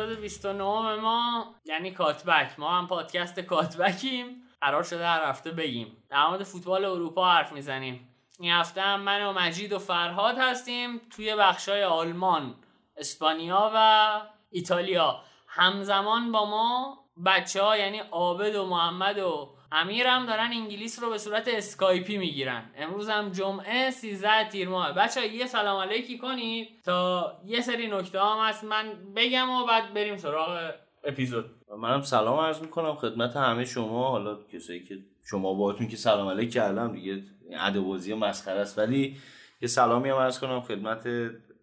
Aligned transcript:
اپیزود 0.00 0.20
29 0.20 0.96
ما 0.96 1.54
یعنی 1.64 1.90
کاتبک. 1.90 2.58
ما 2.58 2.70
هم 2.78 2.86
پادکست 2.86 3.40
کاتبکیم. 3.40 4.42
قرار 4.60 4.82
شده 4.82 5.06
هر 5.06 5.24
هفته 5.24 5.50
بگیم. 5.50 5.96
در 6.10 6.26
مورد 6.26 6.42
فوتبال 6.42 6.84
اروپا 6.84 7.30
حرف 7.30 7.52
می‌زنیم. 7.52 8.08
این 8.38 8.52
هفته 8.52 8.80
هم 8.80 9.00
من 9.00 9.26
و 9.26 9.32
مجید 9.32 9.72
و 9.72 9.78
فرهاد 9.78 10.38
هستیم 10.38 11.00
توی 11.10 11.36
بخشای 11.36 11.84
آلمان 11.84 12.54
اسپانیا 12.96 13.72
و 13.74 14.20
ایتالیا. 14.50 15.20
همزمان 15.46 16.32
با 16.32 16.44
ما 16.44 16.98
بچه 17.26 17.62
ها 17.62 17.76
یعنی 17.76 17.98
عابد 17.98 18.54
و 18.54 18.66
محمد 18.66 19.18
و 19.18 19.54
امیر 19.72 20.06
هم 20.06 20.26
دارن 20.26 20.50
انگلیس 20.52 21.02
رو 21.02 21.10
به 21.10 21.18
صورت 21.18 21.48
اسکایپی 21.48 22.18
می‌گیرن. 22.18 22.62
امروز 22.76 23.08
هم 23.08 23.30
جمعه 23.30 23.90
13 23.90 24.48
تیر 24.48 24.68
ماه. 24.68 24.92
بچه 24.92 25.26
یه 25.26 25.46
سلام 25.46 25.80
علیکی 25.80 26.18
کنید 26.18 26.82
تا 26.84 27.32
یه 27.46 27.60
سری 27.60 27.86
نکته 27.86 28.20
هم 28.20 28.48
هست. 28.48 28.64
من 28.64 28.92
بگم 29.16 29.50
و 29.50 29.66
بعد 29.66 29.94
بریم 29.94 30.16
سراغ 30.16 30.70
اپیزود. 31.04 31.44
منم 31.78 32.02
سلام 32.02 32.38
عرض 32.40 32.60
می‌کنم 32.60 32.94
خدمت 32.94 33.36
همه 33.36 33.64
شما. 33.64 34.10
حالا 34.10 34.38
کسایی 34.52 34.84
که 34.84 34.98
شما 35.30 35.54
باهاتون 35.54 35.88
که 35.88 35.96
سلام 35.96 36.28
علیک 36.28 36.52
کردم 36.52 36.92
دیگه 36.92 37.22
ادبازی 37.52 38.14
مسخره 38.14 38.60
است. 38.60 38.78
ولی 38.78 39.16
یه 39.62 39.68
سلامی 39.68 40.08
هم 40.08 40.16
عرض 40.16 40.38
کنم 40.38 40.60
خدمت 40.60 41.08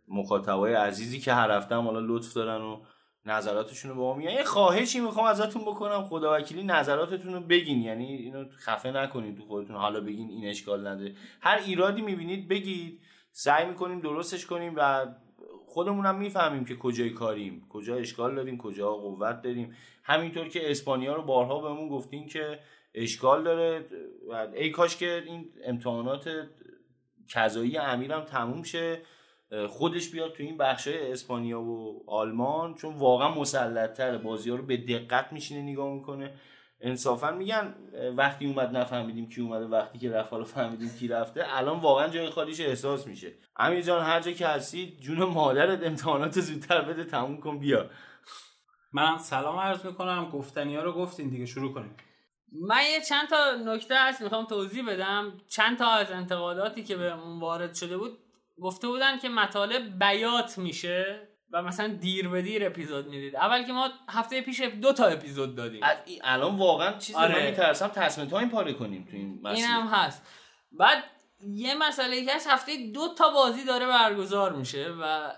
مخاطبای 0.07 0.73
عزیزی 0.73 1.19
که 1.19 1.33
هر 1.33 1.51
هفته 1.51 1.75
حالا 1.75 1.99
لطف 1.99 2.33
دارن 2.33 2.61
و 2.61 2.79
نظراتشون 3.27 3.91
رو 3.91 3.97
به 3.97 4.03
ما 4.03 4.13
میگن. 4.13 4.31
یه 4.31 4.43
خواهشی 4.43 4.99
می‌خوام 4.99 5.25
ازتون 5.25 5.61
بکنم. 5.61 6.03
خدا 6.03 6.37
وکیلی 6.37 6.63
نظراتتون 6.63 7.33
رو 7.33 7.39
بگین. 7.39 7.81
یعنی 7.81 8.05
اینو 8.05 8.45
خفه 8.49 8.91
نکنید 8.91 9.37
تو 9.37 9.43
خودتون. 9.43 9.75
حالا 9.75 10.01
بگین 10.01 10.29
این 10.29 10.49
اشکال 10.49 10.87
نده. 10.87 11.15
هر 11.41 11.59
ایرادی 11.65 12.01
می‌بینید 12.01 12.47
بگید. 12.47 13.01
سعی 13.31 13.65
می‌کنیم 13.65 13.99
درستش 13.99 14.45
کنیم 14.45 14.73
و 14.75 15.05
خودمونم 15.65 16.17
می‌فهمیم 16.17 16.65
که 16.65 16.75
کجای 16.75 17.09
کاریم. 17.09 17.65
کجا 17.69 17.95
اشکال 17.95 18.35
داریم 18.35 18.57
کجا 18.57 18.93
قوت 18.93 19.41
داریم. 19.41 19.75
همینطور 20.03 20.47
که 20.47 20.71
اسپانیا 20.71 21.15
رو 21.15 21.21
بارها 21.21 21.61
بهمون 21.61 21.89
گفتین 21.89 22.27
که 22.27 22.59
اشکال 22.95 23.43
داره. 23.43 23.85
و 24.29 24.47
ای 24.53 24.69
کاش 24.69 24.97
که 24.97 25.23
این 25.25 25.49
امتحانات 25.65 26.29
کذایی 27.27 27.77
امیرم 27.77 28.21
تموم 28.21 28.63
شه. 28.63 29.01
خودش 29.69 30.09
بیاد 30.09 30.33
تو 30.33 30.43
این 30.43 30.57
بخشای 30.57 31.11
اسپانیا 31.11 31.61
و 31.61 32.03
آلمان 32.07 32.73
چون 32.73 32.95
واقعا 32.95 33.29
مسلط 33.29 33.93
تره 33.93 34.17
بازی 34.17 34.49
ها 34.49 34.55
رو 34.55 34.65
به 34.65 34.77
دقت 34.77 35.33
میشینه 35.33 35.61
نگاه 35.71 35.93
می‌کنه. 35.93 36.33
انصافا 36.81 37.31
میگن 37.31 37.75
وقتی 38.17 38.45
اومد 38.45 38.77
نفهمیدیم 38.77 39.29
کی 39.29 39.41
اومده 39.41 39.65
وقتی 39.65 39.99
که 39.99 40.11
رفت 40.11 40.31
حالا 40.31 40.43
فهمیدیم 40.43 40.89
کی 40.99 41.07
رفته. 41.07 41.45
الان 41.47 41.79
واقعا 41.79 42.07
جای 42.07 42.29
خالیش 42.29 42.61
احساس 42.61 43.07
میشه. 43.07 43.33
امیر 43.55 43.81
جان 43.81 44.03
هر 44.03 44.19
جا 44.19 44.31
که 44.31 44.47
هستی 44.47 44.97
جون 45.01 45.23
مادرت 45.23 45.83
امتحانات 45.83 46.39
زودتر 46.39 46.81
بده 46.81 47.03
تموم 47.03 47.37
کن 47.37 47.59
بیا. 47.59 47.89
من 48.93 49.17
سلام 49.17 49.59
عرض 49.59 49.85
می‌کنم. 49.85 50.29
گفتنی 50.29 50.75
ها 50.75 50.83
رو 50.83 50.93
گفتین 50.93 51.29
دیگه 51.29 51.45
شروع 51.45 51.73
کنیم. 51.73 51.97
من 52.67 52.81
یه 52.91 53.01
چند 53.01 53.27
تا 53.29 53.55
نکته 53.65 53.95
هست 53.97 54.21
می‌خوام 54.21 54.45
توضیح 54.45 54.89
بدم. 54.89 55.33
چند 55.47 55.77
تا 55.77 55.89
از 55.89 56.11
انتقاداتی 56.11 56.83
که 56.83 56.95
به 56.95 57.13
وارد 57.39 57.75
شده 57.75 57.97
بود 57.97 58.17
گفته 58.61 58.87
بودن 58.87 59.19
که 59.19 59.29
مطالب 59.29 59.99
بیات 59.99 60.57
میشه 60.57 61.27
و 61.51 61.61
مثلا 61.61 61.87
دیر 61.87 62.29
به 62.29 62.41
دیر 62.41 62.65
اپیزود 62.65 63.07
می‌دید. 63.07 63.35
اول 63.35 63.63
که 63.63 63.73
ما 63.73 63.89
هفته 64.09 64.41
پیش 64.41 64.61
دو 64.61 64.93
تا 64.93 65.05
اپیزود 65.05 65.55
دادیم. 65.55 65.81
الان 66.23 66.55
واقعا 66.55 66.97
چیزی 66.97 67.19
آره. 67.19 67.39
من 67.39 67.49
میترسم 67.49 67.87
تصمیم 67.87 68.27
تایم 68.27 68.49
پاره 68.49 68.73
کنیم 68.73 69.07
تو 69.11 69.17
این 69.17 69.39
مسیر. 69.43 69.65
این 69.65 69.65
هم 69.65 69.87
هست. 69.87 70.21
بعد 70.71 71.03
یه 71.47 71.75
مسئله 71.75 72.25
که 72.25 72.35
هست 72.35 72.47
هفته 72.47 72.91
دو 72.93 73.13
تا 73.17 73.29
بازی 73.29 73.65
داره 73.65 73.87
برگزار 73.87 74.53
میشه 74.53 74.93
و 75.01 75.31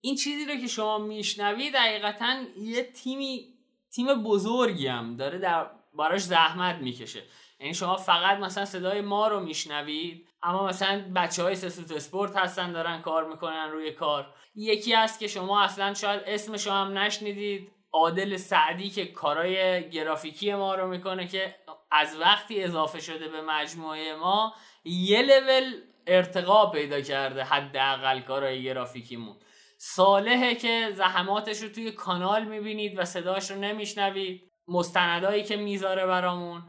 این 0.00 0.16
چیزی 0.16 0.44
رو 0.44 0.60
که 0.60 0.66
شما 0.66 0.98
میشنوید 0.98 1.74
دقیقتا 1.74 2.36
یه 2.58 2.82
تیمی 2.82 3.54
تیم 3.90 4.22
بزرگی 4.22 4.86
هم 4.86 5.16
داره 5.16 5.38
در 5.38 5.66
براش 5.98 6.20
زحمت 6.20 6.76
می‌کشه. 6.76 7.22
یعنی 7.60 7.74
شما 7.74 7.96
فقط 7.96 8.38
مثلا 8.38 8.64
صدای 8.64 9.00
ما 9.00 9.28
رو 9.28 9.40
میشنوید 9.40 10.28
اما 10.42 10.66
مثلا 10.66 11.12
بچه 11.16 11.42
های 11.42 11.54
سسوت 11.54 11.92
اسپورت 11.92 12.36
هستن 12.36 12.72
دارن 12.72 13.02
کار 13.02 13.28
می‌کنن 13.28 13.70
روی 13.70 13.92
کار. 13.92 14.34
یکی 14.54 14.92
هست 14.92 15.20
که 15.20 15.26
شما 15.26 15.62
اصلا 15.62 15.94
شاید 15.94 16.22
اسمش 16.26 16.66
هم 16.66 16.98
نشنیدید. 16.98 17.72
عادل 17.92 18.36
سعدی 18.36 18.90
که 18.90 19.06
کارای 19.06 19.90
گرافیکی 19.90 20.54
ما 20.54 20.74
رو 20.74 20.88
می‌کنه 20.88 21.26
که 21.26 21.54
از 21.90 22.16
وقتی 22.20 22.64
اضافه 22.64 23.00
شده 23.00 23.28
به 23.28 23.40
مجموعه 23.40 24.14
ما 24.14 24.54
یه 24.84 25.22
لول 25.22 25.72
ارتقا 26.06 26.70
پیدا 26.70 27.00
کرده 27.00 27.44
حداقل 27.44 28.20
کارای 28.20 28.62
گرافیکیمون. 28.62 29.36
صالحه 29.78 30.54
که 30.54 30.90
زحماتش 30.94 31.62
رو 31.62 31.68
توی 31.68 31.92
کانال 31.92 32.44
می‌بینید 32.44 32.98
و 32.98 33.04
صداش 33.04 33.50
رو 33.50 33.56
نمیشنوید. 33.56 34.50
مستندایی 34.68 35.42
که 35.42 35.56
می‌ذاره 35.56 36.06
برامون. 36.06 36.62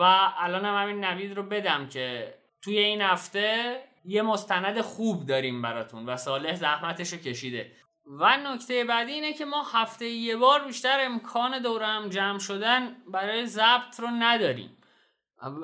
و 0.00 0.32
الان 0.38 0.64
هم 0.64 0.82
همین 0.82 1.04
نوید 1.04 1.36
رو 1.36 1.42
بدم 1.42 1.88
که 1.88 2.34
توی 2.62 2.78
این 2.78 3.00
هفته 3.00 3.80
یه 4.04 4.22
مستند 4.22 4.80
خوب 4.80 5.26
داریم 5.26 5.62
براتون 5.62 6.06
و 6.06 6.16
صالح 6.16 6.54
زحمتش 6.54 7.12
رو 7.12 7.18
کشیده. 7.18 7.72
و 8.06 8.36
نکته 8.36 8.84
بعدی 8.84 9.12
اینه 9.12 9.32
که 9.32 9.44
ما 9.44 9.62
هفته 9.62 10.06
یه 10.06 10.36
بار 10.36 10.64
بیشتر 10.64 11.00
امکان 11.00 11.62
دورم 11.62 12.08
جمع 12.08 12.38
شدن 12.38 12.96
برای 13.06 13.46
ضبط 13.46 14.00
رو 14.00 14.08
نداریم. 14.10 14.76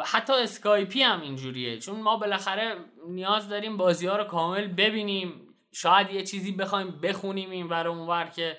حتی 0.04 0.33
اسکایپی 0.33 1.03
هم 1.03 1.21
اینجوریه. 1.21 1.78
چون 1.78 2.00
ما 2.00 2.16
بالاخره 2.16 2.77
نیاز 3.09 3.49
داریم 3.49 3.77
بازی 3.77 4.06
ها 4.06 4.16
رو 4.16 4.25
کامل 4.25 4.66
ببینیم. 4.66 5.54
شاید 5.72 6.10
یه 6.10 6.22
چیزی 6.22 6.53
بخوایم 6.53 6.91
بخونیم 6.91 7.50
این 7.50 7.69
ور 7.69 7.88
اونور 7.88 8.25
که 8.25 8.59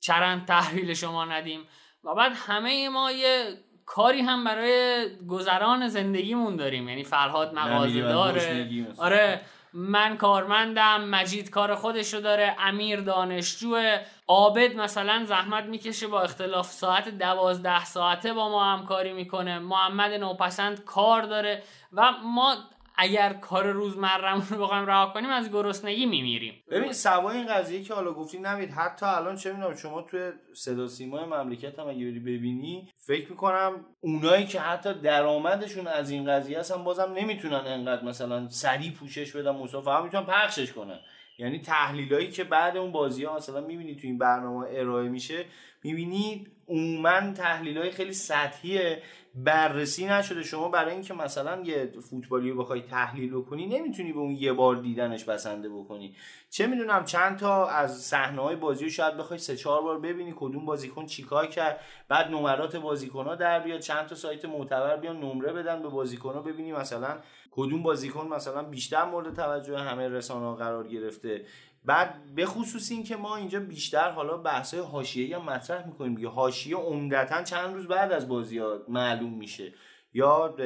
چرند 0.00 0.46
تحویل 0.46 0.94
شما 0.94 1.24
ندیم. 1.24 1.68
و 2.04 2.14
بعد 2.14 2.32
همه 2.34 2.88
ما 2.88 3.12
یه 3.12 3.58
کاری 3.92 4.20
هم 4.20 4.44
برای 4.44 5.08
گذران 5.28 5.88
زندگیمون 5.88 6.56
داریم. 6.56 6.88
یعنی 6.88 7.04
فرهاد 7.04 7.54
مغازه 7.54 8.00
داره. 8.00 8.86
آره 8.98 9.40
من 9.72 10.16
کارمندم 10.16 11.04
مجید 11.04 11.50
کار 11.50 11.74
خودشو 11.74 12.20
داره 12.20 12.56
امیر 12.58 13.00
دانشجوه. 13.00 13.98
عابد 14.28 14.76
مثلا 14.76 15.24
زحمت 15.24 15.64
می‌کشه 15.64 16.06
با 16.06 16.20
اختلاف 16.22 16.66
ساعت 16.66 17.08
دوازده 17.08 17.84
ساعته 17.84 18.32
با 18.32 18.48
ما 18.48 18.64
همکاری 18.64 19.12
می‌کنه. 19.12 19.58
محمد 19.58 20.12
نوپسند 20.12 20.84
کار 20.84 21.22
داره. 21.22 21.62
و 21.92 22.12
ما 22.24 22.56
اگر 23.02 23.32
کار 23.32 23.66
روزمرهمون 23.72 24.46
رو 24.50 24.62
بخوایم 24.64 24.86
رها 24.86 25.06
کنیم 25.06 25.30
از 25.30 25.52
گرسنگی 25.52 26.06
میمیریم. 26.06 26.54
ببین 26.70 26.92
سوای 26.92 27.36
این 27.36 27.46
قضیه 27.46 27.82
که 27.82 27.94
حالا 27.94 28.12
گفتی 28.12 28.38
نمید 28.38 28.70
حتی 28.70 29.06
الان 29.06 29.36
چه 29.36 29.52
می‌دونم 29.52 29.76
شما 29.76 30.02
توی 30.02 30.32
صدا 30.54 30.86
سیمای 30.86 31.24
مملکت 31.24 31.78
هم 31.78 31.88
اگه 31.88 31.98
بری 31.98 32.20
ببینی 32.20 32.88
فکر 33.06 33.30
می‌کنم 33.30 33.86
اونایی 34.00 34.46
که 34.46 34.60
حتی 34.60 34.94
درآمدشون 34.94 35.86
از 35.86 36.10
این 36.10 36.30
قضیه 36.30 36.58
هستن 36.58 36.84
بازم 36.84 37.12
نمی‌تونن 37.16 37.54
انقدر 37.66 38.04
مثلا 38.04 38.48
سریع 38.48 38.92
پوشش 38.92 39.36
بدن 39.36 39.50
مصاف 39.50 39.84
فقط 39.84 40.04
می‌تونن 40.04 40.24
پخشش 40.24 40.72
کنن. 40.72 41.00
یعنی 41.38 41.58
تحلیلایی 41.58 42.30
که 42.30 42.44
بعد 42.44 42.76
اون 42.76 42.92
بازی 42.92 43.24
ها 43.24 43.36
مثلا 43.36 43.60
می‌بینی 43.60 43.94
تو 43.94 44.06
این 44.06 44.18
برنامه 44.18 44.66
ارائه 44.70 45.08
میشه 45.08 45.44
می‌بینی 45.84 46.46
عموما 46.68 47.32
تحلیل 47.32 47.78
های 47.78 47.90
خیلی 47.90 48.12
سطحیه. 48.12 49.02
بررسی 49.34 50.06
نشده. 50.06 50.42
شما 50.42 50.68
برای 50.68 50.92
اینکه 50.92 51.14
مثلا 51.14 51.62
یه 51.62 51.92
فوتبالی 52.10 52.50
رو 52.50 52.62
بخوای 52.62 52.80
تحلیل 52.80 53.34
بکنی 53.34 53.66
نمی‌تونی 53.66 54.12
به 54.12 54.18
اون 54.18 54.30
یه 54.30 54.52
بار 54.52 54.76
دیدنش 54.76 55.24
بسنده 55.24 55.68
بکنی. 55.68 56.14
چه 56.50 56.66
می‌دونم 56.66 57.04
چند 57.04 57.38
تا 57.38 57.66
از 57.66 58.00
صحنه 58.02 58.42
های 58.42 58.56
بازی 58.56 58.84
رو 58.84 58.90
شاید 58.90 59.16
بخوای 59.16 59.38
سه 59.38 59.56
چهار 59.56 59.82
بار 59.82 60.00
ببینی 60.00 60.34
کدوم 60.36 60.66
بازیکن 60.66 61.06
چیکار 61.06 61.46
کرد 61.46 61.80
بعد 62.08 62.30
نمرات 62.30 62.76
بازیکن 62.76 63.24
ها 63.24 63.34
در 63.34 63.60
بیاد 63.60 63.80
چند 63.80 64.06
تا 64.06 64.14
سایت 64.14 64.44
معتبر 64.44 64.96
بیان 64.96 65.20
نمره 65.20 65.52
بدن 65.52 65.82
به 65.82 65.88
بازیکن 65.88 66.32
ها 66.32 66.42
ببینی 66.42 66.72
مثلا 66.72 67.18
کدوم 67.50 67.82
بازیکن 67.82 68.26
مثلا 68.26 68.62
بیشتر 68.62 69.04
مورد 69.04 69.34
توجه 69.34 69.78
همه 69.78 70.08
رسانه 70.08 70.46
ها 70.46 70.54
قرار 70.54 70.88
گرفته. 70.88 71.44
بعد 71.84 72.34
به 72.34 72.46
خصوص 72.46 72.90
این 72.90 73.04
که 73.04 73.16
ما 73.16 73.36
اینجا 73.36 73.60
بیشتر 73.60 74.10
حالا 74.10 74.36
بحث 74.36 74.74
حاشیه‌ای 74.74 75.32
هم 75.32 75.42
مطرح 75.42 75.86
می‌کنیم 75.86 76.14
دیگه. 76.14 76.28
حاشیه 76.28 76.76
عمدتا 76.76 77.42
چند 77.42 77.74
روز 77.74 77.88
بعد 77.88 78.12
از 78.12 78.28
بازی 78.28 78.58
ها 78.58 78.78
معلوم 78.88 79.32
میشه. 79.34 79.74
یا 80.12 80.56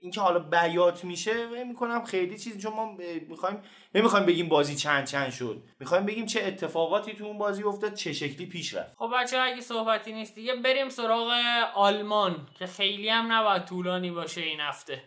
اینکه 0.00 0.20
حالا 0.20 0.38
بیات 0.38 1.04
میشه 1.04 1.64
می‌کنم 1.64 2.04
خیلی 2.04 2.38
چیزی 2.38 2.60
چون 2.60 2.72
ما 2.72 2.96
می‌خوایم 3.28 3.62
نمی‌خوایم 3.94 4.26
بگیم 4.26 4.48
بازی 4.48 4.76
چند 4.76 5.04
چند 5.06 5.30
شد. 5.30 5.62
می‌خوایم 5.80 6.06
بگیم 6.06 6.26
چه 6.26 6.44
اتفاقاتی 6.44 7.12
تو 7.14 7.24
اون 7.24 7.38
بازی 7.38 7.62
افتاد 7.62 7.94
چه 7.94 8.12
شکلی 8.12 8.46
پیش 8.46 8.74
رفت. 8.74 8.94
خب 8.96 9.10
بچه 9.14 9.38
اگه 9.38 9.60
صحبتی 9.60 10.12
نیست 10.12 10.34
دیگه 10.34 10.56
بریم 10.56 10.88
سراغ 10.88 11.32
آلمان 11.74 12.46
که 12.58 12.66
خیلی 12.66 13.08
هم 13.08 13.32
نباید 13.32 13.64
طولانی 13.64 14.10
باشه 14.10 14.40
این 14.40 14.60
هفته. 14.60 15.02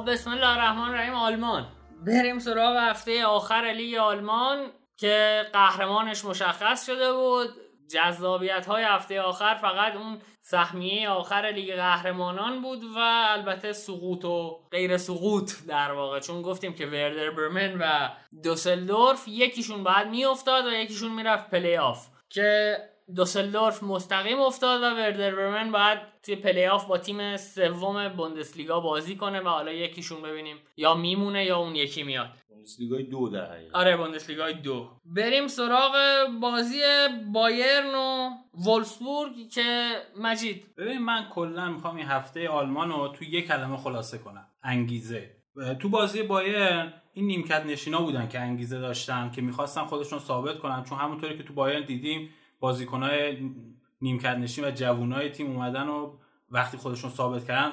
خب 0.00 0.10
بسم 0.10 0.30
الله 0.30 0.48
الرحمن 0.48 0.88
الرحیم 0.88 1.14
آلمان. 1.14 1.66
بریم 2.06 2.38
سراغ 2.38 2.76
هفته 2.76 3.24
آخر 3.24 3.72
لیگ 3.76 3.96
آلمان 3.98 4.66
که 4.96 5.42
قهرمانش 5.52 6.24
مشخص 6.24 6.86
شده 6.86 7.12
بود. 7.12 7.48
جذابیت 7.90 8.66
های 8.66 8.84
هفته 8.84 9.20
آخر 9.20 9.54
فقط 9.54 9.96
اون 9.96 10.18
سهمیه 10.40 11.08
آخر 11.08 11.52
لیگ 11.54 11.74
قهرمانان 11.74 12.62
بود 12.62 12.84
و 12.84 12.98
البته 13.28 13.72
سقوط 13.72 14.24
و 14.24 14.68
غیر 14.70 14.96
سقوط 14.96 15.52
در 15.68 15.92
واقع. 15.92 16.20
چون 16.20 16.42
گفتیم 16.42 16.74
که 16.74 16.86
وردر 16.86 17.30
برمن 17.30 17.78
و 17.80 18.08
دوسلدورف 18.42 19.28
یکیشون 19.28 19.84
بعد 19.84 20.08
میافتاد 20.08 20.66
و 20.66 20.72
یکیشون 20.72 21.12
می‌رفت 21.12 21.50
پلی 21.50 21.76
آف. 21.76 22.08
که 22.28 22.78
دوسلدورف 23.16 23.82
مستقیم 23.82 24.40
افتاد 24.40 24.82
و 24.82 24.84
وردر 24.84 25.34
برمن 25.34 25.72
بعد 25.72 26.02
توی 26.22 26.36
پلی 26.36 26.66
آف 26.66 26.84
با 26.84 26.98
تیم 26.98 27.36
سوم 27.36 28.08
بوندسلیگا 28.08 28.80
بازی 28.80 29.16
کنه 29.16 29.40
و 29.40 29.48
حالا 29.48 29.72
یکیشون 29.72 30.22
ببینیم 30.22 30.56
یا 30.76 30.94
میمونه 30.94 31.44
یا 31.44 31.58
اون 31.58 31.74
یکی 31.74 32.02
میاد. 32.02 32.30
بوندسلیگای 32.48 33.02
دو 33.02 33.28
در 33.28 33.44
حقیقت. 33.44 33.74
آره 33.74 33.96
بوندسلیگای 33.96 34.54
دو. 34.54 34.88
بریم 35.04 35.48
سراغ 35.48 35.92
بازی 36.40 36.80
بایرن 37.32 37.94
و 37.94 38.30
وولفسبورگ 38.66 39.48
که 39.48 39.90
مجید. 40.20 40.74
ببین 40.76 40.98
من 40.98 41.28
کلا 41.28 41.70
می‌خوام 41.70 41.96
این 41.96 42.06
هفته 42.06 42.48
آلمان 42.48 42.90
رو 42.90 43.08
تو 43.08 43.24
یک 43.24 43.46
کلمه 43.46 43.76
خلاصه 43.76 44.18
کنم. 44.18 44.46
انگیزه. 44.62 45.36
تو 45.78 45.88
بازی 45.88 46.22
بایرن 46.22 46.92
این 47.14 47.26
نیمکت 47.26 47.66
نشینا 47.66 48.02
بودن 48.02 48.28
که 48.28 48.40
انگیزه 48.40 48.78
داشتن 48.78 49.30
که 49.30 49.42
می‌خواستن 49.42 49.84
خودشون 49.84 50.18
ثابت 50.18 50.58
کنن. 50.58 50.84
چون 50.84 50.98
همونطوری 50.98 51.36
که 51.36 51.42
تو 51.42 51.54
بایرن 51.54 51.84
دیدیم 51.84 52.34
بازیکنهای 52.60 53.50
نیمکت 54.02 54.36
نشین 54.36 54.64
و 54.64 54.70
جوونای 54.70 55.30
تیم 55.30 55.50
اومدن 55.50 55.88
و 55.88 56.16
وقتی 56.50 56.76
خودشون 56.76 57.10
ثابت 57.10 57.44
کردن 57.44 57.72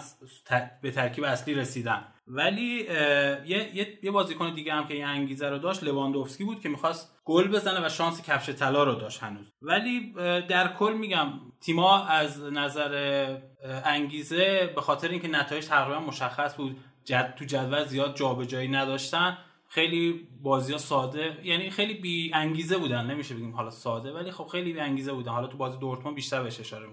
به 0.81 0.91
ترکیب 0.91 1.23
اصلی 1.23 1.53
رسیدن. 1.53 2.07
ولی 2.27 2.61
یه, 2.61 3.71
یه،, 3.73 3.99
یه 4.03 4.11
بازیکن 4.11 4.53
دیگه 4.53 4.73
هم 4.73 4.87
که 4.87 4.93
این 4.93 5.05
انگیزه 5.05 5.49
رو 5.49 5.57
داشت 5.57 5.83
لواندوفسکی 5.83 6.43
بود 6.43 6.61
که 6.61 6.69
می‌خواست 6.69 7.19
گل 7.25 7.47
بزنه 7.47 7.85
و 7.85 7.89
شانس 7.89 8.21
کفش 8.21 8.49
طلا 8.49 8.83
رو 8.83 8.95
داشت 8.95 9.23
هنوز. 9.23 9.51
ولی 9.61 10.13
در 10.49 10.73
کل 10.73 10.93
میگم 10.99 11.29
تیما 11.61 12.05
از 12.05 12.43
نظر 12.43 13.37
انگیزه 13.85 14.71
به 14.75 14.81
خاطر 14.81 15.07
اینکه 15.07 15.27
نتایج 15.27 15.65
تقریبا 15.65 15.99
مشخص 15.99 16.55
بود 16.55 16.77
جد 17.05 17.35
تو 17.35 17.45
جدول 17.45 17.85
زیاد 17.85 18.15
جابجایی 18.15 18.67
نداشتن 18.67 19.37
خیلی 19.67 20.27
بازی 20.41 20.77
ساده 20.77 21.37
یعنی 21.43 21.69
خیلی 21.69 21.93
بی 21.93 22.31
انگیزه 22.33 22.77
بودن 22.77 23.05
نمیشه 23.05 23.35
بگیم 23.35 23.51
حالا 23.55 23.69
ساده 23.69 24.13
ولی 24.13 24.31
خب 24.31 24.47
خیلی 24.47 24.73
بی 24.73 24.79
انگیزه 24.79 25.13
بودن. 25.13 25.31
حالا 25.31 25.47
تو 25.47 25.57
بازی 25.57 25.77
دورتموند 25.77 26.15
بیشتر 26.15 26.43
بهش 26.43 26.59
اشاره 26.59 26.87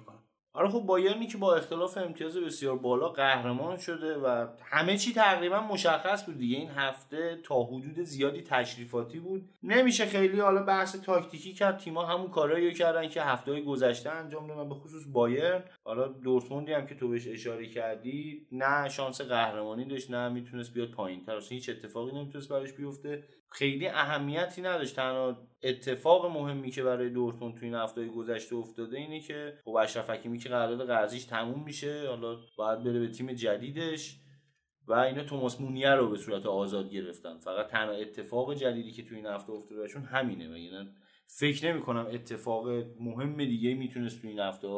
آره 0.56 0.68
خب 0.68 0.80
بایرنی 0.80 1.26
که 1.26 1.38
با 1.38 1.54
اختلاف 1.54 1.98
امتیاز 1.98 2.36
بسیار 2.36 2.78
بالا 2.78 3.08
قهرمان 3.08 3.76
شده 3.76 4.16
و 4.18 4.46
همه 4.64 4.98
چی 4.98 5.12
تقریبا 5.12 5.60
مشخص 5.60 6.26
بود 6.26 6.38
دیگه. 6.38 6.56
این 6.56 6.70
هفته 6.70 7.38
تا 7.44 7.62
حدود 7.62 8.02
زیادی 8.02 8.42
تشریفاتی 8.42 9.18
بود. 9.18 9.48
نمیشه 9.62 10.06
خیلی 10.06 10.40
حالا 10.40 10.62
بحث 10.62 10.96
تاکتیکی 10.96 11.52
کرد. 11.52 11.78
تیما 11.78 12.06
همون 12.06 12.30
کارایی 12.30 12.74
کردن 12.74 13.08
که 13.08 13.22
هفته 13.22 13.52
های 13.52 13.64
گذشته 13.64 14.10
انجام 14.10 14.46
دادن 14.46 14.68
به 14.68 14.74
خصوص 14.74 15.02
بایرن. 15.12 15.62
حالا 15.84 16.08
دورتموندی 16.08 16.72
هم 16.72 16.86
که 16.86 16.94
تو 16.94 17.08
بهش 17.08 17.28
اشاره 17.28 17.66
کردی 17.66 18.46
نه 18.52 18.88
شانس 18.88 19.20
قهرمانی 19.20 19.84
داشت 19.84 20.10
نه 20.10 20.28
می‌تونست 20.28 20.74
بیاد 20.74 20.90
پایینتر. 20.90 21.40
هیچ 21.48 21.68
اتفاقی 21.68 22.12
نمی‌تونست 22.12 22.48
براش 22.48 22.72
بیفته. 22.72 23.24
خیلی 23.54 23.88
اهمیتی 23.88 24.62
نداشت. 24.62 24.96
تنها 24.96 25.48
اتفاق 25.62 26.26
مهمی 26.26 26.70
که 26.70 26.82
برای 26.82 27.10
دورتموند 27.10 27.56
تو 27.56 27.64
این 27.64 27.74
هفته 27.74 28.08
گذشته 28.08 28.56
افتاده 28.56 28.98
اینه 28.98 29.20
که 29.20 29.58
خب 29.64 29.70
اشرف 29.70 30.10
حکیمی 30.10 30.38
که 30.38 30.48
قرارداد 30.48 30.86
قرضیش 30.86 31.24
تموم 31.24 31.64
میشه 31.64 32.08
حالا 32.08 32.36
باید 32.58 32.84
بره 32.84 33.00
به 33.00 33.08
تیم 33.08 33.32
جدیدش 33.32 34.16
و 34.86 34.92
اینا 34.92 35.24
توماس 35.24 35.60
مونیه 35.60 35.90
رو 35.90 36.10
به 36.10 36.16
صورت 36.16 36.46
آزاد 36.46 36.90
گرفتن. 36.90 37.38
فقط 37.38 37.66
تنها 37.66 37.92
اتفاق 37.92 38.54
جدیدی 38.54 38.92
که 38.92 39.04
تو 39.04 39.14
این 39.14 39.26
هفته 39.26 39.52
افتاده 39.52 39.80
بهشون 39.80 40.02
همینه. 40.02 40.52
و 40.52 40.56
یعنی 40.56 40.88
فکر 41.38 41.72
نمی 41.72 41.80
کنم 41.80 42.06
اتفاق 42.06 42.68
مهم 43.00 43.36
دیگه 43.36 43.74
می‌تونست 43.74 44.22
تو 44.22 44.28
این 44.28 44.38
هفته 44.38 44.68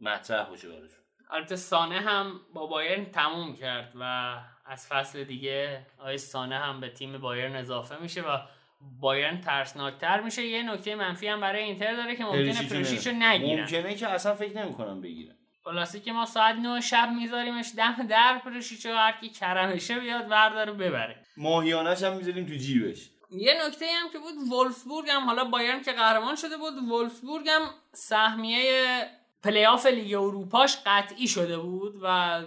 مطرح 0.00 0.48
باشه 0.48 0.68
براشون. 0.68 1.04
البته 1.30 1.56
سانه 1.56 1.94
هم 1.94 2.40
با 2.54 2.66
بایرن 2.66 3.04
تموم 3.04 3.54
کرد 3.54 3.92
و 4.00 4.34
از 4.66 4.86
فصل 4.86 5.24
دیگه 5.24 5.86
آقای 5.98 6.18
سانه 6.18 6.58
هم 6.58 6.80
به 6.80 6.88
تیم 6.88 7.18
بایرن 7.18 7.56
اضافه 7.56 7.96
میشه 8.02 8.22
و 8.22 8.38
بایرن 9.00 9.40
ترسناکتر 9.40 10.20
میشه. 10.20 10.46
یه 10.46 10.62
نکته 10.62 10.94
منفی 10.94 11.26
هم 11.26 11.40
برای 11.40 11.62
اینتر 11.62 11.96
داره 11.96 12.16
که 12.16 12.24
ممکنه 12.24 12.68
پرشیچو 12.68 13.10
نگیرن. 13.12 13.60
ممکنه 13.60 13.94
که 13.94 14.08
اصلا 14.08 14.34
فکر 14.34 14.64
نمی‌کنم 14.64 15.00
بگیرن 15.00 15.34
خلاصه 15.64 16.00
که 16.00 16.12
ما 16.12 16.26
ساعت 16.26 16.54
9 16.56 16.80
شب 16.80 17.08
میذاریمش 17.16 17.72
دم 17.76 18.06
در 18.06 18.40
پرشیچو 18.44 18.88
هر 18.88 19.12
کی 19.20 19.28
کرمشه 19.28 20.00
بیاد 20.00 20.30
ورداره 20.30 20.72
ببره. 20.72 21.16
ماهیانش 21.36 22.02
هم 22.02 22.16
می‌ذاریم 22.16 22.46
تو 22.46 22.54
جیبش. 22.54 23.10
یه 23.30 23.66
نکته 23.66 23.86
هم 23.86 24.10
که 24.10 24.18
بود 24.18 24.52
ولفسبورگ 24.52 25.10
هم 25.10 25.24
حالا 25.24 25.44
بایرن 25.44 25.82
که 25.82 25.92
قهرمان 25.92 26.36
شده 26.36 26.56
بود 26.56 26.74
ولفسبورگ 26.90 27.48
هم 27.48 27.62
سهمیه 27.92 28.86
پلی 29.44 29.64
آف 29.64 29.86
لیگ 29.86 30.14
اروپاش 30.14 30.76
قطعی 30.86 31.28
شده 31.28 31.58
بود 31.58 31.94
و 32.02 32.40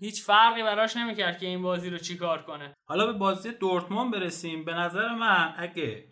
هیچ 0.00 0.22
فرقی 0.22 0.62
براش 0.62 0.96
نمی‌کرد 0.96 1.38
که 1.38 1.46
این 1.46 1.62
بازی 1.62 1.90
رو 1.90 1.98
چیکار 1.98 2.42
کنه. 2.42 2.74
حالا 2.88 3.06
به 3.06 3.12
بازی 3.12 3.52
دورتموند 3.52 4.12
برسیم. 4.12 4.64
به 4.64 4.74
نظر 4.74 5.14
من 5.14 5.54
اگه 5.58 6.04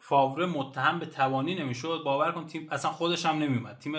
فاوره 0.00 0.46
متهم 0.46 0.98
به 0.98 1.06
تبانی 1.06 1.54
نمی‌شد 1.54 2.02
باور 2.04 2.32
کن 2.32 2.46
تیم 2.46 2.68
اصلا 2.70 2.90
خودش 2.90 3.26
هم 3.26 3.38
نمیومد 3.38 3.78
تیم 3.78 3.94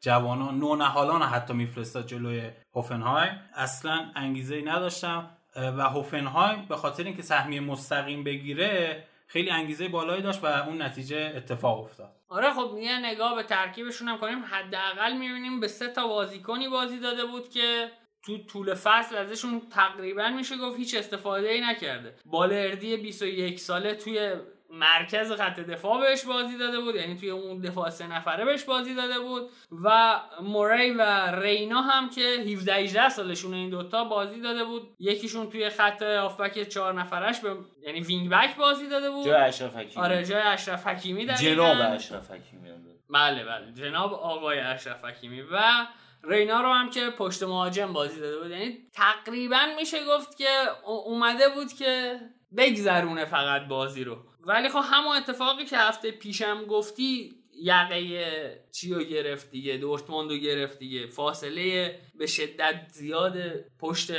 جوانان 0.00 0.58
نونهالان 0.58 1.22
حتی 1.22 1.54
میفرستاد 1.54 2.06
جلوی 2.06 2.50
هوفنهایم. 2.74 3.40
اصلا 3.54 4.10
انگیزه 4.14 4.54
ای 4.54 4.62
نداشتم 4.62 5.30
و 5.56 5.82
هوفنهایم 5.82 6.66
به 6.68 6.76
خاطر 6.76 7.04
اینکه 7.04 7.22
سهمیه 7.22 7.60
مستقیم 7.60 8.24
بگیره 8.24 9.04
خیلی 9.26 9.50
انگیزه 9.50 9.88
بالایی 9.88 10.22
داشت 10.22 10.44
و 10.44 10.46
اون 10.46 10.82
نتیجه 10.82 11.32
اتفاق 11.36 11.80
افتاد. 11.80 12.12
آره 12.28 12.50
خب 12.50 12.78
یه 12.78 12.98
نگاه 12.98 13.34
به 13.34 13.42
ترکیبشون 13.42 14.08
هم 14.08 14.18
کنیم. 14.18 14.44
حداقل 14.44 15.12
می‌بینیم 15.16 15.60
به 15.60 15.68
سه 15.68 15.88
تا 15.88 16.08
بازیکنی 16.08 16.68
بازی 16.68 17.00
داده 17.00 17.24
بود 17.24 17.48
که 17.48 17.88
تو 18.26 18.38
طول 18.38 18.74
فصل 18.74 19.16
ازشون 19.16 19.62
تقریبا 19.70 20.28
میشه 20.28 20.56
گفت 20.56 20.78
هیچ 20.78 20.94
استفاده 20.94 21.48
ای 21.48 21.60
نکرده 21.60 22.14
بالردی 22.24 22.96
21 22.96 23.60
ساله 23.60 23.94
توی 23.94 24.32
مرکز 24.70 25.32
خط 25.32 25.60
دفاع 25.60 26.00
بهش 26.00 26.24
بازی 26.24 26.58
داده 26.58 26.80
بود 26.80 26.94
یعنی 26.94 27.16
توی 27.16 27.30
اون 27.30 27.60
دفاع 27.60 27.90
سه 27.90 28.06
نفره 28.06 28.44
بهش 28.44 28.64
بازی 28.64 28.94
داده 28.94 29.20
بود 29.20 29.50
و 29.84 30.20
موری 30.42 30.90
و 30.90 31.02
رینا 31.40 31.80
هم 31.80 32.10
که 32.10 32.20
17 32.20 32.74
18 32.74 33.08
سالشون 33.08 33.54
این 33.54 33.70
دوتا 33.70 34.04
بازی 34.04 34.40
داده 34.40 34.64
بود. 34.64 34.94
یکیشون 34.98 35.50
توی 35.50 35.70
خط 35.70 36.02
آفبک 36.02 36.68
چهار 36.68 37.00
نفرش 37.00 37.40
به 37.40 37.56
یعنی 37.86 38.00
وینگ 38.00 38.30
بک 38.30 38.56
بازی 38.56 38.88
داده 38.88 39.10
بود. 39.10 39.26
جای 39.26 39.42
اشرف 39.42 39.76
حکیمی. 39.76 40.04
آره 40.04 40.24
جای 40.24 40.42
اشرف 40.42 40.86
حکیمی 40.86 41.26
جناب 41.26 41.94
اشرف 41.94 42.30
حکیمی 42.30 42.68
بله 43.10 43.44
بله. 43.44 43.72
جناب 43.72 44.14
آقای 44.14 44.58
اشرف 44.58 45.04
حکیمی. 45.04 45.42
و 45.42 45.86
رینا 46.28 46.60
رو 46.60 46.72
هم 46.72 46.90
که 46.90 47.10
پشت 47.10 47.42
مهاجم 47.42 47.92
بازی 47.92 48.20
داده 48.20 48.38
بود. 48.38 48.50
یعنی 48.50 48.78
تقریبا 48.92 49.66
میشه 49.78 50.06
گفت 50.06 50.36
که 50.36 50.48
اومده 50.86 51.48
بود 51.48 51.72
که 51.72 52.20
بگذرونه 52.56 53.24
فقط 53.24 53.68
بازی 53.68 54.04
رو. 54.04 54.16
ولی 54.40 54.68
خب 54.68 54.82
همون 54.84 55.16
اتفاقی 55.16 55.64
که 55.64 55.78
هفته 55.78 56.10
پیشم 56.10 56.64
گفتی 56.64 57.34
یقه 57.62 58.64
چی 58.72 58.94
رو 58.94 59.04
گرفت 59.04 59.50
دیگه؟ 59.50 59.76
دورتموند 59.76 60.30
رو 60.30 60.36
گرفت 60.36 60.78
دیگه. 60.78 61.06
فاصله 61.06 61.98
به 62.18 62.26
شدت 62.26 62.88
زیاد 62.88 63.38
پشت 63.80 64.12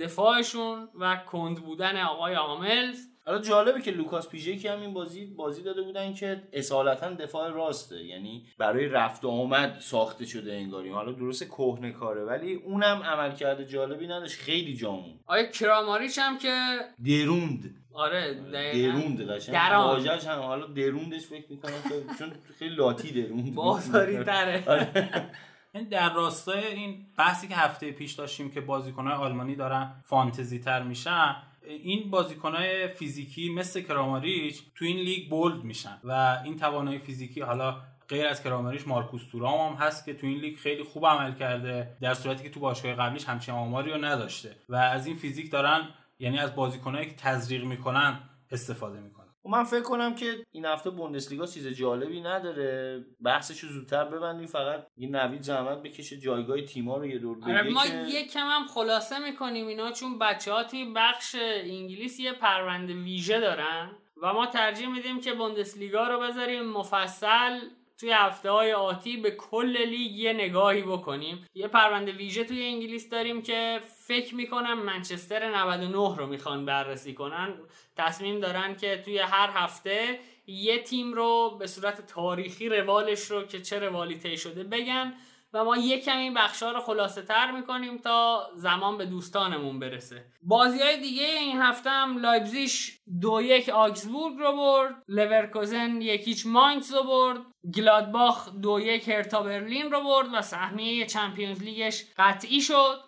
دفاعشون 0.00 0.88
و 0.94 1.16
کند 1.16 1.56
بودن 1.56 2.02
آقای 2.02 2.34
عاملز 2.34 3.11
حالا 3.26 3.38
جالبه 3.38 3.80
که 3.80 3.90
لوکاس 3.90 4.28
پیژکی 4.28 4.68
هم 4.68 4.80
این 4.80 4.94
بازی 4.94 5.26
بازی 5.26 5.62
داده 5.62 5.82
بودن 5.82 6.14
که 6.14 6.42
اصالتا 6.52 7.10
دفاع 7.10 7.50
راسته. 7.50 8.04
یعنی 8.04 8.46
برای 8.58 8.88
رفت 8.88 9.24
و 9.24 9.28
آمد 9.28 9.78
ساخته 9.80 10.26
شده 10.26 10.52
انگاری. 10.52 10.90
حالا 10.90 11.12
درست 11.12 11.44
کهنه 11.44 11.92
کاره 11.92 12.24
ولی 12.24 12.54
اونم 12.54 13.02
عملکرد 13.02 13.64
جالبی 13.64 14.06
نداشت. 14.06 14.38
خیلی 14.40 14.76
جامون 14.76 15.20
آیا 15.26 15.46
کراماریچ 15.46 16.18
هم 16.18 16.38
که 16.38 16.78
دروند 17.04 17.76
آره 17.94 18.34
دروند 18.52 19.30
قشنگ. 19.30 19.56
واژه‌ش 19.72 20.26
هم 20.26 20.38
حالا 20.38 20.66
دروندش 20.66 21.26
فکر 21.26 21.44
می‌کنم 21.50 21.72
چون 22.18 22.32
خیلی 22.58 22.74
لاتی 22.74 23.22
دروند 23.22 23.54
بازاری 23.54 24.24
تره 24.24 24.64
آره. 24.72 25.30
این 25.74 25.88
در 25.88 26.14
راستای 26.14 26.66
این 26.66 27.06
بحثی 27.18 27.48
که 27.48 27.54
هفته 27.54 27.92
پیش 27.92 28.12
داشتیم 28.12 28.50
که 28.50 28.60
بازیکنهای 28.60 29.14
آلمانی 29.16 29.56
دارن 29.56 29.92
فانتزی 30.04 30.58
تر 30.58 30.82
میشن 30.82 31.36
این 31.66 32.10
بازیکنهای 32.10 32.88
فیزیکی 32.88 33.48
مثل 33.48 33.80
کراماریچ 33.80 34.62
تو 34.74 34.84
این 34.84 34.96
لیگ 34.96 35.30
bold 35.30 35.64
میشن 35.64 35.98
و 36.04 36.40
این 36.44 36.56
توانایی 36.56 36.98
فیزیکی 36.98 37.40
حالا 37.40 37.80
غیر 38.08 38.26
از 38.26 38.42
کراماریچ 38.42 38.88
مارکوس 38.88 39.22
تورام 39.30 39.72
هم 39.72 39.86
هست 39.86 40.04
که 40.04 40.14
تو 40.14 40.26
این 40.26 40.38
لیگ 40.38 40.56
خیلی 40.56 40.82
خوب 40.82 41.06
عمل 41.06 41.34
کرده 41.34 41.96
در 42.00 42.14
صورتی 42.14 42.42
که 42.42 42.50
تو 42.50 42.60
باشگاه 42.60 42.94
قبلیش 42.94 43.24
همچین 43.24 43.54
آماری 43.54 43.90
رو 43.90 44.04
نداشته 44.04 44.56
و 44.68 44.76
از 44.76 45.06
این 45.06 45.16
فیزیک 45.16 45.50
دارن 45.50 45.88
یعنی 46.18 46.38
از 46.38 46.54
بازیکنهایی 46.54 47.06
که 47.06 47.14
تزریق 47.14 47.64
می‌کنن 47.64 48.20
استفاده 48.50 49.00
می‌کنن. 49.00 49.21
و 49.44 49.48
من 49.48 49.64
فکر 49.64 49.82
کنم 49.82 50.14
که 50.14 50.46
این 50.50 50.64
هفته 50.64 50.90
بوندسلیگا 50.90 51.46
چیز 51.46 51.66
جالبی 51.68 52.20
نداره. 52.20 53.04
بحثشو 53.20 53.66
زودتر 53.68 54.04
ببندیم 54.04 54.46
فقط 54.46 54.86
یه 54.96 55.08
نوید 55.08 55.42
زحمت 55.42 55.82
بکشه 55.82 56.16
جایگاه 56.16 56.62
تیما 56.62 56.96
رو 56.96 57.06
یه 57.06 57.18
دور 57.18 57.38
آره 57.42 57.62
بگه 57.62 57.72
ما 57.72 57.86
که- 57.86 58.04
یک 58.08 58.32
کم 58.32 58.46
هم 58.46 58.66
خلاصه 58.66 59.18
می‌کنیم 59.18 59.66
اینا 59.66 59.92
چون 59.92 60.18
بچه 60.18 60.52
ها 60.52 60.64
توی 60.64 60.92
بخش 60.96 61.36
انگلیس 61.40 62.20
یه 62.20 62.32
پرونده 62.32 62.94
ویژه 62.94 63.40
دارن 63.40 63.90
و 64.22 64.32
ما 64.32 64.46
ترجیح 64.46 64.88
میدیم 64.88 65.20
که 65.20 65.32
بوندسلیگا 65.34 66.08
رو 66.08 66.20
بذاریم 66.20 66.64
مفصل. 66.64 67.58
توی 68.02 68.12
هفته 68.12 68.50
های 68.50 68.72
آتی 68.72 69.16
به 69.16 69.30
کل 69.30 69.76
لیگ 69.76 70.12
یه 70.12 70.32
نگاهی 70.32 70.82
بکنیم. 70.82 71.46
یه 71.54 71.68
پرونده 71.68 72.12
ویژه 72.12 72.44
توی 72.44 72.64
انگلیس 72.64 73.10
داریم 73.10 73.42
که 73.42 73.80
فکر 74.06 74.34
می‌کنم 74.34 74.78
منچستر 74.78 75.56
99 75.56 76.16
رو 76.16 76.26
می‌خوان 76.26 76.64
بررسی 76.64 77.14
کنن. 77.14 77.54
تصمیم 77.96 78.40
دارن 78.40 78.76
که 78.76 79.02
توی 79.04 79.18
هر 79.18 79.50
هفته 79.54 80.18
یه 80.46 80.78
تیم 80.78 81.12
رو 81.12 81.56
به 81.58 81.66
صورت 81.66 82.06
تاریخی 82.06 82.68
روالش 82.68 83.30
رو 83.30 83.42
که 83.42 83.60
چه 83.60 83.78
روالی 83.78 84.18
طی 84.18 84.36
شده 84.36 84.64
بگن 84.64 85.14
و 85.52 85.64
ما 85.64 85.76
یک 85.76 86.04
کمی 86.04 86.30
بخشا 86.30 86.72
رو 86.72 86.80
خلاصه 86.80 87.22
تر 87.22 87.50
می‌کنیم 87.50 87.98
تا 87.98 88.50
زمان 88.54 88.98
به 88.98 89.06
دوستانمون 89.06 89.78
برسه. 89.78 90.24
بازی 90.42 90.78
های 90.78 91.00
دیگه 91.00 91.24
این 91.24 91.62
هفته 91.62 91.90
هم 91.90 92.18
لایپزیش 92.18 92.98
دو 93.20 93.42
یک 93.42 93.68
آگزبورگ 93.68 94.38
رو 94.38 94.52
برد 94.56 94.94
لورکوزن 95.08 96.00
یک 96.00 96.20
هیچ 96.20 96.46
ماینکس 96.46 96.94
رو 96.94 97.02
برد. 97.02 97.51
گلادباخ 97.74 98.48
دو 98.48 98.80
یک 98.80 99.08
هرتا 99.08 99.42
برلین 99.42 99.90
رو 99.90 100.00
برد 100.00 100.26
و 100.34 100.42
سهمیه 100.42 101.06
Champions 101.06 101.62
League 101.62 101.94
ش 101.94 102.04
قطعی 102.18 102.60
شد. 102.60 103.00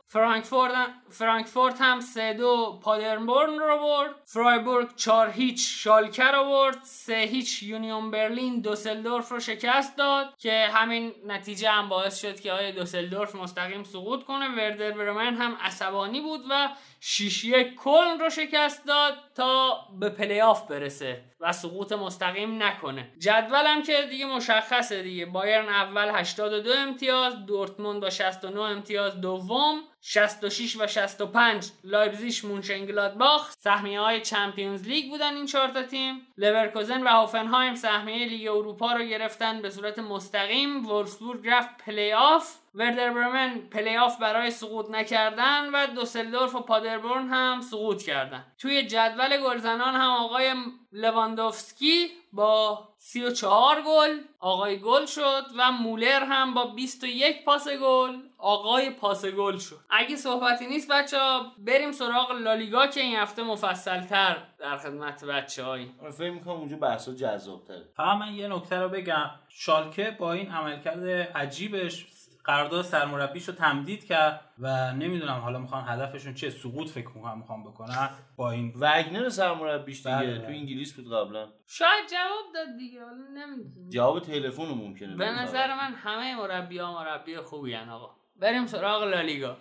فرانکفورت 1.10 1.80
هم 1.80 2.00
سه 2.00 2.32
دو 2.32 2.80
پادربورن 2.82 3.58
رو 3.58 3.78
برد. 3.78 4.14
فرایبورگ 4.24 4.96
چار 4.96 5.30
هیچ 5.30 5.82
شالکه 5.84 6.24
رو 6.24 6.44
برد. 6.44 6.78
سه 6.82 7.14
هیچ 7.16 7.62
یونیون 7.62 8.10
برلین 8.10 8.60
دوسلدورف 8.60 9.32
رو 9.32 9.40
شکست 9.40 9.96
داد 9.96 10.34
که 10.38 10.68
همین 10.72 11.12
نتیجه 11.26 11.70
هم 11.70 11.88
باعث 11.88 12.20
شد 12.20 12.40
که 12.40 12.52
آیا 12.52 12.70
دوسلدورف 12.70 13.34
مستقیم 13.34 13.84
سقوط 13.84 14.24
کنه. 14.24 14.48
وردر 14.48 14.90
برمن 14.90 15.34
هم 15.34 15.56
عصبانی 15.60 16.20
بود 16.20 16.40
و 16.50 16.68
شیش 17.06 17.44
یک 17.44 17.74
کلن 17.74 18.20
رو 18.20 18.30
شکست 18.30 18.86
داد 18.86 19.14
تا 19.34 19.78
به 20.00 20.08
پلی 20.08 20.40
آف 20.40 20.66
برسه 20.66 21.24
و 21.40 21.52
سقوط 21.52 21.92
مستقیم 21.92 22.62
نکنه. 22.62 23.12
جدولم 23.18 23.82
که 23.82 24.06
دیگه 24.10 24.26
مشخصه 24.26 25.02
دیگه. 25.02 25.26
بایرن 25.26 25.68
اول 25.68 26.10
82 26.14 26.70
امتیاز 26.72 27.46
دورتموند 27.46 28.00
با 28.00 28.10
69 28.10 28.60
امتیاز 28.60 29.20
دوم. 29.20 29.80
66 30.06 30.76
و 30.76 30.86
65 30.86 31.70
لایپزیگ 31.84 32.46
مونشنگلادباخ 32.46 33.52
سهمیه 33.58 34.00
های 34.00 34.20
Champions 34.20 34.88
League 34.88 35.10
بودن 35.10 35.34
این 35.34 35.46
چهار 35.46 35.68
تا 35.68 35.82
تیم. 35.82 36.26
لورکوزن 36.38 37.02
و 37.02 37.08
هوفنهایم 37.08 37.74
سهمیه 37.74 38.26
لیگ 38.26 38.48
اروپا 38.48 38.92
رو 38.92 39.04
گرفتن 39.04 39.62
به 39.62 39.70
صورت 39.70 39.98
مستقیم. 39.98 40.86
وولفسبورگ 40.86 41.48
رفت 41.48 41.84
پلی 41.84 42.12
آف 42.12 42.54
وردر 42.74 43.10
برمن 43.10 43.58
پلی 43.70 43.96
آف 43.96 44.18
برای 44.18 44.50
سقوط 44.50 44.90
نکردن 44.90 45.70
و 45.74 45.86
دوسلدورف 45.86 46.54
و 46.54 46.60
پادربورن 46.60 47.28
هم 47.28 47.60
سقوط 47.60 48.02
کردن. 48.02 48.44
توی 48.58 48.86
جدول 48.86 49.42
گلزنان 49.42 49.94
هم 49.94 50.10
آقای 50.10 50.54
لواندوفسکی 50.92 52.10
با 52.32 52.88
34 52.98 53.82
گل 53.86 54.18
آقای 54.40 54.78
گل 54.78 55.06
شد 55.06 55.44
و 55.58 55.72
مولر 55.72 56.24
هم 56.24 56.54
با 56.54 56.64
21 56.64 57.44
پاس 57.44 57.68
گل. 57.68 58.16
آقای 58.44 58.90
پاس 58.90 59.24
گل 59.24 59.58
شد. 59.58 59.80
اگه 59.90 60.16
صحبتی 60.16 60.66
نیست 60.66 60.92
بچه 60.92 61.18
ها 61.18 61.52
بریم 61.58 61.92
سراغ 61.92 62.32
لالیگا 62.32 62.86
که 62.86 63.00
این 63.00 63.16
هفته 63.16 63.42
مفصل 63.42 64.00
تر 64.00 64.36
در 64.58 64.76
خدمت 64.76 65.24
بچه 65.24 65.64
هایی 65.64 65.94
من 66.02 66.10
فکر 66.10 66.30
می‌کنم 66.30 66.54
اونجا 66.54 66.76
بحثا 66.76 67.14
جذاب 67.14 67.64
تره 67.64 67.88
فقط 67.96 68.16
من 68.16 68.34
یه 68.34 68.48
نکته 68.48 68.76
رو 68.76 68.88
بگم. 68.88 69.30
شالکه 69.48 70.16
با 70.18 70.32
این 70.32 70.50
عملکرد 70.50 71.08
عجیبش 71.34 72.06
قرارداد 72.44 72.84
سرمربیش 72.84 73.48
رو 73.48 73.54
تمدید 73.54 74.04
کرد 74.04 74.40
و 74.58 74.92
نمی‌دونم 74.92 75.38
حالا 75.38 75.58
می‌خوان 75.58 75.84
هدفشون 75.88 76.34
چیه. 76.34 76.50
سقوط 76.50 76.90
فکر 76.90 77.08
می‌کنم 77.08 77.38
می‌خوان 77.38 77.64
بکنن 77.64 78.10
با 78.36 78.50
این 78.50 78.72
وگنر 78.80 79.28
سرمربیش 79.28 79.98
دیگه 80.06 80.16
بله، 80.16 80.38
تو. 80.38 80.46
انگلیس 80.46 80.92
بود 80.92 81.12
قبلا. 81.12 81.48
شاید 81.66 82.08
جواب 82.10 82.54
داد 82.54 82.76
دیگه 82.78 83.04
حالا 83.04 83.26
نمی‌دونم. 83.34 83.90
جواب 83.90 84.20
تلفن 84.20 84.62
ممکنه 84.62 85.16
به. 85.16 85.30
نظر 85.30 85.74
من 85.74 85.94
همه 85.94 86.36
مربی 86.36 86.78
ها 86.78 86.92
مربی 86.92 87.36
خوبی 87.36 87.76
آقا. 87.76 88.23
بریم 88.40 88.66
سراغ 88.66 89.04
لالیگا 89.04 89.56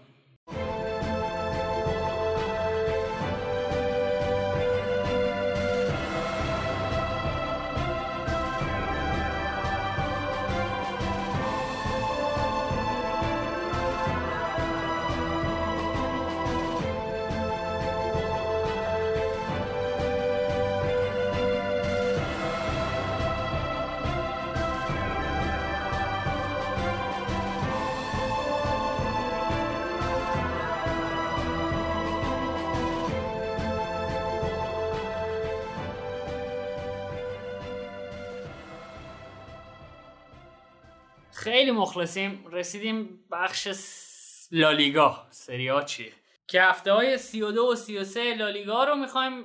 مخلصیم 41.73 42.45
رسیدیم 42.51 43.19
بخش 43.31 43.71
س- 43.71 44.47
لالیگا 44.51 45.27
سریا 45.29 45.81
چیه؟ 45.81 46.11
که 46.47 46.61
هفته 46.61 46.91
های 46.93 47.17
32 47.17 47.71
و 47.71 47.75
33 47.75 48.35
لالیگا 48.35 48.83
رو 48.83 48.95
می‌خوایم 48.95 49.43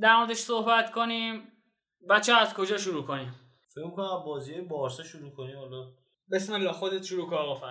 در 0.00 0.16
موردش 0.16 0.36
صحبت 0.36 0.90
کنیم. 0.92 1.42
بچه 2.10 2.32
از 2.32 2.54
کجا 2.54 2.76
شروع 2.78 3.04
کنیم؟ 3.04 3.34
فکر 3.74 3.84
می‌کنم 3.84 4.22
بازی 4.26 4.60
بارسا 4.60 5.02
شروع 5.02 5.30
کنیم. 5.30 5.58
حالا 5.58 5.86
بسم 6.32 6.52
الله 6.52 6.72
خودت 6.72 7.02
شروع 7.04 7.30
کن 7.30 7.36
آقا 7.36 7.66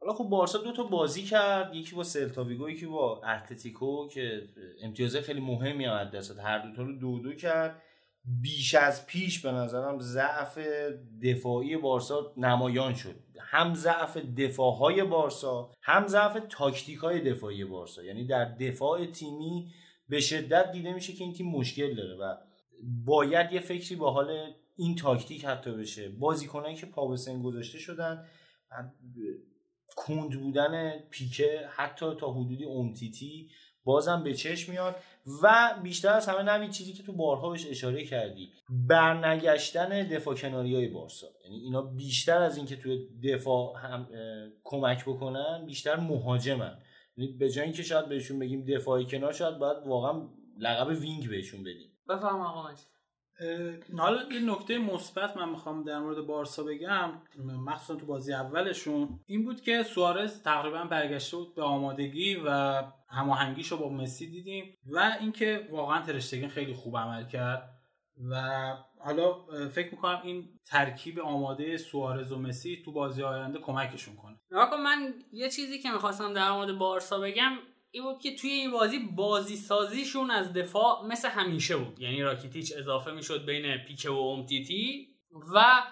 حالا 0.00 0.14
خب 0.14 0.24
بارسا 0.24 0.58
دو 0.58 0.72
تا 0.72 0.82
بازی 0.82 1.22
کرد. 1.22 1.74
یکی 1.74 1.96
با 1.96 2.02
سلتا 2.02 2.44
ویگو 2.44 2.70
یکی 2.70 2.86
با 2.86 3.22
اتلتیکو 3.22 4.08
که 4.08 4.48
امتیازه 4.82 5.20
خیلی 5.20 5.40
مهمی 5.40 5.84
هم 5.84 5.92
از 5.92 6.10
دست. 6.10 6.38
هر 6.38 6.58
دو 6.58 6.76
تا 6.76 6.82
رو 6.82 6.92
دو 6.98 7.18
دو 7.18 7.32
کرد. 7.34 7.82
بیش 8.24 8.74
از 8.74 9.06
پیش 9.06 9.40
به 9.40 9.52
نظرم 9.52 9.98
ضعف 9.98 10.58
دفاعی 11.22 11.76
بارسا 11.76 12.32
نمایان 12.36 12.94
شد. 12.94 13.14
هم 13.40 13.74
ضعف 13.74 14.16
دفاعهای 14.16 15.04
بارسا 15.04 15.70
هم 15.82 16.06
ضعف 16.06 16.38
تاکتیک 16.48 16.98
های 16.98 17.20
دفاعی 17.20 17.64
بارسا. 17.64 18.02
یعنی 18.02 18.26
در 18.26 18.44
دفاع 18.44 19.06
تیمی 19.06 19.72
به 20.08 20.20
شدت 20.20 20.72
دیده 20.72 20.92
میشه 20.92 21.12
که 21.12 21.24
این 21.24 21.32
تیم 21.32 21.50
مشکل 21.50 21.94
داره 21.94 22.14
و 22.14 22.36
باید 23.04 23.52
یه 23.52 23.60
فکری 23.60 23.96
با 23.96 24.10
حال 24.10 24.54
این 24.76 24.96
تاکتیک 24.96 25.44
حتی 25.44 25.70
بشه. 25.70 26.08
بازیکنایی 26.08 26.76
که 26.76 26.86
پا 26.86 27.08
به 27.08 27.16
گذاشته 27.42 27.78
شدن 27.78 28.24
کند 29.96 30.40
بودن 30.40 30.98
پیکه 31.10 31.68
حتی 31.70 32.06
تا 32.20 32.32
حدودی 32.32 32.64
امتیتی 32.64 33.50
بازم 33.84 34.22
به 34.24 34.34
چشم 34.34 34.72
میاد 34.72 34.96
و 35.42 35.74
بیشتر 35.82 36.12
از 36.12 36.28
همه 36.28 36.42
نوید 36.42 36.70
چیزی 36.70 36.92
که 36.92 37.02
تو 37.02 37.12
بارها 37.12 37.50
بهش 37.50 37.66
اشاره 37.70 38.04
کردی 38.04 38.52
برنگشتن 38.68 40.08
دفاع 40.08 40.34
کناری 40.34 40.74
های 40.74 40.88
بارسا. 40.88 41.26
یعنی 41.44 41.56
اینا 41.56 41.82
بیشتر 41.82 42.42
از 42.42 42.56
اینکه 42.56 42.76
توی 42.76 43.08
دفاع 43.24 43.78
هم 43.78 44.08
کمک 44.64 45.04
بکنن 45.04 45.64
بیشتر 45.66 45.96
مهاجمن. 45.96 46.78
یعنی 47.16 47.32
به 47.32 47.50
جای 47.50 47.64
اینکه 47.64 47.82
شاید 47.82 48.08
بهشون 48.08 48.38
بگیم 48.38 48.64
دفاعی 48.64 49.06
کنار 49.06 49.32
شاید 49.32 49.58
باید 49.58 49.76
واقعا 49.86 50.28
لقب 50.58 50.88
وینگ 51.00 51.28
بهشون 51.28 51.60
بدیم. 51.60 51.90
بفهم 52.08 52.40
آقا 52.40 52.68
حالا 53.98 54.22
یه 54.32 54.40
نکته 54.40 54.78
مثبت 54.78 55.36
من 55.36 55.48
می‌خوام 55.48 55.84
در 55.84 55.98
مورد 55.98 56.26
بارسا 56.26 56.62
بگم 56.62 57.12
مخصوصا 57.66 58.00
تو 58.00 58.06
بازی 58.06 58.32
اولشون 58.32 59.20
این 59.26 59.44
بود 59.44 59.60
که 59.60 59.82
سوارز 59.82 60.42
تقریبا 60.42 60.84
برگشته 60.84 61.36
بود 61.36 61.54
به 61.54 61.62
آمادگی 61.62 62.36
و 62.46 62.82
هماهنگیش 63.14 63.68
رو 63.68 63.76
با 63.76 63.88
مسی 63.88 64.30
دیدیم 64.30 64.78
و 64.86 65.16
اینکه 65.20 65.68
واقعا 65.70 66.02
ترشتگین 66.02 66.48
خیلی 66.48 66.72
خوب 66.72 66.96
عمل 66.96 67.26
کرد 67.26 67.70
و 68.30 68.36
حالا 69.04 69.46
فکر 69.68 69.90
می‌کنم 69.90 70.20
این 70.24 70.48
ترکیب 70.66 71.18
آماده 71.18 71.76
سوارز 71.76 72.32
و 72.32 72.38
مسی 72.38 72.82
تو 72.84 72.92
بازی 72.92 73.22
آینده 73.22 73.58
کمکشون 73.58 74.16
کنه. 74.16 74.40
نگاه 74.50 74.70
کن 74.70 74.76
من 74.76 75.14
یه 75.32 75.50
چیزی 75.50 75.78
که 75.78 75.90
می‌خواستم 75.90 76.32
در 76.32 76.52
مورد 76.52 76.78
بارسا 76.78 77.20
بگم 77.20 77.52
این 77.90 78.02
بود 78.02 78.18
که 78.18 78.36
توی 78.36 78.50
این 78.50 78.70
بازی 78.70 78.98
بازی 78.98 79.56
سازیشون 79.56 80.30
از 80.30 80.52
دفاع 80.52 81.06
مثل 81.06 81.28
همیشه 81.28 81.76
بود. 81.76 82.00
یعنی 82.00 82.22
راکیتیچ 82.22 82.72
اضافه 82.78 83.10
می‌شد 83.10 83.46
بین 83.46 83.76
پیکه 83.76 84.10
و 84.10 84.16
اومتیتی 84.16 85.08
و 85.54 85.82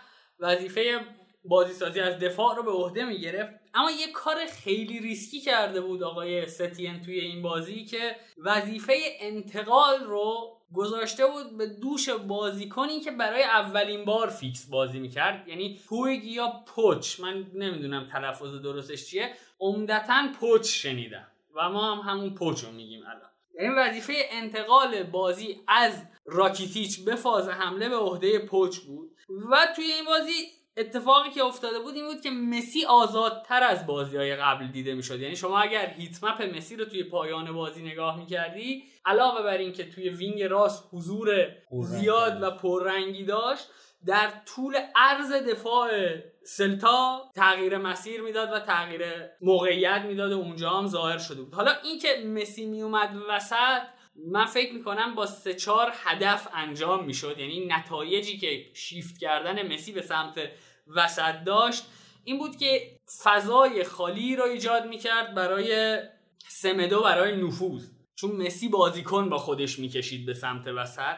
وظیفه 0.40 1.00
بازی 1.44 1.72
سازی 1.72 2.00
از 2.00 2.18
دفاع 2.18 2.56
رو 2.56 2.62
به 2.62 2.70
عهده 2.70 3.04
می‌گرفت. 3.04 3.61
اما 3.74 3.90
یه 3.90 4.12
کار 4.12 4.46
خیلی 4.46 4.98
ریسکی 4.98 5.40
کرده 5.40 5.80
بود 5.80 6.02
آقای 6.02 6.46
ستین 6.46 7.00
توی 7.00 7.20
این 7.20 7.42
بازی 7.42 7.84
که 7.84 8.16
وظیفه 8.38 8.94
انتقال 9.20 10.04
رو 10.04 10.58
گذاشته 10.74 11.26
بود 11.26 11.58
به 11.58 11.66
دوش 11.66 12.08
بازیکنی 12.08 13.00
که 13.00 13.10
برای 13.10 13.42
اولین 13.42 14.04
بار 14.04 14.28
فیکس 14.28 14.66
بازی 14.66 15.00
می‌کرد. 15.00 15.48
یعنی 15.48 15.80
پویگ 15.88 16.24
یا 16.24 16.52
پوچ 16.66 17.20
من 17.20 17.46
نمی‌دونم 17.54 18.08
تلفظ 18.12 18.62
درستش 18.62 19.06
چیه. 19.06 19.32
عمدتا 19.60 20.28
پوچ 20.40 20.68
شنیدم 20.68 21.26
و 21.54 21.68
ما 21.68 21.94
هم 21.94 22.10
همون 22.10 22.34
پوچ 22.34 22.64
رو 22.64 22.72
میگیم 22.72 23.02
الان. 23.06 23.30
این 23.58 23.74
وظیفه 23.78 24.12
انتقال 24.30 25.02
بازی 25.02 25.60
از 25.68 25.92
راکیتیچ 26.26 27.04
به 27.04 27.14
فاز 27.14 27.48
حمله 27.48 27.88
به 27.88 27.96
عهده 27.96 28.38
پوچ 28.38 28.78
بود 28.78 29.10
و 29.50 29.66
توی 29.76 29.84
این 29.84 30.04
بازی 30.04 30.32
اتفاقی 30.76 31.30
که 31.30 31.44
افتاده 31.44 31.78
بود 31.78 31.94
این 31.94 32.06
بود 32.06 32.20
که 32.20 32.30
مسی 32.30 32.84
آزادتر 32.84 33.62
از 33.62 33.86
بازی 33.86 34.16
های 34.16 34.36
قبل 34.36 34.66
دیده 34.66 34.94
می‌شد. 34.94 35.20
یعنی 35.20 35.36
شما 35.36 35.60
اگر 35.60 35.86
heat 35.86 36.24
map 36.24 36.42
مسی 36.42 36.76
رو 36.76 36.84
توی 36.84 37.04
پایان 37.04 37.52
بازی 37.52 37.82
نگاه 37.82 38.16
می‌کردی 38.16 38.84
علاوه 39.04 39.42
بر 39.42 39.56
اینکه 39.56 39.90
توی 39.90 40.08
wing 40.08 40.42
راست 40.42 40.88
حضور 40.92 41.46
زیاد 41.82 42.42
و 42.42 42.50
پررنگی 42.50 43.24
داشت 43.24 43.68
در 44.06 44.32
طول 44.46 44.76
عرض 44.96 45.32
دفاع 45.32 45.90
سلتا 46.44 47.30
تغییر 47.36 47.78
مسیر 47.78 48.22
می‌داد 48.22 48.52
و 48.52 48.58
تغییر 48.58 49.02
موقعیت 49.40 50.02
می‌داد 50.02 50.32
و 50.32 50.38
اونجا 50.38 50.70
هم 50.70 50.86
ظاهر 50.86 51.18
شده 51.18 51.42
بود. 51.42 51.54
حالا 51.54 51.72
اینکه 51.84 52.08
مسی 52.26 52.66
میومد 52.66 53.10
وسط 53.28 53.82
من 54.14 54.44
فکر 54.44 54.72
می‌کنم 54.72 55.14
با 55.14 55.26
سه 55.26 55.54
چهار 55.54 55.92
هدف 55.94 56.48
انجام 56.54 57.04
می‌شد. 57.04 57.38
یعنی 57.38 57.66
نتایجی 57.66 58.38
که 58.38 58.70
شیفت 58.74 59.18
کردن 59.18 59.72
مسی 59.72 59.92
به 59.92 60.02
سمت 60.02 60.34
وسط 60.96 61.34
داشت 61.46 61.84
این 62.24 62.38
بود 62.38 62.56
که 62.56 62.96
فضای 63.24 63.84
خالی 63.84 64.36
را 64.36 64.44
ایجاد 64.44 64.86
می‌کرد 64.86 65.34
برای 65.34 65.98
سمدو 66.48 67.02
برای 67.02 67.42
نفوذ. 67.42 67.88
چون 68.14 68.30
مسی 68.30 68.68
بازیکن 68.68 69.28
با 69.28 69.38
خودش 69.38 69.78
می‌کشید 69.78 70.26
به 70.26 70.34
سمت 70.34 70.66
وسط. 70.66 71.16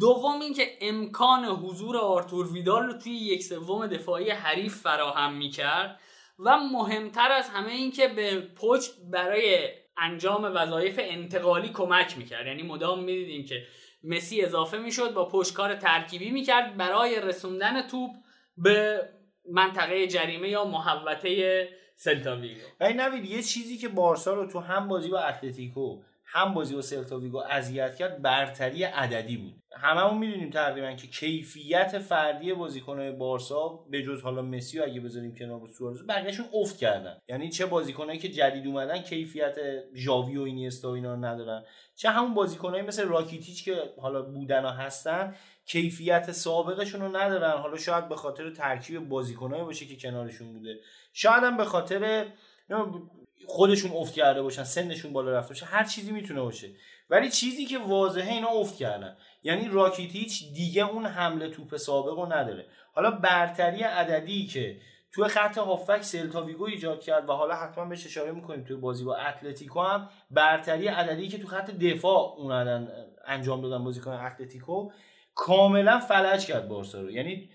دوم 0.00 0.40
اینکه 0.40 0.78
امکان 0.80 1.44
حضور 1.44 1.96
آرتور 1.96 2.52
ویدال 2.52 2.82
رو 2.82 2.92
توی 2.92 3.12
یک 3.12 3.42
سوم 3.42 3.86
دفاعی 3.86 4.30
حریف 4.30 4.74
فراهم 4.74 5.34
می‌کرد. 5.34 6.00
و 6.38 6.58
مهمتر 6.58 7.32
از 7.32 7.48
همه 7.48 7.72
اینکه 7.72 8.08
به 8.08 8.40
پچ 8.40 8.88
برای 9.12 9.68
انجام 9.98 10.44
وظایف 10.54 11.00
انتقالی 11.02 11.68
کمک 11.68 12.18
می‌کرد. 12.18 12.46
یعنی 12.46 12.62
مدام 12.62 13.04
می‌دیدیم 13.04 13.44
که 13.44 13.62
مسی 14.04 14.42
اضافه 14.42 14.78
می‌شد 14.78 15.14
با 15.14 15.28
پشتکار 15.28 15.74
ترکیبی 15.74 16.30
می‌کرد. 16.30 16.76
برای 16.76 17.20
رسوندن 17.20 17.88
توپ 17.88 18.10
به 18.56 19.08
منطقه 19.52 20.06
جریمه 20.06 20.48
یا 20.48 20.64
محوطه 20.64 21.68
سلتا 21.96 22.36
ویگو. 22.36 22.60
نوید 22.80 23.24
یه 23.24 23.42
چیزی 23.42 23.78
که 23.78 23.88
بارسا 23.88 24.34
رو 24.34 24.46
تو 24.46 24.60
هم 24.60 24.88
بازی 24.88 25.08
با 25.08 25.20
اتلتیکو 25.20 26.02
هم 26.30 26.54
بازی 26.54 26.74
با 26.74 26.82
سلتا 26.82 27.18
ویگو 27.18 27.38
اذیت 27.38 27.96
کرد 27.96 28.22
برتری 28.22 28.84
عددی 28.84 29.36
بود. 29.36 29.62
هممون 29.76 30.18
می‌دونیم 30.18 30.50
تقریبا 30.50 30.92
که 30.92 31.06
کیفیت 31.06 31.98
فردی 31.98 32.54
بازیکنهای 32.54 33.12
بارسا 33.12 33.68
به 33.90 34.02
جز 34.02 34.22
حالا 34.22 34.42
مسی 34.42 34.78
و 34.78 34.82
اگه 34.82 35.00
بذاریم 35.00 35.34
کنار 35.34 35.66
سوارز 35.66 36.06
بقیهشون 36.06 36.46
افت 36.54 36.78
کردن. 36.78 37.18
یعنی 37.28 37.48
چه 37.48 37.66
بازیکنایی 37.66 38.18
که 38.18 38.28
جدید 38.28 38.66
اومدن 38.66 38.98
کیفیت 38.98 39.56
ژاوی 39.94 40.36
و 40.36 40.42
اینیستا 40.42 40.90
و 40.90 40.94
اینا 40.94 41.16
ندارن. 41.16 41.64
چه 41.96 42.10
همون 42.10 42.34
بازیکنایی 42.34 42.82
مثل 42.82 43.08
راکیتیچ 43.08 43.64
که 43.64 43.82
حالا 44.00 44.22
بودن 44.22 44.64
و 44.64 44.68
هستن 44.68 45.34
کیفیت 45.66 46.32
سابقشون 46.32 47.00
رو 47.00 47.16
ندارن. 47.16 47.52
حالا 47.52 47.76
شاید 47.76 48.08
به 48.08 48.16
خاطر 48.16 48.50
ترکیب 48.50 49.08
بازیکنایی 49.08 49.64
باشه 49.64 49.86
که 49.86 49.96
کنارشون 49.96 50.52
بوده. 50.52 50.76
شاید 51.12 51.44
هم 51.44 51.56
به 51.56 51.64
خاطر 51.64 52.26
خودشون 53.50 53.92
افت 53.92 54.14
کرده 54.14 54.42
باشن 54.42 54.64
سنشون 54.64 55.12
بالا 55.12 55.32
رفته 55.32 55.48
باشه 55.48 55.66
هر 55.66 55.84
چیزی 55.84 56.12
می‌تونه 56.12 56.40
باشه. 56.40 56.68
ولی 57.10 57.30
چیزی 57.30 57.66
که 57.66 57.78
واضحه 57.78 58.32
اینا 58.32 58.48
افت 58.48 58.76
کردن. 58.76 59.16
یعنی 59.42 59.68
راکیتیچ 59.68 60.52
دیگه 60.54 60.88
اون 60.88 61.06
حمل 61.06 61.48
توپ 61.48 61.76
سابق 61.76 62.18
رو 62.18 62.32
نداره. 62.32 62.66
حالا 62.92 63.10
برتری 63.10 63.82
عددی 63.82 64.46
که 64.46 64.80
توی 65.12 65.28
خط 65.28 65.58
هافک 65.58 66.02
سلتاویگو 66.02 66.64
ایجاد 66.64 67.00
کرد 67.00 67.28
و 67.28 67.32
حالا 67.32 67.54
حتما 67.54 67.84
بهش 67.84 68.06
اشاره 68.06 68.32
می‌کنیم 68.32 68.64
توی 68.64 68.76
بازی 68.76 69.04
با 69.04 69.16
اتلتیکو 69.16 69.80
هم 69.80 70.10
برتری 70.30 70.88
عددی 70.88 71.28
که 71.28 71.38
تو 71.38 71.46
خط 71.46 71.70
دفاع 71.70 72.34
اومدن 72.36 72.88
انجام 73.26 73.60
دادن 73.60 73.84
بازیکن 73.84 74.10
اتلتیکو 74.10 74.90
کاملا 75.34 75.98
فلج 75.98 76.46
کرد 76.46 76.68
بارسا 76.68 77.00
رو. 77.00 77.10
یعنی 77.10 77.50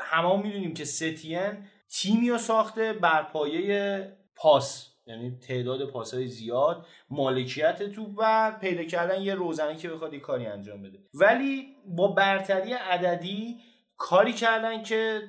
همه 0.00 0.36
می‌دونیم 0.36 0.74
که 0.74 0.84
ستین 0.84 1.66
تیمی 1.88 2.30
رو 2.30 2.38
ساخته 2.38 2.92
بر 2.92 3.22
پایه 3.22 4.12
پاس. 4.36 4.93
یعنی 5.06 5.38
تعداد 5.38 5.90
پاسهای 5.90 6.26
زیاد 6.26 6.86
مالکیت 7.10 7.82
توپ 7.82 8.08
و 8.16 8.52
پیدا 8.60 8.84
کردن 8.84 9.22
یه 9.22 9.34
روزنه 9.34 9.76
که 9.76 9.88
بخواد 9.88 10.14
یه 10.14 10.20
کاری 10.20 10.46
انجام 10.46 10.82
بده. 10.82 10.98
ولی 11.14 11.66
با 11.86 12.08
برتری 12.08 12.72
عددی 12.72 13.56
کاری 13.96 14.32
کردن 14.32 14.82
که 14.82 15.22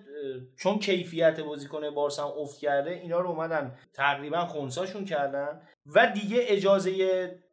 چون 0.57 0.79
کیفیت 0.79 1.39
بازیکن 1.39 1.89
بارسا 1.89 2.27
هم 2.27 2.39
افت 2.39 2.59
کرده 2.59 2.91
اینا 2.91 3.19
رو 3.19 3.29
اومدن 3.29 3.75
تقریبا 3.93 4.45
خونساشون 4.45 5.05
کردن 5.05 5.61
و 5.85 6.11
دیگه 6.11 6.37
اجازه 6.41 6.91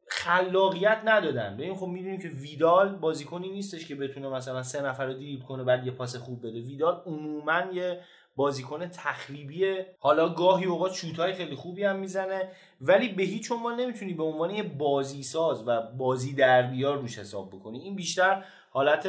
خلاقیت 0.06 1.00
ندادن. 1.04 1.56
ببین 1.56 1.74
خب 1.74 1.86
می‌دونیم 1.86 2.20
که 2.20 2.28
ویدال 2.28 2.96
بازیکنی 2.96 3.50
نیستش 3.50 3.86
که 3.86 3.94
بتونه 3.94 4.28
مثلا 4.28 4.62
سه 4.62 4.82
نفر 4.82 5.06
رو 5.06 5.12
دریبل 5.12 5.44
کنه 5.44 5.64
بعد 5.64 5.86
یه 5.86 5.92
پاس 5.92 6.16
خوب 6.16 6.46
بده. 6.46 6.60
ویدال 6.60 7.02
عموما 7.06 7.62
یه 7.72 8.00
بازیکن 8.36 8.88
تخریبیه 8.88 9.96
حالا 9.98 10.28
گاهی 10.28 10.64
اوقات 10.64 10.92
شوتهای 10.92 11.32
خیلی 11.32 11.54
خوبی 11.54 11.84
هم 11.84 11.96
می‌زنه 11.96 12.48
ولی 12.80 13.08
به 13.08 13.22
هیچ 13.22 13.52
عنوان 13.52 13.80
نمی‌تونی 13.80 14.14
به 14.14 14.22
عنوان 14.22 14.50
یه 14.50 14.62
بازی 14.62 15.22
ساز 15.22 15.64
و 15.66 15.82
بازی 15.82 16.34
در 16.34 16.62
بیار 16.62 16.98
روش 16.98 17.18
حساب 17.18 17.50
بکنی. 17.50 17.78
این 17.78 17.96
بیشتر 17.96 18.44
حالت 18.70 19.08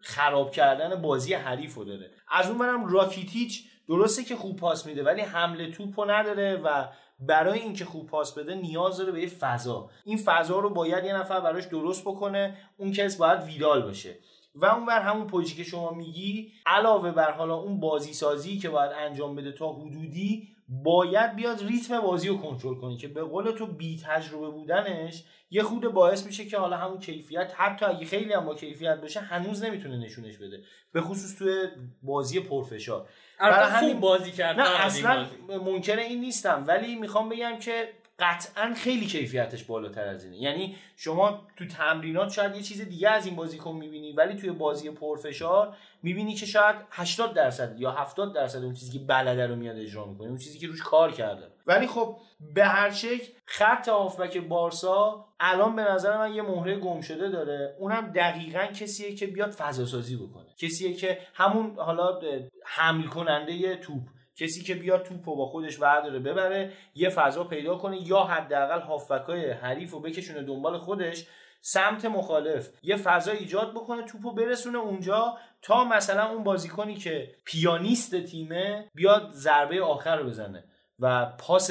خراب 0.00 0.50
کردن 0.50 1.02
بازی 1.02 1.34
حریف 1.34 1.74
رو 1.74 1.84
داره. 1.84 2.10
از 2.30 2.48
اون 2.48 2.58
برم 2.58 2.86
راکیتیچ 2.86 3.64
درسته 3.88 4.24
که 4.24 4.36
خوب 4.36 4.56
پاس 4.56 4.86
میده 4.86 5.02
ولی 5.02 5.20
حمله 5.20 5.70
توپ 5.70 6.10
نداره 6.10 6.56
و 6.56 6.86
برای 7.20 7.58
اینکه 7.58 7.84
خوب 7.84 8.06
پاس 8.06 8.38
بده 8.38 8.54
نیاز 8.54 8.98
داره 8.98 9.12
به 9.12 9.20
یه 9.20 9.28
فضا. 9.28 9.90
این 10.04 10.18
فضا 10.18 10.58
رو 10.58 10.70
باید 10.70 11.04
یه 11.04 11.16
نفر 11.16 11.40
براش 11.40 11.64
درست 11.64 12.02
بکنه 12.02 12.56
اون 12.76 12.92
کس 12.92 13.16
باید 13.16 13.42
ویدال 13.42 13.82
باشه. 13.82 14.18
و 14.54 14.66
اون 14.66 14.86
بر 14.86 15.00
همون 15.00 15.26
پوزی 15.26 15.54
که 15.54 15.64
شما 15.64 15.90
میگی 15.90 16.52
علاوه 16.66 17.10
بر 17.10 17.30
حالا 17.30 17.54
اون 17.54 17.80
بازی 17.80 18.12
سازی 18.12 18.58
که 18.58 18.68
باید 18.68 18.92
انجام 18.92 19.36
بده 19.36 19.52
تا 19.52 19.72
حدودی 19.72 20.48
باید 20.68 21.36
بیاد 21.36 21.62
ریتم 21.62 22.00
بازی 22.00 22.28
رو 22.28 22.36
کنترل 22.36 22.74
کنی 22.74 22.96
که 22.96 23.08
به 23.08 23.22
قول 23.22 23.50
تو 23.50 23.66
بی 23.66 24.00
تجربه 24.04 24.50
بودنش 24.50 25.24
یه 25.50 25.62
خود 25.62 25.82
باعث 25.82 26.26
میشه 26.26 26.44
که 26.44 26.58
حالا 26.58 26.76
همون 26.76 26.98
کیفیت 26.98 27.52
حتی 27.56 27.84
اگه 27.84 28.06
خیلی 28.06 28.32
هم 28.32 28.44
با 28.44 28.54
کیفیت 28.54 29.00
باشه 29.00 29.20
هنوز 29.20 29.64
نمی‌تونه 29.64 29.96
نشونش 29.96 30.36
بده. 30.36 30.62
به 30.92 31.00
خصوص 31.00 31.38
توی 31.38 31.66
بازی 32.02 32.40
پرفشار. 32.40 33.08
برای 33.40 33.70
همین 33.70 34.00
بازی 34.00 34.32
کرد 34.32 34.60
نه 34.60 34.84
اصلا 34.84 35.26
منکر 35.48 35.96
این 35.96 36.20
نیستم 36.20 36.64
ولی 36.66 36.94
می‌خوام 36.96 37.28
بگم 37.28 37.58
که 37.58 37.88
قطعا 38.20 38.74
خیلی 38.74 39.06
کیفیتش 39.06 39.64
بالاتر 39.64 40.08
از 40.08 40.24
اینه. 40.24 40.36
یعنی 40.36 40.76
شما 40.96 41.46
تو 41.56 41.66
تمرینات 41.66 42.32
شاید 42.32 42.56
یه 42.56 42.62
چیز 42.62 42.80
دیگه 42.88 43.08
از 43.08 43.26
این 43.26 43.36
بازیکن 43.36 43.72
می‌بینی 43.76 44.12
ولی 44.12 44.34
توی 44.34 44.50
بازی 44.50 44.90
پرفشار 44.90 45.76
می‌بینی 46.02 46.34
که 46.34 46.46
شاید 46.46 46.76
80 46.90 47.34
درصد 47.34 47.80
یا 47.80 47.90
70 47.90 48.34
درصد 48.34 48.64
اون 48.64 48.74
چیزی 48.74 48.98
که 48.98 49.04
بلده 49.04 49.46
رو 49.46 49.56
میاد 49.56 49.76
اجرا 49.76 50.06
می‌کنه 50.06 50.28
اون 50.28 50.38
چیزی 50.38 50.58
که 50.58 50.66
روش 50.66 50.82
کار 50.82 51.12
کرده. 51.12 51.46
ولی 51.66 51.86
خب 51.86 52.16
به 52.54 52.64
هر 52.64 52.90
شکل 52.90 53.32
خط 53.46 53.88
هافبک 53.88 54.38
بارسا 54.38 55.26
الان 55.40 55.76
به 55.76 55.82
نظر 55.82 56.18
من 56.18 56.34
یه 56.34 56.42
مهره 56.42 56.76
گم 56.76 57.00
شده 57.00 57.28
داره. 57.28 57.76
اونم 57.78 58.12
دقیقا 58.12 58.66
کسیه 58.66 59.14
که 59.14 59.26
بیاد 59.26 59.50
فضا 59.50 59.86
سازی 59.86 60.16
بکنه. 60.16 60.46
کسیه 60.58 60.94
که 60.94 61.18
همون 61.34 61.76
حالا 61.76 62.20
حمل 62.64 63.06
کننده 63.06 63.76
توپ. 63.76 64.02
کسی 64.36 64.62
که 64.62 64.74
بیاد 64.74 65.02
توپ 65.02 65.24
با 65.24 65.46
خودش 65.46 65.80
ورداره 65.80 66.18
ببره 66.18 66.72
یه 66.94 67.08
فضا 67.08 67.44
پیدا 67.44 67.76
کنه 67.76 68.08
یا 68.08 68.20
حداقل 68.20 68.80
هافبکای 68.80 69.50
حریف 69.50 69.90
رو 69.90 70.00
بکشونه 70.00 70.42
دنبال 70.42 70.78
خودش 70.78 71.26
سمت 71.60 72.04
مخالف. 72.04 72.68
یه 72.82 72.96
فضا 72.96 73.32
ایجاد 73.32 73.70
بکنه 73.70 74.02
توپو 74.02 74.32
برسونه 74.32 74.78
اونجا 74.78 75.38
تا 75.62 75.84
مثلا 75.84 76.30
اون 76.30 76.44
بازیکنی 76.44 76.94
که 76.94 77.34
پیانیست 77.44 78.20
تیمه 78.20 78.90
بیاد 78.94 79.30
ضربه 79.30 79.82
آخر 79.82 80.16
رو 80.16 80.26
بزنه 80.26 80.64
و 80.98 81.26
پاس 81.26 81.70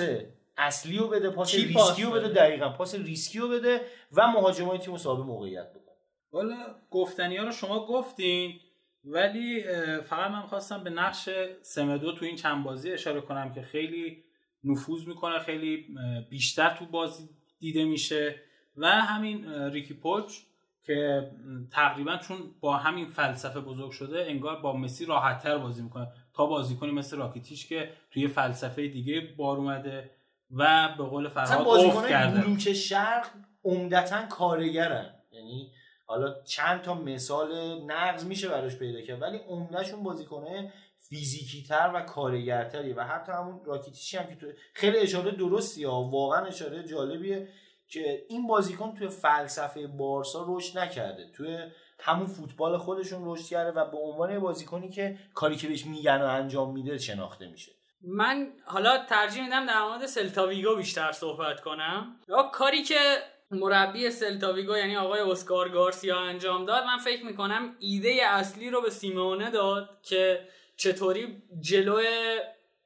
اصلی 0.58 0.98
رو 0.98 1.08
بده 1.08 1.30
پاس 1.30 1.56
ریسکی 1.56 2.04
رو 2.04 2.12
بده 2.12 2.28
دقیقا 2.28 2.70
پاس 2.70 2.96
ریسکی 2.96 3.40
رو 3.40 3.50
بده 3.50 3.82
و 4.12 4.28
مهاجمای 4.28 4.80
تیم 4.80 4.98
صاحب 4.98 5.20
موقعیت 5.20 5.70
بکنه. 5.70 5.96
والا 6.32 6.56
گفتنی 6.92 7.38
ها 7.38 7.46
رو 7.46 7.52
شما 7.52 7.86
گفتین؟ 7.86 8.60
ولی 9.12 9.64
فقط 10.02 10.32
من 10.32 10.42
خواستم 10.42 10.84
به 10.84 10.90
نقش 10.90 11.30
سمدو 11.62 12.12
تو 12.12 12.26
این 12.26 12.36
چند 12.36 12.64
بازی 12.64 12.92
اشاره 12.92 13.22
کنم 13.22 13.54
که 13.54 13.62
خیلی 13.62 14.24
نفوذ 14.64 15.08
می‌کنه 15.08 15.40
خیلی 15.40 15.86
بیشتر 16.30 16.76
تو 16.76 16.86
بازی 16.86 17.30
دیده 17.60 17.86
میشه 17.86 18.36
و 18.78 18.88
همین 18.88 19.54
ریکی 19.54 19.94
پوچ 19.94 20.34
که 20.84 21.32
تقریبا 21.72 22.18
چون 22.18 22.38
با 22.60 22.78
همین 22.78 23.06
فلسفه 23.06 23.60
بزرگ 23.60 23.92
شده 23.92 24.26
انگار 24.28 24.62
با 24.62 24.78
مسی 24.78 25.06
راحتتر 25.06 25.58
بازی 25.58 25.82
می‌کنه 25.84 26.08
تا 26.34 26.46
بازیکنی 26.46 26.92
مثل 26.92 27.18
راکیتیش 27.18 27.68
که 27.68 27.90
توی 28.12 28.28
فلسفه 28.28 28.88
دیگه 28.88 29.22
بار 29.38 29.58
اومده 29.58 30.12
و 30.52 30.90
به 30.98 31.04
قول 31.04 31.30
فرهاد 31.30 31.68
افت 31.68 32.10
کرده. 32.10 32.42
بلوک 32.42 32.74
شرق 32.74 33.28
عمدتا 33.64 34.26
کارگرن. 34.26 35.14
یعنی 35.32 35.72
حالا 36.10 36.44
چند 36.44 36.82
تا 36.82 36.94
مثال 36.94 37.82
نقض 37.86 38.26
میشه 38.26 38.48
براش 38.48 38.78
پیدا 38.78 39.02
کرد 39.02 39.22
ولی 39.22 39.38
عمدهشون 39.38 40.04
بازیکنه 40.04 40.74
فیزیکی 40.98 41.64
تر 41.64 41.92
و 41.96 42.02
کارگرتری 42.02 42.94
و 42.94 43.04
حتی 43.04 43.32
همون 43.32 43.66
راکیتیشی 43.66 44.18
هم 44.18 44.28
که 44.28 44.36
تو 44.36 44.48
خیلی 44.74 44.98
اشاره 44.98 45.32
درستی 45.32 45.84
ها 45.84 46.04
واقعا 46.04 46.46
اشاره 46.46 46.84
جالبیه 46.84 47.48
که 47.88 48.26
این 48.30 48.48
بازیکن 48.48 48.94
توی 48.96 49.08
فلسفه 49.08 49.88
بارسا 49.88 50.46
رشد 50.48 50.80
نکرده. 50.80 51.32
توی 51.32 51.58
همون 52.00 52.26
فوتبال 52.26 52.78
خودشون 52.78 53.22
رشد 53.24 53.46
کرده 53.46 53.72
و 53.72 53.92
به 53.92 53.98
عنوان 53.98 54.40
بازیکنی 54.40 54.90
که 54.90 55.18
کاری 55.34 55.56
که 55.56 55.68
بهش 55.68 55.86
میگن 55.86 56.22
و 56.22 56.26
انجام 56.26 56.74
میده 56.74 56.98
شناخته 56.98 57.48
میشه. 57.48 57.72
من 58.02 58.48
حالا 58.66 59.06
ترجیح 59.06 59.44
میدم 59.44 59.66
در 59.66 59.84
مورد 59.84 60.06
سلتاویگو 60.06 60.76
بیشتر 60.76 61.12
صحبت 61.12 61.62
کنم. 61.62 62.16
یا 62.30 62.44
کاری 62.54 62.84
که 62.84 63.18
مربی 63.52 64.12
سلتاویگو 64.12 64.78
یعنی 64.78 64.96
آقای 64.98 65.20
اسکار 65.20 65.70
گارسیا 65.70 66.20
انجام 66.20 66.66
داد. 66.66 66.84
من 66.84 66.98
فکر 66.98 67.26
می‌کنم 67.26 67.76
ایده 67.80 68.20
اصلی 68.24 68.70
رو 68.70 68.82
به 68.82 68.90
سیمونه 68.90 69.52
داد 69.52 69.90
که 70.04 70.48
چطوری 70.76 71.44
جلو 71.60 72.02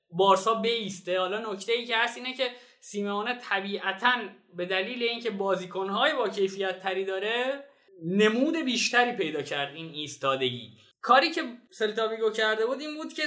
بارسا 0.09 0.53
بیسته. 0.53 1.19
حالا 1.19 1.53
نکته 1.53 1.73
ای 1.73 1.85
که 1.85 1.97
هست 1.97 2.17
اینه 2.17 2.33
که 2.33 2.49
سیمونه 2.79 3.39
طبیعتا 3.39 4.13
به 4.53 4.65
دلیل 4.65 5.03
اینکه 5.03 5.29
بازیکنهای 5.29 6.15
با 6.15 6.29
کیفیت 6.29 6.79
تری 6.79 7.05
داره 7.05 7.63
نمود 8.05 8.57
بیشتری 8.57 9.11
پیدا 9.11 9.41
کرد 9.41 9.75
این 9.75 9.89
ایستادگی. 9.89 10.77
کاری 11.01 11.31
که 11.31 11.41
سلتاویگو 11.71 12.29
کرده 12.29 12.65
بود 12.65 12.79
این 12.79 12.97
بود 12.97 13.13
که 13.13 13.23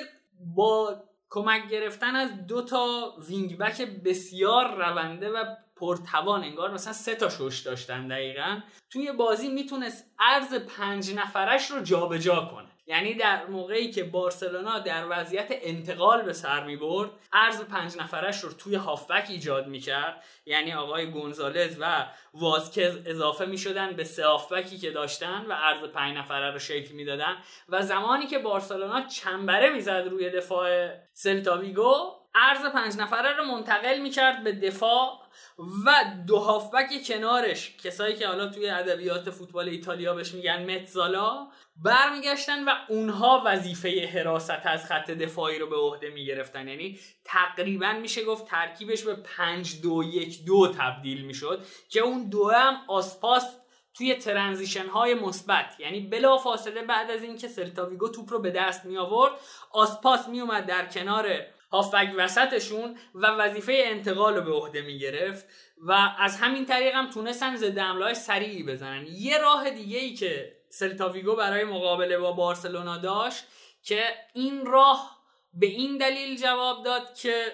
با 0.54 1.04
کمک 1.30 1.68
گرفتن 1.68 2.16
از 2.16 2.46
دو 2.46 2.62
تا 2.62 3.14
wing 3.28 3.58
back 3.58 3.82
بسیار 3.82 4.74
رونده 4.76 5.30
و 5.30 5.44
پرتوان 5.76 6.44
انگار 6.44 6.70
مثلا 6.70 6.92
سه 6.92 7.14
تا 7.14 7.28
شش 7.28 7.60
داشتن 7.60 8.08
دقیقا. 8.08 8.60
توی 8.90 9.12
بازی 9.12 9.48
می‌تونست 9.48 10.10
عرض 10.18 10.54
پنج 10.54 11.14
نفرش 11.14 11.70
رو 11.70 11.80
جابجا 11.82 12.26
جا 12.26 12.44
کنه. 12.44 12.68
یعنی 12.88 13.14
در 13.14 13.46
موقعی 13.46 13.90
که 13.90 14.04
بارسلونا 14.04 14.78
در 14.78 15.06
وضعیت 15.10 15.46
انتقال 15.50 16.22
به 16.22 16.32
سر 16.32 16.64
می 16.64 16.76
برد 16.76 17.10
عرض 17.32 17.62
پنج 17.62 17.96
نفرش 17.96 18.40
رو 18.44 18.52
توی 18.52 18.74
هافبک 18.74 19.26
ایجاد 19.28 19.66
می 19.66 19.80
کرد 19.80 20.24
یعنی 20.46 20.74
آقای 20.74 21.10
گونزالز 21.10 21.76
و 21.80 22.06
وازکز 22.34 22.98
اضافه 23.06 23.46
می 23.46 23.58
شدن 23.58 23.92
به 23.92 24.04
سه 24.04 24.26
هافبکی 24.26 24.78
که 24.78 24.90
داشتن 24.90 25.46
و 25.48 25.52
ارز 25.52 25.84
پنج 25.84 26.16
نفره 26.16 26.50
رو 26.50 26.58
شکل 26.58 26.94
می 26.94 27.04
دادن 27.04 27.36
و 27.68 27.82
زمانی 27.82 28.26
که 28.26 28.38
بارسلونا 28.38 29.06
چنبره 29.06 29.70
می‌زد 29.70 30.08
روی 30.10 30.30
دفاع 30.30 30.90
سلتاویگو 31.12 32.25
ارز 32.36 32.64
پنج 32.64 32.96
نفره 32.96 33.36
رو 33.36 33.44
منتقل 33.44 33.98
می 33.98 34.10
کرد 34.10 34.44
به 34.44 34.52
دفاع 34.52 35.22
و 35.58 36.04
دو 36.26 36.38
هافبک 36.38 36.88
کنارش. 37.06 37.76
کسایی 37.76 38.14
که 38.16 38.26
حالا 38.26 38.46
توی 38.46 38.68
ادبیات 38.68 39.30
فوتبال 39.30 39.68
ایتالیا 39.68 40.14
بهش 40.14 40.34
میگن 40.34 40.70
متزالا 40.70 41.48
برمیگشتن 41.76 42.64
و 42.64 42.70
اونها 42.88 43.42
وظیفه 43.46 44.06
حراست 44.06 44.60
از 44.64 44.86
خط 44.86 45.10
دفاعی 45.10 45.58
رو 45.58 45.66
به 45.66 45.76
عهده 45.76 46.10
می‌گرفتن. 46.10 46.68
یعنی 46.68 46.98
تقریبا 47.24 47.92
میشه 47.92 48.24
گفت 48.24 48.46
ترکیبش 48.46 49.02
به 49.02 49.14
5 49.14 49.80
دو 49.82 50.02
یک 50.02 50.44
دو 50.44 50.74
تبدیل 50.78 51.24
می‌شد 51.24 51.64
که 51.88 52.00
اون 52.00 52.28
دو 52.28 52.50
هم 52.50 52.76
آسپاس 52.88 53.56
توی 53.94 54.14
transition 54.14 54.86
های 54.86 55.14
مثبت. 55.14 55.80
یعنی 55.80 56.00
بلا 56.00 56.38
فاصله 56.38 56.82
بعد 56.82 57.10
از 57.10 57.22
اینکه 57.22 57.48
سلتاویگو 57.48 58.08
توپ 58.08 58.32
رو 58.32 58.38
به 58.38 58.50
دست 58.50 58.84
می 58.84 58.98
آورد 58.98 59.32
آسپاس 59.72 60.28
می 60.28 60.40
اومد 60.40 60.66
در 60.66 60.86
کنار 60.86 61.46
هافبک 61.72 62.14
وسطشون 62.16 62.96
و 63.14 63.26
وظیفه 63.26 63.82
انتقال 63.86 64.36
رو 64.36 64.42
به 64.42 64.52
عهده 64.52 64.82
می 64.82 64.98
گرفت 64.98 65.46
و 65.78 65.92
از 66.18 66.36
همین 66.36 66.66
طریق 66.66 66.94
هم 66.94 67.10
تونستن 67.10 67.56
ضد 67.56 67.78
حمله 67.78 68.14
سریعی 68.14 68.62
بزنن. 68.62 69.06
یه 69.06 69.38
راه 69.38 69.70
دیگه 69.70 69.98
ای 69.98 70.14
که 70.14 70.56
سلتاویگو 70.68 71.36
برای 71.36 71.64
مقابله 71.64 72.18
با 72.18 72.32
بارسلونا 72.32 72.98
داشت 72.98 73.44
که 73.82 74.04
این 74.34 74.66
راه 74.66 75.16
به 75.52 75.66
این 75.66 75.98
دلیل 75.98 76.36
جواب 76.36 76.84
داد 76.84 77.14
که 77.14 77.52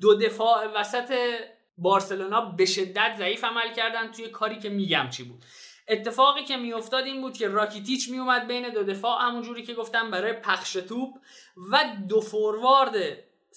دو 0.00 0.14
دفاع 0.14 0.66
وسط 0.66 1.14
بارسلونا 1.78 2.40
به 2.40 2.64
شدت 2.64 3.14
ضعیف 3.18 3.44
عمل 3.44 3.72
کردن 3.72 4.12
توی 4.12 4.28
کاری 4.28 4.58
که 4.58 4.68
میگم 4.68 5.08
چی 5.10 5.22
بود. 5.22 5.44
اتفاقی 5.88 6.44
که 6.44 6.56
میافتاد 6.56 7.04
این 7.04 7.20
بود 7.20 7.36
که 7.36 7.48
راکیتیچ 7.48 8.10
میومد 8.10 8.46
بین 8.46 8.68
دو 8.68 8.82
دفاع 8.82 9.22
همونجوری 9.22 9.62
که 9.62 9.74
گفتم 9.74 10.10
برای 10.10 10.32
پخش 10.32 10.72
توپ 10.72 11.14
و 11.72 11.84
دو 12.08 12.20
فوروارد 12.20 12.94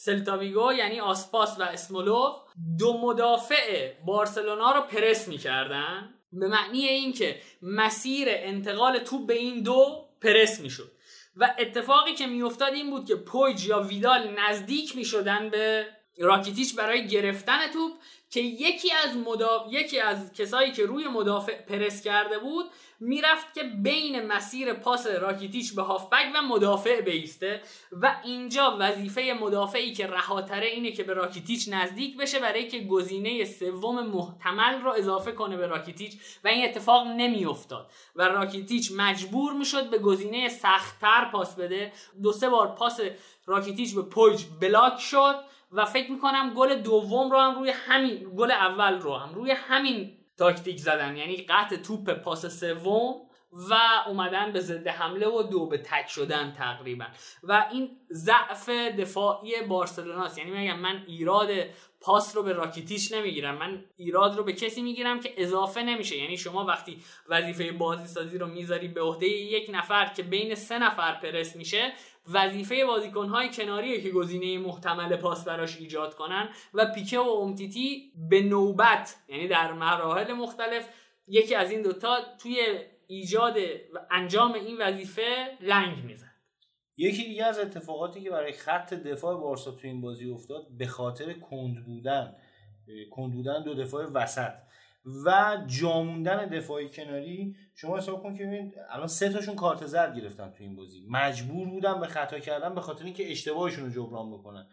سلتاویگو 0.05 0.73
یعنی 0.73 0.99
آسپاس 0.99 1.59
و 1.59 1.63
اسمولوف 1.63 2.35
دو 2.79 2.97
مدافع 2.97 3.93
بارسلونا 4.05 4.71
رو 4.71 4.81
پرس 4.81 5.27
می‌کردن. 5.27 6.13
به 6.31 6.47
معنی 6.47 6.87
اینکه 6.87 7.41
مسیر 7.61 8.27
انتقال 8.29 8.99
توپ 8.99 9.27
به 9.27 9.33
این 9.33 9.63
دو 9.63 10.05
پرس 10.21 10.59
می‌شد. 10.59 10.91
و 11.35 11.55
اتفاقی 11.59 12.13
که 12.13 12.27
میافتاد 12.27 12.73
این 12.73 12.89
بود 12.89 13.05
که 13.05 13.15
پویج 13.15 13.65
یا 13.65 13.79
ویدال 13.79 14.35
نزدیک 14.39 14.95
می‌شدن 14.95 15.49
به 15.49 15.85
راکیتیچ 16.17 16.75
برای 16.75 17.07
گرفتن 17.07 17.67
توپ 17.73 17.91
که 18.29 18.39
یکی 18.39 18.91
از 18.91 19.17
مدا... 19.17 19.67
یکی 19.69 19.99
از 19.99 20.33
کسایی 20.33 20.71
که 20.71 20.85
روی 20.85 21.07
مدافع 21.07 21.61
پرس 21.61 22.03
کرده 22.03 22.39
بود 22.39 22.65
می‌رفت 22.99 23.53
که 23.53 23.63
بین 23.63 24.27
مسیر 24.27 24.73
پاس 24.73 25.07
راکیتیچ 25.07 25.75
به 25.75 25.81
هافبک 25.81 26.25
و 26.35 26.41
مدافع 26.41 27.01
بیسته 27.01 27.61
و 27.91 28.15
اینجا 28.23 28.77
وظیفه 28.79 29.37
مدافعی 29.41 29.93
که 29.93 30.07
رهاتره 30.07 30.67
اینه 30.67 30.91
که 30.91 31.03
به 31.03 31.13
راکیتیچ 31.13 31.69
نزدیک 31.71 32.17
بشه 32.17 32.39
برای 32.39 32.67
که 32.67 32.79
گزینه 32.79 33.45
سوم 33.45 34.07
محتمل 34.07 34.81
رو 34.81 34.91
اضافه 34.91 35.31
کنه 35.31 35.57
به 35.57 35.67
راکیتیچ 35.67 36.17
و 36.43 36.47
این 36.47 36.65
اتفاق 36.65 37.07
نمیافتاد. 37.07 37.91
و 38.15 38.23
راکیتیچ 38.23 38.91
مجبور 38.95 39.53
می‌شد 39.53 39.89
به 39.89 39.97
گزینه 39.97 40.49
سختتر 40.49 41.29
پاس 41.31 41.55
بده. 41.55 41.93
دو 42.23 42.31
سه 42.31 42.49
بار 42.49 42.67
پاس 42.67 42.99
راکیتیچ 43.45 43.95
به 43.95 44.01
پویج 44.01 44.45
block 44.61 44.99
شد 44.99 45.35
و 45.71 45.85
فکر 45.85 46.11
می‌کنم 46.11 46.53
گل 46.53 46.75
دوم 46.75 47.31
رو 47.31 47.39
هم 47.39 47.55
روی 47.55 47.69
همین 47.69 48.31
گل 48.37 48.51
اول 48.51 48.99
رو 48.99 49.15
هم 49.15 49.35
روی 49.35 49.51
همین 49.51 50.18
تاکتیک 50.39 50.77
زدن. 50.77 51.17
یعنی 51.17 51.37
قطع 51.37 51.75
توپ 51.75 52.13
پاس 52.13 52.45
سوم 52.45 53.15
و 53.69 53.75
اومدن 54.07 54.51
به 54.51 54.59
ضد 54.59 54.87
حمله 54.87 55.27
و 55.27 55.43
دو 55.43 55.65
به 55.65 55.77
تک 55.77 56.09
شدن 56.09 56.53
تقریبا. 56.57 57.05
و 57.43 57.67
این 57.71 57.89
ضعف 58.11 58.69
دفاعی 58.69 59.61
بارسلوناست 59.61 60.37
یعنی 60.37 60.51
میگم 60.51 60.79
من 60.79 61.03
ایراد 61.07 61.49
پاس 62.01 62.35
رو 62.35 62.43
به 62.43 62.53
راکیتیش 62.53 63.11
نمی‌گیرم. 63.11 63.57
من 63.57 63.83
ایراد 63.97 64.37
رو 64.37 64.43
به 64.43 64.53
کسی 64.53 64.81
می‌گیرم 64.81 65.19
که 65.19 65.33
اضافه 65.37 65.83
نمیشه. 65.83 66.17
یعنی 66.17 66.37
شما 66.37 66.65
وقتی 66.65 67.03
وظیفه 67.29 67.71
بازی 67.71 68.07
سازی 68.07 68.37
رو 68.37 68.47
می‌ذاری 68.47 68.87
به 68.87 69.01
عهده 69.01 69.27
یک 69.27 69.69
نفر 69.73 70.05
که 70.05 70.23
بین 70.23 70.55
سه 70.55 70.79
نفر 70.79 71.13
پرس 71.13 71.55
میشه 71.55 71.93
وظیفه 72.33 72.85
بازیکنهای 72.85 73.49
کناریه 73.53 74.01
که 74.01 74.09
گزینه 74.09 74.57
محتمل 74.57 75.15
پاس 75.15 75.45
براش 75.45 75.77
ایجاد 75.77 76.15
کنن 76.15 76.49
و 76.73 76.85
پیکه 76.85 77.19
و 77.19 77.29
امتیتی 77.29 78.13
به 78.29 78.41
نوبت 78.41 79.15
یعنی 79.27 79.47
در 79.47 79.73
مراحل 79.73 80.33
مختلف 80.33 80.89
یکی 81.27 81.55
از 81.55 81.71
این 81.71 81.81
دوتا 81.81 82.17
توی 82.41 82.57
ایجاد 83.07 83.57
و 83.93 83.99
انجام 84.11 84.53
این 84.53 84.77
وظیفه 84.77 85.57
لنگ 85.61 86.03
میزن 86.03 86.31
یکی 86.97 87.23
دیگه 87.23 87.45
از 87.45 87.59
اتفاقاتی 87.59 88.21
که 88.21 88.29
برای 88.29 88.51
خط 88.51 88.93
دفاع 88.93 89.39
بارسا 89.39 89.71
تو 89.71 89.87
این 89.87 90.01
بازی 90.01 90.29
افتاد 90.29 90.67
به 90.77 90.87
خاطر 90.87 91.33
کند 91.33 91.85
بودن. 91.85 92.35
کند 93.11 93.33
بودن 93.33 93.63
دو 93.63 93.73
دفاع 93.73 94.05
وسط 94.05 94.53
و 95.25 95.57
جاموندن 95.67 96.49
دفاعی 96.49 96.89
کناری 96.89 97.55
شما 97.81 97.97
حساب 97.97 98.23
کن 98.23 98.35
که 98.35 98.45
ببین 98.45 98.73
الان 98.89 99.07
سه 99.07 99.29
تاشون 99.29 99.55
کارت 99.55 99.85
زرد 99.85 100.17
گرفتن 100.17 100.51
تو 100.51 100.63
این 100.63 100.75
بازی. 100.75 101.05
مجبور 101.09 101.69
بودن 101.69 101.99
به 101.99 102.07
خطا 102.07 102.39
کردن 102.39 102.75
به 102.75 102.81
خاطر 102.81 103.05
اینکه 103.05 103.31
اشتباهشون 103.31 103.85
رو 103.85 103.91
جبران 103.91 104.31
بکنن. 104.31 104.67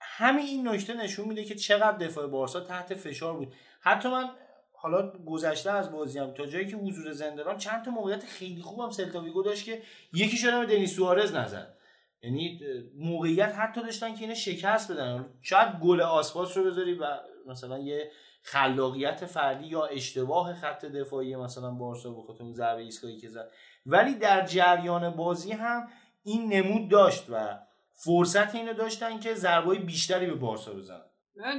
همین 0.00 0.46
این 0.46 0.68
نکته 0.68 0.94
نشون 0.94 1.28
میده 1.28 1.44
که 1.44 1.54
چقدر 1.54 1.98
دفاع 1.98 2.26
بارسا 2.26 2.60
تحت 2.60 2.94
فشار 2.94 3.36
بود. 3.36 3.54
حتی 3.80 4.08
من 4.08 4.30
حالا 4.72 5.12
گذشته 5.26 5.70
از 5.70 5.92
بازی 5.92 6.18
هم 6.18 6.34
تا 6.34 6.46
جایی 6.46 6.66
که 6.66 6.76
حضور 6.76 7.12
زنده 7.12 7.56
چند 7.58 7.84
تا 7.84 7.90
موقعیت 7.90 8.24
خیلی 8.24 8.62
خوبم 8.62 8.90
سلتا 8.90 9.42
داشت 9.44 9.64
که 9.64 9.82
یکی 10.12 10.36
شده 10.36 10.58
به 10.58 10.66
دنیس 10.66 10.96
سوارز 10.96 11.34
نزد. 11.34 11.76
یعنی 12.22 12.60
موقعیت 12.96 13.54
حتی 13.54 13.82
داشتن 13.82 14.14
که 14.14 14.20
اینو 14.20 14.34
شکست 14.34 14.92
بدن. 14.92 15.26
شاید 15.42 15.68
گل 15.82 16.00
آسپاس 16.00 16.56
رو 16.56 16.64
بذاری 16.64 16.94
و 16.94 17.06
مثلا 17.46 17.78
یه 17.78 18.10
خلاقیت 18.46 19.26
فردی 19.26 19.66
یا 19.66 19.86
اشتباه 19.86 20.54
خط 20.54 20.84
دفاعی 20.84 21.36
مثلا 21.36 21.70
بارسا 21.70 22.10
به 22.10 22.22
خاطر 22.22 22.42
اون 22.42 22.52
ضربه 22.52 22.82
ایستگاهی 22.82 23.18
که 23.18 23.28
زد. 23.28 23.50
ولی 23.86 24.14
در 24.14 24.46
جریان 24.46 25.10
بازی 25.10 25.52
هم 25.52 25.88
این 26.22 26.52
نمود 26.52 26.90
داشت 26.90 27.24
و 27.28 27.58
فرصت 27.92 28.54
اینو 28.54 28.72
داشتن 28.72 29.20
که 29.20 29.34
ضربه 29.34 29.74
بیشتری 29.74 30.26
به 30.26 30.34
بارسا 30.34 30.72
بزنن. 30.72 31.02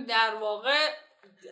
در 0.08 0.36
واقع 0.42 0.90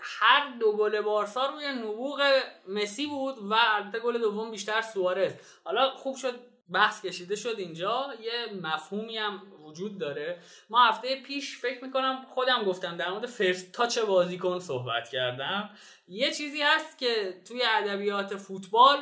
هر 0.02 0.58
دو 0.60 0.78
گل 0.78 1.02
بارسا 1.02 1.46
روی 1.46 1.72
نبوغ 1.72 2.22
مسی 2.68 3.08
بود 3.08 3.38
و 3.38 3.56
البته 3.76 4.00
گل 4.00 4.20
دوم 4.20 4.52
بیشتر 4.52 4.82
سوارز. 4.82 5.34
حالا 5.64 5.90
خوب 5.90 6.16
شد 6.16 6.40
بحث 6.70 7.06
کشیده 7.06 7.36
شد 7.36 7.56
اینجا 7.58 8.14
یه 8.24 8.54
مفهومی 8.62 9.18
هم 9.18 9.42
وجود 9.66 9.98
داره. 9.98 10.40
ما 10.70 10.86
هفته 10.86 11.22
پیش 11.22 11.58
فکر 11.58 11.84
می‌کنم 11.84 12.26
خودم 12.34 12.64
گفتم 12.64 12.98
در 12.98 13.10
مورد 13.10 13.26
فرست 13.26 13.72
تاچ 13.72 14.00
بازیکن 14.00 14.60
صحبت 14.60 15.10
کردم. 15.10 15.70
یه 16.08 16.32
چیزی 16.32 16.62
هست 16.62 16.98
که 16.98 17.42
توی 17.48 17.62
ادبیات 17.66 18.36
فوتبال 18.36 18.98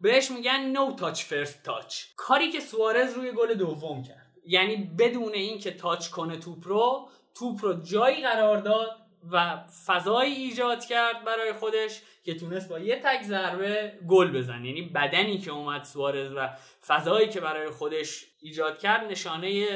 بهش 0.00 0.30
میگن 0.30 0.60
نو 0.60 0.92
تاچ 0.92 1.22
فرست 1.22 1.62
تاچ 1.62 2.04
کاری 2.16 2.50
که 2.50 2.60
سوارز 2.60 3.14
روی 3.14 3.32
گل 3.32 3.54
دوم 3.54 4.02
کرد. 4.02 4.32
یعنی 4.46 4.76
بدون 4.98 5.32
اینکه 5.32 5.70
تاچ 5.70 6.08
کنه 6.08 6.36
توپ 6.36 6.68
رو 6.68 7.08
توپ 7.34 7.64
رو 7.64 7.82
جایی 7.82 8.22
قرار 8.22 8.58
داد 8.58 9.07
و 9.32 9.64
فضایی 9.86 10.34
ایجاد 10.34 10.84
کرد 10.84 11.24
برای 11.24 11.52
خودش 11.52 12.02
که 12.24 12.34
تونست 12.34 12.68
با 12.68 12.78
یه 12.78 13.00
تک 13.04 13.22
ضربه 13.22 13.98
گل 14.08 14.32
بزنه. 14.38 14.66
یعنی 14.66 14.82
بدنی 14.82 15.38
که 15.38 15.50
اومد 15.50 15.82
سوارز 15.82 16.32
و 16.32 16.48
فضایی 16.86 17.28
که 17.28 17.40
برای 17.40 17.70
خودش 17.70 18.24
ایجاد 18.40 18.78
کرد 18.78 19.10
نشانه 19.10 19.66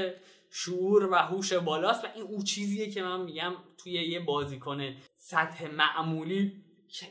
شعور 0.51 1.13
و 1.13 1.15
هوش 1.15 1.53
بالاست. 1.53 2.05
و 2.05 2.09
این 2.15 2.25
اون 2.25 2.43
چیزیه 2.43 2.91
که 2.91 3.03
من 3.03 3.21
میگم 3.21 3.53
توی 3.79 3.93
یه 3.93 4.21
بازیکن 4.21 4.95
سطح 5.15 5.67
معمولی 5.67 6.53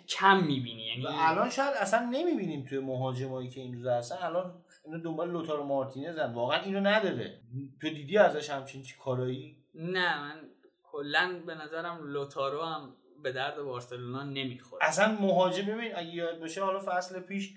کم 0.09 0.43
می‌بینی. 0.43 0.83
یعنی 0.83 1.05
الان 1.09 1.49
شاید 1.49 1.73
اصلا 1.73 2.09
نمی‌بینیم 2.11 2.65
توی 2.65 2.79
مهاجمایی 2.79 3.49
که 3.49 3.61
این 3.61 3.73
روزا 3.73 3.93
هستن. 3.93 4.15
الان 4.21 4.63
اینو 4.85 4.99
دنبال 4.99 5.31
لوتارو 5.31 5.63
مارتینزن 5.63 6.33
واقعا 6.33 6.61
اینو 6.61 6.79
نداره. 6.79 7.41
تو 7.81 7.89
دیدی 7.89 8.17
ازش 8.17 8.49
همچین 8.49 8.81
چی 8.81 8.95
کارایی؟ 9.03 9.57
نه 9.73 10.21
من 10.21 10.50
کلا 10.91 11.41
به 11.45 11.55
نظرم 11.55 11.99
لوتارو 12.03 12.61
هم 12.61 12.95
به 13.23 13.31
درد 13.31 13.61
بارسلونا 13.61 14.23
نمی‌خوره. 14.23 14.85
اصلا 14.85 15.17
مهاجم 15.21 15.65
ببین 15.65 15.95
اگه 15.95 16.15
یاد 16.15 16.39
باشه 16.39 16.63
حالا 16.63 16.79
فصل 16.85 17.19
پیش 17.19 17.53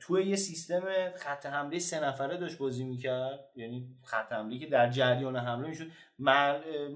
توی 0.00 0.24
یه 0.24 0.36
سیستم 0.36 0.82
خط 1.16 1.46
حمله 1.46 1.78
سه 1.78 2.04
نفره 2.04 2.36
داشت 2.36 2.58
بازی 2.58 2.84
می‌کرد. 2.84 3.40
یعنی 3.56 3.88
خط 4.04 4.32
حمله 4.32 4.58
که 4.58 4.66
در 4.66 4.90
جریان 4.90 5.36
حمله 5.36 5.68
می‌شد. 5.68 5.86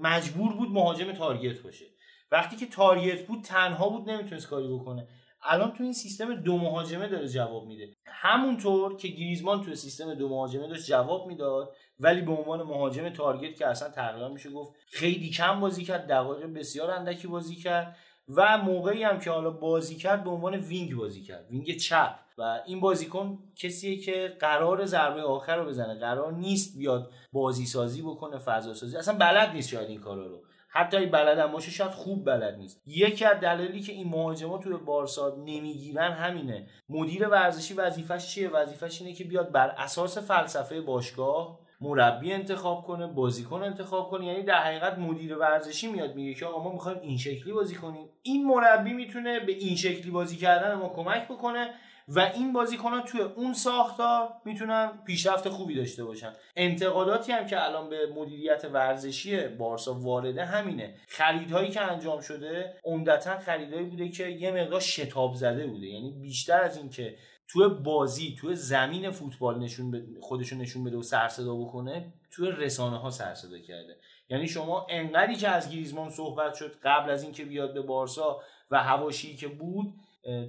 مجبور 0.01 0.53
بود 0.53 0.71
مهاجم 0.71 1.11
تارگت 1.11 1.61
باشه. 1.61 1.85
وقتی 2.31 2.55
که 2.55 2.65
تارگت 2.65 3.27
بود 3.27 3.43
تنها 3.43 3.89
بود 3.89 4.09
نمی‌تونست 4.09 4.47
کاری 4.47 4.67
بکنه. 4.67 5.07
الان 5.43 5.71
تو 5.71 5.83
این 5.83 5.93
سیستم 5.93 6.35
دو 6.35 6.57
مهاجمه 6.57 7.07
داره 7.07 7.27
جواب 7.27 7.65
میده. 7.67 7.93
همونطور 8.05 8.95
که 8.95 9.07
گریزمان 9.07 9.63
تو 9.63 9.75
سیستم 9.75 10.13
دو 10.13 10.29
مهاجمه 10.29 10.67
داشت 10.67 10.85
جواب 10.85 11.27
می‌داد 11.27 11.75
ولی 11.99 12.21
به 12.21 12.31
عنوان 12.31 12.63
مهاجم 12.63 13.09
تارگت 13.09 13.55
که 13.55 13.67
اصلا 13.67 13.89
تقریبا 13.89 14.29
میشه 14.29 14.49
گفت 14.49 14.73
خیلی 14.87 15.29
کم 15.29 15.59
بازی 15.59 15.83
کرد 15.83 16.07
دقایق 16.07 16.45
بسیار 16.45 16.91
اندکی 16.91 17.27
بازی 17.27 17.55
کرد 17.55 17.97
و 18.27 18.57
موقعی 18.57 19.03
هم 19.03 19.19
که 19.19 19.31
حالا 19.31 19.49
بازی 19.49 19.95
کرد 19.95 20.23
به 20.23 20.29
عنوان 20.29 20.55
wing 20.55 20.95
بازی 20.95 21.23
کرد 21.23 21.47
wing 21.51 21.77
چپ. 21.77 22.19
و 22.39 22.61
این 22.65 22.79
بازیکن 22.79 23.39
کسیه 23.55 23.97
که 23.97 24.37
قراره 24.39 24.85
ضربه 24.85 25.21
آخر 25.21 25.57
رو 25.57 25.65
بزنه 25.65 25.99
قرار 25.99 26.33
نیست 26.33 26.77
بیاد 26.77 27.11
بازی 27.31 27.65
سازی 27.65 28.01
بکنه 28.01 28.37
فضا 28.37 28.73
سازی 28.73 28.97
اصلا 28.97 29.17
بلد 29.17 29.53
نیست 29.53 29.69
شاید 29.69 29.89
این 29.89 29.99
کارا 29.99 30.27
رو. 30.27 30.43
حتی 30.71 30.97
اگه 30.97 31.07
بلد 31.07 31.39
هم 31.39 31.51
باشه 31.51 31.71
شاید 31.71 31.91
خوب 31.91 32.25
بلد 32.25 32.57
نیست. 32.57 32.81
یکی 32.85 33.25
از 33.25 33.39
دلایلی 33.39 33.81
که 33.81 33.91
این 33.91 34.07
مهاجما 34.07 34.57
توی 34.57 34.77
بارسا 34.77 35.35
نمی‌گیرن 35.37 36.11
همینه. 36.11 36.67
مدیر 36.89 37.27
ورزشی 37.27 37.73
وظیفش 37.73 38.27
چیه؟ 38.27 38.49
وظیفش 38.49 39.01
اینه 39.01 39.13
که 39.13 39.23
بیاد 39.23 39.51
بر 39.51 39.75
اساس 39.77 40.17
فلسفه 40.17 40.81
باشگاه 40.81 41.59
مربی 41.81 42.33
انتخاب 42.33 42.83
کنه 42.83 43.07
بازیکن 43.07 43.63
انتخاب 43.63 44.09
کنه. 44.09 44.25
یعنی 44.25 44.43
در 44.43 44.63
حقیقت 44.63 44.97
مدیر 44.97 45.37
ورزشی 45.37 45.87
میاد 45.87 46.15
میگه 46.15 46.33
که 46.33 46.45
آقا 46.45 46.63
ما 46.63 46.71
می‌خوایم 46.71 46.99
این 46.99 47.17
شکلی 47.17 47.53
بازی 47.53 47.75
کنیم. 47.75 48.09
این 48.21 48.47
مربی 48.47 48.93
می‌تونه 48.93 49.39
به 49.39 49.51
این 49.51 49.75
شکلی 49.75 50.11
بازی 50.11 50.37
کردن 50.37 50.73
ما 50.75 50.89
کمک 50.89 51.27
بکنه. 51.27 51.73
و 52.15 52.19
این 52.19 52.53
بازیکن 52.53 53.01
توی 53.01 53.21
اون 53.21 53.53
ساختار 53.53 54.29
می‌تونن 54.45 54.91
پیشرفت 55.05 55.49
خوبی 55.49 55.75
داشته 55.75 56.03
باشن. 56.03 56.33
انتقاداتی 56.55 57.31
هم 57.31 57.45
که 57.45 57.63
الان 57.63 57.89
به 57.89 58.13
مدیریت 58.15 58.65
ورزشی 58.73 59.47
بارسا 59.47 59.93
وارده 59.93 60.45
همینه. 60.45 60.95
خریدهایی 61.07 61.69
که 61.69 61.81
انجام 61.81 62.21
شده 62.21 62.73
عمدتا 62.83 63.39
خریدهایی 63.39 63.85
بوده 63.85 64.09
که 64.09 64.27
یه 64.27 64.51
مقدار 64.51 64.79
شتاب 64.79 65.35
زده 65.35 65.67
بوده. 65.67 65.87
یعنی 65.87 66.11
بیشتر 66.11 66.61
از 66.61 66.77
اینکه 66.77 67.15
توی 67.47 67.67
بازی 67.67 68.35
توی 68.39 68.55
زمین 68.55 69.11
فوتبال 69.11 69.59
نشون 69.59 70.07
خودشون 70.21 70.61
نشون 70.61 70.83
بده 70.83 70.97
و 70.97 71.01
سرصدا 71.03 71.55
بکنه 71.55 72.13
توی 72.31 72.51
رسانه 72.51 72.97
ها 72.97 73.09
سرصدا 73.09 73.59
کرده. 73.59 73.97
یعنی 74.29 74.47
شما 74.47 74.87
انقدری 74.89 75.35
که 75.35 75.49
از 75.49 75.71
گریزمان 75.71 76.09
صحبت 76.09 76.53
شد 76.53 76.75
قبل 76.83 77.09
از 77.09 77.23
اینکه 77.23 77.45
بیاد 77.45 77.73
به 77.73 77.81
بارسا 77.81 78.41
و 78.71 78.83
هواشی 78.83 79.35
که 79.35 79.47
بود 79.47 79.93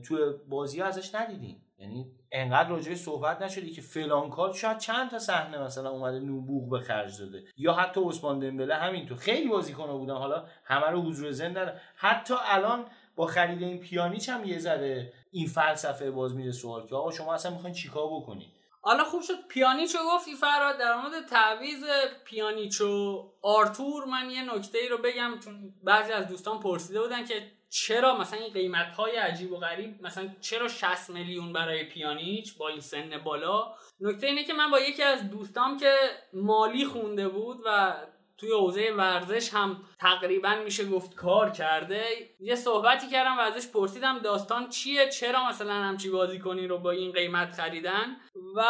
توی 0.09 0.19
بازی 0.49 0.83
ازش 0.83 1.15
ندیدیم. 1.15 1.67
یعنی 1.79 2.07
انقدر 2.33 2.69
راجعه 2.69 2.95
صحبت 2.95 3.43
نشدی 3.43 3.71
که 3.71 3.83
فلان 3.83 4.31
کار 4.31 4.53
شاید 4.53 4.79
چند 4.79 5.11
تا 5.11 5.19
صحنه 5.19 5.59
مثلا 5.63 5.91
اومده 5.91 6.19
نوبوغ 6.19 6.71
به 6.71 6.79
خرج 6.79 7.19
داده. 7.21 7.45
یا 7.57 7.73
حتی 7.73 8.01
عثمان 8.01 8.39
دمبله 8.39 8.75
همینطور 8.75 9.19
خیلی 9.19 9.49
بازیکن 9.49 9.87
بودن. 9.87 10.15
حالا 10.15 10.45
همه 10.65 10.87
رو 10.87 11.03
حضور 11.03 11.31
زنده 11.31 11.81
حتی 11.97 12.35
الان 12.47 12.85
با 13.17 13.27
خرید 13.27 13.63
این 13.63 13.79
پیانیچ 13.79 14.29
هم 14.29 14.45
یه 14.45 14.59
ذره 14.59 15.13
این 15.31 15.47
فلسفه 15.47 16.11
باز 16.11 16.35
میره 16.35 16.53
سوال 16.53 16.87
که 16.87 16.95
آقا 16.95 17.11
شما 17.11 17.35
اصلا 17.35 17.53
می‌خواین 17.53 17.75
چیکار 17.75 18.07
بکنید 18.07 18.49
حالا 18.83 19.05
خوب 19.05 19.23
شد. 19.23 19.35
پیانیچو 19.49 19.99
گفتی 20.15 20.35
فراد 20.35 20.79
در 20.79 20.95
مورد 20.95 21.27
تعویض 21.27 21.85
پیانیچو. 22.25 23.25
آرتور 23.43 24.05
من 24.05 24.31
یه 24.31 24.55
نکته 24.55 24.79
ای 24.79 24.89
رو 24.89 24.99
بگم 24.99 25.39
چون 25.45 25.75
بعضی 25.83 26.13
از 26.13 26.29
دوستان 26.29 26.61
پرسیده 26.61 27.01
بودن 27.01 27.25
که 27.25 27.53
چرا 27.71 28.17
مثلا 28.17 28.39
این 28.41 28.53
قیمت 28.53 28.95
های 28.95 29.17
عجیب 29.17 29.53
و 29.53 29.57
غریب 29.57 30.03
مثلا 30.03 30.29
چرا 30.41 30.69
60 30.69 31.11
میلیون 31.11 31.53
برای 31.53 31.85
پیانیچ 31.85 32.57
با 32.59 32.69
این 32.69 32.81
سن 32.81 33.19
بالا؟ 33.25 33.75
نکته 34.01 34.27
اینه 34.27 34.45
که 34.45 34.53
من 34.53 34.71
با 34.71 34.81
یکی 34.81 35.03
از 35.03 35.31
دوستام 35.31 35.79
که 35.79 35.95
مالی 36.33 36.85
خونده 36.85 37.29
بود 37.29 37.61
و 37.67 37.97
توی 38.41 38.53
حوزه 38.53 38.93
ورزش 38.97 39.55
هم 39.55 39.83
تقریبا 39.99 40.55
میشه 40.65 40.85
گفت 40.85 41.15
کار 41.15 41.51
کرده. 41.51 42.05
یه 42.41 42.55
صحبتی 42.55 43.09
کردم 43.09 43.39
و 43.39 43.41
ازش 43.41 43.69
پرسیدم 43.69 44.19
داستان 44.19 44.69
چیه؟ 44.69 45.09
چرا 45.09 45.49
مثلا 45.49 45.73
همچی 45.73 46.11
بازی 46.11 46.39
کنی 46.39 46.67
رو 46.67 46.79
با 46.79 46.91
این 46.91 47.13
قیمت 47.13 47.53
خریدن؟ 47.53 48.17
و 48.57 48.65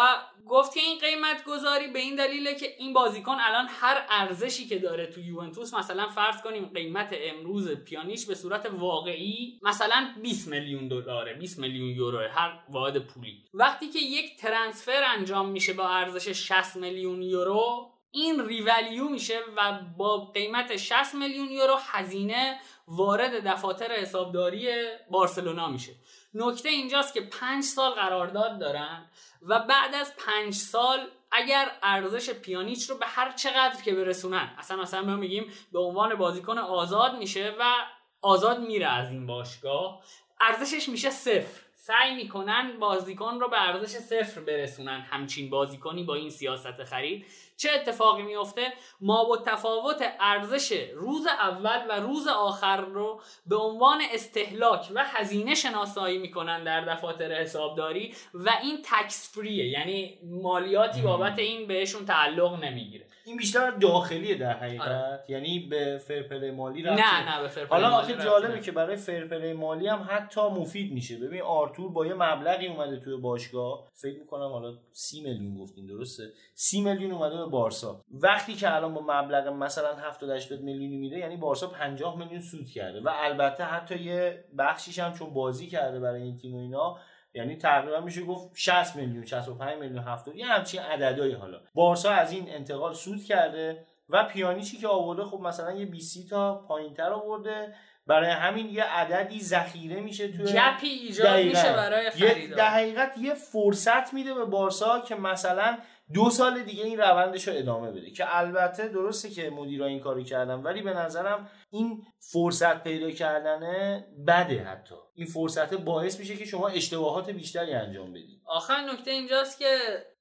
گفت 0.47 0.75
که 0.75 0.81
این 0.81 0.99
قیمت 0.99 1.45
گذاری 1.45 1.89
به 1.89 1.99
این 1.99 2.15
دلیله 2.15 2.55
که 2.55 2.75
این 2.79 2.93
بازیکن 2.93 3.37
الان 3.41 3.67
هر 3.69 4.07
ارزشی 4.11 4.67
که 4.67 4.79
داره 4.79 5.07
تو 5.07 5.21
یوونتوس 5.21 5.75
مثلا 5.75 6.09
فرض 6.09 6.43
کنیم 6.43 6.67
قیمت 6.67 7.09
امروز 7.13 7.71
پیانیش 7.71 8.27
به 8.27 8.35
صورت 8.35 8.67
واقعی 8.67 9.61
مثلا 9.63 10.15
20 10.23 10.49
میلیون 10.49 10.89
دلاره 10.89 11.35
20 11.35 11.59
میلیون 11.59 11.89
یورو 11.89 12.19
هر 12.19 12.59
واحد 12.69 13.07
پولی. 13.07 13.45
وقتی 13.55 13.89
که 13.89 13.99
یک 13.99 14.37
ترنسفر 14.37 15.03
انجام 15.19 15.49
میشه 15.49 15.73
با 15.73 15.89
ارزش 15.89 16.29
60 16.29 16.77
میلیون 16.77 17.23
یورو 17.23 18.00
این 18.13 18.47
ریولیو 18.47 19.09
میشه 19.09 19.39
و 19.57 19.81
با 19.97 20.25
قیمت 20.25 20.77
60 20.77 21.15
میلیون 21.15 21.49
یورو 21.51 21.77
هزینه 21.91 22.61
وارد 22.89 23.49
دفاتر 23.49 23.93
حسابداری 23.93 24.69
بارسلونا 25.11 25.69
میشه. 25.69 25.93
نکته 26.35 26.69
اینجاست 26.69 27.15
که 27.15 27.21
5 27.21 27.65
سال 27.65 27.91
قرارداد 27.91 28.59
دارن 28.59 29.11
و 29.43 29.59
بعد 29.59 29.95
از 29.95 30.17
5 30.17 30.55
سال 30.55 31.07
اگر 31.33 31.71
ارزش 31.83 32.31
پیانیچ 32.31 32.91
رو 32.91 32.99
به 32.99 33.07
هر 33.07 33.33
چقدر 33.33 33.83
که 33.83 33.95
برسونن 33.95 34.55
اصلا 34.59 34.77
مثلا 34.77 35.03
ما 35.03 35.17
میگیم 35.17 35.53
به 35.73 35.79
عنوان 35.79 36.15
بازیکن 36.15 36.59
آزاد 36.59 37.19
میشه 37.19 37.55
و 37.61 37.75
آزاد 38.23 38.61
میره 38.61 38.87
از 38.87 39.11
این 39.11 39.27
باشگاه 39.27 40.03
ارزشش 40.41 40.89
میشه 40.89 41.11
صفر. 41.11 41.61
سعی 41.75 42.15
می‌کنن 42.15 42.79
بازیکن 42.79 43.41
رو 43.41 43.49
به 43.49 43.69
ارزش 43.69 43.97
صفر 43.97 44.41
برسونن 44.41 45.01
همچین 45.01 45.51
بازیکنی 45.51 46.05
با 46.05 46.15
این 46.15 46.31
سیاست 46.31 46.85
خرید. 46.85 47.27
چه 47.61 47.71
اتفاقی 47.75 48.23
میفته 48.23 48.73
ما 49.01 49.25
با 49.25 49.37
تفاوت 49.37 50.03
ارزش 50.21 50.73
روز 50.95 51.27
اول 51.27 51.87
و 51.89 52.01
روز 52.01 52.29
آخر 52.29 52.81
رو 52.81 53.21
به 53.47 53.57
عنوان 53.57 54.01
استهلاک 54.13 54.89
و 54.95 55.05
هزینه 55.05 55.55
شناسایی 55.55 56.19
می‌کنن 56.19 56.65
در 56.65 56.81
دفاتر 56.95 57.33
حسابداری 57.33 58.15
و 58.35 58.51
این 58.63 58.79
tax 58.85 59.33
free 59.35 59.62
ه 59.62 59.69
یعنی 59.69 60.19
مالیاتی 60.43 61.01
بابت 61.01 61.39
این 61.39 61.67
بهشون 61.67 62.07
تعلق 62.07 62.65
نمی‌گیره. 62.65 63.07
این 63.31 63.39
بیشتر 63.39 63.71
داخلیه 63.71 64.35
در 64.35 64.53
حقیقت. 64.53 64.89
آره. 64.89 65.25
یعنی 65.29 65.59
به 65.59 65.99
fair 65.99 66.25
play 66.25 66.51
مالی 66.51 66.83
رفته 66.83 67.25
نه 67.25 67.37
نه 67.37 67.43
به 67.43 67.49
fair 67.49 67.62
play 67.62 67.75
حالا 67.75 67.89
آخه 67.89 68.15
جالبه 68.25 68.61
که 68.61 68.73
برای 68.73 68.97
fair 68.97 69.25
play 69.25 69.53
مالی 69.53 69.89
هم 69.89 70.07
حتی 70.11 70.41
مفید 70.41 70.93
میشه. 70.93 71.19
ببین 71.19 71.43
آرتور 71.43 71.93
با 71.93 72.07
یه 72.07 72.15
مبلغی 72.15 72.67
اومده 72.67 73.01
توی 73.01 73.17
باشگاه. 73.17 73.89
فکر 73.95 74.19
می‌کنم 74.19 74.49
حالا 74.53 74.73
سی 74.93 75.21
میلیون 75.21 75.59
گفتین 75.59 75.87
درسته؟ 75.87 76.25
سی 76.55 76.81
میلیون 76.81 77.13
اومده 77.13 77.37
به 77.37 77.47
بارسا. 77.47 78.03
وقتی 78.11 78.55
که 78.55 78.75
الان 78.75 78.95
با 78.95 79.01
مبلغ 79.01 79.49
مثلا 79.49 79.95
70 79.95 80.31
80 80.31 80.61
میلیونی 80.61 80.97
میده 80.97 81.19
یعنی 81.19 81.37
بارسا 81.37 81.67
50 81.67 82.19
میلیون 82.19 82.41
سود 82.41 82.67
کرده. 82.67 83.01
و 83.01 83.11
البته 83.13 83.65
حتی 83.65 83.99
یه 83.99 84.45
بخشیش 84.59 84.99
هم 84.99 85.13
چون 85.13 85.35
بازی 85.35 85.67
کرده 85.67 86.01
برای 86.01 86.23
این 86.23 86.37
تیم 86.37 86.55
و 86.55 86.59
اینا 86.59 86.99
یعنی 87.35 87.57
تقریبا 87.57 88.01
میشه 88.01 88.23
گفت 88.23 88.51
60 88.55 88.97
میلیون 88.97 89.25
65 89.25 89.79
میلیون 89.79 90.03
70 90.03 90.37
یه 90.37 90.47
همچین 90.47 90.81
عددهایی 90.81 91.33
حالا. 91.33 91.61
بارسا 91.75 92.11
از 92.11 92.33
این 92.33 92.55
انتقال 92.55 92.95
سود 92.95 93.25
کرده 93.25 93.87
و 94.09 94.25
پیانیچی 94.25 94.77
که 94.79 94.89
آورده 94.89 95.25
خب 95.25 95.41
مثلا 95.41 95.73
یه 95.73 95.87
20 95.87 96.31
تا 96.31 96.55
پایینتر 96.69 97.13
آورده. 97.13 97.75
برای 98.07 98.31
همین 98.31 98.71
یه 98.71 98.85
عددی 98.85 99.41
ذخیره 99.41 100.01
میشه 100.01 100.29
تو 100.29 100.43
گپی 100.43 100.87
ایجاد 100.87 101.45
میشه 101.45 101.73
برای 101.73 102.11
خریدار. 102.11 102.59
در 102.59 102.69
حقیقت 102.69 103.19
یه 103.19 103.35
فرصت 103.35 104.15
میده 104.15 104.35
به 104.35 104.45
بارسا 104.45 105.01
که 105.01 105.15
مثلا 105.15 105.79
دو 106.15 106.31
سال 106.31 106.63
دیگه 106.63 106.85
این 106.85 106.99
روندش 106.99 107.49
رو 107.49 107.55
ادامه 107.57 107.91
بده. 107.91 108.11
که 108.11 108.39
البته 108.39 108.89
درسته 108.89 109.31
که 109.31 109.51
مدیرا 109.51 109.87
این 109.87 110.01
کارو 110.01 110.23
کردن 110.23 110.55
ولی 110.55 110.83
به 110.83 110.95
نظرم 110.95 111.51
این 111.71 112.03
فرصت 112.19 112.83
پیدا 112.85 113.11
کردنه 113.11 114.07
بده 114.27 114.65
حتی. 114.65 114.95
این 115.15 115.27
فرصت 115.27 115.75
باعث 115.75 116.19
میشه 116.19 116.37
که 116.37 116.45
شما 116.45 116.69
اشتباهات 116.69 117.31
بیشتری 117.31 117.73
انجام 117.73 118.11
بدید. 118.11 118.43
آخر 118.47 118.93
نکته 118.93 119.11
اینجاست 119.11 119.59
که 119.59 119.79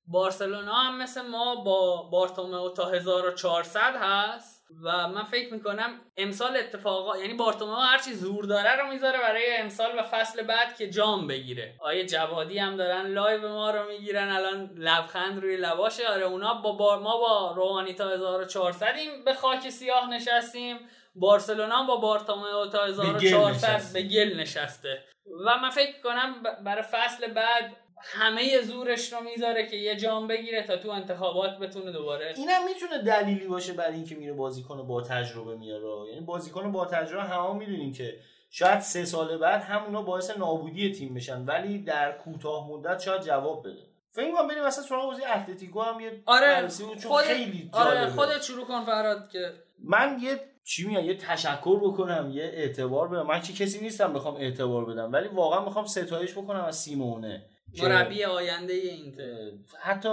بارسلونا 0.08 0.74
هم 0.74 1.02
مثل 1.02 1.22
ما 1.22 1.56
با 1.56 2.10
بارتومئو 2.12 2.70
تا 2.70 2.90
1400 2.90 3.96
هست. 3.96 4.59
و 4.84 5.08
من 5.08 5.24
فکر 5.24 5.54
می‌کنم 5.54 6.02
امسال 6.18 6.58
اتفاقا 6.58 7.18
یعنی 7.18 7.34
بارتومئو 7.34 7.76
هرچی 7.76 8.14
زور 8.14 8.46
داره 8.46 8.76
رو 8.76 8.88
می‌ذاره 8.88 9.20
برای 9.20 9.58
امسال 9.58 10.00
و 10.00 10.04
فصل 10.04 10.44
بعد 10.44 10.78
که 10.78 10.90
جام 10.90 11.28
بگیره. 11.28 11.76
آقای 11.80 12.06
جوادی 12.06 12.60
هم 12.60 12.78
دارن 12.78 13.08
live 13.08 13.50
ما 13.50 13.72
رو 13.72 13.88
می‌گیرن 13.88 14.28
الان 14.28 14.72
لبخند 14.78 15.42
روی 15.42 15.58
لباشه. 15.58 16.08
آره 16.08 16.26
اونا 16.26 16.54
با 16.54 16.72
بار 16.72 17.00
ما 17.00 17.18
با 17.18 17.54
روحانی 17.56 17.94
تا 17.94 18.10
1400 18.10 18.96
این 18.96 19.24
به 19.24 19.34
خاک 19.34 19.70
سیاه 19.70 20.10
نشستیم. 20.10 20.78
بارسلونا 21.16 21.84
با 21.84 21.96
بارتومئو 21.96 22.66
تا 22.66 22.86
1400 22.86 23.94
به 23.94 24.02
گل 24.02 24.40
نشسته. 24.40 25.04
و 25.46 25.58
من 25.58 25.70
فکر 25.70 26.02
کنم 26.02 26.44
برای 26.66 26.84
فصل 26.84 27.28
بعد 27.34 27.76
همه 28.02 28.62
زورش 28.62 29.14
رو 29.14 29.20
می‌ذاره 29.20 29.68
که 29.68 29.76
یه 29.76 29.96
جام 29.96 30.28
بگیره 30.28 30.64
تا 30.64 30.78
تو 30.78 30.90
انتخابات 30.90 31.58
بتونه 31.58 31.92
دوباره 31.92 32.34
اینم 32.38 32.66
می‌تونه 32.66 33.04
دلیلی 33.04 33.48
باشه 33.48 33.74
برای 33.74 33.96
اینکه 33.96 34.16
میره 34.16 34.34
بازیکن 34.34 34.88
با 34.88 35.02
تجربه 35.02 35.56
میاره. 35.56 36.10
یعنی 36.10 36.22
بازیکن 36.26 36.72
با 36.72 36.86
تجربه 36.86 37.24
همه 37.24 37.54
می‌دونیم 37.54 37.94
که 37.94 38.20
شاید 38.50 38.80
سه 38.80 39.06
سال 39.06 39.38
بعد 39.38 39.62
همونا 39.62 40.02
باعث 40.02 40.38
نابودی 40.38 40.92
تیم 40.92 41.14
بشن 41.14 41.46
ولی 41.46 41.80
در 41.80 42.12
کوتاه 42.12 42.70
مدت 42.70 43.00
شاید 43.00 43.22
جواب 43.22 43.68
بده. 43.68 43.82
فکر 44.12 44.32
کنم 44.32 44.48
بریم 44.48 44.64
مثلا 44.64 44.84
سراغ 44.84 45.06
بازی 45.06 45.24
اتلتیکو 45.24 45.82
هم 45.82 46.00
یه 46.00 46.22
آره 46.26 46.62
بود 46.62 46.98
چون 46.98 47.12
خود... 47.12 47.22
خیلی 47.22 47.70
آره 47.74 48.10
خودت 48.10 48.42
شروع 48.42 48.66
کن 48.66 48.86
فراد 48.86 49.30
که 49.30 49.54
من 49.84 50.20
یه 50.22 50.40
چی 50.64 50.88
میگم 50.88 51.06
یه 51.06 51.18
تشکر 51.18 51.80
بکنم 51.80 52.32
یه 52.34 52.44
اعتبار 52.44 53.08
بدم. 53.08 53.28
من 53.28 53.42
چی 53.42 53.54
کسی 53.54 53.82
نیستم 53.82 54.14
بخوام 54.14 54.36
اعتبار 54.36 54.86
بدم 54.86 55.12
ولی 55.12 55.28
واقعا 55.28 55.66
می‌خوام 55.66 55.86
ستایش 55.86 56.32
بکنم 56.32 56.64
از 56.64 56.80
سیمونه. 56.80 57.46
مربی 57.78 58.24
آینده 58.24 58.74
اینتر. 58.74 59.52
حتی 59.80 60.10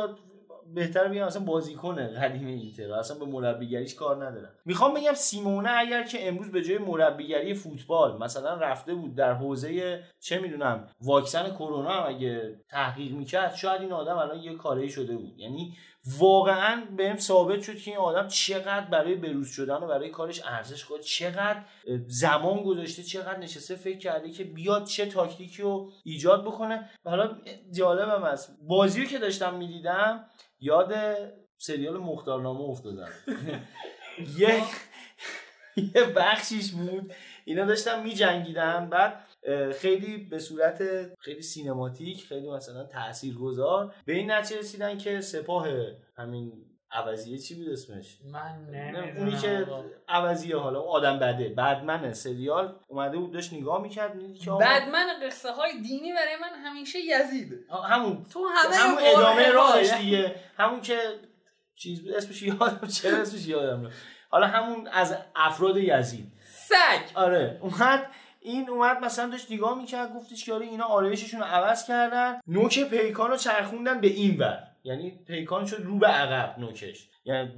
بهتر 0.75 1.09
بگم 1.09 1.25
اصلا 1.25 1.43
بازیکن 1.43 1.95
قدیم 1.95 2.47
اینتر. 2.47 2.93
اصلا 2.93 3.19
به 3.19 3.25
مربیگریش 3.27 3.95
کار 3.95 4.27
ندارم. 4.27 4.53
می‌خوام 4.65 4.95
بگم 4.95 5.15
سیمونه 5.15 5.71
اگر 5.71 6.03
که 6.03 6.29
امروز 6.29 6.53
به 6.53 6.63
جای 6.63 6.79
مربیگری 6.79 7.55
فوتبال 7.55 8.19
مثلا 8.19 8.55
رفته 8.55 8.95
بود 8.95 9.15
در 9.15 9.33
حوزه 9.33 10.03
چه 10.21 10.39
می‌دونم 10.39 10.89
واکسن 11.01 11.51
کرونا 11.51 11.91
هم 11.91 12.15
اگه 12.15 12.61
تحقیق 12.69 13.13
می‌کرد 13.13 13.55
شاید 13.55 13.81
این 13.81 13.93
آدم 13.93 14.17
الان 14.17 14.39
یه 14.39 14.55
کاری 14.55 14.91
شده 14.91 15.17
بود. 15.17 15.39
یعنی 15.39 15.77
واقعا 16.07 16.85
بهم 16.97 17.17
ثابت 17.17 17.63
شد 17.63 17.79
که 17.79 17.91
این 17.91 18.01
آدم 18.01 18.29
چقدر 18.29 18.87
برای 18.87 19.15
بروز 19.15 19.49
شدن 19.49 19.75
و 19.75 19.87
برای 19.87 20.11
کارش 20.11 20.43
ارزش 20.45 20.85
قائل 20.85 21.03
چقدر 21.03 21.63
زمان 22.07 22.63
گذاشته 22.63 23.03
چقدر 23.03 23.39
نشسته 23.39 23.77
فکر 23.77 23.99
کرده 23.99 24.31
که 24.31 24.45
بیاد 24.45 24.85
چه 24.85 25.07
تاکتیکی 25.07 25.63
رو 25.63 25.93
ایجاد 26.05 26.45
بکنه. 26.45 26.91
حالا 27.05 27.37
جالبم 27.73 28.23
است 28.23 28.57
بازی 28.63 29.07
که 29.07 29.19
داشتم 29.19 29.55
می‌دیدم 29.55 30.25
یاد 30.61 30.95
سریال 31.59 31.97
مختارنامه 31.99 32.61
افتادم. 32.61 33.09
یه 34.39 34.63
یه 35.77 36.05
بخشیش 36.05 36.73
بود 36.73 37.15
اینا 37.45 37.65
داشتم 37.65 38.03
می 38.03 38.15
جنگیدم 38.15 38.89
بعد 38.91 39.26
خیلی 39.81 40.17
به 40.17 40.39
صورت 40.39 40.83
خیلی 41.19 41.43
سینماتیک 41.43 42.25
خیلی 42.25 42.51
مثلا 42.51 42.85
تاثیرگذار. 42.85 43.95
به 44.05 44.13
این 44.13 44.31
نتیجه 44.31 44.61
رسیدن 44.61 44.99
که 44.99 45.21
سپاه 45.21 45.69
همین 46.17 46.53
عوضیه 46.91 47.39
چی 47.39 47.55
بود 47.55 47.69
اسمش؟ 47.69 48.19
من 48.33 48.67
نمی‌دونم. 48.71 49.17
اونی 49.17 49.37
که 49.37 49.67
عوضیه 50.09 50.57
حالا 50.57 50.81
آدم 50.81 51.19
بده. 51.19 51.49
بعدمن 51.49 52.13
سریال 52.13 52.79
اومده 52.89 53.19
بود 53.19 53.33
داشت 53.33 53.53
نگاه 53.53 53.83
می‌کرد 53.83 54.13
که 54.45 54.51
بعدمن 54.51 55.07
قصه 55.23 55.53
های 55.53 55.73
دینی 55.83 56.13
برای 56.13 56.37
من 56.37 56.59
همیشه 56.65 56.99
یزید. 56.99 57.67
همون. 57.89 58.27
تو 58.33 58.47
همه 58.47 58.77
همون 58.77 58.99
ادامه 59.03 59.51
راهش 59.51 59.93
دیگه. 59.93 60.35
همون 60.57 60.81
که 60.81 60.99
چیز 61.75 62.03
بود 62.03 62.13
اسمش 62.13 62.43
یادم 62.43 62.87
چرا 62.87 63.19
اسمش 63.19 63.47
یادم 63.47 63.91
حالا 64.31 64.47
همون 64.47 64.89
از 64.89 65.17
افراد 65.37 65.77
یزید. 65.77 66.33
سگ. 66.69 67.01
آره. 67.15 67.59
اومد 67.63 68.11
این 68.47 68.71
اومد 68.71 69.05
مثلا 69.05 69.31
داشت 69.31 69.53
نگاه 69.53 69.79
می‌کرد 69.79 70.15
گفتش 70.15 70.45
که 70.45 70.55
آره 70.55 70.67
اینا 70.67 70.85
آرایششون 70.85 71.41
رو 71.41 71.47
عوض 71.47 71.87
کردن. 71.87 72.41
نوک 72.49 72.85
پیکان 72.91 73.31
رو 73.31 73.37
چرخوندن 73.37 74.01
به 74.01 74.07
این 74.07 74.39
ور. 74.39 74.63
یعنی 74.85 75.11
پیکان 75.27 75.67
شد 75.67 75.83
رو 75.85 75.99
به 75.99 76.07
عقب 76.07 76.59
نوکش. 76.59 77.09
یعنی 77.25 77.51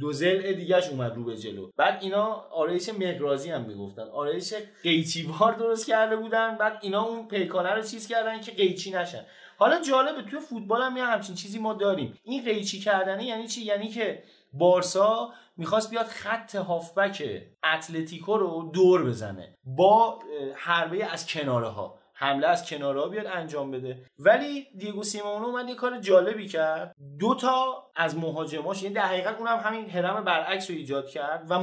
دو 0.00 0.12
زل 0.12 0.52
دیگهش 0.52 0.88
اومد 0.88 1.14
رو 1.14 1.24
به 1.24 1.36
جلو. 1.36 1.70
بعد 1.76 1.98
اینا 2.02 2.24
آرایش 2.50 2.88
مقرازی 2.88 3.50
هم 3.50 3.62
می‌گفتن. 3.62 4.02
آرایش 4.02 4.54
قیچیوار 4.82 5.52
درست 5.52 5.86
کرده 5.86 6.16
بودن. 6.16 6.56
بعد 6.56 6.78
اینا 6.82 7.02
اون 7.02 7.28
پیکانه 7.28 7.70
رو 7.70 7.82
چیز 7.82 8.08
کردن 8.08 8.40
که 8.40 8.52
قیچی 8.52 8.90
نشن. 8.90 9.24
حالا 9.58 9.80
جالبه 9.80 10.22
توی 10.22 10.40
فوتبال 10.40 10.82
هم 10.82 10.96
یه 10.96 11.04
همچین 11.04 11.34
چیزی 11.34 11.58
ما 11.58 11.74
داریم. 11.74 12.18
این 12.24 12.44
قیچی 12.44 12.80
کردنه 12.80 13.24
یعنی 13.24 13.48
چی؟ 13.48 13.62
یعنی 13.62 13.88
که 13.88 14.22
بارسا 14.58 15.32
می‌خواست 15.56 15.90
بیاد 15.90 16.06
خط 16.06 16.54
هافبک 16.54 17.42
اتلتیکو 17.64 18.36
رو 18.36 18.70
دور 18.74 19.04
بزنه 19.04 19.54
با 19.64 20.18
حربه 20.54 21.04
از 21.04 21.26
کناره 21.26 21.68
ها 21.68 21.98
حمله 22.18 22.46
از 22.46 22.68
کنارها 22.68 23.08
بیاد 23.08 23.26
انجام 23.26 23.70
بده. 23.70 23.98
ولی 24.18 24.66
دیگو 24.78 25.02
سیمونو 25.02 25.44
اومد 25.46 25.68
یه 25.68 25.74
کار 25.74 25.98
جالبی 25.98 26.48
کرد. 26.48 26.94
دو 27.18 27.34
تا 27.34 27.90
از 27.96 28.18
مهاجماش 28.18 28.82
یعنی 28.82 28.94
در 28.94 29.02
حقیقت 29.02 29.38
اونم 29.38 29.56
همین 29.56 29.90
هرم 29.90 30.24
برعکس 30.24 30.70
رو 30.70 30.76
ایجاد 30.76 31.08
کرد 31.08 31.46
و 31.50 31.58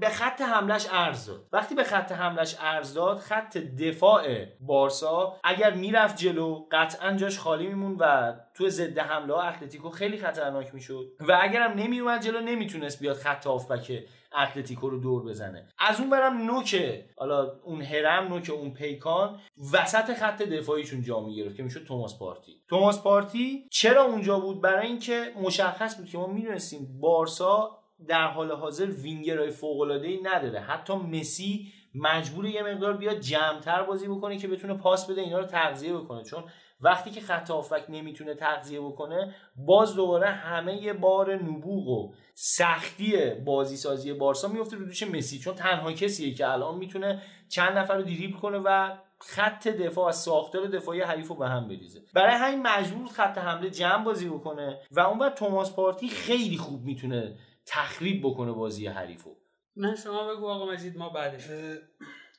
به 0.00 0.08
خط 0.08 0.40
حملش 0.40 0.86
ارز 0.92 1.26
داد. 1.26 1.40
وقتی 1.52 1.74
به 1.74 1.84
خط 1.84 2.12
حملش 2.12 2.56
ارز 2.60 2.94
داد 2.94 3.18
خط 3.18 3.56
دفاع 3.56 4.44
بارسا 4.60 5.36
اگر 5.44 5.74
می‌رفت 5.74 6.16
جلو 6.16 6.66
قطعا 6.72 7.12
جاش 7.12 7.38
خالی 7.38 7.66
میمون 7.66 7.96
و 7.98 8.32
تو 8.54 8.68
ضد 8.68 8.98
حمله 8.98 9.34
ها 9.34 9.42
اتلتیکو 9.42 9.90
خیلی 9.90 10.18
خطرناک 10.18 10.74
می‌شد. 10.74 11.06
و 11.20 11.38
اگرم 11.42 11.72
نمیومد 11.72 12.22
جلو 12.22 12.40
نمی‌تونست 12.40 13.00
بیاد 13.00 13.16
خط 13.16 13.46
هافبک 13.46 14.04
اتلتیکو 14.36 14.90
رو 14.90 15.00
دور 15.00 15.24
بزنه. 15.24 15.68
از 15.78 16.00
اون 16.00 16.10
برم 16.10 16.38
نوک 16.38 17.02
حالا 17.16 17.52
اون 17.64 17.82
هرم 17.82 18.28
نوک 18.28 18.50
اون 18.54 18.70
پیکان 18.70 19.40
وسط 19.72 20.14
خط 20.14 20.42
دفاعیشون 20.42 21.02
جا 21.02 21.20
می‌گرفت 21.20 21.56
که 21.56 21.62
می‌شد 21.62 21.84
توماس 21.84 22.18
پارتی. 22.18 22.52
توماس 22.68 23.02
پارتی 23.02 23.68
چرا 23.70 24.04
اونجا 24.04 24.40
بود؟ 24.40 24.60
برای 24.60 24.86
اینکه 24.86 25.32
مشخص 25.42 25.96
بود 25.96 26.08
که 26.08 26.18
ما 26.18 26.26
می‌دونستیم 26.26 27.00
بارسا 27.00 27.78
در 28.08 28.26
حال 28.26 28.52
حاضر 28.52 28.86
وینگرهای 28.86 29.50
فوق 29.50 29.80
العاده 29.80 30.08
ای 30.08 30.20
نداره. 30.22 30.60
حتی 30.60 30.94
مسی 30.94 31.72
مجبور 31.94 32.46
یه 32.46 32.62
مقدار 32.62 32.96
بیاد 32.96 33.20
جمعتر 33.20 33.82
بازی 33.82 34.08
بکنه 34.08 34.38
که 34.38 34.48
بتونه 34.48 34.74
پاس 34.74 35.10
بده 35.10 35.20
اینا 35.20 35.38
رو 35.38 35.46
تغذیه 35.46 35.94
بکنه. 35.94 36.24
چون 36.24 36.44
وقتی 36.84 37.10
که 37.10 37.20
خط 37.20 37.50
هافک 37.50 37.84
نمی‌تونه 37.88 38.34
تغذیه 38.34 38.80
بکنه 38.80 39.34
باز 39.56 39.94
دوباره 39.94 40.26
همه 40.26 40.92
بار 40.92 41.34
نبوغ 41.34 41.88
و 41.88 42.14
سختی 42.34 43.30
بازی 43.34 43.76
سازی 43.76 44.12
بارسا 44.12 44.48
میفته 44.48 44.76
رو 44.76 44.84
دوش 44.84 45.02
مسی. 45.02 45.38
چون 45.38 45.54
تنها 45.54 45.92
کسیه 45.92 46.34
که 46.34 46.48
الان 46.48 46.78
می‌تونه 46.78 47.22
چند 47.48 47.78
نفر 47.78 47.96
رو 47.96 48.02
دیریبل 48.02 48.38
کنه 48.38 48.58
و 48.58 48.96
خط 49.20 49.68
دفاع 49.68 50.08
از 50.08 50.16
ساختار 50.16 50.66
دفاعی 50.66 51.00
حریف 51.00 51.28
رو 51.28 51.34
به 51.34 51.48
هم 51.48 51.68
بریزه. 51.68 52.00
برای 52.14 52.34
همین 52.34 52.62
مجبور 52.62 53.06
خط 53.06 53.38
حمله 53.38 53.70
جمع 53.70 54.04
بازی 54.04 54.28
بکنه 54.28 54.80
و 54.90 55.00
اون 55.00 55.18
بعد 55.18 55.34
توماس 55.34 55.76
پارتی 55.76 56.08
خیلی 56.08 56.56
خوب 56.56 56.84
می‌تونه 56.84 57.36
تخریب 57.66 58.26
بکنه 58.26 58.52
بازی 58.52 58.86
حریفو. 58.86 59.30
نه 59.76 59.96
شما 59.96 60.34
بگو 60.34 60.48
آقا 60.48 60.72
مجید 60.72 60.96
ما 60.96 61.08
بعدش. 61.08 61.42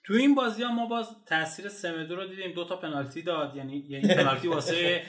تو 0.06 0.14
این 0.14 0.36
بازی 0.36 0.64
ها 0.64 0.72
ما 0.72 0.86
باز 0.86 1.16
تاثیر 1.26 1.70
سمدو 1.70 2.16
رو 2.16 2.28
دیدیم. 2.28 2.52
دو 2.52 2.66
تا 2.66 2.76
پنالتی 2.76 3.22
داد. 3.22 3.56
یعنی 3.56 3.86
یه 3.90 4.02
پنالتی 4.16 4.48
واسه 4.48 5.04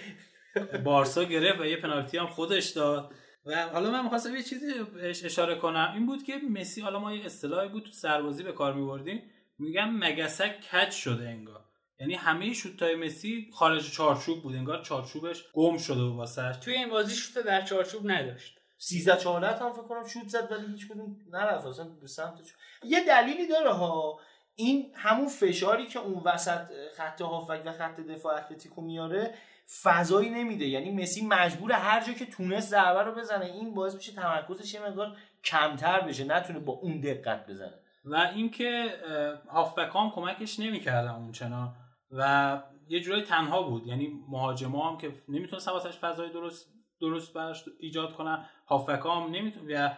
بارسا 0.85 1.25
گرفت 1.25 1.61
و 1.61 1.67
یه 1.67 1.77
پنالتی 1.77 2.19
هم 2.19 2.27
خودش 2.27 2.69
داد. 2.69 3.13
و 3.47 3.69
حالا 3.69 3.91
من 3.91 4.03
می‌خواستم 4.03 4.35
یه 4.35 4.43
چیزی 4.43 4.67
اشاره 5.03 5.55
کنم. 5.55 5.91
این 5.95 6.07
بود 6.07 6.23
که 6.23 6.37
مسی 6.51 6.81
حالا 6.81 6.99
ما 6.99 7.13
یه 7.13 7.25
اصطلاحی 7.25 7.69
بود 7.69 7.85
تو 7.85 7.91
سربازی 7.91 8.43
به 8.43 8.53
کار 8.53 8.75
میبردیم. 8.75 9.23
میگم 9.59 9.97
مگسک 9.97 10.61
کج 10.61 10.91
شده 10.91 11.29
انگار. 11.29 11.65
یعنی 12.01 12.15
همه 12.15 12.53
شوتای 12.53 12.95
مسی 12.95 13.51
خارج 13.55 13.93
چارچوب 13.93 14.43
بود. 14.43 14.55
انگار 14.55 14.83
چارچوبش 14.83 15.45
گم 15.53 15.79
شده 15.79 16.05
بود 16.05 16.17
واسه. 16.17 16.53
توی 16.53 16.75
این 16.75 16.89
بازی 16.89 17.17
شوت 17.17 17.45
در 17.45 17.63
چارچوب 17.63 18.11
نداشت. 18.11 18.59
13 18.79 19.17
14 19.17 19.47
هم 19.47 19.73
فکر 19.73 19.83
کنم 19.83 20.07
شوت 20.07 20.29
زد 20.29 20.53
ولی 20.53 20.67
هیچ 20.73 20.89
کدوم 20.89 21.17
نرفت. 21.31 21.67
اصلا 21.67 21.85
به 21.85 22.07
سمت 22.07 22.41
یه 22.85 23.05
دلیلی 23.05 23.47
داره 23.47 23.73
ها. 23.73 24.19
این 24.57 24.93
همون 24.95 25.29
فشاری 25.29 25.87
که 25.87 25.99
اون 25.99 26.23
وسط 26.25 26.61
خط 26.97 27.21
هافک 27.21 27.63
و 27.65 27.73
خط 27.73 28.01
دفاع 28.01 28.35
اتلتیکو 28.35 28.81
میاره 28.81 29.35
فضایی 29.83 30.31
نمیده. 30.31 30.67
یعنی 30.67 31.03
مسی 31.03 31.27
مجبور 31.27 31.73
هر 31.73 32.01
جا 32.01 32.13
که 32.13 32.27
تونست 32.27 32.71
ضربه 32.71 33.03
رو 33.03 33.13
بزنه 33.13 33.45
این 33.45 33.75
باعث 33.75 33.95
میشه 33.95 34.13
تمرکزش 34.13 34.75
یه 34.75 34.81
مقدار 34.87 35.17
کمتر 35.45 36.01
بشه 36.01 36.25
نتونه 36.25 36.59
با 36.59 36.73
اون 36.73 37.01
دقت 37.01 37.47
بزنه. 37.47 37.75
و 38.05 38.15
اینکه 38.35 38.91
هافبک 39.49 39.91
هم 39.95 40.11
کمکش 40.11 40.61
نمی‌کردن 40.61 41.11
اون 41.11 41.33
چنا 41.33 41.75
و 42.11 42.63
یه 42.89 43.01
جورایی 43.01 43.23
تنها 43.25 43.63
بود. 43.63 43.87
یعنی 43.87 44.25
مهاجما 44.29 44.91
هم 44.91 44.99
که 44.99 45.13
نمی‌تونستن 45.29 45.73
واسش 45.73 45.97
فضای 45.97 46.31
درست 46.31 46.69
درست 47.01 47.33
براش 47.33 47.65
ایجاد 47.81 48.15
کنن 48.15 48.47
هافکام 48.67 49.31
نمی‌تونه 49.31 49.87
و 49.87 49.91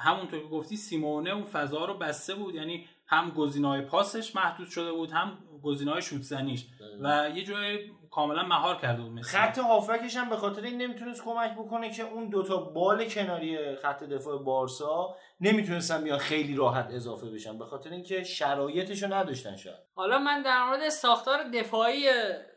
همونطور 0.00 0.40
که 0.40 0.46
گفتی 0.46 0.76
سیمونه 0.76 1.30
اون 1.30 1.44
فضا 1.44 1.84
رو 1.84 1.94
بسته 1.94 2.34
بود. 2.34 2.54
یعنی 2.54 2.88
هم 3.08 3.30
گزینه‌های 3.30 3.80
پاسش 3.80 4.36
محدود 4.36 4.68
شده 4.68 4.92
بود 4.92 5.10
هم 5.10 5.38
گزینه‌های 5.62 6.02
شوت 6.02 6.22
زنیش. 6.22 6.66
و 7.02 7.30
یه 7.34 7.44
جای 7.44 7.78
کاملا 8.10 8.42
مهار 8.42 8.76
کرده 8.76 9.02
بود 9.02 9.12
مسی. 9.12 9.22
خط 9.22 9.58
هافکش 9.58 10.16
هم 10.16 10.30
به 10.30 10.36
خاطر 10.36 10.62
این 10.62 10.82
نمی‌تونست 10.82 11.24
کمک 11.24 11.52
بکنه 11.52 11.90
که 11.90 12.02
اون 12.02 12.28
دوتا 12.28 12.56
بال 12.56 13.08
کناری 13.08 13.76
خط 13.76 14.04
دفاع 14.04 14.42
بارسا 14.42 15.16
نمی‌تونستن 15.40 16.04
بیان 16.04 16.18
خیلی 16.18 16.54
راحت 16.54 16.88
اضافه 16.90 17.30
بشن. 17.30 17.58
به 17.58 17.64
خاطر 17.64 17.90
اینکه 17.90 18.22
شرایطش 18.22 19.02
رو 19.02 19.14
نداشتن 19.14 19.56
شاید. 19.56 19.76
حالا 19.94 20.18
من 20.18 20.42
در 20.42 20.64
مورد 20.64 20.88
ساختار 20.88 21.38
دفاعی 21.54 22.08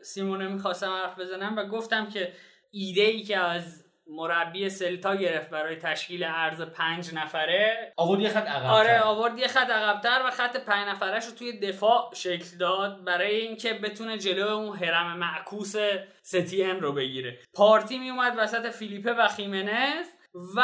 سیمونه 0.02 0.48
می‌خواستم 0.48 0.90
حرف 0.90 1.18
بزنم 1.18 1.56
و 1.56 1.64
گفتم 1.64 2.08
که 2.08 2.32
ایده 2.70 3.02
ای 3.02 3.22
که 3.22 3.38
از 3.38 3.84
مربی 4.10 4.70
سلتا 4.70 5.14
گرفت 5.14 5.50
برای 5.50 5.76
تشکیل 5.76 6.24
ارز 6.24 6.62
پنج 6.62 7.14
نفره. 7.14 7.92
آورد 7.96 8.20
یه 8.20 8.28
خط 8.28 8.46
عقب 8.46 8.66
آره 8.66 9.00
آورد 9.00 9.38
یه 9.38 9.48
خط 9.48 9.70
عقبتر 9.70 10.22
و 10.26 10.30
خط 10.30 10.56
پنج 10.56 10.88
نفرش 10.88 11.26
رو 11.26 11.32
توی 11.32 11.60
دفاع 11.60 12.10
شکل 12.14 12.56
داد 12.58 13.04
برای 13.04 13.36
اینکه 13.36 13.74
بتونه 13.74 14.18
جلو 14.18 14.46
اون 14.46 14.76
هرم 14.76 15.18
معکوس 15.18 15.74
ستین 16.22 16.80
رو 16.80 16.92
بگیره. 16.92 17.38
پارتی 17.54 17.98
می 17.98 18.10
اومد 18.10 18.34
وسط 18.38 18.66
فیلیپه 18.66 19.12
و 19.12 19.28
خیمنز 19.28 20.06
و 20.56 20.62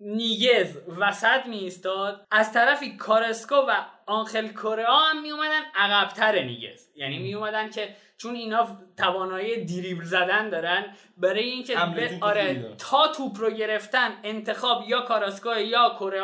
نیگز 0.00 0.78
وسط 0.98 1.46
می 1.46 1.58
ایستاد 1.58 2.26
از 2.30 2.52
طرفی 2.52 2.96
کارسکو 2.96 3.54
و 3.54 3.74
آنخل 4.06 4.48
کوریا 4.48 4.96
هم 4.96 5.22
می 5.22 5.30
اومدن 5.30 5.60
عقبتر 5.74 6.42
نیگز 6.42 6.88
یعنی 6.96 7.18
می 7.18 7.34
اومدن 7.34 7.70
که 7.70 7.96
چون 8.16 8.34
اینا 8.34 8.66
توانایی 8.96 9.64
دریبل 9.64 10.04
زدن 10.04 10.50
دارن 10.50 10.84
برای 11.16 11.42
اینکه 11.42 11.78
آره. 12.20 12.76
تا 12.78 13.08
توپ 13.08 13.40
رو 13.40 13.50
گرفتن 13.50 14.10
انتخاب 14.24 14.84
یا 14.88 15.00
کاراسکو 15.00 15.60
یا 15.60 15.96
کره 15.98 16.22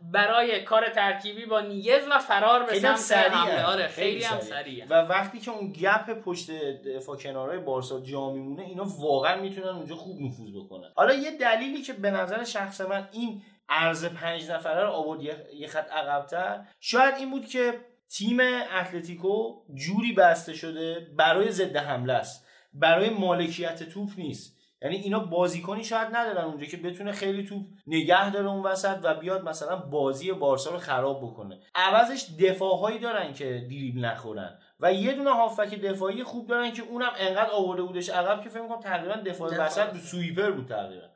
برای 0.00 0.64
کار 0.64 0.88
ترکیبی 0.88 1.46
با 1.46 1.60
نیگز 1.60 2.08
و 2.10 2.18
فرار 2.18 2.62
به 2.62 2.72
خیلی 2.72 2.86
هم 2.86 2.96
سمت 2.96 3.18
حمله. 3.18 3.50
سریعه 3.50 3.66
آره 3.66 3.88
خیلی, 3.88 4.24
هم 4.24 4.40
سریعه. 4.40 4.62
سریع 4.62 4.86
و 4.88 4.94
وقتی 4.94 5.40
که 5.40 5.50
اون 5.50 5.72
گپ 5.72 6.10
پشت 6.10 6.50
دفاع 6.96 7.16
کنارهای 7.16 7.58
بارسا 7.58 8.00
جا 8.00 8.30
میمونه 8.30 8.62
اینا 8.62 8.84
واقعا 8.98 9.40
می‌تونن 9.40 9.68
اونجا 9.68 9.94
خوب 9.94 10.20
نفوذ 10.20 10.50
بکنن. 10.52 10.92
حالا 10.94 11.14
یه 11.14 11.30
دلیلی 11.30 11.82
که 11.82 11.92
به 11.92 12.10
نظر 12.10 12.44
شخص 12.44 12.80
من 12.80 13.08
این 13.12 13.42
ارز 13.68 14.04
پنج 14.04 14.50
نفره 14.50 14.82
رو 14.82 14.90
آورد 14.90 15.22
یه- 15.22 15.66
خط 15.68 15.90
عقبتر. 15.90 16.64
شاید 16.80 17.14
این 17.14 17.30
بود 17.30 17.46
که 17.46 17.80
تیم 18.08 18.40
اتلتیکو 18.80 19.54
جوری 19.74 20.12
بسته 20.12 20.52
شده 20.52 21.06
برای 21.16 21.50
ضد 21.50 21.76
حمله 21.76 22.12
است. 22.12 22.46
برای 22.72 23.10
مالکیت 23.10 23.82
توپ 23.82 24.10
نیست. 24.18 24.56
یعنی 24.82 24.96
اینا 24.96 25.18
بازیکنی 25.18 25.84
شاید 25.84 26.08
ندارن 26.12 26.44
اونجا 26.44 26.66
که 26.66 26.76
بتونه 26.76 27.12
خیلی 27.12 27.44
توپ 27.44 27.62
نگه 27.86 28.30
داره 28.30 28.48
اون 28.48 28.62
وسط 28.62 28.98
و 29.02 29.14
بیاد 29.14 29.44
مثلا 29.44 29.76
بازی 29.76 30.32
بارسا 30.32 30.70
رو 30.70 30.78
خراب 30.78 31.22
بکنه. 31.22 31.60
عوضش 31.74 32.26
دفاعهایی 32.40 32.98
دارن 32.98 33.32
که 33.32 33.44
دریبل 33.70 34.04
نخورن 34.04 34.58
و 34.80 34.92
یه 34.92 35.12
دونه 35.12 35.30
هافک 35.30 35.74
دفاعی 35.80 36.22
خوب 36.22 36.46
دارن 36.48 36.72
که 36.72 36.82
اونم 36.82 37.10
انقدر 37.18 37.50
آورده 37.50 37.82
بودش 37.82 38.08
عقب 38.08 38.42
که 38.42 38.48
فکر 38.48 38.62
می‌کنم 38.62 38.80
تقریبا 38.80 39.14
دفاع. 39.14 39.66
وسط 39.66 39.96
سویپر 39.96 40.50
بود 40.50 40.66
تقریبا. 40.68 41.06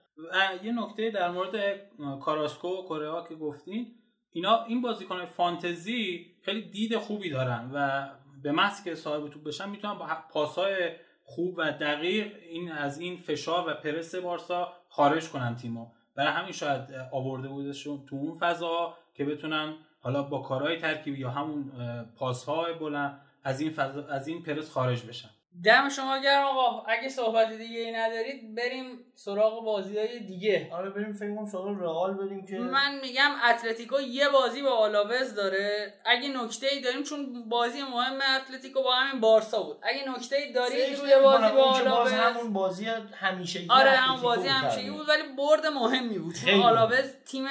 یه 0.63 0.73
نکته 0.73 1.11
در 1.11 1.31
مورد 1.31 1.81
کاراسکو 2.21 2.69
و 2.69 2.83
کره 2.83 3.29
که 3.29 3.35
گفتین 3.35 3.95
اینا 4.31 4.65
این 4.65 4.83
بازیکن 4.83 5.25
فانتزی 5.25 6.27
خیلی 6.43 6.63
دید 6.63 6.97
خوبی 6.97 7.31
دارن 7.31 7.71
و 7.75 8.09
به 8.43 8.53
محض 8.53 8.85
که 8.85 8.95
صاحب 8.95 9.29
توپ 9.29 9.45
بشن 9.45 9.69
می‌تونن 9.69 9.95
با 9.95 10.07
پاسهای 10.31 10.91
خوب 11.25 11.55
و 11.59 11.73
دقیق 11.73 12.33
این 12.51 12.73
از 12.73 13.01
این 13.01 13.17
فشار 13.17 13.69
و 13.69 13.75
پرس 13.75 14.15
بارسا 14.15 14.73
خارج 14.89 15.29
کنن 15.29 15.57
تیمو. 15.57 15.87
برای 16.15 16.33
همین 16.33 16.53
شاید 16.53 16.81
آورده 17.13 17.49
بودشون 17.49 18.07
تو 18.07 18.17
اون 18.17 18.39
فضا 18.39 18.95
که 19.15 19.25
بتونن 19.25 19.75
حالا 20.01 20.23
با 20.23 20.39
کارهای 20.39 20.79
ترکیبی 20.79 21.19
یا 21.19 21.31
همون 21.31 21.73
پاسهای 22.17 22.75
بلند 22.75 23.21
از 23.45 23.61
این 23.61 23.71
فضا 23.71 24.07
از 24.07 24.29
این 24.29 24.43
پرس 24.43 24.71
خارج 24.71 25.07
بشن. 25.07 25.31
دم 25.65 25.89
شما 25.89 26.19
گرم 26.19 26.45
آقا. 26.45 26.85
اگه 26.89 27.09
صحبت 27.09 27.53
دیگه 27.53 27.81
ای 27.81 27.93
ندارید 27.93 28.55
بریم 28.55 28.99
سراغ 29.15 29.65
بازی 29.65 29.99
های 29.99 30.19
دیگه. 30.19 30.69
آره 30.73 30.91
بریم 30.91 31.13
فکر 31.13 31.35
کنم 31.35 31.47
سراغ 31.47 31.81
رئال 31.81 32.15
بریم 32.15 32.47
که 32.47 32.59
من 32.59 33.01
میگم 33.03 33.31
اتلتیکو 33.51 34.01
یه 34.01 34.29
بازی 34.29 34.63
با 34.63 34.71
آلاوز 34.71 35.35
داره. 35.35 35.95
اگه 36.05 36.29
نکته 36.29 36.67
ای 36.67 36.81
داریم 36.81 37.03
چون 37.03 37.49
بازی 37.49 37.83
مهم 37.83 38.19
اتلتیکو 38.37 38.83
با 38.83 38.95
همین 38.95 39.21
بارسا 39.21 39.63
بود. 39.63 39.77
اگه 39.83 40.09
نکته 40.17 40.37
ای 40.37 40.53
دارید 40.53 40.99
روی 41.01 41.23
بازی 41.23 41.53
با 41.55 41.63
آلاوز. 41.63 42.13
همون 42.13 42.53
بازی 42.53 42.85
همیشگی 43.15 43.67
آره 43.71 43.91
همون 43.91 44.21
بازی 44.21 44.49
همیشگی 44.49 44.81
تقریبا. 44.81 44.97
بود 44.97 45.09
ولی 45.09 45.23
برد 45.39 45.67
مهمی 45.67 46.19
بود. 46.19 46.35
چون. 46.35 46.63
آلاوز 46.63 47.15
تیم 47.27 47.45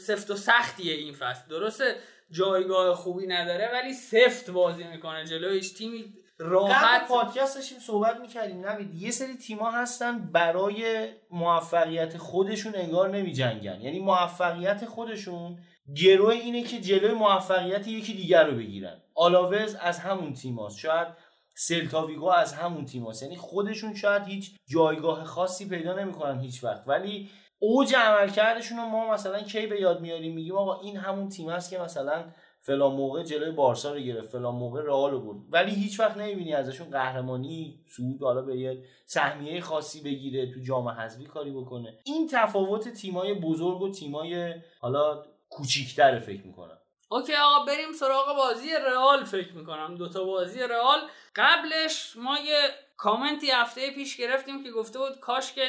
سفت 0.00 0.30
و 0.30 0.36
سختیه 0.36 0.94
این 0.94 1.14
فصل. 1.14 1.48
درسته 1.48 1.96
جایگاه 2.30 2.94
خوبی 2.94 3.26
نداره 3.26 3.70
ولی 3.72 3.92
سفت 3.92 4.50
بازی 4.50 4.84
می‌کنه 4.84 5.24
جلویش. 5.24 5.72
تیمی 5.72 6.14
راحت 6.38 7.08
پادکست 7.08 7.54
داشتیم 7.54 7.78
صحبت 7.78 8.20
می‌کردیم 8.20 8.66
نوید. 8.66 8.94
یه 8.94 9.10
سری 9.10 9.34
تیما 9.34 9.70
هستن 9.70 10.18
برای 10.18 11.08
موفقیت 11.30 12.16
خودشون 12.16 12.72
انگار 12.76 13.08
نمی 13.08 13.32
جنگن 13.32 13.80
یعنی 13.80 14.00
موفقیت 14.00 14.84
خودشون 14.84 15.58
گروه 15.96 16.34
اینه 16.34 16.62
که 16.62 16.80
جلوی 16.80 17.12
موفقیت 17.12 17.88
یکی 17.88 18.14
دیگر 18.14 18.44
رو 18.44 18.56
بگیرن. 18.56 19.02
آلاوز 19.14 19.74
از 19.74 19.98
همون 19.98 20.32
تیماست 20.32 20.78
شاید 20.78 21.08
سلتاویگو 21.54 22.28
از 22.28 22.52
همون 22.52 22.84
تیماست 22.84 23.22
یعنی 23.22 23.36
خودشون 23.36 23.94
شاید 23.94 24.22
هیچ 24.22 24.50
جایگاه 24.68 25.24
خاصی 25.24 25.68
پیدا 25.68 25.94
نمی‌کنن 25.94 26.40
هیچ 26.40 26.64
وقت. 26.64 26.82
ولی 26.86 27.30
اوج 27.58 27.94
عملکردشون 27.94 28.78
رو 28.78 28.84
ما 28.84 29.12
مثلا 29.12 29.40
کی 29.40 29.66
به 29.66 29.80
یاد 29.80 30.00
میاریم 30.00 30.34
میگیم 30.34 30.56
آقا 30.56 30.80
این 30.80 30.96
همون 30.96 31.28
تیم 31.28 31.48
است 31.48 31.70
که 31.70 31.78
مثلا 31.78 32.24
فلان 32.66 32.92
موقع 32.92 33.22
جلوی 33.22 33.50
بارسا 33.50 33.94
رو 33.94 34.00
گرفت 34.00 34.28
فلان 34.28 34.54
موقع 34.54 34.82
رئال 34.82 35.10
رو 35.10 35.20
برد. 35.20 35.36
ولی 35.50 35.74
هیچ 35.74 36.00
وقت 36.00 36.16
نمی‌بینی 36.16 36.54
ازشون 36.54 36.90
قهرمانی 36.90 37.80
صعود 37.96 38.22
حالا 38.22 38.42
به 38.42 38.56
یه 38.56 38.84
سهمیه 39.04 39.60
خاصی 39.60 40.02
بگیره 40.02 40.52
تو 40.54 40.60
جام 40.60 40.88
حذفی 40.88 41.24
کاری 41.24 41.50
بکنه. 41.50 41.98
این 42.04 42.28
تفاوت 42.32 42.88
تیمای 42.88 43.34
بزرگ 43.34 43.82
و 43.82 43.90
تیمای 43.90 44.54
حالا 44.80 45.24
کوچیکتره 45.48 46.20
فکر 46.20 46.46
می‌کنم. 46.46 46.78
اوکی 47.08 47.32
آقا 47.34 47.64
بریم 47.64 47.92
سراغ 47.92 48.36
بازی 48.36 48.68
رئال 48.86 49.24
فکر 49.24 49.52
می‌کنم. 49.52 49.94
دوتا 49.94 50.24
بازی 50.24 50.60
رئال. 50.60 50.98
قبلش 51.36 52.16
ما 52.16 52.38
یه 52.38 52.58
کامنتی 52.96 53.50
هفته 53.50 53.90
پیش 53.90 54.16
گرفتیم 54.16 54.64
که 54.64 54.70
گفته 54.70 54.98
بود 54.98 55.20
کاش 55.20 55.52
که 55.52 55.62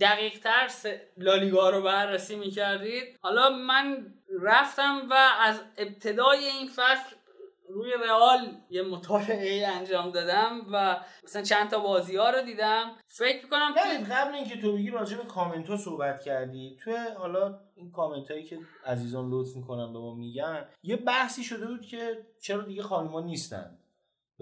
دقیق 0.00 0.38
تر 0.38 0.68
لالیگا 1.16 1.70
رو 1.70 1.82
بررسی 1.82 2.36
می‌کردید. 2.36 3.16
حالا 3.20 3.50
من 3.50 4.14
رفتم 4.42 5.06
و 5.10 5.14
از 5.40 5.60
ابتدای 5.76 6.44
این 6.44 6.68
فصل 6.68 7.16
روی 7.68 7.92
رئال 8.04 8.56
یه 8.70 8.82
مطالعه 8.82 9.66
انجام 9.66 10.10
دادم 10.10 10.66
و 10.72 11.00
مثلا 11.24 11.42
چند 11.42 11.70
تا 11.70 11.78
بازی 11.78 12.16
ها 12.16 12.30
رو 12.30 12.42
دیدم. 12.42 12.90
فکر 13.06 13.44
می‌کنم 13.44 13.74
یعنی 13.76 14.04
قبل 14.04 14.34
اینکه 14.34 14.60
تو 14.60 14.72
بگی 14.72 14.90
راجع 14.90 15.16
به 15.16 15.24
کامنت 15.24 15.70
ها 15.70 15.76
صحبت 15.76 16.24
کردی 16.24 16.76
تو 16.84 16.96
حالا 17.18 17.60
این 17.74 17.90
کامنت 17.90 18.30
هایی 18.30 18.44
که 18.44 18.58
عزیزان 18.86 19.30
لطف 19.30 19.56
می‌کنن 19.56 19.92
به 19.92 19.98
ما 19.98 20.14
میگن 20.14 20.68
یه 20.82 20.96
بحثی 20.96 21.44
شده 21.44 21.66
بود 21.66 21.86
که 21.86 22.26
چرا 22.40 22.62
دیگه 22.62 22.82
خانوما 22.82 23.20
نیستن. 23.20 23.78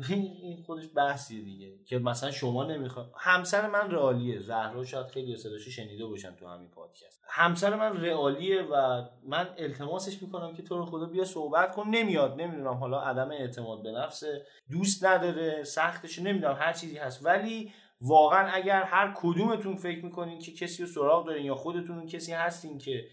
این 0.08 0.62
خودش 0.62 0.84
بحثیه 0.96 1.42
دیگه. 1.44 1.78
که 1.84 1.98
مثلا 1.98 2.30
شما 2.30 2.64
نمی‌خواد 2.64 3.12
همسر 3.18 3.70
من 3.70 3.90
رئالیه. 3.90 4.38
زهرا 4.38 4.84
شاید 4.84 5.06
خیلی 5.06 5.36
صداشو 5.36 5.70
شنیده 5.70 6.06
باشن 6.06 6.34
تو 6.34 6.46
همین 6.46 6.70
پادکست. 6.70 7.22
همسر 7.28 7.76
من 7.76 7.96
رئالیه 8.04 8.62
و 8.62 9.02
من 9.26 9.48
التماسش 9.58 10.22
می‌کنم 10.22 10.54
که 10.54 10.62
تو 10.62 10.76
رو 10.76 10.86
خدا 10.86 11.06
بیا 11.06 11.24
صحبت 11.24 11.74
کن. 11.74 11.88
نمیاد 11.88 12.40
نمی‌دونم. 12.40 12.74
حالا 12.74 13.00
عدم 13.00 13.30
اعتماد 13.30 13.82
به 13.82 13.90
نفس 13.90 14.22
دوست 14.70 15.04
نداره 15.04 15.62
سختش 15.62 16.18
نمی‌دونم. 16.18 16.56
هر 16.60 16.72
چیزی 16.72 16.96
هست. 16.96 17.26
ولی 17.26 17.72
واقعا 18.00 18.48
اگر 18.48 18.82
هر 18.82 19.14
کدومتون 19.16 19.76
فکر 19.76 20.04
می‌کنین 20.04 20.38
که 20.38 20.52
کسی 20.52 20.82
رو 20.82 20.88
سراغ 20.88 21.26
دارین 21.26 21.46
یا 21.46 21.54
خودتون 21.54 22.06
کسی 22.06 22.32
هستین 22.32 22.78
که 22.78 23.08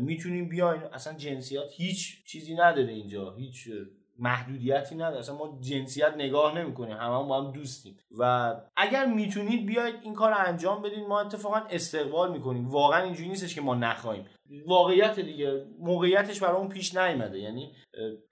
می‌تونین 0.00 0.48
بیاین. 0.48 0.82
اصلا 0.82 1.12
جنسیت 1.12 1.70
هیچ 1.76 2.26
چیزی 2.26 2.54
نداره 2.54 2.92
اینجا. 2.92 3.34
هیچ 3.34 3.68
محدودیتی 4.18 4.94
نداره. 4.94 5.18
اصلا 5.18 5.34
ما 5.36 5.58
جنسیت 5.60 6.14
نگاه 6.16 6.58
نمی‌کنیم. 6.58 6.96
همه 6.96 7.28
با 7.28 7.42
هم 7.42 7.52
دوستیم. 7.52 7.98
و 8.18 8.54
اگر 8.76 9.06
می‌تونید 9.06 9.66
بیاید 9.66 9.94
این 10.02 10.14
کار 10.14 10.30
رو 10.30 10.36
انجام 10.46 10.82
بدین 10.82 11.06
ما 11.06 11.20
اتفاقا 11.20 11.56
استقبال 11.70 12.32
می‌کنیم. 12.32 12.68
واقعا 12.68 13.02
اینجوری 13.02 13.28
نیستش 13.28 13.54
که 13.54 13.60
ما 13.60 13.74
نخواهیم. 13.74 14.24
واقعیت 14.66 15.20
دیگه. 15.20 15.64
موقعیتش 15.78 16.40
برامون 16.40 16.68
پیش 16.68 16.96
نیومده. 16.96 17.38
یعنی 17.38 17.72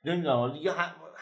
نمی‌دونم. 0.04 0.52
دیگه 0.52 0.72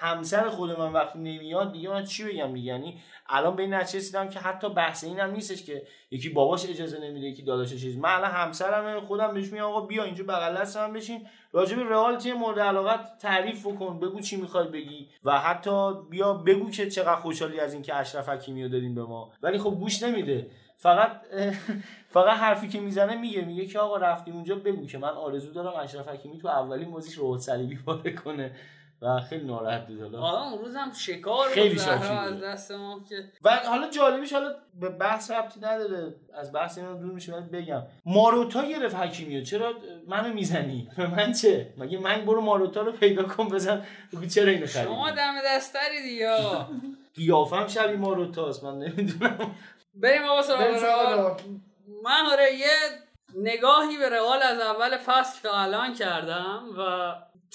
همسر 0.02 0.48
خود 0.48 0.78
من 0.78 0.92
وقتی 0.92 1.18
نمیاد 1.18 1.72
دیگه 1.72 1.88
من 1.88 2.04
چی 2.04 2.24
بگم؟ 2.24 2.54
دیگه 2.54 2.66
یعنی 2.66 3.02
الان 3.28 3.56
به 3.56 3.62
این 3.62 3.74
رسیدم 3.74 4.28
که 4.28 4.38
حتی 4.38 4.68
بحث 4.68 5.04
این 5.04 5.20
هم 5.20 5.30
نیستش 5.30 5.64
که 5.64 5.82
یکی 6.10 6.28
باباش 6.28 6.70
اجازه 6.70 6.98
نمیده 7.00 7.26
یکی 7.26 7.42
داداشش 7.42 7.80
چیز 7.80 7.96
من 7.96 8.10
الان 8.14 8.30
همسرم 8.30 9.00
خودم 9.00 9.34
بهش 9.34 9.52
میگم 9.52 9.64
آقا 9.64 9.80
بیا 9.80 10.04
اینجا 10.04 10.24
بغل 10.24 10.60
دست 10.60 10.76
من 10.76 10.92
بشین. 10.92 11.26
راجع 11.52 11.76
به 11.76 11.84
رئال 11.84 12.16
تیم 12.16 12.36
مورد 12.36 12.58
علاقت 12.58 13.18
تعریف 13.18 13.66
بکن 13.66 14.00
بگو 14.00 14.20
چی 14.20 14.36
می‌خوای 14.36 14.68
بگی 14.68 15.08
و 15.24 15.38
حتی 15.38 15.92
بیا 16.10 16.34
بگو 16.34 16.70
که 16.70 16.90
چقدر 16.90 17.16
خوشحالی 17.16 17.60
از 17.60 17.72
اینکه 17.72 17.94
اشرف 17.94 18.28
حکیمی 18.28 18.62
رو 18.62 18.68
دادیم 18.68 18.94
به 18.94 19.02
ما. 19.02 19.32
ولی 19.42 19.58
خب 19.58 19.70
گوش 19.70 20.02
نمیده. 20.02 20.50
فقط 20.76 21.20
فقط 22.14 22.38
حرفی 22.38 22.68
که 22.68 22.80
می‌زنه 22.80 23.14
میگه 23.14 23.40
میگه 23.44 23.66
که 23.66 23.78
آقا 23.78 23.96
رفتیم 23.96 24.34
اونجا 24.34 24.54
بگو 24.54 24.86
که 24.86 24.98
من 24.98 25.08
آرزو 25.08 25.52
دارم 25.52 25.80
اشرف 25.80 26.08
حکیمی 26.08 26.38
تو 26.38 26.48
اولین 26.48 26.90
بازیش 26.90 27.14
رو 27.14 27.38
صلیبی 27.38 27.76
پاره 27.76 28.12
کنه. 28.12 28.52
و 29.02 29.20
خیلی 29.20 29.44
ناراحت 29.44 29.86
بود 29.86 30.00
حالا. 30.00 30.18
آره 30.20 30.52
اون 30.52 30.58
روز 30.58 30.76
هم 30.76 30.92
شکار 30.92 31.48
خیلی. 31.48 31.80
از 31.80 32.40
دست 32.40 32.70
ما 32.70 33.00
که 33.08 33.32
و 33.44 33.50
حالا 33.66 33.90
جالبیش 33.90 34.32
حالا 34.32 34.54
به 34.80 34.88
بحث 34.88 35.30
ربطی 35.30 35.60
نداره. 35.60 36.14
از 36.34 36.52
بحث 36.52 36.78
اینا 36.78 36.94
دور 36.94 37.12
میشه 37.12 37.32
ولی 37.32 37.42
بگم. 37.62 37.82
ماروتا 38.06 38.64
گرفت 38.64 38.94
حکیمیو. 38.94 39.44
چرا 39.44 39.72
منو 40.08 40.34
می‌زنی؟ 40.34 40.88
به 40.96 41.06
من 41.16 41.32
چه؟ 41.32 41.74
مگه 41.78 41.98
من 41.98 42.24
برو 42.24 42.40
ماروتا 42.40 42.82
رو 42.82 42.92
پیدا 42.92 43.22
کن 43.22 43.48
بزن؟ 43.48 43.86
بگو 44.12 44.26
چرا 44.26 44.50
اینو 44.50 44.66
شما 44.66 45.02
خریدی 45.04 45.16
دم 45.16 45.34
دستری 45.46 46.02
دیگه. 46.02 46.36
قیافم 47.16 47.66
شبیه 47.66 47.96
ماروتاست. 47.96 48.64
من 48.64 48.78
نمی‌دونم. 48.78 49.54
بریم 49.94 50.22
آقا 50.22 50.42
سراغ. 50.42 51.40
من 52.04 52.26
آره 52.32 52.52
یه 52.54 52.66
نگاهی 53.36 53.98
به 53.98 54.08
رئال 54.08 54.42
از 54.42 54.60
اول 54.60 54.96
فصل 54.98 55.42
تا 55.42 55.52
الان 55.60 55.94
کردم 55.94 56.62
و 56.78 56.82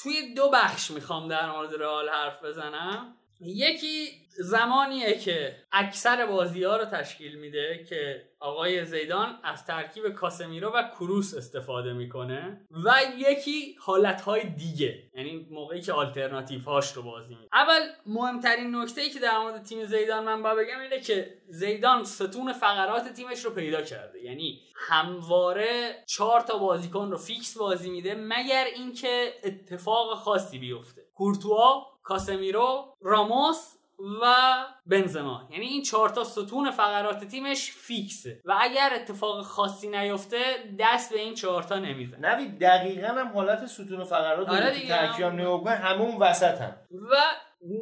توی 0.03 0.33
دو 0.33 0.49
بخش 0.49 0.91
می‌خوام 0.91 1.27
در 1.27 1.51
مورد 1.51 1.73
رئال 1.73 2.09
حرف 2.09 2.43
بزنم. 2.43 3.17
یکی 3.39 4.26
زمانیه 4.39 5.19
که 5.19 5.55
اکثر 5.71 6.25
بازی 6.25 6.63
ها 6.63 6.77
رو 6.77 6.85
تشکیل 6.85 7.35
میده 7.35 7.85
که 7.89 8.27
آقای 8.39 8.85
زیدان 8.85 9.39
از 9.43 9.65
ترکیب 9.65 10.09
کاسمیرو 10.09 10.69
و 10.69 10.83
کروس 10.99 11.33
استفاده 11.33 11.93
می‌کنه 11.93 12.67
و 12.85 12.93
یکی 13.17 13.75
حالتهای 13.79 14.49
دیگه 14.49 15.03
یعنی 15.13 15.47
موقعی 15.51 15.81
که 15.81 15.93
آلترناتیو 15.93 16.61
هاش 16.61 16.93
رو 16.93 17.03
بازی 17.03 17.35
میده 17.35 17.49
اول 17.53 17.79
مهمترین 18.05 18.75
نکته 18.75 19.01
ای 19.01 19.09
که 19.09 19.19
در 19.19 19.39
مورد 19.39 19.63
تیم 19.63 19.85
زیدان 19.85 20.23
من 20.23 20.43
باید 20.43 20.55
بگم 20.55 20.79
اینه 20.79 20.99
که 21.01 21.37
زیدان 21.49 22.03
ستون 22.03 22.53
فقرات 22.53 23.13
تیمش 23.13 23.45
رو 23.45 23.51
پیدا 23.51 23.81
کرده. 23.81 24.23
یعنی 24.23 24.61
همواره 24.75 26.03
چهار 26.07 26.41
تا 26.41 26.57
بازیکن 26.57 27.11
رو 27.11 27.17
فیکس 27.17 27.57
بازی 27.57 27.89
میده 27.89 28.15
مگر 28.15 28.65
اینکه 28.75 29.33
اتفاق 29.43 30.17
خاصی 30.17 30.59
بیفته. 30.59 31.01
کورتوا 31.13 31.85
کاسمیرو 32.03 32.95
راموس 33.01 33.76
و 34.21 34.53
بنزما. 34.85 35.47
یعنی 35.51 35.65
این 35.65 35.83
چهار 35.83 36.09
تا 36.09 36.23
ستون 36.23 36.71
فقرات 36.71 37.23
تیمش 37.23 37.71
فیکسه. 37.71 38.41
و 38.45 38.57
اگر 38.61 38.89
اتفاق 38.95 39.41
خاصی 39.41 39.87
نیفته 39.87 40.39
دست 40.79 41.13
به 41.13 41.19
این 41.19 41.33
چهار 41.33 41.63
تا 41.63 41.79
نمی‌زنه. 41.79 42.33
نوید 42.33 42.59
دقیقا 42.59 43.07
هم 43.07 43.27
حالت 43.27 43.65
ستون 43.65 44.03
فقرات 44.03 44.49
آره 44.49 44.79
دیگه. 44.79 44.95
هم 44.95 45.33
نگاه 45.33 46.01
اون 46.01 46.17
وسط 46.17 46.61
هم. 46.61 46.75
و 47.11 47.15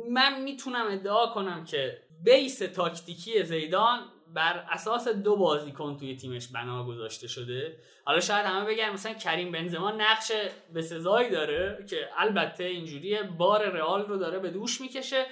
من 0.10 0.42
می‌تونم 0.42 0.86
ادعا 0.90 1.28
کنم 1.28 1.66
که 1.66 1.98
بیس 2.24 2.58
تاکتیکی 2.58 3.44
زیدان 3.44 4.00
بر 4.34 4.66
اساس 4.72 5.08
دو 5.08 5.36
بازیکن 5.36 5.98
توی 5.98 6.16
تیمش 6.16 6.48
بنا 6.48 6.84
گذاشته 6.84 7.28
شده. 7.28 7.78
حالا 8.06 8.20
شاید 8.20 8.46
همه 8.46 8.66
بگن 8.66 8.90
مثلا 8.90 9.14
کریم 9.14 9.52
بنزما 9.52 9.92
نقش 9.92 10.32
به 10.74 10.82
سزایی 10.82 11.30
داره 11.30 11.86
که 11.90 12.10
البته 12.18 12.64
اینجوری 12.64 13.18
بار 13.24 13.70
رئال 13.70 14.06
رو 14.06 14.18
داره 14.18 14.40
به 14.40 14.50
دوش 14.50 14.82
می‌کشه. 14.82 15.26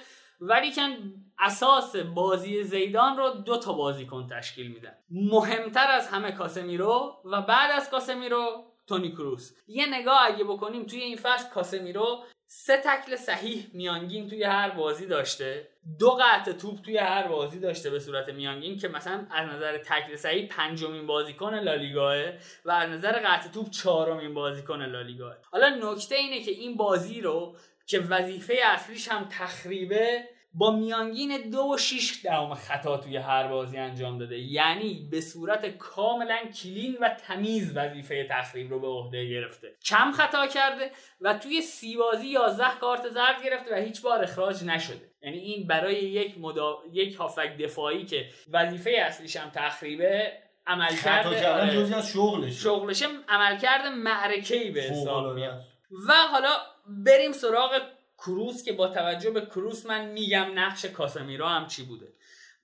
ولی 0.48 0.72
کن 0.72 0.96
اساس 1.38 1.96
بازی 1.96 2.62
زیدان 2.62 3.16
رو 3.16 3.30
دو 3.30 3.56
تا 3.56 3.72
بازیکن 3.72 4.26
تشکیل 4.26 4.72
میدن. 4.72 4.94
مهمتر 5.10 5.90
از 5.90 6.08
همه 6.08 6.32
کاسمیرو 6.32 7.16
و 7.24 7.42
بعد 7.42 7.70
از 7.70 7.90
کاسمیرو 7.90 8.64
تونی 8.86 9.12
کروس. 9.12 9.52
یه 9.66 9.86
نگاه 9.86 10.20
اگه 10.24 10.44
بکنیم 10.44 10.86
توی 10.86 11.00
این 11.00 11.16
فصل 11.16 11.48
کاسمیرو 11.48 12.24
سه 12.46 12.76
تکل 12.76 13.16
صحیح 13.16 13.66
میانگین 13.72 14.28
توی 14.28 14.44
هر 14.44 14.70
بازی 14.70 15.06
داشته. 15.06 15.68
دو 15.98 16.10
قطع 16.10 16.52
توپ 16.52 16.80
توی 16.80 16.98
هر 16.98 17.28
بازی 17.28 17.60
داشته 17.60 17.90
به 17.90 17.98
صورت 17.98 18.28
میانگین 18.28 18.78
که 18.78 18.88
مثلا 18.88 19.26
از 19.30 19.48
نظر 19.48 19.78
تکل 19.78 20.16
صحیح 20.16 20.48
پنجمین 20.48 21.06
بازیکن 21.06 21.54
لالیگاه 21.54 22.16
و 22.64 22.70
از 22.70 22.90
نظر 22.90 23.12
قطع 23.12 23.48
توپ 23.48 23.70
چهارمین 23.70 24.34
بازیکن 24.34 24.82
لالیگاه 24.82 25.36
حالا 25.50 25.92
نکته 25.92 26.14
اینه 26.14 26.42
که 26.42 26.50
این 26.50 26.76
بازی 26.76 27.20
رو 27.20 27.56
که 27.86 27.98
وظیفه 27.98 28.54
اصلیش 28.64 29.08
هم 29.08 29.28
تخریبه 29.30 30.28
با 30.54 30.70
میانگین 30.70 31.50
دو 31.50 31.58
و 31.74 31.78
شیش 31.78 32.24
دهم 32.24 32.54
خطا 32.54 32.96
توی 32.96 33.16
هر 33.16 33.48
بازی 33.48 33.78
انجام 33.78 34.18
داده. 34.18 34.38
یعنی 34.38 35.08
به 35.10 35.20
صورت 35.20 35.66
کاملا 35.66 36.38
کلین 36.62 36.98
و 37.00 37.08
تمیز 37.08 37.76
وظیفه 37.76 38.28
تخریب 38.30 38.70
رو 38.70 38.80
به 38.80 38.86
عهده 38.86 39.28
گرفته. 39.28 39.76
کم 39.84 40.12
خطا 40.12 40.46
کرده 40.46 40.90
و 41.20 41.38
توی 41.38 41.62
سی 41.62 41.96
بازی 41.96 42.28
11 42.28 42.64
کارت 42.80 43.08
زرد 43.08 43.44
گرفته 43.44 43.74
و 43.74 43.78
هیچ 43.78 44.02
بار 44.02 44.22
اخراج 44.22 44.64
نشده. 44.64 45.10
یعنی 45.22 45.38
این 45.38 45.66
برای 45.66 45.94
یک 45.94 46.38
مدا... 46.38 46.78
یک 46.92 47.14
هافک 47.14 47.56
دفاعی 47.56 48.04
که 48.04 48.28
وظیفه 48.52 48.90
اصلیش 48.90 49.36
هم 49.36 49.50
تخریبه 49.50 50.32
عمل 50.66 50.88
خطا 50.88 51.34
کرده 51.34 51.62
آره. 51.62 51.76
جزی 51.76 51.94
از 51.94 52.08
شغلش 52.08 52.62
شغلشه 52.62 53.06
عملکرد 53.28 53.86
معرکه‌ای 53.86 54.70
به 54.70 54.80
حساب 54.80 55.34
میاد. 55.34 55.60
و 56.08 56.12
حالا 56.12 56.48
بریم 56.88 57.32
سراغ 57.32 57.80
کروس 58.26 58.64
که 58.64 58.72
با 58.72 58.88
توجه 58.88 59.30
به 59.30 59.40
کروس 59.40 59.86
من 59.86 60.08
میگم 60.08 60.46
نقش 60.54 60.84
کاسمیرو 60.84 61.46
هم 61.46 61.66
چی 61.66 61.84
بوده. 61.84 62.12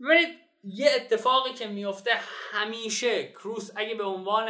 ببینید 0.01 0.39
یه 0.65 0.91
اتفاقی 0.97 1.55
که 1.55 1.67
میفته 1.67 2.11
همیشه 2.53 3.33
کروس 3.33 3.71
اگه 3.77 3.95
به 3.95 4.05
عنوان 4.05 4.49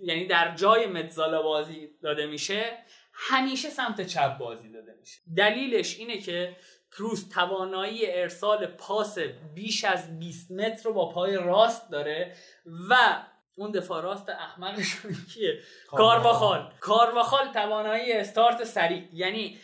یعنی 0.00 0.26
در 0.26 0.54
جای 0.54 0.86
متزالا 0.86 1.42
بازی 1.42 1.90
داده 2.02 2.26
میشه 2.26 2.78
همیشه 3.12 3.70
سمت 3.70 4.06
چپ 4.06 4.38
بازی 4.38 4.72
داده 4.72 4.94
میشه. 5.00 5.20
دلیلش 5.36 5.98
اینه 5.98 6.18
که 6.18 6.56
کروس 6.92 7.28
توانایی 7.28 8.06
ارسال 8.06 8.66
پاس 8.66 9.18
بیش 9.54 9.84
از 9.84 10.18
20 10.18 10.50
متر 10.50 10.84
رو 10.84 10.92
با 10.92 11.08
پای 11.08 11.36
راست 11.36 11.90
داره 11.90 12.36
و 12.90 12.96
اون 13.54 13.70
دفاع 13.70 14.02
راست 14.02 14.28
احمقشون 14.28 15.16
کیه؟ 15.34 15.58
کارواخال. 15.88 16.72
کارواخال 16.80 17.52
توانایی 17.52 18.12
استارت 18.12 18.64
سریع. 18.64 19.02
یعنی 19.12 19.58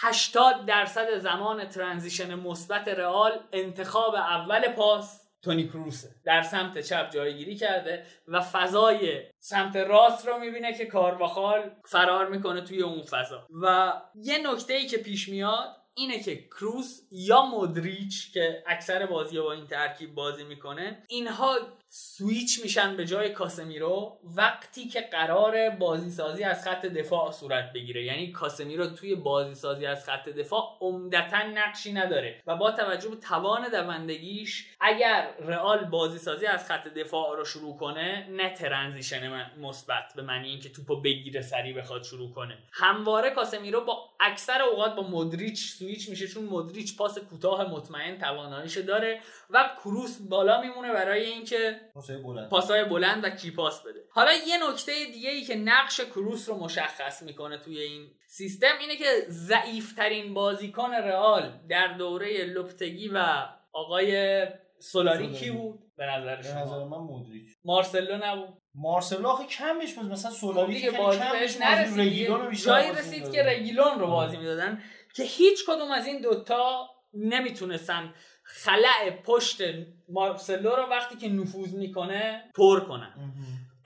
80 0.00 0.66
درصد 0.66 1.18
زمان 1.18 1.68
ترانزیشن 1.68 2.34
مثبت 2.34 2.88
رئال 2.88 3.40
انتخاب 3.52 4.14
اول 4.14 4.68
پاس 4.68 5.28
تونی 5.42 5.68
کروسه. 5.68 6.08
در 6.24 6.42
سمت 6.42 6.78
چپ 6.78 7.10
جایگیری 7.10 7.56
کرده 7.56 8.06
و 8.26 8.40
فضای 8.40 9.22
سمت 9.40 9.76
راست 9.76 10.28
رو 10.28 10.38
می‌بینه 10.38 10.72
که 10.74 10.86
کارواخال 10.86 11.70
فرار 11.84 12.28
می‌کنه 12.28 12.60
توی 12.60 12.82
اون 12.82 13.02
فضا. 13.02 13.46
و 13.62 13.92
یه 14.14 14.52
نکته 14.52 14.74
ای 14.74 14.86
که 14.86 14.98
پیش 14.98 15.28
میاد 15.28 15.76
اینه 15.94 16.20
که 16.20 16.36
کروس 16.48 17.00
یا 17.10 17.42
مودریچ 17.42 18.32
که 18.32 18.64
اکثر 18.66 19.06
بازی 19.06 19.40
با 19.40 19.52
این 19.52 19.66
ترکیب 19.66 20.14
بازی 20.14 20.44
می‌کنه 20.44 21.02
اینها 21.08 21.58
سویچ 21.90 22.62
میشن 22.62 22.96
به 22.96 23.04
جای 23.04 23.32
کاسمیرو 23.32 24.18
وقتی 24.36 24.88
که 24.88 25.00
قراره 25.00 25.70
بازی 25.70 26.10
سازی 26.10 26.44
از 26.44 26.64
خط 26.64 26.86
دفاع 26.86 27.32
صورت 27.32 27.72
بگیره. 27.72 28.04
یعنی 28.04 28.32
کاسمیرو 28.32 28.86
توی 28.86 29.14
بازی 29.14 29.54
سازی 29.54 29.86
از 29.86 30.04
خط 30.04 30.28
دفاع 30.28 30.78
عمدتا 30.80 31.42
نقشی 31.54 31.92
نداره 31.92 32.42
و 32.46 32.56
با 32.56 32.72
توجه 32.72 33.08
به 33.08 33.16
توان 33.16 33.68
دوندگیش 33.68 34.66
اگر 34.80 35.28
رئال 35.40 35.84
بازی 35.84 36.18
سازی 36.18 36.46
از 36.46 36.68
خط 36.68 36.88
دفاع 36.88 37.36
رو 37.36 37.44
شروع 37.44 37.76
کنه 37.76 38.28
نه 38.30 38.54
transition 38.54 39.50
مثبت 39.60 40.12
به 40.16 40.22
معنی 40.22 40.48
اینکه 40.48 40.68
توپو 40.68 41.00
بگیره 41.00 41.42
سریع 41.42 41.72
بخواد 41.72 42.02
شروع 42.02 42.32
کنه. 42.32 42.58
همواره 42.72 43.30
کاسمیرو 43.30 43.84
با 43.84 44.10
اکثر 44.20 44.62
اوقات 44.62 44.94
با 44.94 45.02
مودریچ 45.02 45.72
سویچ 45.72 46.08
میشه 46.08 46.28
چون 46.28 46.44
مودریچ 46.44 46.96
پاس 46.96 47.18
کوتاه 47.18 47.70
مطمئن 47.70 48.18
تواناییشو 48.18 48.80
داره 48.80 49.20
و 49.50 49.70
کروس 49.84 50.18
بالا 50.20 50.60
میمونه 50.60 50.92
برای 50.92 51.24
اینکه 51.24 51.77
پاسای 51.94 52.16
بلند. 52.16 52.48
پاسای 52.48 52.84
بلند 52.84 53.24
و 53.24 53.30
کی 53.30 53.50
پاس 53.50 53.82
بده. 53.82 54.04
حالا 54.10 54.32
یه 54.32 54.70
نکته 54.70 54.92
دیگه 55.12 55.30
ای 55.30 55.42
که 55.42 55.56
نقش 55.56 56.00
کروس 56.00 56.48
رو 56.48 56.54
مشخص 56.54 57.22
می‌کنه 57.22 57.58
توی 57.58 57.80
این 57.80 58.10
سیستم 58.26 58.78
اینه 58.80 58.96
که 58.96 59.04
ضعیفترین 59.28 60.34
بازیکن 60.34 60.90
رئال 60.90 61.60
در 61.68 61.96
دوره 61.98 62.44
لوپتگی 62.44 63.08
و 63.08 63.46
آقای 63.72 64.46
سولاری 64.80 65.28
کی 65.28 65.34
سولاری. 65.34 65.50
بود؟ 65.50 65.78
به 65.96 66.06
نظر 66.06 66.36
به 66.36 66.48
نظر 66.48 66.64
شما 66.64 66.88
من 66.88 66.98
مودریچ. 66.98 67.56
مارسلو 67.64 68.18
نبود. 68.24 68.48
مارسلو 68.74 69.28
آخه 69.28 69.46
کمش 69.46 69.94
بود. 69.94 70.12
مثلا 70.12 70.30
سولاری 70.30 70.74
دیگه 70.74 70.90
که 70.90 70.98
بازی 70.98 71.20
بهش 71.32 71.56
نرسید. 71.60 72.64
جایی 72.64 72.90
رسید. 72.90 73.32
که 73.32 73.42
رگیلون 73.42 73.98
رو. 73.98 74.06
بازی 74.06 74.36
می‌دادن 74.36 74.82
که 75.14 75.22
هیچ 75.22 75.64
کدوم 75.66 75.90
از 75.90 76.06
این 76.06 76.20
دوتا 76.20 76.88
نمی‌تونستن 77.14 78.14
خلع 78.50 79.10
پشت 79.24 79.62
مارسلو 80.08 80.70
رو 80.76 80.82
وقتی 80.82 81.16
که 81.16 81.28
نفوذ 81.28 81.74
می‌کنه 81.74 82.44
پر 82.56 82.80
کنن. 82.80 83.14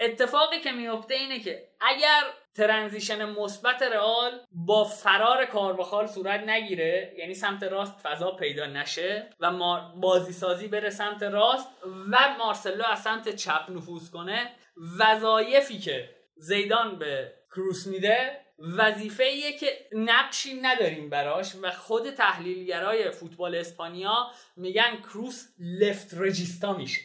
اتفاقی 0.00 0.60
که 0.60 0.72
میفته 0.72 1.14
اینه 1.14 1.40
که 1.40 1.68
اگر 1.80 2.22
ترنزیشن 2.54 3.24
مثبت 3.24 3.82
رئال 3.82 4.40
با 4.52 4.84
فرار 4.84 5.44
کارواخال 5.44 6.06
صورت 6.06 6.40
نگیره 6.40 7.14
یعنی 7.18 7.34
سمت 7.34 7.62
راست 7.62 8.00
فضا 8.02 8.30
پیدا 8.30 8.66
نشه 8.66 9.30
و 9.40 9.50
ما- 9.52 9.94
بازی 10.00 10.32
سازی 10.32 10.68
بره 10.68 10.90
سمت 10.90 11.22
راست 11.22 11.68
و 12.10 12.18
مارسلو 12.38 12.84
از 12.84 13.02
سمت 13.02 13.28
چپ 13.36 13.64
نفوذ 13.68 14.10
کنه 14.10 14.50
وظایفی 14.98 15.78
که 15.78 16.08
زیدان 16.36 16.98
به 16.98 17.32
کروس 17.50 17.86
میده 17.86 18.40
وظیفه 18.58 19.24
ایه 19.24 19.58
که 19.58 19.88
نقشی 19.92 20.60
نداریم 20.60 21.10
براش 21.10 21.54
و 21.62 21.70
خود 21.70 22.10
تحلیلگرای 22.10 23.10
فوتبال 23.10 23.54
اسپانیا 23.54 24.30
میگن 24.56 24.96
کروس 24.96 25.48
لفت 25.58 26.14
رجیستا 26.14 26.72
میشه 26.72 27.00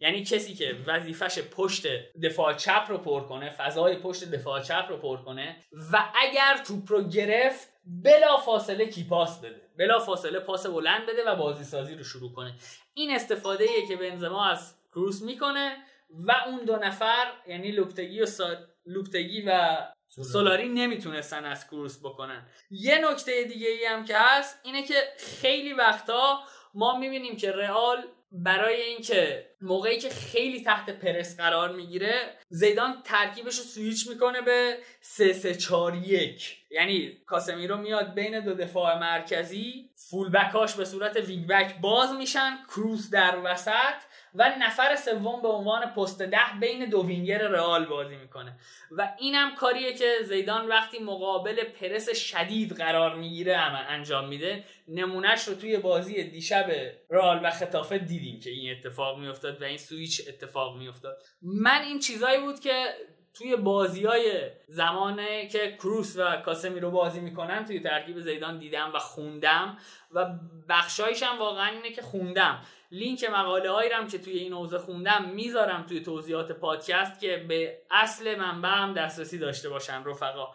یعنی 0.00 0.24
کسی 0.24 0.54
که 0.54 0.76
وظیفش 0.86 1.38
پشت 1.38 1.86
دفاع 2.22 2.54
چپ 2.54 2.84
رو 2.88 2.98
پر 2.98 3.20
کنه 3.20 3.50
فضای 3.50 3.96
پشت 3.96 4.30
دفاع 4.30 4.62
چپ 4.62 4.86
رو 4.88 4.96
پر 4.96 5.16
کنه 5.16 5.56
و 5.92 6.04
اگر 6.14 6.62
توپ 6.66 6.92
رو 6.92 7.08
گرفت 7.08 7.68
بلا 7.86 8.36
فاصله 8.36 8.86
کی 8.86 9.04
پاس 9.04 9.40
بده. 9.40 9.60
بلا 9.78 9.98
فاصله 9.98 10.40
پاس 10.40 10.66
بلند 10.66 11.06
بده 11.06 11.24
و 11.26 11.36
بازی 11.36 11.64
سازی 11.64 11.94
رو 11.94 12.04
شروع 12.04 12.32
کنه. 12.32 12.54
این 12.94 13.10
استفاده 13.10 13.64
ایه 13.64 13.86
که 13.88 13.96
بنزما 13.96 14.46
از 14.46 14.74
کروس 14.92 15.22
می‌کنه 15.22 15.76
و 16.10 16.32
اون 16.46 16.64
دو 16.64 16.76
نفر 16.76 17.32
یعنی 17.46 17.70
لوپتگی 17.70 18.20
و 18.20 18.26
سا... 18.26 18.56
لوپتگی 18.86 19.42
و 19.46 19.78
سولاری. 20.22 20.68
نمی‌تونستن 20.68 21.44
از 21.44 21.66
کروس 21.66 21.98
بکنن. 21.98 22.46
یه 22.70 23.10
نکته 23.10 23.44
دیگه 23.44 23.68
ای 23.68 23.84
هم 23.84 24.04
که 24.04 24.14
هست 24.18 24.60
اینه 24.64 24.82
که 24.82 24.94
خیلی 25.18 25.72
وقتا 25.72 26.40
ما 26.74 26.98
می‌بینیم 26.98 27.36
که 27.36 27.52
رئال 27.52 28.04
برای 28.32 28.80
اینکه 28.82 29.50
موقعی 29.60 29.98
که 29.98 30.08
خیلی 30.10 30.64
تحت 30.64 30.90
پرس 30.90 31.36
قرار 31.36 31.72
می‌گیره 31.72 32.34
زیدان 32.48 33.02
ترکیبش 33.04 33.58
رو 33.58 33.64
سویچ 33.64 34.08
می‌کنه 34.08 34.40
به 34.40 34.78
3 35.00 35.32
3 35.32 35.54
4 35.54 35.94
1 35.94 36.56
یعنی 36.70 37.18
کاسمیرو 37.26 37.76
میاد 37.76 38.14
بین 38.14 38.40
دو 38.40 38.54
دفاع 38.54 38.98
مرکزی 38.98 39.90
full 40.10 40.30
back 40.30 40.59
اش 40.59 40.74
به 40.74 40.84
صورت 40.84 41.16
wing 41.16 41.46
back 41.46 41.80
باز 41.80 42.12
میشن 42.12 42.58
کروس 42.68 43.10
در 43.10 43.38
وسط. 43.44 43.94
و 44.34 44.52
نفر 44.60 44.96
سوم 44.96 45.42
به 45.42 45.48
عنوان 45.48 45.86
پست 45.86 46.22
ده 46.22 46.38
بین 46.60 46.88
دو 46.90 47.06
وینگر 47.06 47.38
رئال 47.38 47.84
بازی 47.84 48.16
می‌کنه. 48.16 48.58
و 48.90 49.12
اینم 49.18 49.54
کاریه 49.54 49.94
که 49.94 50.16
زیدان 50.22 50.68
وقتی 50.68 50.98
مقابل 50.98 51.64
پرس 51.64 52.10
شدید 52.10 52.72
قرار 52.72 53.14
می‌گیره 53.14 53.56
انجام 53.56 54.28
میده 54.28 54.64
نمونهش 54.88 55.44
رو 55.44 55.54
توی 55.54 55.76
بازی 55.76 56.24
دیشب 56.24 56.70
رئال 57.10 57.40
و 57.44 57.50
خطافه 57.50 57.98
دیدیم 57.98 58.40
که 58.40 58.50
این 58.50 58.76
اتفاق 58.76 59.18
میافتاد 59.18 59.62
و 59.62 59.64
این 59.64 59.78
سویچ 59.78 60.22
اتفاق 60.28 60.76
میافتاد. 60.76 61.22
من 61.42 61.82
این 61.82 61.98
چیزایی 61.98 62.40
بود 62.40 62.60
که 62.60 62.86
توی 63.34 63.56
بازی 63.56 64.04
های 64.04 64.50
زمانه 64.68 65.48
که 65.48 65.76
کروس 65.76 66.16
و 66.18 66.36
کاسمی 66.36 66.80
رو 66.80 66.90
بازی 66.90 67.20
می‌کنن 67.20 67.64
توی 67.64 67.80
ترکیب 67.80 68.18
زیدان 68.18 68.58
دیدم 68.58 68.92
و 68.94 68.98
خوندم 68.98 69.78
و 70.10 70.26
بخشایش 70.68 71.22
هم 71.22 71.38
واقعا 71.38 71.66
اینه 71.66 71.90
که 71.90 72.02
خوندم. 72.02 72.62
لینک 72.94 73.24
مقاله 73.24 73.70
هایی 73.70 73.90
هم 73.90 74.06
که 74.06 74.18
توی 74.18 74.32
این 74.32 74.52
حوزه 74.52 74.78
خوندم 74.78 75.30
می‌ذارم 75.34 75.86
توی 75.88 76.00
توضیحات 76.00 76.52
پادکست 76.52 77.20
که 77.20 77.44
به 77.48 77.78
اصل 77.90 78.38
منبع 78.38 78.68
هم 78.68 78.94
دسترسی 78.94 79.38
داشته 79.38 79.68
باشن 79.68 80.04
رفقا. 80.04 80.46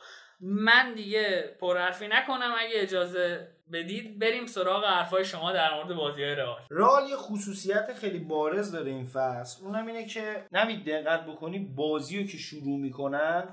من 0.41 0.93
دیگه 0.93 1.55
پرحرفی 1.61 2.07
نکنم 2.07 2.53
اگه 2.59 2.73
اجازه 2.73 3.47
بدید. 3.71 4.19
بریم 4.19 4.45
سراغ 4.45 4.85
حرفای 4.85 5.25
شما 5.25 5.51
در 5.51 5.75
مورد 5.75 5.93
بازی 5.93 6.23
های 6.23 6.35
رئال. 6.35 6.61
رئال 6.69 7.09
یه 7.09 7.15
خصوصیت 7.15 7.93
خیلی 7.93 8.19
بارز 8.19 8.71
داره 8.71 8.91
این 8.91 9.05
فصل. 9.05 9.65
اونم 9.65 9.87
اینه 9.87 10.05
که 10.05 10.45
نمید 10.51 10.85
دقت 10.85 11.25
بکنی 11.25 11.59
بازی 11.59 12.19
رو 12.19 12.27
که 12.27 12.37
شروع 12.37 12.79
می‌کنن 12.79 13.43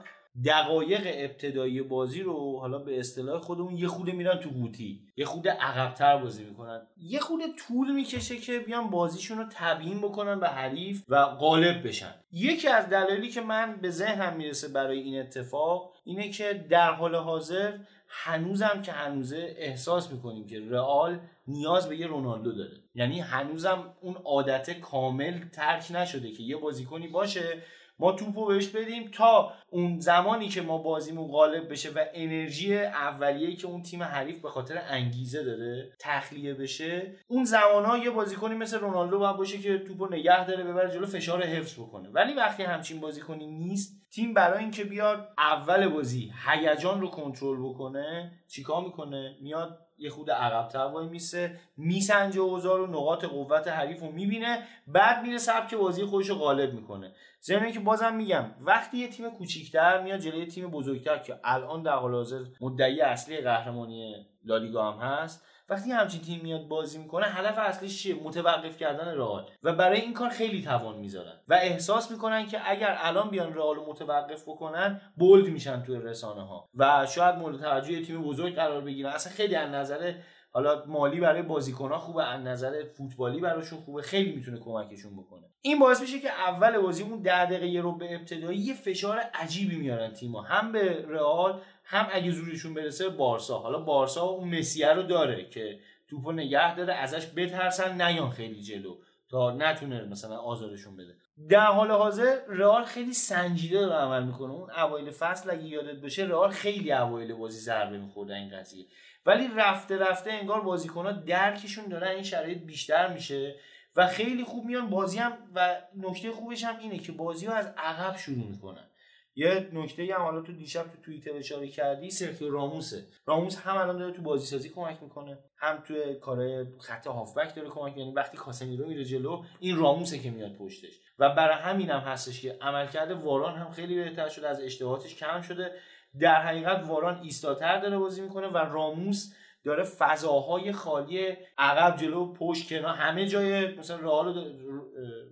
دقایق 0.45 1.03
ابتدایی 1.05 1.83
بازی 1.83 2.23
رو 2.23 2.59
حالا 2.59 2.79
به 2.79 3.01
اصطلاح 3.01 3.41
خودمون 3.41 3.77
یه 3.77 3.89
خوده 3.89 4.13
میرن 4.13 4.41
تو 4.41 4.51
قوطی. 4.51 5.03
یه 5.17 5.25
خود 5.25 5.49
عقبتر 5.49 6.17
بازی 6.17 6.45
می‌کنن. 6.45 6.87
یه 6.97 7.21
خود 7.21 7.41
طول 7.69 7.93
می‌کشه 7.93 8.37
که 8.37 8.59
بیان 8.59 8.91
بازیشون 8.91 9.39
رو 9.39 9.45
تبیین 9.51 9.99
بکنن 9.99 10.41
به 10.41 10.49
حریف 10.49 11.03
و 11.09 11.25
غالب 11.25 11.89
بشن. 11.89 12.15
یکی 12.33 12.69
از 12.69 12.89
دلایلی 12.89 13.29
که 13.29 13.41
من 13.41 13.77
به 13.83 13.91
ذهنم 13.91 14.37
می‌رسه 14.37 14.69
برای 14.69 14.99
این 14.99 15.21
اتفاق 15.21 15.93
اینه 16.05 16.31
که 16.31 16.67
در 16.71 16.91
حال 16.93 17.15
حاضر 17.15 17.73
هنوزم 18.09 18.83
که 18.83 18.93
هنوزه 18.93 19.55
احساس 19.59 20.13
می‌کنیم 20.13 20.47
که 20.47 20.61
رئال 20.71 21.19
نیاز 21.49 21.89
به 21.89 21.97
یه 21.97 22.07
رونالدو 22.07 22.53
داره. 22.53 22.77
یعنی 22.95 23.21
هنوزم 23.21 23.95
اون 24.01 24.15
عادت 24.15 24.81
کامل 24.81 25.49
ترک 25.53 25.87
نشده 25.91 26.31
که 26.31 26.43
یه 26.43 26.57
بازیکنی 26.57 27.09
باشه 27.09 27.63
ما 27.99 28.13
توپو 28.13 28.47
بهش 28.47 28.69
بدیم 28.69 29.11
تا 29.11 29.53
اون 29.71 29.99
زمانی 30.01 30.49
که 30.49 30.63
ما 30.63 30.79
بازیمون 30.79 31.29
غالب 31.29 31.73
بشه 31.73 31.91
و 31.91 32.05
انرژی 32.15 32.79
اولیه‌ای 32.79 33.57
که 33.57 33.67
اون 33.67 33.83
تیم 33.83 34.03
حریف 34.03 34.41
به 34.41 34.49
خاطر 34.49 34.83
انگیزه 34.89 35.45
داره 35.45 35.93
تخلیه 36.01 36.55
بشه 36.55 37.15
اون 37.29 37.45
زمانها 37.45 37.99
یه 37.99 38.11
بازیکنی 38.11 38.55
مثل 38.55 38.79
رونالدو 38.79 39.19
باید 39.19 39.37
باشه 39.37 39.59
که 39.59 39.79
توپو 39.79 40.07
نگه 40.07 40.47
داره 40.47 40.65
ببره 40.65 40.91
جلو 40.91 41.07
فشار 41.07 41.43
حفظ 41.43 41.75
بکنه. 41.75 42.09
ولی 42.09 42.35
وقتی 42.35 42.63
همچین 42.63 43.01
بازیکنی 43.01 43.47
نیست 43.47 44.07
تیم 44.11 44.35
برای 44.35 44.59
اینکه 44.59 44.85
بیاد 44.85 45.29
اول 45.39 45.89
بازی 45.89 46.33
هیجان 46.47 47.01
رو 47.01 47.09
کنترل 47.09 47.59
بکنه 47.69 48.33
چیکار 48.49 48.85
می‌کنه؟ 48.85 49.37
میاد 49.41 49.79
یه 49.99 50.11
خود 50.11 50.31
عقبتر 50.31 50.79
وای 50.79 51.07
میسه 51.07 51.61
میسنجه 51.77 52.41
اوضاع 52.41 52.79
رو 52.79 52.87
نقاط 52.87 53.25
قوت 53.25 53.69
حریف 53.69 54.01
رو 54.01 54.13
می‌بینه 54.13 54.63
بعد 54.87 55.23
میره 55.23 55.39
سبک 55.39 55.75
بازی 55.75 56.05
خودش 56.05 56.29
رو 56.29 56.35
غالب 56.35 56.75
می‌کنه. 56.75 57.13
ضمن 57.47 57.73
که 57.73 57.81
بازم 57.81 58.15
میگم 58.15 58.45
وقتی 58.61 58.99
یه 58.99 59.09
تیم 59.09 59.31
کوچیکتر 59.31 60.03
میاد 60.03 60.21
جلوی 60.21 60.47
تیم 60.47 60.71
بزرگتر 60.71 61.19
که 61.19 61.41
الان 61.45 61.83
در 61.83 61.93
حال 61.93 62.15
حاضر 62.15 62.45
مدعی 62.61 63.01
اصلی 63.01 63.41
قهرمانی 63.41 64.27
لالیگا 64.45 64.93
هم 64.93 64.99
هست 64.99 65.47
وقتی 65.69 65.91
همچین 65.91 66.21
تیم 66.21 66.41
میاد 66.43 66.69
بازی 66.69 66.99
می‌کنه 66.99 67.27
هدف 67.27 67.59
اصلیش 67.59 68.03
چیه؟ 68.03 68.15
متوقف 68.15 68.77
کردن 68.77 69.15
رئال. 69.15 69.51
و 69.63 69.73
برای 69.73 70.01
این 70.01 70.13
کار 70.13 70.29
خیلی 70.29 70.63
توان 70.63 70.99
می‌ذارن. 70.99 71.41
و 71.49 71.55
احساس 71.55 72.11
می‌کنن 72.11 72.47
که 72.47 72.71
اگر 72.71 72.97
الان 73.01 73.31
بیان 73.31 73.55
رئال 73.55 73.77
متوقف 73.77 74.43
بکنن 74.43 75.01
بولد 75.17 75.49
میشن 75.49 75.83
توی 75.83 75.97
رسانه 75.97 76.47
ها 76.47 76.69
و 76.75 77.07
شاید 77.07 77.35
مورد 77.35 77.61
توجه 77.61 78.03
تیم 78.03 78.23
بزرگ 78.23 78.55
قرار 78.55 78.81
بگیرن. 78.81 79.11
اصلا 79.11 79.33
خیلی 79.33 79.55
از 79.55 79.71
نظر 79.71 80.15
حالا 80.57 80.85
مالی 80.87 81.21
برای 81.21 81.43
بازیکنها 81.43 81.99
خوبه 81.99 82.25
از 82.25 82.41
نظر 82.41 82.85
فوتبالی 82.85 83.41
براشون 83.41 83.79
خوبه 83.79 84.03
خیلی 84.03 84.33
می‌تونه 84.33 84.59
کمکشون 84.59 85.17
بکنه. 85.17 85.43
این 85.63 85.79
باعث 85.79 86.01
میشه 86.01 86.21
که 86.21 86.31
اول 86.31 86.79
بازی 86.79 87.03
اون 87.03 87.23
ده 87.23 87.45
دقیقه 87.45 87.67
یه 87.67 87.83
به 87.83 88.15
ابتدایی 88.15 88.59
یه 88.59 88.75
فشار 88.75 89.19
عجیبی 89.19 89.77
میارن 89.77 90.13
تیم‌ها. 90.13 90.43
هم 90.43 90.73
به 90.73 91.05
رئال 91.09 91.61
هم 91.85 92.07
اگه 92.13 92.31
زورشون 92.31 92.75
برسه 92.75 93.09
بارسا. 93.09 93.59
حالا 93.59 93.79
بارسا 93.79 94.23
اون 94.23 94.59
مسیه 94.59 94.93
رو 94.93 95.03
داره 95.03 95.49
که 95.49 95.79
توپو 96.09 96.33
نگه 96.33 96.77
داره 96.77 96.95
ازش 96.95 97.27
بترسن 97.37 98.03
نیان 98.03 98.31
خیلی 98.31 98.63
جلو 98.63 98.97
تا 99.31 99.51
نتونه 99.51 100.05
مثلا 100.05 100.37
آزارشون 100.37 100.97
بده. 100.97 101.15
در 101.49 101.67
حال 101.67 101.91
حاضر 101.91 102.39
رئال 102.49 102.85
خیلی 102.85 103.13
سنجیده 103.13 103.81
داره 103.81 103.95
عمل 103.95 104.23
می‌کنه. 104.23 104.53
اون 104.53 104.71
اوایل 104.71 105.11
فصل 105.11 105.51
اگه 105.51 105.65
یادت 105.65 106.01
باشه 106.01 106.25
رئال 106.25 106.51
خیلی 106.51 106.93
اوایل 106.93 107.35
بازی 107.35 107.59
ضربه 107.59 107.99
میخورده 107.99 108.35
این 108.35 108.59
قضیه. 108.59 108.87
ولی 109.27 109.49
رفته 109.57 109.99
رفته 109.99 110.33
انگار 110.33 110.61
بازیکن‌ها 110.61 111.13
درکشون 111.13 111.85
داره 111.85 112.11
این 112.11 112.23
شرایط 112.23 112.59
بیشتر 112.59 113.13
میشه 113.13 113.57
و 113.97 114.07
خیلی 114.07 114.45
خوب 114.45 114.65
میان. 114.65 114.91
بازی 114.91 115.19
هم 115.19 115.33
و 115.55 115.77
نکته 115.97 116.31
خوبش 116.31 116.65
هم 116.65 116.79
اینه 116.79 116.99
که 116.99 117.13
بازی 117.13 117.47
رو 117.47 117.53
از 117.53 117.75
عقب 117.77 118.17
شروع 118.17 118.47
می‌کنن. 118.49 118.91
یه 119.39 119.71
نکته 119.73 120.15
هم 120.15 120.23
حالا 120.23 120.41
تو 120.41 120.53
دیشب 120.53 120.83
تو 120.83 121.03
توییتر 121.05 121.37
اشاره 121.37 121.69
کردی 121.69 122.11
سرخیو 122.11 122.51
راموسه. 122.51 123.07
راموس 123.27 123.57
هم 123.57 123.77
الان 123.77 123.99
داره 123.99 124.13
تو 124.13 124.23
بازی 124.23 124.47
سازی 124.47 124.69
کمک 124.69 125.03
می‌کنه 125.03 125.39
هم 125.59 125.83
توی 125.87 126.15
کارهای 126.15 126.67
خط 126.81 127.07
هافبک 127.07 127.55
داره 127.55 127.69
کمک 127.69 127.97
یعنی 127.97 128.13
وقتی 128.13 128.37
کاسمیرو 128.37 128.89
میره 128.89 129.05
جلو 129.05 129.43
این 129.61 129.77
راموسه 129.77 130.19
که 130.19 130.31
میاد 130.31 130.53
پشتش. 130.53 131.01
و 131.19 131.35
برای 131.35 131.59
همین 131.59 131.91
هم 131.91 132.01
هستش 132.01 132.41
که 132.41 132.59
عملکرد 132.61 133.11
واران 133.11 133.55
هم 133.55 133.71
خیلی 133.71 133.95
بهتر 133.95 134.29
شده 134.29 134.49
از 134.49 134.61
اشتباهاتش 134.61 135.17
کم 135.17 135.41
شده. 135.41 135.73
در 136.21 136.43
حقیقت 136.43 136.89
واران 136.89 137.21
ایستاتر 137.23 137.81
داره 137.81 137.99
بازی 137.99 138.23
می‌کنه 138.23 138.47
و 138.47 138.57
راموس 138.57 139.33
داره 139.65 139.83
فضاهای 139.85 140.73
خالی 140.73 141.37
عقب 141.59 141.97
جلو 141.97 142.33
پشت 142.33 142.69
کنار 142.69 142.95
همه 142.95 143.27
جای 143.27 143.77
مثلا 143.77 143.97
رئال 143.97 144.55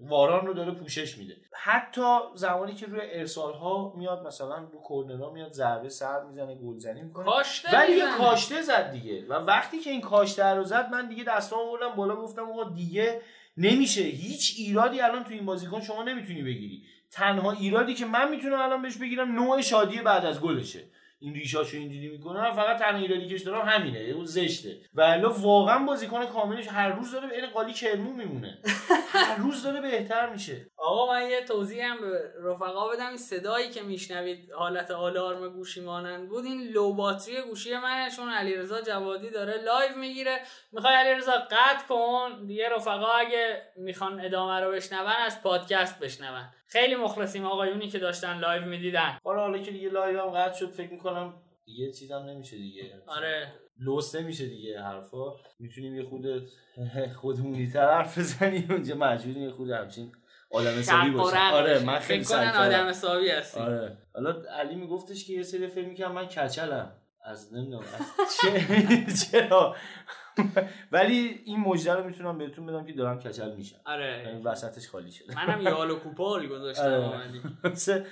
واران 0.01 0.47
رو 0.47 0.55
داره 0.55 0.71
پوشش 0.73 1.19
میده. 1.19 1.37
حتی 1.63 2.03
زمانی 2.35 2.75
که 2.75 2.87
روی 2.87 3.01
ارسال 3.03 3.53
ها 3.53 3.93
میاد 3.97 4.27
مثلا 4.27 4.59
رو 4.59 4.81
کورنرها 4.81 5.31
میاد 5.31 5.53
ضربه 5.53 5.89
سر 5.89 6.25
می‌زنه 6.25 6.55
گلزنی 6.55 7.03
می‌کنه. 7.03 7.27
ولی 7.73 7.93
یه 7.93 8.05
کاشته 8.19 8.63
زد 8.63 8.91
دیگه. 8.91 9.27
و 9.29 9.33
وقتی 9.33 9.79
که 9.79 9.91
این 9.91 10.01
کاشته 10.01 10.45
رو 10.45 10.65
زد 10.65 10.89
من 10.93 11.09
دیگه 11.09 11.25
دستام 11.25 11.59
آوردم 11.69 11.95
بالا 11.97 12.17
گفتم 12.17 12.51
آقا 12.51 12.65
دیگه 12.65 13.21
نمیشه. 13.57 14.03
هیچ 14.03 14.55
ایرادی 14.59 15.01
الان 15.01 15.25
تو 15.25 15.35
این 15.35 15.47
بازیکن 15.47 15.81
شما 15.81 16.03
نمی‌تونی 16.03 16.43
بگیری. 16.43 16.83
تنها 17.15 17.53
ایرادی 17.53 17.95
که 17.95 18.07
من 18.07 18.31
می‌تونم 18.31 18.61
الان 18.61 18.83
بهش 18.83 18.97
بگیرم 18.97 19.33
نوع 19.33 19.61
شادی 19.61 20.01
بعد 20.01 20.25
از 20.25 20.41
گلشه. 20.41 20.81
این 21.19 21.35
ریشاشو 21.35 21.77
اینجوری 21.77 22.09
می‌کنه 22.09 22.53
فقط 22.53 22.79
تنها 22.79 22.99
ایرادی 22.99 23.39
که 23.39 23.45
دارم 23.45 23.69
همینه 23.69 23.99
اون 23.99 24.25
زشته. 24.25 24.77
و 24.95 25.01
الا 25.01 25.31
واقعا 25.31 25.85
بازیکن 25.85 26.27
کاملش 26.27 26.69
هر 26.69 26.89
روز 26.89 27.13
داره 27.13 27.29
به 27.29 27.47
قالی 27.47 27.73
کرمو 27.73 28.13
میمونه. 28.13 28.59
هر 29.15 29.37
روز 29.37 29.63
داره 29.63 29.81
بهتر 29.81 30.31
میشه. 30.31 30.67
آقا 30.77 31.13
من 31.13 31.31
یه 31.31 31.45
توضیح 31.45 31.85
هم 31.85 32.01
به 32.01 32.33
رفقا 32.43 32.89
بدم. 32.89 33.09
این 33.09 33.17
صدایی 33.17 33.71
که 33.71 33.83
میشنوید 33.83 34.51
حالت 34.53 34.91
آلارم 34.91 35.49
گوشی 35.49 35.81
مانند 35.81 36.29
بود 36.29 36.45
این 36.45 36.69
low 36.69 36.93
battery 36.93 37.43
گوشی 37.43 37.77
منه 37.77 38.11
چون 38.11 38.29
علیرضا 38.29 38.81
جوادی 38.81 39.31
داره 39.31 39.63
live 39.63 39.97
می‌گیره. 39.97 40.41
می‌خوای 40.73 40.95
علیرضا 40.95 41.33
قطع 41.33 41.87
کن. 41.89 42.47
دیگه 42.47 42.69
رفقا 42.69 43.11
اگه 43.11 43.63
می‌خوان 43.77 44.21
ادامه 44.21 44.61
رو 44.61 44.73
بشنون 44.73 45.07
از 45.07 45.43
پادکست 45.43 45.99
بشنون. 45.99 46.45
خیلی 46.67 46.95
مخلصیم 46.95 47.47
آقایونی 47.47 47.89
که 47.89 47.99
داشتن 47.99 48.39
live 48.39 48.65
می‌دیدن. 48.65 49.19
حالا 49.25 49.41
حالا 49.41 49.59
که 49.59 49.71
دیگه 49.71 49.89
live 49.89 50.21
هم 50.21 50.31
قطع 50.31 50.59
شد 50.59 50.73
فکر 50.73 50.91
می‌کنم 50.91 51.35
دیگه 51.65 51.93
چیزم 51.93 52.17
نمیشه 52.29 52.57
دیگه. 52.57 53.03
آره. 53.07 53.53
لوس 53.79 54.15
نمیشه 54.15 54.47
دیگه 54.47 54.83
حرفا. 54.83 55.33
می‌تونیم 55.59 55.95
یه 55.97 56.05
خورده 56.05 56.23
خودمونی 57.21 57.71
تر 57.71 57.95
حرف 57.95 58.19
بزنیم. 58.19 58.67
اونجا 58.71 58.95
مجبوریم 58.95 59.43
یه 59.43 59.51
خورده 59.51 59.71
همچین 59.71 60.13
آدم 60.51 60.79
حسابی 60.79 61.11
رق 61.11 61.55
آره. 61.55 61.85
من 61.85 61.99
خیلی 61.99 62.25
فکر. 62.25 62.53
آدم 62.57 62.89
حسابی 62.89 63.29
هستی 63.31 63.61
آره. 63.61 63.99
حالا 64.15 64.43
علی 64.59 64.75
میگفتش 64.75 65.27
که 65.27 65.33
یه 65.33 65.43
سری 65.43 65.67
فکر 65.67 65.89
می‌کنم 65.89 66.13
من 66.13 66.27
کچلم. 66.27 66.93
از 67.25 67.55
نمی‌دونم. 67.55 67.85
از 69.09 69.25
چرا؟ 69.31 69.77
ولی 70.93 71.41
این 71.45 71.61
مژده 71.61 71.93
رو 71.95 72.05
می‌تونم 72.05 72.39
بهتون 72.39 72.67
بدم 72.67 72.87
که 72.87 72.93
دارم 72.93 73.19
کچل 73.21 73.57
میشم. 73.57 73.77
یعنی 73.87 74.03
آره 74.03 74.41
وسطش 74.45 74.89
خالی 74.89 75.13
شده. 75.13 75.35
منم 75.37 75.63
یال 75.63 75.91
و 75.91 75.99
کوپال 75.99 76.47
گذاشتم 76.47 76.83
آره. 76.85 77.29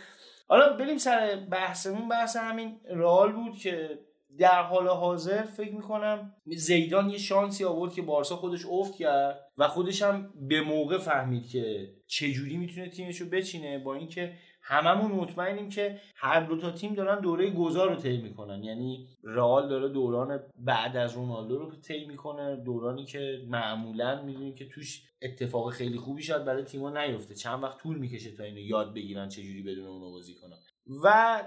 حالا 0.52 0.76
بریم 0.76 0.98
سر 0.98 1.36
بحثمون. 1.36 2.08
بحث 2.08 2.36
همین 2.36 2.80
رئال 2.90 3.32
بود 3.32 3.56
که 3.56 3.98
در 4.38 4.62
حال 4.62 4.88
حاضر 4.88 5.42
فکر 5.42 5.74
می‌کنم 5.74 6.34
زیدان 6.46 7.10
یه 7.10 7.18
شانسی 7.18 7.64
آورد 7.64 7.92
که 7.92 8.02
بارسا 8.02 8.36
خودش 8.36 8.66
افت 8.70 8.94
کرد 8.94 9.40
و 9.58 9.68
خودش 9.68 10.02
هم 10.02 10.32
به 10.48 10.60
موقع 10.60 10.98
فهمید 10.98 11.48
که 11.48 11.88
چجوری 12.06 12.56
می‌تونه 12.56 12.88
تیمش 12.88 13.20
رو 13.20 13.28
بچینه 13.28 13.78
با 13.78 13.94
اینکه 13.94 14.32
هممون 14.62 15.10
مطمئنیم 15.12 15.68
که 15.68 16.00
هر 16.16 16.40
دو 16.40 16.56
تا 16.56 16.70
تیم 16.70 16.94
دارن 16.94 17.20
دوره 17.20 17.50
گذار 17.50 17.90
رو 17.90 17.96
طی 17.96 18.16
می‌کنن. 18.16 18.64
یعنی 18.64 19.08
رئال 19.24 19.68
داره 19.68 19.88
دوران 19.88 20.40
بعد 20.58 20.96
از 20.96 21.14
رونالدو 21.14 21.58
رو 21.58 21.76
طی 21.76 22.04
می‌کنه 22.04 22.56
دورانی 22.56 23.04
که 23.04 23.44
معمولا 23.48 24.22
می‌دونیم 24.22 24.54
که 24.54 24.68
توش 24.68 25.02
اتفاق 25.22 25.70
خیلی 25.70 25.98
خوبی 25.98 26.22
شاید 26.22 26.44
برای 26.44 26.64
تیم‌ها 26.64 26.90
نیفته. 26.90 27.34
چند 27.34 27.62
وقت 27.62 27.78
طول 27.78 27.98
می‌کشه 27.98 28.30
تا 28.30 28.44
اینو 28.44 28.60
یاد 28.60 28.94
بگیرن 28.94 29.28
چجوری 29.28 29.62
بدون 29.62 29.86
اونو 29.86 30.10
بازی 30.10 30.34
کنن. 30.34 30.58
و 31.04 31.40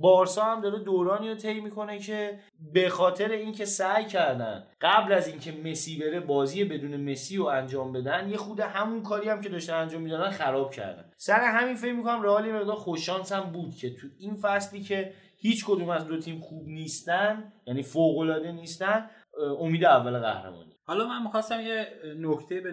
بارسا 0.00 0.44
هم 0.44 0.60
داره 0.60 0.78
دورانی 0.78 1.28
رو 1.28 1.34
طی 1.34 1.60
می‌کنه 1.60 1.98
که 1.98 2.38
به 2.72 2.88
خاطر 2.88 3.30
اینکه 3.30 3.64
سعی 3.64 4.04
کردن 4.04 4.64
قبل 4.80 5.12
از 5.12 5.28
اینکه 5.28 5.52
مسی 5.52 5.98
بره 5.98 6.20
بازی 6.20 6.64
بدون 6.64 7.10
مسی 7.10 7.36
رو 7.36 7.44
انجام 7.44 7.92
بدن 7.92 8.30
یه 8.30 8.36
خود 8.36 8.60
همون 8.60 9.02
کاری 9.02 9.28
هم 9.28 9.40
که 9.40 9.48
داشتن 9.48 9.74
انجام 9.74 10.02
می‌دادن 10.02 10.30
خراب 10.30 10.70
کردن. 10.70 11.10
سر 11.16 11.40
همین 11.40 11.74
فکر 11.74 11.92
می‌کنم 11.92 12.22
رئال 12.22 12.52
مقدار 12.52 12.76
خوششانس 12.76 13.32
هم 13.32 13.52
بود 13.52 13.74
که 13.74 13.94
تو 13.94 14.06
این 14.18 14.36
فصلی 14.36 14.80
که 14.80 15.12
هیچ 15.36 15.64
کدوم 15.64 15.88
از 15.88 16.06
دو 16.06 16.18
تیم 16.18 16.40
خوب 16.40 16.68
نیستن 16.68 17.52
یعنی 17.66 17.82
فوق 17.82 18.18
العاده 18.18 18.52
نیستن 18.52 19.10
امید 19.58 19.84
اول 19.84 20.18
قهرمانی. 20.18 20.76
حالا 20.84 21.08
من 21.08 21.22
می‌خواستم 21.22 21.60
یه 21.60 21.86
نکته 22.16 22.60
به 22.60 22.72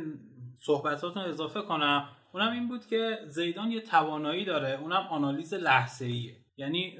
صحبتاتون 0.65 1.23
اضافه 1.23 1.61
کنم. 1.61 2.09
اونم 2.33 2.51
این 2.51 2.67
بود 2.67 2.85
که 2.85 3.17
زیدان 3.25 3.71
یه 3.71 3.81
توانایی 3.81 4.45
داره 4.45 4.79
اونم 4.81 5.07
آنالیز 5.09 5.53
لحظه 5.53 6.05
ایه 6.05 6.35
یعنی 6.57 6.97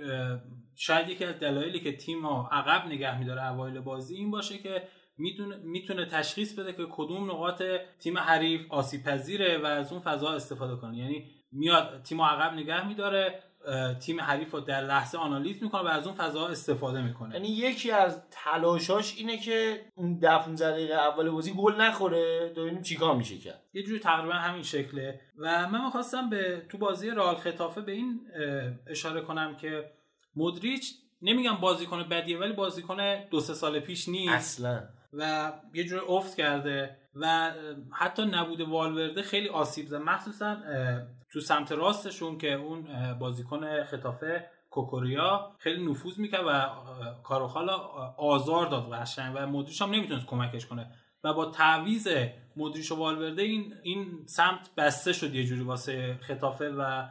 شاید 0.76 1.10
یکی 1.10 1.26
از 1.26 1.40
دلایلی 1.40 1.80
که 1.80 1.98
تیم 1.98 2.28
رو 2.28 2.48
عقب 2.52 2.88
نگه 2.88 3.20
میداره 3.20 3.52
اوایل 3.52 3.80
بازی 3.80 4.16
این 4.16 4.32
باشه 4.32 4.58
که 4.58 4.88
می‌تونه 5.18 5.56
می‌تونه 5.64 6.06
تشخیص 6.06 6.60
بده 6.60 6.74
که 6.74 6.86
کدوم 6.92 7.32
نقاط 7.32 7.64
تیم 8.00 8.18
حریف 8.18 8.62
آسیب 8.70 9.04
پذیره 9.04 9.58
و 9.58 9.66
از 9.66 9.92
اون 9.92 10.02
فضا 10.02 10.30
استفاده 10.30 10.76
کنه. 10.76 10.98
یعنی 10.98 11.26
میاد 11.52 12.02
تیم 12.04 12.22
عقب 12.22 12.54
نگه 12.54 12.88
میداره 12.88 13.44
تیم 14.02 14.22
حریف 14.22 14.52
رو 14.52 14.60
در 14.60 14.82
لحظه 14.82 15.18
آنالیز 15.18 15.64
می‌کنه 15.64 15.82
و 15.82 15.88
از 15.88 16.08
اون 16.08 16.16
فضا 16.16 16.48
استفاده 16.48 17.02
می‌کنه. 17.02 17.36
یعنی 17.36 17.48
یکی 17.48 17.92
از 17.92 18.22
تلاشاش 18.32 19.18
اینه 19.18 19.38
که 19.38 19.86
اون 19.96 20.20
ده 20.20 20.38
15 20.38 20.72
دقیقه 20.72 20.94
اول 20.94 21.30
بازی 21.30 21.54
گل 21.54 21.82
نخوره. 21.82 22.54
ببینیم 22.58 22.82
چیکار 22.82 23.16
میشه 23.16 23.38
کرد. 23.38 23.64
یه 23.74 23.84
جوری 23.84 24.00
تقریبا 24.00 24.34
همین 24.34 24.64
شکله. 24.64 25.22
و 25.38 25.68
من 25.68 25.86
می‌خواستم 25.86 26.30
به 26.30 26.66
تو 26.70 26.78
بازی 26.78 27.10
رئال 27.10 27.36
خطافه 27.36 27.82
به 27.82 27.92
این 27.92 28.20
اشاره 28.88 29.22
کنم 29.22 29.56
که 29.56 29.92
مودریچ 30.36 30.94
نمیگم 31.22 31.56
بازیکن 31.56 32.04
بدیه 32.04 32.38
ولی 32.38 32.54
بازیکن 32.54 32.98
دو 33.32 33.40
سه 33.40 33.54
سال 33.54 33.80
پیش 33.80 34.08
نیست. 34.10 34.34
اصلا. 34.34 34.84
و 35.14 35.52
یه 35.74 35.84
جوری 35.84 36.02
افت 36.08 36.38
کرده. 36.38 36.98
و 37.16 37.52
حتی 37.92 38.26
نبود 38.26 38.62
والورده 38.62 39.22
خیلی 39.22 39.50
آسیب 39.50 39.88
زد. 39.88 39.96
مخصوصا 39.96 40.58
تو 41.32 41.40
سمت 41.40 41.72
راستشون 41.72 42.38
که 42.38 42.54
اون 42.54 43.14
بازیکن 43.20 43.84
خطافه 43.84 44.50
کوکوریا 44.70 45.52
خیلی 45.60 45.92
نفوذ 45.92 46.20
می‌کرد 46.20 46.46
و 46.48 46.70
کاروخالا 47.24 47.78
آزار 48.18 48.66
داد 48.66 48.94
قشنگ 48.94 49.36
و 49.36 49.48
مودریچ 49.48 49.82
هم 49.82 49.90
نمی‌تونست 49.92 50.26
کمکش 50.26 50.66
کنه 50.66 50.92
و 51.24 51.34
با 51.34 51.46
تعویض 51.46 52.08
مودریچ 52.56 52.92
و 52.92 52.96
والورده 52.96 53.42
این 53.42 53.74
این 53.84 54.26
سمت 54.26 54.70
بسته 54.78 55.14
شد 55.14 55.36
یه 55.36 55.44
جوری 55.46 55.62
واسه 55.64 56.18
خطافه 56.22 56.70
و 56.70 57.08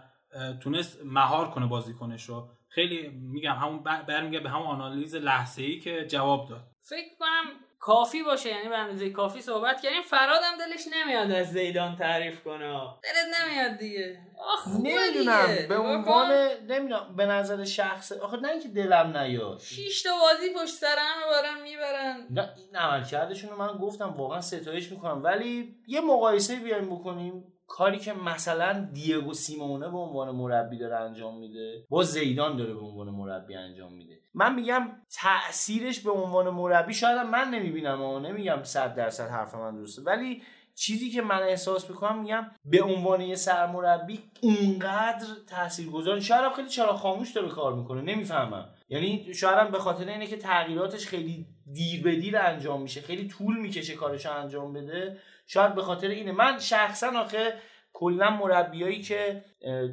تونست 0.60 0.98
مهار 1.04 1.50
کنه 1.50 1.66
بازیکنش 1.66 2.24
رو. 2.24 2.48
خیلی 2.68 3.08
میگم 3.08 3.54
همون 3.54 3.82
بر- 3.82 4.02
برمیگه 4.02 4.40
به 4.40 4.50
همون 4.50 4.66
آنالیز 4.66 5.14
لحظه 5.14 5.62
ای 5.62 5.80
که 5.80 6.06
جواب 6.06 6.48
داد. 6.48 6.64
فکر 6.80 7.08
کنم 7.18 7.44
کافی 7.78 8.22
باشه 8.22 8.48
یعنی 8.48 8.68
به 8.68 8.76
اندازه 8.78 9.10
کافی 9.10 9.40
صحبت 9.40 9.80
کردیم. 9.80 10.02
فراد 10.02 10.40
هم 10.42 10.58
دلش 10.58 10.84
نمیاد 10.92 11.30
از 11.30 11.52
زیدان 11.52 11.96
تعریف 11.96 12.44
کنه. 12.44 12.80
دلت 13.02 13.40
نمیاد 13.40 13.78
دیگه. 13.78 14.18
آخ 14.52 14.68
نمی‌دونم 14.68 15.46
دیگه. 15.46 15.66
به 15.68 15.74
نگاه 15.74 15.92
عنوان. 15.92 16.32
نمی‌دونم 16.68 17.16
به 17.16 17.26
نظر 17.26 17.64
شخص 17.64 18.12
آخه 18.12 18.36
نه 18.36 18.48
اینکه 18.48 18.68
دلم 18.68 19.16
نیاد. 19.16 19.60
شیش 19.60 20.02
تا 20.02 20.10
بازی 20.20 20.54
پشت 20.54 20.74
سر 20.74 20.96
هم 20.98 21.30
بارن 21.30 21.62
می‌برن. 21.62 22.26
نه 22.30 22.50
این 22.56 22.76
عملکردشون 22.76 23.50
رو 23.50 23.56
من 23.56 23.78
گفتم 23.78 24.14
واقعا 24.16 24.40
ستایش 24.40 24.92
می‌کنم. 24.92 25.24
ولی 25.24 25.76
یه 25.86 26.00
مقایسه 26.00 26.56
بیایم 26.56 26.86
بکنیم. 26.86 27.52
کاری 27.68 27.98
که 27.98 28.12
مثلا 28.12 28.88
دیگو 28.92 29.34
سیمونه 29.34 29.88
به 29.88 29.98
عنوان 29.98 30.30
مربی 30.30 30.78
داره 30.78 30.96
انجام 30.96 31.38
میده 31.38 31.86
با 31.90 32.02
زیدان 32.02 32.56
داره 32.56 32.74
به 32.74 32.80
عنوان 32.80 33.08
مربی 33.08 33.54
انجام 33.54 33.92
میده. 33.92 34.20
من 34.36 34.54
میگم 34.54 34.88
تاثیرش 35.22 36.00
به 36.00 36.10
عنوان 36.10 36.50
مربی 36.50 36.94
شاید 36.94 37.18
من 37.18 37.50
نمی‌بینم 37.50 38.02
و 38.02 38.18
نمیگم 38.18 38.62
صد 38.62 38.94
درصد 38.94 39.28
حرف 39.28 39.54
من 39.54 39.76
درسته. 39.76 40.02
ولی 40.02 40.42
چیزی 40.74 41.10
که 41.10 41.22
من 41.22 41.42
احساس 41.42 41.90
می‌کنم 41.90 42.20
میگم 42.20 42.50
به 42.64 42.82
عنوان 42.82 43.20
یه 43.20 43.34
سرمربی 43.34 44.20
اونقدر 44.40 45.26
تاثیرگذار 45.48 46.20
شاید 46.20 46.52
خیلی 46.52 46.68
چرا 46.68 46.92
خاموش 46.92 47.32
داره 47.32 47.48
کار 47.48 47.74
می‌کنه 47.74 48.02
نمی‌فهمم. 48.02 48.68
یعنی 48.88 49.34
شاید 49.34 49.70
به 49.70 49.78
خاطر 49.78 50.08
اینه 50.08 50.26
که 50.26 50.36
تغییراتش 50.36 51.06
خیلی 51.06 51.46
دیر 51.72 52.02
به 52.02 52.16
دیر 52.16 52.38
انجام 52.38 52.82
میشه 52.82 53.00
خیلی 53.00 53.28
طول 53.28 53.58
می‌کشه 53.58 53.94
کارش 53.94 54.26
انجام 54.26 54.72
بده. 54.72 55.18
شاید 55.46 55.74
به 55.74 55.82
خاطر 55.82 56.08
اینه. 56.08 56.32
من 56.32 56.58
شخصا 56.58 57.20
آخه 57.20 57.54
کلا 57.98 58.30
مربیایی 58.30 59.02
که 59.02 59.44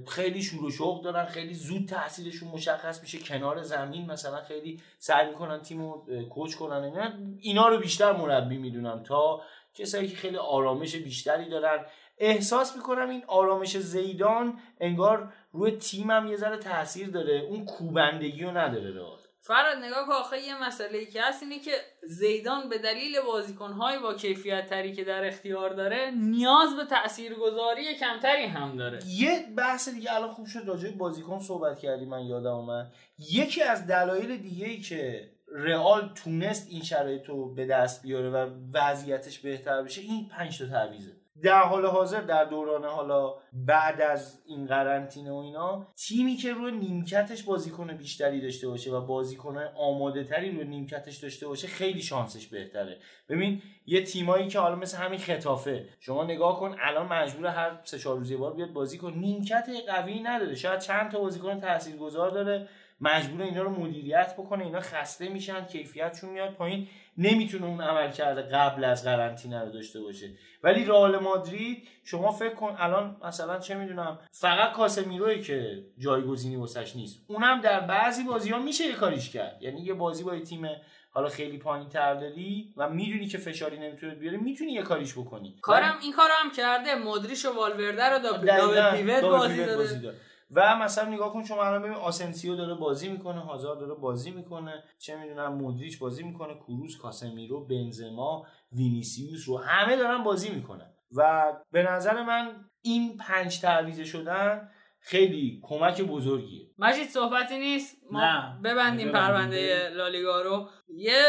خیلی 0.08 0.42
شور 0.42 0.66
و 0.66 0.72
شوق 0.72 1.04
دارن 1.04 1.26
خیلی 1.26 1.54
زود 1.54 1.88
تاثیرشون 1.88 2.50
مشخص 2.50 3.02
میشه 3.02 3.20
کنار 3.20 3.62
زمین 3.62 4.12
مثلا 4.12 4.42
خیلی 4.42 4.82
سعی 4.98 5.28
می‌کنن 5.28 5.62
تیم 5.62 5.82
رو 5.82 6.06
کوچ 6.30 6.56
کنن 6.56 6.84
اینا. 6.84 7.12
اینا 7.40 7.68
رو 7.68 7.80
بیشتر 7.80 8.12
مربی 8.12 8.58
می‌دونم 8.58 9.04
تا 9.04 9.42
کسایی 9.74 10.08
که 10.08 10.16
خیلی 10.16 10.38
آرامش 10.38 10.96
بیشتری 10.96 11.50
دارن. 11.50 11.86
احساس 12.18 12.76
می‌کنم 12.76 13.10
این 13.10 13.24
آرامش 13.28 13.78
زیدان 13.78 14.60
انگار 14.80 15.34
روی 15.52 15.72
تیمم 15.72 16.28
یه 16.28 16.36
ذره 16.36 16.58
تاثیر 16.58 17.10
داره. 17.10 17.40
اون 17.40 17.66
کوبندگی 17.66 18.44
رو 18.44 18.58
نداره 18.58 18.92
رئال 18.92 19.20
فراد 19.46 19.78
نگاه 19.78 20.06
که 20.08 20.14
آخه 20.14 20.40
یه 20.40 20.64
مسئله 20.64 20.98
ای 20.98 21.06
که 21.06 21.22
هست 21.22 21.44
اینه 21.44 21.60
که 21.60 21.72
زیدان 22.08 22.70
به 22.70 22.78
دلیل 22.78 23.22
بازیکنهای 23.22 24.00
با 24.00 24.14
کیفیت 24.14 24.70
تری 24.70 24.94
که 24.94 25.04
در 25.04 25.28
اختیار 25.28 25.74
داره 25.74 26.12
نیاز 26.12 26.76
به 26.76 26.86
تاثیرگذاری 26.86 27.96
کمتری 27.96 28.46
هم 28.46 28.78
داره. 28.78 29.00
یه 29.08 29.46
بحث 29.58 29.90
دیگه 29.90 30.14
الان 30.14 30.32
خوب 30.32 30.46
شد 30.46 30.64
راجع 30.68 30.92
بازیکن 30.92 31.40
صحبت 31.40 31.80
کردی 31.80 32.06
من 32.06 32.26
یادم 32.26 32.56
اومد. 32.56 32.94
یکی 33.20 33.62
از 33.62 33.88
دلایل 33.88 34.38
دیگه 34.38 34.66
ای 34.66 34.82
که 34.82 35.32
رئال 35.56 36.14
تونست 36.16 36.68
این 36.70 36.84
شرایط 36.84 37.26
رو 37.26 37.54
به 37.54 37.66
دست 37.66 38.02
بیاره 38.02 38.30
و 38.30 38.50
وضعیتش 38.74 39.40
بهتر 39.40 39.82
بشه 39.82 40.02
این 40.02 40.28
پنج 40.28 40.60
تا 40.60 40.66
تعویضه. 40.66 41.23
در 41.42 41.62
حال 41.62 41.86
حاضر 41.86 42.22
در 42.22 42.46
دوران 42.46 42.86
حالا 42.86 43.34
بعد 43.54 44.02
از 44.02 44.42
این 44.46 44.66
قرنطینه 44.66 45.32
و 45.32 45.36
اینا 45.36 45.88
تیمی 45.96 46.36
که 46.36 46.54
روی 46.54 46.72
نیمکتش 46.72 47.44
بازیکن 47.44 47.98
بیشتری 47.98 48.42
داشته 48.42 48.68
باشه 48.68 48.92
و 48.92 49.06
بازیکن 49.06 49.58
آماده 49.78 50.24
تری 50.24 50.52
روی 50.52 50.64
نیمکتش 50.66 51.18
داشته 51.18 51.48
باشه 51.48 51.68
خیلی 51.68 52.02
شانسش 52.02 52.48
بهتره. 52.48 53.00
ببین 53.30 53.62
یه 53.86 54.04
تیمایی 54.04 54.48
که 54.48 54.60
حالا 54.60 54.76
مثل 54.76 54.98
همین 54.98 55.20
خطافه 55.20 55.86
شما 56.00 56.24
نگاه 56.24 56.60
کن 56.60 56.76
الان 56.82 57.08
مجبور 57.08 57.46
هر 57.48 57.80
سه 57.84 58.00
چهار 58.00 58.18
روز 58.18 58.32
یه 58.32 58.38
بار 58.38 58.54
بیاد 58.54 58.74
بازی 58.74 58.98
کن 58.98 59.14
نیمکت 59.14 59.70
قوی 59.88 60.20
نداره 60.20 60.56
شاید 60.56 60.80
چند 60.80 61.12
تا 61.12 61.20
بازیکن 61.20 61.60
تاثیرگذار 61.60 62.30
داره. 62.30 62.68
مجبور 63.02 63.42
اینا 63.42 63.64
رو 63.64 63.70
مدیریت 63.70 64.34
بکنه 64.38 64.64
اینا 64.64 64.80
خسته 64.80 65.30
میشن 65.30 65.66
کیفیتشون 65.66 66.30
میاد 66.30 66.54
پایین. 66.54 66.88
نمی‌تونه 67.18 67.66
اون 67.66 67.82
عمل 67.82 68.12
کرده 68.12 68.42
قبل 68.42 68.84
از 68.84 69.04
قرنطینه 69.04 69.62
رو 69.62 69.72
داشته 69.72 70.02
باشه. 70.02 70.30
ولی 70.64 70.86
رئال 70.86 71.18
مادرید 71.18 71.88
شما 72.04 72.32
فکر 72.32 72.54
کن 72.54 72.76
الان 72.80 73.18
مثلا 73.24 73.60
چه 73.60 73.76
می‌دونم 73.76 74.20
فقط 74.32 74.74
کاسمیروی 74.74 75.42
که 75.42 75.86
جایگزینی 75.98 76.56
واسش 76.56 76.96
نیست. 76.96 77.26
اونم 77.28 77.62
در 77.62 77.80
بعضی 77.80 78.24
بازی 78.24 78.50
ها 78.50 78.60
میشه 78.60 78.86
یه 78.86 78.94
کاریش 78.94 79.30
کرد. 79.30 79.58
یعنی 79.62 79.82
یه 79.82 79.94
بازی 79.94 80.24
با 80.24 80.36
یه 80.36 80.42
تیم 80.42 80.70
حالا 81.12 81.30
خیلی 81.30 81.58
پایین 81.58 81.90
تر 81.90 82.14
داری 82.14 82.74
و 82.78 82.90
می‌دونی 82.90 83.28
که 83.28 83.38
فشاری 83.38 83.80
نمی‌تونه 83.80 84.16
بیاره 84.16 84.38
می‌تونی 84.38 84.72
یه 84.72 84.82
کاریش 84.82 85.14
بکنی. 85.14 85.56
کارم 85.62 85.96
این 86.02 86.14
کارو 86.14 86.34
هم 86.44 86.52
کرده 86.52 86.96
مودریچ 86.96 87.46
و 87.46 87.56
والورده 87.56 88.10
رو 88.10 88.20
double 88.20 88.92
pivot 88.92 89.22
بازی 89.22 89.66
داده. 89.66 90.14
و 90.56 90.76
مثلا 90.78 91.10
نگاه 91.10 91.34
کن 91.34 91.44
شما 91.44 91.64
الان 91.64 91.82
ببین 91.82 91.94
آسنسیو 91.94 92.56
داره 92.56 92.74
بازی 92.74 93.10
می‌کنه 93.10 93.40
هازار 93.40 93.76
داره 93.76 93.94
بازی 93.94 94.32
می‌کنه 94.32 94.84
چه 95.00 95.16
می‌دونم 95.18 95.54
مودریچ 95.54 96.00
بازی 96.00 96.24
می‌کنه 96.24 96.56
کروس 96.56 96.98
کاسمیرو 96.98 97.66
بنزما 97.66 98.46
وینیسیوس 98.72 99.50
رو 99.50 99.58
همه 99.58 99.96
دارن 99.96 100.24
بازی 100.24 100.50
می‌کنن 100.50 100.94
و 101.16 101.54
به 101.72 101.84
نظر 101.84 102.24
من 102.24 102.66
این 102.82 103.18
پنج 103.18 103.62
تعویضه 103.62 104.04
شدن 104.06 104.70
خیلی 105.00 105.60
کمک 105.64 106.02
بزرگیه 106.02 106.68
مجید 106.78 107.08
صحبتی 107.08 107.60
نیست 107.60 107.98
ما 108.12 108.22
نه. 108.22 108.60
ببندیم. 108.64 109.12
پرونده 109.12 109.90
لالیگا 109.90 110.42
رو 110.42 110.70
یه 110.88 111.24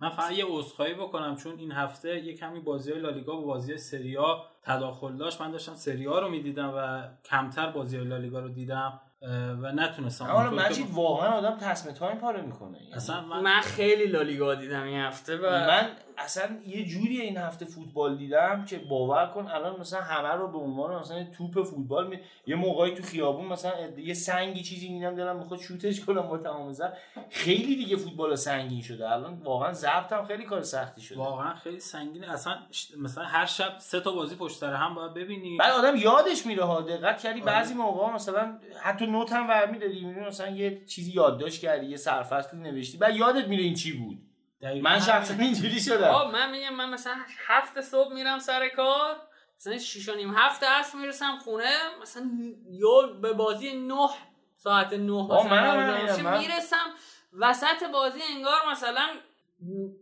من 0.00 0.10
فقط 0.10 0.32
یه 0.32 0.44
عذرخواهی 0.48 0.94
بکنم 0.94 1.36
چون 1.36 1.58
این 1.58 1.72
هفته 1.72 2.24
یه 2.24 2.36
کمی 2.36 2.60
بازی 2.60 2.92
لالیگا 2.92 3.36
با 3.36 3.42
بازی 3.42 3.78
سریا 3.78 4.44
تداخل 4.66 5.16
داشت 5.16 5.40
من 5.40 5.50
داشتم 5.50 5.74
سریا 5.74 6.18
رو 6.18 6.28
می‌دیدم 6.28 6.72
و 6.76 7.02
کمتر 7.24 7.66
بازی 7.70 7.96
های 7.96 8.06
لالیگا 8.06 8.40
رو 8.40 8.48
دیدم 8.48 9.00
و 9.62 9.72
نتونستم 9.72 10.26
که 10.26 10.32
مجید 10.32 10.90
واقعا 10.92 11.30
آدم 11.30 11.56
تصمیم 11.56 11.94
تایم 11.94 12.18
پاره 12.18 12.42
می‌کنه. 12.42 12.78
یعنی 12.78 12.92
اصلا 12.92 13.20
من, 13.20 13.40
من 13.40 13.60
خیلی 13.60 14.06
لالیگا 14.06 14.54
دیدم 14.54 14.82
این 14.82 15.00
هفته 15.00 15.36
و 15.36 15.50
من 15.50 15.88
اصلا 16.18 16.56
یه 16.66 16.84
جوری 16.84 17.20
این 17.20 17.36
هفته 17.36 17.64
فوتبال 17.64 18.16
دیدم 18.16 18.64
که 18.64 18.78
باور 18.78 19.26
کن 19.26 19.46
الان 19.46 19.80
مثلا 19.80 20.00
همه 20.00 20.28
رو 20.28 20.48
به 20.48 20.58
عنوان 20.58 21.00
مثلا 21.00 21.24
توپ 21.24 21.62
فوتبال 21.62 22.06
می... 22.06 22.18
یه 22.46 22.56
موقعی 22.56 22.94
تو 22.94 23.02
خیابون 23.02 23.46
مثلا 23.46 23.72
یه 23.98 24.14
سنگی 24.14 24.62
چیزی 24.62 24.88
می‌بینم 24.88 25.14
دلم 25.14 25.36
می‌خواد 25.36 25.60
شوتش 25.60 26.00
کنم 26.00 26.22
با 26.22 26.38
تمام 26.38 26.72
زر. 26.72 26.90
خیلی 27.30 27.76
دیگه 27.76 27.96
فوتبال 27.96 28.34
سنگین 28.34 28.82
شده. 28.82 29.10
الان 29.10 29.34
واقعا 29.34 29.72
ضبطم 29.72 30.24
خیلی 30.24 30.44
کار 30.44 30.62
سختی 30.62 31.00
شده. 31.00 31.18
واقعا 31.18 31.54
خیلی 31.54 31.80
سنگینه 31.80 32.32
اصلا 32.32 32.58
مثلا 32.98 33.24
هر 33.24 33.46
شب 33.46 33.74
سه 33.78 34.00
تا 34.00 34.12
بازی 34.12 34.36
پشت 34.36 34.56
سر 34.56 34.72
هم 34.72 34.94
باید 34.94 35.14
ببینی. 35.14 35.56
بعد 35.56 35.72
آدم 35.72 35.96
یادش 35.96 36.46
میره 36.46 36.64
ها 36.64 36.80
دقت 36.80 37.22
کردی 37.22 37.40
آره. 37.40 37.52
بعضی 37.52 37.74
موقع 37.74 38.14
مثلا 38.14 38.58
حتی 38.82 39.06
نوت 39.06 39.32
هم 39.32 39.70
می‌بینی 39.70 40.20
مثلا 40.20 40.48
یه 40.48 40.84
چیزی 40.84 41.12
یادداشت 41.12 41.60
کردی 41.60 41.86
یه 41.86 41.96
سرفصلی 41.96 42.60
نوشتی 42.60 42.98
بعد 42.98 43.16
یادت 43.16 43.48
میره 43.48 43.62
این 43.62 43.74
چی 43.74 43.92
بود. 43.92 44.18
دقیقاً 44.62 44.88
من. 44.88 45.00
شخصا 45.00 45.34
اینجوری 45.34 45.80
شدم 45.80 46.08
آه 46.08 46.32
من 46.32 46.50
میگم 46.50 46.74
من 46.74 46.88
مثلا 46.90 47.14
هفت 47.46 47.80
صبح 47.80 48.14
میرم 48.14 48.38
سر 48.38 48.68
کار 48.68 49.16
مثلا 49.56 49.78
شیش 49.78 50.08
و 50.08 50.14
نیم 50.14 50.34
هفت 50.36 50.62
عصر 50.64 50.98
می‌رسم 50.98 51.38
خونه 51.38 51.74
مثلا 52.02 52.30
یا 52.70 53.06
به 53.22 53.32
بازی 53.32 53.72
نه 53.72 54.08
ساعت 54.56 54.92
نه 54.92 55.12
آه، 55.12 55.46
مثلا 55.46 56.30
من- 56.30 56.38
می‌رسم 56.38 56.86
وسط 57.38 57.84
بازی 57.92 58.20
انگار 58.34 58.60
مثلا 58.70 59.06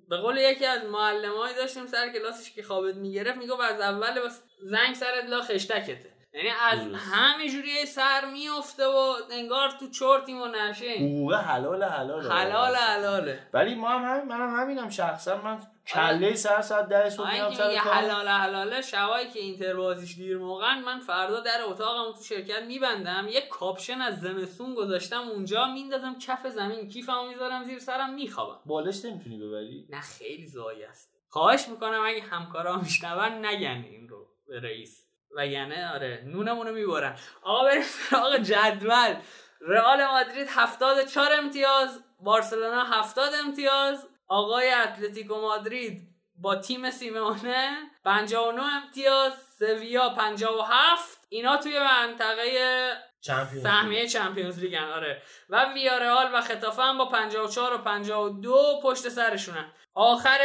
به 0.09 0.17
قول 0.17 0.37
یکی 0.37 0.67
از 0.67 0.85
معلمایی 0.85 1.55
داشتیم 1.55 1.87
سر 1.87 2.09
کلاسش 2.13 2.53
که 2.53 2.63
خوابت 2.63 2.95
می‌گرفت 2.95 3.39
می‌گفت 3.39 3.61
از 3.61 3.81
اول 3.81 4.21
بس 4.21 4.43
زنگ 4.63 4.95
سرت 4.95 5.25
لا 5.25 5.41
خشتکته 5.43 6.14
یعنی 6.35 6.49
از 6.70 6.85
درست. 6.85 7.05
همینجوری 7.12 7.87
سر 7.87 8.24
میفته 8.32 8.87
و 8.87 9.14
انگار 9.30 9.70
تو 9.70 9.91
چرتیم 9.91 10.43
و 10.43 10.47
نشیم 10.47 11.07
حقوق 11.07 11.35
حلال 11.35 11.82
حلال 11.82 12.32
حلال 12.32 12.74
حلاله. 12.74 13.49
ولی 13.53 13.74
ما 13.74 13.89
هم 13.89 14.05
همین 14.05 14.28
منم 14.28 14.61
همینم 14.61 14.91
شخصا. 14.91 15.37
من 15.37 15.61
کله 15.87 16.35
سر 16.35 16.62
ساعت 16.62 16.89
ده 16.89 17.11
صبح 17.11 17.28
اینکه 17.28 17.57
سر 17.57 17.76
کار 17.76 17.93
حلال 17.93 18.28
حلاله 18.28 18.82
شبایی 18.82 19.30
که 19.30 19.39
اینتر 19.39 19.74
بازیش 19.74 20.16
دیر 20.16 20.39
موقعن 20.39 20.80
من 20.80 21.01
فردا 21.01 21.41
در 21.41 21.62
اتاقم 21.62 22.12
تو 22.12 22.22
شرکت 22.22 22.62
میبندم 22.62 23.28
یه 23.30 23.41
کاپشن 23.51 24.01
از 24.01 24.20
زمستون 24.20 24.74
گذاشتم 24.74 25.20
اونجا 25.20 25.66
میندازم 25.66 26.16
کف 26.18 26.47
زمین 26.47 26.89
کیفمو 26.89 27.28
می‌ذارم 27.28 27.64
زیر 27.64 27.78
سرم 27.78 28.14
میخوابم. 28.14 28.61
بالش 28.66 29.05
نمی‌تونی 29.05 29.39
ببری؟ 29.39 29.87
نه 29.91 30.01
خیلی 30.01 30.47
ضایع 30.47 30.85
است. 30.85 31.14
خواهش 31.28 31.68
می‌کنم 31.68 32.03
اگه 32.07 32.22
همکارا 32.22 32.76
میشنون 32.76 33.47
نگن 33.47 33.85
این 33.91 34.09
رو 34.09 34.28
به 34.49 34.61
رئیس. 34.61 35.04
وگرنه 35.37 35.93
آره 35.95 36.22
نونمونو 36.26 36.72
می‌برن. 36.72 37.16
آقا 37.43 37.64
بریم 37.64 37.82
سراغ 37.82 38.37
جدول. 38.37 39.14
رئال 39.61 40.07
مادرید 40.07 40.49
74 40.51 41.32
امتیاز 41.32 42.05
بارسلونا 42.20 42.85
70 42.85 43.32
امتیاز. 43.45 44.09
آقای 44.28 44.70
اتلتیکو 44.70 45.41
مادرید 45.41 46.14
با 46.37 46.57
تیم 46.57 46.91
سیمونه 46.91 47.76
59 48.05 48.62
امتیاز 48.62 49.32
سویا 49.59 50.09
57 50.09 51.26
اینا 51.28 51.57
توی 51.57 51.78
منطقه 51.78 52.93
سهمیه 53.62 54.09
چمپیونز 54.09 54.59
لیگ 54.59 54.74
آره. 54.74 55.22
و 55.51 55.72
ویارئال 55.74 56.35
و 56.35 56.41
خطافه 56.41 56.82
هم 56.82 56.99
با 56.99 57.07
54 57.07 57.74
و 57.74 57.78
52 57.78 58.80
پشت 58.82 59.09
سرشونن. 59.09 59.72
آخر 59.95 60.39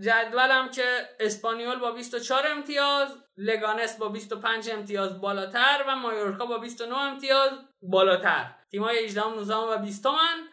جدولم 0.00 0.70
که 0.70 1.08
اسپانیول 1.20 1.78
با 1.78 1.92
24 1.92 2.46
امتیاز 2.46 3.08
لگانس 3.36 3.96
با 3.96 4.08
25 4.08 4.70
امتیاز 4.70 5.20
بالاتر 5.20 5.84
و 5.88 5.96
مایورکا 5.96 6.46
با 6.46 6.58
29 6.58 6.98
امتیاز 6.98 7.50
بالاتر. 7.82 8.50
تیمای 8.70 9.04
18 9.04 9.28
19 9.28 9.54
و 9.54 9.78
20 9.78 10.06
من 10.06 10.48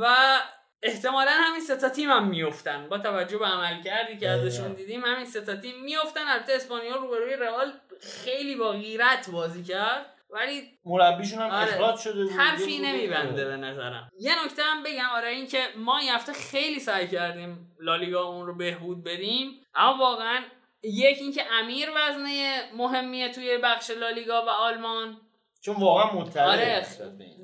و 0.00 0.38
احتمالا 0.82 1.30
همین 1.30 1.60
سه 1.60 1.76
تا 1.76 1.88
تیم 1.88 2.10
هم 2.10 2.28
میفتن 2.28 2.88
با 2.88 2.98
توجه 2.98 3.38
به 3.38 3.46
عمل 3.46 3.82
کردی 3.82 4.18
که. 4.18 4.30
ازشون 4.30 4.72
دیدیم 4.72 5.04
همین 5.04 5.26
سه 5.26 5.40
تا 5.40 5.56
تیم 5.56 5.84
میفتن 5.84 6.28
البته 6.28 6.52
اسپانیول 6.52 6.98
روبروی 6.98 7.36
رئال 7.36 7.72
خیلی 8.00 8.56
با 8.56 8.72
غیرت 8.72 9.30
بازی 9.30 9.64
کرد. 9.64 10.15
ولی 10.30 10.62
مربیشون 10.84 11.38
هم 11.38 11.50
آره. 11.50 11.74
اخراج 11.74 11.98
شده 11.98 12.24
بود 12.24 12.32
حرفی 12.32 12.78
نمیبنده 12.78 13.44
به 13.44 13.56
نظرم. 13.56 14.10
یه 14.20 14.44
نکته 14.44 14.62
هم 14.62 14.82
بگم 14.82 15.08
آره 15.14 15.28
این 15.28 15.46
که 15.46 15.58
ما 15.76 15.98
این 15.98 16.10
هفته 16.10 16.32
خیلی 16.32 16.80
سعی 16.80 17.08
کردیم 17.08 17.76
لالیگا 17.80 18.22
اون 18.22 18.46
رو 18.46 18.56
بهبود 18.56 19.04
بدیم 19.04 19.60
اما 19.74 19.98
واقعا 19.98 20.42
یک 20.82 21.18
اینکه 21.20 21.42
امیر 21.52 21.88
وزنه 21.96 22.70
مهمیه 22.74 23.32
توی 23.32 23.58
بخش 23.58 23.90
لالیگا 23.90 24.44
و 24.46 24.48
آلمان. 24.48 25.20
چون 25.60 25.76
واقعا 25.76 26.20
مطلع 26.20 26.42
آره. 26.42 26.86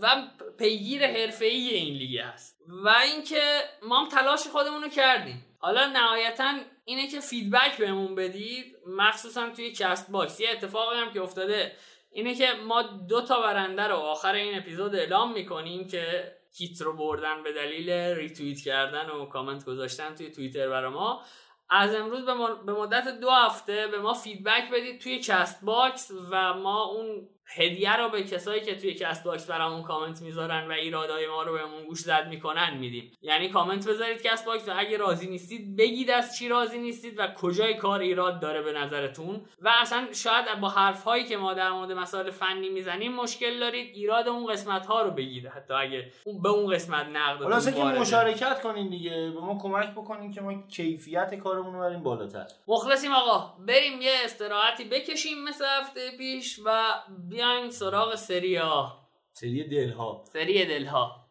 و 0.01 0.23
پیگیر 0.59 1.07
حرفه‌ای 1.07 1.69
این 1.69 1.95
لیگ 1.95 2.19
هست. 2.19 2.59
و 2.85 2.89
اینکه 2.89 3.61
ما 3.83 4.01
هم 4.01 4.09
تلاش 4.09 4.47
خودمون 4.47 4.83
رو 4.83 4.89
کردیم. 4.89 5.47
حالا 5.59 5.87
نهایتا 5.87 6.53
اینه 6.85 7.09
که 7.09 7.21
feedback 7.21 7.77
بهمون 7.79 8.15
بدید. 8.15 8.77
مخصوصا 8.87 9.51
توی 9.51 9.73
Castbox. 9.73 10.41
یه 10.41 10.51
اتفاقی 10.51 10.97
هم 10.97 11.13
که 11.13 11.21
افتاده 11.21 11.73
اینه 12.13 12.35
که 12.35 12.53
ما 12.53 12.83
دو 12.83 13.21
تا 13.21 13.41
برنده 13.41 13.83
رو 13.83 13.97
آخر 13.97 14.35
این 14.35 14.59
اپیزود 14.59 14.95
اعلام 14.95 15.33
می‌کنیم 15.33 15.89
که 15.89 16.33
کیت 16.57 16.81
رو 16.81 16.97
بردن 16.97 17.43
به 17.43 17.53
دلیل 17.53 17.91
ریتوییت 17.91 18.61
کردن 18.61 19.11
و 19.11 19.27
کامنت 19.27 19.65
گذاشتن 19.65 20.15
توی 20.15 20.31
توییتر 20.31 20.69
برای 20.69 20.91
ما. 20.91 21.23
از 21.71 21.95
امروز 21.95 22.25
به 22.67 22.73
مدت 22.73 23.21
دو 23.21 23.31
هفته 23.31 23.87
به 23.87 23.99
ما 23.99 24.15
feedback 24.15 24.71
بدید 24.73 25.01
توی 25.01 25.19
Castbox 25.19 26.11
و 26.31 26.55
ما 26.55 26.85
اون 26.85 27.29
هدیه 27.47 27.97
رو 27.97 28.09
به 28.09 28.23
کسایی 28.23 28.61
که 28.61 28.77
توی 28.77 28.95
Castbox 28.95 29.47
برامون 29.47 29.83
کامنت 29.83 30.23
می‌ذارن 30.23 30.69
و 30.69 30.73
ایرادای 30.73 31.27
ما 31.27 31.43
رو 31.43 31.53
بهمون 31.53 31.85
گوشزد 31.85 32.27
می‌کنن 32.29 32.77
میدیم. 32.79 33.13
یعنی 33.23 33.49
کامنت 33.49 33.89
بذارید 33.89 34.23
Castbox 34.23 34.69
و 34.69 34.73
اگه 34.77 34.97
راضی 34.97 35.27
نیستید 35.27 35.77
بگید 35.77 36.11
از 36.11 36.37
چی 36.37 36.49
راضی 36.49 36.79
نیستید 36.79 37.19
و 37.19 37.27
کجای 37.27 37.75
کار 37.75 38.01
ایراد 38.01 38.41
داره 38.41 38.63
به 38.63 38.73
نظرتون. 38.73 39.41
و 39.61 39.73
اصلا 39.81 40.07
شاید 40.13 40.61
با 40.61 40.69
حرف 40.69 41.05
هایی 41.05 41.25
که 41.25 41.37
ما 41.37 41.55
در 41.55 41.71
مورد 41.71 41.93
مسائل 41.93 42.31
فنی 42.31 42.69
می‌زنیم 42.69 43.13
مشکل 43.13 43.61
دارید. 43.61 43.95
ایراد 43.95 44.29
اون 44.29 44.47
قسمت 44.47 44.87
ها 44.87 45.03
رو 45.03 45.11
بگید 45.11 45.47
حتی 45.47 45.75
اگه 45.75 46.13
اون 46.25 46.43
به 46.43 46.49
اون 46.49 46.75
قسمت 46.75 47.07
نقد 47.07 47.43
خلاصه 47.43 47.73
که 47.73 47.83
مشارکت 47.83 48.63
کنین 48.63 48.91
دیگه. 48.91 49.11
به 49.11 49.41
ما 49.41 49.59
کمک 49.63 49.91
بکنین 49.93 50.33
که 50.33 50.41
ما 50.41 50.63
کیفیت 50.69 51.35
کارمون 51.35 51.75
رو 51.75 51.81
بریم 51.81 52.03
بالاتر. 52.03 52.47
مخلصیم 52.69 53.13
آقا. 53.13 53.57
بریم 53.67 54.03
یه 54.03 54.13
استراحتی 54.25 54.85
بکشیم 54.85 55.45
مثل 55.45 55.65
هفته 55.81 56.11
پیش 56.19 56.61
و 56.65 56.95
بیایم 57.33 57.71
سراغ 57.71 58.15
سری 58.15 58.59
آ. 58.59 58.89
سری 59.33 59.65
دلها. 59.65 60.25
سری 60.33 60.65
دلها. 60.65 61.22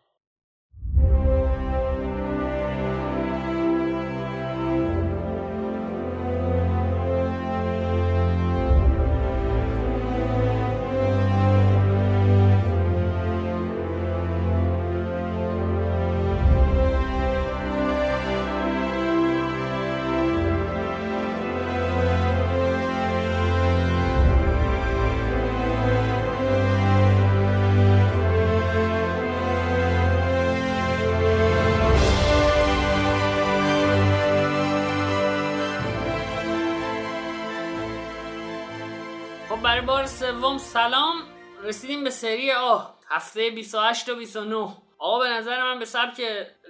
سوم 40.51 40.57
سلام. 40.57 41.15
رسیدیم 41.63 42.03
به 42.03 42.09
سری 42.09 42.51
آ. 42.51 42.79
هفته 43.09 43.49
28 43.49 44.09
و 44.09 44.15
29 44.15 44.77
آقا 44.99 45.19
به 45.19 45.29
نظر 45.29 45.63
من 45.63 45.79
به 45.79 45.85
سبک 45.85 46.21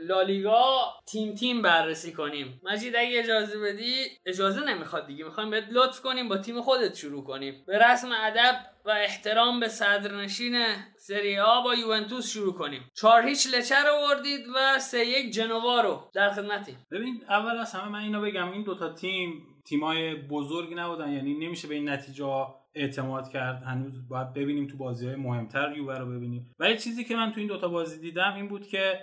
لالیگا 0.02 0.94
تیم 1.12 1.34
تیم 1.36 1.62
بررسی 1.62 2.14
کنیم. 2.14 2.62
مجید 2.64 2.96
اگه 2.96 3.20
اجازه 3.20 3.60
بدی؟ 3.60 4.06
اجازه 4.26 4.64
نمی‌خواد 4.64 5.08
دیگه. 5.08 5.26
می‌خوایم 5.26 5.50
بهت 5.50 5.64
لطف 5.72 6.02
کنیم 6.02 6.30
با 6.30 6.38
تیم 6.38 6.62
خودت 6.62 6.96
شروع 6.96 7.24
کنیم. 7.24 7.64
به 7.68 7.78
رسم 7.78 8.10
ادب 8.12 8.56
و 8.86 8.90
احترام 8.90 9.60
به 9.60 9.68
صدرنشین 9.68 10.66
سری 10.98 11.40
آ 11.40 11.62
با 11.62 11.76
یوونتوس 11.76 12.32
شروع 12.34 12.54
کنیم. 12.54 12.92
چهار 12.96 13.26
هیچ 13.26 13.48
لچه 13.54 13.76
رو 13.76 14.08
وردید 14.10 14.48
و 14.56 14.80
سه 14.80 15.06
یک 15.06 15.34
جنوا 15.34 15.82
رو 15.82 16.10
در 16.14 16.30
خدمتیم. 16.30 16.86
ببین 16.92 17.24
اول 17.30 17.58
از 17.58 17.74
همه 17.74 17.90
من 17.90 18.00
اینو 18.00 18.22
بگم. 18.22 18.52
این 18.52 18.64
دوتا 18.64 18.94
تیم 18.94 19.48
تیمای 19.68 20.16
بزرگی 20.16 20.76
نبودن. 20.76 21.12
یعنی 21.12 21.34
نمیشه 21.34 21.68
به 21.68 21.76
این 21.76 21.90
نتیجه 21.90 22.46
اعتماد 22.76 23.30
کرد. 23.30 23.64
هنوز 23.64 24.08
باید 24.08 24.34
ببینیم 24.34 24.68
تو 24.68 24.78
بازی 24.78 25.08
های 25.08 25.16
مهمتر 25.16 25.74
یووه 25.78 25.98
رو 25.98 26.06
ببینیم. 26.06 26.56
ولی 26.60 26.78
چیزی 26.78 27.04
که 27.04 27.16
من 27.16 27.32
تو 27.32 27.40
این 27.40 27.48
دوتا 27.48 27.68
بازی 27.68 28.00
دیدم 28.00 28.34
این 28.36 28.48
بود 28.48 28.68
که 28.68 29.00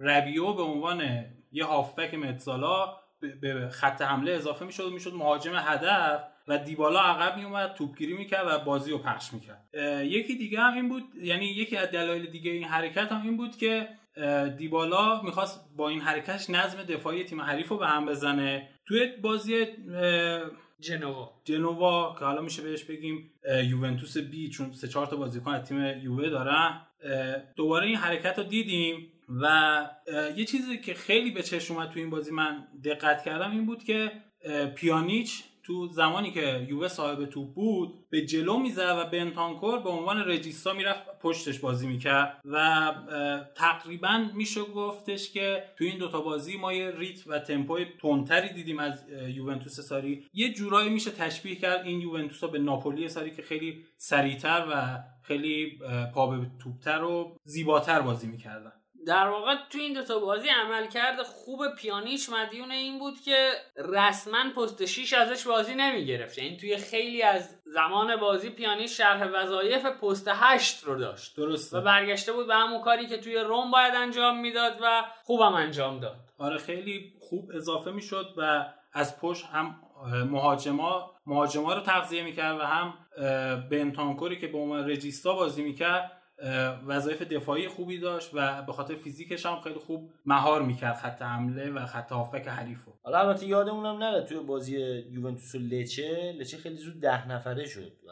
ربیو 0.00 0.52
به 0.52 0.62
عنوان 0.62 1.24
یه 1.52 1.64
هافبک 1.64 2.14
متزالا 2.14 2.96
به 3.40 3.68
خط 3.68 4.02
حمله 4.02 4.32
اضافه 4.32 4.64
می‌شد 4.64 4.92
می‌شد 4.92 5.14
مهاجم 5.14 5.52
هدف 5.56 6.24
و 6.48 6.58
دیبالا 6.58 7.00
عقب 7.00 7.38
میومد 7.38 7.74
توپگیری 7.74 8.16
می‌کرد 8.16 8.46
و 8.46 8.64
بازی 8.64 8.90
رو 8.90 8.98
پخش 8.98 9.32
می‌کرد. 9.32 9.64
یکی 10.04 10.36
دیگه 10.36 10.60
هم 10.60 10.74
این 10.74 10.88
بود 10.88 11.02
یعنی 11.22 11.44
یکی 11.44 11.76
از 11.76 11.90
دلایل 11.90 12.26
دیگه 12.26 12.50
این 12.50 12.64
حرکت 12.64 13.12
هم 13.12 13.22
این 13.22 13.36
بود 13.36 13.56
که 13.56 13.88
دیبالا 14.56 15.22
می‌خواست 15.22 15.76
با 15.76 15.88
این 15.88 16.00
حرکتش 16.00 16.50
نظم 16.50 16.82
دفاعی 16.82 17.24
تیم 17.24 17.40
حریف 17.40 17.68
رو 17.68 17.78
به 17.78 17.86
هم 17.86 18.06
بزنه. 18.06 18.68
توی 18.86 19.06
بازی 19.22 19.66
جنوا. 20.80 21.40
جنوا 21.44 22.16
که 22.18 22.24
حالا 22.24 22.42
میشه 22.42 22.62
بهش 22.62 22.84
بگیم 22.84 23.30
یوونتوس 23.64 24.18
بی 24.18 24.48
چون 24.48 24.72
سه 24.72 24.88
چهار 24.88 25.06
تا 25.06 25.16
بازیکن 25.16 25.50
از 25.50 25.68
تیم 25.68 26.02
یووه 26.02 26.28
دارن. 26.28 26.86
دوباره 27.56 27.86
این 27.86 27.96
حرکت 27.96 28.38
رو 28.38 28.44
دیدیم 28.44 29.12
و 29.28 29.88
یه 30.36 30.44
چیزی 30.44 30.78
که 30.78 30.94
خیلی 30.94 31.30
به 31.30 31.42
چشم 31.42 31.74
اومد 31.74 31.90
تو 31.90 31.98
این 32.00 32.10
بازی 32.10 32.30
من 32.30 32.68
دقت 32.84 33.24
کردم 33.24 33.50
این 33.50 33.66
بود 33.66 33.84
که 33.84 34.12
پیانیچ 34.74 35.44
تو 35.64 35.86
زمانی 35.86 36.30
که 36.30 36.66
یووه 36.68 36.88
صاحب 36.88 37.24
توپ 37.24 37.54
بود 37.54 38.10
به 38.10 38.26
جلو 38.26 38.58
می‌زد 38.58 38.96
و 38.98 39.10
بنتانکور 39.10 39.78
به 39.78 39.90
عنوان 39.90 40.18
رجیستا 40.28 40.72
می‌رفت 40.72 41.18
پشتش 41.20 41.58
بازی 41.58 41.86
می‌کرد 41.86 42.40
و 42.44 42.92
تقریبا 43.54 44.24
میشه 44.34 44.62
گفتش 44.62 45.32
که 45.32 45.64
تو 45.78 45.84
این 45.84 45.98
دوتا 45.98 46.20
بازی 46.20 46.56
ما 46.56 46.72
یه 46.72 46.90
ریت 46.90 47.26
و 47.26 47.38
تمپوی 47.38 47.86
تندتری 48.02 48.48
دیدیم 48.48 48.78
از 48.78 49.04
یوونتوس 49.28 49.80
ساری. 49.80 50.26
یه 50.32 50.52
جورایی 50.52 50.90
میشه 50.90 51.10
تشبیه 51.10 51.54
کرد 51.54 51.86
این 51.86 52.00
یوونتوس 52.00 52.44
به 52.44 52.58
ناپولی 52.58 53.08
ساری 53.08 53.30
که 53.30 53.42
خیلی 53.42 53.84
سریعتر 53.96 54.66
و 54.70 55.02
خیلی 55.22 55.78
پا 56.14 56.26
به 56.26 56.46
توپتر 56.62 57.02
و 57.02 57.36
زیباتر 57.44 58.00
بازی 58.00 58.26
می‌کردن. 58.26 58.72
در 59.06 59.28
واقع 59.28 59.54
تو 59.70 59.78
این 59.78 59.92
دوتا 59.92 60.18
بازی 60.18 60.48
عمل 60.48 60.86
کرده 60.86 61.22
خوب 61.22 61.68
پیانیش 61.78 62.28
مدیون 62.28 62.70
این 62.70 62.98
بود 62.98 63.20
که 63.20 63.50
رسما 63.76 64.50
پست 64.56 64.84
6 64.84 65.12
ازش 65.12 65.46
بازی 65.46 65.74
نمی 65.74 66.06
گرفت 66.06 66.38
یعنی 66.38 66.56
توی 66.56 66.76
خیلی 66.76 67.22
از 67.22 67.62
زمان 67.64 68.16
بازی 68.16 68.50
پیانیش 68.50 68.96
شرح 68.96 69.28
وظایف 69.34 69.86
پست 69.86 70.28
8 70.32 70.84
رو 70.84 70.98
داشت. 70.98 71.36
درسته. 71.36 71.78
و 71.78 71.80
برگشته 71.80 72.32
بود 72.32 72.46
به 72.46 72.54
همون 72.54 72.80
کاری 72.80 73.06
که 73.06 73.18
توی 73.18 73.36
روم 73.36 73.70
باید 73.70 73.94
انجام 73.94 74.40
می‌داد 74.40 74.78
و 74.82 75.04
خوبم 75.24 75.54
انجام 75.54 76.00
داد. 76.00 76.16
آره 76.38 76.58
خیلی 76.58 77.12
خوب 77.20 77.50
اضافه 77.54 77.90
می‌شد 77.90 78.34
و 78.36 78.64
از 78.92 79.20
پشت 79.20 79.44
هم 79.44 79.80
مهاجما 80.30 81.10
مهاجما 81.26 81.74
رو 81.74 81.80
تغذیه 81.80 82.22
می‌کرد 82.22 82.60
و 82.60 82.62
هم 82.62 82.94
بنتانکوری 83.70 84.40
که 84.40 84.46
به 84.46 84.58
عنوان 84.58 84.90
رجیستا 84.90 85.34
بازی 85.34 85.62
می‌کرد 85.62 86.20
وظایف 86.86 87.22
دفاعی 87.22 87.68
خوبی 87.68 87.98
داشت 87.98 88.30
و 88.32 88.62
به 88.62 88.72
خاطر 88.72 88.94
فیزیکش 88.94 89.46
هم 89.46 89.60
خیلی 89.60 89.78
خوب 89.78 90.10
مهار 90.26 90.62
می‌کرد 90.62 90.96
خط 90.96 91.22
حمله 91.22 91.70
و 91.70 91.86
خط 91.86 92.12
هافبک 92.12 92.48
حریفو. 92.48 92.92
حالا 93.02 93.18
البته 93.18 93.46
یادمونم 93.46 93.98
نره 93.98 94.22
توی 94.22 94.40
بازی 94.40 94.78
یوونتوس 95.10 95.54
و 95.54 95.58
لچه 95.58 96.32
لچه 96.38 96.56
خیلی 96.56 96.76
زود 96.76 97.00
ده 97.00 97.28
نفره 97.28 97.66
شد 97.66 97.92
و 98.06 98.10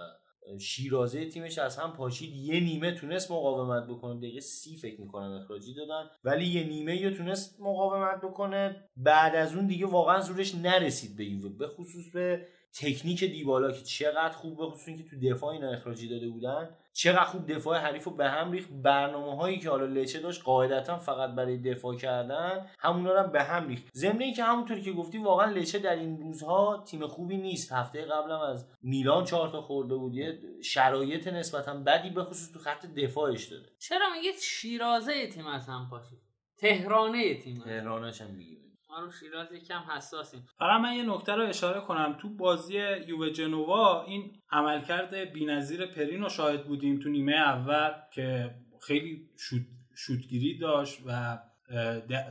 شیرازه 0.59 1.29
تیمش 1.29 1.59
از 1.59 1.77
هم 1.77 1.93
پاشید. 1.93 2.35
یه 2.35 2.61
نیمه 2.61 2.93
تونست 2.93 3.31
مقاومت 3.31 3.87
بکنه. 3.87 4.19
دقیقه 4.19 4.41
سی 4.41 4.77
فکر 4.77 5.01
می‌کنم 5.01 5.33
اخراجی 5.33 5.75
دادن. 5.75 6.11
ولی 6.25 6.45
یه 6.45 6.65
نیمه 6.65 6.97
یا 6.97 7.11
تونست 7.11 7.61
مقاومت 7.61 8.21
بکنه. 8.21 8.85
بعد 8.97 9.37
از 9.37 9.57
اون 9.57 9.67
دیگه 9.67 9.87
واقعا 9.87 10.21
زورش 10.21 10.55
نرسید 10.55 11.17
به 11.17 11.25
یووه 11.25 11.59
به 11.59 11.69
خصوص 11.69 12.11
به 12.15 12.47
تکنیک 12.81 13.25
دیبالا 13.25 13.73
که 13.73 13.83
چقدر 13.83 14.33
خوب 14.33 14.59
به 14.59 14.67
خصوص 14.67 14.97
که 14.97 15.05
تو 15.11 15.21
دفاع 15.21 15.53
اینا 15.53 15.71
اخراجی 15.71 16.09
داده 16.09 16.29
بودن. 16.29 16.69
چقدر 16.93 17.25
خوب 17.25 17.53
دفاع 17.53 17.79
حریف 17.79 18.05
رو 18.05 18.13
به 18.13 18.29
هم 18.29 18.53
ریخت. 18.53 18.71
برنامه 18.73 19.37
هایی 19.37 19.59
که 19.59 19.71
حالا 19.71 19.87
لچه 19.87 20.21
داشت 20.21 20.43
قاعدتا 20.43 20.99
فقط 20.99 21.31
برای 21.31 21.59
دفاع 21.59 21.97
کردن 21.97 22.67
همونا 22.79 23.13
رو 23.13 23.29
به 23.29 23.43
هم 23.43 23.69
ریخت. 23.69 23.85
ضمن 23.95 24.33
که 24.33 24.45
همونطوری 24.45 24.83
که 24.83 24.93
گفتیم 24.93 25.25
واقعا 25.25 25.51
لچه 25.51 25.79
در 25.79 25.95
این 25.95 26.21
روزها 26.21 26.85
تیم 26.87 27.07
خوبی 27.07 27.37
نیست. 27.37 27.73
هفته 27.73 28.05
قبلم 28.05 28.41
از 28.41 28.67
میلان 28.83 29.25
چهار 29.25 29.49
تا 29.49 29.61
خورده 29.61 29.95
بود. 29.95 30.15
یه 30.15 30.39
شرایط 30.63 31.29
نسبتا 31.29 31.75
بدی 31.75 32.11
به 32.11 32.25
خصوص 32.25 32.53
تو 32.53 32.59
خط 32.59 32.87
دفاعش 32.87 33.45
داره. 33.45 33.67
چرا 33.79 34.07
میگید 34.17 34.35
شیرازه 34.41 35.27
تیم 35.27 35.47
از 35.47 35.67
هم 35.67 35.89
پاشید 35.91 36.19
تهرانه 36.57 37.35
تیم 37.35 37.63
تهرانش 37.65 38.21
هم 38.21 38.31
میگیم. 38.31 38.62
ما 38.93 39.01
رو 39.01 39.11
شیراز 39.11 39.53
یکم 39.53 39.81
حساسیم. 39.97 40.47
فقط 40.59 40.81
من 40.81 40.93
یه 40.93 41.03
نکته 41.03 41.33
رو 41.33 41.43
اشاره 41.43 41.81
کنم. 41.81 42.17
تو 42.21 42.29
بازی 42.29 42.75
یووه 43.09 43.31
جنوا 43.31 44.05
این 44.05 44.33
عملکرد 44.51 45.15
بی‌نظیر 45.15 45.87
پرین 45.87 46.23
رو 46.23 46.29
شاهد 46.29 46.67
بودیم 46.67 46.99
تو 46.99 47.09
نیمه 47.09 47.33
اول 47.33 47.91
که 48.15 48.55
خیلی 48.87 49.29
شوت 49.39 49.63
شوتگیری 49.97 50.59
داشت 50.59 51.03
و 51.07 51.39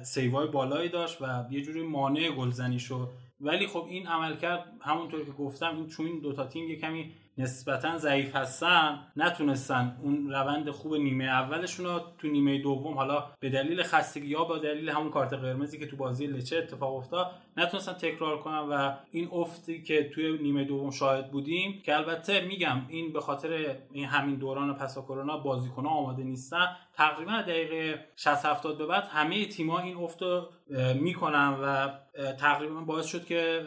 سیوای 0.03 0.47
بالایی 0.47 0.89
داشت 0.89 1.21
و 1.21 1.45
یه 1.49 1.61
جوری 1.61 1.81
مانع 1.81 2.29
گلزنی 2.29 2.79
شد 2.79 3.09
ولی 3.39 3.67
خب 3.67 3.85
این 3.89 4.07
عملکرد 4.07 4.65
همونطور 4.81 5.25
که 5.25 5.31
گفتم 5.31 5.75
این 5.75 5.87
چون 5.87 6.05
این 6.05 6.19
دوتا 6.19 6.47
تیم 6.47 6.69
یه 6.69 6.75
کمی 6.75 7.11
نسبتا 7.37 7.97
ضعیف 7.97 8.35
هستن 8.35 8.99
نتونستن. 9.15 9.97
اون 10.03 10.29
روند 10.29 10.69
خوب 10.69 10.95
نیمه 10.95 11.25
اولشون 11.25 11.85
رو 11.85 12.01
تو 12.17 12.27
نیمه 12.27 12.61
دوم 12.61 12.93
حالا 12.93 13.23
به 13.39 13.49
دلیل 13.49 13.83
خستگی 13.83 14.27
یا 14.27 14.43
با 14.43 14.57
دلیل 14.57 14.89
همون 14.89 15.09
کارت 15.09 15.33
قرمزی 15.33 15.79
که 15.79 15.87
تو 15.87 15.97
بازی 15.97 16.27
لچه 16.27 16.57
اتفاق 16.57 16.95
افتاد 16.95 17.31
نتونستن 17.57 17.93
تکرار 17.93 18.39
کنن 18.39 18.59
و 18.59 18.95
این 19.11 19.29
افتی 19.31 19.83
که 19.83 20.09
توی 20.09 20.37
نیمه 20.37 20.63
دوم 20.63 20.91
شاهد 20.91 21.31
بودیم 21.31 21.81
که 21.85 21.95
البته 21.95 22.45
میگم 22.45 22.85
این 22.89 23.13
به 23.13 23.21
خاطر 23.21 23.75
این 23.91 24.05
همین 24.05 24.35
دوران 24.35 24.73
پسا 24.73 25.01
کرونا 25.01 25.37
بازیکن‌ها 25.37 25.89
آماده 25.89 26.23
نیستن. 26.23 26.65
تقریبا 26.93 27.41
دقیقه 27.41 28.05
60 28.15 28.45
70 28.45 28.77
به 28.77 28.85
بعد 28.85 29.03
همه 29.03 29.45
تیم‌ها 29.45 29.79
این 29.79 29.97
افت 29.97 30.21
رو 30.21 30.49
می‌کنن 30.95 31.57
و 31.63 31.89
تقریبا 32.33 32.81
باعث 32.81 33.05
شد 33.05 33.25
که 33.25 33.65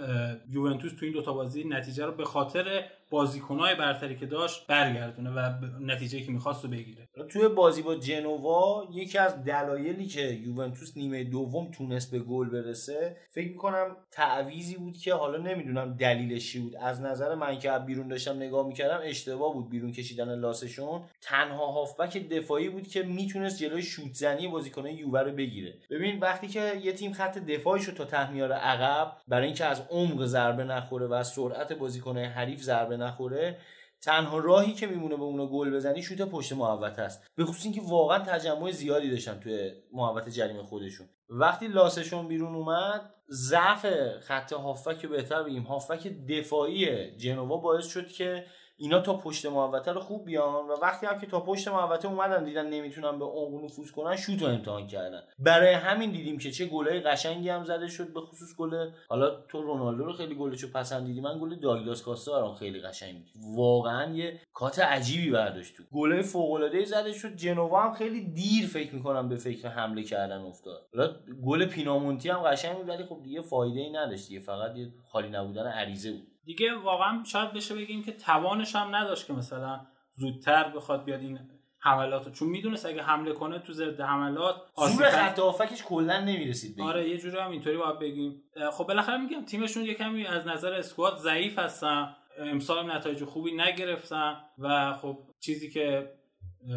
یوونتوس 0.51 0.93
تو 0.93 1.05
این 1.05 1.15
دوتا 1.15 1.33
بازی 1.33 1.65
نتیجه 1.65 2.07
رو 2.07 2.13
به 2.13 2.25
خاطر 2.25 2.85
بازیکنهای 3.11 3.75
برتری 3.75 4.17
که 4.17 4.27
داشت 4.27 4.67
برگردونه 4.67 5.31
و 5.31 5.53
نتیجه 5.81 6.21
که 6.21 6.33
می‌خواست 6.33 6.65
رو 6.65 6.71
بگیره. 6.71 7.09
توی 7.33 7.49
بازی 7.49 7.83
با 7.83 7.95
جنوا 7.95 8.89
یکی 8.93 9.19
از 9.19 9.45
دلایلی 9.45 10.07
که 10.07 10.21
یوونتوس 10.21 10.97
نیمه 10.97 11.25
دوم 11.25 11.71
تونست 11.71 12.11
به 12.11 12.19
گل 12.19 12.49
برسه 12.49 13.17
فکر 13.31 13.49
می‌کنم 13.49 13.74
تعویزی 14.11 14.77
بود 14.77 14.99
که 14.99 15.15
حالا 15.15 15.39
نمی‌دونم 15.39 15.97
دلیلش 15.97 16.53
چی 16.53 16.61
بود. 16.61 16.77
از 16.77 17.01
نظر 17.01 17.35
من 17.35 17.59
که 17.59 17.71
بیرون 17.71 18.09
داشتم 18.09 18.37
نگاه 18.37 18.67
می‌کردم 18.67 19.01
اشتباه 19.03 19.53
بود 19.53 19.71
بیرون 19.71 19.93
کشیدن 19.93 20.39
لاسشون. 20.39 21.03
تنها 21.21 21.67
هافبک 21.67 22.29
دفاعی 22.29 22.69
بود 22.69 22.89
که 22.89 23.03
می‌تونست 23.03 23.59
جلوی 23.59 23.83
شوت 23.83 24.13
زنی 24.13 24.49
بازیکن 24.49 24.87
یووه 24.87 25.21
رو 25.21 25.33
بگیره. 25.33 25.79
ببین 25.91 26.21
وقتی 26.21 26.49
که 26.49 26.81
یه 26.83 26.93
تیم 26.93 27.13
خط 27.13 27.39
دفاعش 27.39 27.85
رو 27.85 27.95
تا 27.95 28.05
تهمیار 28.05 28.53
عقب 28.53 29.17
برای 29.29 29.47
اینکه 29.47 29.65
از 29.65 29.83
عمق 29.91 30.25
ضربه 30.25 30.65
نخوره 30.65 31.07
و 31.07 31.23
سرعت 31.23 31.73
بازیکن 31.73 32.19
حریف 32.19 32.63
ضربه 32.63 32.97
نخوره 32.97 33.59
تنها 34.03 34.39
راهی 34.39 34.73
که 34.73 34.87
میمونه 34.87 35.17
به 35.17 35.23
اون 35.23 35.49
گل 35.53 35.71
بزنی 35.71 36.03
شوت 36.03 36.23
پشت 36.23 36.53
محوطه 36.53 37.03
است. 37.03 37.31
به 37.37 37.45
خصوص 37.45 37.65
اینکه 37.65 37.81
واقعا 37.89 38.19
تجمع 38.19 38.71
زیادی 38.71 39.11
داشتن 39.11 39.41
توی 39.41 39.73
محوطه 39.93 40.31
جریمه 40.31 40.63
خودشون. 40.63 41.07
وقتی 41.29 41.69
لاسشون 41.69 42.29
بیرون 42.29 42.55
اومد 42.55 43.14
ضعف 43.31 43.87
خط 44.21 44.53
هافک 44.53 45.07
بهتر 45.07 45.43
بگیم. 45.43 45.63
هافک 45.63 46.09
دفاعی 46.29 47.11
جنوا 47.17 47.57
باعث 47.57 47.87
شد 47.87 48.09
که 48.09 48.47
اینا 48.77 49.01
تا 49.01 49.17
پشت 49.17 49.47
محوطه 49.47 49.93
رو 49.93 50.01
خوب 50.01 50.25
بیان 50.25 50.67
و 50.67 50.73
وقتی 50.83 51.07
هم 51.07 51.19
که 51.19 51.27
تا 51.27 51.41
پشت 51.41 51.69
محوطه 51.69 52.09
اومدن 52.09 52.45
دیدن 52.45 52.71
نمی‌تونن 52.71 53.19
به 53.19 53.25
عمق 53.25 53.65
نفوذ 53.65 53.91
کنن 53.91 54.17
شوت 54.17 54.43
رو 54.43 54.49
امتحان 54.49 54.87
کردن. 54.87 55.23
برای 55.39 55.73
همین 55.73 56.13
دیدیم 56.13 56.39
که 56.39 56.51
چه 56.51 56.67
گلای 56.67 57.01
قشنگی 57.01 57.49
هم 57.49 57.65
زده 57.65 57.89
شد 57.89 58.13
به 58.15 58.21
خصوص 58.21 58.57
گل 58.59 58.91
حالا 59.09 59.41
تو 59.49 59.63
رونالدو 59.63 60.05
رو 60.05 60.13
خیلی 60.13 60.35
گلشو 60.35 60.73
پسندیدی 60.75 61.21
من 61.21 61.39
گل 61.39 61.55
داگلاس 61.55 62.03
کاستا 62.03 62.33
برام 62.33 62.55
خیلی 62.55 62.81
قشنگ 62.81 63.15
بود 63.15 63.29
واقعا 63.57 64.13
یه 64.13 64.41
کات 64.53 64.79
عجیبی 64.79 65.31
برداشت 65.31 65.77
تو. 65.77 65.83
گلای 65.93 66.23
فوق 66.23 66.53
العاده 66.53 66.85
زده 66.85 67.13
شد 67.13 67.37
جنوا 67.37 67.83
هم 67.83 67.93
خیلی 67.93 68.21
دیر 68.21 68.67
فکر 68.67 68.95
می‌کنم 68.95 69.29
به 69.29 69.37
فکر 69.37 69.69
حمله 69.69 70.03
کردن 70.03 70.41
افتاد. 70.41 70.89
حالا 70.95 71.15
گل 71.45 71.67
پینامونتی 71.67 72.29
هم 72.29 72.39
قشنگ 72.43 72.77
بود 72.77 72.89
ولی 72.89 73.05
خب 73.05 73.21
دیگه 73.23 73.41
فایده 73.41 73.81
ای 73.81 73.91
نداشت 73.91 74.29
دیگه 74.29 74.41
فقط 74.41 74.77
یه 74.77 74.93
خالی 75.09 75.29
نبودن 75.29 75.67
عریضه 75.67 76.13
بود. 76.13 76.34
دیگه 76.47 76.75
واقعا 76.75 77.25
شاید 77.25 77.53
بشه 77.53 77.75
بگیم 77.75 78.03
که 78.03 78.13
توانش 78.13 78.77
هم 78.77 78.97
نداشت 78.97 79.27
که 79.27 79.33
مثلا 79.33 79.87
زودتر 80.13 80.69
بخواد 80.69 81.05
بیاد 81.05 81.21
این 81.21 81.39
حملات 81.79 82.33
چون 82.33 82.49
می‌دونست 82.49 82.87
اگه 82.87 83.03
حمله 83.03 83.33
کنه 83.33 83.59
تو 83.59 83.73
ضد 83.73 84.01
حملات 84.01 84.57
زور 84.77 85.11
خط 85.11 85.39
هافکش 85.39 85.83
کلا 85.83 86.21
نمی‌رسید 86.21 86.73
بگیم. 86.73 86.87
آره 86.87 87.09
یه 87.09 87.19
جوری 87.19 87.39
هم 87.39 87.51
اینطوری 87.51 87.77
باید 87.77 87.99
بگیم. 87.99 88.43
خب 88.73 88.87
بالاخره 88.87 89.17
میگم 89.17 89.45
تیمشون 89.45 89.85
یه 89.85 89.95
کمی 89.95 90.27
از 90.27 90.47
نظر 90.47 90.73
اسکواد 90.73 91.17
ضعیف 91.17 91.59
هستن. 91.59 92.17
امسال 92.39 92.93
نتایج 92.93 93.25
خوبی 93.25 93.57
نگرفتن 93.57 94.37
و 94.59 94.93
خب 94.93 95.19
چیزی 95.41 95.71
که 95.71 96.15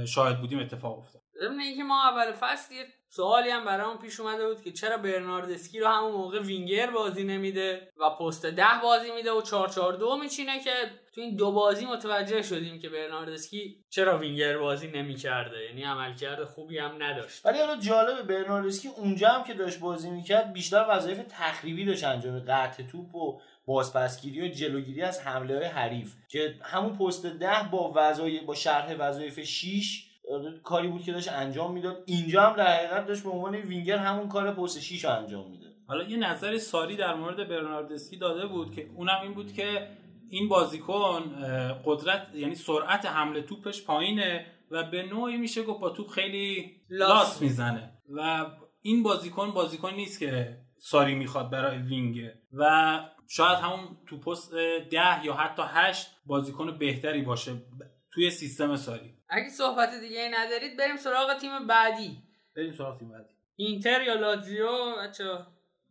شاهد 0.08 0.42
بودیم 0.42 0.60
اتفاق 0.60 0.98
افتاد. 1.00 1.22
ضمن 1.42 1.60
اینکه 1.60 1.84
ما 1.84 2.10
اول 2.10 2.32
فصل 2.32 2.76
یه 2.76 2.86
سوالی 3.10 3.50
هم 3.50 3.66
برامون 3.66 3.98
پیش 3.98 4.20
اومده 4.20 4.48
بود 4.48 4.62
که 4.62 4.72
چرا 4.72 4.98
برناردسکی 4.98 5.80
رو 5.80 5.88
همون 5.88 6.12
موقع 6.12 6.40
وینگر 6.40 6.92
بازی 6.92 7.24
نمیده 7.24 7.92
و 7.98 8.10
پست 8.10 8.46
ده 8.46 8.64
بازی 8.84 9.12
میده 9.12 9.32
و 9.32 9.42
4 9.42 9.70
4 9.70 9.94
2 9.94 10.18
میچینه 10.18 10.60
که 10.64 10.72
تو 11.16 11.22
این 11.22 11.36
دو 11.36 11.52
بازی 11.52 11.86
متوجه 11.86 12.42
شدیم 12.42 12.80
که 12.80 12.90
برناردسکی 12.90 13.86
چرا 13.90 14.18
وینگر 14.18 14.58
بازی 14.58 14.88
نمی‌کرده. 14.88 15.64
یعنی 15.64 15.84
عملکرد 15.84 16.44
خوبی 16.44 16.78
هم 16.78 17.04
نداشت. 17.04 17.46
ولی 17.46 17.60
حالا 17.60 17.76
جالبه 17.76 18.22
برناردسکی 18.24 18.88
اونجا 18.88 19.30
هم 19.30 19.44
که 19.44 19.54
داشت 19.54 19.80
بازی 19.80 20.10
می‌کرد 20.10 20.54
بیشتر 20.54 20.86
وظایف 20.90 21.20
تخریبی 21.30 21.86
داشت 21.86 22.04
انجام 22.04 22.40
قطع 22.40 22.84
توپ 22.84 23.16
و 23.16 23.42
بازپسگیری 23.66 24.42
و 24.42 24.48
جلوگیری 24.48 25.02
از 25.02 25.22
حمله 25.22 25.58
های 25.58 25.66
حریف. 25.66 26.14
که 26.30 26.56
همون 26.62 26.98
پست 26.98 27.26
ده 27.26 27.70
با 27.72 27.94
وظایف 27.96 28.44
با 28.44 28.56
شرح 28.56 28.96
وظایف 29.00 29.44
6 29.44 30.07
کاری 30.64 30.88
بود 30.88 31.04
که 31.04 31.12
داشت 31.12 31.32
انجام 31.32 31.74
می‌داد. 31.74 32.04
اینجا 32.06 32.42
هم 32.42 32.56
در 32.56 32.68
حقیقت 32.68 33.08
داشت 33.08 33.24
به 33.24 33.30
عنوان 33.30 33.56
وینگر 33.56 33.98
همون 33.98 34.28
کار 34.28 34.52
پست 34.52 34.80
6 34.80 35.06
رو 35.06 35.12
انجام 35.12 35.52
میده 35.52 35.66
حالا 35.88 36.04
یه 36.04 36.18
نظر 36.18 36.58
ساری 36.58 36.96
در 36.96 37.16
مورد 37.16 37.50
برناردسکی 37.50 38.18
داده 38.18 38.48
بود 38.48 38.76
که 38.76 38.90
اونم 38.96 39.20
این 39.24 39.34
بود 39.34 39.54
که 39.54 39.88
این 40.30 40.50
بازیکن 40.50 41.24
قدرت 41.86 42.28
یعنی 42.36 42.56
سرعت 42.56 43.06
حمله 43.06 43.42
توپش 43.42 43.84
پایینه 43.84 44.46
و 44.72 44.84
به 44.84 45.04
نوعی 45.04 45.38
میشه 45.38 45.64
گفت 45.64 45.80
با 45.80 45.90
توپ 45.90 46.10
خیلی 46.10 46.72
لاس 46.90 47.42
می‌زنه. 47.42 47.92
و 48.10 48.46
این 48.82 49.04
بازیکن 49.04 49.52
بازیکن 49.52 49.94
نیست 49.94 50.20
که 50.20 50.58
ساری 50.78 51.16
می‌خواد 51.16 51.50
برای 51.50 51.78
وینگر 51.78 52.34
و 52.54 53.00
شاید 53.30 53.58
همون 53.58 53.98
تو 54.10 54.20
پست 54.20 54.54
ده 54.92 55.26
یا 55.26 55.34
حتی 55.34 55.64
هشت 55.66 56.08
بازیکن 56.26 56.78
بهتری 56.78 57.22
باشه 57.22 57.52
توی 58.14 58.30
سیستم 58.30 58.76
ساری. 58.76 59.17
اگه 59.30 59.50
صحبت 59.50 60.00
دیگه 60.00 60.22
ای 60.22 60.30
ندارید 60.30 60.78
بریم 60.78 60.98
سراغ 60.98 61.38
تیم 61.38 61.68
بعدی. 61.68 62.24
بریم 62.56 62.74
سراغ 62.74 63.00
تیم 63.00 63.10
بعدی. 63.10 63.34
اینتر 63.56 64.02
یا 64.02 64.14
لاتزیو؟ 64.14 64.96
بچه 65.02 65.24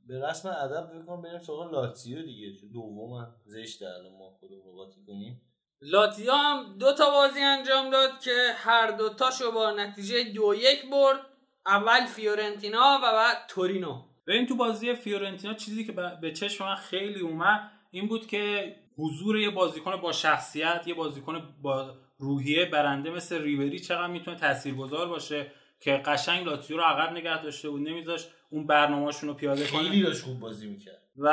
به 0.06 0.26
رسم 0.28 0.48
ادب 0.48 1.02
بکنم 1.02 1.22
بریم 1.22 1.38
سراغ 1.38 1.72
لاتزیو 1.72 2.22
دیگه 2.22 2.60
تو 2.60 2.68
دوم 2.68 3.34
زشت 3.44 3.82
الان 3.82 4.12
ما 4.18 4.30
خودمون 4.30 4.76
قاطی 4.76 5.00
کنیم. 5.06 5.42
لاتزیو 5.80 6.32
هم 6.32 6.78
دو 6.78 6.92
تا 6.92 7.10
بازی 7.10 7.40
انجام 7.40 7.90
داد 7.90 8.20
که 8.20 8.52
هر 8.56 8.90
دو 8.90 9.08
تاشو 9.08 9.52
با 9.52 9.70
نتیجه 9.70 10.24
دو 10.24 10.54
یک 10.54 10.90
برد. 10.90 11.20
اول 11.66 12.06
فیورنتینا 12.06 12.98
و 13.02 13.12
بعد 13.12 13.36
تورینو. 13.48 14.02
این 14.28 14.46
تو 14.46 14.56
بازی 14.56 14.94
فیورنتینا 14.94 15.54
چیزی 15.54 15.84
که 15.84 15.92
به 15.92 16.32
چشم 16.32 16.64
من 16.64 16.74
خیلی 16.74 17.20
اومد 17.20 17.70
این 17.90 18.08
بود 18.08 18.26
که 18.26 18.76
حضور 18.98 19.38
یه 19.38 19.50
بازیکن 19.50 19.96
با 19.96 20.12
شخصیت 20.12 20.82
یه 20.86 20.94
بازیکن 20.94 21.54
با 21.62 21.94
روحیه 22.18 22.64
برنده 22.64 23.10
مثل 23.10 23.42
ریبری 23.42 23.78
چقدر 23.78 24.06
می‌تونه 24.06 24.36
تاثیرگذار 24.36 25.08
باشه 25.08 25.46
که 25.80 25.92
قشنگ 25.92 26.46
لاتزیو 26.46 26.76
رو 26.76 26.82
عقب 26.82 27.12
نگه 27.12 27.42
داشته 27.42 27.70
بود 27.70 27.88
نمیذاش 27.88 28.26
اون 28.50 28.66
برنامه‌شون 28.66 29.28
رو 29.28 29.34
پیاده 29.34 29.66
کنه. 29.66 29.82
خیلی 29.82 30.02
داشت 30.02 30.22
خوب 30.22 30.40
بازی 30.40 30.66
می‌کرد. 30.66 31.02
و 31.16 31.28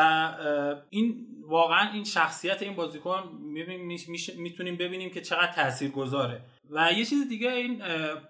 این 0.89 1.27
واقعا 1.47 1.91
این 1.91 2.03
شخصیت 2.03 2.61
این 2.61 2.75
بازیکن 2.75 3.23
می‌تونیم 4.37 4.77
ببینیم 4.77 5.09
که 5.09 5.21
چقدر 5.21 5.51
تاثیرگذاره. 5.51 6.41
و 6.69 6.91
یه 6.97 7.05
چیز 7.05 7.29
دیگه 7.29 7.51
این 7.51 7.81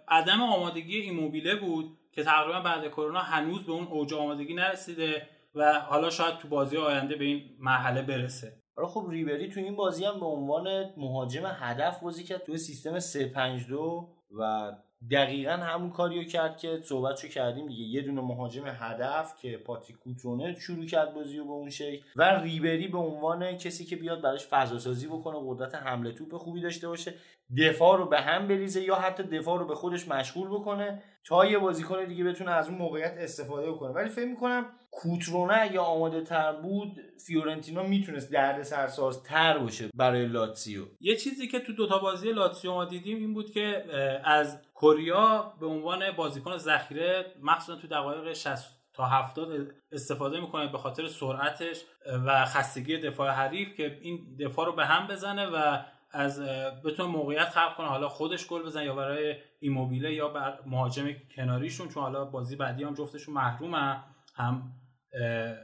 عدم 0.07 0.41
آمادگی 0.41 0.97
ایموبیله 0.97 1.55
بود 1.55 1.97
که 2.11 2.23
تقریبا 2.23 2.59
بعد 2.59 2.87
کرونا 2.87 3.19
هنوز 3.19 3.65
به 3.65 3.71
اون 3.71 3.87
اوج 3.87 4.13
آمادگی 4.13 4.53
نرسیده 4.53 5.27
و 5.55 5.79
حالا 5.79 6.09
شاید 6.09 6.37
تو 6.37 6.47
بازی 6.47 6.77
آینده 6.77 7.15
به 7.15 7.25
این 7.25 7.43
مرحله 7.59 8.01
برسه. 8.01 8.62
حالا 8.75 8.87
خب 8.87 9.07
ریبری 9.09 9.49
تو 9.49 9.59
این 9.59 9.75
بازی 9.75 10.05
هم 10.05 10.19
به 10.19 10.25
عنوان 10.25 10.93
مهاجم 10.97 11.43
هدف 11.45 11.99
بازی 11.99 12.23
کرد 12.23 12.43
تو 12.43 12.57
سیستم 12.57 12.99
352 12.99 14.09
و 14.39 14.71
دقیقا 15.11 15.51
همون 15.51 15.89
کاریو 15.89 16.23
کرد 16.23 16.57
که 16.57 16.79
صحبتشو 16.83 17.27
کردیم 17.27 17.67
دیگه. 17.67 17.83
یه 17.83 18.01
دونه 18.01 18.21
مهاجم 18.21 18.63
هدف 18.67 19.41
که 19.41 19.57
پاتریک 19.57 19.97
کوترونه 19.97 20.55
شروع 20.59 20.85
کرد 20.85 21.13
بازی 21.13 21.37
رو 21.37 21.45
به 21.45 21.51
اون 21.51 21.69
شکل 21.69 22.03
و 22.15 22.23
ریبری 22.23 22.87
به 22.87 22.97
عنوان 22.97 23.57
کسی 23.57 23.85
که 23.85 23.95
بیاد 23.95 24.21
براش 24.21 24.47
فضا 24.47 24.79
سازی 24.79 25.07
بکنه 25.07 25.37
قدرت 25.47 25.75
حمله 25.75 26.11
توپ 26.11 26.37
خوبی 26.37 26.61
داشته 26.61 26.87
باشه 26.87 27.13
دفاع 27.57 27.97
رو 27.97 28.05
به 28.05 28.21
هم 28.21 28.47
بریزه 28.47 28.81
یا 28.81 28.95
حتی 28.95 29.23
دفاع 29.23 29.59
رو 29.59 29.65
به 29.65 29.75
خودش 29.75 30.07
مشغول 30.07 30.47
بکنه 30.47 31.03
تا 31.23 31.45
یه 31.45 31.57
بازیکن 31.57 32.05
دیگه 32.05 32.23
بتونه 32.23 32.51
از 32.51 32.69
اون 32.69 32.77
موقعیت 32.77 33.13
استفاده 33.17 33.71
بکنه. 33.71 33.91
ولی 33.91 34.09
فکر 34.09 34.27
می‌کنم 34.27 34.65
کوترونه 34.95 35.69
یا 35.73 35.83
آماده 35.83 36.21
تر 36.21 36.51
بود 36.51 36.99
فیورنتینا 37.25 37.83
می‌تونست 37.83 38.31
درد 38.31 38.63
سرساز 38.63 39.23
تر 39.23 39.57
باشه 39.57 39.89
برای 39.95 40.25
لاتسیو 40.25 40.85
یه 40.99 41.15
چیزی 41.15 41.47
که 41.47 41.59
تو 41.59 41.73
دوتا 41.73 41.99
بازی 41.99 42.31
لاتسیو 42.31 42.73
ما 42.73 42.85
دیدیم 42.85 43.17
این 43.17 43.33
بود 43.33 43.51
که 43.51 43.85
از 44.23 44.61
کوریا 44.73 45.53
به 45.59 45.65
عنوان 45.65 46.11
بازیکن 46.11 46.57
ذخیره 46.57 47.25
مخصوصا 47.41 47.75
تو 47.75 47.87
دقایق 47.87 48.33
60 48.33 48.79
تا 48.93 49.05
70 49.05 49.73
استفاده 49.91 50.39
می‌کنه 50.39 50.71
به 50.71 50.77
خاطر 50.77 51.07
سرعتش 51.07 51.81
و 52.25 52.45
خستگی 52.45 52.97
دفاع 52.97 53.29
حریف 53.29 53.75
که 53.75 53.99
این 54.01 54.35
دفاع 54.39 54.65
رو 54.65 54.71
به 54.71 54.85
هم 54.85 55.07
بزنه 55.07 55.45
و 55.45 55.77
از 56.11 56.39
بتونه 56.85 57.09
موقعیت 57.09 57.49
خلق 57.49 57.75
کنه. 57.75 57.87
حالا 57.87 58.09
خودش 58.09 58.47
گل 58.47 58.63
بزنه 58.63 58.85
یا 58.85 58.95
برای 58.95 59.35
ایموبیله 59.59 60.13
یا 60.13 60.27
بر 60.27 60.59
مهاجم 60.65 61.05
کناریشون 61.35 61.87
چون 61.89 62.03
حالا 62.03 62.25
بازی 62.25 62.55
بعدی 62.55 62.83
هم 62.83 62.93
جفتشون 62.93 63.33
محرومه 63.33 64.03
هم 64.35 64.71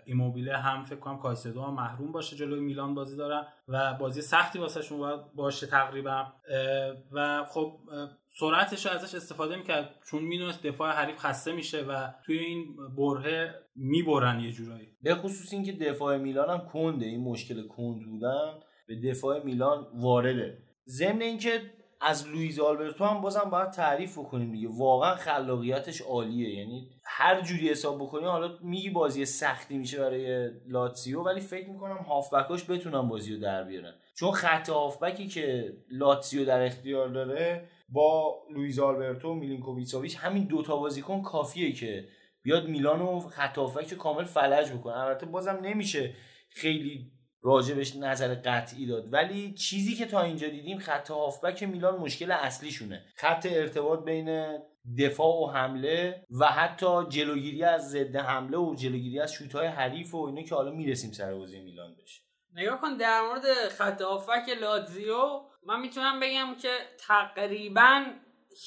ایموبیله 0.05 0.57
هم 0.57 0.83
فکر 0.83 0.99
کنم 0.99 1.17
کایسدو 1.17 1.61
هم 1.61 1.73
محروم 1.73 2.11
باشه 2.11 2.35
جلوی 2.35 2.59
میلان 2.59 2.95
بازی 2.95 3.17
دارن 3.17 3.47
و 3.67 3.93
بازی 3.93 4.21
سختی 4.21 4.59
واسهشون 4.59 4.97
باید 4.99 5.19
باشه 5.35 5.67
تقریبا. 5.67 6.25
و 7.11 7.45
خب 7.45 7.79
سرعتش 8.39 8.85
رو 8.85 8.91
ازش 8.91 9.15
استفاده 9.15 9.55
می‌کرد 9.55 9.95
چون 10.11 10.23
می‌دونست 10.23 10.63
دفاع 10.63 10.91
حریف 10.91 11.17
خسته 11.17 11.51
میشه 11.51 11.85
و 11.85 12.07
توی 12.25 12.39
این 12.39 12.75
برهه 12.97 13.55
می‌برن 13.75 14.39
یه 14.39 14.51
جورایی. 14.51 14.87
به 15.01 15.15
خصوص 15.15 15.53
اینکه 15.53 15.71
دفاع 15.71 16.17
میلان 16.17 16.49
هم 16.49 16.67
کنده 16.67 17.05
این 17.05 17.23
مشکل 17.23 17.67
کند 17.67 18.05
بودن 18.05 18.59
به 18.87 18.95
دفاع 19.09 19.43
میلان 19.43 19.87
وارده. 19.93 20.57
ضمن 20.87 21.21
اینکه 21.21 21.61
از 22.01 22.27
لویز 22.27 22.59
آلبرتو 22.59 23.05
هم 23.05 23.21
بازم 23.21 23.49
باید 23.51 23.69
تعریف 23.69 24.17
بکنیم 24.17 24.51
دیگه. 24.51 24.67
واقعا 24.71 25.15
خلاقیتش 25.15 26.01
عالیه. 26.01 26.55
یعنی 26.55 26.89
هر 27.05 27.41
جوری 27.41 27.69
حساب 27.69 28.01
بکنی 28.01 28.25
حالا 28.25 28.57
میگی 28.61 28.89
بازی 28.89 29.25
سختی 29.25 29.77
میشه 29.77 29.99
برای 29.99 30.49
لاتسیو 30.67 31.21
ولی 31.21 31.41
فکر 31.41 31.69
می‌کنم 31.69 31.97
هافبکاش 31.97 32.69
بتونن 32.69 33.01
بازی 33.01 33.33
رو 33.35 33.41
در 33.41 33.63
بیارن. 33.63 33.93
چون 34.15 34.31
خط 34.31 34.69
هافبکی 34.69 35.27
که 35.27 35.73
لاتسیو 35.91 36.45
در 36.45 36.65
اختیار 36.65 37.07
داره 37.07 37.69
با 37.89 38.35
لویز 38.53 38.79
آلبرتو 38.79 39.29
و 39.29 39.33
میلینکوویچ 39.33 40.17
همین 40.17 40.43
دوتا 40.43 40.77
بازیکن 40.77 41.21
کافیه 41.21 41.71
که 41.71 42.07
بیاد 42.43 42.67
میلانو 42.67 43.19
خط 43.19 43.57
هافبک 43.57 43.93
کامل 43.93 44.23
فلج 44.23 44.71
بکنه 44.71 44.97
البته 44.97 45.25
بازم 45.25 45.59
نمیشه 45.61 46.13
خیلی 46.49 47.11
راجبش 47.41 47.95
نظر 47.95 48.35
قطعی 48.35 48.85
داد. 48.85 49.13
ولی 49.13 49.53
چیزی 49.53 49.95
که 49.95 50.05
تا 50.05 50.21
اینجا 50.21 50.47
دیدیم 50.47 50.79
خط 50.79 51.11
هافبک 51.11 51.63
میلان 51.63 51.97
مشکل 51.97 52.31
اصلیشونه. 52.31 53.05
خط 53.15 53.47
ارتباط 53.49 54.03
بین 54.03 54.59
دفاع 54.97 55.35
و 55.35 55.51
حمله 55.51 56.25
و 56.39 56.45
حتی 56.45 57.05
جلوگیری 57.09 57.63
از 57.63 57.89
ضد 57.89 58.15
حمله 58.15 58.57
و 58.57 58.75
جلوگیری 58.75 59.19
از 59.19 59.33
شوت‌های 59.33 59.67
حریف 59.67 60.15
و 60.15 60.17
اینا 60.17 60.43
که 60.43 60.55
حالا 60.55 60.71
می‌رسیم 60.71 61.11
سر 61.11 61.33
بازی 61.33 61.59
میلان 61.59 61.95
بشه 62.03 62.21
نگاه 62.55 62.81
کن 62.81 62.97
در 62.97 63.21
مورد 63.21 63.69
خط 63.69 64.01
هافبک 64.01 64.49
لاتزیو 64.61 65.41
من 65.63 65.81
می‌تونم 65.81 66.19
بگم 66.19 66.55
که 66.61 66.77
تقریبا 67.07 68.05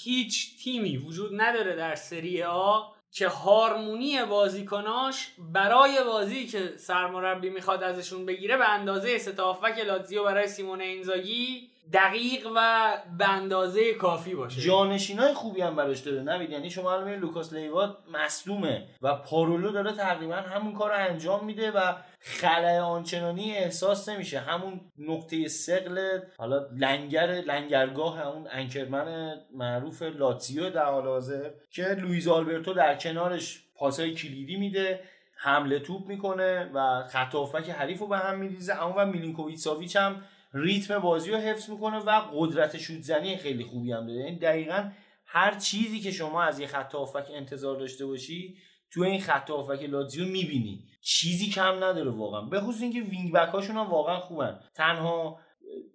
هیچ 0.03 0.65
تیمی 0.65 0.97
وجود 0.97 1.31
نداره 1.41 1.77
در 1.77 1.95
سری 1.95 2.43
آ 2.43 2.81
که 3.13 3.29
هارمونی 3.29 4.25
بازیکناش 4.25 5.33
برای 5.39 6.05
بازی 6.05 6.47
که 6.47 6.75
سرمربی 6.77 7.51
می‌خواد 7.51 7.83
ازشون 7.83 8.27
بگیره 8.27 8.57
به 8.57 8.69
اندازه 8.69 9.19
ستافک 9.19 9.79
لاتزیو 9.79 10.25
برای 10.25 10.49
سیمون 10.49 10.81
اینزاگی 10.81 11.72
دقیق 11.93 12.47
و 12.57 12.93
به 13.19 13.29
اندازه 13.29 13.95
کافی 13.95 14.35
باشه. 14.35 14.61
جانشینای 14.61 15.35
خوبی 15.35 15.61
هم 15.61 15.77
براش 15.77 16.01
داره 16.01 16.23
نوید. 16.23 16.51
یعنی 16.51 16.71
شما 16.71 16.93
الان 16.93 17.15
لوکاس 17.15 17.53
لیوات 17.53 17.97
مصدومه 18.13 18.87
و 19.03 19.15
پارولو 19.15 19.73
داره 19.73 19.93
تقریبا 19.93 20.35
همون 20.35 20.73
کار 20.73 20.91
رو 20.91 20.97
انجام 20.97 21.45
میده 21.45 21.71
و 21.71 21.95
خلای 22.21 22.79
آنچنانی 22.79 23.57
احساس 23.57 24.09
نمیشه. 24.09 24.41
همون 24.41 24.81
نقطه 24.99 25.49
ثقل 25.49 26.19
حالا 26.39 26.67
لنگر 26.77 27.27
لنگرگاه 27.27 28.19
همون 28.19 28.49
anchorman 28.51 29.35
معروف 29.55 30.03
لاتزیو 30.03 30.71
در 30.71 30.85
حال 30.85 31.07
حاضر 31.07 31.51
که 31.71 31.83
لویز 31.83 32.29
آلبرتو 32.29 32.75
در 32.75 32.95
کنارش 32.95 33.65
پاسای 33.77 34.15
کلیدی 34.15 34.57
میده 34.57 35.01
حمله 35.37 35.79
توپ 35.79 36.07
می‌کنه 36.07 36.71
و 36.75 37.03
خط 37.09 37.35
حریف 37.69 37.99
رو 37.99 38.07
به 38.07 38.19
هم 38.19 38.39
میریزه. 38.39 38.83
اما 38.83 38.95
و 38.97 39.07
میلینکوویچ 39.07 39.59
ساویچ 39.59 39.97
هم 39.97 40.23
ریتم 40.55 40.99
بازی 40.99 41.31
رو 41.31 41.37
حفظ 41.37 41.71
می‌کنه 41.71 41.99
و 41.99 42.21
قدرت 42.35 42.79
شوت 42.79 43.03
زنی 43.03 43.37
خیلی 43.37 43.65
خوبی 43.65 43.93
هم 43.93 44.07
داره. 44.07 44.21
یعنی 44.21 44.39
دقیقا 44.39 44.91
هر 45.27 45.55
چیزی 45.55 46.01
که 46.01 46.11
شما 46.11 46.43
از 46.43 46.61
یه 46.61 46.67
خط 46.67 46.95
هافبک 46.95 47.27
انتظار 47.35 47.77
داشته 47.77 48.07
باشی 48.07 48.57
تو 48.91 49.03
این 49.03 49.21
خط 49.21 49.51
هافبک 49.51 49.83
لاتزیو 49.83 50.25
می‌بینی. 50.25 50.85
چیزی 51.03 51.51
کم 51.51 51.85
نداره 51.85 52.11
واقعا. 52.11 52.41
به 52.41 52.61
خصوص 52.61 52.83
اینکه 52.83 53.01
wing 53.01 53.33
back 53.33 53.49
هاشون 53.49 53.77
هم 53.77 53.91
واقعا 53.91 54.21
خوبن. 54.21 54.61
تنها 54.75 55.39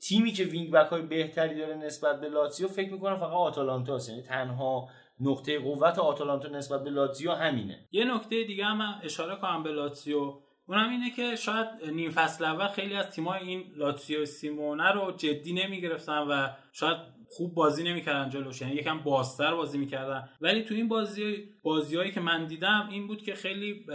تیمی 0.08 0.32
که 0.32 0.44
wing 0.44 0.72
back 0.72 0.88
های 0.88 1.02
بهتری 1.02 1.56
داره 1.56 1.76
نسبت 1.76 2.22
به 2.22 2.30
لاتزیو 2.30 2.68
فکر 2.68 2.94
می‌کنم 2.94 3.18
فقط 3.18 3.32
آتالانتا 3.32 4.00
یعنی 4.10 4.22
تنها 4.22 4.90
نقطه 5.20 5.60
قوت 5.60 6.00
آتالانتا 6.00 6.48
نسبت 6.48 6.84
به 6.84 6.90
لاتزیو 6.90 7.32
همینه. 7.32 7.88
یه 7.92 8.16
نکته 8.16 8.44
دیگه 8.44 8.66
هم 8.66 9.00
اشاره 9.04 9.36
کنم 9.36 9.64
به 9.64 9.72
لاتزیو. 9.72 10.40
اونم 10.70 10.90
اینه 10.90 11.10
که 11.10 11.36
شاید 11.36 11.68
نیم 11.94 12.12
فصل 12.12 12.46
اول 12.46 12.68
خیلی 12.68 12.96
از 12.96 13.10
تیمای 13.10 13.40
این 13.40 13.64
لاتزیو 13.76 14.26
سیمونه 14.26 14.92
رو 14.92 15.12
جدی 15.12 15.54
نمی‌گرفتن 15.54 16.18
و 16.18 16.50
شاید 16.72 16.98
خوب 17.30 17.54
بازی 17.54 17.84
نمی‌کردن 17.84 18.30
جلوش 18.30 18.62
یعنی 18.62 18.74
یکم 18.74 19.00
بازتر 19.00 19.56
بازی 19.56 19.78
می‌کردن. 19.78 20.30
ولی 20.42 20.64
تو 20.64 20.74
این 20.74 20.88
بازی 20.88 21.50
بازیهایی 21.64 22.12
که 22.12 22.20
من 22.20 22.48
دیدم 22.48 22.88
این 22.92 23.08
بود 23.08 23.22
که 23.22 23.36
خیلی 23.36 23.86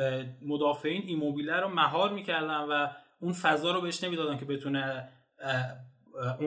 مدافعین 0.47 1.03
ایموبیله 1.07 1.61
رو 1.61 1.69
مهار 1.69 2.13
می‌کردن 2.13 2.61
و 2.61 2.89
اون 3.21 3.33
فضا 3.33 3.73
رو 3.73 3.81
بهش 3.81 4.05
نمی‌دادن 4.05 4.39
که 4.39 4.45
بتونه 4.45 5.09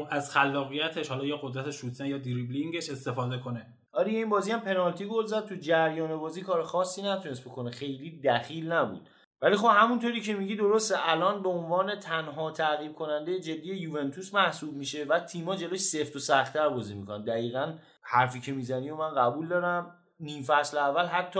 از 0.09 0.31
خلاقیتش 0.31 1.09
حالا 1.09 1.25
یا 1.25 1.37
قدرت 1.37 1.71
شوتن 1.71 2.05
یا 2.05 2.17
دریبلینگش 2.17 2.89
استفاده 2.89 3.37
کنه. 3.37 3.65
آره 3.93 4.11
این 4.11 4.29
بازی 4.29 4.51
هم 4.51 4.59
پنالتی 4.59 5.05
گل 5.05 5.25
زد. 5.25 5.45
تو 5.45 5.55
جریان 5.55 6.17
بازی 6.17 6.41
کار 6.41 6.63
خاصی 6.63 7.01
نتونست 7.01 7.45
بکنه. 7.45 7.71
خیلی 7.71 8.21
دخیل 8.21 8.71
نبود. 8.71 9.09
ولی 9.45 9.55
خب 9.55 9.67
همونطوری 9.71 10.21
که 10.21 10.33
میگی 10.33 10.55
درسته 10.55 10.95
الان 10.99 11.43
به 11.43 11.49
عنوان 11.49 11.99
تنها 11.99 12.51
تعقیب 12.51 12.93
کننده 12.93 13.39
جدی 13.39 13.75
یوونتوس 13.75 14.33
محسوب 14.33 14.73
میشه 14.73 15.05
و 15.09 15.19
تیما 15.19 15.55
جلوش 15.55 15.79
سفت 15.79 16.15
و 16.15 16.19
سختتر 16.19 16.69
بازی 16.69 16.95
می‌کنن. 16.95 17.23
دقیقا 17.23 17.73
حرفی 18.01 18.41
که 18.41 18.51
می‌زنی 18.51 18.89
و 18.89 18.95
من 18.95 19.13
قبول 19.15 19.47
دارم. 19.47 19.95
نیم 20.19 20.43
فصل 20.43 20.77
اول 20.77 21.05
حتی 21.05 21.39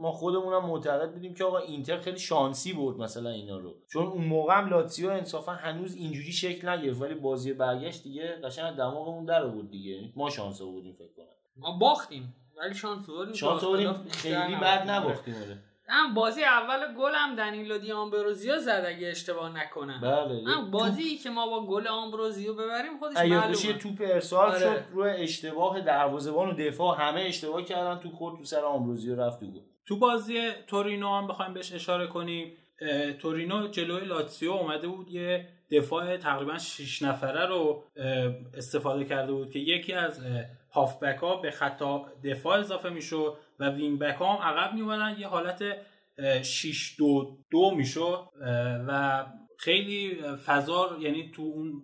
ما 0.00 0.12
خودمونم 0.12 0.66
معتقد 0.66 1.12
بودیم 1.12 1.34
که 1.34 1.44
آقا 1.44 1.58
اینتر 1.58 1.98
خیلی 1.98 2.18
شانسی 2.18 2.72
برد 2.72 2.96
مثلا 2.96 3.30
اینا 3.30 3.58
رو. 3.58 3.74
چون 3.92 4.06
اون 4.06 4.24
موقع 4.24 4.58
هم 4.58 4.68
لاتزیو 4.68 5.10
انصافا 5.10 5.52
هنوز 5.52 5.94
اینجوری 5.94 6.32
شکل 6.32 6.68
نگرفت 6.68 7.02
ولی 7.02 7.14
بازی 7.14 7.52
برگشت 7.52 8.02
دیگه 8.02 8.40
قشنگ 8.44 8.76
دماغمون 8.76 9.24
در 9.24 9.42
آورد 9.42 9.70
دیگه. 9.70 10.12
ما 10.16 10.30
شانس 10.30 10.62
آوردیم 10.62 10.92
فکر 10.92 11.12
کنم. 11.16 11.26
ما 11.56 11.78
باختیم 11.78 12.34
ولی 12.58 12.74
شانس 12.74 13.10
آوردیم. 13.10 13.34
شانس 13.34 13.64
آوردیم 13.64 13.92
خیلی 13.92 14.54
بد 14.54 14.90
نباختیم 14.90 15.34
آره. 15.34 15.58
هم 15.88 16.14
بازی 16.14 16.44
اول 16.44 16.94
گل 16.94 17.12
هم 17.14 17.36
دنیلو 17.36 17.78
دی 17.78 17.92
آمبروزیو 17.92 18.58
زد 18.58 18.84
اگه 18.86 19.08
اشتباه 19.08 19.58
نکنم. 19.58 20.00
بله 20.02 20.42
هم 20.46 20.70
بازی 20.70 21.16
که 21.16 21.30
ما 21.30 21.46
با 21.46 21.66
گل 21.66 21.86
آمبروزیو 21.86 22.54
ببریم 22.54 22.98
خودش 22.98 23.16
معلومه. 23.16 23.54
توپ 23.54 24.00
ارسال 24.00 24.48
آره. 24.48 24.58
شد 24.58 24.84
روی 24.92 25.10
اشتباه 25.10 25.80
دروازه‌بان 25.80 26.50
و 26.50 26.52
دفاع 26.52 27.00
همه 27.00 27.20
اشتباه 27.20 27.62
کردن 27.62 27.98
تو 28.00 28.10
خورد 28.10 28.38
تو 28.38 28.44
سر 28.44 28.60
آمبروزیو 28.60 29.20
رفت 29.20 29.40
تو 29.40 29.46
گل. 29.46 29.60
تو 29.88 29.98
بازی 29.98 30.50
تورینو 30.66 31.18
هم 31.18 31.26
بخوایم 31.26 31.54
بهش 31.54 31.72
اشاره 31.72 32.06
کنیم 32.06 32.52
تورینو 33.18 33.68
جلوی 33.68 34.04
لاتسیو 34.04 34.50
اومده 34.50 34.88
بود 34.88 35.10
یه 35.10 35.48
دفاع 35.70 36.16
تقریبا 36.16 36.58
6 36.58 37.02
نفره 37.02 37.46
رو 37.46 37.84
استفاده 38.54 39.04
کرده 39.04 39.32
بود 39.32 39.50
که 39.50 39.58
یکی 39.58 39.92
از 39.92 40.20
هافبک 40.74 41.16
ها 41.16 41.36
به 41.36 41.50
خطا 41.50 42.06
دفاع 42.24 42.58
اضافه 42.58 42.90
می‌شد. 42.90 43.36
و 43.60 43.70
وینگ 43.70 43.98
بک 43.98 44.14
ها 44.14 44.36
هم 44.36 44.56
عقب 44.56 44.74
می 44.74 45.20
یه 45.20 45.28
حالت 45.28 45.62
6 46.42 46.96
2 46.98 47.38
2 47.50 47.70
می‌شد 47.70 48.28
و 48.88 49.24
خیلی 49.58 50.22
فضا 50.46 50.96
یعنی 51.00 51.30
تو 51.34 51.42
اون 51.42 51.82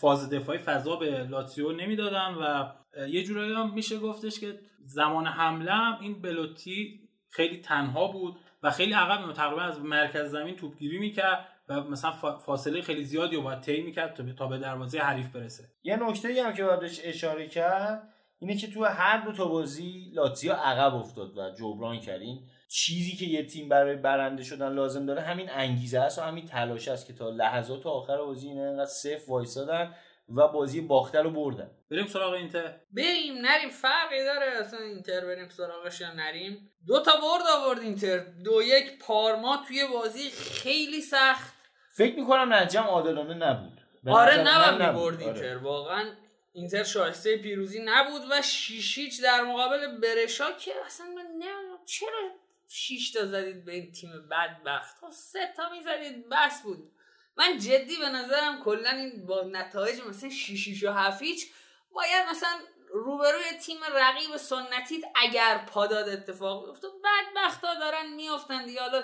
فاز 0.00 0.30
دفاعی 0.30 0.58
فضا 0.58 0.96
به 0.96 1.24
لاتسیو 1.24 1.72
نمی‌دادن 1.72 2.34
و 2.34 2.72
یه 3.08 3.24
جورایی 3.24 3.52
هم 3.52 3.74
میشه 3.74 3.98
گفتش 3.98 4.40
که 4.40 4.58
زمان 4.84 5.26
حمله 5.26 5.72
هم 5.72 5.98
این 6.00 6.22
بلوتی 6.22 7.08
خیلی 7.30 7.60
تنها 7.60 8.06
بود 8.06 8.36
و 8.62 8.70
خیلی 8.70 8.92
عقب 8.92 9.32
تقریبا 9.32 9.62
از 9.62 9.80
مرکز 9.80 10.30
زمین 10.30 10.56
توپگیری 10.56 10.98
می‌کرد 10.98 11.46
و 11.68 11.80
مثلا 11.80 12.12
فاصله 12.36 12.82
خیلی 12.82 13.04
زیادی 13.04 13.36
رو 13.36 13.42
باید 13.42 13.60
طی 13.60 13.82
می‌کرد 13.82 14.34
تا 14.36 14.46
به 14.46 14.58
دروازه 14.58 14.98
حریف 14.98 15.28
برسه. 15.28 15.64
یه 15.82 15.96
نکته 15.96 16.44
هم 16.44 16.52
که 16.52 16.64
باید 16.64 16.80
اشاره 17.04 17.48
کرد 17.48 18.02
اینه 18.40 18.56
که 18.56 18.70
تو 18.70 18.84
هر 18.84 19.24
دو 19.24 19.32
تا 19.32 19.44
بازی 19.44 20.10
لاتزیو 20.14 20.52
عقب 20.52 20.94
افتاد 20.94 21.38
و 21.38 21.50
جبران 21.50 22.00
کردین. 22.00 22.42
چیزی 22.68 23.16
که 23.16 23.24
یه 23.24 23.46
تیم 23.46 23.68
برای 23.68 23.96
برنده 23.96 24.44
شدن 24.44 24.72
لازم 24.72 25.06
داره 25.06 25.20
همین 25.20 25.50
انگیزه 25.50 25.98
است 25.98 26.18
و 26.18 26.22
همین 26.22 26.46
تلاش 26.46 26.88
است 26.88 27.06
که 27.06 27.12
تا 27.12 27.30
لحظات 27.30 27.86
آخر 27.86 28.16
بازی 28.16 28.48
اینا 28.48 28.62
انقدر 28.62 28.90
صفر 28.90 29.30
وایسادن 29.30 29.94
و 30.36 30.48
بازی 30.48 30.80
باخته 30.80 31.22
رو 31.22 31.30
بردن. 31.30 31.70
بریم 31.90 32.06
سراغ 32.06 32.32
اینتر. 32.32 32.74
بریم 32.92 33.34
نریم. 33.34 33.68
فرقی 33.68 34.24
داره 34.24 34.46
اصلا 34.60 34.80
اینتر 34.80 35.20
بریم 35.20 35.48
سراغش 35.48 36.00
یا 36.00 36.12
نریم. 36.12 36.70
دو 36.86 37.02
تا 37.02 37.12
برد 37.12 37.46
آورد 37.56 37.80
اینتر. 37.80 38.18
دو 38.18 38.62
یک 38.62 38.98
پارما 38.98 39.58
توی 39.68 39.86
بازی 39.92 40.30
خیلی 40.30 41.00
سخت. 41.00 41.54
فکر 41.96 42.16
می‌کنم 42.16 42.52
نجم 42.52 42.82
عادلانه 42.82 43.34
نبود. 43.34 43.80
آره 44.06 44.38
نبود. 44.38 44.82
می‌برد 44.82 45.22
آره. 45.22 45.24
اینتر 45.24 45.56
واقعا 45.56 46.04
اینتر 46.52 46.84
شایسته 46.84 47.36
پیروزی 47.36 47.82
نبود 47.84 48.22
و 48.30 48.42
شیشیچ 48.42 49.22
در 49.22 49.42
مقابل 49.42 50.00
برشا 50.00 50.52
که 50.52 50.72
اصلا 50.86 51.06
من 51.06 51.22
نمی‌دونم 51.22 51.78
چرا 51.86 52.30
شیش 52.68 53.10
تا 53.10 53.26
زدید 53.26 53.64
به 53.64 53.72
این 53.72 53.92
تیم 53.92 54.28
بدبخت؟ 54.30 54.96
خب 55.00 55.10
سه 55.10 55.52
تا 55.56 55.70
می‌زدید 55.70 56.28
بس 56.28 56.62
بود. 56.62 56.92
من 57.36 57.58
جدی 57.58 57.96
به 57.96 58.08
نظرم 58.08 58.62
کلا 58.64 58.90
این 58.90 59.26
با 59.26 59.42
نتایج 59.42 60.00
مثلا 60.00 60.30
شیشیش 60.30 60.84
و 60.84 60.92
هفیچ 60.92 61.46
باید 61.94 62.28
مثلا 62.30 62.58
روبروی 62.92 63.58
تیم 63.62 63.78
رقیب 63.92 64.36
سنتیت 64.36 65.04
اگر 65.14 65.64
پاداد 65.68 66.08
اتفاق 66.08 66.66
بیفته 66.66 66.88
بدبخت 67.04 67.64
ها 67.64 67.74
دارن 67.74 68.12
میافتن 68.14 68.64
دیگه. 68.64 68.80
حالا 68.80 69.02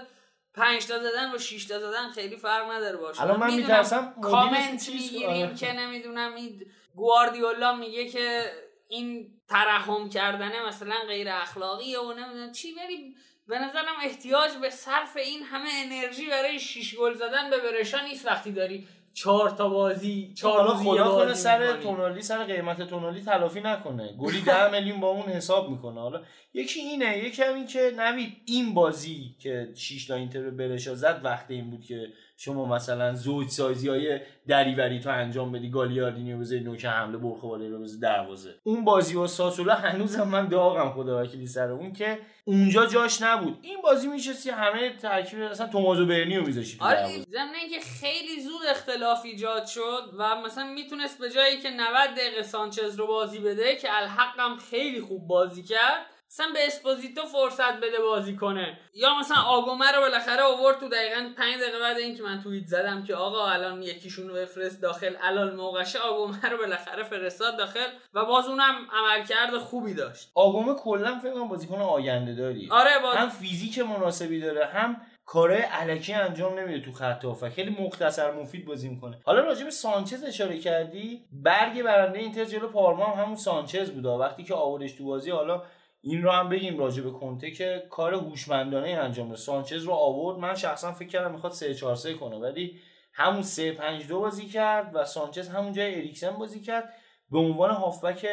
5 0.55 0.87
تا 0.87 0.99
زدن 0.99 1.35
و 1.35 1.39
6 1.39 1.65
تا 1.65 1.79
زدن 1.79 2.11
خیلی 2.11 2.37
فرق 2.37 2.71
نداره 2.71 2.97
باشه. 2.97 3.23
الان 3.23 3.41
من 3.41 3.55
میترسم 3.55 4.21
کامنت 4.23 4.89
می‌گیریم 4.89 5.55
که 5.55 5.73
نمی‌دونم 5.73 6.35
این 6.35 6.73
گواردیولا 6.97 7.75
میگه 7.75 8.09
که 8.09 8.43
این 8.89 9.31
ترحم 9.49 10.09
کردنه 10.09 10.67
مثلا 10.69 10.97
غیر 11.07 11.29
اخلاقیه 11.31 12.01
و 12.01 12.13
نمی‌دونم 12.13 12.53
چی 12.53 12.73
ولی 12.73 13.15
به 13.49 13.59
نظرم 13.59 13.95
احتیاج 14.05 14.51
به 14.61 14.71
صرف 14.71 15.17
این 15.17 15.43
همه 15.43 15.69
انرژی 15.85 16.27
برای 16.27 16.59
شیش 16.59 16.97
گل 16.97 17.15
زدن 17.15 17.51
به 17.51 17.59
برشا 17.59 18.01
نیست 18.01 18.27
وقتی 18.27 18.53
داری 18.53 18.89
چهار 19.15 19.51
تا 19.51 19.69
بازی 19.69 20.33
چهار 20.35 20.59
حالا 20.59 20.75
خدا 20.75 21.25
کنه 21.25 21.35
سر 21.35 21.77
تونالی 21.77 22.23
سر 22.23 22.45
قیمت 22.45 22.83
تونالی 22.83 23.21
تلافی 23.21 23.61
نکنه. 23.61 24.17
گلی 24.17 24.41
ده 24.41 24.71
میلیون 24.79 25.01
با 25.01 25.09
اون 25.09 25.23
حساب 25.23 25.71
می‌کنه. 25.71 26.01
حالا 26.01 26.23
یکی 26.55 26.81
اینه 26.81 27.19
یکی 27.19 27.43
هم 27.43 27.55
این 27.55 27.67
که 27.67 27.93
نوید 27.97 28.37
این 28.47 28.75
بازی 28.75 29.37
که 29.41 29.69
6 29.75 30.07
تا 30.07 30.15
اینتر 30.15 30.43
به 30.43 30.51
برشا 30.51 30.95
زد 30.95 31.21
وقتی 31.25 31.55
این 31.55 31.71
بود 31.71 31.85
که 31.85 32.13
شما 32.37 32.65
مثلا 32.65 33.15
زوج 33.15 33.49
سازی 33.49 33.89
های 33.89 34.21
دریوری 34.49 35.01
تو 35.01 35.11
انجام 35.11 35.53
بدی 35.53 35.71
گالیاردینی 35.71 36.33
رو 36.33 36.39
بذاری 36.39 36.61
نوک 36.61 36.85
حمله 36.85 37.19
برخواله 37.19 37.69
رو 37.69 37.79
بذاری 37.79 38.01
دروازه. 38.01 38.55
اون 38.65 38.85
بازی 38.85 39.15
با 39.15 39.27
ساسولا 39.27 39.75
هنوزم 39.75 40.29
من 40.29 40.49
داغم 40.49 40.91
خدا 40.91 41.23
وکیلی 41.23 41.47
سر 41.47 41.71
اون 41.71 41.93
که 41.93 42.19
اونجا 42.45 42.87
جاش 42.87 43.23
نبود. 43.23 43.59
این 43.63 43.83
بازی 43.83 44.09
میشستی 44.09 44.51
همه 44.51 44.97
ترکیب 44.97 45.43
اصلا 45.43 45.67
تومازو 45.67 46.07
برنی 46.07 46.37
رو 46.37 46.47
میذاشتی 46.47 46.79
آره 46.81 47.09
ضمن 47.31 47.55
اینکه 47.61 47.81
خیلی 47.81 48.41
زود 48.41 48.63
اختلاف 48.71 49.25
ایجاد 49.25 49.67
شد 49.67 50.15
و 50.19 50.41
مثلا 50.41 50.65
می‌تونست 50.65 51.19
به 51.19 51.31
جایی 51.31 51.59
که 51.61 51.71
90 51.71 51.89
دقیقه 52.17 52.43
سانچز 52.43 52.99
رو 52.99 53.07
بازی 53.07 53.39
بده 53.39 53.77
که 53.77 53.89
الحقم 53.97 54.57
خیلی 54.71 55.01
خوب 55.01 55.27
بازی 55.27 55.63
کرد 55.63 56.07
مثلا 56.31 56.47
به 56.55 56.67
اسپوزیتو 56.67 57.23
فرصت 57.23 57.77
بده 57.77 58.01
بازی 58.01 58.37
کنه. 58.37 58.79
یا 58.95 59.19
مثلا 59.19 59.37
آگومه 59.37 59.93
رو 59.93 60.01
بالاخره 60.01 60.43
آورد 60.43 60.81
تو 60.81 60.89
دقیقا 60.89 61.33
5 61.37 61.61
دقیقه 61.61 61.79
بعد 61.79 61.97
اینکه 61.97 62.23
من 62.23 62.43
توییت 62.43 62.67
زدم 62.67 63.05
که 63.05 63.15
آقا 63.15 63.47
الان 63.47 63.83
یکیشون 63.83 64.29
رو 64.29 64.35
بفرست 64.35 64.83
داخل. 64.83 65.15
الان 65.23 65.57
موقعشه 65.57 65.99
آگومه 65.99 66.49
رو 66.51 66.59
بالاخره 66.59 67.03
فرستاد 67.03 67.59
داخل 67.59 67.87
و 68.15 68.25
باز 68.25 68.47
اونم 68.49 68.75
عملکرد 68.93 69.59
خوبی 69.59 69.95
داشت. 69.95 70.31
آگومه 70.35 70.75
کلا 70.75 71.19
فکر 71.19 71.33
کنم 71.33 71.49
بازیکن 71.49 71.81
آینده 71.81 72.35
داری. 72.35 72.69
آره 72.71 72.99
باز... 73.03 73.17
هم 73.17 73.29
فیزیک 73.29 73.79
مناسبی 73.79 74.41
داره 74.41 74.67
هم 74.67 75.01
کارهای 75.27 75.63
الکی 75.63 76.13
انجام 76.13 76.59
نمیده 76.59 76.85
تو 76.85 76.93
خط 76.93 77.25
و 77.25 77.51
خیلی 77.51 77.77
مختصر 77.81 78.31
مفید 78.31 78.67
بازی 78.67 78.89
می‌کنه. 78.89 79.19
حالا 79.25 79.41
راجع 79.41 79.65
به 79.65 79.71
سانچز 79.71 80.25
اشاره 80.25 80.59
کردی 80.59 81.25
برگ 81.33 81.83
برنده 81.83 82.19
اینتر 82.19 82.45
جلو 82.45 82.69
پارما 82.69 83.05
هم 83.07 83.23
همون 83.23 83.37
سانچز 83.37 83.91
بوده 83.91 84.09
وقتی 84.09 84.45
که 84.45 84.55
آوردش 84.55 84.93
تو 84.93 85.05
بازی 85.05 85.31
حالا 85.31 85.63
این 86.01 86.23
رو 86.23 86.31
هم 86.31 86.49
بگیم 86.49 86.79
راجع 86.79 87.03
به 87.03 87.11
کنته 87.11 87.51
که 87.51 87.87
کار 87.91 88.15
هوشمندانه 88.15 88.89
انجام 88.89 89.29
داد. 89.29 89.37
سانچز 89.37 89.85
رو 89.85 89.93
آورد. 89.93 90.39
من 90.39 90.55
شخصا 90.55 90.93
فکر 90.93 91.09
کردم 91.09 91.33
می‌خواد 91.33 91.53
3 91.53 91.75
4 91.75 91.95
3 91.97 92.15
کنه 92.15 92.37
ولی 92.37 92.81
همون 93.13 93.43
3 93.43 93.73
5 93.73 94.07
2 94.07 94.21
بازی 94.21 94.47
کرد 94.47 94.91
و 94.95 95.05
سانچز 95.05 95.49
همون 95.49 95.73
جای 95.73 95.95
اریکسن 95.95 96.31
بازی 96.31 96.61
کرد. 96.61 96.93
به 97.31 97.39
عنوان 97.39 97.71
هافبک 97.71 98.27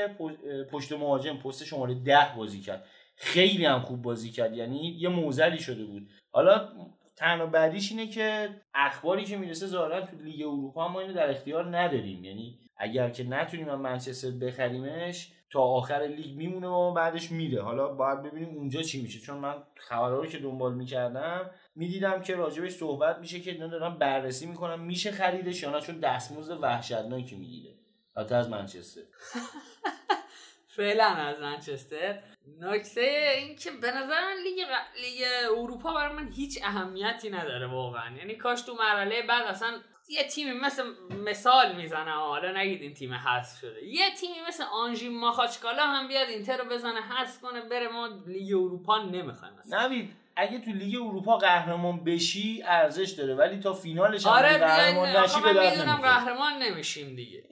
پشت 0.71 0.91
مهاجم 0.91 1.37
پست 1.37 1.63
شماره 1.63 1.93
10 1.93 2.27
بازی 2.37 2.61
کرد. 2.61 2.85
خیلی 3.15 3.65
هم 3.65 3.79
خوب 3.79 4.01
بازی 4.01 4.31
کرد. 4.31 4.53
یعنی 4.53 4.97
یه 4.99 5.09
موزلی 5.09 5.59
شده 5.59 5.85
بود. 5.85 6.09
حالا 6.31 6.69
تنها 7.15 7.45
بعدیش 7.45 7.91
اینه 7.91 8.07
که 8.07 8.49
اخباری 8.73 9.25
که 9.25 9.37
می‌رسه 9.37 9.67
ظاهرا 9.67 10.01
تو 10.01 10.17
لیگ 10.17 10.41
اروپا 10.41 10.87
ما 10.87 10.99
اینو 10.99 11.13
در 11.13 11.29
اختیار 11.29 11.77
نداریم. 11.77 12.23
یعنی 12.23 12.59
اگر 12.77 13.09
که 13.09 13.23
نتونیم 13.23 13.67
من 13.67 13.75
منچستر 13.75 14.31
بخریمش 14.31 15.31
تا 15.53 15.61
آخر 15.61 15.99
لیگ 15.99 16.37
میمونه 16.37 16.67
و 16.67 16.93
بعدش 16.93 17.31
میره. 17.31 17.61
حالا 17.61 17.87
باید 17.87 18.21
ببینیم 18.21 18.57
اونجا 18.57 18.81
چی 18.81 19.01
میشه. 19.01 19.19
چون 19.19 19.37
من 19.37 19.63
خبرها 19.75 20.17
رو 20.17 20.25
که 20.25 20.37
دنبال 20.37 20.73
می‌کردم 20.73 21.51
می‌دیدم 21.75 22.21
که 22.21 22.35
راجبش 22.35 22.71
صحبت 22.71 23.19
میشه 23.19 23.39
که 23.39 23.51
اینا 23.51 23.67
دارن 23.67 23.97
بررسی 23.97 24.45
می‌کنم 24.45 24.79
میشه 24.79 25.11
خریدش 25.11 25.63
یا 25.63 25.71
نه 25.71 25.81
چون 25.81 25.99
دستمزد 25.99 26.63
وحشتناکی 26.63 27.35
می‌گیره. 27.35 27.73
حتی 28.17 28.35
از 28.35 28.49
منچستر. 28.49 29.01
فعلا 30.77 31.05
از 31.05 31.39
منچستر. 31.39 32.19
نکته 32.59 33.33
این 33.37 33.55
که 33.55 33.71
به 33.71 33.91
نظر 33.91 34.21
من 34.21 34.35
لیگ, 34.43 34.59
لیگ 35.01 35.23
اروپا 35.57 35.93
برای 35.93 36.15
من 36.15 36.31
هیچ 36.31 36.59
اهمیتی 36.63 37.29
نداره 37.29 37.67
واقعا. 37.67 38.17
یعنی 38.17 38.35
کاش 38.35 38.61
تو 38.61 38.73
مرحله 38.73 39.21
بعد 39.27 39.45
اصلا 39.45 39.79
یه 40.09 40.23
تیمی 40.23 40.51
مثل 40.51 40.83
مثال 41.25 41.75
می‌زنه 41.75 42.11
حالا 42.11 42.61
نگید 42.61 42.81
این 42.81 42.93
تیم 42.93 43.13
حذف 43.13 43.59
شده. 43.59 43.85
یه 43.85 44.05
تیمی 44.19 44.35
مثل 44.47 44.63
آنژی 44.73 45.09
ماخاچکالا 45.09 45.83
هم 45.83 46.07
بیاد 46.07 46.27
اینتر 46.27 46.57
رو 46.57 46.65
بزنه 46.65 47.01
حذف 47.01 47.41
کنه 47.41 47.61
بره. 47.61 47.87
ما 47.87 48.09
لیگ 48.27 48.53
اروپا 48.53 48.97
نمی‌خوایم 48.97 49.53
نوید 49.69 50.13
اگه 50.35 50.59
تو 50.59 50.71
لیگ 50.71 51.01
اروپا 51.01 51.37
قهرمان 51.37 52.03
بشی 52.03 52.63
ارزش 52.65 53.11
داره 53.11 53.35
ولی 53.35 53.59
تا 53.59 53.73
فینالش 53.73 54.25
آره 54.25 54.57
قهرمان 54.57 55.09
نشی 55.09 55.41
به 55.41 55.69
می‌دونم 55.69 55.99
قهرمان 56.01 56.53
نمیشیم 56.61 57.15
دیگه. 57.15 57.43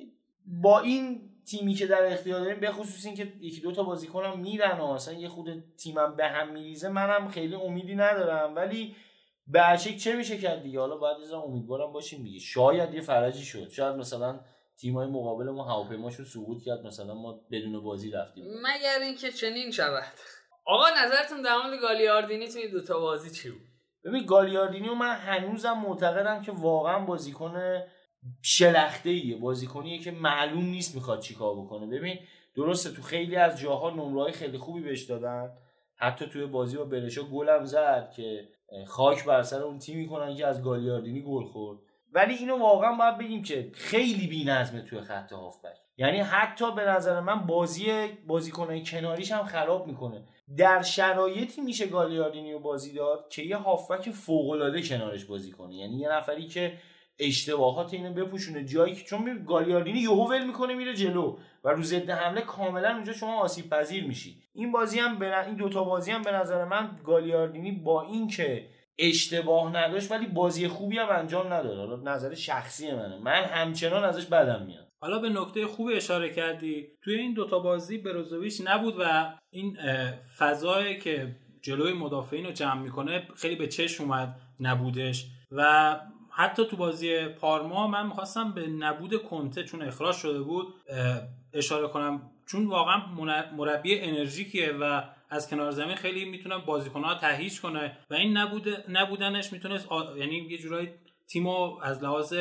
با 0.45 0.79
این 0.79 1.21
تیمی 1.45 1.73
که 1.73 1.87
در 1.87 2.05
اختیار 2.05 2.39
داریم 2.39 2.59
به 2.59 2.71
خصوص 2.71 3.05
اینکه 3.05 3.33
یکی 3.41 3.61
دو 3.61 3.71
تا 3.71 3.83
بازیکنم 3.83 4.39
میرن 4.39 4.77
و 4.77 4.85
اصلا 4.85 5.13
یه 5.13 5.29
خود 5.29 5.63
تیمم 5.77 6.15
به 6.15 6.27
هم 6.27 6.49
میریزه 6.49 6.89
منم 6.89 7.27
خیلی 7.27 7.55
امیدی 7.55 7.95
ندارم. 7.95 8.55
ولی 8.55 8.95
به 9.47 9.77
چه 9.77 10.15
میشه 10.15 10.37
کرد 10.37 10.63
دیگه؟ 10.63 10.79
حالا 10.79 10.97
باید 10.97 11.17
از 11.21 11.31
امیدوارم 11.31 11.93
باشیم 11.93 12.23
دیگه. 12.23 12.39
شاید 12.39 12.93
یه 12.93 13.01
فرجی 13.01 13.43
شد. 13.43 13.69
شاید 13.69 13.95
مثلا 13.95 14.39
تیمای 14.77 15.07
مقابل 15.07 15.49
ما 15.49 15.63
هواپیماشون 15.63 16.25
سقوط 16.25 16.63
کرد. 16.63 16.85
مثلا 16.85 17.13
ما 17.13 17.41
بدون 17.51 17.83
بازی 17.83 18.11
رفتیم. 18.11 18.45
مگر 18.45 18.99
اینکه 19.01 19.31
چنین 19.31 19.71
شود. 19.71 20.13
آقا 20.65 20.85
نظرتون 20.89 21.41
در 21.41 21.57
مورد 21.57 21.81
گالیاردینی 21.81 22.47
توی 22.47 22.67
دو 22.67 22.81
تا 22.83 22.99
بازی 22.99 23.31
چی 23.31 23.49
بود؟ 23.49 23.61
ببین 24.03 24.25
گالیاردینی 24.25 24.89
و 24.89 24.93
من 24.93 25.15
هنوزم 25.15 25.73
معتقدم 25.73 26.41
که 26.41 26.51
واقعا 26.51 27.05
بازیکن 27.05 27.81
شلخته 28.41 29.09
ایه 29.09 29.35
بازیکنیه 29.35 29.99
که 29.99 30.11
معلوم 30.11 30.65
نیست 30.65 30.95
می‌خواد 30.95 31.19
چیکار 31.19 31.55
بکنه. 31.55 31.87
ببین 31.87 32.19
درسته 32.55 32.91
تو 32.91 33.01
خیلی 33.01 33.35
از 33.35 33.59
جاها 33.59 33.89
نمره 33.89 34.31
خیلی 34.31 34.57
خوبی 34.57 34.81
بهش 34.81 35.03
دادن. 35.03 35.57
حتی 35.95 36.25
توی 36.25 36.45
بازی 36.45 36.77
با 36.77 36.83
برشا 36.83 37.23
گلم 37.23 37.65
زد 37.65 38.11
که 38.15 38.49
خاک 38.87 39.25
بر 39.25 39.41
سر 39.41 39.61
اون 39.61 39.79
تیمی 39.79 40.07
کنن 40.07 40.35
که 40.35 40.47
از 40.47 40.63
گالیاردینی 40.63 41.21
گل 41.21 41.43
خورد. 41.43 41.79
ولی 42.13 42.33
اینو 42.33 42.59
واقعا 42.59 42.95
باید 42.95 43.17
بگیم 43.17 43.43
که 43.43 43.71
خیلی 43.73 44.27
بی‌نظمه 44.27 44.81
توی 44.81 45.01
خط 45.01 45.33
هافبک. 45.33 45.77
یعنی 45.97 46.19
حتی 46.19 46.71
به 46.71 46.85
نظر 46.85 47.19
من 47.19 47.39
بازی 47.39 48.07
بازیکنای 48.27 48.83
کناریش 48.85 49.31
هم 49.31 49.43
خراب 49.43 49.87
می‌کنه. 49.87 50.23
در 50.57 50.81
شرایطی 50.81 51.61
میشه 51.61 51.87
گالیاردینی 51.87 52.53
رو 52.53 52.59
بازی 52.59 52.93
داد 52.93 53.29
که 53.29 53.41
یه 53.41 53.57
هافبک 53.57 54.09
فوق 54.09 54.81
کنارش 54.89 55.25
بازی 55.25 55.51
کنه. 55.51 55.75
یعنی 55.75 55.97
یه 55.97 56.09
نفری 56.09 56.47
که 56.47 56.73
اشتباهات 57.21 57.93
اینو 57.93 58.13
بپوشونه. 58.13 58.65
جایی 58.65 58.95
که 58.95 59.03
چون 59.03 59.45
گالیاردینی 59.47 59.99
یهو 59.99 60.29
ول 60.29 60.45
می‌کنه 60.45 60.73
میره 60.73 60.93
جلو 60.93 61.37
و 61.63 61.69
رو 61.69 61.83
ضد 61.83 62.09
حمله 62.09 62.41
کاملا 62.41 62.95
اونجا 62.95 63.13
شما 63.13 63.41
آسیب 63.41 63.69
پذیر 63.69 64.03
میشی. 64.07 64.37
این 64.53 64.71
بازی 64.71 64.99
هم 64.99 65.19
به 65.19 65.45
این 65.45 65.55
دوتا 65.55 65.83
بازی 65.83 66.11
هم 66.11 66.21
به 66.21 66.31
نظر 66.31 66.65
من 66.65 66.99
گالیاردینی 67.05 67.71
با 67.71 68.01
اینکه 68.01 68.67
اشتباه 68.99 69.75
نداشت 69.75 70.11
ولی 70.11 70.25
بازی 70.25 70.67
خوبی 70.67 70.97
هم 70.97 71.09
انجام 71.09 71.53
نداد. 71.53 71.77
حالا 71.77 72.13
نظر 72.13 72.33
شخصی 72.33 72.91
منه. 72.91 73.17
من 73.17 73.43
همچنان 73.43 74.03
ازش 74.03 74.25
بدم 74.25 74.65
میاد. 74.65 74.87
حالا 75.01 75.19
به 75.19 75.29
نکته 75.29 75.67
خوب 75.67 75.89
اشاره 75.93 76.29
کردی. 76.29 76.87
توی 77.03 77.15
این 77.15 77.33
دوتا 77.33 77.59
بازی 77.59 77.97
بروزوویچ 77.97 78.61
نبود 78.65 78.95
و 78.99 79.33
این 79.49 79.77
فضایی 80.37 80.99
که 80.99 81.35
جلوی 81.61 81.93
مدافعین 81.93 82.45
رو 82.45 82.51
جمع 82.51 82.81
می‌کنه 82.81 83.27
خیلی 83.35 83.55
به 83.55 83.67
چشم 83.67 84.03
اومد 84.03 84.35
نبودش. 84.59 85.27
و 85.51 85.99
حتی 86.31 86.65
تو 86.65 86.77
بازی 86.77 87.27
پارما 87.27 87.87
من 87.87 88.07
می‌خواستم 88.07 88.51
به 88.51 88.67
نبود 88.67 89.23
کنته 89.23 89.63
چون 89.63 89.81
اخراج 89.81 90.15
شده 90.15 90.41
بود 90.41 90.73
اشاره 91.53 91.87
کنم. 91.87 92.31
چون 92.45 92.67
واقعا 92.67 93.01
مربی 93.57 93.99
انرژیکیه 93.99 94.71
و 94.71 95.01
از 95.29 95.49
کنار 95.49 95.71
زمین 95.71 95.95
خیلی 95.95 96.25
می‌تونه 96.25 96.57
بازیکنها 96.57 97.15
تهیج 97.15 97.61
کنه 97.61 97.97
و 98.09 98.13
این 98.13 98.37
نبود 98.37 98.67
نبودنش 98.89 99.53
می‌تونست 99.53 99.87
یعنی 100.17 100.35
یه 100.35 100.57
جورایی 100.57 100.89
تیمو 101.29 101.79
از 101.81 102.03
لحاظ 102.03 102.33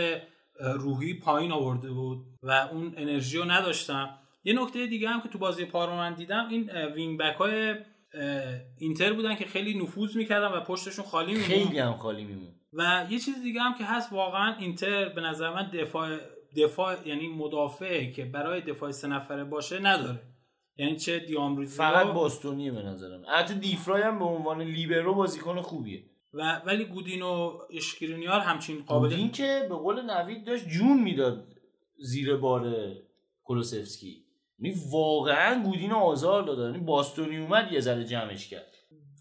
روحی 0.61 1.15
پایین 1.15 1.53
آورده 1.53 1.91
بود 1.91 2.19
و 2.43 2.51
اون 2.51 2.95
انرژی 2.97 3.39
رو 3.39 3.45
نداشتم 3.45 4.19
یه 4.45 4.62
نکته 4.62 4.87
دیگه 4.87 5.09
هم 5.09 5.21
که 5.21 5.29
تو 5.29 5.39
بازی 5.39 5.65
پارما 5.65 5.97
من 5.97 6.15
دیدم 6.15 6.49
این 6.49 6.71
wing 6.71 7.19
back 7.19 7.37
های 7.37 7.75
اینتر 8.78 9.12
بودن 9.12 9.35
که 9.35 9.45
خیلی 9.45 9.82
نفوذ 9.82 10.16
می‌کردن 10.16 10.49
و 10.49 10.61
پشتشون 10.61 11.05
خالی 11.05 11.32
میمون. 11.32 11.47
خیلی 11.47 11.78
هم 11.78 11.97
خالی 11.97 12.24
میمون. 12.24 12.55
و 12.73 13.07
یه 13.11 13.19
چیز 13.19 13.43
دیگه 13.43 13.61
هم 13.61 13.74
که 13.74 13.85
هست 13.85 14.12
واقعا 14.12 14.57
اینتر 14.57 15.09
به 15.09 15.20
نظر 15.20 15.55
من 15.55 15.70
دفاع 15.70 16.19
دفاع 16.57 17.09
یعنی 17.09 17.28
مدافع 17.28 18.11
که 18.11 18.24
برای 18.24 18.61
دفاع 18.61 18.91
سه 18.91 19.09
نفره 19.09 19.45
باشه 19.45 19.78
نداره. 19.78 20.20
یعنی 20.77 20.97
چه 20.97 21.19
دامبروزیو 21.19 21.77
فقط 21.77 22.07
باستونیه 22.07 22.73
به 22.73 22.82
نظرم 22.82 23.23
حتی 23.28 23.55
دفرای 23.55 24.03
هم 24.03 24.19
به 24.19 24.24
عنوان 24.24 24.62
لیبرو 24.62 25.15
بازیکن 25.15 25.61
خوبیه. 25.61 26.05
و 26.35 26.62
ولی 26.66 26.85
گودین 26.85 27.23
و 27.23 27.59
اشکرینیار 27.70 28.41
همچین 28.41 28.82
قابل 28.87 29.09
گودین 29.09 29.31
که 29.31 29.66
به 29.69 29.74
قول 29.74 30.03
نوید 30.03 30.47
داشت 30.47 30.69
جون 30.69 31.01
می‌داد 31.03 31.47
زیر 31.99 32.37
بار 32.37 32.74
کلوسفسکی 33.45 34.24
یعنی 34.61 34.81
واقعا 34.91 35.62
گودین 35.62 35.93
آزار 35.93 36.43
داد 36.43 36.59
یعنی 36.59 36.85
باستونی 36.85 37.39
اومد 37.39 37.73
یه 37.73 37.81
ذره 37.81 38.05
جمعش 38.05 38.49
کرد. 38.49 38.74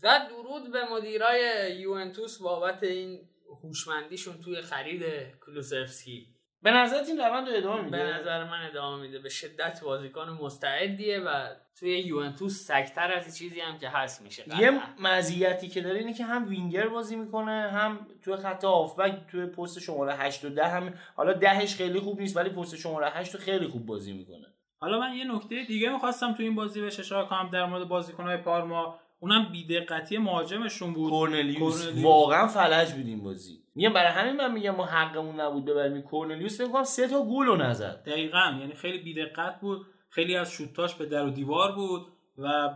و 0.04 0.20
درود 0.30 0.72
به 0.72 0.80
مدیرای 0.92 1.72
یوونتوس 1.80 2.42
بابت 2.42 2.84
این 2.84 3.20
هوشمندیشون 3.64 4.38
توی 4.38 4.62
خرید 4.62 5.04
کلوسفسکی 5.46 6.28
به 6.62 6.72
نظرت 6.72 7.08
این 7.08 7.18
روند 7.18 7.50
رو 7.50 7.56
ادامه 7.56 7.82
میده؟ 7.82 7.98
به 7.98 8.04
نظر 8.04 8.44
من 8.44 8.66
ادامه 8.70 9.02
میده. 9.02 9.20
به 9.20 9.30
شدت 9.30 9.82
بازیکن 9.84 10.38
مستعدیه 10.42 11.20
و 11.20 11.48
توی 11.80 12.00
یوونتوس 12.00 12.68
سگتر 12.68 13.12
از 13.12 13.38
چیزی 13.38 13.60
هم 13.60 13.78
که 13.78 13.90
هست 13.90 14.22
میشه 14.22 14.44
یه 14.60 14.72
مزیتی 15.02 15.68
که 15.68 15.82
داره 15.82 16.00
اینه 16.00 16.14
که 16.14 16.26
هم 16.26 16.50
وینگر 16.50 16.88
بازی 16.88 17.16
می‌کنه 17.16 17.52
هم 17.52 18.08
توی 18.24 18.36
خط 18.36 18.64
هافبک 18.64 19.28
توی 19.32 19.46
پست 19.46 19.80
شماره 19.80 20.16
8 20.16 20.46
و 20.46 20.50
10 20.50 20.68
هم 20.68 20.94
حالا 21.16 21.34
دهش 21.34 21.76
خیلی 21.76 22.00
خوب 22.00 22.20
نیست 22.20 22.38
ولی 22.38 22.50
پست 22.50 22.76
شماره 22.76 23.10
8 23.10 23.38
خیلی 23.38 23.68
خوب 23.68 23.86
بازی 23.86 24.14
می‌کنه. 24.14 24.48
حالا 24.80 25.00
من 25.00 25.14
یه 25.14 25.36
نکته 25.36 25.64
دیگه 25.64 25.90
می‌خواستم 25.90 26.34
تو 26.34 26.44
این 26.44 26.56
بازی 26.56 26.82
بهش 26.82 27.00
اشاره 27.00 27.28
کنم 27.28 27.50
در 27.54 27.66
مورد 27.66 27.88
بازیکنهای 27.88 28.38
پارما. 28.38 29.00
اونم 29.20 29.50
بیدقتی 29.52 30.18
مهاجمشون 30.18 30.94
بود. 30.94 31.10
کورنلیوس. 31.10 31.88
واقعا 32.04 32.48
فلج 32.48 32.94
بود 32.94 33.06
این 33.06 33.24
بازی. 33.24 33.60
میگم 33.76 33.94
برای 33.94 34.12
همین 34.12 34.36
من 34.36 34.52
میگم 34.52 34.76
ما 34.76 34.86
حقمون 34.86 35.40
نبود 35.40 35.66
ببریم 35.66 36.02
کورنلیوس. 36.02 36.58
فکر 36.62 36.72
کنم 36.72 36.84
سه 36.84 37.08
تا 37.08 37.26
گل 37.26 37.46
رو 37.46 37.56
نزد. 37.56 38.04
دقیقا. 38.06 38.58
یعنی 38.60 38.74
خیلی 38.74 38.98
بیدقت 38.98 39.60
بود. 39.60 39.86
خیلی 40.10 40.36
از 40.36 40.52
شوتاش 40.52 40.96
به 40.96 41.06
در 41.06 41.26
و 41.26 41.30
دیوار 41.30 41.72
بود. 41.72 42.08
و 42.44 42.70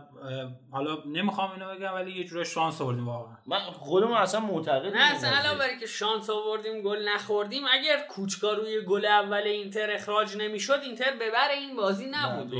حالا 0.72 0.98
نمی‌خوام 1.06 1.52
اینو 1.52 1.74
بگم 1.74 1.94
ولی 1.94 2.12
یه 2.12 2.24
جوری 2.24 2.44
شانس 2.44 2.80
آوردیم 2.80 3.08
واقعا. 3.08 3.36
من 3.46 3.58
خودمون 3.58 4.16
اصلا 4.16 4.40
معتقد 4.40 4.96
نه 4.96 5.14
اصلا 5.14 5.30
الان 5.30 5.58
برای 5.58 5.78
که 5.78 5.86
شانس 5.86 6.30
آوردیم 6.30 6.82
گل 6.82 7.08
نخوردیم 7.08 7.62
اگر 7.72 8.06
کوچکا 8.10 8.52
روی 8.52 8.80
گل 8.80 9.04
اول 9.04 9.42
اینتر 9.42 9.90
اخراج 9.90 10.36
نمی‌شد 10.36 10.80
اینتر 10.82 11.10
ببر 11.20 11.48
این 11.50 11.76
بازی 11.76 12.10
نبود 12.10 12.54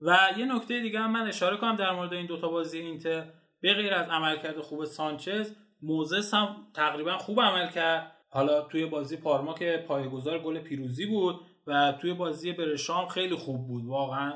و 0.00 0.18
یه 0.38 0.54
نکته 0.56 0.80
دیگه 0.80 1.00
هم 1.00 1.12
من 1.12 1.28
اشاره 1.28 1.56
کنم 1.56 1.76
در 1.76 1.90
مورد 1.90 2.12
این 2.12 2.26
دوتا 2.26 2.48
بازی 2.48 2.78
اینتر. 2.78 3.24
به 3.60 3.74
غیر 3.74 3.94
از 3.94 4.08
عملکرد 4.08 4.60
خوب 4.60 4.84
سانچز 4.84 5.52
موزس 5.82 6.34
هم 6.34 6.56
تقریبا 6.74 7.18
خوب 7.18 7.40
عمل 7.40 7.70
کرد. 7.70 8.12
حالا 8.30 8.62
توی 8.62 8.86
بازی 8.86 9.16
پارما 9.16 9.54
که 9.54 9.84
پایگذار 9.88 10.38
گل 10.38 10.58
پیروزی 10.58 11.06
بود 11.06 11.40
و 11.66 11.92
توی 12.00 12.14
بازی 12.14 12.52
برشام 12.52 13.08
خیلی 13.08 13.34
خوب 13.34 13.66
بود 13.66 13.84
واقعا. 13.86 14.32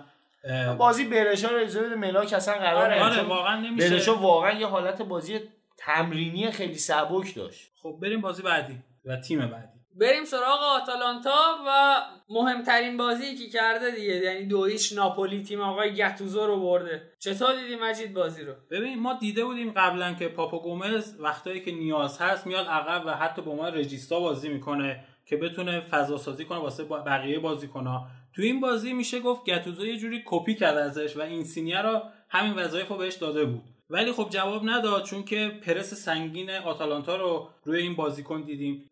بازی 0.78 1.04
برشا 1.04 1.48
رو 1.48 1.56
اجازه 1.56 1.82
بده 1.82 1.94
ملاک 1.94 2.32
اصلا 2.32 2.54
قرار 2.54 2.84
آره, 2.84 3.02
آره 3.02 3.22
واقعا 3.22 3.60
نمیشه. 3.60 3.90
برشا 3.90 4.14
واقعا 4.14 4.52
یه 4.52 4.66
حالت 4.66 5.02
بازی 5.02 5.40
تمرینی 5.78 6.50
خیلی 6.50 6.78
سبک 6.78 7.34
داشت. 7.34 7.70
خب 7.82 7.98
بریم 8.02 8.20
بازی 8.20 8.42
بعدی 8.42 8.78
و 9.04 9.16
تیم 9.16 9.46
بعدی. 9.46 9.76
بریم 10.00 10.24
سراغ 10.24 10.60
آتالانتا 10.82 11.56
و 11.66 11.96
مهمترین 12.28 12.96
بازی 12.96 13.34
که 13.36 13.48
کرده 13.48 13.90
دیگه 13.90 14.14
یعنی 14.14 14.46
دویش 14.46 14.92
ناپولی 14.92 15.42
تیم 15.42 15.60
آقای 15.60 15.94
گتوزو 15.94 16.46
رو 16.46 16.60
برده. 16.60 17.02
چطور 17.18 17.54
دیدی 17.54 17.76
مجید 17.76 18.14
بازی 18.14 18.44
رو؟ 18.44 18.52
ببین 18.70 19.00
ما 19.00 19.14
دیده 19.14 19.44
بودیم 19.44 19.72
قبلا 19.76 20.14
که 20.14 20.28
پاپا 20.28 20.58
گومز 20.58 21.14
وقتایی 21.20 21.60
که 21.60 21.72
نیاز 21.72 22.18
هست 22.18 22.46
میاد 22.46 22.66
عقب 22.66 23.02
و 23.06 23.10
حتی 23.10 23.42
با 23.42 23.54
ما 23.54 23.68
رجیستا 23.68 24.20
بازی 24.20 24.48
می‌کنه 24.48 25.04
که 25.26 25.36
بتونه 25.36 25.80
فضا 25.80 26.18
سازی 26.18 26.44
کنه 26.44 26.58
واسه 26.58 26.84
بقیه 26.84 27.38
بازیکن‌ها. 27.38 28.06
تو 28.36 28.42
این 28.42 28.60
بازی 28.60 28.92
میشه 28.92 29.20
گفت 29.20 29.44
گتوزو 29.44 29.86
یه 29.86 29.96
جوری 29.96 30.22
کپی 30.26 30.54
کرد 30.54 30.76
ازش 30.76 31.16
و 31.16 31.20
این 31.20 31.44
سینیا 31.44 31.80
رو 31.80 32.02
همین 32.28 32.52
وظایف 32.52 32.88
رو 32.88 32.96
بهش 32.96 33.14
داده 33.14 33.44
بود. 33.44 33.62
ولی 33.90 34.12
خب 34.12 34.28
جواب 34.30 34.62
نداد 34.64 35.04
چون 35.04 35.24
که 35.24 35.60
پرس 35.62 35.94
سنگین 35.94 36.50
آتالانتا 36.50 37.16
رو 37.16 37.48
روی 37.64 37.82
این 37.82 37.94
بازیکن 37.94 38.42
دیدیم. 38.42 38.90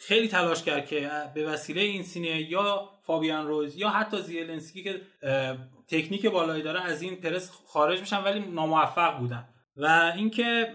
خیلی 0.00 0.28
تلاش 0.28 0.62
کرد 0.62 0.86
که 0.86 1.10
به 1.34 1.46
وسیله 1.46 1.80
این 1.80 2.02
سینه 2.02 2.50
یا 2.50 2.90
فابیان 3.06 3.46
روز 3.46 3.76
یا 3.76 3.88
حتی 3.88 4.22
زیلنسکی 4.22 4.82
که 4.82 5.00
تکنیک 5.88 6.26
بالایی 6.26 6.62
داره 6.62 6.80
از 6.80 7.02
این 7.02 7.16
پرس 7.16 7.50
خارج 7.66 8.00
میشن 8.00 8.24
ولی 8.24 8.40
ناموفق 8.40 9.18
بودن. 9.18 9.48
و 9.76 10.12
اینکه 10.16 10.72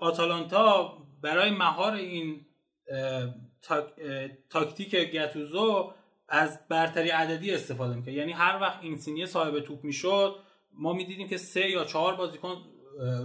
آتالانتا 0.00 0.98
برای 1.22 1.50
مهار 1.50 1.92
این 1.92 2.46
تاکتیک 4.50 4.90
گتوزو 4.90 5.92
از 6.32 6.68
برتری 6.68 7.08
عددی 7.08 7.54
استفاده 7.54 7.96
می‌کنه 7.96 8.14
یعنی 8.14 8.32
هر 8.32 8.58
وقت 8.60 8.78
این 8.82 8.96
سینیه 8.96 9.26
صاحب 9.26 9.60
توپ 9.60 9.84
می‌شد 9.84 10.36
ما 10.72 10.92
می‌دیدیم 10.92 11.28
که 11.28 11.36
سه 11.36 11.70
یا 11.70 11.84
چهار 11.84 12.14
بازیکن 12.14 12.56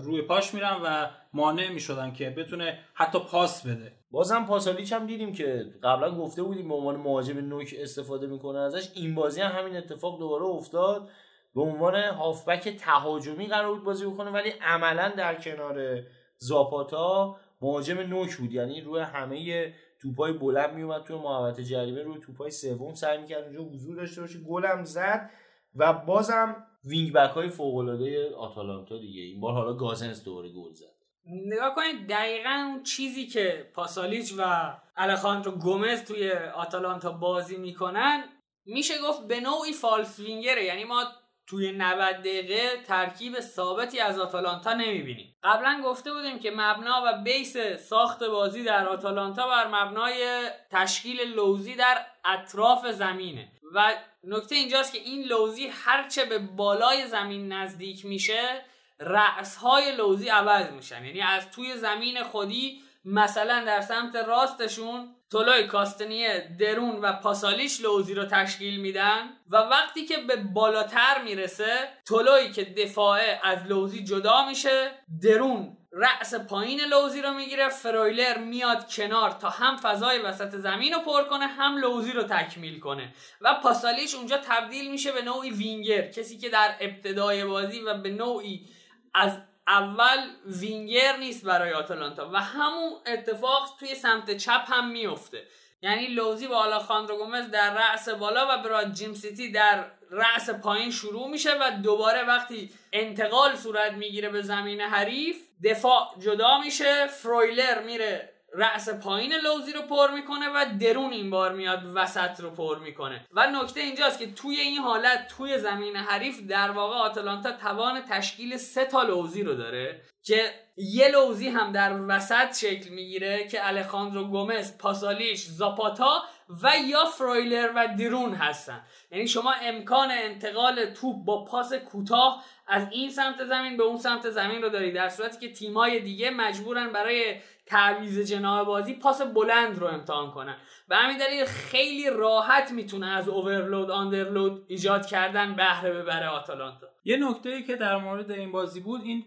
روی 0.04 0.22
پاش 0.22 0.54
میرن 0.54 0.78
و 0.84 1.08
مانع 1.34 1.70
می‌شدن 1.70 2.14
که 2.14 2.30
بتونه 2.30 2.80
حتی 2.94 3.20
پاس 3.20 3.68
بده. 3.68 3.92
بازم 4.12 4.46
پاسالیچ 4.46 4.94
هم 4.94 5.08
دیدیم 5.08 5.34
که 5.34 5.66
قبلا 5.84 6.16
گفته 6.16 6.44
بودیم 6.44 6.68
به 6.68 6.74
عنوان 6.74 6.96
مهاجم 6.96 7.38
نوک 7.38 7.76
استفاده 7.80 8.28
می‌کنه 8.28 8.60
ازش. 8.60 8.90
این 8.96 9.16
بازی 9.16 9.42
هم 9.42 9.60
همین 9.60 9.78
اتفاق 9.78 10.20
دوباره 10.20 10.46
افتاد. 10.46 11.10
به 11.56 11.62
عنوان 11.62 11.96
هافبک 11.96 12.70
تهاجمی 12.70 13.48
قرار 13.48 13.74
بود 13.74 13.84
بازی 13.84 14.06
بکنه 14.06 14.32
ولی 14.32 14.50
عملا 14.50 15.10
در 15.10 15.36
کنار 15.36 16.00
زاپاتا 16.38 17.36
مهاجم 17.62 18.00
نوک 18.00 18.36
بود. 18.36 18.54
یعنی 18.54 18.82
روی 18.82 19.02
همه 19.02 19.74
توپای 20.02 20.34
بلند 20.34 20.74
میومد 20.74 21.04
توی 21.04 21.16
محوطه 21.16 21.64
جریمه 21.64 22.02
روی 22.02 22.20
توپای 22.20 22.52
سوم 22.52 22.94
سعی 22.94 23.18
می‌کرد 23.18 23.44
اونجا 23.44 23.62
حضور 23.62 23.96
داشته 23.96 24.22
باشه. 24.22 24.40
گلم 24.40 24.84
زد 24.84 25.30
و 25.76 25.94
بازم 25.94 26.68
wing 26.86 27.14
back 27.14 27.30
های 27.30 27.50
فوق 27.50 27.76
العاده 27.76 28.36
آتالانتا 28.36 28.98
دیگه. 28.98 29.22
این 29.22 29.42
بار 29.42 29.54
حالا 29.54 29.74
گوزنس 29.74 30.24
دوباره 30.24 30.50
گل 30.50 30.74
زد. 30.74 30.98
نگاه 31.46 31.76
کنید 31.76 32.08
دقیقا 32.10 32.50
اون 32.50 32.84
چیزی 32.84 33.28
که 33.28 33.72
پاسالیچ 33.74 34.34
و 34.38 34.74
الخاندرو 34.96 35.52
گومز 35.52 36.04
توی 36.04 36.32
آتالانتا 36.32 37.12
بازی 37.12 37.58
می‌کنن 37.58 38.24
میشه 38.66 38.94
گفت 39.10 39.28
به 39.28 39.40
نوعی 39.40 39.74
false 39.74 40.20
winger 40.20 40.57
ه 40.57 40.64
یعنی 40.64 40.84
ما 40.84 41.04
توی 41.48 41.72
90 41.72 42.16
دقیقه 42.16 42.84
ترکیب 42.88 43.40
ثابتی 43.40 44.00
از 44.00 44.20
آتالانتا 44.20 44.74
نمی‌بینیم. 44.74 45.36
قبلا 45.44 45.82
گفته 45.86 46.14
بودیم 46.14 46.40
که 46.40 46.52
مبنا 46.52 47.04
و 47.06 47.24
بیس 47.24 47.58
ساخت 47.90 48.24
بازی 48.24 48.64
در 48.64 48.88
آتالانتا 48.88 49.48
بر 49.48 49.68
مبنای 49.68 50.50
تشکیل 50.72 51.22
لوزی 51.22 51.76
در 51.76 52.06
اطراف 52.26 52.88
زمینه. 52.88 53.52
و 53.74 53.94
نکته 54.24 54.56
اینجاست 54.56 54.94
که 54.94 55.00
این 55.00 55.24
لوزی 55.24 55.68
هرچه 55.68 56.26
به 56.26 56.40
بالای 56.40 57.08
زمین 57.08 57.54
نزدیک 57.54 58.06
میشه 58.06 58.62
رأس 59.00 59.56
های 59.56 59.96
لوزی 59.96 60.30
عوض 60.30 60.72
میشن. 60.72 61.06
یعنی 61.06 61.22
از 61.22 61.52
توی 61.52 61.78
زمین 61.78 62.24
خودی 62.24 62.82
مثلا 63.06 63.64
در 63.66 63.82
سمت 63.82 64.16
راستشون 64.16 65.16
تولای 65.32 65.68
کاستنیه 65.68 66.56
درون 66.60 67.00
و 67.02 67.14
پاسالیش 67.14 67.82
لوزی 67.82 68.14
رو 68.14 68.26
تشکیل 68.26 68.80
میدن 68.80 69.30
و 69.50 69.58
وقتی 69.58 70.06
که 70.06 70.18
به 70.18 70.36
بالاتر 70.36 71.24
می‌رسه 71.24 71.90
تولوی 72.06 72.52
که 72.52 72.64
دفاعه 72.64 73.40
از 73.44 73.66
لوزی 73.66 74.04
جدا 74.04 74.46
میشه 74.48 74.92
درون 75.24 75.78
رأس 75.92 76.36
پایین 76.36 76.80
لوزی 76.82 77.22
رو 77.22 77.34
می‌گیره 77.34 77.70
فرویلر 77.70 78.38
میاد 78.38 78.92
کنار 78.94 79.32
تا 79.32 79.50
هم 79.50 79.78
فضای 79.78 80.20
وسط 80.20 80.56
زمین 80.56 80.94
رو 80.94 81.00
پر 81.00 81.24
کنه 81.24 81.48
هم 81.48 81.78
لوزی 81.78 82.12
رو 82.12 82.24
تکمیل 82.24 82.80
کنه 82.80 83.14
و 83.42 83.54
پاسالیش 83.64 84.16
اونجا 84.16 84.38
تبدیل 84.38 84.92
میشه 84.92 85.12
به 85.12 85.22
نوعی 85.22 85.52
وینگر 85.52 86.08
کسی 86.12 86.38
که 86.38 86.50
در 86.50 86.76
ابتدای 86.80 87.46
بازی 87.46 87.82
و 87.82 87.98
به 87.98 88.10
نوعی 88.10 88.70
از 89.14 89.42
اول 89.68 90.30
وینگر 90.46 91.18
نیست 91.18 91.46
برای 91.46 91.74
آتالانتا 91.74 92.30
و 92.34 92.42
همون 92.42 92.94
اتفاق 93.08 93.76
توی 93.80 93.96
سمت 93.96 94.38
چپ 94.38 94.64
هم 94.68 94.92
میفته 94.92 95.44
یعنی 95.82 96.08
لوزی 96.08 96.48
با 96.48 96.58
الخاندرو 96.58 97.18
گومز 97.18 97.52
در 97.52 97.74
رأس 97.74 98.10
بالا 98.10 98.48
و 98.50 98.64
برات 98.64 98.94
جیمسیتی 98.94 99.52
در 99.52 99.86
رأس 100.12 100.50
پایین 100.50 100.92
شروع 100.92 101.30
میشه 101.30 101.54
و 101.62 101.72
دوباره 101.84 102.24
وقتی 102.24 102.72
انتقال 102.94 103.56
صورت 103.56 103.92
می‌گیره 103.92 104.30
به 104.30 104.42
زمین 104.42 104.82
حریف 104.82 105.38
دفاع 105.64 106.16
جدا 106.20 106.60
میشه 106.60 107.08
فرویلر 107.08 107.84
میره 107.84 108.37
رأس 108.58 108.90
پایین 108.90 109.34
لوزی 109.34 109.74
رو 109.74 109.82
پر 109.82 110.12
می‌کنه 110.12 110.50
و 110.50 110.66
درون 110.80 111.14
این 111.14 111.30
بار 111.30 111.54
میاد 111.54 111.82
وسط 111.96 112.40
رو 112.40 112.50
پر 112.50 112.80
می‌کنه. 112.80 113.26
و 113.34 113.48
نکته 113.52 113.80
اینجاست 113.80 114.20
که 114.20 114.34
توی 114.34 114.60
این 114.60 114.78
حالت 114.78 115.28
توی 115.38 115.58
زمین 115.58 115.96
حریف 115.96 116.42
در 116.50 116.72
واقع 116.72 116.96
آتلانتا 116.96 117.52
توان 117.52 118.02
تشکیل 118.10 118.58
سه 118.58 118.86
تا 118.86 119.04
لوزی 119.04 119.44
رو 119.44 119.54
داره 119.54 120.02
که 120.24 120.54
یه 120.78 121.08
لوزی 121.08 121.50
هم 121.50 121.72
در 121.72 122.02
وسط 122.08 122.58
شکل 122.58 122.90
می‌گیره 122.90 123.48
که 123.48 123.68
الخاندرو 123.68 124.24
گومز 124.24 124.78
پاسالیش 124.78 125.46
زاپاتا 125.46 126.24
و 126.64 126.72
یا 126.88 127.06
فرویلر 127.06 127.72
و 127.76 127.88
درون 128.00 128.34
هستن. 128.34 128.86
یعنی 129.12 129.28
شما 129.28 129.54
امکان 129.62 130.12
انتقال 130.12 130.86
توپ 130.86 131.26
با 131.26 131.46
پاس 131.46 131.74
کوتاه 131.74 132.44
از 132.68 132.88
این 132.92 133.10
سمت 133.10 133.46
زمین 133.46 133.78
به 133.78 133.84
اون 133.84 133.98
سمت 133.98 134.30
زمین 134.30 134.62
رو 134.62 134.70
دارید. 134.70 134.96
در 134.96 135.10
صورتی 135.10 135.48
که 135.48 135.54
تیمای 135.54 136.00
دیگه 136.00 136.30
مجبورن 136.30 136.92
برای 136.92 137.36
تعویز 137.68 138.32
جناه 138.32 138.66
بازی 138.66 138.94
پاس 138.94 139.22
بلند 139.22 139.80
رو 139.80 139.88
امتحان 139.88 140.32
کنن. 140.32 140.58
به 140.90 140.96
همین 140.96 141.18
دلیل 141.18 141.46
خیلی 141.46 142.10
راحت 142.10 142.72
می‌تونه 142.72 143.08
از 143.08 143.30
اوورلود 143.30 143.92
آندرلود 143.92 144.66
ایجاد 144.68 145.06
کردن 145.06 145.56
بهره 145.56 145.94
ببره 145.94 146.28
آتالانتا. 146.28 146.88
یه 147.06 147.18
نکته 147.18 147.50
ای 147.50 147.64
که 147.64 147.76
در 147.76 147.98
مورد 147.98 148.32
این 148.32 148.52
بازی 148.52 148.80
بود 148.80 149.02
این 149.02 149.26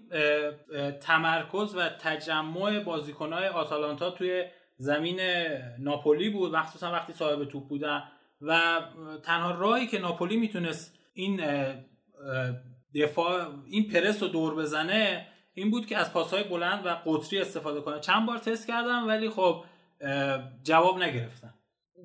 تمرکز 1.00 1.76
و 1.76 1.88
تجمع 1.88 2.80
بازیکنهای 2.80 3.48
آتالانتا 3.48 4.10
توی 4.10 4.44
زمین 4.76 5.20
ناپولی 5.78 6.30
بود 6.30 6.56
مخصوصا 6.56 6.92
وقتی 6.92 7.12
صاحب 7.12 7.44
توپ 7.44 7.68
بودن. 7.68 8.02
و 8.40 8.80
تنها 9.22 9.50
راهی 9.50 9.86
که 9.86 9.98
ناپولی 9.98 10.36
می‌تونست 10.36 10.98
این 11.14 11.40
دفاع 12.94 13.46
این 13.70 13.88
پرس 13.88 14.22
رو 14.22 14.28
دور 14.28 14.54
بزنه 14.54 15.26
این 15.54 15.70
بود 15.70 15.86
که 15.86 15.96
از 15.96 16.12
پاسهای 16.12 16.44
بلند 16.44 16.86
و 16.86 16.88
قطری 16.88 17.40
استفاده 17.40 17.80
کنه. 17.80 18.00
چند 18.00 18.26
بار 18.26 18.38
تست 18.38 18.66
کردم 18.66 19.08
ولی 19.08 19.30
خب 19.30 19.64
جواب 20.62 21.02
نگرفتن 21.02 21.54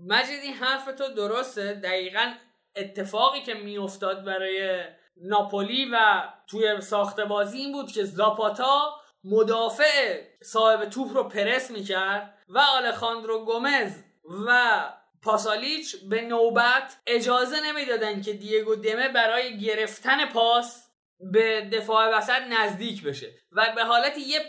مجید 0.07 0.39
این 0.43 0.53
حرف 0.53 0.85
تو 0.85 1.13
درسته؟ 1.13 1.73
دقیقا 1.73 2.33
اتفاقی 2.75 3.41
که 3.41 3.53
میافتاد 3.53 4.23
برای 4.23 4.83
ناپولی 5.17 5.89
و 5.93 6.23
توی 6.47 6.81
ساخت 6.81 7.19
بازی 7.19 7.57
این 7.57 7.71
بود 7.71 7.91
که 7.91 8.03
زاپاتا 8.03 8.91
مدافع 9.23 10.21
صاحب 10.43 10.85
توپ 10.85 11.13
رو 11.13 11.23
پرس 11.23 11.71
می‌کرد 11.71 12.37
و 12.49 12.59
آلخاندرو 12.59 13.45
گومز 13.45 13.91
و 14.47 14.79
پاسالیچ 15.21 15.95
به 16.09 16.21
نوبت 16.21 16.97
اجازه 17.07 17.55
نمی‌دادن 17.65 18.21
که 18.21 18.33
دیگو 18.33 18.75
دمه 18.75 19.09
برای 19.09 19.59
گرفتن 19.59 20.25
پاس 20.25 20.84
به 21.19 21.69
دفاع 21.73 22.17
وسط 22.17 22.41
نزدیک 22.49 23.03
بشه. 23.03 23.33
و 23.51 23.65
به 23.75 23.83
حالت 23.83 24.17
یه 24.17 24.39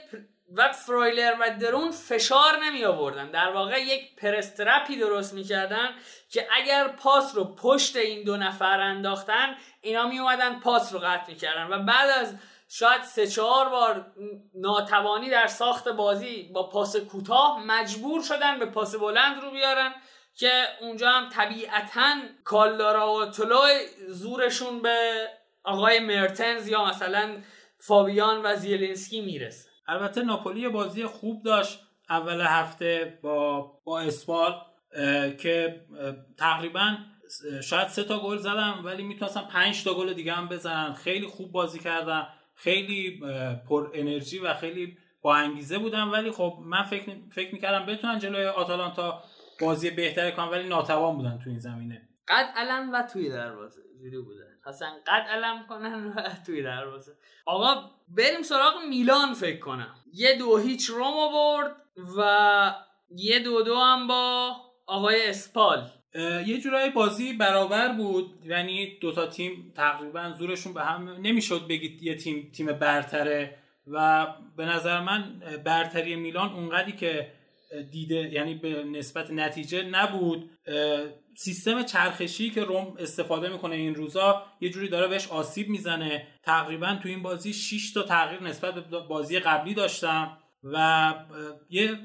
و 0.54 0.72
فرویلر 0.72 1.36
و 1.40 1.50
درون 1.60 1.90
فشار 1.90 2.64
نمی 2.64 2.84
آوردن. 2.84 3.30
در 3.30 3.50
واقع 3.50 3.80
یک 3.80 4.16
پرسترپی 4.16 4.96
درست 4.96 5.34
می‌کردن 5.34 5.88
که 6.30 6.48
اگر 6.52 6.88
پاس 6.88 7.36
رو 7.36 7.44
پشت 7.54 7.96
این 7.96 8.24
دو 8.24 8.36
نفر 8.36 8.80
انداختن 8.80 9.56
اینا 9.80 10.08
می 10.08 10.18
اومدن 10.18 10.60
پاس 10.60 10.92
رو 10.92 10.98
قطع 10.98 11.28
می‌کردن 11.28 11.66
و 11.66 11.82
بعد 11.82 12.10
از 12.10 12.34
شاید 12.68 13.02
سه 13.02 13.26
چهار 13.26 13.68
بار 13.68 14.12
ناتوانی 14.54 15.30
در 15.30 15.46
ساخت 15.46 15.88
بازی 15.88 16.50
با 16.54 16.68
پاس 16.68 16.96
کوتاه 16.96 17.64
مجبور 17.66 18.22
شدن 18.22 18.58
به 18.58 18.66
پاس 18.66 18.96
بلند 18.96 19.42
رو 19.42 19.50
بیارن 19.50 19.94
که 20.34 20.64
اونجا 20.80 21.10
هم 21.10 21.28
طبیعتا 21.28 22.14
کالدارا 22.44 23.14
و 23.14 23.26
طلوع 23.26 23.68
زورشون 24.08 24.82
به 24.82 25.28
آقای 25.66 26.00
مرتنز 26.00 26.68
یا 26.68 26.84
مثلا 26.84 27.36
فابیان 27.78 28.40
و 28.44 28.56
زیلنسکی 28.56 29.20
می‌رسه. 29.20 29.70
البته 29.88 30.22
ناپولی 30.22 30.68
بازی 30.68 31.06
خوب 31.06 31.42
داشت 31.42 31.80
اول 32.10 32.40
هفته 32.40 33.18
با 33.22 33.60
با 33.84 34.00
اسپال 34.00 34.54
که 35.38 35.86
تقریبا 36.38 36.96
شاید 37.62 37.88
سه 37.88 38.04
تا 38.04 38.18
گل 38.18 38.36
زدم 38.36 38.80
ولی 38.84 39.02
می‌تونستم 39.02 39.48
پنج 39.52 39.84
تا 39.84 39.94
گل 39.94 40.12
دیگه 40.12 40.32
هم 40.32 40.48
بزنن. 40.48 40.92
خیلی 40.92 41.26
خوب 41.26 41.52
بازی 41.52 41.78
کردم 41.78 42.28
خیلی 42.54 43.20
پر 43.68 43.90
انرژی 43.94 44.38
و 44.38 44.54
خیلی 44.54 44.98
با 45.22 45.34
انگیزه 45.34 45.78
بودم 45.78 46.12
ولی 46.12 46.30
خب 46.30 46.58
من 46.60 46.82
فکر 46.82 47.16
فکر 47.32 47.54
می‌کردم 47.54 47.86
بتونن 47.86 48.18
جلوی 48.18 48.46
آتالانتا 48.46 49.22
بازی 49.60 49.90
بهتری 49.90 50.32
کنن 50.32 50.48
ولی 50.48 50.68
ناتوان 50.68 51.16
بودن 51.16 51.38
تو 51.44 51.50
این 51.50 51.58
زمینه. 51.58 52.08
قد 52.28 52.46
علم 52.56 52.92
و 52.92 53.02
توی 53.12 53.28
دروازه. 53.28 53.82
جوری 54.02 54.18
بوده. 54.18 54.45
اصلا 54.66 54.88
قد 55.06 55.26
علم 55.30 55.66
کنن 55.68 56.06
و 56.06 56.22
توی 56.46 56.62
دروازه. 56.62 57.12
آقا 57.46 57.90
بریم 58.08 58.42
سراغ 58.42 58.74
میلان 58.88 59.34
فکر 59.34 59.58
کنم. 59.58 59.94
یه 60.12 60.38
دو 60.38 60.56
هیچ 60.56 60.90
روم 60.90 61.32
برد 61.32 61.76
و 62.18 62.74
یه 63.16 63.38
دو 63.38 63.62
دو 63.62 63.76
هم 63.76 64.06
با 64.06 64.56
آقای 64.86 65.28
اسپال. 65.30 65.90
یه 66.46 66.60
جورایی 66.60 66.90
بازی 66.90 67.32
برابر 67.32 67.92
بود. 67.92 68.38
یعنی 68.44 68.98
دوتا 69.00 69.26
تیم 69.26 69.72
تقریبا 69.76 70.34
زورشون 70.38 70.74
به 70.74 70.84
هم 70.84 71.08
نمی‌شد 71.08 71.66
بگید 71.68 72.02
یه 72.02 72.14
تیم 72.14 72.50
تیم 72.54 72.66
برتره. 72.66 73.58
و 73.86 74.26
به 74.56 74.64
نظر 74.64 75.00
من 75.00 75.42
برتری 75.64 76.16
میلان 76.16 76.52
اونقدری 76.52 76.92
که 76.92 77.32
دیده 77.90 78.14
یعنی 78.32 78.54
به 78.54 78.84
نسبت 78.84 79.30
نتیجه 79.30 79.82
نبود. 79.82 80.50
سیستم 81.38 81.82
چرخشی 81.82 82.50
که 82.50 82.64
روم 82.64 82.96
استفاده 82.98 83.48
می‌کنه 83.48 83.74
این 83.74 83.94
روزا 83.94 84.46
یه 84.60 84.70
جوری 84.70 84.88
داره 84.88 85.08
بهش 85.08 85.28
آسیب 85.28 85.68
می‌زنه. 85.68 86.26
تقریبا 86.42 86.98
تو 87.02 87.08
این 87.08 87.22
بازی 87.22 87.52
6 87.52 87.92
تا 87.92 88.02
تغییر 88.02 88.42
نسبت 88.42 88.74
به 88.74 89.00
بازی 89.00 89.38
قبلی 89.38 89.74
داشتم 89.74 90.38
و 90.62 91.14
یه 91.70 91.98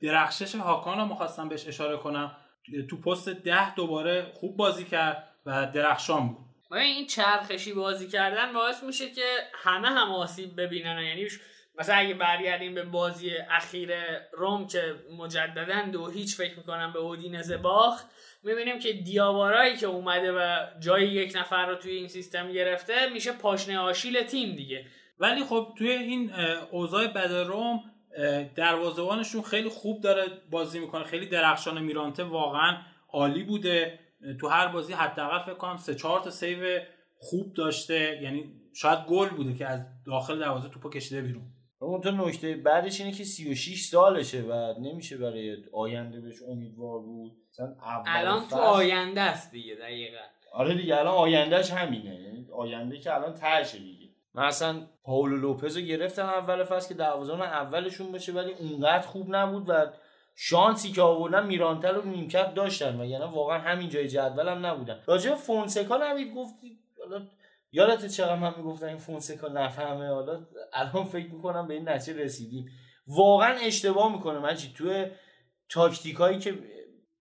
درخشش 0.00 0.54
هاکان 0.54 0.98
رو 0.98 1.04
می‌خواستم 1.04 1.48
بهش 1.48 1.66
اشاره 1.66 1.96
کنم. 1.96 2.36
تو 2.90 3.00
پست 3.00 3.28
ده 3.28 3.74
دوباره 3.74 4.32
خوب 4.34 4.56
بازی 4.56 4.84
کرد 4.84 5.28
و 5.46 5.66
درخشان 5.74 6.28
بود. 6.28 6.46
این 6.72 7.06
چرخشی 7.06 7.72
بازی 7.72 8.08
کردن 8.08 8.52
باعث 8.52 8.82
میشه 8.82 9.10
که 9.10 9.24
همه 9.54 9.88
هم 9.88 10.12
آسیب 10.12 10.60
ببینن. 10.60 11.02
یعنی 11.02 11.28
مثلا 11.78 11.94
اگه 11.94 12.14
برگردیم 12.14 12.74
به 12.74 12.84
بازی 12.84 13.30
اخیر 13.50 13.90
روم 14.32 14.66
که 14.66 14.94
مجددا 15.18 15.90
دو 15.92 16.08
هیچ 16.08 16.36
فکر 16.36 16.56
می‌کنم 16.56 16.92
به 16.92 16.98
اودینزه 16.98 17.56
باخت 17.56 18.06
می‌بینیم 18.42 18.78
که 18.78 18.92
دیاوارایی 18.92 19.76
که 19.76 19.86
اومده 19.86 20.32
و 20.32 20.66
جای 20.80 21.06
یک 21.06 21.32
نفر 21.36 21.66
رو 21.66 21.74
توی 21.74 21.92
این 21.92 22.08
سیستم 22.08 22.52
گرفته 22.52 23.08
میشه 23.12 23.32
پاشنه 23.32 23.78
آشیل 23.78 24.22
تیم 24.22 24.56
دیگه. 24.56 24.86
ولی 25.18 25.44
خب 25.44 25.74
توی 25.78 25.90
این 25.90 26.30
اوضاع 26.70 27.06
بد 27.06 27.32
روم 27.32 27.80
دروازه‌بانشون 28.54 29.42
خیلی 29.42 29.68
خوب 29.68 30.00
داره 30.00 30.26
بازی 30.50 30.78
می‌کنه. 30.78 31.04
خیلی 31.04 31.26
درخشان 31.26 31.82
میرانته 31.82 32.24
واقعا 32.24 32.76
عالی 33.08 33.42
بوده. 33.42 33.98
تو 34.40 34.48
هر 34.48 34.66
بازی 34.66 34.92
حداقل 34.92 35.38
فکر 35.38 35.54
کنم 35.54 35.76
سه 35.76 35.94
چهار 35.94 36.20
تا 36.20 36.30
سیو 36.30 36.80
خوب 37.18 37.54
داشته. 37.54 38.20
یعنی 38.22 38.52
شاید 38.74 38.98
گل 38.98 39.28
بوده 39.28 39.54
که 39.54 39.66
از 39.66 39.86
داخل 40.06 40.38
دروازه 40.38 40.68
توپو 40.68 40.90
کشیده 40.90 41.20
بیرون. 41.22 41.51
اون 41.84 42.00
تو 42.00 42.10
نکته 42.10 42.54
بعدش 42.56 43.00
اینه 43.00 43.12
که 43.12 43.24
36 43.24 43.84
سالشه 43.84 44.42
و 44.42 44.74
نمیشه 44.80 45.16
برای 45.16 45.56
آینده 45.72 46.20
بهش 46.20 46.42
امیدوار 46.48 46.98
بود. 46.98 47.32
الان 48.06 48.48
تو 48.48 48.56
آینده 48.56 49.20
است 49.20 49.50
دیگه 49.50 49.74
دقیقا. 49.74 50.18
آره 50.52 50.74
دیگه 50.74 50.96
الان 50.98 51.14
آیندهش 51.14 51.70
همینه. 51.70 52.46
آینده 52.52 52.98
که 52.98 53.14
الان 53.14 53.34
ترشه 53.34 53.78
دیگه. 53.78 54.08
مثلا 54.34 54.86
پاولو 55.04 55.36
لوپز 55.36 55.76
رو 55.76 55.82
گرفتن 55.82 56.22
اول 56.22 56.64
فصل 56.64 56.88
که 56.88 56.94
دروازه‌بان 56.94 57.42
اولشون 57.42 58.12
باشه 58.12 58.32
ولی 58.32 58.52
اونقدر 58.52 59.06
خوب 59.06 59.36
نبود 59.36 59.64
و 59.68 59.86
شانسی 60.36 60.92
که 60.92 61.02
آوردن 61.02 61.46
میرانتل 61.46 61.94
رو 61.94 62.02
نیمکت 62.02 62.54
داشتن 62.54 63.00
و 63.00 63.04
یعنی 63.04 63.24
واقعا 63.24 63.58
همین 63.58 63.88
جای 63.88 64.08
جدول 64.08 64.48
هم 64.48 64.66
نبودن. 64.66 64.98
راجع 65.06 65.34
فونسکا 65.34 65.96
نوید 65.96 66.34
گفتی 66.34 66.78
یادت 67.72 68.06
چقدر 68.06 68.36
من 68.36 68.54
می‌گفتم 68.56 68.86
این 68.86 68.96
فونسکا 68.96 69.48
نفهمه؟ 69.48 70.08
حالا 70.08 70.46
الان 70.72 71.04
فکر 71.04 71.32
می‌کنم 71.32 71.66
به 71.66 71.74
این 71.74 71.88
نتیجه 71.88 72.18
رسیدیم. 72.18 72.70
واقعا 73.06 73.54
اشتباه 73.54 74.12
می‌کنه 74.12 74.38
مجید. 74.38 74.74
توی 74.74 75.06
تاکتیکایی 75.68 76.38
که 76.38 76.58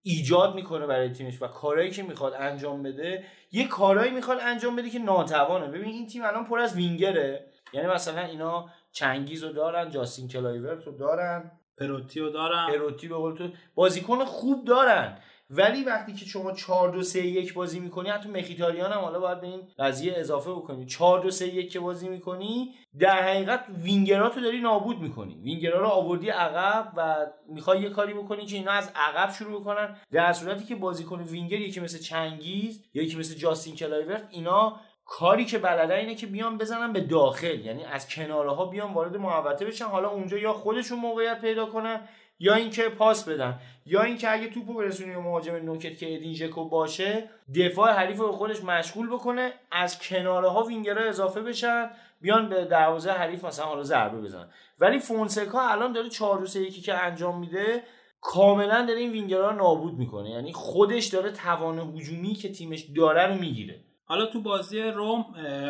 ایجاد 0.04 0.56
می‌کنه 0.56 0.88
برای 0.88 1.10
تیمش 1.10 1.42
و 1.42 1.48
کارهایی 1.48 1.92
که 1.92 2.04
می‌خواد 2.04 2.34
انجام 2.34 2.84
بده 2.84 3.26
یه 3.52 3.68
کارهایی 3.68 4.12
می‌خواد 4.12 4.38
انجام 4.42 4.76
بده 4.76 4.90
که 4.90 5.00
ناتوانه. 5.00 5.68
ببین 5.68 5.86
این 5.86 6.08
تیم 6.08 6.24
الان 6.26 6.46
پر 6.46 6.60
از 6.60 6.76
وینگره. 6.76 7.46
یعنی 7.74 7.88
مثلا 7.88 8.22
اینا 8.22 8.70
چنگیز 8.92 9.44
رو 9.44 9.54
دارن 9.54 9.90
جاستین 9.90 10.28
کلایورت 10.28 10.84
رو 10.84 10.98
دارن 10.98 11.52
پروتی 11.78 12.20
رو 12.20 12.30
دارن. 12.30 12.68
پروتی 12.68 13.08
به 13.08 13.16
قول 13.16 13.36
تو 13.36 13.50
بازیکن 13.76 14.26
خوب 14.26 14.66
دارن. 14.66 15.18
ولی 15.54 15.84
وقتی 15.84 16.14
که 16.14 16.26
شما 16.26 16.52
4 16.52 16.92
2 16.92 17.04
3 17.04 17.20
1 17.20 17.54
بازی 17.54 17.80
می‌کنی 17.80 18.10
حتی 18.10 18.30
مخیتاریان 18.30 18.92
هم 18.92 19.00
حالا 19.00 19.20
باید 19.20 19.42
به 19.42 19.48
این 19.48 19.62
قضیه 19.80 20.14
اضافه 20.18 20.52
بکنی. 20.52 20.86
4 20.86 21.22
2 21.22 21.32
3 21.32 21.48
1 21.48 21.70
که 21.70 21.80
بازی 21.80 22.10
می‌کنی 22.10 22.74
در 23.00 23.22
حقیقت 23.22 23.66
وینگراتو 23.84 24.42
داری 24.42 24.62
نابود 24.62 25.00
می‌کنی. 25.00 25.36
وینگرا 25.44 25.80
رو 25.80 25.88
آوردی 25.88 26.30
عقب 26.30 26.94
و 26.98 27.16
می‌خوای 27.50 27.82
یه 27.82 27.90
کاری 27.90 28.14
بکنی 28.14 28.46
که 28.46 28.56
اینا 28.56 28.72
از 28.72 28.92
عقب 28.96 29.34
شروع 29.34 29.62
بکنن. 29.62 29.96
در 30.12 30.34
صورتی 30.34 30.66
که 30.66 30.76
بازیکن 30.76 31.22
وینگر 31.22 31.60
یکی 31.60 31.80
مثل 31.80 31.98
چنگیز 32.00 32.84
یکی 32.94 33.18
مثل 33.18 33.36
جاستین 33.36 33.76
کلایورت 33.76 34.28
اینا 34.30 34.80
کاری 35.06 35.46
که 35.46 35.58
بلده 35.58 35.96
اینه 35.96 36.16
که 36.16 36.28
بیان 36.28 36.58
بزنن 36.58 36.94
به 36.94 37.02
داخل. 37.02 37.60
یعنی 37.60 37.84
از 37.84 38.10
کناره 38.10 38.52
ها 38.52 38.66
بیان 38.66 38.94
وارد 38.94 39.18
محوطه 39.18 39.66
بشن. 39.66 39.86
حالا 39.86 40.10
اونجا 40.10 40.38
یا 40.38 40.54
خودشون 40.54 41.00
موقعیت 41.00 41.42
پیدا 41.42 41.66
کنن 41.66 42.02
یا 42.42 42.54
اینکه 42.54 42.90
پاس 42.90 43.30
بدن 43.30 43.60
یا 43.86 44.02
اینکه 44.02 44.32
اگه 44.32 44.48
توپو 44.48 44.74
برسونی 44.74 45.12
به 45.12 45.20
مهاجم 45.20 45.56
نوکت 45.56 45.98
که 45.98 46.16
ادین 46.16 46.34
ژکو 46.34 46.70
باشه 46.70 47.30
دفاع 47.56 47.92
حریف 47.92 48.18
رو 48.18 48.32
خودش 48.32 48.64
مشغول 48.64 49.10
بکنه 49.10 49.54
از 49.72 50.00
کناره 50.00 50.50
ها 50.50 50.64
وینگرها 50.64 51.04
اضافه 51.04 51.42
بشن 51.42 51.90
بیان 52.22 52.50
به 52.50 52.66
دروازه 52.66 53.12
حریف 53.12 53.46
مثلا 53.46 53.66
حالا 53.66 53.84
ضربه 53.84 54.22
بزنن. 54.22 54.50
ولی 54.80 55.00
فونسکا 55.00 55.70
الان 55.70 55.92
داره 55.92 56.10
4 56.10 56.48
یکی 56.56 56.82
که 56.82 56.94
انجام 56.94 57.40
میده 57.40 57.84
کاملا 58.22 58.86
داره 58.86 59.00
این 59.00 59.12
وینگرها 59.12 59.50
رو 59.50 59.56
نابود 59.56 59.94
می‌کنه. 59.94 60.30
یعنی 60.30 60.54
خودش 60.54 61.06
داره 61.06 61.32
توان 61.32 61.80
هجومی 61.80 62.34
که 62.34 62.52
تیمش 62.52 62.82
داره 62.96 63.28
رو 63.28 63.34
می‌گیره. 63.34 63.84
حالا 64.06 64.26
تو 64.26 64.42
بازی 64.42 64.82
روم 64.82 65.26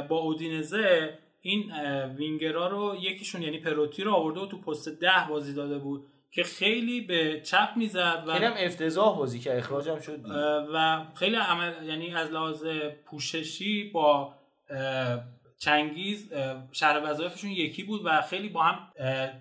با 0.09 0.19
اودینزه 0.19 1.17
این 1.41 1.71
وینگرها 2.17 2.67
رو 2.67 2.95
یکیشون 2.95 3.41
یعنی 3.41 3.59
پروتی 3.59 4.03
رو 4.03 4.13
آورده 4.13 4.39
و 4.39 4.45
تو 4.45 4.61
پست 4.61 4.89
ده 4.89 5.25
بازی 5.29 5.53
داده 5.53 5.77
بود. 5.77 6.07
که 6.31 6.43
خیلی 6.43 7.01
به 7.01 7.41
چپ 7.41 7.69
می‌زد 7.75 8.23
و 8.27 8.33
خیلی 8.33 8.45
هم 8.45 8.53
افتضاح 8.57 9.17
بازی 9.17 9.39
که 9.39 9.57
اخراجم 9.57 9.99
شد 9.99 10.25
و 10.73 11.05
خیلی 11.15 11.35
عمل 11.35 11.73
یعنی 11.83 12.15
از 12.15 12.31
لحاظ 12.31 12.65
پوششی 13.05 13.83
با 13.93 14.33
چنگیز 15.59 16.33
شهر 16.71 17.01
وظایفشون 17.03 17.51
یکی 17.51 17.83
بود 17.83 18.01
و 18.05 18.21
خیلی 18.21 18.49
با 18.49 18.63
هم 18.63 18.93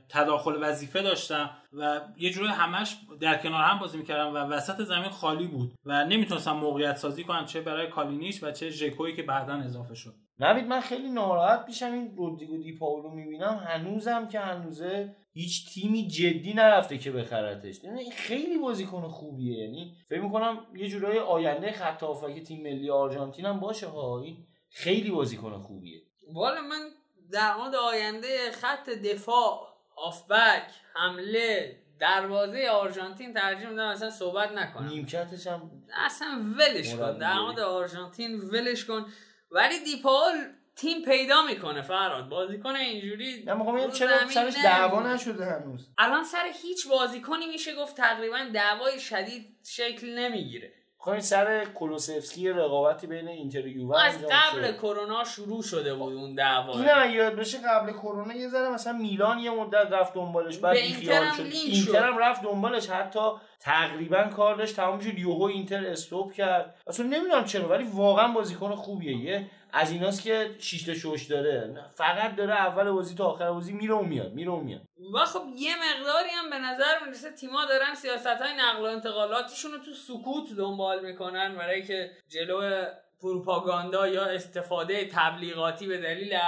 تداخل 0.08 0.58
وظیفه 0.60 1.02
داشتن 1.02 1.50
و 1.72 2.00
یه 2.16 2.30
جوری 2.30 2.48
همش 2.48 2.96
در 3.20 3.36
کنار 3.36 3.64
هم 3.64 3.78
بازی 3.78 3.98
می‌کردن 3.98 4.24
و 4.24 4.36
وسط 4.36 4.82
زمین 4.82 5.10
خالی 5.10 5.46
بود 5.46 5.72
و 5.84 6.04
نمی‌تونستن 6.04 6.52
موقعیت 6.52 6.96
سازی 6.96 7.24
کنن 7.24 7.44
چه 7.44 7.60
برای 7.60 7.88
کالینیش 7.88 8.42
و 8.42 8.50
چه 8.50 8.70
ژکویی 8.70 9.16
که 9.16 9.22
بعدا 9.22 9.54
اضافه 9.54 9.94
شد. 9.94 10.14
نوید 10.38 10.66
من 10.66 10.80
خیلی 10.80 11.10
ناراحت 11.10 11.64
میشم 11.68 11.92
این 11.92 12.16
رودریگو 12.16 12.62
دی 12.62 12.76
پاولو 12.76 13.10
می‌بینم. 13.10 13.62
هنوزم 13.66 14.28
که 14.28 14.40
هنوزه 14.40 15.16
هیچ 15.40 15.74
تیمی 15.74 16.08
جدی 16.08 16.54
نرفته 16.54 16.98
که 16.98 17.10
بخرتش. 17.12 17.84
یعنی 17.84 18.10
خیلی 18.10 18.58
بازیکن 18.58 19.08
خوبیه. 19.08 19.58
یعنی 19.58 19.96
فکر 20.08 20.20
می‌کنم 20.20 20.66
یه 20.74 20.88
جورای 20.88 21.18
آینده 21.18 21.72
خط 21.72 22.04
که 22.34 22.42
تیم 22.42 22.62
ملی 22.62 22.90
آرژانتین 22.90 23.46
هم 23.46 23.60
باشه 23.60 23.86
ها 23.86 24.24
خیلی 24.70 25.10
بازیکن 25.10 25.58
خوبیه. 25.58 26.02
والا 26.34 26.60
من 26.60 26.90
در 27.32 27.56
مورد 27.56 27.74
آینده 27.74 28.50
خط 28.50 28.90
دفاع 28.90 29.68
آفبک 29.96 30.62
حمله 30.94 31.76
دروازه 32.00 32.68
آرژانتین 32.68 33.34
ترجیح 33.34 33.68
میدم 33.68 33.88
اصلا 33.88 34.10
صحبت 34.10 34.52
نکنم. 34.52 34.88
نیمکتش 34.88 35.46
هم 35.46 35.70
اصلا 36.06 36.42
ولش 36.58 36.94
کن. 36.94 37.18
در 37.18 37.40
مورد 37.40 37.60
آرژانتین 37.60 38.40
ولش 38.40 38.84
کن. 38.84 39.06
ولی 39.50 39.84
دیپال 39.84 40.32
تیم 40.80 41.02
پیدا 41.04 41.42
می‌کنه 41.42 41.82
فراد 41.82 42.28
بازیکن 42.28 42.76
اینجوری 42.76 43.44
نه 43.46 43.90
چرا 43.90 44.28
سرش 44.28 44.54
دعوا 44.64 45.12
نشده 45.12 45.44
هنوز؟ 45.44 45.88
الان 45.98 46.24
سر 46.24 46.44
هیچ 46.62 46.88
بازیکنی 46.88 47.46
میشه 47.46 47.74
گفت 47.74 47.96
تقریبا 47.96 48.38
دعوای 48.54 49.00
شدید 49.00 49.56
شکل 49.64 50.18
نمی‌گیره. 50.18 50.72
خب 50.98 51.18
سر 51.18 51.64
کولوسفسکی 51.64 52.48
رقابتی 52.48 53.06
بین 53.06 53.28
اینتر 53.28 53.62
و 53.62 53.68
یووه 53.68 54.04
از 54.04 54.18
قبل 54.30 54.72
کرونا 54.72 55.24
شروع 55.24 55.62
شده 55.62 55.94
بود 55.94 56.14
اون 56.14 56.34
دعوا 56.34 57.02
این 57.02 57.14
یاد 57.14 57.36
بشه 57.36 57.58
قبل 57.58 57.92
کرونا 57.92 58.34
یه 58.34 58.48
ذره 58.48 58.68
مثلا 58.68 58.92
میلان 58.92 59.38
یه 59.38 59.50
مدت 59.50 59.92
رفت 59.92 60.14
دنبالش 60.14 60.58
بعد 60.58 60.76
بیخیال 60.76 61.30
شد. 61.36 61.42
اینتر 61.42 62.04
هم 62.04 62.18
رفت 62.18 62.42
دنبالش 62.42 62.90
حتی 62.90 63.30
تقریبا 63.60 64.24
کار 64.24 64.54
داشت 64.54 64.76
تمام 64.76 65.00
شد. 65.00 65.18
یوهو 65.18 65.42
اینتر 65.42 65.86
استوب 65.86 66.32
کرد. 66.32 66.82
اصلا 66.86 67.06
نمی‌دونم 67.06 67.44
چرا 67.44 67.68
ولی 67.68 67.84
واقعا 67.84 68.28
بازیکن 68.28 68.74
خوبیه. 68.74 69.16
یه 69.16 69.46
از 69.72 69.90
ایناست 69.92 70.22
که 70.22 70.56
شیشت 70.58 70.94
شوش 70.94 71.26
داره. 71.26 71.74
فقط 71.94 72.36
داره 72.36 72.54
اول 72.54 72.90
بازی 72.90 73.14
تا 73.14 73.24
آخر 73.24 73.50
بازی 73.50 73.72
میره 73.72 73.94
و 73.94 74.02
میاد 74.02 74.32
میره 74.32 74.50
و 74.50 74.60
میاد. 74.60 74.80
و 75.14 75.18
خب 75.18 75.42
یه 75.56 75.74
مقداری 75.76 76.30
هم 76.30 76.50
به 76.50 76.58
نظر 76.58 77.04
می‌رسه 77.04 77.30
تیما 77.30 77.64
دارن 77.64 77.94
سیاست 77.94 78.26
های 78.26 78.52
نقل 78.58 78.82
و 78.82 78.84
انتقالاتشون 78.84 79.72
رو 79.72 79.78
تو 79.78 79.92
سکوت 79.92 80.56
دنبال 80.58 81.06
می‌کنن 81.06 81.56
برای 81.56 81.82
که 81.82 82.10
جلو 82.28 82.84
پروپاگاندا 83.20 84.08
یا 84.08 84.24
استفاده 84.24 85.08
تبلیغاتی 85.12 85.86
به 85.86 85.98
دلیل 85.98 86.38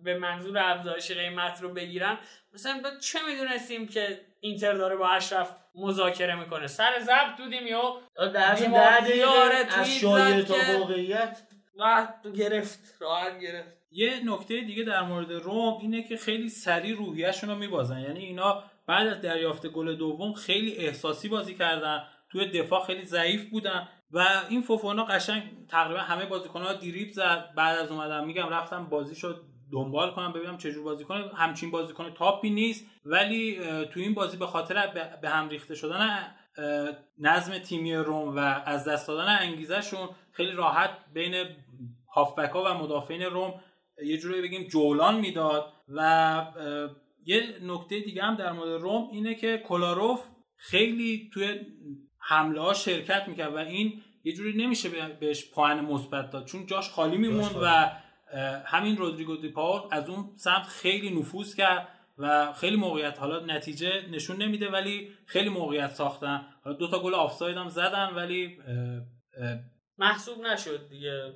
به 0.00 0.18
منظور 0.18 0.58
افزایش 0.58 1.12
قیمت 1.12 1.62
رو 1.62 1.68
بگیرن. 1.68 2.18
مثلا 2.54 2.82
چه 3.00 3.18
می‌دونستیم 3.28 3.88
که 3.88 4.20
اینتر 4.40 4.72
داره 4.72 4.96
با 4.96 5.08
اشرف 5.08 5.56
مذاکره 5.74 6.34
می‌کنه؟ 6.34 6.66
سر 6.66 7.00
ضبط 7.00 7.36
دودیم 7.38 7.66
یا 7.66 8.00
در 8.16 8.52
از 9.70 9.90
شایعه 9.90 10.42
تا 10.42 10.54
واقعیت. 10.78 11.38
راحت 11.78 12.14
گرفت. 12.34 12.96
راحت 13.00 13.40
گرفت. 13.40 13.68
یه 13.90 14.20
نکته 14.24 14.60
دیگه 14.60 14.84
در 14.84 15.02
مورد 15.02 15.32
روم 15.32 15.78
اینه 15.80 16.02
که 16.02 16.16
خیلی 16.16 16.48
سریع 16.48 16.96
روحیهشون 16.96 17.50
رو 17.50 17.56
میبازن. 17.56 18.00
یعنی 18.00 18.20
اینا 18.20 18.62
بعد 18.86 19.06
از 19.06 19.20
دریافت 19.20 19.66
گل 19.66 19.96
دوم 19.96 20.32
خیلی 20.32 20.76
احساسی 20.76 21.28
بازی 21.28 21.54
کردن. 21.54 22.04
توی 22.30 22.46
دفاع 22.46 22.84
خیلی 22.86 23.04
ضعیف 23.04 23.50
بودن 23.50 23.88
و 24.10 24.26
این 24.48 24.62
فوفونا 24.62 25.04
قشنگ 25.04 25.42
تقریبا 25.68 26.00
همه 26.00 26.26
بازیکن‌ها 26.26 26.72
دیریب 26.72 27.10
زد. 27.10 27.50
بعد 27.56 27.78
از 27.78 27.90
اومدن 27.90 28.24
میگم 28.24 28.48
رفتم 28.48 28.86
بازی 28.86 29.14
شد 29.14 29.44
دنبال 29.72 30.10
کنم 30.10 30.32
ببینم 30.32 30.58
چجور 30.58 30.84
بازی 30.84 31.04
کنه. 31.04 31.34
همچین 31.34 31.70
بازیکن 31.70 32.14
تاپی 32.14 32.50
نیست. 32.50 32.86
ولی 33.04 33.60
تو 33.90 34.00
این 34.00 34.14
بازی 34.14 34.36
به 34.36 34.46
خاطر 34.46 34.86
به 35.22 35.28
هم 35.28 35.48
ریخته 35.48 35.74
شدن 35.74 36.34
نظم 37.18 37.58
تیمی 37.58 37.94
روم 37.94 38.36
و 38.36 38.38
از 38.66 38.88
دست 38.88 39.08
دادن 39.08 39.38
انگیزشون 39.40 40.08
خیلی 40.32 40.52
راحت 40.52 40.90
بین 41.14 41.46
هافبک 42.14 42.50
ها 42.50 42.64
و 42.64 42.74
مدافعین 42.74 43.22
روم 43.22 43.60
یه 44.04 44.18
جوری 44.18 44.42
بگیم 44.42 44.62
جولان 44.62 45.20
می‌داد 45.20 45.72
و 45.88 46.46
یه 47.24 47.58
نکته 47.62 48.00
دیگه 48.00 48.22
هم 48.22 48.36
در 48.36 48.52
مورد 48.52 48.82
روم 48.82 49.08
اینه 49.12 49.34
که 49.34 49.58
کلاروف 49.58 50.20
خیلی 50.56 51.30
توی 51.34 51.60
حمله 52.18 52.60
ها 52.60 52.74
شرکت 52.74 53.28
می‌کرد 53.28 53.54
و 53.54 53.58
این 53.58 54.02
یه 54.24 54.32
جوری 54.32 54.64
نمیشه 54.64 54.88
بهش 55.20 55.50
پایان 55.50 55.80
مثبت 55.80 56.30
داد. 56.30 56.46
چون 56.46 56.66
جاش 56.66 56.90
خالی 56.90 57.16
میموند 57.16 57.56
و 57.62 57.90
همین 58.64 58.96
رودریگو 58.96 59.36
دی 59.36 59.48
پاول 59.48 59.80
از 59.90 60.08
اون 60.08 60.30
سمت 60.36 60.62
خیلی 60.62 61.18
نفوذ 61.18 61.54
کرد. 61.54 61.88
و 62.18 62.52
خیلی 62.52 62.76
موقعیت 62.76 63.18
حالا 63.18 63.40
نتیجه 63.40 64.06
نشون 64.10 64.42
نمیده 64.42 64.70
ولی 64.70 65.12
خیلی 65.26 65.48
موقعیت 65.48 65.90
ساختن. 65.90 66.46
حالا 66.64 66.76
دو 66.76 66.88
تا 66.88 67.02
گل 67.02 67.14
آفساید 67.14 67.56
هم 67.56 67.68
زدن 67.68 68.10
ولی 68.14 68.58
محسوب 69.98 70.40
نشد 70.40 70.88
دیگه 70.88 71.32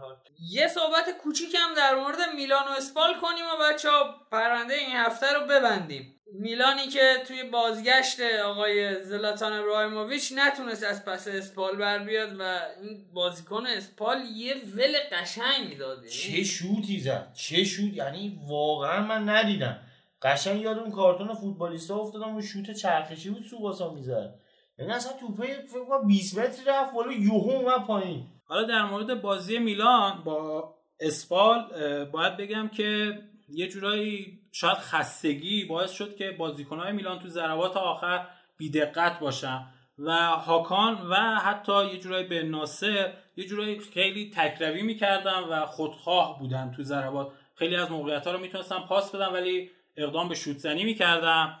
حال. 0.00 0.16
یه 0.50 0.68
صحبت 0.68 1.04
کوچیکم 1.22 1.74
در 1.76 1.94
مورد 1.94 2.16
میلان 2.36 2.68
و 2.68 2.70
اسپال 2.70 3.14
کنیم 3.14 3.44
و 3.44 3.64
بچه 3.64 3.90
ها 3.90 4.14
پرونده 4.32 4.74
این 4.74 4.96
هفته 4.96 5.26
رو 5.32 5.46
ببندیم. 5.46 6.12
میلانی 6.32 6.88
که 6.88 7.22
توی 7.28 7.42
بازگشت 7.42 8.20
آقای 8.44 9.04
زلاتان 9.04 9.52
ابراهیموویچ 9.52 10.32
نتونست 10.36 10.84
از 10.84 11.04
پس 11.04 11.28
اسپال 11.28 11.76
بر 11.76 11.98
بیاد 11.98 12.40
و 12.40 12.42
این 12.82 13.12
بازیکن 13.12 13.66
اسپال 13.66 14.16
یه 14.36 14.54
ول 14.74 14.92
قشنگ 15.12 15.78
داده. 15.78 16.08
چه 16.08 16.44
شوتی 16.44 17.00
زد 17.00 17.32
چه 17.34 17.64
شوت 17.64 17.94
یعنی 17.94 18.40
واقعا 18.48 19.06
من 19.06 19.28
ندیدم. 19.28 19.80
قشنگ 20.22 20.60
یاد 20.60 20.78
اون 20.78 20.90
کارتون 20.90 21.34
فوتبالیستا 21.34 21.96
افتادم 21.96 22.28
اون 22.28 22.42
شوت 22.42 22.70
چرخشی 22.70 23.30
بود 23.30 23.42
سوباسا 23.42 23.94
می‌زد. 23.94 24.34
یعنی 24.78 24.92
اصلا 24.92 25.12
توپه 25.12 25.46
فکر 25.46 25.84
کنم 25.84 26.06
20 26.06 26.38
متر 26.38 26.62
رفت 26.66 26.94
ولی 26.94 27.14
یوهو 27.14 27.50
اومد 27.50 27.86
پایین. 27.86 28.26
حالا 28.44 28.62
در 28.62 28.84
مورد 28.84 29.22
بازی 29.22 29.58
میلان 29.58 30.24
با 30.24 30.74
اسپال 31.00 31.64
باید 32.04 32.36
بگم 32.36 32.68
که 32.68 33.18
یه 33.48 33.68
جورایی 33.68 34.40
شاید 34.52 34.76
خستگی 34.78 35.64
باعث 35.64 35.92
شد 35.92 36.16
که 36.16 36.30
بازیکنهای 36.30 36.92
میلان 36.92 37.18
تو 37.18 37.28
ضربات 37.28 37.76
آخر 37.76 38.26
بیدقت 38.56 39.18
باشن. 39.18 39.66
و 39.98 40.12
هاکان 40.30 41.06
و 41.10 41.14
حتی 41.16 41.86
یه 41.86 41.98
جورایی 41.98 42.26
به 42.26 42.42
ناصر 42.42 43.12
یه 43.36 43.44
جورایی 43.44 43.78
خیلی 43.78 44.30
تکروی 44.34 44.82
می‌کردن 44.82 45.40
و 45.40 45.66
خودخواه 45.66 46.38
بودن 46.38 46.72
تو 46.76 46.82
ضربات. 46.82 47.32
خیلی 47.54 47.76
از 47.76 47.90
موقعیت 47.90 48.26
ها 48.26 48.32
رو 48.32 48.38
می‌تونستن 48.38 48.78
پاس 48.78 49.14
بدن 49.14 49.28
ولی 49.28 49.70
اقدام 49.96 50.28
به 50.28 50.34
شوت 50.34 50.58
زنی 50.58 50.84
می‌کردن 50.84 51.58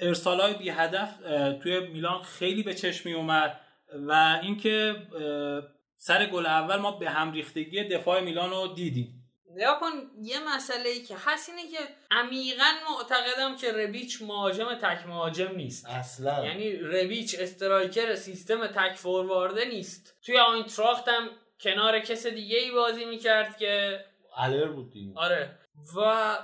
ارسال 0.00 0.40
های 0.40 0.54
بی 0.54 0.70
هدف 0.70 1.16
توی 1.62 1.80
میلان 1.80 2.22
خیلی 2.22 2.62
به 2.62 2.74
چشم 2.74 3.08
می 3.08 3.14
اومد 3.14 3.60
و 4.08 4.40
اینکه 4.42 4.96
سر 5.96 6.26
گل 6.26 6.46
اول 6.46 6.76
ما 6.76 6.90
به 6.92 7.10
هم 7.10 7.32
ریختگی 7.32 7.84
دفاع 7.84 8.20
میلان 8.20 8.50
رو 8.50 8.66
دیدیم. 8.74 9.14
نیا 9.56 9.78
کن 9.80 9.92
یه 10.22 10.36
مسئله 10.56 10.88
ای 10.88 11.02
که 11.02 11.16
هست 11.26 11.48
اینه 11.50 11.62
که 11.70 11.78
عمیقا 12.10 12.64
معتقدم 12.90 13.56
که 13.56 13.72
ربیچ 13.72 14.22
مهاجم 14.22 14.74
تک 14.74 15.06
مهاجم 15.06 15.56
نیست. 15.56 15.86
اصلا. 15.86 16.46
یعنی 16.46 16.72
ربیچ 16.72 17.36
استرایکر 17.38 18.14
سیستم 18.14 18.66
تک 18.66 18.94
فوروارده 18.94 19.64
نیست. 19.64 20.16
توی 20.22 20.38
آینتراخت 20.38 21.08
هم 21.08 21.28
کنار 21.60 22.00
کس 22.00 22.26
دیگه 22.26 22.58
ای 22.58 22.70
بازی 22.70 23.04
می‌کرد 23.04 23.56
که 23.56 24.04
الر 24.36 24.68
بود 24.68 24.90
دیگه. 24.92 25.12
آره. 25.18 25.58
و 25.96 26.36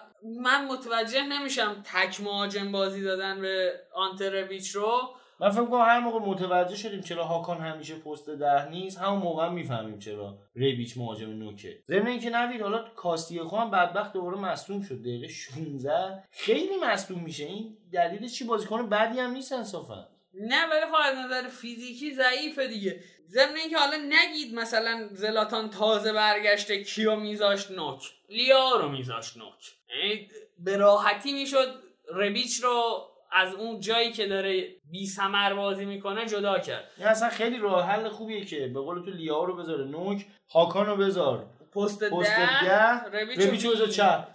من 0.42 0.68
متوجه 0.68 1.22
نمیشم 1.22 1.82
تک 1.84 2.20
مهاجم 2.20 2.72
بازی 2.72 3.02
دادن 3.02 3.40
به 3.40 3.72
آنتربیچ 3.94 4.70
رو. 4.70 5.00
من 5.40 5.50
فکر 5.50 5.64
کنم 5.64 5.80
هر 5.80 6.00
موقع 6.00 6.18
متوجه 6.18 6.76
شدیم 6.76 7.00
چرا 7.00 7.24
هاکان 7.24 7.58
همیشه 7.58 7.94
پست 7.94 8.30
ده 8.30 8.68
نیست 8.68 8.98
همون 8.98 9.18
موقع 9.18 9.48
می‌فهمیم 9.48 9.98
چرا 9.98 10.38
ریبیچ 10.56 10.98
مهاجم 10.98 11.30
نوکه. 11.30 11.78
ضمن 11.86 12.06
اینکه 12.06 12.30
نوید 12.30 12.62
حالا 12.62 12.84
کاستیخو 12.96 13.56
هم 13.56 13.70
بدبخت 13.70 14.12
دوباره 14.12 14.38
مصدوم 14.38 14.82
شد 14.82 15.00
دقیقه 15.00 15.28
16 15.28 16.24
خیلی 16.30 16.76
مصدوم 16.82 17.18
میشه. 17.18 17.44
این 17.44 17.76
دلیل 17.92 18.28
چی؟ 18.28 18.44
بازیکن 18.44 18.88
بعدی 18.88 19.20
هم 19.20 19.30
نیست 19.30 19.52
انصافا 19.52 20.08
نه 20.40 20.66
ولی 20.70 20.86
خب 20.86 20.96
از 21.04 21.16
نظر 21.16 21.48
فیزیکی 21.48 22.14
ضعیفه 22.14 22.66
دیگه. 22.66 23.00
ضمن 23.28 23.56
اینکه 23.56 23.78
حالا 23.78 23.96
نگید 23.96 24.54
مثلا 24.54 25.08
زلاتان 25.12 25.70
تازه 25.70 26.12
برگشته 26.12 26.84
کیو 26.84 27.16
میذاشت؟ 27.16 27.70
نوک. 27.70 28.02
لیا 28.28 28.76
رو 28.76 28.88
میذاشت 28.88 29.36
نوک. 29.36 29.72
یعنی 29.88 30.28
به 30.58 30.76
راحتی 30.76 31.32
می‌شد 31.32 31.82
ربیچ 32.14 32.64
رو 32.64 33.08
از 33.32 33.54
اون 33.54 33.80
جایی 33.80 34.12
که 34.12 34.26
داره 34.26 34.76
بی 34.90 35.06
سمر 35.06 35.54
بازی 35.54 35.84
می‌کنه 35.84 36.26
جدا 36.26 36.58
کرد. 36.58 36.90
این 36.98 37.06
اصلا 37.06 37.28
خیلی 37.28 37.58
راه 37.58 37.86
حل 37.86 38.08
خوبیه 38.08 38.44
که 38.44 38.66
به 38.66 38.80
قول 38.80 39.02
تو 39.02 39.10
لیا 39.10 39.44
رو 39.44 39.56
بذاره 39.56 39.84
نوک 39.84 40.26
هاکان 40.52 40.86
رو 40.86 40.96
بذار. 40.96 41.46
پست, 41.74 42.04
ده, 42.04 43.04
ربیچ 43.04 43.64
رو 43.64 43.86
چپ. 43.86 44.28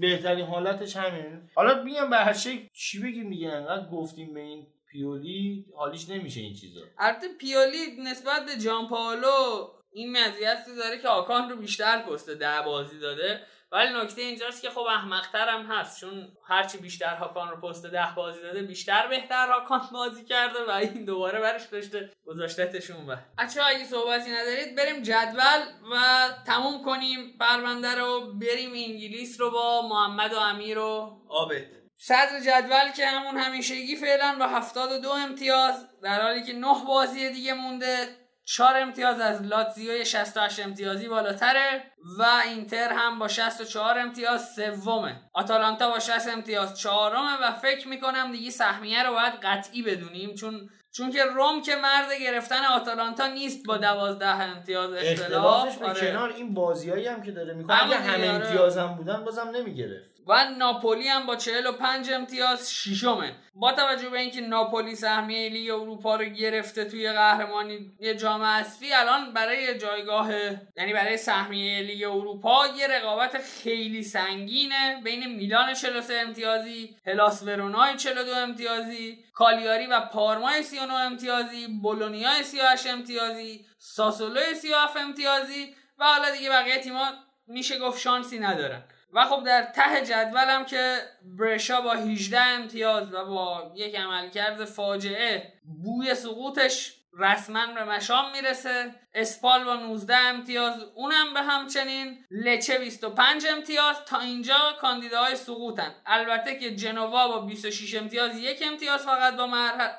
بهترین 0.00 0.46
حالتش 0.46 0.96
همین 0.96 1.50
حالا 1.54 1.82
میگم 1.82 2.10
به 2.10 2.16
هر 2.16 2.32
چی 2.72 3.00
بگیم 3.04 3.30
دیگه؟ 3.30 3.48
انقدر 3.48 3.88
گفتیم 3.88 4.34
به 4.34 4.40
این 4.40 4.66
پیولی 4.96 5.64
حالیش 5.76 6.08
نمیشه 6.08 6.40
این 6.40 6.54
چیزا. 6.54 6.80
البته 6.98 7.28
پیولی 7.28 8.02
نسبت 8.02 8.46
به 8.46 8.56
جان 8.56 8.88
پاولو 8.88 9.68
این 9.92 10.16
مزیت 10.16 10.66
داره 10.78 10.98
که 10.98 11.08
آکان 11.08 11.50
رو 11.50 11.56
بیشتر 11.56 12.02
پست 12.02 12.30
ده 12.30 12.62
بازی 12.62 12.98
داده. 12.98 13.40
ولی 13.72 13.94
نکته 13.94 14.22
اینجاست 14.22 14.62
که 14.62 14.70
خب 14.70 14.80
احمقتر 14.80 15.48
هم 15.48 15.66
هست 15.66 16.00
چون 16.00 16.28
هرچی 16.48 16.78
بیشتر 16.78 17.14
هاکان 17.14 17.48
رو 17.48 17.56
پست 17.56 17.86
ده 17.86 18.08
بازی 18.16 18.42
داده 18.42 18.62
بیشتر 18.62 19.08
بهتر 19.08 19.48
هاکان 19.48 19.80
بازی 19.92 20.24
کرده 20.24 20.58
و 20.68 20.70
این 20.70 21.04
دوباره 21.04 21.40
برش 21.40 21.64
داشته 21.66 22.12
گذاشتتشون 22.26 23.06
و 23.06 23.16
بچه 23.38 23.62
اگه 23.66 23.84
صحبتی 23.84 24.30
ندارید 24.30 24.76
بریم 24.76 25.02
جدول 25.02 25.62
و 25.92 26.28
تموم 26.46 26.84
کنیم. 26.84 27.38
پرونده 27.40 27.94
رو 27.94 28.34
بریم 28.40 28.70
انگلیس 28.70 29.40
رو 29.40 29.50
با 29.50 29.88
محمد 29.88 30.32
و 30.32 30.38
امیر 30.38 30.78
و 30.78 31.20
عابد 31.28 31.85
صدر 31.98 32.40
جدول 32.40 32.92
که 32.96 33.06
همون 33.06 33.36
همیشگی 33.36 33.96
فعلا 33.96 34.36
با 34.38 34.46
72 34.46 35.10
امتیاز 35.10 35.88
در 36.02 36.22
حالی 36.22 36.42
که 36.42 36.52
9 36.52 36.66
بازی 36.86 37.30
دیگه 37.30 37.54
مونده 37.54 38.08
4 38.44 38.76
امتیاز 38.76 39.20
از 39.20 39.42
لاتزیو 39.42 40.04
68 40.04 40.60
امتیازی 40.60 41.08
بالاتره 41.08 41.92
و 42.18 42.26
اینتر 42.44 42.92
هم 42.92 43.18
با 43.18 43.28
64 43.28 43.98
امتیاز 43.98 44.54
سومه 44.54 45.20
آتالانتا 45.34 45.90
با 45.90 45.98
60 45.98 46.28
امتیاز 46.28 46.78
چهارمه 46.78 47.42
و 47.42 47.52
فکر 47.52 47.88
می‌کنم 47.88 48.32
دیگه 48.32 48.50
سهمیه 48.50 49.02
رو 49.02 49.12
باید 49.12 49.32
قطعی 49.42 49.82
بدونیم 49.82 50.34
چون 50.34 50.70
چون 50.92 51.10
که 51.10 51.24
روم 51.24 51.62
که 51.62 51.76
مرد 51.76 52.12
گرفتن 52.20 52.64
آتالانتا 52.64 53.26
نیست 53.26 53.66
با 53.66 53.76
12 53.76 54.26
امتیاز 54.26 54.92
اختلاف 54.92 55.76
به 55.76 55.86
آره. 55.86 56.00
کنار 56.00 56.32
این 56.32 56.54
بازیایی 56.54 57.06
هم 57.06 57.22
که 57.22 57.32
داره 57.32 57.54
می‌کنه 57.54 57.84
اگه 57.84 57.96
همه 57.96 58.30
آره. 58.30 58.46
امتیازم 58.46 58.86
بودن 58.86 59.24
بازم 59.24 59.48
نمی‌گرفت 59.48 60.15
و 60.26 60.50
ناپولی 60.58 61.08
هم 61.08 61.26
با 61.26 61.36
45 61.36 62.10
امتیاز 62.10 62.72
ششمه. 62.72 63.32
با 63.54 63.72
توجه 63.72 64.08
به 64.08 64.18
اینکه 64.18 64.40
ناپولی 64.40 64.94
سهمیه 64.94 65.48
لیگ 65.48 65.70
اروپا 65.70 66.16
رو 66.16 66.24
گرفته 66.24 66.84
توی 66.84 67.12
قهرمانی 67.12 67.96
جام 68.20 68.42
حذفی 68.42 68.92
الان 68.92 69.32
برای 69.32 69.78
جایگاه 69.78 70.32
یعنی 70.76 70.92
برای 70.92 71.16
سهمیه 71.16 71.82
لیگ 71.82 72.04
اروپا 72.04 72.66
یه 72.78 72.86
رقابت 72.86 73.38
خیلی 73.38 74.02
سنگینه. 74.02 75.00
بین 75.04 75.36
میلان 75.36 75.74
43 75.74 76.14
امتیازی 76.14 76.96
هلاس 77.06 77.42
ورونای 77.42 77.96
42 77.96 78.32
امتیازی 78.32 79.18
کالیاری 79.34 79.86
و 79.86 80.00
پارمای 80.00 80.62
39 80.62 80.94
امتیازی 80.94 81.66
بولونیا 81.82 82.42
38 82.42 82.86
امتیازی 82.86 83.66
ساسولو 83.78 84.40
37 84.40 84.96
امتیازی 84.96 85.74
و 85.98 86.04
حالا 86.04 86.30
دیگه 86.30 86.50
بقیه 86.50 86.78
تیم‌ها 86.78 87.12
میشه 87.46 87.78
گفت 87.78 88.00
شانسی 88.00 88.38
ندارن. 88.38 88.82
و 89.16 89.24
خب 89.24 89.44
در 89.44 89.62
ته 89.62 90.02
جدولم 90.06 90.64
که 90.64 90.98
برشا 91.38 91.80
با 91.80 91.92
18 91.92 92.40
امتیاز 92.40 93.14
و 93.14 93.24
با 93.24 93.72
یک 93.74 93.96
عملکرد 93.96 94.64
فاجعه 94.64 95.52
بوی 95.84 96.14
سقوطش 96.14 96.92
رسما 97.18 97.66
به 97.74 97.84
مشام 97.84 98.32
می‌رسه. 98.32 98.94
اسپال 99.14 99.64
با 99.64 99.76
19 99.76 100.16
امتیاز 100.16 100.74
اونم 100.94 101.34
به 101.34 101.42
همچنین. 101.42 102.24
لچه 102.30 102.78
25 102.78 103.46
امتیاز. 103.46 104.04
تا 104.04 104.20
اینجا 104.20 104.54
کاندیداهای 104.80 105.36
سقوطن. 105.36 105.94
البته 106.06 106.58
که 106.58 106.76
جنوا 106.76 107.28
با 107.28 107.40
26 107.40 107.94
امتیاز 107.94 108.38
یک 108.38 108.62
امتیاز 108.66 109.04
فقط 109.04 109.36
با 109.36 109.46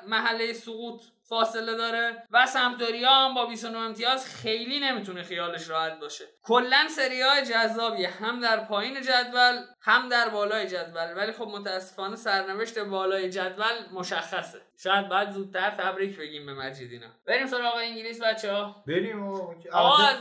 محله 0.06 0.52
سقوط 0.52 1.02
فاصله 1.28 1.76
داره 1.76 2.22
و 2.30 2.46
سمپدوریا 2.46 3.10
هم 3.10 3.34
با 3.34 3.46
29 3.46 3.78
امتیاز 3.78 4.26
خیلی 4.26 4.80
نمی‌تونه 4.80 5.22
خیالش 5.22 5.70
راحت 5.70 6.00
باشه. 6.00 6.24
کلا 6.42 6.88
سری 6.90 7.20
های 7.20 7.42
جذابی 7.44 8.04
هم 8.04 8.40
در 8.40 8.64
پایین 8.64 9.02
جدول 9.02 9.56
هم 9.80 10.08
در 10.08 10.28
بالای 10.28 10.66
جدول. 10.66 11.14
ولی 11.16 11.32
خب 11.32 11.48
متاسفانه 11.48 12.16
سرنوشت 12.16 12.78
بالای 12.78 13.30
جدول 13.30 13.74
مشخصه. 13.92 14.58
شاید 14.76 15.08
بعد 15.08 15.32
زودتر 15.32 15.70
تبریک 15.70 16.18
بگیم 16.18 16.46
به 16.46 16.54
مجیدینا 16.54 17.06
بریم 17.26 17.46
سراغ 17.46 17.74
انگلیس 17.76 18.22
بچه 18.22 18.52
ها 18.52 18.84
بریم 18.86 19.34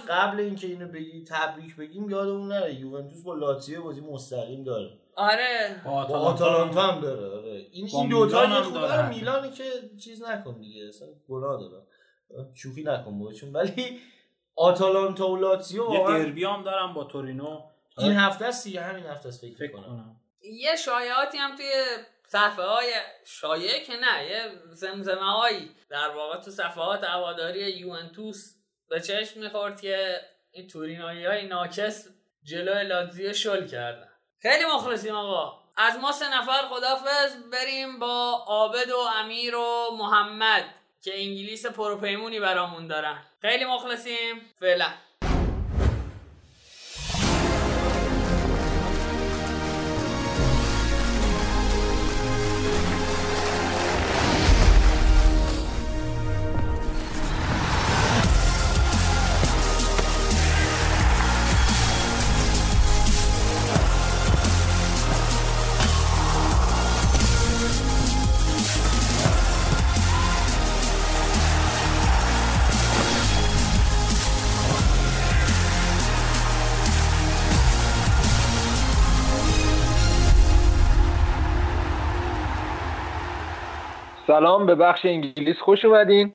قبل 0.09 0.39
اینکه 0.39 0.67
اینو 0.67 0.87
بگی 0.87 1.23
تبریک 1.23 1.75
بگیم 1.75 2.09
یادمون 2.09 2.47
نره. 2.47 2.73
یوونتوس 2.73 3.23
با 3.23 3.33
لاتزیو 3.33 3.83
بازی 3.83 4.01
مستقیم 4.01 4.63
داره. 4.63 5.06
آره. 5.17 5.81
با 5.85 5.91
آتالانتا 5.91 6.81
هم. 6.81 7.01
داره 7.01 7.27
آره. 7.27 7.67
این 7.71 7.89
این 7.93 8.09
دو 8.09 8.29
تا 8.29 8.47
هم 8.47 8.73
داره. 8.73 9.09
میلانی 9.09 9.51
که 9.51 9.63
چیز 10.03 10.23
نکن 10.23 10.59
دیگه 10.59 10.87
اصلا 10.87 11.07
گناه 11.29 11.59
داره 11.59 11.83
شوخی 12.55 12.83
نکن 12.83 13.19
باشون 13.19 13.53
ولی 13.53 13.99
آتالانتا 14.55 15.29
و 15.29 15.35
لاتزیو 15.35 15.93
یه 15.93 16.07
دربی 16.07 16.45
هم 16.45 16.63
دارم 16.63 16.93
با 16.93 17.03
تورینو. 17.03 17.61
این 17.97 18.11
هفته 18.11 18.45
است 18.45 18.67
همین 18.67 19.05
هفته 19.05 19.29
است 19.29 19.41
فکر, 19.41 19.71
کنم. 19.71 20.15
یه 20.41 20.75
شایعاتی 20.75 21.37
هم 21.37 21.55
توی 21.55 21.71
صفحه 22.27 22.65
های 22.65 22.93
شایعه 23.25 23.83
که 23.85 23.93
نه 23.93 24.25
یه 24.25 24.51
زمزمه 24.71 25.31
هایی 25.31 25.71
در 25.89 26.09
واقع 26.09 26.41
تو 26.41 26.51
صفحات 26.51 27.03
هواداری 27.03 27.71
یوونتوس 27.71 28.55
به 28.89 28.99
چشم 28.99 29.39
می‌خورد 29.39 29.81
که 29.81 30.21
این 30.51 30.67
تورینایی 30.67 31.25
های 31.25 31.47
ناکس 31.47 32.07
جلو 32.43 32.87
لاتزیو 32.87 33.33
شل 33.33 33.67
کردن. 33.67 34.06
خیلی 34.41 34.65
مخلصیم 34.75 35.15
آقا. 35.15 35.59
از 35.77 35.99
ما 35.99 36.11
سه 36.11 36.37
نفر 36.37 36.67
خدافز 36.69 37.35
بریم 37.51 37.99
با 37.99 38.43
عابد 38.47 38.89
و 38.89 38.97
امیر 38.97 39.55
و 39.55 39.89
محمد 39.97 40.65
که 41.03 41.21
انگلیس 41.21 41.65
پروپیمونی 41.65 42.39
برامون 42.39 42.87
دارن. 42.87 43.23
خیلی 43.41 43.65
مخلصیم. 43.65 44.41
فعلا. 44.59 44.87
سلام 84.37 84.65
به 84.65 84.75
بخش 84.75 85.05
انگلیس 85.05 85.55
خوش 85.59 85.85
اومدین. 85.85 86.33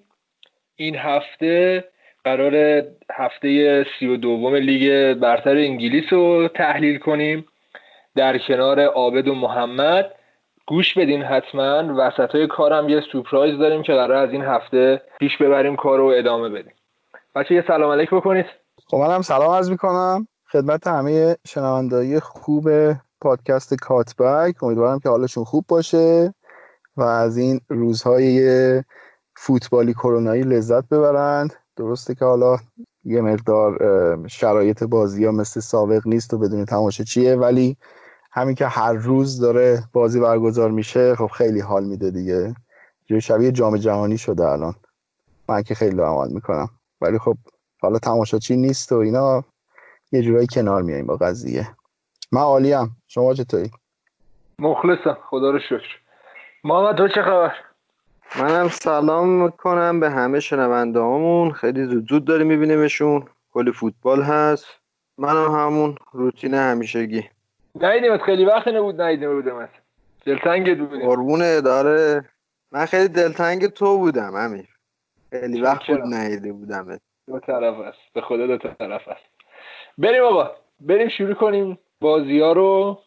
این 0.76 0.96
هفته 0.96 1.84
قرار 2.24 2.82
هفته 3.12 3.86
سی 3.98 4.06
و 4.06 4.16
دوم 4.16 4.54
لیگ 4.54 5.14
برتر 5.14 5.56
انگلیس 5.56 6.12
رو 6.12 6.48
تحلیل 6.48 6.98
کنیم. 6.98 7.46
در 8.16 8.38
کنار 8.38 8.80
عابد 8.80 9.28
و 9.28 9.34
محمد 9.34 10.10
گوش 10.66 10.98
بدین 10.98 11.22
حتما. 11.22 11.94
وسط 11.98 12.30
های 12.30 12.46
کارم 12.46 12.88
یه 12.88 13.02
سپرایز 13.12 13.58
داریم 13.58 13.82
که 13.82 13.92
قرار 13.92 14.16
از 14.16 14.32
این 14.32 14.42
هفته 14.42 15.02
پیش 15.18 15.36
ببریم 15.36 15.76
کار 15.76 15.98
رو 15.98 16.06
ادامه 16.06 16.48
بدیم. 16.48 16.74
بچه 17.34 17.54
یه 17.54 17.64
سلام 17.66 17.92
علیک 17.92 18.10
بکنید. 18.10 18.46
خب 18.86 18.96
منم 18.96 19.22
سلام 19.22 19.50
عرض 19.50 19.70
می‌کنم. 19.70 20.28
خدمت 20.52 20.86
همه 20.86 21.36
شنوندایی 21.46 22.20
خوب 22.20 22.68
پادکست 23.20 23.74
کاتبک. 23.74 24.62
امیدوارم 24.62 25.00
که 25.00 25.08
حالشون 25.08 25.44
خوب 25.44 25.64
باشه. 25.68 26.34
و 26.96 27.02
از 27.02 27.36
این 27.36 27.60
روزهای 27.68 28.82
فوتبالی 29.36 29.94
کرونایی 29.94 30.42
لذت 30.42 30.88
ببرند. 30.88 31.54
درسته 31.76 32.14
که 32.14 32.24
حالا 32.24 32.56
یه 33.04 33.20
مقدار 33.20 33.78
شرایط 34.28 34.84
بازی 34.84 35.24
ها 35.24 35.32
مثل 35.32 35.60
سابق 35.60 36.02
نیست 36.06 36.34
و 36.34 36.38
بدون 36.38 36.64
تماشا 36.64 37.04
چیه 37.04 37.36
ولی 37.36 37.76
همین 38.32 38.54
که 38.54 38.66
هر 38.66 38.92
روز 38.92 39.40
داره 39.40 39.84
بازی 39.92 40.20
برگزار 40.20 40.70
میشه 40.70 41.14
خب 41.14 41.26
خیلی 41.26 41.60
حال 41.60 41.84
میده 41.84 42.10
دیگه. 42.10 42.54
یه 43.10 43.20
شبیه 43.20 43.52
جام 43.52 43.76
جهانی 43.76 44.18
شده 44.18 44.48
الان. 44.48 44.74
من 45.48 45.62
که 45.62 45.74
خیلی 45.74 46.00
عمل 46.00 46.32
می‌کنم. 46.32 46.68
ولی 47.00 47.18
خب 47.18 47.36
حالا 47.82 47.98
تماشاچی 47.98 48.56
نیست 48.56 48.92
و 48.92 48.96
اینا 48.96 49.44
یه 50.12 50.22
جورایی 50.22 50.46
کنار 50.46 50.82
میاییم 50.82 51.06
با 51.06 51.16
قضیه. 51.16 51.68
من 52.32 52.40
عالیم. 52.40 52.96
شما 53.08 53.34
چطوری؟ 53.34 53.70
مخلصم. 54.58 55.16
خدا 55.30 55.50
رو 55.50 55.58
شکر. 55.58 56.01
محمد 56.64 56.96
تو 56.96 57.08
چه 57.08 57.22
خبر؟ 57.22 57.54
منم 58.40 58.68
سلام 58.68 59.28
می‌کنم 59.28 60.00
به 60.00 60.10
همه 60.10 60.40
شنونده 60.40 61.00
هامون 61.00 61.52
خیلی 61.52 61.84
زود 61.84 62.08
زود 62.08 62.24
داریم 62.24 62.46
میبینیمشون. 62.46 63.24
کلی 63.52 63.72
فوتبال 63.72 64.22
هست. 64.22 64.66
منم 65.18 65.50
همون 65.50 65.96
روتین 66.12 66.54
همیشگی. 66.54 67.28
نیدیمت 67.74 68.22
خیلی 68.22 68.44
وقت 68.44 68.68
نبود 68.68 69.02
نیدیم 69.02 69.32
بودم 69.32 69.68
دلتنگ 70.26 70.78
بودیم. 70.78 71.06
قربون 71.06 71.60
داره 71.60 72.24
من 72.72 72.86
خیلی 72.86 73.08
دلتنگ 73.08 73.66
تو 73.66 73.98
بودم 73.98 74.34
امیر. 74.34 74.68
خیلی 75.30 75.60
وقت 75.60 75.86
بود 75.86 76.00
نیده 76.00 76.52
بودم. 76.52 76.98
دو 77.28 77.40
طرف 77.40 77.78
است. 77.78 77.98
به 78.14 78.20
خدا 78.20 78.46
دو 78.46 78.58
طرف 78.58 79.08
است. 79.08 79.24
بریم 79.98 80.22
آقا 80.24 80.50
بریم 80.80 81.08
شروع 81.08 81.34
کنیم 81.34 81.78
بازی 82.00 82.40
ها 82.40 82.52
رو. 82.52 82.98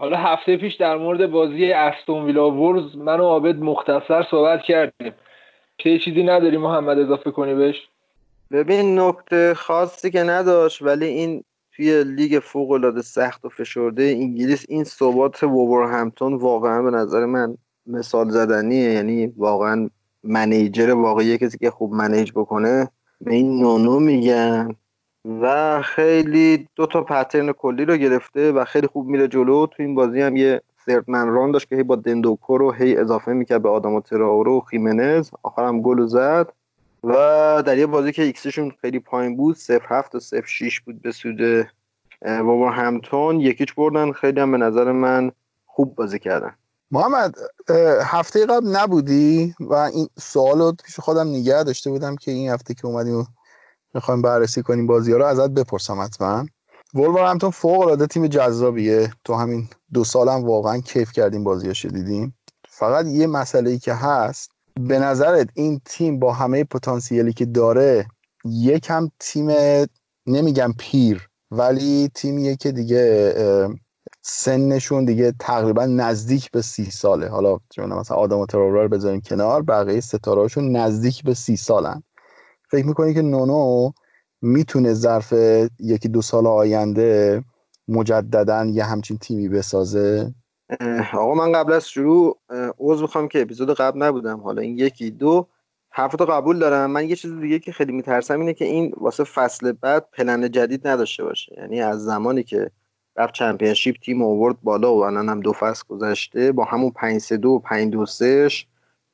حالا 0.00 0.16
هفته 0.16 0.56
پیش 0.56 0.74
در 0.74 0.96
مورد 0.96 1.30
بازی 1.30 1.72
استون 1.72 2.24
ویلا 2.24 2.50
ورز 2.50 2.96
من 2.96 3.20
و 3.20 3.24
عابد 3.24 3.56
مختصر 3.56 4.26
صحبت 4.30 4.62
کردیم. 4.62 5.12
چه 5.78 5.98
چیزی 5.98 6.22
نداری 6.22 6.56
محمد 6.56 6.98
اضافه 6.98 7.30
کنی 7.30 7.54
بهش؟ 7.54 7.76
ببین 8.50 9.00
نکته 9.00 9.54
خاصی 9.54 10.10
که 10.10 10.22
نداشت 10.22 10.82
ولی 10.82 11.06
این 11.06 11.44
توی 11.76 12.04
لیگ 12.04 12.38
فوق 12.38 12.70
العاده 12.70 13.02
سخت 13.02 13.44
و 13.44 13.48
فشرده 13.48 14.02
انگلیس 14.02 14.66
این 14.68 14.84
ثبات 14.84 15.44
همتون 15.44 16.34
واقعا 16.34 16.82
به 16.82 16.90
نظر 16.90 17.26
من 17.26 17.56
مثال 17.86 18.30
زدنیه. 18.30 18.92
یعنی 18.92 19.26
واقعا 19.26 19.90
منیجر 20.24 20.90
واقعی 20.90 21.38
کسی 21.38 21.58
که 21.58 21.70
خوب 21.70 21.92
منیج 21.92 22.32
بکنه. 22.32 22.88
به 23.20 23.34
این 23.34 23.62
نونو 23.62 23.98
میگن. 23.98 24.76
و 25.24 25.82
خیلی 25.82 26.68
دو 26.76 26.86
تا 26.86 27.02
پترن 27.02 27.52
کلی 27.52 27.84
رو 27.84 27.96
گرفته 27.96 28.52
و 28.52 28.64
خیلی 28.64 28.86
خوب 28.86 29.06
میره 29.06 29.28
جلو. 29.28 29.66
تو 29.66 29.82
این 29.82 29.94
بازی 29.94 30.20
هم 30.20 30.36
یه 30.36 30.62
سردمن 30.86 31.28
ران 31.28 31.50
داشت 31.50 31.68
که 31.68 31.76
هی 31.76 31.82
با 31.82 31.96
دندوکو 31.96 32.58
رو 32.58 32.72
هی 32.72 32.96
اضافه 32.96 33.32
می‌کرد 33.32 33.62
به 33.62 33.68
آدم 33.68 34.00
تراورو 34.00 34.56
و 34.56 34.60
خیمنز. 34.60 35.30
آخرم 35.42 35.82
گل 35.82 36.06
زد 36.06 36.52
و 37.04 37.12
در 37.66 37.78
یه 37.78 37.86
بازی 37.86 38.12
که 38.12 38.22
ایکسشون 38.22 38.72
خیلی 38.80 38.98
پایین 38.98 39.36
بود 39.36 39.56
0 39.56 39.82
7 39.88 40.14
و 40.14 40.20
0 40.20 40.46
6 40.46 40.80
بود 40.80 41.02
به 41.02 41.12
سود 41.12 41.68
بابا 42.22 42.70
همتون 42.70 43.40
یکیچ 43.40 43.74
بردن. 43.74 44.12
خیلی 44.12 44.40
هم 44.40 44.52
به 44.52 44.58
نظر 44.58 44.92
من 44.92 45.32
خوب 45.66 45.94
بازی 45.94 46.18
کردن. 46.18 46.54
محمد 46.90 47.34
هفته 48.04 48.46
قبل 48.46 48.76
نبودی؟ 48.76 49.54
و 49.60 49.74
این 49.74 50.08
سوال 50.18 50.58
رو 50.58 50.72
پیش 50.84 51.00
خودم 51.00 51.28
نگه 51.28 51.62
داشته 51.62 51.90
بودم 51.90 52.16
که 52.16 52.30
این 52.30 52.50
هفته 52.50 52.74
که 52.74 52.86
اومدیم 52.86 53.26
می‌خوایم 53.94 54.22
بررسی 54.22 54.62
کنیم 54.62 54.86
بازی 54.86 55.12
ها 55.12 55.18
رو 55.18 55.24
ازت 55.24 55.50
بپرسم 55.50 56.00
حتما. 56.00 56.46
همتون 56.94 57.50
فوق 57.50 57.80
العاده 57.80 58.06
تیم 58.06 58.26
جذابیه. 58.26 59.12
تو 59.24 59.34
همین 59.34 59.68
دو 59.92 60.04
سالم 60.04 60.44
واقعا 60.44 60.78
کیف 60.78 61.12
کردیم 61.12 61.44
بازیاشو 61.44 61.88
دیدیم. 61.88 62.34
فقط 62.68 63.06
یه 63.06 63.26
مسئله 63.26 63.70
ای 63.70 63.78
که 63.78 63.94
هست 63.94 64.50
به 64.80 64.98
نظرت 64.98 65.48
این 65.54 65.80
تیم 65.84 66.18
با 66.18 66.32
همه 66.32 66.64
پتانسیلی 66.64 67.32
که 67.32 67.46
داره 67.46 68.06
یکم 68.44 69.10
تیم 69.18 69.50
نمیگم 70.26 70.74
پیر 70.78 71.28
ولی 71.50 72.10
تیمیه 72.14 72.56
که 72.56 72.72
دیگه 72.72 73.34
سنشون 74.22 75.04
دیگه 75.04 75.34
تقریبا 75.40 75.86
نزدیک 75.86 76.50
به 76.50 76.62
سی 76.62 76.90
ساله. 76.90 77.28
حالا 77.28 77.58
مثلا 77.78 78.16
آدم 78.16 78.38
و 78.38 78.46
رو 78.52 78.88
بذاریم 78.88 79.20
کنار 79.20 79.62
بقیه 79.62 80.00
ستاره 80.00 80.48
نزدیک 80.56 81.24
به 81.24 81.34
سی 81.34 81.56
سالن. 81.56 82.02
فکر 82.70 82.86
می‌کنی 82.86 83.14
که 83.14 83.22
نونو 83.22 83.90
می‌تونه 84.42 84.94
ظرف 84.94 85.34
یکی 85.78 86.08
دو 86.08 86.22
سال 86.22 86.46
آینده 86.46 87.42
مجددا 87.88 88.64
یه 88.64 88.84
همچین 88.84 89.18
تیمی 89.18 89.48
بسازه؟ 89.48 90.34
آقا 91.12 91.34
من 91.34 91.52
قبل 91.52 91.72
از 91.72 91.88
شروع 91.88 92.38
عوض 92.80 93.00
می‌خوام 93.00 93.28
که 93.28 93.42
اپیزود 93.42 93.74
قبل 93.74 94.02
نبودم. 94.02 94.40
حالا 94.40 94.62
این 94.62 94.78
یکی 94.78 95.10
دو 95.10 95.46
حرفتو 95.90 96.24
قبول 96.24 96.58
دارم. 96.58 96.90
من 96.90 97.08
یه 97.08 97.16
چیز 97.16 97.40
دیگه 97.40 97.58
که 97.58 97.72
خیلی 97.72 97.92
میترسم 97.92 98.40
اینه 98.40 98.54
که 98.54 98.64
این 98.64 98.92
واسه 98.96 99.24
فصل 99.24 99.72
بعد 99.72 100.06
پلن 100.12 100.50
جدید 100.50 100.88
نداشته 100.88 101.24
باشه. 101.24 101.54
یعنی 101.58 101.80
از 101.80 102.04
زمانی 102.04 102.42
که 102.42 102.70
رفت 103.16 103.34
چمپیونشیپ 103.34 103.96
تیم 104.04 104.22
اوورد 104.22 104.56
بالا 104.62 104.94
و 104.94 105.04
الان 105.04 105.28
هم 105.28 105.40
دو 105.40 105.52
فصل 105.52 105.82
گذشته 105.88 106.52
با 106.52 106.64
همون 106.64 106.90
5 106.90 107.20
3 107.20 107.36
2 107.36 107.48
و 107.48 107.58
5 107.58 107.92
2 107.92 108.06
3 108.06 108.48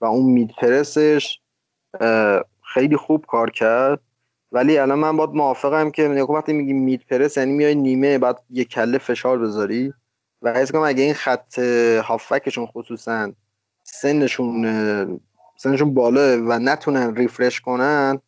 و 0.00 0.04
اون 0.04 0.32
مید 0.32 0.50
پرسش 0.58 1.40
خیلی 2.76 2.96
خوب 2.96 3.26
کار 3.26 3.50
کرد. 3.50 4.00
ولی 4.52 4.78
الان 4.78 4.98
من 4.98 5.16
باید 5.16 5.30
موافقم 5.30 5.90
که 5.90 6.08
وقتی 6.08 6.52
میگی 6.52 6.72
مید 6.72 7.02
پرس 7.10 7.36
یعنی 7.36 7.52
میای 7.52 7.74
نیمه 7.74 8.18
بعد 8.18 8.42
یه 8.50 8.64
کله 8.64 8.98
فشار 8.98 9.38
بذاری. 9.38 9.92
و 10.42 10.52
حس 10.52 10.72
کنم 10.72 10.82
اگه 10.82 11.02
این 11.02 11.14
خط 11.14 11.58
هافکشون 12.04 12.66
خصوصا 12.66 13.32
سنشون 13.82 15.20
سنشون 15.56 15.94
بالا 15.94 16.42
و 16.48 16.58
نتونن 16.58 17.16
ریفرش 17.16 17.60
کنن 17.60 18.20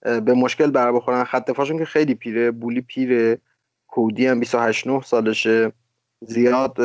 به 0.00 0.34
مشکل 0.34 0.70
بر 0.70 0.92
بخورن. 0.92 1.24
خط 1.24 1.50
دفاعشون 1.50 1.78
که 1.78 1.84
خیلی 1.84 2.14
پیره 2.14 2.50
بولی 2.50 2.80
پیره. 2.80 3.38
کودی 3.86 4.26
هم 4.26 4.40
28 4.40 4.86
9 4.86 5.00
سالشه. 5.00 5.72
زیاد 6.20 6.76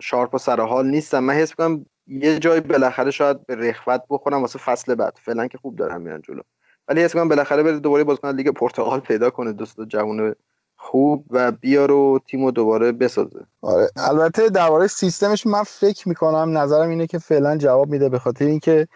sharp 0.00 0.34
و 0.34 0.38
سر 0.38 0.60
حال 0.60 0.86
نیستم 0.86 1.24
من 1.24 1.34
حس 1.34 1.54
کنم 1.54 1.86
یه 2.06 2.38
جای 2.38 2.60
بالاخره 2.60 3.10
شاید 3.10 3.46
به 3.46 3.54
رخوت 3.54 4.02
بخورم 4.10 4.40
واسه 4.40 4.58
فصل 4.58 4.94
بعد. 4.94 5.18
فعلا 5.22 5.46
که 5.46 5.58
خوب 5.58 5.76
دارم 5.76 6.00
میرن 6.00 6.20
جلو. 6.22 6.40
ولی 6.88 7.02
حس 7.02 7.12
کنم 7.12 7.28
بالاخره 7.28 7.62
بره 7.62 7.78
دوباره 7.78 8.04
بازیکن 8.04 8.34
لیگ 8.34 8.48
پرتغال 8.48 9.00
پیدا 9.00 9.30
کنه 9.30 9.52
دوست 9.52 9.76
جوون 9.88 10.34
خوب 10.76 11.24
و 11.30 11.52
بیا 11.52 11.86
رو 11.86 12.20
تیمو 12.26 12.50
دوباره 12.50 12.92
بسازه. 12.92 13.40
آره. 13.60 13.88
البته 13.96 14.48
درباره 14.48 14.86
سیستمش 14.86 15.46
من 15.46 15.62
فکر 15.62 16.08
می‌کنم 16.08 16.58
نظرم 16.58 16.88
اینه 16.88 17.06
که 17.06 17.18
فعلا 17.18 17.56
جواب 17.56 17.88
میده 17.88 18.08
به 18.08 18.18
خاطر 18.18 18.44
اینکه 18.44 18.88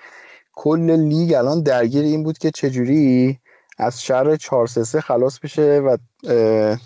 کل 0.52 0.90
لیگ 0.90 1.34
الان 1.34 1.62
درگیر 1.62 2.04
این 2.04 2.22
بود 2.22 2.38
که 2.38 2.50
چجوری 2.50 3.38
از 3.78 4.02
شر 4.02 4.36
4 4.36 4.66
3 4.66 5.00
خلاص 5.00 5.38
بشه 5.38 5.80
و 5.80 5.96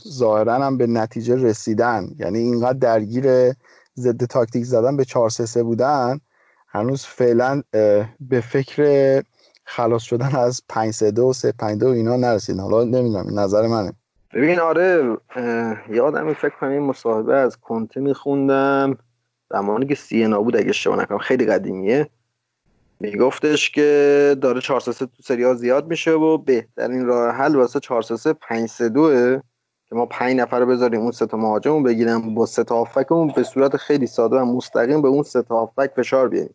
ظاهرا 0.08 0.54
هم 0.54 0.78
به 0.78 0.86
نتیجه 0.86 1.36
رسیدن. 1.36 2.08
یعنی 2.18 2.38
اینقدر 2.38 2.78
درگیر 2.78 3.52
ضد 4.00 4.24
تاکتیک 4.24 4.64
زدن 4.64 4.96
به 4.96 5.04
4 5.04 5.30
3 5.30 5.62
بودن 5.62 6.20
هنوز 6.68 7.04
فعلا 7.04 7.62
به 8.20 8.40
فکر 8.40 9.22
خلاص 9.64 10.02
شدن 10.02 10.36
از 10.36 10.62
5 10.68 10.94
3 10.94 11.10
2 11.10 11.32
3 11.32 11.52
5 11.52 11.80
2 11.80 11.86
اینا 11.86 12.16
نرسیدن 12.16 12.60
حالا 12.60 12.84
نمی‌دونم 12.84 13.40
نظر 13.40 13.66
منه. 13.66 13.92
ببین 14.34 14.60
آره 14.60 15.16
یادم 15.90 16.32
فکر 16.32 16.52
کنم 16.60 16.70
این 16.70 16.82
مصاحبه 16.82 17.36
از 17.36 17.56
کنته 17.56 18.00
میخوندم. 18.00 18.98
زمانی 19.50 19.86
که 19.86 19.94
سینا 19.94 20.42
بود 20.42 20.56
اگه 20.56 20.68
اشتباه 20.68 20.98
نکنم 20.98 21.18
خیلی 21.18 21.46
قدیمیه. 21.46 22.08
میگفتش 23.00 23.70
که 23.70 24.36
داره 24.40 24.60
4 24.60 24.80
3 24.80 24.92
تو 24.92 25.22
سری 25.22 25.44
ها 25.44 25.54
زیاد 25.54 25.86
میشه 25.86 26.10
و 26.10 26.38
بهترین 26.38 27.06
راه 27.06 27.34
حل 27.34 27.56
واسه 27.56 27.80
4 27.80 28.02
3 28.02 28.32
5 28.32 28.68
3 28.68 28.88
2 28.88 29.40
که 29.90 29.96
ما 29.96 30.06
5 30.06 30.36
نفر 30.36 30.60
رو 30.60 30.66
بذاریم 30.66 31.00
اون 31.00 31.10
سه 31.10 31.26
تا 31.26 31.36
مهاجمو 31.36 31.82
بگیریم 31.82 32.34
با 32.34 32.46
سه 32.46 32.64
تا 32.64 32.88
به 33.36 33.42
صورت 33.42 33.76
خیلی 33.76 34.06
ساده 34.06 34.36
و 34.36 34.44
مستقیم 34.44 35.02
به 35.02 35.08
اون 35.08 35.22
سه 35.22 35.42
تا 35.42 35.72
فشار 35.96 36.28
بیاریم. 36.28 36.54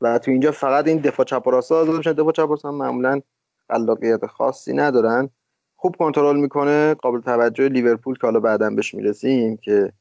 و 0.00 0.18
تو 0.18 0.30
اینجا 0.30 0.52
فقط 0.52 0.86
این 0.86 0.98
دفاع 0.98 1.26
چپ 1.26 1.46
و 1.46 1.50
راست 1.50 1.72
آزاد 1.72 1.96
میشن 1.96 2.12
دفاع 2.12 2.32
چپ 2.32 2.66
هم 2.66 2.74
معمولا 2.74 3.20
خلاقیت 3.68 4.26
خاصی 4.26 4.72
ندارن. 4.72 5.30
خوب 5.76 5.96
کنترل 5.96 6.36
می‌کنه 6.36 6.94
قابل 6.94 7.20
توجه 7.20 7.68
لیورپول 7.68 8.18
که 8.18 8.26
حالا 8.26 8.40
بعدا 8.40 8.70
بهش 8.70 8.94
می‌رسیم 8.94 9.56
که 9.56 9.92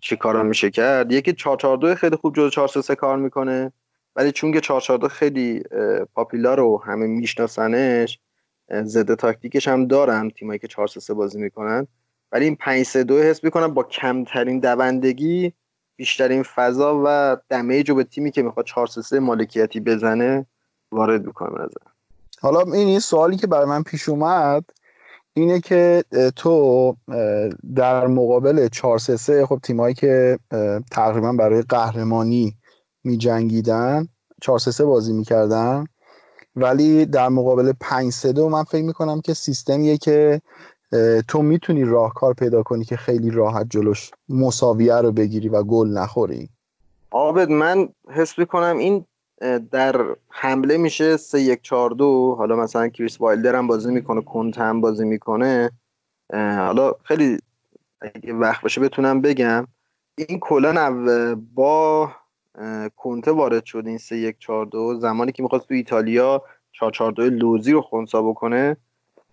چی 0.00 0.16
کارا 0.16 0.42
میشه 0.42 0.70
کرد. 0.70 1.12
یکی 1.12 1.32
442 1.32 1.94
خیلی 1.94 2.16
خوب 2.16 2.36
جلو 2.36 2.50
433 2.50 2.94
کار 2.94 3.16
می‌کنه. 3.16 3.72
ولی 4.16 4.32
چون 4.32 4.52
که 4.52 4.60
442 4.60 5.08
خیلی 5.08 5.62
پاپیلار 6.14 6.60
و 6.60 6.82
همه 6.86 7.06
میشناسنش 7.06 8.18
ضد 8.82 9.14
تاکتیکش 9.14 9.68
هم 9.68 9.86
دارن 9.86 10.30
تیمایی 10.30 10.58
که 10.58 10.68
433 10.68 11.14
بازی 11.14 11.38
می‌کنن. 11.40 11.86
ولی 12.34 12.44
این 12.44 12.56
532 12.56 13.18
حس 13.18 13.44
می‌کنم 13.44 13.74
با 13.74 13.82
کمترین 13.82 14.60
دوندگی 14.60 15.52
بیشترین 15.96 16.42
فضا 16.42 17.02
و 17.06 17.36
دمیج 17.48 17.90
رو 17.90 17.96
به 17.96 18.04
تیمی 18.04 18.30
که 18.30 18.42
می‌خواد 18.42 18.66
433 18.66 19.20
مالکیتی 19.20 19.80
بزنه 19.80 20.46
وارد 20.92 21.26
می‌کنه 21.26 21.50
نظر 21.50 21.90
حالا 22.40 22.72
این 22.72 22.98
سوالی 22.98 23.36
که 23.36 23.46
برای 23.46 23.66
من 23.66 23.82
پیش 23.82 24.08
اومد 24.08 24.64
اینه 25.34 25.60
که 25.60 26.04
تو 26.36 26.96
در 27.74 28.06
مقابل 28.06 28.68
4 28.68 28.98
3 28.98 29.46
خب 29.46 29.60
تیمایی 29.62 29.94
که 29.94 30.38
تقریبا 30.90 31.32
برای 31.32 31.62
قهرمانی 31.62 32.56
می 33.04 33.16
جنگیدن 33.16 34.08
4 34.42 34.58
3 34.58 34.84
بازی 34.84 35.12
می‌کردن 35.12 35.84
ولی 36.56 37.06
در 37.06 37.28
مقابل 37.28 37.72
5 37.80 38.12
3 38.12 38.32
2 38.32 38.48
من 38.48 38.64
فکر 38.64 38.84
می‌کنم 38.84 39.20
که 39.20 39.34
سیستمیه 39.34 39.96
که 39.96 40.40
تو 41.28 41.42
می‌تونی 41.42 41.84
راهکار 41.84 42.34
پیدا 42.34 42.62
کنی 42.62 42.84
که 42.84 42.96
خیلی 42.96 43.30
راحت 43.30 43.66
جلوش 43.70 44.10
مساویه 44.28 44.96
رو 44.96 45.12
بگیری 45.12 45.48
و 45.48 45.62
گل 45.62 45.88
نخوری. 45.88 46.48
آبد 47.10 47.50
من 47.50 47.88
حس 48.08 48.38
می‌کنم 48.38 48.78
این 48.78 49.04
در 49.70 50.04
حمله 50.28 50.76
میشه 50.76 51.16
3 51.16 51.40
1 51.40 51.62
4 51.62 51.90
2 51.90 52.34
حالا 52.38 52.56
مثلا 52.56 52.88
کریس 52.88 53.20
وایلدر 53.20 53.56
هم 53.56 53.66
بازی 53.66 53.92
می‌کنه 53.92 54.20
کنت 54.20 54.58
هم 54.58 54.80
بازی 54.80 55.04
می‌کنه. 55.04 55.70
حالا 56.32 56.92
خیلی 57.04 57.38
اگه 58.00 58.34
وقت 58.34 58.62
باشه 58.62 58.80
بتونم 58.80 59.20
بگم. 59.20 59.66
این 60.16 60.40
کلا 60.40 60.94
با 61.54 62.10
کنته 62.96 63.30
وارد 63.30 63.64
شد 63.64 63.82
این 63.86 63.98
3 63.98 64.16
1 64.16 64.36
4 64.38 64.66
2 64.66 64.94
زمانی 65.00 65.32
که 65.32 65.42
می‌خواست 65.42 65.68
تو 65.68 65.74
ایتالیا 65.74 66.42
4 66.72 66.90
4 66.90 67.12
2 67.12 67.22
لوزی 67.22 67.72
رو 67.72 67.80
خونسا 67.80 68.22
بکنه 68.22 68.76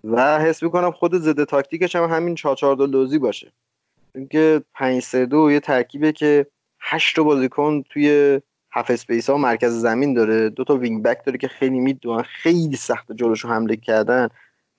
و 0.03 0.39
حس 0.39 0.63
می‌کنم 0.63 0.91
خود 0.91 1.15
ضد 1.15 1.43
تاکتیکش 1.43 1.95
هم 1.95 2.03
همین 2.03 2.35
4 2.35 2.55
4 2.55 2.75
2 2.75 2.85
لوزی 2.85 3.19
باشه. 3.19 3.51
اینکه 4.15 4.61
5 4.73 5.01
3 5.03 5.25
2 5.25 5.51
یه 5.51 5.59
ترکیبه 5.59 6.11
که 6.11 6.47
8 6.79 7.19
بازیکن 7.19 7.81
توی 7.89 8.39
half 8.71 8.91
space 8.91 9.29
ها 9.29 9.37
مرکز 9.37 9.71
زمین 9.71 10.13
داره. 10.13 10.49
دو 10.49 10.63
تا 10.63 10.75
wing 10.75 11.03
back 11.03 11.25
داره 11.25 11.37
که 11.37 11.47
خیلی 11.47 11.79
می‌دونن 11.79 12.21
خیلی 12.21 12.75
سخت 12.75 13.11
جلوشو 13.11 13.47
حمله 13.47 13.75
کردن. 13.75 14.29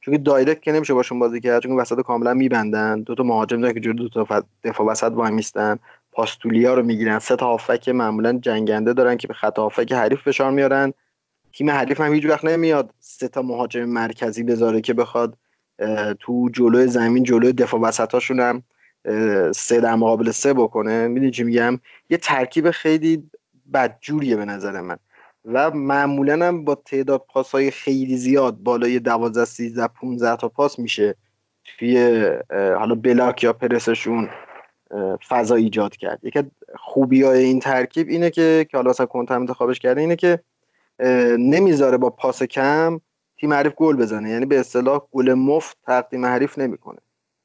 چون 0.00 0.22
دایرکت 0.22 0.62
که 0.62 0.72
نمیشه 0.72 0.94
باشون 0.94 1.18
بازی 1.18 1.40
کرد 1.40 1.62
چون 1.62 1.72
وسط 1.72 2.00
کاملا 2.00 2.34
میبندن. 2.34 3.02
دو 3.02 3.14
تا 3.14 3.22
مهاجم 3.22 3.60
دارن 3.60 3.74
که 3.74 3.80
جلو 3.80 4.08
دو 4.08 4.08
تا 4.08 4.44
دفاع 4.64 4.86
وسط 4.86 5.12
وای 5.12 5.32
میستن. 5.32 5.78
پاستولیا 6.12 6.74
رو 6.74 6.82
می‌گیرن. 6.82 7.18
سه 7.18 7.36
تا 7.36 7.46
هافک 7.46 7.88
معمولا 7.88 8.32
جنگنده 8.32 8.92
دارن 8.92 9.16
که 9.16 9.28
به 9.28 9.34
خط 9.34 9.58
هافک 9.58 9.92
حریف 9.92 10.22
فشار 10.22 10.50
میارن. 10.50 10.92
تیم 11.54 11.70
حریف 11.70 12.00
هم 12.00 12.14
هیچ 12.14 12.26
وقت 12.26 12.44
نمیاد 12.44 12.94
سه 13.00 13.28
تا 13.28 13.42
مهاجم 13.42 13.84
مرکزی 13.84 14.42
بذاره 14.42 14.80
که 14.80 14.94
بخواد 14.94 15.38
تو 16.20 16.48
جلو 16.52 16.86
زمین 16.86 17.22
جلو 17.22 17.52
دفاع 17.52 17.80
وسطاشون 17.80 18.40
هم 18.40 18.62
سه 19.52 19.80
در 19.80 19.94
مقابل 19.94 20.30
سه 20.30 20.54
بکنه. 20.54 21.08
می‌دونی 21.08 21.30
چی 21.30 21.44
میگم؟ 21.44 21.80
یه 22.10 22.16
ترکیب 22.16 22.70
خیلی 22.70 23.30
بدجوریه 23.74 24.36
به 24.36 24.44
نظر 24.44 24.80
من. 24.80 24.96
و 25.44 25.70
معمولا 25.70 26.46
هم 26.46 26.64
با 26.64 26.74
تعداد 26.74 27.24
پاسهای 27.28 27.70
خیلی 27.70 28.16
زیاد 28.16 28.56
بالای 28.56 28.98
12 28.98 29.44
13 29.44 29.86
15 29.86 30.36
تا 30.36 30.48
پاس 30.48 30.78
میشه 30.78 31.14
توی 31.78 32.20
حالا 32.50 32.94
بلاک 32.94 33.44
یا 33.44 33.52
پرسشون 33.52 34.28
فضا 35.28 35.54
ایجاد 35.54 35.96
کرد. 35.96 36.20
یکی 36.22 36.42
خوبی 36.76 37.22
های 37.22 37.44
این 37.44 37.60
ترکیب 37.60 38.08
اینه 38.08 38.30
که 38.30 38.66
که 38.70 38.76
حالا 38.76 38.90
اصلا 38.90 39.06
کنت 39.06 39.30
انتخابش 39.30 39.78
کرده 39.78 40.00
اینه 40.00 40.16
که 40.16 40.40
نمی‌ذاره 41.38 41.98
با 41.98 42.10
پاس 42.10 42.42
کم 42.42 43.00
تیم 43.40 43.52
حریف 43.52 43.74
گل 43.74 43.96
بزنه. 43.96 44.30
یعنی 44.30 44.46
به 44.46 44.60
اصطلاح 44.60 45.00
گل 45.12 45.34
مفت 45.34 45.76
تقدیم 45.86 46.26
حریف 46.26 46.58
نمی‌کنه. 46.58 46.98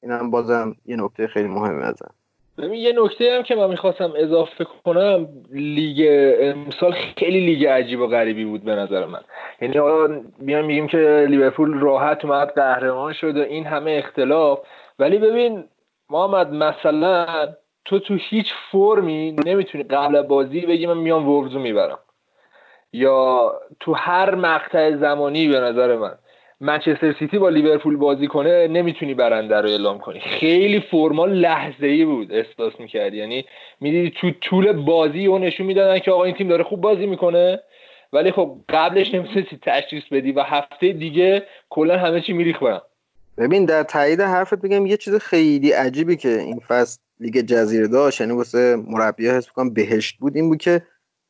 این 0.03 0.11
هم 0.11 0.31
بازم 0.31 0.75
یه 0.85 0.95
نکته 0.95 1.27
خیلی 1.27 1.47
مهمه 1.47 1.85
ازم 1.85 2.13
ببین 2.57 2.73
یه 2.73 2.93
نکته 2.97 3.35
هم 3.37 3.43
که 3.43 3.55
من 3.55 3.69
می‌خواستم 3.69 4.13
اضافه 4.17 4.65
کنم 4.85 5.27
لیگ 5.51 6.07
امسال 6.41 6.95
خیلی 7.17 7.39
لیگ 7.39 7.65
عجیب 7.65 7.99
و 7.99 8.07
غریبی 8.07 8.45
بود 8.45 8.63
به 8.63 8.75
نظر 8.75 9.05
من. 9.05 9.21
یعنی 9.61 9.79
آقا 9.79 10.21
میان 10.39 10.65
میگیم 10.65 10.87
که 10.87 11.25
لیورپول 11.29 11.79
راحت 11.79 12.25
اومد 12.25 12.47
قهرمان 12.47 13.13
شد 13.13 13.37
و 13.37 13.41
این 13.41 13.65
همه 13.65 13.91
اختلاف. 13.91 14.59
ولی 14.99 15.17
ببین 15.17 15.63
محمد 16.09 16.53
مثلا 16.53 17.47
تو 17.85 17.99
تو 17.99 18.17
هیچ 18.19 18.53
فرمی 18.71 19.31
نمی‌تونی 19.45 19.83
قبل 19.83 20.21
بازی 20.21 20.61
بگی 20.61 20.87
من 20.87 20.97
میام 20.97 21.29
ورزو 21.29 21.59
می‌برم. 21.59 21.99
یا 22.93 23.53
تو 23.79 23.93
هر 23.93 24.35
مقطع 24.35 24.95
زمانی 24.95 25.47
به 25.47 25.59
نظر 25.59 25.95
من 25.97 26.15
منچستر 26.61 27.15
سیتی 27.19 27.37
با 27.37 27.49
لیورپول 27.49 27.97
بازی 27.97 28.27
کنه 28.27 28.67
نمی‌تونی 28.67 29.13
برنده 29.13 29.61
رو 29.61 29.69
اعلام 29.69 29.99
کنی. 29.99 30.19
خیلی 30.19 30.79
فرما 30.79 31.25
لحظه 31.25 31.87
ای 31.87 32.05
بود 32.05 32.31
احساس 32.31 32.79
می‌کرد. 32.79 33.13
یعنی 33.13 33.45
می‌دیدی 33.81 34.13
تو 34.21 34.31
طول 34.41 34.71
بازی 34.71 35.25
اون 35.25 35.43
نشون 35.43 35.65
می‌دادن 35.65 35.99
که 35.99 36.11
آقا 36.11 36.23
این 36.23 36.35
تیم 36.35 36.47
داره 36.47 36.63
خوب 36.63 36.81
بازی 36.81 37.05
می‌کنه. 37.05 37.59
ولی 38.13 38.31
خب 38.31 38.57
قبلش 38.69 39.13
نمی‌تونستی 39.13 39.59
تشخیص 39.61 40.03
بدی 40.11 40.31
و 40.31 40.41
هفته 40.41 40.93
دیگه 40.93 41.43
کلا 41.69 41.97
همه 41.97 42.21
چی 42.21 42.33
میریخ 42.33 42.63
برم 42.63 42.81
ببین 43.37 43.65
در 43.65 43.83
تایید 43.83 44.21
حرفت 44.21 44.61
بگم 44.61 44.85
یه 44.85 44.97
چیز 44.97 45.15
خیلی 45.15 45.71
عجیبی 45.71 46.15
که 46.15 46.29
این 46.29 46.59
فصل 46.59 46.99
لیگ 47.19 47.37
جزیره 47.37 47.87
داشت 47.87 48.21
یعنی 48.21 48.33
واسه 48.33 48.75
مربی 48.87 49.29
حس 49.29 49.47
بهشت 49.73 50.17
بود 50.17 50.35
این 50.35 50.49
بود 50.49 50.57
که 50.57 50.81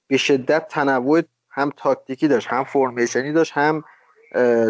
به 0.08 0.18
شدت 0.18 0.68
تنوع 0.68 1.22
هم 1.58 1.72
تاکتیکی 1.78 2.28
داشت 2.28 2.48
هم 2.48 2.64
فرمیشنی 2.64 3.34
داشت 3.34 3.54
هم 3.56 3.84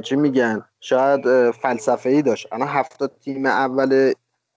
چی 0.04 0.16
میگن؟ 0.16 0.66
شاید 0.80 1.52
فلسفه 1.52 2.10
ای 2.10 2.22
داشت. 2.22 2.54
الان 2.54 2.68
هفت 2.68 3.20
تیم 3.20 3.46
اول 3.46 4.14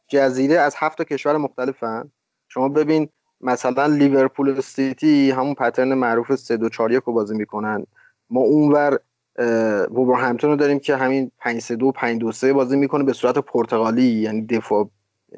جزیره 0.09 0.59
از 0.59 0.75
هفت 0.79 1.03
کشور 1.03 1.37
مختلفن. 1.37 2.11
شما 2.49 2.69
ببین 2.69 3.09
مثلا 3.41 3.87
لیورپول 3.87 4.59
و 4.59 4.61
سیتی 4.61 5.31
همون 5.31 5.55
pattern 5.55 5.95
معروف 5.95 6.35
3 6.35 6.57
2 6.57 6.69
4 6.69 6.93
1 6.93 7.03
رو 7.03 7.13
بازی 7.13 7.37
می‌کنن. 7.37 7.87
ما 8.31 8.41
ولورهمپتون 8.41 10.51
رو 10.51 10.57
داریم 10.57 10.79
که 10.79 10.97
همین 10.97 11.31
5 11.39 11.61
3 11.61 11.77
2 11.77 11.93
5 11.93 12.21
2 12.21 12.33
3 12.33 12.53
بازی 12.53 12.77
می‌کنه 12.77 13.05
به 13.05 13.13
صورت 13.13 13.39
پرتغالی 13.39 14.03
یعنی 14.03 14.47
دفاع 14.47 14.91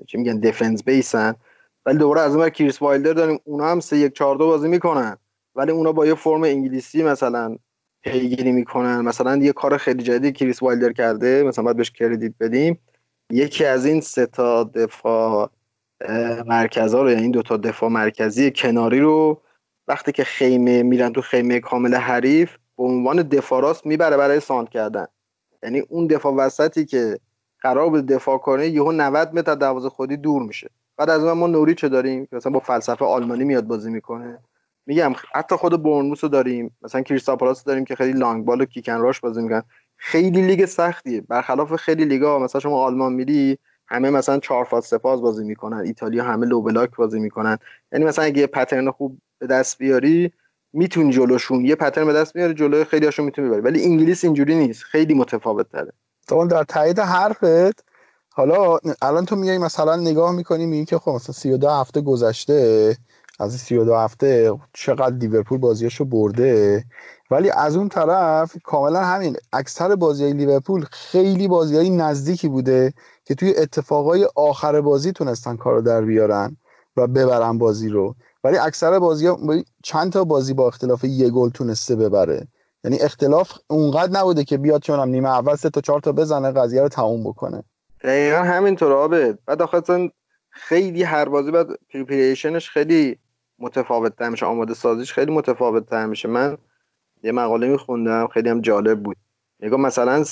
چی 0.06 0.19
میگن 0.19 0.39
defense 0.38 0.84
base 0.84 1.24
ن 1.24 1.34
ولی 1.86 1.98
دوباره 1.98 2.20
از 2.20 2.36
اون 2.36 2.48
کریس 2.48 2.82
وایلدر 2.82 3.12
داریم 3.12 3.39
اونا 3.44 3.69
هم 3.69 3.81
3 3.81 3.97
1 3.97 4.12
4 4.12 4.36
2 4.36 4.47
بازی 4.47 4.69
می‌کنن. 4.69 5.16
ولی 5.54 5.72
اونا 5.72 5.92
با 5.92 6.06
یه 6.06 6.14
فرم 6.14 6.44
انگلیسی 6.44 7.02
مثلا 7.02 7.56
پیگیری 8.02 8.52
می‌کنن. 8.52 9.00
مثلا 9.00 9.36
یه 9.36 9.52
کار 9.52 9.76
خیلی 9.76 10.02
جدیدی 10.02 10.32
کریس 10.32 10.62
وایلدر 10.62 10.92
کرده 10.92 11.42
مثلا 11.42 11.64
باید 11.64 11.76
بهش 11.76 11.90
credit 11.90 12.32
بدیم. 12.40 12.78
یکی 13.30 13.64
از 13.64 13.86
این 13.86 14.00
سه 14.00 14.26
تا 14.26 14.64
دفاع 14.64 15.50
مرکزا 16.46 17.02
رو 17.02 17.10
یعنی 17.10 17.28
دو 17.30 17.42
تا 17.42 17.56
دفاع 17.56 17.90
مرکزی 17.90 18.50
کناری 18.50 19.00
رو 19.00 19.40
وقتی 19.88 20.12
که 20.12 20.24
خیمه 20.24 20.82
میرن 20.82 21.12
تو 21.12 21.20
خیمه 21.20 21.60
کامل 21.60 21.94
حریف 21.94 22.56
به 22.78 22.84
عنوان 22.84 23.22
دفاع 23.22 23.62
راست 23.62 23.86
می‌بره 23.86 24.16
برای 24.16 24.40
ساند 24.40 24.68
کردن. 24.68 25.06
یعنی 25.62 25.80
اون 25.80 26.06
دفاع 26.06 26.34
وسطی 26.34 26.84
که 26.84 27.18
قرار 27.60 27.90
بود 27.90 28.06
دفاع 28.06 28.38
کنه 28.38 28.66
یهو 28.68 28.92
90 28.92 29.34
متر 29.34 29.54
دروازه 29.54 29.88
خودی 29.88 30.16
دور 30.16 30.42
میشه. 30.42 30.70
بعد 30.96 31.10
از 31.10 31.24
اون 31.24 31.32
ما 31.32 31.46
نوری 31.46 31.74
چه 31.74 31.88
داریم؟ 31.88 32.26
که 32.26 32.36
مثلا 32.36 32.52
با 32.52 32.60
فلسفه 32.60 33.04
آلمانی 33.04 33.44
میاد 33.44 33.64
بازی 33.66 33.90
می‌کنه. 33.90 34.38
میگم 34.86 35.12
حتی 35.34 35.56
خود 35.56 35.82
برنموس 35.82 36.24
رو 36.24 36.30
داریم 36.30 36.76
مثلا 36.82 37.00
کریستاپالاس 37.00 37.64
داریم 37.64 37.84
که 37.84 37.94
خیلی 37.96 38.18
لانگ 38.18 38.44
بال 38.44 38.60
و 38.60 38.64
کیکن 38.64 38.92
راش 38.92 39.20
بازی 39.20 39.42
می‌کنن. 39.42 39.62
خیلی 39.96 40.42
لیگ 40.42 40.64
سختیه. 40.64 41.20
برخلاف 41.20 41.76
خیلی 41.76 42.04
لیگا 42.04 42.38
مثلا 42.38 42.60
شما 42.60 42.84
آلمان 42.84 43.12
میری 43.12 43.59
همه 43.86 44.10
مثلا 44.10 44.38
چهار 44.38 44.64
فاز 44.64 44.84
سپاز 44.84 45.22
بازی 45.22 45.44
می‌کنن. 45.44 45.76
ایتالیا 45.76 46.24
همه 46.24 46.46
لو 46.46 46.62
بلاک 46.62 46.96
بازی 46.96 47.20
می‌کنن. 47.20 47.59
یعنی 47.92 48.04
مثلا 48.04 48.24
اگه 48.24 48.46
پترن 48.46 48.90
خوب 48.90 49.18
به 49.38 49.46
دست 49.46 49.78
بیاری 49.78 50.32
می‌تونی 50.72 51.12
جلوشون 51.12 51.64
یه 51.64 51.74
پترن 51.74 52.06
به 52.06 52.12
دست 52.12 52.32
بیاری 52.32 52.54
جلوی 52.54 52.84
خیلی 52.84 53.04
هاشون 53.04 53.24
می‌تونی 53.24 53.48
ببری. 53.48 53.60
ولی 53.60 53.84
انگلیس 53.84 54.24
اینجوری 54.24 54.54
نیست. 54.54 54.82
خیلی 54.82 55.14
متفاوت 55.14 55.68
تره. 55.68 55.92
در 56.50 56.64
تایید 56.64 56.98
حرفت 56.98 57.84
حالا 58.34 58.78
الان 59.02 59.24
تو 59.24 59.36
میای 59.36 59.59
مثلا 59.59 59.96
نگاه 59.96 60.32
می‌کنی 60.32 60.66
میگی 60.66 60.84
که 60.84 60.98
خب 60.98 61.10
مثلا 61.10 61.32
32 61.32 61.68
هفته 61.70 62.00
گذشته 62.00 62.96
از 63.40 63.52
32 63.56 63.94
هفته 63.94 64.52
چقدر 64.72 65.16
لیورپول 65.16 65.59
بازیاشو 65.59 66.04
برده. 66.04 66.84
ولی 67.30 67.50
از 67.50 67.76
اون 67.76 67.88
طرف 67.88 68.56
کاملا 68.64 69.04
همین 69.04 69.36
اکثر 69.52 69.96
بازی 69.96 70.24
های 70.24 70.32
لیورپول 70.32 70.84
خیلی 70.90 71.48
بازی 71.48 71.76
های 71.76 71.90
نزدیکی 71.90 72.48
بوده 72.48 72.92
که 73.24 73.34
توی 73.34 73.54
اتفاقای 73.56 74.28
آخر 74.36 74.80
بازی 74.80 75.12
تونستن 75.12 75.56
کارو 75.56 75.82
در 75.82 76.02
بیارن 76.02 76.56
و 76.96 77.06
ببرن 77.06 77.59
بازی 77.59 77.88
رو. 77.88 78.14
ولی 78.44 78.59
اکثر 78.59 78.98
بازی 78.98 79.26
ها 79.26 79.38
چند 79.82 80.12
تا 80.12 80.24
بازی 80.24 80.54
با 80.54 80.68
اختلاف 80.68 81.04
یه 81.04 81.30
گل 81.30 81.50
تونسته 81.50 81.96
ببره. 81.96 82.48
یعنی 82.84 82.98
اختلاف 83.00 83.52
اونقدر 83.66 84.20
نبوده 84.20 84.44
که 84.44 84.59
بیاد 84.59 84.82
چونم 84.82 85.09
نیمه 85.09 85.28
اول 85.28 85.56
سه 85.56 85.70
تا 85.70 85.80
چهار 85.80 86.00
تا 86.00 86.12
بزنه 86.12 86.50
قضیه 86.50 86.82
رو 86.82 86.88
تموم 86.88 87.24
بکنه. 87.24 87.62
دقیقا 88.04 88.38
همینطور 88.38 88.92
آبه. 88.92 89.38
بعد 89.46 89.62
آخه 89.62 90.10
خیلی 90.50 91.02
هر 91.02 91.28
بازی 91.28 91.50
بعد 91.50 91.66
پریپریشنش 91.90 92.70
خیلی 92.70 93.18
متفاوت 93.62 94.16
تر 94.16 94.28
میشه. 94.28 94.47
آماده 94.47 94.74
سازیش 94.74 95.12
خیلی 95.12 95.32
متفاوت 95.32 95.86
تر 95.86 96.06
میشه. 96.06 96.28
من 96.28 96.59
یه 97.22 97.32
مقاله 97.32 97.68
میخوندم 97.68 98.26
خیلی 98.26 98.48
هم 98.48 98.60
جالب 98.60 99.02
بود. 99.02 99.16
نگاه 99.60 99.80
مثلا 99.80 100.24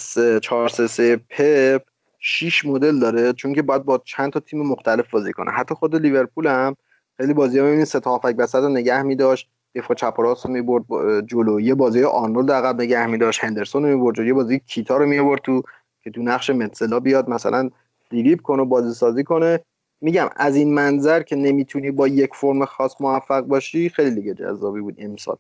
4 0.43 0.69
3 0.69 1.17
پپ 1.17 1.83
6 2.19 2.65
مدل 2.65 2.99
داره 2.99 3.33
چون 3.33 3.55
که 3.55 3.63
باید 3.63 3.85
با 3.85 4.03
چند 4.05 4.33
تا 4.33 4.41
تیم 4.41 4.63
مختلف 4.63 5.11
بازی 5.11 5.33
کنه. 5.33 5.51
حتی 5.51 5.75
خود 5.75 5.97
لیورپول 5.97 6.47
هم 6.47 6.77
خیلی 7.17 7.35
بازی 7.35 7.59
ها 7.59 7.65
می‌بینید 7.65 7.87
سه 7.87 8.01
تا 8.01 8.11
هافک 8.11 8.55
رو 8.55 8.69
نگه 8.69 9.03
میداشت. 9.03 9.51
دفاع 9.75 9.97
چپ 9.97 10.19
و 10.19 10.23
راست 10.23 10.47
رو 10.47 10.53
می‌برد 10.53 10.85
جلو. 11.27 11.61
یه 11.61 11.75
بازی 11.75 12.05
آرنولد 12.05 12.51
عقب 12.51 12.81
نگه 12.81 13.07
میداشت. 13.07 13.45
هندرسون 13.45 13.83
رو 13.83 13.89
می‌برد 13.99 14.19
یه 14.19 14.35
بازی 14.35 14.59
کیتا 14.59 14.97
رو 14.97 15.07
می‌برد 15.07 15.41
تو 15.41 15.63
که 16.03 16.11
تو 16.11 16.23
نقش 16.23 16.51
متسلا 16.51 17.01
بیاد 17.01 17.29
مثلا 17.29 17.71
دیریب 18.11 18.41
کنه 18.43 18.63
و 18.63 18.65
بازی 18.65 18.95
سازی 18.95 19.25
کنه. 19.25 19.61
میگم 20.01 20.29
از 20.37 20.57
این 20.57 20.75
منظر 20.75 21.23
که 21.23 21.37
نمی‌تونی 21.37 21.91
با 21.91 22.09
یک 22.09 22.31
فرم 22.35 22.65
خاص 22.65 23.01
موفق 23.01 23.41
باشی 23.41 23.89
خیلی 23.89 24.11
دیگه 24.11 24.35
جذابی 24.35 24.81
بود 24.81 24.95
امسال. 24.99 25.37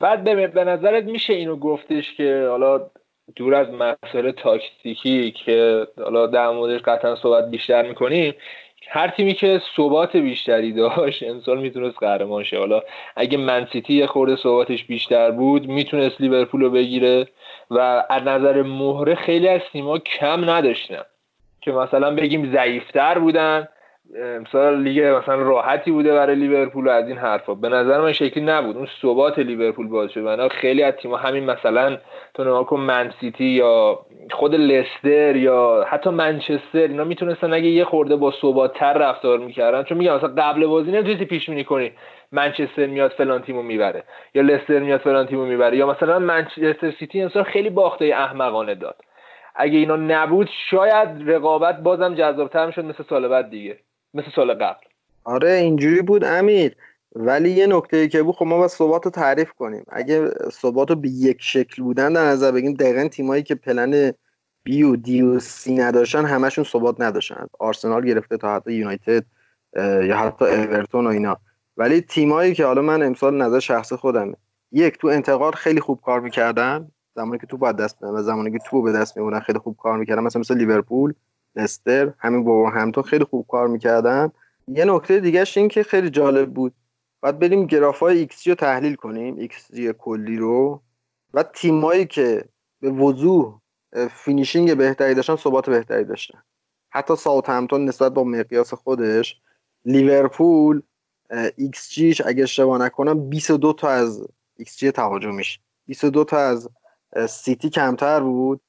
بعد 0.00 0.24
به 0.54 0.64
نظرت 0.64 1.04
میشه 1.04 1.32
اینو 1.32 1.56
گفتش 1.56 2.14
که 2.16 2.46
حالا 2.50 2.90
دور 3.36 3.54
از 3.54 3.66
مسائل 3.68 4.30
تاکتیکی 4.30 5.30
که 5.30 5.86
حالا 5.98 6.26
در 6.26 6.50
موردش 6.50 6.80
قطعا 6.80 7.16
صحبت 7.16 7.50
بیشتر 7.50 7.88
می‌کنیم 7.88 8.34
هر 8.88 9.08
تیمی 9.08 9.34
که 9.34 9.60
ثبات 9.76 10.16
بیشتری 10.16 10.72
داشت 10.72 11.22
امسال 11.22 11.60
می‌تونست 11.60 11.98
قهرمان 11.98 12.44
شه. 12.44 12.58
حالا 12.58 12.82
اگه 13.16 13.38
منسیتی 13.38 13.94
یه 13.94 14.06
خورده 14.06 14.36
ثباتش 14.36 14.84
بیشتر 14.84 15.30
بود 15.30 15.66
می‌تونست 15.66 16.20
لیورپول 16.20 16.60
رو 16.60 16.70
بگیره 16.70 17.28
و 17.70 18.04
از 18.10 18.22
نظر 18.22 18.62
مهره 18.62 19.14
خیلی 19.14 19.48
از 19.48 19.60
تیم‌ها 19.72 19.98
کم 19.98 20.50
نداشتن. 20.50 21.02
که 21.62 21.72
مثلا 21.72 22.14
بگیم 22.14 22.52
ضعیفتر 22.52 23.18
بودن 23.18 23.68
امسال 24.16 24.82
لیگ 24.82 25.00
مثلا 25.00 25.34
راحتی 25.36 25.90
بوده 25.90 26.12
برای 26.12 26.36
لیورپول 26.36 26.88
از 26.88 27.08
این 27.08 27.18
حرفا. 27.18 27.54
به 27.54 27.68
نظر 27.68 28.00
من 28.00 28.12
شکلی 28.12 28.44
نبود. 28.44 28.76
اون 28.76 28.88
ثبات 29.02 29.38
لیورپول 29.38 29.88
باعث 29.88 30.10
شد. 30.10 30.24
بنا 30.24 30.48
خیلی 30.48 30.82
از 30.82 30.94
تیم‌ها 30.94 31.16
همین 31.16 31.44
مثلا 31.44 31.96
تو 32.34 32.42
نگاه 32.44 32.66
کن 32.66 32.80
من 32.80 33.01
سیتی 33.01 33.44
یا 33.44 33.98
خود 34.30 34.54
لستر 34.54 35.36
یا 35.36 35.86
حتی 35.88 36.10
منچستر 36.10 36.78
اینا 36.78 37.04
می‌تونستن 37.04 37.52
اگه 37.52 37.66
یه 37.66 37.84
خورده 37.84 38.16
با 38.16 38.32
ثبات 38.42 38.74
تر 38.74 38.92
رفتار 38.92 39.38
می‌کردن. 39.38 39.82
چون 39.82 39.98
میگم 39.98 40.16
مثلا 40.16 40.34
قبل 40.38 40.66
بازی 40.66 40.90
نمی‌تونی 40.90 41.24
پیش 41.24 41.50
بینی 41.50 41.64
کنی. 41.64 41.92
منچستر 42.32 42.86
میاد 42.86 43.10
فلان 43.10 43.42
تیمو 43.42 43.62
می‌بره. 43.62 44.02
یا 44.34 44.42
لستر 44.42 44.78
میاد 44.78 45.00
فلان 45.00 45.26
تیمو 45.26 45.44
می‌بره. 45.44 45.76
یا 45.76 45.86
مثلا 45.86 46.18
منچستر 46.18 46.90
سیتی 46.98 47.22
امسال 47.22 47.42
خیلی 47.42 47.70
باخته 47.70 48.04
احمقانه 48.04 48.74
داد. 48.74 48.96
اگه 49.54 49.78
اینا 49.78 49.96
نبود 49.96 50.48
شاید 50.70 51.08
رقابت 51.30 51.78
بازم 51.80 52.14
جذابتر 52.14 52.66
می‌شد 52.66 52.84
مثل 52.84 53.04
سال 53.08 53.28
بعد 53.28 53.50
دیگه. 53.50 53.78
مثل 54.14 54.26
سال 54.36 54.54
قبل. 54.54 54.86
آره 55.24 55.50
اینجوری 55.50 56.02
بود 56.02 56.24
امیر. 56.24 56.76
ولی 57.14 57.50
یه 57.50 57.66
نکته 57.66 58.08
که 58.08 58.22
بود 58.22 58.34
خب 58.34 58.46
ما 58.46 58.58
باید 58.58 58.70
ثبات 58.70 59.04
رو 59.04 59.10
تعریف 59.10 59.52
کنیم. 59.52 59.84
اگه 59.88 60.30
ثبات 60.50 60.90
رو 60.90 60.96
به 60.96 61.08
یک 61.08 61.36
شکل 61.40 61.82
بودن 61.82 62.12
در 62.12 62.24
نظر 62.24 62.52
بگیم 62.52 62.74
دقیقا 62.74 63.08
تیمایی 63.08 63.42
که 63.42 63.54
پلن 63.54 64.12
بی 64.64 64.82
و 64.82 64.96
دی 64.96 65.22
و 65.22 65.38
سی 65.38 65.74
نداشتن 65.74 66.24
همشون 66.24 66.64
ثبات 66.64 67.00
نداشتن. 67.00 67.46
آرسنال 67.58 68.06
گرفته 68.06 68.36
تا 68.36 68.54
حتی 68.54 68.72
یونایتد 68.72 69.24
یا 69.76 70.16
حتی 70.16 70.44
اورتون 70.44 71.06
و 71.06 71.10
اینا. 71.10 71.36
ولی 71.76 72.00
تیمایی 72.00 72.54
که 72.54 72.64
حالا 72.64 72.82
من 72.82 73.02
امسال 73.02 73.42
نظر 73.42 73.58
شخص 73.58 73.92
خودمه. 73.92 74.34
یک 74.72 74.98
تو 74.98 75.08
انتقال 75.08 75.54
خیلی 75.54 75.80
خوب 75.80 76.00
کار 76.00 76.20
می‌کردن. 76.20 76.88
زمانی 77.16 77.38
که 77.38 77.46
توپ 77.46 77.56
از 77.56 77.76
دست 77.76 78.02
و 78.02 78.22
زمانی 78.22 78.52
که 78.52 78.58
توپ 78.58 78.82
به 78.82 78.92
دست 78.92 79.16
میاوردن 79.16 79.40
خیلی 79.40 79.58
خوب 79.58 79.76
کار 79.76 79.98
می‌کردن 79.98 80.22
مثلا 80.22 80.40
مثل 80.40 80.56
لیورپول 80.56 81.14
لستر 81.56 82.12
همین 82.18 82.70
همتون 82.74 83.02
خیلی 83.02 83.24
خوب 83.24 83.46
کار 83.46 83.68
می‌کردن. 83.68 84.32
یه 84.68 84.84
نکته 84.84 85.20
دیگهش 85.20 85.56
این 85.56 85.68
که 85.68 85.82
خیلی 85.82 86.10
جالب 86.10 86.54
بود. 86.54 86.74
باید 87.20 87.38
بریم 87.38 87.66
گرافای 87.66 88.18
ایکس 88.18 88.48
رو 88.48 88.54
تحلیل 88.54 88.94
کنیم 88.94 89.36
ایکس 89.36 89.70
کلی 89.98 90.36
رو. 90.36 90.82
و 91.34 91.42
تیمایی 91.42 92.06
که 92.06 92.44
به 92.80 92.90
وضوح 92.90 93.58
finishing 94.10 94.74
بهتری 94.74 95.14
داشتن 95.14 95.36
ثبات 95.36 95.70
بهتری 95.70 96.04
داشتن. 96.04 96.38
حتی 96.90 97.16
ساوت 97.16 97.48
همتون 97.48 97.84
نسبت 97.84 98.12
با 98.12 98.24
مقیاس 98.24 98.74
خودش 98.74 99.40
لیورپول 99.84 100.82
ایکس 101.56 101.90
جیش 101.90 102.20
اگه 102.20 102.42
اشتباه 102.42 102.78
نکنم 102.78 103.28
22 103.28 103.72
تا 103.72 103.88
از 103.88 104.26
ایکس 104.56 104.76
جی 104.76 104.90
تهاجمیش. 104.90 105.60
22 105.86 106.24
تا 106.24 106.38
از 106.38 106.68
سیتی 107.28 107.70
کمتر 107.70 108.20
بود 108.20 108.60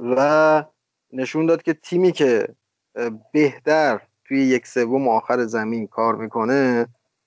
و 0.00 0.64
نشون 1.12 1.46
داد 1.46 1.62
که 1.62 1.72
تیمی 1.72 2.12
که 2.12 2.48
بهتر 3.32 4.00
توی 4.24 4.44
یک 4.44 4.66
سوم 4.66 5.08
آخر 5.08 5.44
زمین 5.44 5.86
کار 5.86 6.16
می‌کنه 6.16 6.86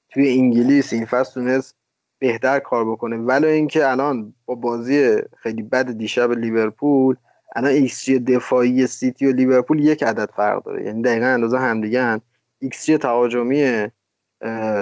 توی 0.10 0.30
انگلیس 0.30 0.94
این 0.94 1.06
فصل 1.06 1.34
تونست 1.34 1.76
بهتر 2.20 2.60
کار 2.60 2.92
بکنه. 2.92 3.18
ولی 3.18 3.48
اینکه 3.48 3.88
الان 3.88 4.34
با 4.46 4.56
بازی 4.56 5.18
خیلی 5.38 5.62
بد 5.64 5.92
دیشب 5.92 6.32
لیورپول 6.32 7.16
الان 7.56 7.72
ایکس 7.72 8.10
دفاعی 8.10 8.88
سیتی 8.88 9.26
و 9.26 9.32
لیورپول 9.32 9.80
یک 9.80 10.04
عدد 10.04 10.32
فرق 10.32 10.64
داره. 10.64 10.86
یعنی 10.86 11.02
دقیقا 11.02 11.26
اندازه 11.26 11.60
همدیگه 11.60 12.22
ایکس 12.60 12.86
جی 12.86 12.98
تهاجمی 12.98 13.88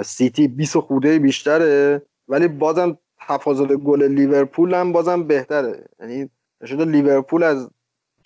سیتی 0.06 0.48
20 0.48 0.78
خورده 0.78 1.20
بیشتره 1.20 2.02
ولی 2.28 2.48
بازم 2.48 2.98
تفاضل 3.28 3.76
گل 3.76 4.04
لیورپول 4.04 4.74
هم 4.74 4.92
بازم 4.92 5.24
بهتره. 5.24 5.84
یعنی 6.00 6.30
نشون 6.62 6.92
لیورپول 6.92 7.44
از 7.44 7.72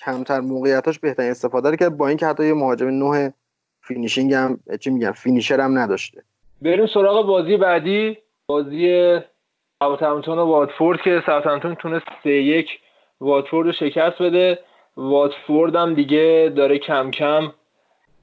کمتر 0.06 0.40
موقعیتاش 0.40 1.00
بهترین 1.00 1.32
استفاده 1.32 1.78
کرد 1.78 1.98
با 1.98 2.08
اینکه 2.08 2.26
حتی 2.26 2.48
یه 2.48 2.54
مهاجم 2.54 2.88
نوع 2.88 3.30
finishing 3.82 4.34
هم 4.34 4.60
چی 4.80 4.90
میگم 4.90 5.12
finisher 5.12 5.60
هم 5.60 5.78
نداشته. 5.78 6.22
بریم 6.62 6.88
سراغ 6.94 7.28
بازی 7.28 7.58
بعدی. 7.58 8.18
بازی 8.48 9.20
ساوثهمپتون 9.80 10.40
و 10.40 10.46
واتفورد 10.46 11.02
که 11.02 11.24
ساوثهمپتون 11.26 11.76
تونست 11.76 12.06
3 12.24 12.30
یک 12.30 12.68
واتفورد 13.22 13.68
رو 13.68 13.74
شکست 13.74 14.22
بده. 14.22 14.60
واتفورد 14.98 15.76
هم 15.76 15.94
دیگه 15.94 16.54
داره 16.56 16.78
کم 16.80 17.12
کم 17.12 17.52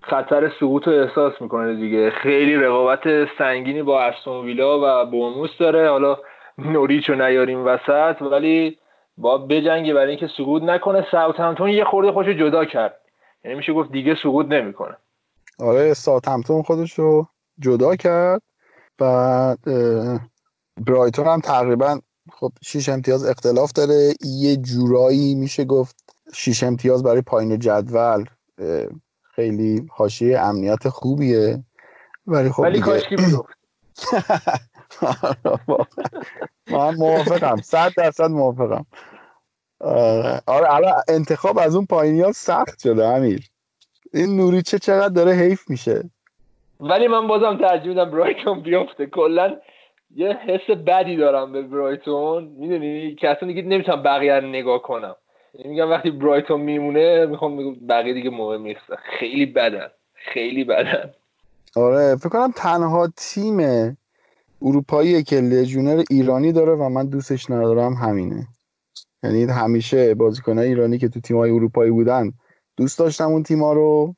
خطر 0.01 0.52
سقوط 0.60 0.88
رو 0.88 0.92
احساس 0.92 1.32
می‌کنه 1.40 1.74
دیگه. 1.74 2.10
خیلی 2.10 2.56
رقابت 2.56 3.28
سنگینی 3.38 3.82
با 3.82 4.02
استون 4.02 4.44
ویلا 4.44 4.80
و 4.82 5.10
بورموس 5.10 5.51
داره. 5.59 5.90
حالا 5.90 6.18
نوریچ 6.59 7.10
رو 7.10 7.14
نیاریم 7.14 7.66
وسط 7.66 8.22
ولی 8.22 8.78
با 9.16 9.39
بجنگه 9.39 9.94
برای 9.94 10.10
اینکه 10.10 10.28
سقوط 10.39 10.62
نکنه 10.62 11.06
ساوت 11.10 11.40
همتون 11.40 11.68
یه 11.70 11.85
خورده 11.85 12.12
خوش 12.12 12.26
جدا 12.26 12.64
کرد. 12.64 13.01
یعنی 13.44 13.56
میشه 13.56 13.72
گفت 13.72 13.93
دیگه 13.93 14.16
سقوط 14.22 14.47
نمی‌کنه. 14.47 14.97
آره 15.59 15.94
ساوت 15.94 16.28
همتون 16.28 16.62
خودش 16.62 16.98
رو 16.98 17.28
جدا 17.59 17.97
کرد. 17.97 18.43
بعد 18.98 19.59
برایتون 20.86 21.26
هم 21.26 21.40
تقریبا 21.40 22.01
خب 22.32 22.52
شیش 22.62 22.89
امتیاز 22.89 23.26
اختلاف 23.26 23.72
داره. 23.72 24.14
یه 24.24 24.56
جورایی 24.56 25.35
میشه 25.35 25.64
گفت 25.64 25.97
شیش 26.35 26.62
امتیاز 26.62 27.02
برای 27.02 27.22
پایین 27.22 27.59
جدول 27.59 28.24
خیلی 29.35 29.86
حاشیه 29.90 30.40
امنیت 30.40 30.89
خوبیه. 30.89 31.64
ولی 32.26 32.51
خب 32.51 32.62
ولی 32.62 32.81
کاش 32.81 33.02
من 36.70 36.94
موافقم. 36.94 37.56
صد 37.56 37.92
درصد 37.96 38.30
موافقم. 38.30 38.86
آره. 40.46 40.72
الان 40.74 40.92
انتخاب 41.08 41.58
از 41.58 41.76
اون 41.76 41.86
پایینی 41.86 42.20
ها 42.20 42.32
سخت 42.32 42.82
شده 42.82 43.06
امیر؟ 43.06 43.40
این 44.12 44.36
نوری 44.36 44.62
چه 44.62 44.78
چقدر 44.78 45.08
داره 45.08 45.32
حیف 45.32 45.70
میشه؟ 45.70 46.10
ولی 46.80 47.08
من 47.08 47.26
بازم 47.26 47.58
ترجیح 47.58 47.88
میدم 47.88 48.10
برایتون 48.10 48.62
بیفته. 48.62 49.06
کلا 49.06 49.56
یه 50.16 50.32
حس 50.32 50.70
بدی 50.70 51.16
دارم 51.16 51.52
به 51.52 51.62
برایتون. 51.62 52.44
می‌دونی؟ 52.44 53.14
که 53.14 53.28
اصلا 53.28 53.48
دیگه 53.48 53.62
نمی‌تونم 53.62 54.02
بقیه 54.02 54.34
رو 54.34 54.48
نگاه 54.48 54.82
کنم. 54.82 55.16
یعنی 55.54 55.70
میگم 55.70 55.90
وقتی 55.90 56.10
برایتون 56.10 56.60
میمونه 56.60 57.26
می‌خوام 57.26 57.74
بقیه 57.74 58.14
دیگه 58.14 58.30
مهم 58.30 58.62
نیست 58.62 58.80
خیلی 59.18 59.46
بدن. 59.46 59.88
خیلی 60.14 60.64
بدن. 60.64 61.10
آره 61.76 62.16
فکر 62.16 62.28
کنم 62.28 62.52
تنها 62.56 63.08
تیم 63.16 63.58
اروپایی 64.65 65.23
که 65.23 65.41
لژیونر 65.41 66.05
ایرانی 66.11 66.53
داره 66.53 66.74
و 66.74 66.89
من 66.89 67.07
دوستش 67.07 67.51
ندارم 67.51 67.95
همینه. 67.95 68.49
یعنی 69.23 69.45
همیشه 69.45 70.15
بازیکنهای 70.15 70.69
ایرانی 70.69 70.99
که 70.99 71.09
تو 71.09 71.20
تیم‌های 71.20 71.51
اروپایی 71.51 71.91
بودن 71.91 72.32
دوست 72.77 72.99
داشتم 72.99 73.28
اون 73.28 73.43
تیما 73.43 73.73
رو. 73.73 74.15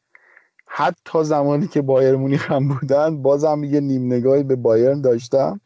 حتی 0.66 1.24
زمانی 1.24 1.66
که 1.66 1.82
بایر 1.82 2.16
مونیخ 2.16 2.50
هم 2.50 2.68
بودن 2.68 3.22
بازم 3.22 3.64
یه 3.64 3.80
نیم 3.80 4.06
نگاهی 4.06 4.42
به 4.42 4.56
بایرن 4.56 5.00
داشتم. 5.00 5.60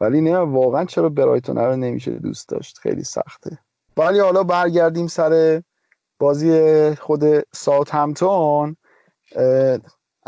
ولی 0.00 0.20
نه 0.20 0.38
واقعا 0.38 0.84
چرا 0.84 1.08
برایتون 1.08 1.58
رو 1.58 1.76
نمیشه 1.76 2.10
دوست 2.10 2.48
داشت؟ 2.48 2.78
خیلی 2.78 3.04
سخته. 3.04 3.58
ولی 3.96 4.18
حالا 4.18 4.42
برگردیم 4.44 5.06
سر 5.06 5.62
بازی 6.18 6.94
خود 6.94 7.24
ساوت 7.54 7.94
همتون 7.94 8.76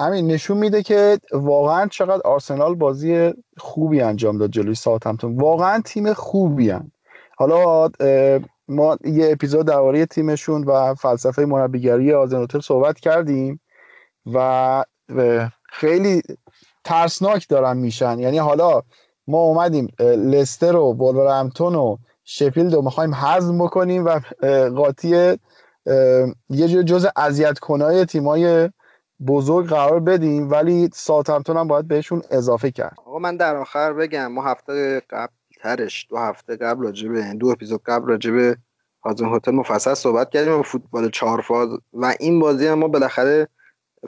همین 0.01 0.27
نشون 0.27 0.57
میده 0.59 0.83
که 0.83 1.19
واقعا 1.33 1.87
چقدر 1.87 2.23
آرسنال 2.25 2.75
بازی 2.75 3.35
خوبی 3.59 4.01
انجام 4.01 4.39
داد 4.39 4.51
جلوی 4.51 4.75
ساوت 4.75 5.07
همتون 5.07 5.37
واقعا 5.37 5.83
تیم 5.85 6.13
خوبی 6.13 6.71
هن. 6.71 6.93
حالا 7.37 7.91
ما 8.69 8.97
یه 9.05 9.33
اپیزود 9.33 9.67
درباره 9.67 10.07
تیمشون 10.07 10.65
و 10.65 10.95
فلسفه 10.95 11.45
مربیگری 11.45 12.13
آزنوتر 12.13 12.61
صحبت 12.61 13.01
کردیم 13.01 13.61
و 14.35 14.85
خیلی 15.65 16.23
ترسناک 16.85 17.49
دارن 17.49 17.77
میشن 17.77 18.19
یعنی 18.19 18.39
حالا 18.39 18.83
ما 19.27 19.39
اومدیم 19.39 19.89
لستر 20.01 20.77
و 20.77 20.93
وولورهمپتون 20.93 21.75
و 21.75 21.97
شفیلد 22.25 22.75
رو 22.75 22.83
می‌خوایم 22.83 23.15
هضم 23.15 23.59
بکنیم 23.65 24.05
و 24.05 24.21
قاطی 24.77 25.37
یه 26.51 26.85
جز 26.85 27.07
اذیت 27.17 27.59
کنای 27.59 28.05
تیمای 28.05 28.71
بزرگ 29.27 29.69
قرار 29.69 30.01
بدیم 30.01 30.51
ولی 30.51 30.91
ساوثهمپتون 30.93 31.57
هم 31.57 31.69
باید 31.69 31.89
بهشون 31.89 32.23
اضافه 32.31 32.71
کرد. 32.71 32.97
آقا 33.07 33.19
من 33.19 33.37
در 33.37 33.57
آخر 33.57 33.93
بگم 33.93 34.27
ما 34.27 34.45
هفته 34.45 35.03
قبل 35.11 35.33
ترش 35.61 36.07
دو 36.11 36.17
هفته 36.17 36.57
قبل 36.57 36.83
راجبه 36.83 37.35
دو 37.35 37.49
اپیزود 37.49 37.83
قبل 37.87 38.09
راجبه 38.09 38.57
هازن 39.05 39.35
هوتل 39.35 39.53
مفصل 39.53 39.95
صحبت 39.95 40.31
کردیم 40.31 40.53
و 40.53 40.63
فوتبال 40.63 41.11
چهار 41.11 41.41
فاز. 41.41 41.69
و 41.93 42.15
این 42.21 42.41
بازی 42.41 42.67
هم 42.67 42.79
ما 42.79 42.89
بالاخره 42.89 43.49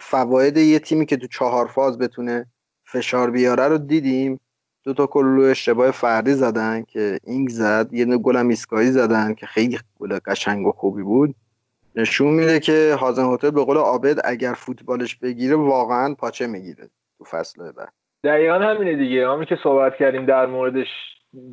فواید 0.01 0.57
یه 0.57 0.79
تیمی 0.79 1.07
که 1.07 1.17
تو 1.17 1.27
چهار 1.27 1.67
فاز 1.67 1.99
بتونه 1.99 2.47
فشار 2.85 3.31
بیاره 3.31 3.69
رو 3.69 3.79
دیدیم. 3.79 4.41
دو 4.85 4.95
تا 4.95 5.07
کلو 5.07 5.43
اشتباه 5.43 5.91
فردی 5.91 6.35
زدن 6.35 6.83
که 6.83 7.19
اینگ 7.25 7.51
زد 7.51 7.93
یه 7.93 8.05
گل 8.05 8.37
هم 8.37 8.55
زدن 8.55 9.35
که 9.35 9.47
خیلی 9.47 9.79
گل 9.99 10.19
قشنگ 10.27 10.67
و 10.67 10.73
خوبی 10.73 11.03
بود. 11.03 11.35
نشون 11.97 12.35
میده 12.35 12.61
که 12.61 12.95
هازن 13.01 13.35
هتل 13.35 13.51
به 13.51 13.65
قول 13.65 13.77
عابد 13.77 14.17
اگر 14.25 14.53
فوتبالش 14.53 15.17
بگیره 15.17 15.57
واقعا 15.57 16.15
پاچه 16.15 16.47
می‌گیره 16.47 16.89
تو 17.19 17.25
فصل 17.25 17.73
بعد. 17.73 17.93
دقیقا 18.25 18.55
همینه 18.55 18.97
دیگه. 18.97 19.29
همین 19.29 19.45
که 19.45 19.59
صحبت 19.63 19.97
کردیم 19.97 20.27
در 20.27 20.47
موردش 20.47 20.89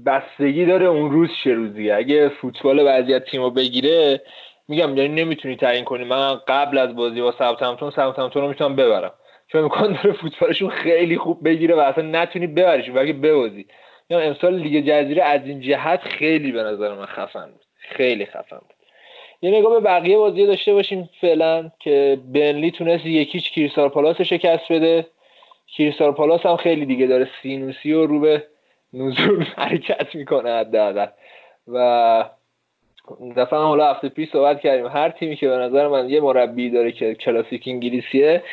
بستگی 0.06 0.66
داره 0.66 0.86
اون 0.86 1.12
روز 1.12 1.30
چه 1.44 1.54
روزیه 1.54 1.96
اگه 1.96 2.30
فوتبال 2.30 2.80
وضعیت 2.88 3.24
تیم 3.32 3.54
بگیره 3.54 4.22
میگم 4.68 4.98
یعنی 4.98 5.24
نمی‌تونی 5.24 5.56
تعیین 5.56 5.86
کنی. 5.86 6.04
من 6.04 6.36
قبل 6.48 6.78
از 6.78 6.96
بازی 6.96 7.22
با 7.22 7.34
ساوثهمپتون 7.40 7.92
ساوثهمپتون 7.92 8.42
رو 8.42 8.48
می‌تونم 8.48 8.76
ببرم. 8.76 9.14
چون 9.48 9.64
امکان 9.64 9.94
داره 9.94 10.14
فوتبالشون 10.14 10.70
خیلی 10.70 11.18
خوب 11.18 11.44
بگیره 11.44 11.76
و 11.76 11.80
اصلا 11.80 12.04
نتونی 12.04 12.48
ببریش 12.48 12.90
و 12.90 13.00
اگه 13.00 13.14
ببازی. 13.14 13.68
امسال 14.10 14.56
لیگ 14.56 14.86
جزیره 14.88 15.24
از 15.24 15.42
این 15.46 15.62
جهت 15.62 16.00
خیلی 16.00 16.52
به 16.52 16.64
نظر 16.64 16.96
من 16.96 17.06
خفن 17.06 17.50
خیلی 17.76 18.26
خفن 18.26 18.60
یه 19.42 19.52
نگاه 19.52 19.74
به 19.74 19.80
بقیه 19.80 20.18
بازی 20.18 20.46
داشته 20.46 20.74
باشیم 20.74 21.10
فعلا 21.22 21.72
که 21.80 22.18
برنلی 22.34 22.72
تونست 22.72 23.06
یک 23.06 23.26
هیچ 23.26 23.52
کریستال 23.52 23.90
پالاس 23.90 24.22
شکست 24.22 24.72
بده. 24.72 25.08
کریستال 25.68 26.12
پالاس 26.12 26.46
هم 26.46 26.58
خیلی 26.58 26.86
دیگه 26.86 27.08
داره 27.08 27.30
سینوسی 27.42 27.94
و 27.94 28.06
رو 28.06 28.20
به 28.20 28.44
نزول 28.94 29.44
حرکت 29.58 30.16
می‌کنه 30.16 30.52
حداقل. 30.52 31.08
و 31.68 32.26
دفعه 33.38 33.60
حالا 33.60 33.90
هفته 33.90 34.10
پیش 34.10 34.30
صحبت 34.30 34.62
کردیم. 34.62 34.88
هر 34.88 35.10
تیمی 35.10 35.36
که 35.36 35.48
به 35.48 35.56
نظر 35.56 35.88
من 35.88 36.10
یه 36.10 36.22
مربی 36.22 36.70
داره 36.70 36.92
که 36.92 37.16
کلاسیک 37.16 37.64
انگلیسیه 37.68 38.44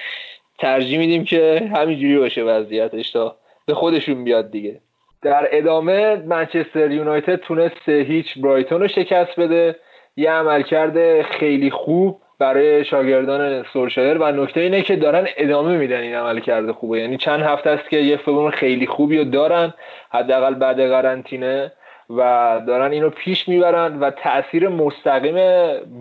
ترجیح 0.58 0.98
میدیم 0.98 1.24
که 1.24 1.70
همینجوری 1.76 2.18
باشه 2.18 2.42
وضعیتش 2.42 3.10
تا 3.10 3.36
به 3.66 3.74
خودشون 3.74 4.24
بیاد 4.24 4.50
دیگه. 4.50 4.80
در 5.22 5.48
ادامه 5.52 6.16
منچستر 6.16 6.90
یونایتد 6.90 7.36
تونست 7.36 7.88
هیچ 7.88 8.38
برایتون 8.38 8.80
رو 8.80 8.88
شکست 8.88 9.40
بده. 9.40 9.76
یه 10.16 10.30
عملکرد 10.30 11.22
خیلی 11.22 11.70
خوب 11.70 12.20
برای 12.38 12.84
شاگردان 12.84 13.64
سولشایر 13.72 14.18
و 14.18 14.32
نکته 14.32 14.60
اینه 14.60 14.82
که 14.82 14.96
دارن 14.96 15.26
ادامه 15.36 15.76
میدن 15.76 16.00
این 16.00 16.14
عمل 16.14 16.40
کرده 16.40 16.72
خوبه. 16.72 17.00
یعنی 17.00 17.16
چند 17.16 17.42
هفته 17.42 17.70
است 17.70 17.88
که 17.88 17.96
یه 17.96 18.16
فرم 18.16 18.50
خیلی 18.50 18.86
خوبی 18.86 19.18
رو 19.18 19.24
دارن 19.24 19.74
حداقل 20.10 20.54
بعد 20.54 20.80
قرنطینه 20.80 21.72
و 22.10 22.20
دارن 22.66 22.92
اینو 22.92 23.10
پیش 23.10 23.48
می‌برن 23.48 24.00
و 24.00 24.10
تاثیر 24.10 24.68
مستقیم 24.68 25.34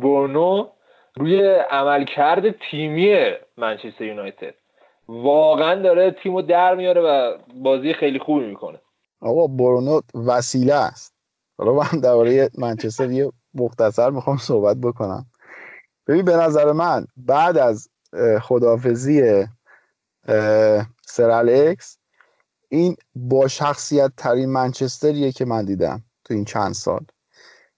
برنو 0.02 0.68
روی 1.16 1.56
عملکرد 1.70 2.52
تیمی 2.52 3.26
منچستر 3.58 4.06
یونایتد. 4.06 4.54
واقعا 5.08 5.76
داره 5.76 6.12
تیمو 6.12 6.42
در 6.42 6.76
میاره 6.76 7.02
و 7.02 7.38
بازی 7.56 7.94
خیلی 7.94 8.20
خوبی 8.20 8.46
می‌کنه. 8.46 8.80
آقا 9.22 9.48
برونو 9.48 10.02
وسیله 10.28 10.74
است. 10.74 11.16
حالا 11.58 11.74
من 11.74 12.00
درباره 12.04 12.50
منچستر 12.58 13.12
یه 13.12 13.32
مختصر 13.56 14.10
می‌خوام 14.10 14.38
صحبت 14.38 14.78
بکنم. 14.78 15.26
ببین 16.08 16.26
به 16.26 16.38
نظر 16.38 16.72
من 16.72 17.06
بعد 17.18 17.58
از 17.58 17.90
خدافزی 18.42 19.46
سر 21.08 21.30
الکس 21.30 21.98
این 22.70 22.96
با 23.16 23.48
شخصیت 23.48 24.12
ترین 24.18 24.50
منچستریه 24.50 25.32
که 25.32 25.46
من 25.46 25.66
دیدم 25.66 26.04
تو 26.24 26.34
این 26.34 26.46
چند 26.46 26.74
سال. 26.74 27.06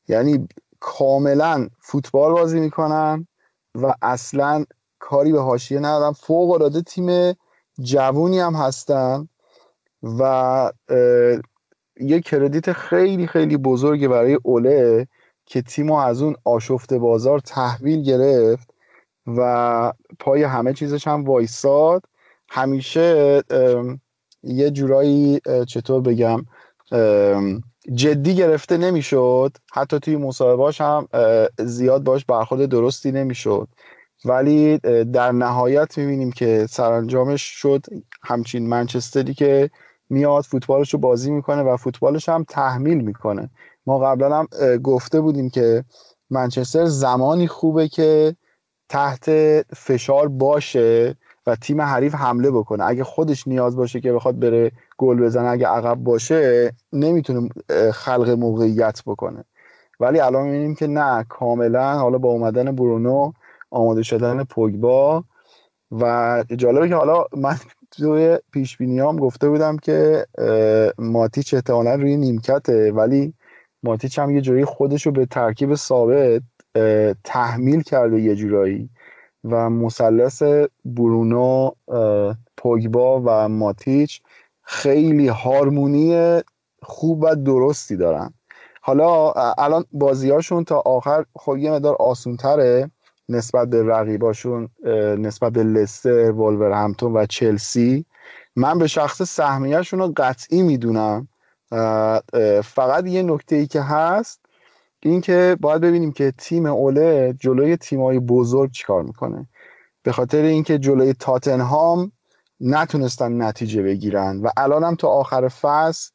یعنی 0.08 0.48
کاملا 0.80 1.68
فوتبال 1.80 2.34
بازی 2.34 2.60
می‌کنن 2.60 3.28
و 3.76 3.94
اصلا 4.02 4.66
کاری 5.00 5.32
به 5.32 5.42
حاشیه 5.42 5.80
ندارن. 5.80 6.12
فوق 6.12 6.52
العاده 6.52 6.82
تیم 6.82 7.38
جوونی 7.80 8.40
هم 8.40 8.54
هستن 8.54 9.30
و 10.20 10.72
یه 12.00 12.22
کردیت 12.22 12.72
خیلی 12.72 13.28
خیلی 13.28 13.58
بزرگی 13.58 14.08
برای 14.08 14.40
اوله. 14.44 15.08
که 15.48 15.62
تیمو 15.62 15.96
از 15.96 16.22
اون 16.22 16.36
آشفته 16.44 16.98
بازار 17.00 17.40
تحویل 17.40 18.04
گرفت 18.04 18.70
و 19.28 19.94
پای 20.20 20.44
همه 20.44 20.74
چیزش 20.74 21.08
هم 21.08 21.24
وایساد. 21.24 22.04
همیشه 22.50 23.44
یه 24.44 24.72
جورایی 24.72 25.40
چطور 25.68 26.02
بگم 26.02 26.46
جدی 27.94 28.36
گرفته 28.36 28.78
نمی‌شد. 28.78 29.58
حتی 29.74 30.00
توی 30.00 30.18
مصاحبهاش 30.18 30.82
هم 30.82 31.08
زیاد 31.60 32.04
باش 32.04 32.26
برخورد 32.26 32.66
درستی 32.66 33.12
نمی‌شد. 33.12 33.68
ولی 34.26 34.78
در 35.14 35.32
نهایت 35.32 35.98
می‌بینیم 35.98 36.32
که 36.32 36.66
سرانجامش 36.70 37.42
شد 37.42 37.86
همچین 38.24 38.70
منچستری 38.70 39.34
که 39.34 39.70
میاد 40.10 40.44
فوتبالش 40.44 40.94
رو 40.94 41.00
بازی 41.00 41.32
می‌کنه 41.32 41.62
و 41.62 41.78
فوتبالش 41.78 42.30
هم 42.30 42.46
تحمیل 42.50 42.98
می‌کنه. 42.98 43.50
ما 43.88 44.00
قبلا 44.00 44.40
هم 44.40 44.48
گفته 44.78 45.22
بودیم 45.22 45.50
که 45.50 45.84
منچستر 46.30 46.86
زمانی 46.86 47.48
خوبه 47.48 47.88
که 47.88 48.36
تحت 48.90 49.30
فشار 49.76 50.28
باشه 50.28 51.16
و 51.48 51.56
تیم 51.56 51.82
حریف 51.82 52.16
حمله 52.16 52.52
بکنه. 52.52 52.86
اگه 52.86 53.04
خودش 53.04 53.48
نیاز 53.48 53.76
باشه 53.76 54.02
که 54.02 54.14
بخواد 54.14 54.40
بره 54.40 54.72
گل 54.98 55.22
بزنه 55.22 55.48
اگه 55.50 55.68
عقب 55.68 55.96
باشه 55.96 56.72
نمی‌تونه 56.94 57.50
خلق 57.94 58.30
موقعیت 58.30 59.02
بکنه. 59.06 59.44
ولی 60.00 60.20
الان 60.20 60.44
می‌بینیم 60.44 60.76
که 60.76 60.88
نه 60.88 61.26
کاملا 61.30 61.94
حالا 62.00 62.18
با 62.18 62.30
اومدن 62.30 62.76
برونو 62.76 63.32
آماده 63.72 64.04
شدن 64.04 64.44
پوگبا 64.44 65.24
و 65.92 66.44
جالبه 66.58 66.90
که 66.90 66.96
حالا 66.96 67.26
من 67.38 67.56
توی 67.92 68.38
پیش 68.52 68.82
هم 68.82 69.20
گفته 69.20 69.50
بودم 69.50 69.78
که 69.78 70.26
ماتیچ 70.98 71.54
احتمالا 71.54 71.96
روی 71.96 72.18
نیمکته 72.18 72.92
ولی 72.92 73.34
ماتیچ 73.84 74.20
هم 74.20 74.32
یه 74.32 74.42
جوری 74.42 74.66
خودش 74.66 75.06
رو 75.06 75.12
به 75.12 75.26
ترکیب 75.26 75.76
ثابت 75.76 76.42
تحمیل 77.24 77.82
کرده 77.82 78.22
یه 78.22 78.36
جورایی. 78.36 78.90
و 79.44 79.70
مثلث 79.70 80.44
برونو 80.86 81.72
پوگبا 82.58 83.22
و 83.26 83.50
ماتیچ 83.50 84.22
خیلی 84.62 85.28
هارمونی 85.28 86.40
خوب 86.82 87.24
و 87.24 87.36
درستی 87.36 87.98
دارن. 87.98 88.34
حالا 88.82 89.32
الان 89.58 89.86
بازیاشون 89.92 90.64
تا 90.64 90.80
آخر 90.80 91.26
خب 91.36 91.58
یه 91.58 91.72
مدار 91.72 91.96
آسونتره 92.00 92.92
نسبت 93.30 93.70
به 93.70 93.84
رقیباشون 93.84 94.70
نسبت 95.18 95.54
به 95.54 95.64
لستر 95.64 96.32
همتون 96.74 97.14
و 97.14 97.26
چلسی. 97.26 98.06
من 98.56 98.78
به 98.78 98.88
شخص 98.88 99.22
سهمیهشون 99.22 100.00
رو 100.00 100.14
قطعی 100.18 100.62
می‌دونم. 100.62 101.28
فقط 102.64 103.08
یه 103.08 103.24
نکته 103.24 103.56
ای 103.56 103.68
که 103.68 103.82
هست 103.82 104.46
این 105.00 105.22
که 105.22 105.58
باید 105.62 105.82
ببینیم 105.82 106.12
که 106.12 106.34
تیم 106.38 106.66
اوله 106.66 107.36
جلوی 107.40 107.78
تیمای 107.78 108.20
بزرگ 108.20 108.72
چیکار 108.72 109.04
می‌کنه. 109.04 109.48
به 110.04 110.12
خاطر 110.12 110.42
اینکه 110.42 110.78
جلوی 110.78 111.14
تاتنهام 111.14 112.12
نتونستن 112.62 113.42
نتیجه 113.42 113.84
بگیرن 113.84 114.40
و 114.42 114.50
الان 114.58 114.84
هم 114.84 114.96
تا 114.96 115.08
آخر 115.08 115.48
فصل 115.48 116.12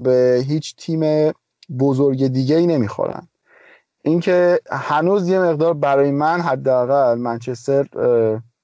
به 0.00 0.44
هیچ 0.46 0.76
تیم 0.76 1.32
بزرگ 1.78 2.26
دیگه 2.26 2.56
ای 2.56 2.66
نمی‌خورن. 2.66 3.28
اینکه 4.02 4.60
هنوز 4.70 5.28
یه 5.28 5.40
مقدار 5.40 5.74
برای 5.74 6.10
من 6.10 6.40
حداقل 6.40 7.18
منچستر 7.18 7.88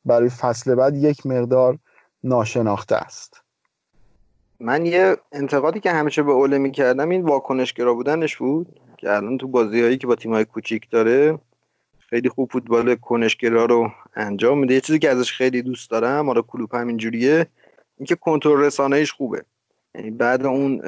برای 0.05 0.29
فصل 0.29 0.75
بعد 0.75 0.97
یک 0.97 1.27
مقدار 1.27 1.79
ناشناخته 2.25 2.97
است. 2.97 3.43
من 4.61 4.87
یه 4.87 5.17
انتقادی 5.33 5.81
که 5.81 5.91
همیشه 5.91 6.23
به 6.23 6.33
اوله 6.33 6.59
می‌کردم 6.59 7.09
این 7.09 7.23
واکنشگرا 7.23 7.95
بودنش 7.95 8.37
بود 8.37 8.81
که 8.97 9.11
الان 9.11 9.39
تو 9.39 9.49
بازی 9.49 9.83
هایی 9.83 9.99
که 9.99 10.07
با 10.07 10.15
تیم 10.15 10.33
های 10.33 10.45
کوچیک 10.45 10.91
داره 10.91 11.39
خیلی 11.99 12.29
خوب 12.29 12.53
فوتبال 12.53 12.95
کنشگرا 12.95 13.65
رو 13.65 13.91
انجام 14.15 14.59
میده. 14.59 14.75
یه 14.75 14.81
چیزی 14.81 14.99
که 14.99 15.11
ازش 15.11 15.33
خیلی 15.33 15.63
دوست 15.63 15.91
دارم 15.91 16.27
حالا 16.27 16.43
کلوپ 16.43 16.75
همینجوریه 16.75 17.47
اینکه 17.99 18.15
کنترل 18.15 18.61
رسانه‌ایش 18.61 19.13
خوبه. 19.13 19.43
یعنی 19.95 20.11
بعد 20.11 20.47
اون 20.47 20.83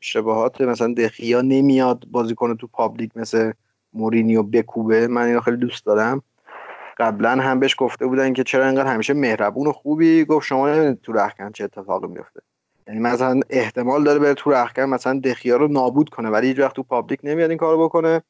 شباهات 0.00 0.60
مثلا 0.60 0.94
دخیا 0.94 1.40
نمیاد 1.40 2.04
بازیکن 2.10 2.56
تو 2.56 2.66
پابلیک 2.66 3.10
مثل 3.16 3.52
مورینیو 3.92 4.42
بکوبه 4.42 5.06
من 5.06 5.22
اینو 5.22 5.40
خیلی 5.40 5.56
دوست 5.56 5.86
دارم. 5.86 6.22
قبلا 6.98 7.30
هم 7.30 7.60
بهش 7.60 7.76
گفته 7.78 8.06
بودن 8.06 8.32
که 8.32 8.44
چرا 8.44 8.66
انقدر 8.66 8.92
همیشه 8.92 9.14
مهربون 9.14 9.66
و 9.66 9.72
خوبی؟ 9.72 10.24
گفت 10.24 10.46
شما 10.46 10.92
تو 10.92 11.12
رختکن 11.12 11.52
چه 11.52 11.64
اتفاقی 11.64 12.06
میفته 12.06 12.40
یعنی 12.90 13.02
مثلا 13.02 13.40
احتمال 13.50 14.04
داره 14.04 14.18
بره 14.18 14.34
تو 14.34 14.50
رختکن 14.50 14.82
مثلا 14.82 15.20
دخیا 15.20 15.56
رو 15.56 15.68
نابود 15.68 16.08
کنه 16.08 16.28
ولی 16.28 16.46
هیچ 16.46 16.58
وقت 16.58 16.76
تو 16.76 16.82
public 16.82 17.20
نمیاد 17.22 17.50
این 17.50 17.58
کارو 17.58 17.84
بکنه. 17.84 18.22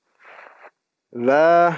و 1.13 1.73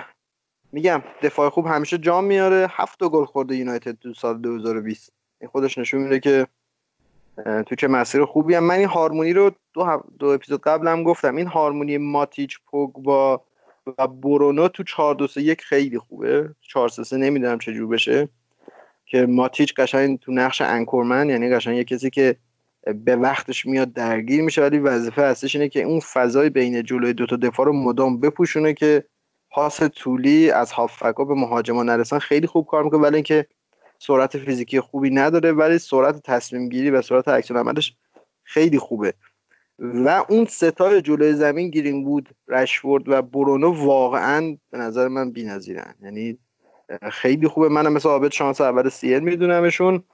میگم 0.72 1.02
دفاع 1.22 1.48
خوب 1.48 1.66
همیشه 1.66 1.98
جام 1.98 2.24
میاره. 2.24 2.66
هفت 2.70 2.98
گل 3.04 3.24
خورده 3.24 3.56
یونایتد 3.56 3.98
تو 3.98 4.14
سال 4.14 4.38
2020 4.38 5.12
این 5.40 5.50
خودش 5.50 5.78
نشون 5.78 6.02
میده 6.02 6.20
که 6.20 6.46
تو 7.66 7.74
چه 7.74 7.88
مسیر 7.88 8.24
خوبی 8.24 8.54
هم. 8.54 8.64
من 8.64 8.74
این 8.74 8.88
هارمونی 8.88 9.32
رو 9.32 9.50
دو, 9.72 10.02
دو 10.18 10.26
اپیزود 10.26 10.60
قبلم 10.60 11.02
گفتم. 11.02 11.36
این 11.36 11.46
هارمونی 11.46 11.98
ماتیچ 11.98 12.58
پوگبا 12.66 13.44
و 13.98 14.06
برونو 14.06 14.68
تو 14.68 14.82
4 14.82 15.14
2 15.14 15.40
1 15.40 15.62
خیلی 15.62 15.98
خوبه. 15.98 16.54
4 16.60 16.88
3 16.88 17.04
3 17.04 17.16
نمی‌دونم 17.16 17.58
چه 17.58 17.86
بشه. 17.86 18.28
که 19.06 19.26
ماتیچ 19.26 19.74
قشنگ 19.74 20.18
تو 20.18 20.32
نقش 20.32 20.60
anchor 20.60 21.07
man 21.07 21.30
یعنی 21.30 21.54
قشنگ 21.54 21.76
یه 21.76 21.84
کسی 21.84 22.10
که 22.10 22.36
به 23.04 23.16
وقتش 23.16 23.66
میاد 23.66 23.92
درگیر 23.92 24.42
میشه 24.42 24.62
ولی 24.62 24.78
وظیفه 24.78 25.22
اصلیش 25.22 25.56
اینه 25.56 25.68
که 25.68 25.82
اون 25.82 26.00
فضای 26.00 26.50
بین 26.50 26.82
جلوی 26.82 27.12
دوتا 27.12 27.36
دفاع 27.36 27.66
رو 27.66 27.72
مدام 27.72 28.20
بپوشونه 28.20 28.74
که 28.74 29.04
پاس 29.50 29.80
طولی 29.82 30.50
از 30.50 30.72
هافبکا 30.72 31.24
به 31.24 31.34
مهاجما 31.34 31.82
نرسن. 31.82 32.18
خیلی 32.18 32.46
خوب 32.46 32.66
کار 32.66 32.84
می‌کنه 32.84 33.00
ولی 33.00 33.14
اینکه 33.14 33.46
سرعت 33.98 34.38
فیزیکی 34.38 34.80
خوبی 34.80 35.10
نداره 35.10 35.52
ولی 35.52 35.78
سرعت 35.78 36.22
تصمیم 36.22 36.68
گیری 36.68 36.90
و 36.90 37.02
سرعت 37.02 37.28
اکشن 37.28 37.56
عملش 37.56 37.96
خیلی 38.44 38.78
خوبه. 38.78 39.14
و 39.78 40.24
اون 40.28 40.44
ستای 40.44 41.02
جلوی 41.02 41.32
زمین 41.32 41.70
گیرین 41.70 42.04
بود 42.04 42.28
رشورد 42.48 43.08
و 43.08 43.22
برونو 43.22 43.86
واقعا 43.86 44.56
به 44.70 44.78
نظر 44.78 45.08
من 45.08 45.30
بی‌نظیرن. 45.30 45.94
یعنی 46.02 46.38
خیلی 47.10 47.48
خوبه. 47.48 47.68
منم 47.68 47.92
مثل 47.92 48.08
عابد 48.08 48.32
شانس 48.32 48.60
اول 48.60 48.88
سی 48.88 49.20
میدونمشون. 49.20 50.04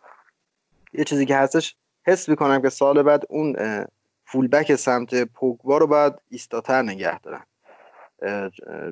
یه 0.93 1.05
چیزی 1.05 1.27
که 1.27 1.37
هستش 1.37 1.77
حس 2.09 2.29
می‌کنم 2.29 2.63
که 2.63 2.69
سال 2.69 3.03
بعد 3.03 3.25
اون 3.29 3.57
فولبک 4.25 4.75
سمت 4.75 5.25
پوگبا 5.25 5.79
رو 5.79 5.87
باید 5.87 6.13
ایستاتر 6.31 6.83
نگه 6.83 7.21
دارن 7.21 7.43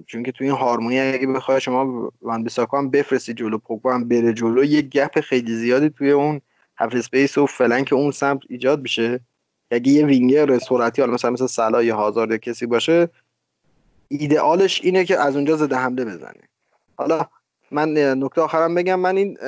چون 0.06 0.22
که 0.22 0.32
تو 0.32 0.44
این 0.44 0.52
هارمونی 0.52 1.00
اگه 1.00 1.26
بخوای 1.26 1.60
شما 1.60 2.12
وان 2.22 2.42
بیساکا 2.42 2.78
هم 2.78 2.90
بفرستی 2.90 3.34
جلو 3.34 3.58
پوگبا 3.58 3.94
هم 3.94 4.08
بره 4.08 4.32
جلو 4.32 4.64
یه 4.64 4.82
گپ 4.82 5.20
خیلی 5.20 5.54
زیادی 5.54 5.90
توی 5.90 6.10
اون 6.10 6.40
half 6.78 6.94
space 6.94 7.38
و 7.38 7.46
flank 7.46 7.92
اون 7.92 8.10
سمت 8.10 8.40
ایجاد 8.48 8.82
بشه 8.82 9.20
اگه 9.70 9.92
یه 9.92 10.06
وینگر 10.06 10.58
سرعتی 10.58 11.02
حالا 11.02 11.14
مثلا 11.14 11.30
مثل 11.30 11.46
صلاح 11.46 11.82
یا 11.82 11.96
هازارد 11.96 12.30
یا 12.30 12.36
کسی 12.36 12.66
باشه 12.66 13.08
ایدئالش 14.08 14.80
اینه 14.84 15.04
که 15.04 15.20
از 15.20 15.36
اونجا 15.36 15.56
ضد 15.56 15.76
حمله 15.76 16.04
بزنه. 16.04 16.48
حالا 16.96 17.26
من 17.70 17.92
نکته 17.98 18.40
آخرم 18.40 18.74
بگم 18.74 19.00
من 19.00 19.16
این 19.16 19.38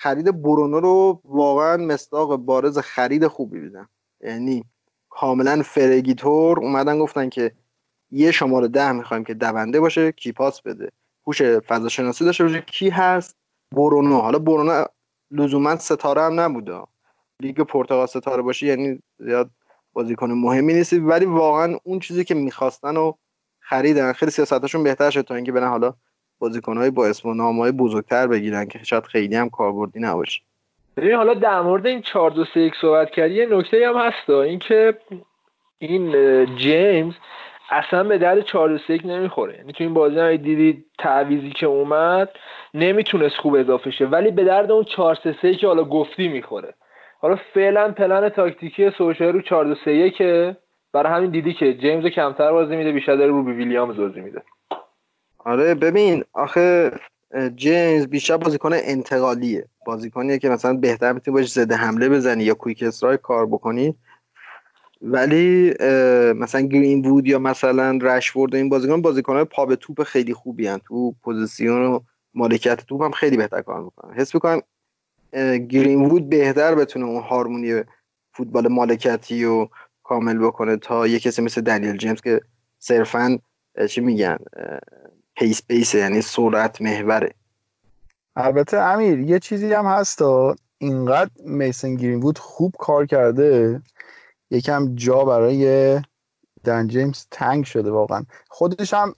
خرید 0.00 0.42
برونو 0.42 0.80
رو 0.80 1.20
واقعا 1.24 1.76
مصداق 1.76 2.36
بارز 2.36 2.78
خرید 2.78 3.26
خوبی 3.26 3.60
می‌دیدم 3.60 3.88
یعنی 4.20 4.64
کاملا 5.10 5.62
فرگیتور. 5.62 6.60
اومدن 6.60 6.98
گفتن 6.98 7.28
که 7.28 7.52
یه 8.10 8.30
شماره 8.30 8.68
ده 8.68 8.92
می‌خوایم 8.92 9.24
که 9.24 9.34
دونده 9.34 9.80
باشه 9.80 10.12
key 10.12 10.32
pass 10.32 10.62
بده. 10.62 10.90
هوش 11.26 11.42
فضا 11.42 11.88
شناسی 11.88 12.24
داشته 12.24 12.44
باشه. 12.44 12.60
کی 12.60 12.88
هست؟ 12.88 13.36
برونو. 13.72 14.18
حالا 14.18 14.38
برونو 14.38 14.84
لزوما 15.30 15.76
ستاره 15.76 16.22
هم 16.22 16.40
نبوده. 16.40 16.82
لیگ 17.40 17.60
پرتغال 17.60 18.06
ستاره 18.06 18.42
باشه 18.42 18.66
یعنی 18.66 19.02
زیاد 19.18 19.50
بازیکن 19.92 20.30
مهمی 20.30 20.74
نیست. 20.74 20.92
ولی 20.92 21.24
واقعا 21.24 21.78
اون 21.84 22.00
چیزی 22.00 22.24
که 22.24 22.34
می‌خواستن 22.34 22.96
و 22.96 23.12
خریدن 23.60 24.12
خیلی 24.12 24.30
سیاستشون 24.30 24.82
بهتر 24.82 25.10
شد 25.10 25.22
تا 25.22 25.34
اینکه 25.34 25.52
برن 25.52 25.68
حالا 25.68 25.94
بازیکنهای 26.38 26.90
با 26.90 27.06
اسم 27.06 27.28
و 27.28 27.34
نامهای 27.34 27.72
بزرگتر 27.72 28.26
بگیرن 28.26 28.66
که 28.66 28.78
شاید 28.82 29.04
خیلی 29.04 29.36
هم 29.36 29.48
کاربردی 29.48 30.00
نباشه. 30.00 30.42
ببین 30.96 31.14
حالا 31.14 31.34
در 31.34 31.60
مورد 31.60 31.86
این 31.86 32.02
4 32.02 32.30
2 32.30 32.44
3 32.44 32.60
1 32.60 32.72
صحبت 32.80 33.10
کردی 33.10 33.34
یه 33.34 33.46
نکته 33.46 33.88
هم 33.88 33.96
هست 33.96 34.30
اینکه 34.30 34.98
این 35.78 36.12
جیمز 36.56 37.14
اصلا 37.70 38.04
به 38.04 38.18
درد 38.18 38.40
4 38.40 38.80
1 38.88 39.06
نمی‌خوره. 39.06 39.56
یعنی 39.56 39.72
تو 39.72 39.84
این 39.84 39.94
بازی 39.94 40.18
هم 40.18 40.36
دیدی 40.36 40.84
تعویزی 40.98 41.50
که 41.50 41.66
اومد 41.66 42.28
نمی‌تونست 42.74 43.36
خوب 43.36 43.54
اضافه 43.54 43.90
شه. 43.90 44.06
ولی 44.06 44.30
به 44.30 44.44
درد 44.44 44.72
اون 44.72 44.84
4 44.84 45.18
3 45.42 45.54
که 45.54 45.66
حالا 45.66 45.84
گفتی 45.84 46.28
می‌خوره. 46.28 46.74
حالا 47.20 47.38
فعلا 47.54 47.92
پلن 47.92 48.28
تاکتیکی 48.28 48.90
سولشایر 48.90 49.32
رو 49.32 49.42
4 49.42 49.64
2 49.64 49.74
3 49.84 49.90
1 49.90 50.22
برای 50.92 51.12
همین 51.12 51.30
دیدی 51.30 51.52
که 51.52 51.74
جیمز 51.74 52.06
کمتر 52.06 52.52
بازی 52.52 52.76
میده 52.76 52.92
بیشتر 52.92 53.26
رو 53.26 53.52
ویلیامز 53.52 53.96
بازی 53.96 54.20
میده. 54.20 54.42
آره 55.48 55.74
ببین 55.74 56.24
آخه 56.32 56.92
جیمز 57.56 58.06
بیشتر 58.06 58.36
بازیکن 58.36 58.70
انتقالیه. 58.72 59.68
بازیکنیه 59.86 60.38
که 60.38 60.48
مثلا 60.48 60.74
بهتر 60.74 61.12
می‌تونی 61.12 61.34
باش 61.34 61.52
ضد 61.52 61.76
حمله 61.76 62.08
بزنی 62.08 62.44
یا 62.44 62.54
quick 62.54 62.82
strike 62.82 63.18
کار 63.22 63.46
بکنی. 63.46 63.94
ولی 65.02 65.74
مثلا 66.32 66.60
گرین 66.60 67.06
وود 67.06 67.26
یا 67.26 67.38
مثلا 67.38 67.98
رشورد 68.02 68.54
این 68.54 68.68
بازیکن 68.68 69.02
بازیکنهای 69.02 69.44
پا 69.44 69.66
به 69.66 69.76
توپ 69.76 70.02
خیلی 70.02 70.34
خوبی 70.34 70.66
هن. 70.66 70.78
تو 70.78 71.14
پوزیسیون 71.22 71.82
و 71.82 72.00
مالکیت 72.34 72.86
توپ 72.86 73.02
هم 73.02 73.10
خیلی 73.10 73.36
بهتر 73.36 73.62
کار 73.62 73.82
می‌کنن. 73.82 74.14
حس 74.14 74.34
می‌کنم 74.34 74.60
گرین 75.68 76.04
وود 76.04 76.28
بهتر 76.28 76.74
بتونه 76.74 77.04
اون 77.06 77.22
هارمونی 77.22 77.82
فوتبال 78.32 78.68
مالکیتی 78.68 79.44
رو 79.44 79.70
کامل 80.02 80.38
بکنه 80.38 80.76
تا 80.76 81.06
یه 81.06 81.18
کسی 81.18 81.42
مثل 81.42 81.60
دنیل 81.60 81.96
جیمز 81.96 82.20
که 82.20 82.40
صرفا 82.78 83.38
چی 83.88 84.00
میگن 84.00 84.38
pace 85.38 85.62
pace 85.62 85.94
یعنی 85.94 86.22
سرعت 86.22 86.82
محوره 86.82 87.34
البته 88.36 88.76
امیر 88.76 89.20
یه 89.20 89.38
چیزی 89.38 89.72
هم 89.72 89.86
هست 89.86 90.22
اینقدر 90.78 91.30
میسن 91.44 91.94
گرین 91.94 92.20
وود 92.20 92.38
خوب 92.38 92.74
کار 92.78 93.06
کرده. 93.06 93.82
یکم 94.50 94.94
جا 94.94 95.24
برای 95.24 96.00
دن 96.64 96.88
جیمز 96.88 97.26
تنگ 97.30 97.64
شده 97.64 97.90
واقعا. 97.90 98.24
خودش 98.48 98.94
هم 98.94 99.14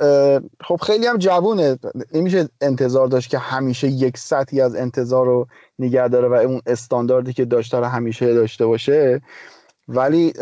خب 0.64 0.76
خیلی 0.76 1.06
هم 1.06 1.16
جوونه. 1.16 1.78
میشه 2.12 2.48
انتظار 2.60 3.06
داشت 3.06 3.30
که 3.30 3.38
همیشه 3.38 3.88
یک 3.88 4.18
سطحی 4.18 4.60
از 4.60 4.74
انتظار 4.74 5.26
رو 5.26 5.46
نگه 5.78 6.08
داره 6.08 6.28
و 6.28 6.32
اون 6.32 6.60
استانداردی 6.66 7.32
که 7.32 7.44
داشته 7.44 7.78
رو 7.78 7.84
همیشه 7.84 8.34
داشته 8.34 8.66
باشه. 8.66 9.20
ولی 9.88 10.32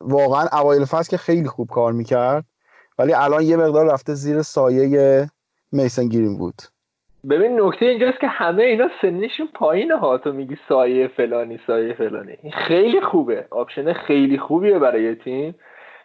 واقعا 0.00 0.48
اوایل 0.60 0.84
فصل 0.84 1.10
که 1.10 1.16
خیلی 1.16 1.48
خوب 1.48 1.68
کار 1.68 1.92
می‌کرد. 1.92 2.44
ولی 2.98 3.12
الان 3.14 3.42
یه 3.42 3.56
مقدار 3.56 3.92
رفته 3.92 4.14
زیر 4.14 4.42
سایه 4.42 5.26
میسن 5.72 6.08
گیرین 6.08 6.38
بود. 6.38 6.54
ببین 7.30 7.60
نکته 7.60 7.86
اینجاست 7.86 8.20
که 8.20 8.26
همه 8.26 8.62
اینا 8.62 8.88
سنشون 9.02 9.48
پایینه 9.54 9.96
ها. 9.96 10.18
تو 10.18 10.32
میگی 10.32 10.56
سایه 10.68 11.08
فلانی 11.08 11.60
سایه 11.66 11.94
فلانی. 11.94 12.36
این 12.42 12.52
خیلی 12.52 13.00
خوبه. 13.00 13.46
آپشن 13.50 13.92
خیلی 13.92 14.38
خوبیه 14.38 14.78
برای 14.78 15.14
تیم 15.14 15.54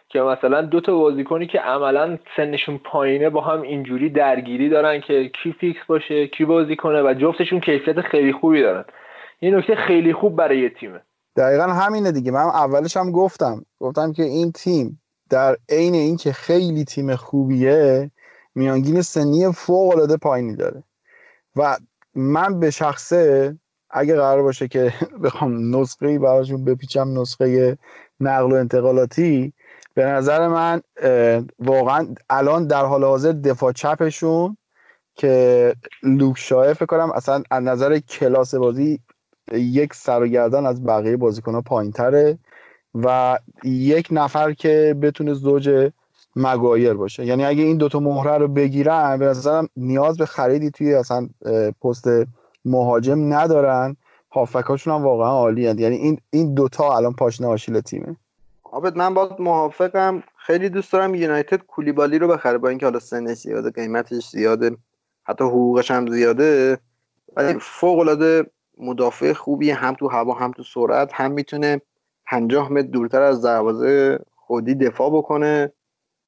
که 0.08 0.20
مثلا 0.20 0.62
دو 0.62 0.80
تا 0.80 0.98
بازیکنی 0.98 1.46
که 1.46 1.58
عملا 1.58 2.18
سنشون 2.36 2.78
پایینه 2.78 3.30
با 3.30 3.40
هم 3.40 3.62
اینجوری 3.62 4.10
درگیری 4.10 4.68
دارن 4.68 5.00
که 5.00 5.30
کی 5.42 5.52
فیکس 5.52 5.80
باشه 5.88 6.26
کی 6.26 6.44
بازی 6.44 6.76
کنه 6.76 7.02
و 7.02 7.14
جفتشون 7.14 7.60
کیفیت 7.60 8.00
خیلی 8.00 8.32
خوبی 8.32 8.62
دارن. 8.62 8.84
این 9.40 9.54
نکته 9.54 9.74
خیلی 9.74 10.12
خوب 10.12 10.36
برای 10.36 10.70
تیمه. 10.70 11.00
دقیقا 11.36 11.62
همینه 11.62 12.12
دیگه. 12.12 12.30
من 12.30 12.40
اولش 12.40 12.96
هم 12.96 13.10
گفتم. 13.12 13.64
گفتم 13.80 14.12
که 14.12 14.22
این 14.22 14.52
تیم 14.52 15.00
در 15.34 15.56
عین 15.68 15.94
اینکه 15.94 16.32
خیلی 16.32 16.84
تیم 16.84 17.16
خوبیه 17.16 18.10
میانگین 18.54 19.02
سنی 19.02 19.52
فوق 19.52 19.92
العاده 19.92 20.16
پایینی 20.16 20.56
داره. 20.56 20.82
و 21.56 21.76
من 22.14 22.60
به 22.60 22.70
شخصه 22.70 23.56
اگه 23.90 24.16
قرار 24.16 24.42
باشه 24.42 24.68
که 24.68 24.92
بخوام 25.24 25.76
نسخه 25.76 26.18
براشون 26.18 26.64
بپیچم 26.64 27.20
نسخه 27.20 27.78
نقل 28.20 28.52
و 28.52 28.54
انتقالاتی 28.54 29.52
به 29.94 30.04
نظر 30.04 30.48
من 30.48 30.82
واقعا 31.58 32.14
الان 32.30 32.66
در 32.66 32.84
حال 32.84 33.04
حاضر 33.04 33.32
دفاع 33.32 33.72
چپشون 33.72 34.56
که 35.14 35.74
لوک 36.02 36.38
شاه 36.38 36.72
فکر 36.72 36.86
کنم 36.86 37.10
اصلا 37.10 37.42
از 37.50 37.62
نظر 37.62 37.98
کلاس 37.98 38.54
بازی 38.54 39.00
یک 39.52 39.94
سر 39.94 40.22
و 40.22 40.26
گردن 40.26 40.66
از 40.66 40.84
بقیه 40.84 41.16
بازیکن 41.16 41.54
ها 41.54 41.60
پایین 41.60 41.92
تره 41.92 42.38
و 42.94 43.38
یک 43.64 44.08
نفر 44.10 44.52
که 44.52 44.96
بتونه 45.02 45.34
زوج 45.34 45.90
مگایر 46.36 46.94
باشه. 46.94 47.26
یعنی 47.26 47.44
اگه 47.44 47.62
این 47.62 47.76
دوتا 47.76 48.00
مهره 48.00 48.38
رو 48.38 48.48
بگیرن 48.48 49.18
به 49.18 49.26
نظرم 49.26 49.68
نیاز 49.76 50.16
به 50.16 50.26
خریدی 50.26 50.70
توی 50.70 50.94
اصلا 50.94 51.28
پست 51.82 52.08
مهاجم 52.64 53.34
ندارن. 53.34 53.96
هافکاشون 54.32 54.94
هم 54.94 55.02
واقعا 55.02 55.30
عالی 55.30 55.62
یعنی 55.62 55.96
این 55.96 56.18
این 56.30 56.54
دوتا 56.54 56.96
الان 56.96 57.12
پاشنه 57.12 57.46
آشیل 57.46 57.80
تیمه. 57.80 58.16
عابد 58.64 58.96
من 58.96 59.14
با 59.14 59.36
موافقم. 59.38 60.22
خیلی 60.36 60.68
دوست 60.68 60.92
دارم 60.92 61.14
یونایتد 61.14 61.62
کولیبالی 61.62 62.18
رو 62.18 62.28
بخره. 62.28 62.58
با 62.58 62.68
اینکه 62.68 62.86
حالا 62.86 62.98
سنش 62.98 63.36
زیاده 63.36 63.70
قیمتش 63.70 64.28
زیاده 64.28 64.76
حتی 65.24 65.44
حقوقش 65.44 65.90
هم 65.90 66.10
زیاده. 66.10 66.78
ولی 67.36 67.58
فوق 67.60 67.98
العاده 67.98 68.50
مدافع 68.78 69.32
خوبی 69.32 69.70
هم 69.70 69.94
تو 69.94 70.08
هوا 70.08 70.34
هم 70.34 70.52
تو 70.52 70.62
سرعت. 70.62 71.10
هم 71.12 71.32
می‌تونه 71.32 71.80
50 72.34 72.72
متر 72.72 72.86
دورتر 72.86 73.22
از 73.22 73.42
دروازه 73.42 74.18
خودی 74.36 74.74
دفاع 74.74 75.10
بکنه. 75.10 75.72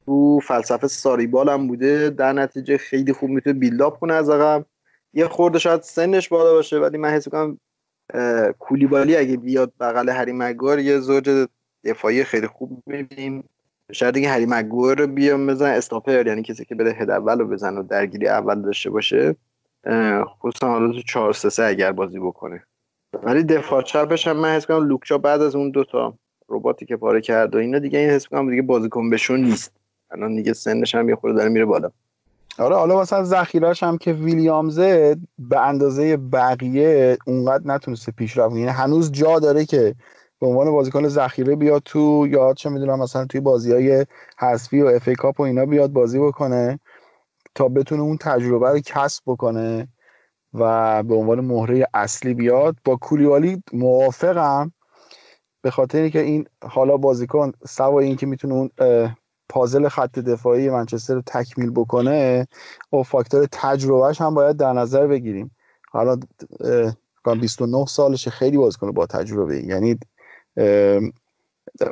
تو 0.06 0.40
فلسفه 0.40 0.86
ساریبال 0.86 1.48
هم 1.48 1.66
بوده. 1.66 2.10
در 2.10 2.32
نتیجه 2.32 2.78
خیلی 2.78 3.12
خوب 3.12 3.30
می‌تونه 3.30 3.58
بیلداپ 3.58 3.98
کنه 3.98 4.14
از 4.14 4.30
عقب. 4.30 4.66
یه 5.14 5.28
خورده 5.28 5.58
شاید 5.58 5.82
سنش 5.82 6.28
بالا 6.28 6.52
باشه 6.52 6.78
ولی 6.78 6.98
من 6.98 7.08
حس 7.08 7.26
می‌کنم 7.26 7.58
کولیبالی 8.58 9.16
اگه 9.16 9.36
بیاد 9.36 9.72
بغل 9.80 10.08
هری 10.08 10.32
مگوار 10.32 10.78
یه 10.78 10.98
زوج 10.98 11.46
دفاعی 11.84 12.24
خیلی 12.24 12.46
خوب 12.46 12.82
می‌بینیم. 12.86 13.44
شاید 13.92 14.14
دیگه 14.14 14.28
هری 14.28 14.46
مگوار 14.46 14.98
رو 14.98 15.06
بیام 15.06 15.46
بزن 15.46 15.70
استاپر 15.70 16.26
یعنی 16.26 16.42
کسی 16.42 16.64
که 16.64 16.74
بره 16.74 16.90
هد 16.92 17.10
اول 17.10 17.38
رو 17.38 17.46
بزن 17.46 17.78
و 17.78 17.82
درگیری 17.82 18.28
اول 18.28 18.62
داشته 18.62 18.90
باشه. 18.90 19.36
خصوصا 20.40 20.68
حالا 20.68 20.92
تو 20.92 21.02
4 21.02 21.32
3 21.32 21.64
اگر 21.64 21.92
بازی 21.92 22.18
بکنه. 22.18 22.62
ولی 23.22 23.42
دفاع 23.42 23.82
چپش 23.82 24.28
هم 24.28 24.36
من 24.36 24.56
حس 24.56 24.66
کنم 24.66 24.88
لوکچا 24.88 25.18
بعد 25.18 25.42
از 25.42 25.56
اون 25.56 25.70
دوتا 25.70 26.14
رباتی 26.48 26.86
که 26.86 26.96
پاره 26.96 27.20
کرد 27.20 27.54
و 27.54 27.58
اینا 27.58 27.78
دیگه 27.78 27.98
این 27.98 28.10
حس 28.10 28.26
کنم 28.26 28.50
دیگه 28.50 28.62
بازیکن 28.62 29.10
بهشون 29.10 29.40
نیست. 29.40 29.72
الان 30.10 30.36
دیگه 30.36 30.52
سنش 30.52 30.94
هم 30.94 31.08
یه 31.08 31.16
خورده 31.16 31.38
داره 31.38 31.48
میره 31.48 31.64
بالا. 31.64 31.90
آره 32.58 32.76
حالا 32.76 33.00
مثلا 33.00 33.24
ذخیرش 33.24 33.82
هم 33.82 33.98
که 33.98 34.12
ویلیامزه 34.12 35.16
به 35.38 35.60
اندازه 35.60 36.16
بقیه 36.16 37.18
اونقدر 37.26 37.62
نتونسته 37.66 38.12
پیشرفت 38.12 38.56
یعنی 38.56 38.70
هنوز 38.70 39.12
جا 39.12 39.38
داره 39.38 39.64
که 39.64 39.94
به 40.40 40.46
عنوان 40.46 40.70
بازیکن 40.70 41.08
ذخیره 41.08 41.56
بیاد 41.56 41.82
تو 41.84 42.26
یا 42.30 42.54
چه 42.54 42.70
می‌دونم 42.70 42.98
مثلا 42.98 43.26
توی 43.26 43.40
بازی 43.40 43.72
های 43.72 44.06
حذفی 44.38 44.80
و 44.80 44.86
اف 44.86 45.08
کاپ 45.08 45.40
و 45.40 45.42
اینا 45.42 45.66
بیاد 45.66 45.92
بازی 45.92 46.18
بکنه 46.18 46.80
تا 47.54 47.68
بتونه 47.68 48.02
اون 48.02 48.16
تجربه 48.16 48.70
رو 48.70 48.80
کسب 48.84 49.22
بکنه. 49.26 49.88
و 50.54 51.02
به 51.02 51.14
عنوان 51.14 51.40
مهره 51.40 51.86
اصلی 51.94 52.34
بیاد. 52.34 52.76
با 52.84 52.96
کولیوالی 52.96 53.62
موافقم 53.72 54.72
به 55.62 55.70
خاطر 55.70 55.98
اینکه 55.98 56.20
این 56.20 56.46
حالا 56.64 56.96
بازیکن 56.96 57.52
سوای 57.68 58.06
اینکه 58.06 58.26
می‌تونه 58.26 58.54
اون 58.54 58.70
پازل 59.48 59.88
خط 59.88 60.18
دفاعی 60.18 60.70
منچستر 60.70 61.14
رو 61.14 61.22
تکمیل 61.26 61.70
بکنه 61.70 62.48
و 62.92 63.02
فاکتور 63.02 63.48
تجربهش 63.52 64.20
هم 64.20 64.34
باید 64.34 64.56
در 64.56 64.72
نظر 64.72 65.06
بگیریم. 65.06 65.50
حالا 65.90 66.18
29 67.40 67.86
سالشه 67.86 68.30
خیلی 68.30 68.56
بازیکن 68.56 68.90
با 68.90 69.06
تجربه 69.06 69.58
یعنی 69.58 69.98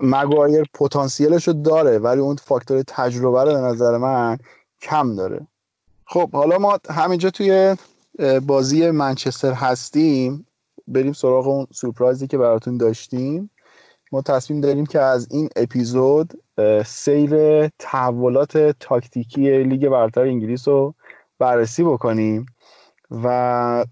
مگایر 0.03 0.65
پتانسیلش 0.75 1.49
رو 1.49 1.55
داره 1.55 1.99
ولی 1.99 2.21
اون 2.21 2.37
فاکتور 2.37 2.83
تجربه 2.87 3.45
رو 3.45 3.53
به 3.53 3.61
نظر 3.61 3.99
من 3.99 4.39
کم 4.83 5.17
داره. 5.17 5.47
خب 6.07 6.31
حالا 6.33 6.59
ما 6.59 6.79
همینجا 6.91 7.31
توی 7.31 7.77
بازی 8.47 8.91
منچستر 8.91 9.53
هستیم 9.53 10.47
بریم 10.89 11.13
سراغ 11.13 11.49
اون 11.49 11.67
سورپرایزی 11.73 12.27
که 12.27 12.39
براتون 12.39 12.77
داشتیم. 12.77 13.51
ما 14.13 14.23
تصمیم 14.23 14.61
داریم 14.61 14.87
که 14.87 15.01
از 15.01 15.29
این 15.31 15.49
اپیزود 15.57 16.33
سیر 16.87 17.67
تحولات 17.69 18.59
تاکتیکی 18.81 19.65
لیگ 19.65 19.89
برتر 19.89 20.21
انگلیس 20.21 20.69
رو 20.69 20.95
بررسی 21.39 21.85
بکنیم 21.85 22.47
و 23.11 23.87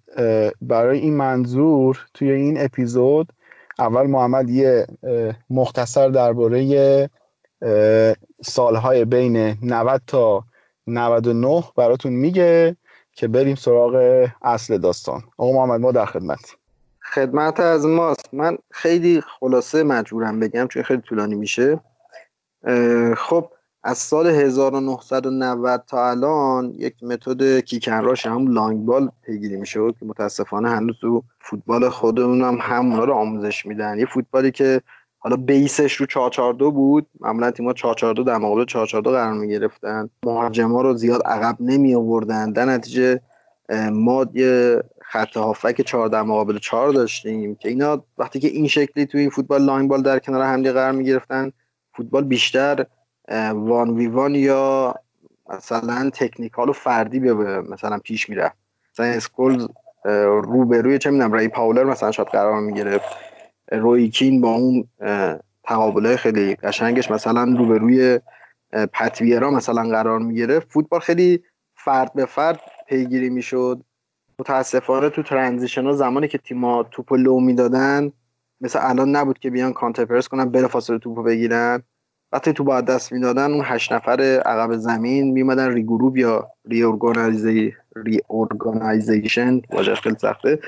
برای 0.60 0.98
این 0.98 1.16
منظور 1.16 2.06
توی 2.14 2.30
این 2.30 2.64
اپیزود 2.64 3.32
اول 3.78 4.06
محمد 4.06 4.50
یه 4.50 4.86
مختصر 5.50 6.08
درباره 6.08 7.10
سالهای 8.42 9.04
بین 9.04 9.36
90 9.62 10.02
تا 10.06 10.44
99 10.86 11.64
براتون 11.76 12.12
میگه. 12.12 12.76
که 13.12 13.28
بریم 13.28 13.54
سراغ 13.54 14.26
اصل 14.42 14.78
داستان. 14.78 15.22
آقا 15.36 15.52
محمد 15.52 15.80
ما 15.80 15.92
در 15.92 16.06
خدمت. 16.06 16.56
خدمت 17.14 17.60
از 17.60 17.86
ماست. 17.86 18.34
من 18.34 18.58
خیلی 18.70 19.20
خلاصه 19.40 19.82
مجبورم 19.82 20.40
بگم 20.40 20.66
چون 20.68 20.82
خیلی 20.82 21.02
طولانی 21.02 21.34
میشه. 21.34 21.80
خب 23.16 23.50
از 23.84 23.98
سال 23.98 24.26
1990 24.26 25.84
تا 25.86 26.10
الان 26.10 26.74
یک 26.76 27.02
متد 27.02 27.60
کیکنراش 27.60 28.26
هم 28.26 28.46
لانگ 28.46 28.84
بال 28.84 29.10
پیگیری 29.22 29.56
میشه 29.56 29.92
که 30.00 30.06
متاسفانه 30.06 30.70
هنوز 30.70 30.96
تو 31.00 31.22
فوتبال 31.40 31.88
خودمون 31.88 32.42
هم 32.42 32.58
همونا 32.60 33.04
رو 33.04 33.12
آموزش 33.12 33.66
میدن. 33.66 33.98
یه 33.98 34.06
فوتبالی 34.06 34.50
که 34.50 34.80
حالا 35.24 35.36
بیسش 35.36 35.94
رو 35.94 36.06
442 36.06 36.70
بود. 36.70 37.06
معمولا 37.20 37.50
تیم‌ها 37.50 37.72
442 37.72 38.24
در 38.24 38.38
مقابل 38.38 38.64
442 38.64 39.10
قرار 39.10 39.32
می‌گرفتن. 39.32 40.10
مهاجما 40.26 40.80
رو 40.82 40.94
زیاد 40.94 41.22
عقب 41.22 41.56
نمی 41.60 41.94
آوردن 41.94 42.52
در 42.52 42.64
نتیجه 42.64 43.20
ما 43.92 44.26
یه 44.34 44.82
خط 45.02 45.36
هافک 45.36 45.82
4 45.82 46.08
در 46.08 46.22
مقابل 46.22 46.58
4 46.58 46.92
داشتیم 46.92 47.54
که 47.54 47.68
اینا 47.68 48.04
وقتی 48.18 48.40
که 48.40 48.48
این 48.48 48.68
شکلی 48.68 49.06
توی 49.06 49.30
فوتبال 49.30 49.62
line 49.62 49.88
by 49.88 49.93
line 49.93 50.02
در 50.02 50.18
کنار 50.18 50.42
هم 50.42 50.62
قرار 50.62 50.92
می 50.92 51.04
گرفتن 51.04 51.52
فوتبال 51.96 52.24
بیشتر 52.24 52.86
وان 53.52 53.90
وی 53.90 54.06
وان 54.06 54.34
یا 54.34 54.94
مثلا 55.48 56.10
technical 56.10 56.68
و 56.68 56.72
فردی 56.72 57.20
به 57.20 57.60
مثلا 57.60 57.98
پیش 57.98 58.28
می‌رفت. 58.28 58.56
مثلا 58.94 59.06
اسکولز 59.06 59.66
روبروی 60.42 60.98
چه 60.98 61.10
می‌دونم 61.10 61.32
ری 61.32 61.48
پارلر 61.48 61.84
مثلا 61.84 62.10
شاید 62.10 62.28
قرار 62.28 62.60
می 62.60 62.72
گرفت 63.72 63.82
روی 63.84 64.08
کین 64.08 64.40
با 64.40 64.54
اون 64.54 64.88
تقابله 65.64 66.16
خیلی 66.16 66.54
قشنگش 66.54 67.10
مثلا 67.10 67.54
روبروی 67.58 68.20
پتویرا 68.92 69.50
مثلا 69.50 69.82
قرار 69.82 70.18
می 70.18 70.34
گرفت 70.34 70.72
فوتبال 70.72 71.00
خیلی 71.00 71.42
فرد 71.74 72.12
به 72.14 72.26
فرد 72.26 72.60
پیگیری 72.88 73.30
می‌شد. 73.30 73.82
متاسفانه 74.38 75.10
تو 75.10 75.22
transition 75.22 75.84
ها 75.84 75.92
زمانی 75.92 76.28
که 76.28 76.38
تیما 76.38 76.82
توپ 76.82 77.12
لو 77.12 77.40
می‌دادن 77.40 78.12
مثل 78.60 78.78
الان 78.82 79.16
نبود 79.16 79.38
که 79.38 79.50
بیان 79.50 79.72
counter 79.72 80.04
press 80.04 80.28
کنن 80.28 80.44
بلا 80.50 80.68
فاصله 80.68 80.98
توپو 80.98 81.22
بگیرن. 81.22 81.82
وقتی 82.32 82.52
توپ 82.52 82.64
از 82.64 82.84
دست 82.84 83.12
می‌دادن 83.12 83.52
اون 83.52 83.62
هشت 83.64 83.92
نفر 83.92 84.20
عقب 84.20 84.76
زمین 84.76 85.32
میمدن 85.32 85.72
regroup 85.72 86.16
یا 86.16 86.48
reorganization 86.64 89.60
واژه 89.70 89.94
خیلی 89.94 90.16
سخته. 90.18 90.58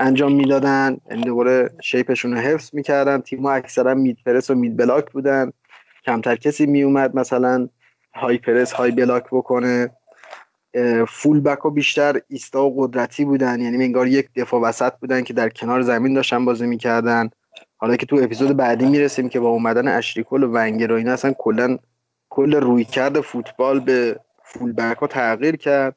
انجام 0.00 0.32
می‌دادن. 0.32 0.96
یعنی 1.10 1.22
دوباره 1.22 1.70
shape 1.82 2.10
شون 2.10 2.32
رو 2.32 2.38
حفظ 2.38 2.74
می‌کردن. 2.74 3.20
تیما 3.20 3.52
اکثرا 3.52 3.94
mid 3.94 4.18
press 4.26 4.50
و 4.50 4.54
mid 4.54 4.76
block 4.76 5.12
بودن. 5.12 5.52
کمتر 6.06 6.36
کسی 6.36 6.66
میومد 6.66 7.16
مثلا 7.16 7.68
های 8.14 8.38
پرس 8.38 8.72
های 8.72 8.90
بلاک 8.90 9.24
بکنه. 9.32 9.90
فول 11.08 11.40
بک 11.40 11.58
ها 11.58 11.70
بیشتر 11.70 12.20
ایستا 12.28 12.64
و 12.64 12.76
قدرتی 12.76 13.24
بودن. 13.24 13.60
یعنی 13.60 13.84
انگار 13.84 14.06
یک 14.06 14.28
دفاع 14.36 14.60
وسط 14.60 14.92
بودن 15.00 15.22
که 15.22 15.34
در 15.34 15.48
کنار 15.48 15.82
زمین 15.82 16.14
داشتن 16.14 16.44
بازی 16.44 16.66
می‌کردن. 16.66 17.30
حالا 17.76 17.96
که 17.96 18.06
تو 18.06 18.16
اپیزود 18.22 18.56
بعدی 18.56 18.86
می‌رسیم 18.86 19.28
که 19.28 19.40
با 19.40 19.48
اومدن 19.48 19.88
اشریکل 19.88 20.42
و 20.42 20.50
ونگر 20.52 20.92
و 20.92 20.94
اینا 20.94 21.12
اصلا 21.12 21.32
کلا 21.38 21.78
کل 22.28 22.54
رویکرد 22.54 23.20
فوتبال 23.20 23.80
به 23.80 24.20
فولبک 24.44 24.96
ها 24.96 25.06
تغییر 25.06 25.56
کرد. 25.56 25.96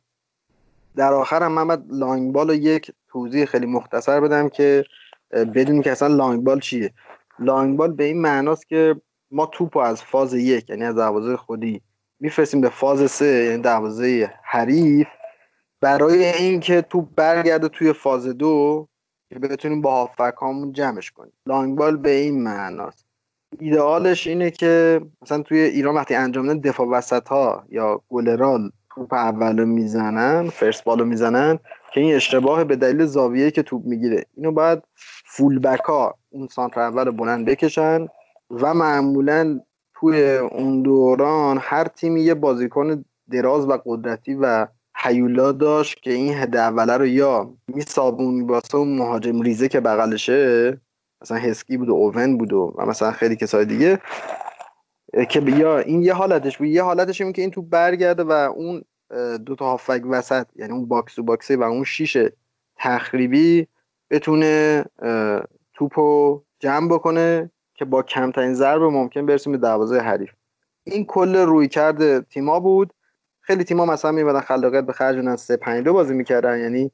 در 0.96 1.14
آخر 1.14 1.44
هم 1.44 1.64
من 1.64 1.84
لانگ 1.90 2.32
بال 2.32 2.50
یک 2.50 2.92
توضیح 3.12 3.46
خیلی 3.46 3.66
مختصر 3.66 4.20
بدم 4.20 4.50
که 4.50 4.86
بدونی 5.32 5.82
که 5.82 5.92
اصلا 5.92 6.08
لانگ 6.08 6.44
بال 6.44 6.60
چیه. 6.60 6.94
لانگ 7.40 7.78
بال 7.78 7.92
به 7.92 8.04
این 8.04 8.22
معناست 8.22 8.68
که 8.68 8.96
ما 9.32 9.46
توپ 9.46 9.78
از 9.78 10.04
فاز 10.04 10.34
یک 10.34 10.70
یعنی 10.70 10.84
از 10.84 10.96
دروازه 10.96 11.38
خودی 11.38 11.82
میفرستیم 12.20 12.62
به 12.62 12.70
فاز 12.70 13.12
سه 13.12 13.26
یعنی 13.26 13.62
دروازه 13.62 14.34
حریف. 14.44 15.08
برای 15.82 16.26
اینکه 16.26 16.82
توپ 16.82 17.08
برگرده 17.16 17.68
توی 17.68 17.94
فاز 17.94 18.28
دو 18.28 18.88
که 19.30 19.40
بتونیم 19.40 19.82
با 19.82 19.92
هافک 19.92 20.34
هامون 20.38 20.74
جمعش 20.74 21.12
کنیم. 21.12 21.34
لانگ 21.46 21.78
بال 21.78 21.98
به 21.98 22.12
این 22.12 22.44
معناست. 22.44 23.06
ایدئالش 23.60 24.28
اینه 24.28 24.52
که 24.52 25.02
مثلا 25.22 25.42
توی 25.42 25.60
ایران 25.60 25.96
وقتی 25.96 26.16
انجام 26.16 26.54
دفاع 26.54 26.88
وسط 26.88 27.28
ها 27.28 27.66
یا 27.70 28.02
گلرال 28.10 28.72
توپ 28.90 29.14
اول 29.14 29.64
می‌زنن 29.64 30.50
فرست 30.50 30.84
بالو 30.84 31.06
می‌زنن 31.06 31.60
که 31.94 32.02
این 32.02 32.16
اشتباه 32.16 32.64
به 32.64 32.76
دلیل 32.76 33.06
زاویه 33.06 33.52
که 33.52 33.64
توپ 33.64 33.86
می‌گیره. 33.86 34.26
اینو 34.38 34.52
باید 34.52 34.80
فول 35.26 35.60
بک 35.60 35.80
ها 35.80 36.16
اون 36.30 36.48
سانتر 36.48 36.80
اول 36.80 37.12
بلند 37.12 37.46
بکشن 37.46 38.08
و 38.52 38.74
معمولا 38.74 39.60
توی 39.94 40.38
اون 40.38 40.82
دوران 40.82 41.58
هر 41.62 41.88
تیمی 41.88 42.22
یه 42.22 42.34
بازیکن 42.34 43.06
دراز 43.32 43.70
و 43.70 43.78
قدرتی 43.86 44.34
و 44.34 44.68
حیولا 44.96 45.52
داشت 45.52 46.02
که 46.02 46.12
این 46.12 46.34
هده 46.34 46.60
اوله 46.60 46.98
رو 46.98 47.06
یا 47.06 47.54
میسابون 47.68 48.48
واسه 48.48 48.76
اون 48.76 48.98
مهاجم 48.98 49.42
ریزه 49.42 49.68
که 49.68 49.80
بغلشه 49.80 50.78
مثلا 51.22 51.38
هسکی 51.38 51.78
بود 51.78 51.90
و 51.90 51.94
اوون 51.94 52.38
بود 52.38 52.54
و 52.54 52.74
مثلا 52.88 53.12
خیلی 53.12 53.36
کسای 53.36 53.66
دیگه 53.66 54.00
که 55.30 55.42
یا 55.42 55.80
این 55.80 56.02
یه 56.02 56.14
حالتش 56.14 56.58
بود. 56.58 56.68
یه 56.68 56.84
حالتش 56.84 57.22
این 57.22 57.34
که 57.34 57.42
این 57.42 57.52
تو 57.52 57.62
برگرده 57.62 58.24
و 58.24 58.32
اون 58.32 58.84
دو 59.46 59.56
تا 59.56 59.66
هافبک 59.66 60.02
وسط 60.10 60.48
یعنی 60.56 60.74
اون 60.74 60.86
box 60.86 61.20
to 61.20 61.24
box 61.24 61.49
ه 61.49 61.58
و 61.58 61.64
اون 61.64 61.84
شیش 61.84 62.18
تخریبی 62.76 63.68
بتونه 64.10 64.86
توپو 65.74 66.42
جمع 66.60 66.90
بکنه 66.90 67.52
که 67.74 67.86
با 67.86 68.04
کمترین 68.04 68.54
ضربه 68.54 68.90
ممکن 68.90 69.26
برسیم 69.26 69.52
به 69.52 69.58
دروازه 69.58 70.00
حریف. 70.00 70.32
این 70.84 71.06
کل 71.06 71.36
رویکرد 71.36 72.22
تیما 72.22 72.60
بود. 72.60 72.94
خیلی 73.42 73.64
تیما 73.64 73.86
مثلا 73.86 74.12
میومدن 74.12 74.40
خلاقیت 74.40 74.84
به 74.84 74.94
خرج 74.94 75.18
بدن 75.18 75.36
3 75.36 75.58
5 75.58 75.84
2 75.84 75.94
بازی 75.94 76.14
می‌کردن. 76.14 76.60
یعنی 76.60 76.92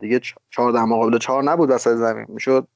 دیگه 0.00 0.20
4 0.50 0.72
در 0.72 0.84
مقابل 0.84 1.18
4 1.18 1.42
نبود 1.42 1.70
وسط 1.70 1.94
زمین. 1.94 2.26
می‌شد 2.28 2.68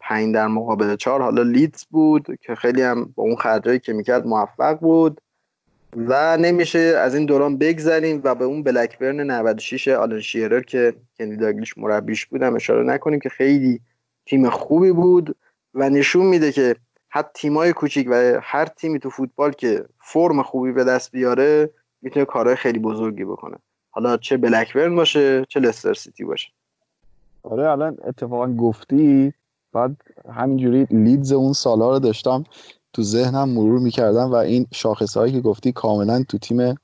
5 0.00 0.34
در 0.34 0.46
مقابل 0.46 0.96
4 0.96 1.22
حالا 1.22 1.42
لیدز 1.42 1.84
بود 1.84 2.26
که 2.40 2.54
خیلی 2.54 2.82
هم 2.82 3.04
با 3.04 3.22
اون 3.22 3.36
خرجایی 3.36 3.78
که 3.78 3.92
می‌کرد 3.92 4.26
موفق 4.26 4.78
بود. 4.78 5.20
و 5.96 6.36
نمیشه 6.36 6.78
از 6.78 7.14
این 7.14 7.26
دوران 7.26 7.58
بگذریم 7.58 8.20
و 8.24 8.34
به 8.34 8.44
اون 8.44 8.62
بلکبرن 8.62 9.20
96 9.20 9.88
آلن 9.88 10.20
شیرر 10.20 10.60
که 10.60 10.94
کنی 11.18 11.36
داگلیش 11.36 11.78
مربیش 11.78 12.26
بودم 12.26 12.54
اشاره 12.54 12.82
نکنیم 12.82 13.20
که 13.20 13.28
خیلی 13.28 13.80
تیم 14.26 14.50
خوبی 14.50 14.92
بود 14.92 15.36
و 15.74 15.90
نشون 15.90 16.26
میده 16.26 16.52
که 16.52 16.76
حتی 17.08 17.30
تیمای 17.34 17.72
کوچیک 17.72 18.08
و 18.10 18.40
هر 18.42 18.66
تیمی 18.66 18.98
تو 18.98 19.10
فوتبال 19.10 19.52
که 19.52 19.84
فرم 19.98 20.42
خوبی 20.42 20.72
به 20.72 20.84
دست 20.84 21.12
بیاره 21.12 21.70
می‌تونه 22.02 22.26
کارهای 22.26 22.56
خیلی 22.56 22.78
بزرگی 22.78 23.24
بکنه. 23.24 23.56
حالا 23.90 24.16
چه 24.16 24.36
بلکبرن 24.36 24.96
باشه 24.96 25.44
چه 25.48 25.60
لستر 25.60 25.94
سیتی 25.94 26.24
باشه. 26.24 26.48
آره 27.42 27.70
الان 27.70 27.96
اتفاقا 28.04 28.52
گفتی 28.52 29.32
بعد 29.72 29.96
همینجوری 30.34 30.86
لیدز 30.90 31.32
اون 31.32 31.52
سالا 31.52 31.90
رو 31.90 31.98
داشتم. 31.98 32.44
تو 32.92 33.02
ذهنم 33.02 33.48
مرور 33.48 33.78
می‌کردم 33.78 34.30
و 34.30 34.34
این 34.34 34.66
شاخص 34.72 35.16
هایی 35.16 35.32
که 35.32 35.40
گفتی 35.40 35.72
کاملا 35.72 36.24
تو 36.28 36.38
تیم 36.38 36.74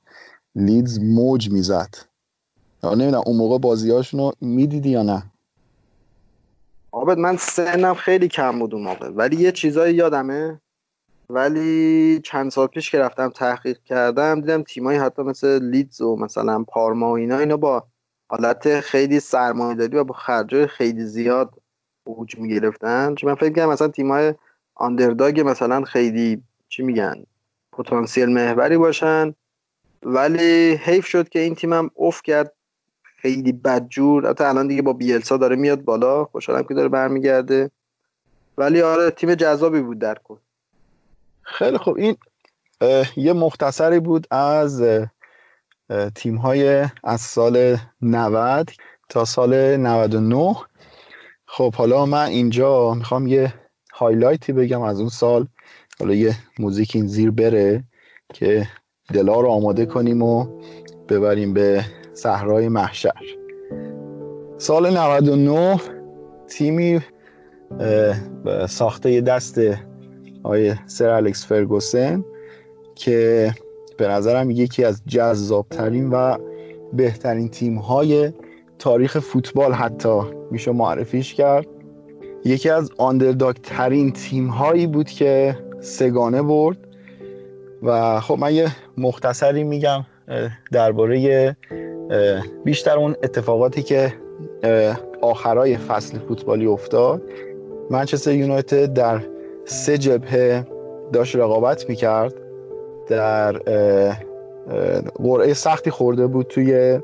لیدز 0.55 0.99
موج 0.99 1.51
می‌زد. 1.51 1.95
نمی‌دونم 2.83 3.23
اون 3.25 3.37
موقع 3.37 3.57
بازیهاشون 3.57 4.19
رو 4.19 4.33
می‌دیدی 4.41 4.89
یا 4.89 5.03
نه؟ 5.03 5.23
آبد 6.91 7.17
من 7.17 7.37
سنم 7.37 7.93
خیلی 7.93 8.27
کم 8.27 8.59
بود 8.59 8.73
اون 8.73 8.83
موقع 8.83 9.09
ولی 9.09 9.35
یه 9.35 9.51
چیزایی 9.51 9.95
یادمه. 9.95 10.61
ولی 11.29 12.21
چند 12.23 12.51
سال 12.51 12.67
پیش 12.67 12.91
که 12.91 12.99
رفتم 12.99 13.29
تحقیق 13.29 13.77
کردم 13.83 14.41
دیدم 14.41 14.63
تیمایی 14.63 14.99
حتی 14.99 15.21
مثل 15.21 15.63
لیدز 15.63 16.01
و 16.01 16.15
مثلا 16.15 16.63
پارما 16.63 17.09
و 17.09 17.15
اینا 17.17 17.37
اینا 17.37 17.57
با 17.57 17.83
حالت 18.29 18.79
خیلی 18.79 19.19
سرمایه‌داری 19.19 19.97
و 19.97 20.03
با 20.03 20.13
خرجای 20.13 20.67
خیلی 20.67 21.05
زیاد 21.05 21.53
اوج 22.03 22.37
می‌گرفتن. 22.37 23.15
چون 23.15 23.29
من 23.29 23.35
فکر 23.35 23.53
کنم 23.53 23.69
مثلا 23.69 23.87
تیمای 23.87 24.33
آندرداگ 24.79 25.41
مثلا 25.45 25.83
خیلی 25.83 26.43
چی 26.69 26.83
میگن 26.83 27.23
پتانسیل 27.71 28.29
محوری 28.29 28.77
باشن. 28.77 29.33
ولی 30.03 30.73
حیف 30.75 31.05
شد 31.05 31.29
که 31.29 31.39
این 31.39 31.55
تیمم 31.55 31.89
اوف 31.93 32.21
کرد 32.21 32.53
خیلی 33.03 33.51
بدجور 33.51 34.29
حتی 34.29 34.43
الان 34.43 34.67
دیگه 34.67 34.81
با 34.81 34.93
بیلسا 34.93 35.37
داره 35.37 35.55
میاد 35.55 35.81
بالا. 35.81 36.25
خوشحالم 36.25 36.63
که 36.63 36.73
داره 36.73 36.87
برمیگرده. 36.87 37.71
ولی 38.57 38.81
آره 38.81 39.11
تیم 39.11 39.35
جذابی 39.35 39.81
بود 39.81 39.99
در 39.99 40.17
کل. 40.23 40.35
خیلی 41.41 41.77
خوب. 41.77 41.97
این 41.97 42.17
یه 43.15 43.33
مختصری 43.33 43.99
بود 43.99 44.27
از 44.31 44.83
تیم 46.15 46.35
های 46.35 46.87
از 47.03 47.21
سال 47.21 47.77
90 48.01 48.69
تا 49.09 49.25
سال 49.25 49.77
99 49.77 50.55
خب 51.45 51.75
حالا 51.75 52.05
من 52.05 52.25
اینجا 52.25 52.93
می‌خوام 52.93 53.27
یه 53.27 53.53
highlight 53.99 54.48
ی 54.48 54.53
بگم 54.53 54.81
از 54.81 54.99
اون 54.99 55.09
سال. 55.09 55.47
حالا 55.99 56.13
یه 56.13 56.35
موزیک 56.59 56.91
این 56.95 57.07
زیر 57.07 57.31
بره 57.31 57.83
که 58.33 58.67
دلا 59.13 59.41
رو 59.41 59.47
آماده 59.47 59.85
کنیم 59.85 60.21
و 60.21 60.45
ببریم 61.09 61.53
به 61.53 61.85
صحرای 62.13 62.67
محشر. 62.67 63.21
سال 64.57 64.97
99 64.97 65.79
تیمی 66.47 66.99
ساخته 68.69 69.21
دست 69.21 69.61
آقای 70.43 70.75
سر 70.85 71.09
الکس 71.09 71.45
فرگوسن 71.45 72.23
که 72.95 73.51
به 73.97 74.07
نظرم 74.07 74.51
یکی 74.51 74.83
از 74.83 75.01
جذابترین 75.07 76.09
و 76.09 76.37
بهترین 76.93 77.49
تیم 77.49 77.77
های 77.77 78.33
تاریخ 78.79 79.19
فوتبال 79.19 79.73
حتی 79.73 80.21
میشه 80.51 80.71
معرفیش 80.71 81.33
کرد. 81.33 81.67
یکی 82.45 82.69
از 82.69 82.91
آندرداگ 82.97 83.55
ترین 83.63 84.11
تیم 84.11 84.47
هایی 84.47 84.87
بود 84.87 85.09
که 85.09 85.57
سگانه 85.81 86.41
برد. 86.41 86.77
و 87.83 88.19
خب 88.19 88.37
من 88.39 88.53
یه 88.53 88.67
مختصری 88.97 89.63
میگم 89.63 90.05
درباره 90.71 91.55
بیشتر 92.63 92.97
اون 92.97 93.15
اتفاقاتی 93.23 93.83
که 93.83 94.13
آخرای 95.21 95.77
فصل 95.77 96.19
فوتبالی 96.19 96.65
افتاد. 96.65 97.21
منچستر 97.89 98.31
یونایتد 98.31 98.93
در 98.93 99.21
سه 99.65 99.97
جبهه 99.97 100.67
داشت 101.13 101.35
رقابت 101.35 101.89
می‌کرد. 101.89 102.33
در 103.07 103.51
قرعه 105.23 105.53
سختی 105.53 105.91
خورده 105.91 106.27
بود 106.27 106.47
توی 106.47 106.99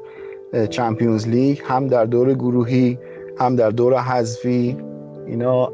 چمپیونز 0.69 1.27
لیگ 1.27 1.59
هم 1.63 1.87
در 1.87 2.05
دور 2.05 2.33
گروهی 2.33 2.99
هم 3.39 3.55
در 3.55 3.69
دور 3.69 3.99
حذفی. 4.01 4.77
اینا 5.27 5.65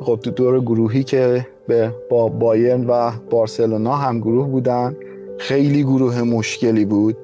خب 0.00 0.18
تو 0.22 0.30
دور 0.30 0.60
گروهی 0.60 1.04
که 1.04 1.46
به 1.68 1.92
با 2.10 2.28
بایرن 2.28 2.86
و 2.86 3.10
بارسلونا 3.30 3.96
هم 3.96 4.20
گروه 4.20 4.46
بودن 4.48 4.96
خیلی 5.38 5.82
گروه 5.82 6.22
مشکلی 6.22 6.84
بود 6.84 7.16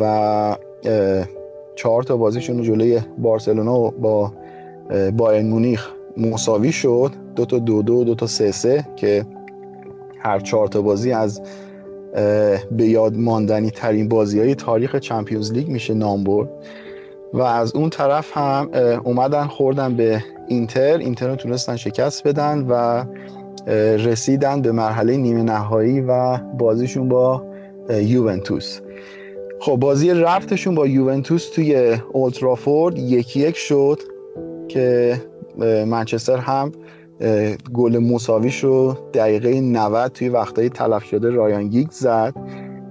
و 0.00 0.56
چهار 1.76 2.02
تا 2.02 2.16
بازیشون 2.16 2.62
جلوی 2.62 3.00
بارسلونا 3.18 3.78
با 3.90 4.32
بایرن 5.16 5.46
مونیخ 5.46 5.88
مساوی 6.16 6.72
شد. 6.72 7.10
دو 7.36 7.44
تا 7.44 7.58
دو 7.58 7.82
دو 7.82 8.04
دو 8.04 8.14
تا 8.14 8.26
سه 8.26 8.52
سه 8.52 8.86
که 8.96 9.26
هر 10.18 10.40
چهار 10.40 10.68
تا 10.68 10.82
بازی 10.82 11.12
از 11.12 11.42
به 12.70 12.84
یاد 12.86 13.16
ماندنی 13.16 13.70
ترین 13.70 14.08
بازی 14.08 14.40
های 14.40 14.54
تاریخ 14.54 14.96
چمپیونز 14.96 15.52
لیگ 15.52 15.68
میشه 15.68 15.94
نام 15.94 16.24
برد. 16.24 16.48
و 17.32 17.42
از 17.42 17.74
اون 17.74 17.90
طرف 17.90 18.36
هم 18.36 18.70
اومدن 19.04 19.46
خوردن 19.46 19.96
به 19.96 20.24
اینتر 20.48 20.98
اینتر 20.98 21.28
رو 21.28 21.36
تونستن 21.36 21.76
شکست 21.76 22.26
بدن 22.26 22.66
و 22.68 23.04
رسیدن 23.96 24.62
به 24.62 24.72
مرحله 24.72 25.16
نیمه 25.16 25.42
نهایی 25.42 26.00
و 26.00 26.38
بازیشون 26.38 27.08
با 27.08 27.44
یوونتوس. 27.90 28.80
خب 29.60 29.76
بازی 29.76 30.10
رفتشون 30.10 30.74
با 30.74 30.86
یوونتوس 30.86 31.50
توی 31.50 31.98
اولترافورد 32.12 32.98
یکی 32.98 33.40
یک 33.40 33.56
شد 33.56 34.00
که 34.68 35.20
منچستر 35.86 36.36
هم 36.36 36.72
گل 37.74 37.98
مساویش 37.98 38.64
رو 38.64 38.96
دقیقه 39.14 39.60
90 39.60 40.12
توی 40.12 40.28
وقتهای 40.28 40.68
تلف 40.68 41.04
شده 41.04 41.30
رایان 41.30 41.68
گیگ 41.68 41.90
زد 41.90 42.34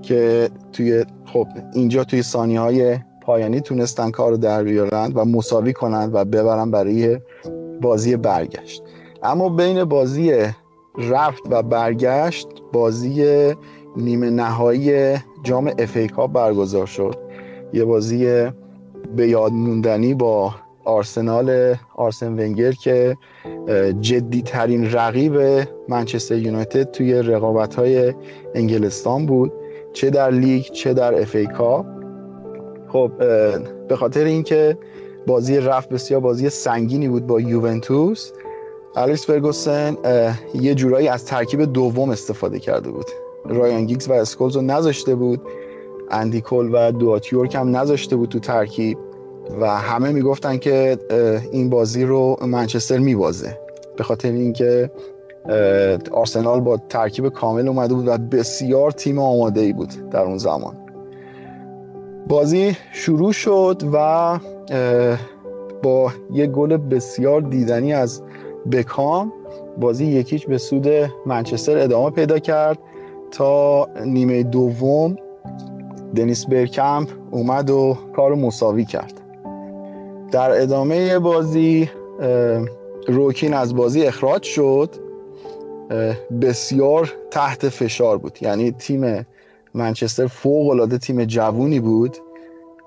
که 0.02 0.50
توی 0.72 1.06
خب 1.26 1.48
اینجا 1.74 2.04
توی 2.04 2.24
ثانیه 2.24 2.60
های 2.60 2.98
پایانی 3.22 3.62
تونستن 3.62 4.12
کار 4.12 4.32
رو 4.32 4.38
در 4.38 4.64
بیارن 4.64 5.12
و 5.16 5.26
مساوی 5.26 5.74
کنند 5.74 6.16
و 6.16 6.26
ببرن 6.26 6.72
برای 6.72 7.20
بازی 7.82 8.18
برگشت. 8.18 8.84
اما 9.24 9.50
بین 9.50 9.84
بازی 9.84 10.34
رفت 10.98 11.44
و 11.50 11.64
برگشت 11.64 12.48
بازی 12.74 13.26
نیمه 13.98 14.30
نهایی 14.30 15.16
جام 15.44 15.72
افی 15.80 16.08
کاپ 16.08 16.32
برگزار 16.32 16.86
شد. 16.86 17.16
یه 17.74 17.86
بازی 17.86 18.50
به 19.16 19.28
یاد 19.28 19.52
موندنی 19.52 20.14
با 20.14 20.56
آرسنال 20.86 21.76
آرسن 21.96 22.34
ونگر 22.34 22.72
که 22.72 23.18
جدی 24.02 24.42
ترین 24.42 24.92
رقیب 24.92 25.68
منچستر 25.90 26.38
یونایتد 26.38 26.92
توی 26.92 27.14
رقابت 27.14 27.76
های 27.76 28.14
انگلستان 28.56 29.26
بود. 29.26 29.52
چه 29.94 30.10
در 30.10 30.32
لیگ 30.32 30.64
چه 30.64 30.94
در 30.94 31.22
اف 31.22 31.36
ای 31.36 31.48
کاپ. 31.48 31.86
خب 32.88 33.12
به 33.88 33.96
خاطر 33.96 34.24
اینکه 34.24 34.78
بازی 35.28 35.58
رفت 35.58 35.90
بسیار 35.90 36.20
بازی 36.20 36.50
سنگینی 36.50 37.08
بود 37.08 37.28
با 37.28 37.40
یوونتوس. 37.40 38.32
الیس 38.96 39.26
فرگوسن 39.26 39.98
یه 40.54 40.76
جورایی 40.76 41.08
از 41.08 41.26
ترکیب 41.26 41.64
دوم 41.64 42.10
استفاده 42.10 42.60
کرده 42.60 42.92
بود. 42.92 43.06
رایان 43.46 43.86
گیگز 43.86 44.10
و 44.10 44.14
اسکولز 44.14 44.56
رو 44.56 44.62
نذاشته 44.62 45.16
بود. 45.16 45.42
اندی 46.12 46.42
کول 46.42 46.70
و 46.74 46.92
دواتیورک 46.92 47.56
هم 47.56 47.78
نذاشته 47.78 48.16
بود 48.16 48.30
تو 48.30 48.40
ترکیب 48.40 48.98
و 49.62 49.78
همه 49.78 50.12
می‌گفتن 50.12 50.58
که 50.58 50.98
این 51.52 51.70
بازی 51.70 52.04
رو 52.04 52.38
منچستر 52.42 52.98
میبازه. 52.98 53.60
به 53.98 54.04
خاطر 54.04 54.32
اینکه 54.32 54.92
آرسنال 56.12 56.60
با 56.60 56.78
ترکیب 56.90 57.30
کامل 57.30 57.68
اومده 57.68 57.94
بود 57.94 58.08
و 58.08 58.18
بسیار 58.18 58.92
تیم 58.92 59.20
آماده 59.20 59.62
ای 59.62 59.74
بود 59.74 60.10
در 60.12 60.22
اون 60.22 60.38
زمان. 60.38 60.78
بازی 62.28 62.78
شروع 62.92 63.32
شد 63.32 63.82
و 63.94 64.40
با 65.84 66.12
یه 66.32 66.48
گل 66.48 66.78
بسیار 66.78 67.42
دیدنی 67.42 67.94
از 67.94 68.22
بکام 68.72 69.34
بازی 69.78 70.06
یکیچ 70.06 70.48
به 70.48 70.58
سود 70.58 70.88
منچستر 71.26 71.78
ادامه 71.78 72.10
پیدا 72.10 72.40
کرد 72.40 72.80
تا 73.32 73.88
نیمه 74.06 74.44
دوم 74.44 75.16
دنیس 76.16 76.46
برکمپ 76.46 77.10
اومد 77.32 77.70
و 77.70 77.98
کار 78.16 78.36
مساوی 78.36 78.86
کرد. 78.86 79.22
در 80.32 80.62
ادامه 80.62 81.20
بازی 81.20 81.90
روکین 83.08 83.54
از 83.54 83.76
بازی 83.76 84.06
اخراج 84.06 84.44
شد. 84.44 84.90
بسیار 86.42 87.14
تحت 87.32 87.70
فشار 87.70 88.18
بود. 88.18 88.38
یعنی 88.42 88.72
تیم 88.72 89.26
منچستر 89.74 90.28
فوق 90.28 90.70
العاده 90.70 90.98
تیم 90.98 91.26
جوونی 91.26 91.80
بود 91.80 92.18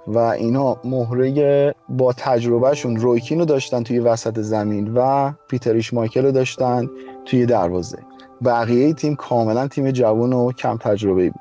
و 0.07 0.19
اینا 0.19 0.77
مهره 0.85 1.75
با 1.89 2.13
تجربهشون 2.13 2.97
رویکین 2.97 3.39
رو 3.39 3.45
داشتن 3.45 3.83
توی 3.83 3.99
وسط 3.99 4.41
زمین 4.41 4.95
و 4.95 5.33
پیتریش 5.49 5.95
مایکل 5.95 6.25
رو 6.25 6.33
داشتن 6.33 6.91
توی 7.25 7.47
دروازه. 7.47 7.99
بقیه 8.45 8.93
تیم 8.93 9.15
کاملا 9.15 9.69
تیم 9.69 9.91
جوون 9.91 10.33
و 10.33 10.53
کم 10.53 10.77
تجربه 10.77 11.31
بود. 11.31 11.41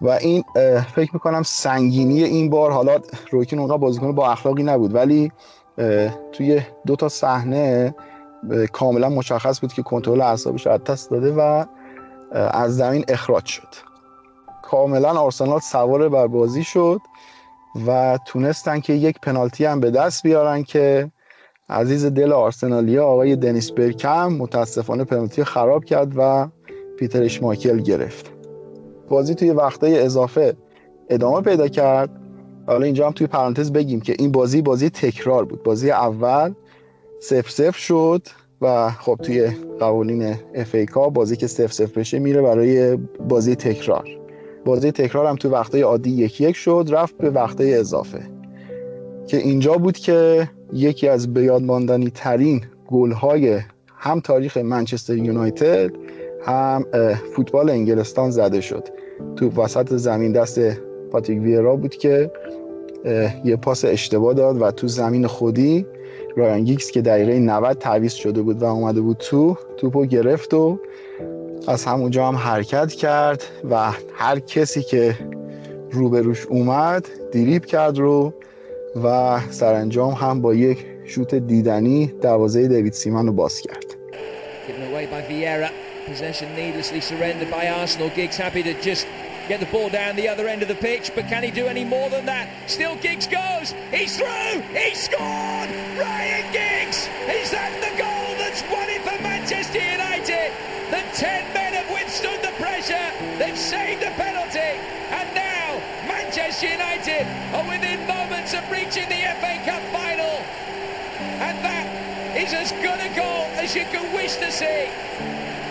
و 0.00 0.08
این 0.08 0.44
فکر 0.94 1.10
می‌کنم 1.12 1.42
سنگینی 1.42 2.24
این 2.24 2.50
بار 2.50 2.70
حالا 2.70 2.98
رویکین 3.30 3.58
اونقدر 3.58 3.76
بازیکن 3.76 4.14
با 4.14 4.30
اخلاقی 4.30 4.62
نبود 4.62 4.94
ولی 4.94 5.32
توی 6.32 6.60
دو 6.86 6.96
تا 6.96 7.08
صحنه 7.08 7.94
کاملا 8.72 9.08
مشخص 9.08 9.60
بود 9.60 9.72
که 9.72 9.82
کنترل 9.82 10.20
اعصابش 10.20 10.66
از 10.66 11.08
داده 11.08 11.32
و 11.32 11.64
از 12.32 12.76
زمین 12.76 13.04
اخراج 13.08 13.46
شد. 13.46 13.68
کاملا 14.70 15.10
آرسنال 15.10 15.60
سوار 15.60 16.08
بر 16.08 16.26
بازی 16.26 16.64
شد 16.64 17.00
و 17.86 18.18
تونستن 18.26 18.80
که 18.80 18.92
یک 18.92 19.16
پنالتی 19.22 19.64
هم 19.64 19.80
به 19.80 19.90
دست 19.90 20.22
بیارن 20.22 20.62
که 20.62 21.10
عزیز 21.68 22.06
دل 22.06 22.32
آرسنالی 22.32 22.98
آقای 22.98 23.36
دنیس 23.36 23.70
برکم 23.70 24.32
متاسفانه 24.32 25.04
پنالتی 25.04 25.44
خراب 25.44 25.84
کرد 25.84 26.12
و 26.16 26.48
پیتر 26.98 27.22
اشماکل 27.22 27.78
گرفت. 27.78 28.32
بازی 29.08 29.34
توی 29.34 29.50
وقتای 29.50 29.98
اضافه 29.98 30.56
ادامه 31.10 31.40
پیدا 31.40 31.68
کرد. 31.68 32.10
حالا 32.66 32.84
اینجا 32.84 33.06
هم 33.06 33.12
توی 33.12 33.26
پرانتز 33.26 33.72
بگیم 33.72 34.00
که 34.00 34.16
این 34.18 34.32
بازی 34.32 34.62
بازی 34.62 34.90
تکرار 34.90 35.44
بود. 35.44 35.62
بازی 35.62 35.90
اول 35.90 36.54
سف 37.20 37.50
سف 37.50 37.76
شد 37.76 38.22
و 38.60 38.90
خب 38.90 39.18
توی 39.22 39.50
قوانین 39.80 40.34
اف 40.54 40.74
ای 40.74 40.86
بازی 41.12 41.36
که 41.36 41.46
سف 41.46 41.72
سف 41.72 41.98
بشه 41.98 42.18
میره 42.18 42.42
برای 42.42 42.96
بازی 43.28 43.56
تکرار. 43.56 44.25
بازی 44.66 44.92
تکرار 44.92 45.26
هم 45.26 45.36
توی 45.36 45.50
وقتای 45.50 45.80
عادی 45.80 46.10
یکی 46.10 46.44
یک 46.44 46.56
شد 46.56 46.88
رفت 46.90 47.18
به 47.18 47.30
وقتای 47.30 47.74
اضافه. 47.74 48.22
که 49.26 49.36
اینجا 49.36 49.74
بود 49.74 49.98
که 49.98 50.50
یکی 50.72 51.08
از 51.08 51.34
بیاد 51.34 51.62
ماندنی 51.62 52.10
ترین 52.10 52.64
گل 52.86 53.12
های 53.12 53.60
هم 53.96 54.20
تاریخ 54.20 54.56
منچستر 54.56 55.16
یونایتد 55.16 55.90
هم 56.44 56.84
فوتبال 57.36 57.70
انگلستان 57.70 58.30
زده 58.30 58.60
شد. 58.60 58.88
تو 59.36 59.62
وسط 59.62 59.94
زمین 59.94 60.32
دست 60.32 60.60
پاتریک 61.10 61.42
ویرا 61.42 61.76
بود 61.76 61.94
که 61.94 62.30
یه 63.44 63.56
پاس 63.56 63.84
اشتباه 63.84 64.34
داد 64.34 64.62
و 64.62 64.70
تو 64.70 64.88
زمین 64.88 65.26
خودی 65.26 65.86
رایان 66.36 66.64
گیکس 66.64 66.90
که 66.90 67.02
دقیقه 67.02 67.38
90 67.38 67.78
تعویض 67.78 68.12
شده 68.12 68.42
بود 68.42 68.62
و 68.62 68.64
اومده 68.64 69.00
بود 69.00 69.16
تو 69.16 69.56
توپو 69.76 70.04
گرفت 70.04 70.54
و 70.54 70.78
از 71.68 71.84
همونجا 71.84 72.28
هم 72.28 72.36
حرکت 72.36 72.92
کرد 72.92 73.44
و 73.70 73.92
هر 74.16 74.38
کسی 74.38 74.82
که 74.82 75.18
روبروش 75.90 76.46
اومد 76.46 77.08
دیریب 77.32 77.64
کرد 77.64 77.98
رو 77.98 78.34
و 79.04 79.40
سرانجام 79.50 80.12
هم 80.12 80.40
با 80.40 80.54
یک 80.54 80.86
شوت 81.04 81.34
دیدنی 81.34 82.06
دروازه 82.06 82.68
دیوید 82.68 82.92
سیمان 82.92 83.26
رو 83.26 83.32
باز 83.32 83.60
کرد 83.60 83.84
Possession 86.06 86.54
needlessly 86.54 87.00
surrendered 87.00 87.50
by 87.50 87.64
Arsenal. 87.80 88.10
Giggs 88.10 88.36
happy 88.36 88.62
to 88.62 88.74
just 88.88 89.04
get 89.48 89.58
the 89.58 89.66
ball 89.74 89.88
down 89.88 90.14
the 90.14 90.28
other 90.28 90.46
end 90.46 90.62
of 90.62 90.68
the 90.68 90.80
pitch, 90.88 91.10
but 91.16 91.24
can 91.32 91.42
he 91.42 91.50
do 91.50 91.66
any 91.66 91.84
more 91.84 92.08
than 92.14 92.24
that? 92.26 92.44
Still 92.76 92.94
Giggs 93.06 93.26
goes. 93.26 93.74
He's 93.96 94.16
through. 94.18 94.56
He 94.80 94.94
scored. 94.94 95.68
Ryan 96.02 96.46
Giggs. 96.58 96.98
Is 97.40 97.50
that 97.56 97.72
the 97.84 97.92
goal 98.04 98.28
that's 98.40 98.62
won 98.72 98.88
it 98.96 99.02
for 99.06 99.18
Manchester 99.20 99.82
United? 99.98 100.48
The 100.94 101.02
10 101.12 101.55
pressure. 102.86 103.38
They've 103.38 103.58
saved 103.58 104.02
the 104.02 104.10
penalty. 104.12 104.58
And 105.10 105.34
now 105.34 105.80
Manchester 106.06 106.66
United 106.66 107.26
are 107.54 107.68
within 107.68 108.06
moments 108.06 108.54
of 108.54 108.70
reaching 108.70 109.08
the 109.08 109.22
FA 109.40 109.58
Cup 109.64 109.82
final. 109.92 110.44
And 111.18 111.56
that 111.64 112.36
is 112.36 112.52
as 112.52 112.72
good 112.72 113.00
a 113.00 113.08
goal 113.16 113.46
as 113.56 113.74
you 113.74 113.84
can 113.86 114.12
wish 114.14 114.36
to 114.36 114.50
see. 114.50 114.90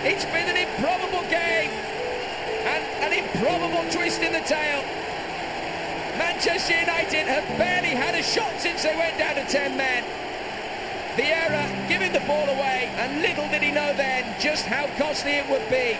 It's 0.06 0.26
been 0.26 0.48
an 0.48 0.58
improbable 0.58 1.24
game 1.30 1.72
and 2.66 2.84
an 3.04 3.14
improbable 3.14 3.84
twist 3.92 4.22
in 4.22 4.32
the 4.32 4.42
tale. 4.42 4.84
Manchester 6.18 6.80
United 6.80 7.28
have 7.28 7.46
barely 7.58 7.90
had 7.90 8.16
a 8.16 8.24
shot 8.24 8.60
since 8.60 8.84
they 8.84 8.96
went 8.96 9.18
down 9.18 9.36
to 9.36 9.44
10 9.44 9.76
men. 9.76 10.04
Vieira 11.18 11.90
giving 11.90 12.12
the 12.12 12.20
ball 12.22 12.48
away, 12.50 12.90
and 12.98 13.22
little 13.22 13.48
did 13.50 13.62
he 13.62 13.72
know 13.72 13.94
then 13.94 14.36
just 14.40 14.66
how 14.66 14.88
costly 14.98 15.32
it 15.32 15.50
would 15.50 15.70
be. 15.70 15.98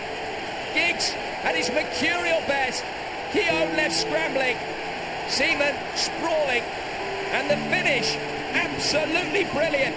Giggs 0.75 1.13
at 1.43 1.55
his 1.55 1.69
mercurial 1.71 2.41
best, 2.47 2.83
Keown 3.33 3.75
left 3.75 3.93
scrambling, 3.93 4.57
Seaman 5.29 5.75
sprawling, 5.95 6.63
and 7.33 7.49
the 7.49 7.57
finish 7.69 8.17
absolutely 8.53 9.45
brilliant. 9.45 9.95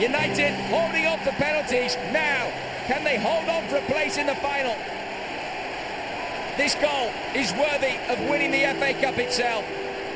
United 0.00 0.52
holding 0.72 1.06
off 1.06 1.22
the 1.24 1.32
penalties. 1.32 1.96
Now, 2.12 2.48
can 2.86 3.04
they 3.04 3.18
hold 3.18 3.48
on 3.48 3.62
for 3.68 3.76
a 3.76 3.82
place 3.82 4.16
in 4.16 4.26
the 4.26 4.34
final? 4.36 4.74
This 6.56 6.74
goal 6.74 7.08
is 7.34 7.52
worthy 7.54 7.94
of 8.12 8.16
winning 8.30 8.50
the 8.50 8.64
FA 8.80 8.92
Cup 9.02 9.18
itself. 9.18 9.64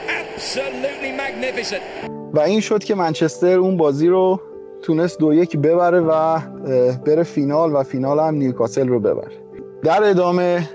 Absolutely 0.09 1.13
magnificent. 1.13 1.83
و 2.35 2.41
این 2.41 2.61
شد 2.61 2.85
که 2.85 2.95
منچستر 2.95 3.59
اون 3.59 3.77
بازی 3.77 4.09
رو 4.09 4.41
تونست 4.82 5.20
دو 5.20 5.34
یک 5.34 5.58
ببره 5.58 6.00
و 6.00 6.40
بره 7.06 7.24
فینال 7.24 7.76
و 7.76 7.84
فینال 7.84 8.20
هم 8.20 8.36
نیوکاسل 8.36 8.88
رو 8.88 9.00
ببره. 9.00 9.32
در 9.84 10.04
ادامه 10.04 10.70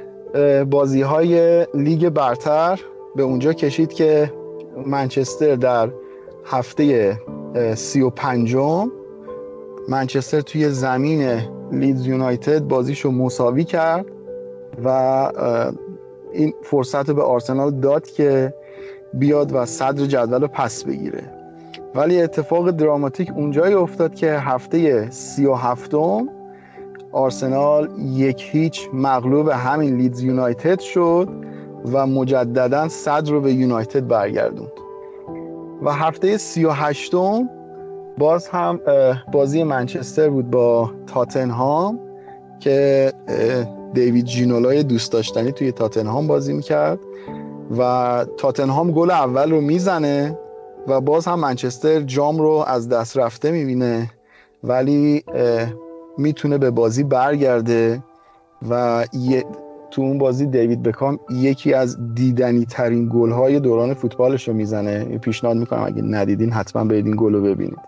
بازی 0.70 1.02
های 1.02 1.66
لیگ 1.74 2.08
برتر 2.08 2.80
به 3.16 3.22
اونجا 3.22 3.52
کشید 3.52 3.92
که 3.92 4.32
منچستر 4.86 5.54
در 5.54 5.90
هفته 6.44 7.16
سی 7.74 8.00
و 8.00 8.10
پنجم 8.10 8.90
منچستر 9.88 10.40
توی 10.40 10.68
زمین 10.68 11.40
لیدز 11.72 12.06
یونایتد 12.06 12.58
بازیشو 12.58 13.10
مساوی 13.10 13.64
کرد 13.64 14.06
و 14.84 14.88
این 16.32 16.54
فرصت 16.62 17.10
به 17.10 17.22
آرسنال 17.22 17.70
داد 17.70 18.06
که 18.06 18.54
بیاد 19.14 19.54
و 19.54 19.66
صدر 19.66 20.06
جدول 20.06 20.40
رو 20.40 20.48
پس 20.48 20.84
بگیره. 20.84 21.33
ولی 21.94 22.22
اتفاق 22.22 22.70
دراماتیک 22.70 23.32
اونجایی 23.36 23.74
افتاد 23.74 24.14
که 24.14 24.32
هفته 24.32 25.10
سی 25.10 25.46
و 25.46 25.54
هفتم 25.54 26.28
آرسنال 27.12 27.88
یک 27.98 28.48
هیچ 28.52 28.88
مغلوب 28.92 29.48
همین 29.48 29.96
لیدز 29.96 30.22
یونایتد 30.22 30.80
شد 30.80 31.28
و 31.92 32.06
مجددا 32.06 32.88
صدر 32.88 33.30
رو 33.30 33.40
به 33.40 33.52
یونایتد 33.52 34.08
برگردوند. 34.08 34.72
و 35.82 35.92
هفته 35.92 36.36
سی 36.36 36.64
و 36.64 36.70
هشتم 36.70 37.48
باز 38.18 38.48
هم 38.48 38.80
بازی 39.32 39.62
منچستر 39.62 40.28
بود 40.28 40.50
با 40.50 40.90
تاتنهام 41.06 42.00
که 42.60 43.12
دیوید 43.94 44.24
جینولای 44.24 44.82
دوست 44.82 45.12
داشتنی 45.12 45.52
توی 45.52 45.72
تاتنهام 45.72 46.26
بازی 46.26 46.52
می‌کرد 46.52 46.98
و 47.78 48.26
تاتنهام 48.36 48.90
گل 48.90 49.10
اول 49.10 49.50
رو 49.50 49.60
می‌زنه 49.60 50.38
و 50.88 51.00
باز 51.00 51.26
هم 51.26 51.40
منچستر 51.40 52.00
جام 52.00 52.38
رو 52.38 52.64
از 52.66 52.88
دست 52.88 53.16
رفته 53.16 53.50
می‌بینه 53.50 54.10
ولی 54.64 55.24
می‌تونه 56.18 56.58
به 56.58 56.70
بازی 56.70 57.04
برگرده 57.04 58.02
و 58.70 59.04
تو 59.90 60.02
اون 60.02 60.18
بازی 60.18 60.46
دیوید 60.46 60.82
بکام 60.82 61.18
یکی 61.30 61.74
از 61.74 62.14
دیدنی 62.14 62.64
ترین 62.64 63.10
گل 63.12 63.30
های 63.30 63.60
دوران 63.60 63.94
فوتبالش 63.94 64.48
رو 64.48 64.54
می‌زنه 64.54 65.04
پیشنهاد 65.18 65.56
می‌کنم 65.56 65.84
اگه 65.84 66.02
ندیدین 66.02 66.52
حتما 66.52 66.84
برید 66.84 67.06
این 67.06 67.16
گل 67.18 67.34
رو 67.34 67.42
ببینید. 67.42 67.78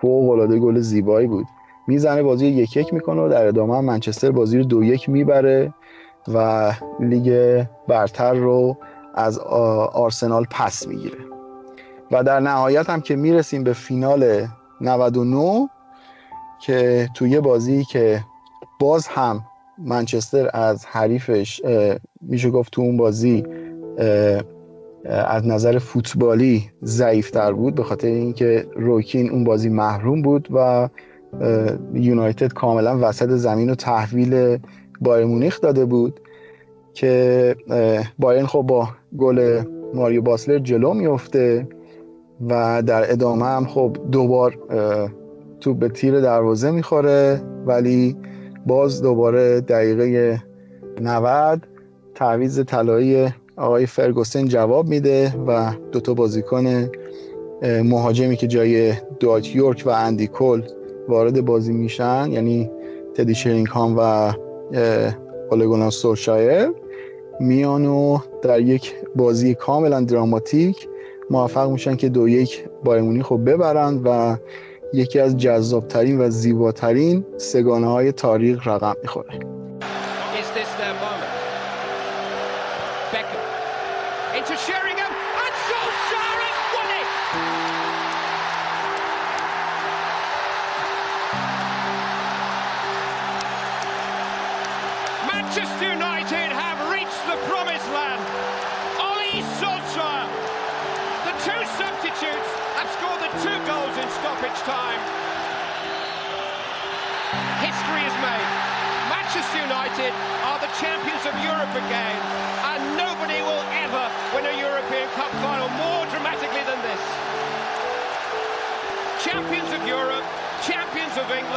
فوق 0.00 0.30
العاده 0.30 0.58
گل 0.58 0.80
زیبایی 0.80 1.26
بود. 1.26 1.46
می‌زنه 1.86 2.22
بازی 2.22 2.46
یک 2.46 2.76
یک 2.76 2.94
می‌کنه 2.94 3.22
و 3.22 3.28
در 3.28 3.46
ادامه 3.46 3.80
منچستر 3.80 4.30
بازی 4.30 4.58
رو 4.58 4.64
دو 4.64 4.84
یک 4.84 5.08
می‌بره 5.08 5.74
و 6.34 6.72
لیگ 7.00 7.64
برتر 7.88 8.34
رو 8.34 8.76
از 9.14 9.38
آرسنال 9.92 10.46
پس 10.50 10.86
می‌گیره. 10.86 11.27
و 12.10 12.24
در 12.24 12.40
نهایت 12.40 12.90
هم 12.90 13.00
که 13.00 13.16
می‌رسیم 13.16 13.64
به 13.64 13.72
فینال 13.72 14.46
99 14.80 15.68
که 16.60 17.08
توی 17.14 17.40
بازی 17.40 17.84
که 17.84 18.24
باز 18.80 19.06
هم 19.06 19.44
منچستر 19.78 20.50
از 20.52 20.86
حریفش 20.86 21.60
میشه 22.20 22.50
گفت 22.50 22.72
تو 22.72 22.82
اون 22.82 22.96
بازی 22.96 23.44
از 25.04 25.46
نظر 25.46 25.78
فوتبالی 25.78 26.70
ضعیفتر 26.84 27.52
بود 27.52 27.74
به 27.74 27.82
خاطر 27.82 28.08
اینکه 28.08 28.66
روکین 28.76 29.30
اون 29.30 29.44
بازی 29.44 29.68
محروم 29.68 30.22
بود 30.22 30.48
و 30.50 30.88
یونایتد 31.94 32.52
کاملا 32.52 32.98
وسط 33.00 33.28
زمین 33.28 33.70
و 33.70 33.74
تحویل 33.74 34.58
بایر 35.00 35.24
مونیخ 35.24 35.60
داده 35.60 35.84
بود 35.84 36.20
که 36.94 37.56
بایرن 38.18 38.46
خب 38.46 38.62
با 38.62 38.88
گل 39.18 39.62
ماریو 39.94 40.22
باسلر 40.22 40.58
جلو 40.58 40.94
میفته 40.94 41.68
و 42.46 42.82
در 42.86 43.12
ادامه 43.12 43.44
هم 43.44 43.66
خب 43.66 43.96
دوبار 44.12 44.58
تو 45.60 45.74
به 45.74 45.88
تیر 45.88 46.20
دروازه 46.20 46.70
می‌خوره 46.70 47.42
ولی 47.66 48.16
باز 48.66 49.02
دوباره 49.02 49.60
دقیقه 49.60 50.42
90 51.00 51.66
تعویز 52.14 52.64
طلایی 52.64 53.28
آقای 53.56 53.86
فرگوسن 53.86 54.44
جواب 54.44 54.88
میده 54.88 55.34
و 55.46 55.72
دوتا 55.92 56.14
بازیکن 56.14 56.90
مهاجمی 57.62 58.36
که 58.36 58.46
جای 58.46 58.92
دایت 59.20 59.56
یورک 59.56 59.82
و 59.86 59.90
اندی 59.90 60.26
کل 60.26 60.62
وارد 61.08 61.44
بازی 61.44 61.72
میشن 61.72 62.28
یعنی 62.32 62.70
تدی 63.14 63.34
شرینگهام 63.34 63.96
و 63.98 64.32
اولگونا 65.50 65.90
سورشایر 65.90 66.72
میان 67.40 67.86
و 67.86 68.18
در 68.42 68.60
یک 68.60 68.94
بازی 69.16 69.54
کاملا 69.54 70.00
دراماتیک 70.00 70.88
موفق 71.30 71.70
میشن 71.70 71.96
که 71.96 72.08
دو 72.08 72.28
یک 72.28 72.64
بایمونی 72.84 73.22
خب 73.22 73.50
ببرند 73.50 74.00
و 74.04 74.36
یکی 74.94 75.20
از 75.20 75.36
جذابترین 75.36 76.20
و 76.20 76.30
زیباترین 76.30 77.24
سگانه 77.36 77.86
های 77.86 78.12
تاریخ 78.12 78.68
رقم 78.68 78.94
می‌خوره. 79.02 79.57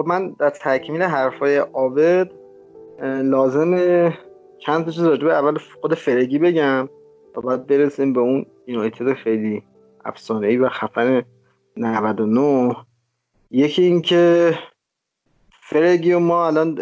خب 0.00 0.06
من 0.06 0.30
در 0.38 0.50
تکمیل 0.50 1.02
حرفای 1.02 1.58
آبد 1.58 2.30
لازم 3.22 3.74
چند 4.58 4.84
تا 4.84 4.90
چیز 4.90 5.02
راجبه 5.02 5.34
اول 5.34 5.58
خود 5.80 5.94
فرگی 5.94 6.38
بگم 6.38 6.88
تا 7.34 7.40
بعد 7.40 7.66
برسیم 7.66 8.12
به 8.12 8.20
اون 8.20 8.46
یونایتد 8.66 9.12
خیلی 9.12 9.62
افسانه‌ای 10.04 10.56
و 10.56 10.68
خفن 10.68 11.22
99 11.76 12.76
یکی 13.50 13.82
اینکه 13.82 14.54
فرگی 15.50 16.12
و 16.12 16.18
ما 16.18 16.46
الان 16.46 16.78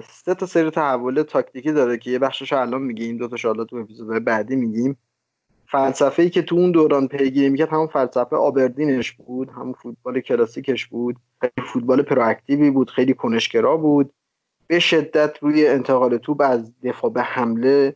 سه 0.00 0.34
تا 0.34 0.46
سری 0.46 0.70
تحول 0.70 1.22
تاکتیکی 1.22 1.72
داره 1.72 1.98
که 1.98 2.10
یه 2.10 2.18
بخشش 2.18 2.52
الان 2.52 2.82
میگیم 2.82 3.16
دو 3.16 3.28
تا 3.28 3.36
حالا 3.48 3.64
تو 3.64 3.76
اپیزودهای 3.76 4.20
بعدی 4.20 4.56
میگیم. 4.56 4.96
فلسفه 5.72 6.22
ای 6.22 6.30
که 6.30 6.42
تو 6.42 6.56
اون 6.56 6.70
دوران 6.70 7.08
پیگیری 7.08 7.48
می‌کرد 7.48 7.68
همون 7.68 7.86
فلسفه 7.86 8.36
آبردینش 8.36 9.12
بود 9.12 9.50
همون 9.50 9.72
فوتبال 9.72 10.20
کلاسیکش 10.20 10.86
بود. 10.86 11.16
خیلی 11.40 11.68
فوتبال 11.72 12.02
پرواکتیوی 12.02 12.70
بود 12.70 12.90
خیلی 12.90 13.14
کنشگرا 13.14 13.76
بود. 13.76 14.12
به 14.66 14.78
شدت 14.78 15.38
روی 15.40 15.66
انتقال 15.66 16.16
توپ 16.16 16.40
از 16.40 16.72
دفاع 16.82 17.10
به 17.10 17.22
حمله 17.22 17.94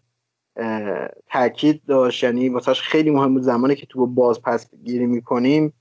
تاکید 1.32 1.82
داشت. 1.88 2.24
یعنی 2.24 2.48
واسهش 2.48 2.80
خیلی 2.80 3.10
مهم 3.10 3.34
بود 3.34 3.42
زمانی 3.42 3.74
که 3.74 3.86
تو 3.86 4.06
باز 4.06 4.42
پس 4.42 4.70
گیری 4.84 5.06
می‌کنیم 5.06 5.72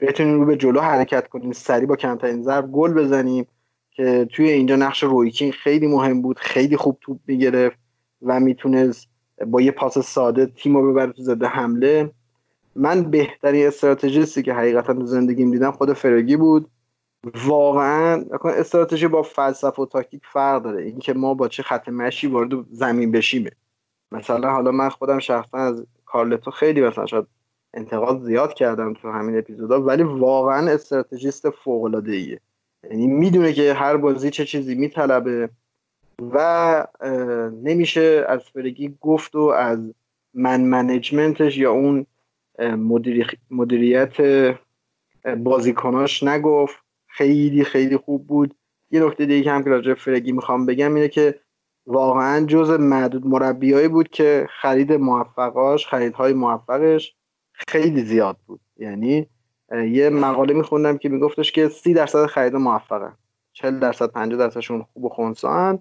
بتونیم 0.00 0.40
رو 0.40 0.46
به 0.46 0.56
جلو 0.56 0.80
حرکت 0.80 1.28
کنیم 1.28 1.52
سریع 1.52 1.86
با 1.86 1.96
کمترین 1.96 2.42
ضرب 2.42 2.72
گل 2.72 2.92
بزنیم 2.92 3.46
که 3.90 4.28
توی 4.32 4.50
اینجا 4.50 4.76
نقش 4.76 5.02
رویکین 5.02 5.52
خیلی 5.52 5.86
مهم 5.86 6.22
بود 6.22 6.38
خیلی 6.38 6.76
خوب 6.76 6.98
توپ 7.00 7.18
می‌گرفت 7.26 7.78
و 8.22 8.40
می‌تونست 8.40 9.08
با 9.46 9.60
یه 9.60 9.70
پاس 9.70 9.98
ساده 9.98 10.46
تیم 10.46 10.76
رو 10.76 10.92
ببره 10.92 11.12
تو 11.12 11.22
زده 11.22 11.46
حمله. 11.46 12.10
من 12.76 13.10
بهترین 13.10 13.66
استراتژیستی 13.66 14.42
که 14.42 14.54
حقیقتا 14.54 14.94
تو 14.94 15.06
زندگیم 15.06 15.50
دیدم 15.50 15.70
خود 15.70 15.92
فرگی 15.92 16.36
بود. 16.36 16.70
واقعا 17.46 18.24
استراتژی 18.44 19.08
با 19.08 19.22
فلسفه 19.22 19.82
و 19.82 19.86
تاکتیک 19.86 20.22
فرق 20.32 20.62
داره. 20.62 20.82
اینکه 20.82 21.12
ما 21.12 21.34
با 21.34 21.48
چه 21.48 21.62
خط 21.62 21.88
مشی 21.88 22.26
وارد 22.26 22.50
زمین 22.70 23.12
بشیمه 23.12 23.50
مثلا 24.12 24.50
حالا 24.50 24.70
من 24.70 24.88
خودم 24.88 25.18
شخصا 25.18 25.58
از 25.58 25.86
کارلتو 26.04 26.50
خیلی 26.50 26.80
مثلا 26.80 27.06
شاید 27.06 27.26
انتقاد 27.74 28.22
زیاد 28.22 28.54
کردم 28.54 28.94
تو 28.94 29.10
همین 29.10 29.38
اپیزودا 29.38 29.82
ولی 29.82 30.02
واقعا 30.02 30.70
استراتژیست 30.70 31.50
فوق 31.50 31.84
العاده 31.84 32.12
ایه 32.12 32.40
یعنی 32.90 33.06
می‌دونه 33.06 33.52
که 33.52 33.74
هر 33.74 33.96
بازی 33.96 34.30
چه 34.30 34.44
چیزی 34.44 34.74
میطلبه. 34.74 35.50
و 36.22 36.86
نمیشه 37.62 38.24
از 38.28 38.42
فرگی 38.42 38.98
گفت 39.00 39.34
و 39.34 39.40
از 39.40 39.78
من 40.34 40.60
منیجمنتش 40.60 41.58
یا 41.58 41.72
اون 41.72 42.06
مدیریت 43.50 44.16
بازیکناش 45.38 46.22
نگفت. 46.22 46.76
خیلی 47.06 47.64
خیلی 47.64 47.96
خوب 47.96 48.26
بود. 48.26 48.54
یه 48.90 49.04
نکته 49.04 49.26
دیگه 49.26 49.52
هم 49.52 49.64
که 49.64 49.70
راجع 49.70 49.94
فرگی 49.94 50.32
می‌خوام 50.32 50.66
بگم 50.66 50.94
اینه 50.94 51.08
که 51.08 51.40
واقعا 51.86 52.46
جز 52.46 52.70
معدود 52.70 53.26
مربیایی 53.26 53.88
بود 53.88 54.08
که 54.08 54.46
خرید 54.60 54.92
موفقاش 54.92 55.86
خریدهای 55.86 56.32
موفقش 56.32 57.16
خیلی 57.52 58.02
زیاد 58.02 58.36
بود. 58.46 58.60
یعنی 58.76 59.26
یه 59.72 60.10
مقاله 60.10 60.54
میخوندم 60.54 60.98
که 60.98 61.08
میگفتش 61.08 61.52
که 61.52 61.68
سی 61.68 61.94
درصد 61.94 62.26
خرید 62.26 62.56
موفقه 62.56 63.12
40 63.52 63.78
درصد 63.78 64.06
50 64.06 64.38
درصدشون 64.38 64.82
خوب 64.92 65.04
و 65.04 65.08
خونسان 65.08 65.80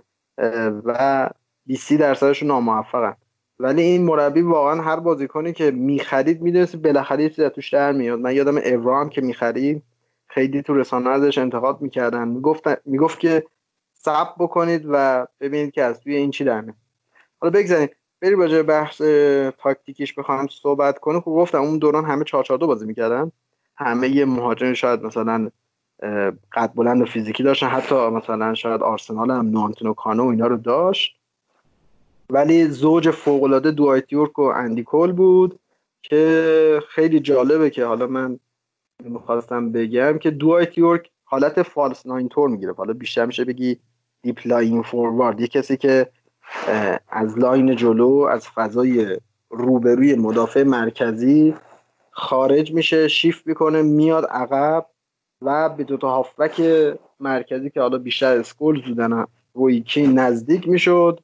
و 0.85 1.29
20 1.65 1.93
درصدشون 1.93 2.47
ناموفقن. 2.47 3.15
ولی 3.59 3.81
این 3.81 4.03
مربی 4.05 4.41
واقعا 4.41 4.81
هر 4.81 4.99
بازیکنی 4.99 5.53
که 5.53 5.71
می‌خرید 5.71 6.41
می‌دونست 6.41 6.75
بالاخره 6.75 7.23
یه 7.23 7.29
چیزی 7.29 7.49
توش 7.49 7.73
در 7.73 7.91
میاد. 7.91 8.19
من 8.19 8.35
یادم 8.35 8.59
ابراهام 8.63 9.09
که 9.09 9.21
می‌خرید 9.21 9.83
خیلی 10.27 10.61
تو 10.61 10.73
رسانه 10.73 11.09
ازش 11.09 11.37
انتقاد 11.37 11.81
می‌کردن. 11.81 12.27
می‌گفت 12.27 12.63
می‌گفت 12.85 13.19
که 13.19 13.43
صبر 13.93 14.31
بکنید 14.39 14.85
و 14.89 15.27
ببینید 15.39 15.71
که 15.71 15.83
از 15.83 15.99
توی 16.01 16.15
این 16.15 16.31
چی 16.31 16.43
در 16.43 16.63
حالا 17.39 17.51
بگذاریم. 17.59 17.89
بری 18.21 18.35
راجع 18.35 18.61
بحث 18.61 19.01
تاکتیکیش 19.57 20.13
بخوام 20.13 20.47
صحبت 20.47 20.99
کنه 20.99 21.19
خب 21.19 21.31
گفتم 21.31 21.61
اون 21.61 21.77
دوران 21.77 22.05
همه 22.05 22.23
4 22.23 22.43
بازی 22.57 22.85
می‌کردن. 22.85 23.31
همه 23.77 24.09
یه 24.09 24.25
مهاجم 24.25 24.73
شاید 24.73 25.03
مثلا 25.03 25.49
قد 26.53 26.71
بلند 26.75 27.01
و 27.01 27.05
فیزیکی 27.05 27.43
داشتن. 27.43 27.67
حتی 27.67 27.95
مثلا 27.95 28.53
شاید 28.53 28.81
آرسنال 28.81 29.31
هم 29.31 29.49
نانتون 29.49 29.87
و 29.87 29.93
کانو 29.93 30.25
اینا 30.25 30.47
رو 30.47 30.57
داشت. 30.57 31.17
ولی 32.29 32.65
زوج 32.65 33.11
فوق 33.11 33.43
العاده 33.43 33.71
دوایت 33.71 34.13
یورک 34.13 34.39
و 34.39 34.41
اندی 34.41 34.83
کول 34.83 35.11
بود 35.11 35.59
که 36.01 36.81
خیلی 36.89 37.19
جالبه 37.19 37.69
که 37.69 37.85
حالا 37.85 38.07
من 38.07 38.39
می‌خواستم 39.03 39.71
بگم 39.71 40.17
که 40.17 40.31
دوایت 40.31 40.77
یورک 40.77 41.09
حالت 41.23 41.61
false 41.61 42.05
nine 42.05 42.29
طور 42.29 42.49
می‌گیره. 42.49 42.73
حالا 42.73 42.93
بیشتر 42.93 43.25
میشه 43.25 43.45
بگی 43.45 43.79
deep-lying 44.21 44.81
forward. 44.81 45.41
یه 45.41 45.47
کسی 45.47 45.77
که 45.77 46.09
از 47.09 47.39
line 47.39 47.75
جلو 47.75 48.27
از 48.31 48.47
فضای 48.47 49.17
روبروی 49.49 50.15
مدافع 50.15 50.63
مرکزی 50.63 51.55
خارج 52.11 52.73
میشه 52.73 53.07
شیفت 53.07 53.47
می‌کنه 53.47 53.81
میاد 53.81 54.25
عقب. 54.25 54.85
و 55.41 55.69
به 55.69 55.83
دوتا 55.83 56.09
هافبک 56.09 56.61
مرکزی 57.19 57.69
که 57.69 57.81
حالا 57.81 57.97
بیشتر 57.97 58.37
اسکول 58.37 58.83
بودن 58.87 59.25
روی 59.53 59.81
کی 59.81 60.07
نزدیک 60.07 60.67
می‌شد 60.67 61.19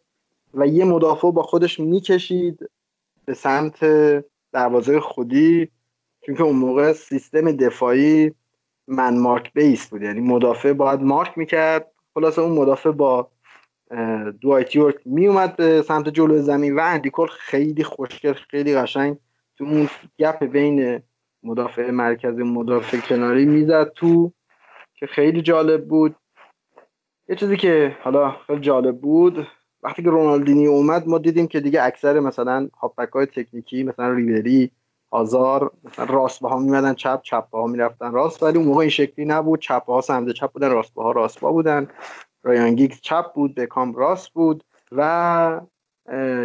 و 0.54 0.68
یه 0.68 0.86
مدافع 0.86 1.32
با 1.32 1.44
خودش 1.44 1.80
می‌کشید 1.80 2.70
به 3.26 3.34
سمت 3.34 3.86
دروازه 4.52 5.00
خودی 5.00 5.70
چون 6.26 6.36
که 6.36 6.44
اون 6.44 6.56
موقع 6.56 6.94
سیستم 6.94 7.52
دفاعی 7.52 8.32
من 8.88 9.18
مارک 9.18 9.54
بیس 9.54 9.90
بود. 9.90 10.02
یعنی 10.02 10.20
مدافع 10.20 10.74
باید 10.74 11.02
مارک 11.02 11.38
می‌کرد. 11.38 11.92
خلاصه 12.14 12.42
اون 12.42 12.52
مدافع 12.52 12.92
با 12.92 13.30
دوایت 14.42 14.76
یورک 14.76 14.96
میومد 15.06 15.56
به 15.56 15.82
سمت 15.82 16.10
جلو 16.10 16.42
زمین 16.42 16.76
و 16.76 16.80
اندیکول 16.80 17.28
خیلی 17.28 17.84
خوشگل 17.84 18.34
خیلی 18.34 18.76
قشنگ 18.76 19.18
تو 19.58 19.64
اون 19.64 19.90
گپ 20.20 20.44
بین 20.44 21.02
مدافع 21.44 21.92
مرکزی 21.92 22.44
مدافع 22.44 22.98
کناری 22.98 23.46
می‌زد 23.46 23.92
تو 23.96 24.32
که 24.96 25.08
خیلی 25.08 25.42
جالب 25.42 25.88
بود. 25.88 26.16
یه 27.28 27.36
چیزی 27.36 27.58
که 27.58 27.98
حالا 28.02 28.36
خیلی 28.48 28.60
جالب 28.60 29.02
بود 29.02 29.48
وقتی 29.84 30.04
که 30.04 30.10
رونالدینی 30.10 30.68
اومد 30.68 31.08
ما 31.08 31.18
دیدیم 31.18 31.48
که 31.48 31.60
دیگه 31.60 31.84
اکثر 31.84 32.20
مثلا 32.20 32.70
هاپبک 32.82 33.10
های 33.10 33.26
تکنیکی 33.26 33.84
مثلا 33.84 34.14
ریبری 34.14 34.72
آزار 35.12 35.72
مثلا 35.84 36.06
راست 36.06 36.42
ها 36.42 36.60
میمدن 36.60 36.94
چپ 36.94 37.22
چپ 37.22 37.48
ها 37.54 37.68
می‌رفتن 37.68 38.12
راست. 38.12 38.44
ولی 38.44 38.58
اون 38.58 38.68
موقع 38.68 38.80
این 38.80 38.90
شکلی 38.90 39.26
نبود. 39.26 39.60
چپ 39.60 39.84
ها 39.86 40.02
سمت 40.02 40.32
چپ 40.32 40.52
بودن 40.52 40.72
راست 40.72 40.94
ها 40.96 41.12
راست 41.12 41.40
با 41.40 41.52
بودن. 41.52 41.88
رایان 42.44 42.76
گیگز 42.76 43.02
چپ 43.02 43.34
بود 43.34 43.56
بکام 43.56 43.94
راست 43.94 44.30
بود. 44.30 44.64
و 44.92 45.62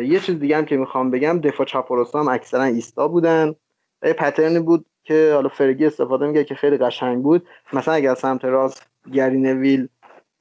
یه 0.02 0.20
چیز 0.20 0.39
دیگه 0.39 0.57
هم 0.57 0.65
که 0.65 0.77
می‌خوام 0.77 1.10
بگم 1.10 1.41
دفاع 1.41 1.67
چپ 1.67 1.91
و 1.91 2.18
هم 2.18 2.28
اکثرا 2.28 2.62
ایستا 2.62 3.09
بودن. 3.09 3.55
یه 4.02 4.12
پترنی 4.12 4.59
بود 4.59 4.86
که 5.09 5.31
حالا 5.35 5.49
فرگی 5.49 5.87
استفاده 5.87 6.27
میگه 6.27 6.45
که 6.45 6.55
خیلی 6.55 6.77
قشنگ 6.77 7.23
بود. 7.23 7.47
مثلا 7.73 7.95
اگر 7.95 8.15
سمت 8.15 8.45
راست 8.45 8.87
گری 9.12 9.39
نویل 9.39 9.89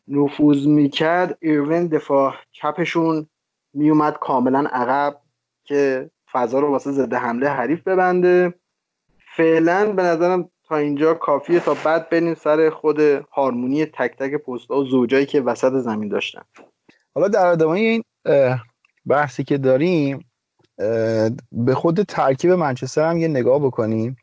نفوذ 0.08 0.68
می‌کرد 0.68 1.38
ایروین 1.42 1.88
دفاع 1.88 2.34
چپشون 2.52 3.28
میومد 3.74 4.18
کاملا 4.22 4.60
عقب 4.72 5.18
که 5.64 6.10
فضا 6.32 6.60
رو 6.60 6.72
واسه 6.72 6.92
ضد 6.92 7.14
حمله 7.14 7.50
حریف 7.50 7.84
ببنده. 7.84 8.54
فعلا 9.38 9.92
به 9.92 10.04
نظرم 10.04 10.50
تا 10.68 10.78
اینجا 10.78 11.14
کافیه 11.14 11.60
تا 11.60 11.76
بعد 11.86 12.10
بریم 12.10 12.34
سر 12.34 12.70
خود 12.70 13.00
هارمونی 13.32 13.86
تک 13.86 14.16
تک 14.18 14.34
پست 14.36 14.72
و 14.72 14.84
زوجایی 14.84 15.26
که 15.26 15.42
وسط 15.42 15.72
زمین 15.72 16.10
داشتن. 16.10 16.42
حالا 17.16 17.28
در 17.28 17.46
ادامه 17.46 17.80
این 17.80 18.04
بحثی 19.08 19.44
که 19.44 19.58
داریم 19.58 20.26
به 21.52 21.76
خود 21.76 22.02
ترکیب 22.02 22.52
منچستر 22.52 23.10
هم 23.10 23.18
یه 23.18 23.28
نگاه 23.28 23.60
بکنیم. 23.60 24.18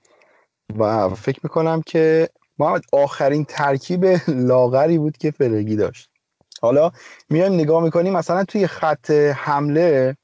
و 0.79 1.09
فکر 1.09 1.41
می‌کنم 1.43 1.83
که 1.87 2.29
محمد 2.59 2.83
آخرین 2.93 3.45
ترکیب 3.45 4.05
لاغری 4.29 4.99
بود 4.99 5.17
که 5.17 5.31
فرگی 5.31 5.77
داشت. 5.77 6.11
حالا 6.63 6.91
میایم 7.31 7.53
نگاه 7.53 7.83
می‌کنیم 7.83 8.13
مثلا 8.13 8.45
توی 8.45 8.67
خط 8.67 9.11
حمله 9.11 10.17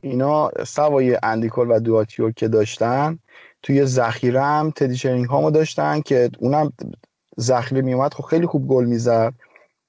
اینا 0.00 0.50
سوای 0.66 1.18
اندیکول 1.22 1.70
و 1.70 1.80
دواتیور 1.80 2.32
که 2.32 2.48
داشتن 2.48 3.18
توی 3.62 3.84
ذخیره 3.86 4.42
هم 4.42 4.72
تدی 4.76 4.96
شرینگ 4.96 5.26
هامو 5.26 5.50
داشتن 5.50 6.00
که 6.00 6.30
اونم 6.38 6.72
ذخیره 7.40 7.82
میومد 7.82 8.14
خب 8.14 8.24
خیلی 8.24 8.46
خوب 8.46 8.68
گل 8.68 8.84
می‌زد. 8.84 9.34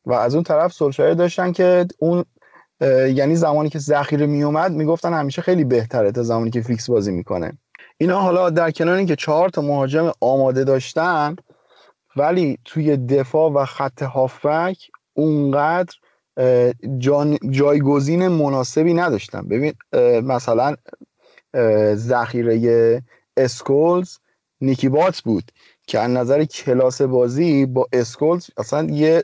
و 0.06 0.14
از 0.14 0.36
اون 0.36 0.44
طرف 0.44 0.74
سولشایر 0.74 1.14
داشتن 1.14 1.52
که 1.52 1.86
اون 2.00 2.26
یعنی 3.14 3.36
زمانی 3.36 3.70
که 3.70 3.80
ذخیره 3.80 4.26
میومد 4.26 4.72
می‌گفتن 4.72 5.14
همیشه 5.14 5.42
خیلی 5.42 5.64
بهتره 5.64 6.12
تا 6.12 6.24
زمانی 6.24 6.50
که 6.50 6.62
فیکس 6.62 6.90
بازی 6.90 7.12
می‌کنه. 7.12 7.58
اینا 8.02 8.20
حالا 8.20 8.50
در 8.50 8.72
کنار 8.72 8.96
اینکه 8.96 9.16
چهار 9.16 9.50
تا 9.50 9.62
مهاجم 9.62 10.12
آماده 10.22 10.64
داشتن 10.64 11.36
ولی 12.16 12.58
توی 12.66 12.98
دفاع 12.98 13.52
و 13.52 13.66
خط 13.66 14.04
هافبک 14.04 14.78
اونقدر 15.14 15.94
جایگزین 17.50 18.28
مناسبی 18.28 18.94
نداشتن. 18.94 19.48
ببین 19.48 19.74
مثلا 20.24 20.76
ذخیره 21.94 23.04
اسکولز 23.38 24.18
نیکی 24.62 24.90
بات 24.90 25.22
بود 25.22 25.52
که 25.88 26.00
از 26.00 26.12
نظر 26.12 26.46
کلاس 26.46 27.02
بازی 27.02 27.66
با 27.66 27.88
اسکولز 27.94 28.50
اصلا 28.58 28.88
یه 28.92 29.24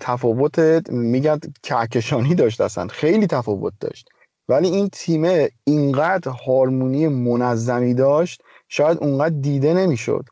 تفاوت 0.00 0.58
میگن 0.90 1.40
کهکشانی 1.62 2.34
داشت 2.34 2.60
اصلا 2.60 2.86
خیلی 2.86 3.26
تفاوت 3.26 3.72
داشت. 3.80 4.08
ولی 4.52 4.68
این 4.68 4.88
تیم 4.88 5.48
اینقدر 5.64 6.30
هارمونی 6.46 7.08
منظمی 7.08 7.94
داشت 7.94 8.42
شاید 8.68 8.98
اونقدر 8.98 9.34
دیده 9.40 9.74
نمی‌شد. 9.74 10.24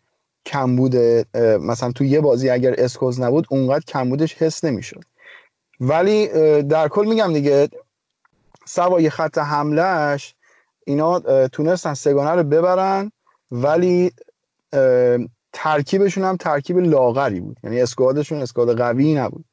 کمبود 0.47 0.97
مثلا 1.37 1.93
تو 1.93 2.05
یه 2.05 2.21
بازی 2.21 2.51
اگر 2.51 2.75
اسکوز 2.79 3.21
نبود 3.21 3.47
اونقدر 3.51 3.85
کمبودش 3.85 4.35
حس 4.43 4.65
نمی‌شد. 4.65 5.01
ولی 5.81 6.27
در 6.63 6.89
کل 6.89 7.07
میگم 7.09 7.33
دیگه 7.33 7.69
سوای 8.67 9.11
خط 9.11 9.39
حملهش 9.39 10.35
اینا 10.87 11.21
تونستن 11.49 11.95
سگانه 11.95 12.31
رو 12.31 12.43
ببرن 12.43 13.13
ولی 13.51 14.13
ترکیبشون 15.53 16.25
هم 16.25 16.37
ترکیب 16.37 16.79
لاغری 16.79 17.41
بود. 17.41 17.57
یعنی 17.65 17.81
squad 17.81 18.15
شون 18.15 18.43
squad 18.43 18.79
قوی 18.79 19.15
نبود. 19.15 19.45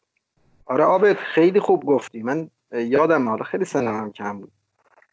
آره 0.66 0.84
آبت 0.84 1.18
خیلی 1.18 1.60
خوب 1.60 1.86
گفتی. 1.86 2.24
من 2.24 2.50
یادم 2.72 3.30
حالا 3.30 3.44
خیلی 3.44 3.66
سنم 3.66 3.96
هم 3.98 4.12
کم 4.12 4.40
بود. 4.40 4.52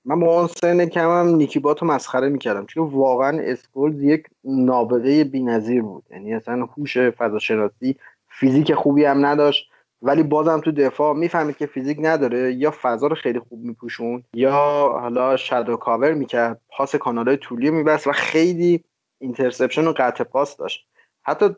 من 0.04 0.20
با 0.20 0.38
اون 0.38 0.46
سن 0.46 0.86
کمم 0.86 1.36
نیکیبات 1.36 1.82
رو 1.82 1.88
مسخره 1.88 2.28
می‌کردم 2.28 2.66
چون 2.66 2.88
واقعا 2.88 3.40
اسکولز 3.42 4.02
یک 4.02 4.26
نابغه 4.44 5.24
بینظیر 5.24 5.82
بود. 5.82 6.04
یعنی 6.10 6.34
اصلا 6.34 6.64
هوش 6.64 6.98
فضاشناسی 6.98 7.96
فیزیک 8.28 8.74
خوبی 8.74 9.04
هم 9.04 9.26
نداشت 9.26 9.70
ولی 10.02 10.22
بازم 10.22 10.60
تو 10.60 10.72
دفاع 10.72 11.14
می‌فهمید 11.14 11.56
که 11.56 11.66
فیزیک 11.66 11.98
نداره. 12.00 12.52
یا 12.52 12.74
فضا 12.82 13.06
رو 13.06 13.14
خیلی 13.14 13.38
خوب 13.38 13.64
میپوشون 13.64 14.22
یا 14.34 14.52
حالا 15.00 15.36
shadow 15.36 15.76
cover 15.76 16.14
می‌کرد 16.14 16.60
پاس 16.68 16.96
کانالای 16.96 17.36
طولی 17.36 17.70
میبست 17.70 18.06
و 18.06 18.12
خیلی 18.12 18.84
interception 19.18 19.86
و 19.86 19.92
قطع 19.96 20.24
پاس 20.24 20.56
داشت. 20.56 20.86
حتی 21.22 21.48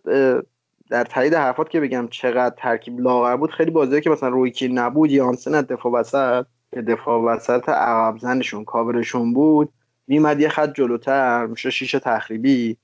در 0.90 1.04
تایید 1.04 1.34
حرفات 1.34 1.68
که 1.68 1.80
بگم 1.80 2.08
چقدر 2.10 2.54
ترکیب 2.58 3.00
لاغر 3.00 3.36
بود 3.36 3.50
خیلی 3.50 3.70
بازی 3.70 4.00
که 4.00 4.10
مثلا 4.10 4.28
روی 4.28 4.52
نبود 4.72 5.10
یا 5.10 5.26
یانسن 5.26 5.60
دفاع 5.60 5.92
وسط 5.92 6.46
که 6.74 6.82
دفاع 6.82 7.22
وسط 7.22 7.68
عقب 7.68 8.18
زنشون 8.18 8.64
کاورشون 8.64 9.32
بود 9.32 9.72
میمد 10.06 10.40
یه 10.40 10.48
خط 10.48 10.72
جلوتر 10.74 11.46
میشه 11.46 11.70
شیش 11.70 11.92
تخریبی. 11.92 12.76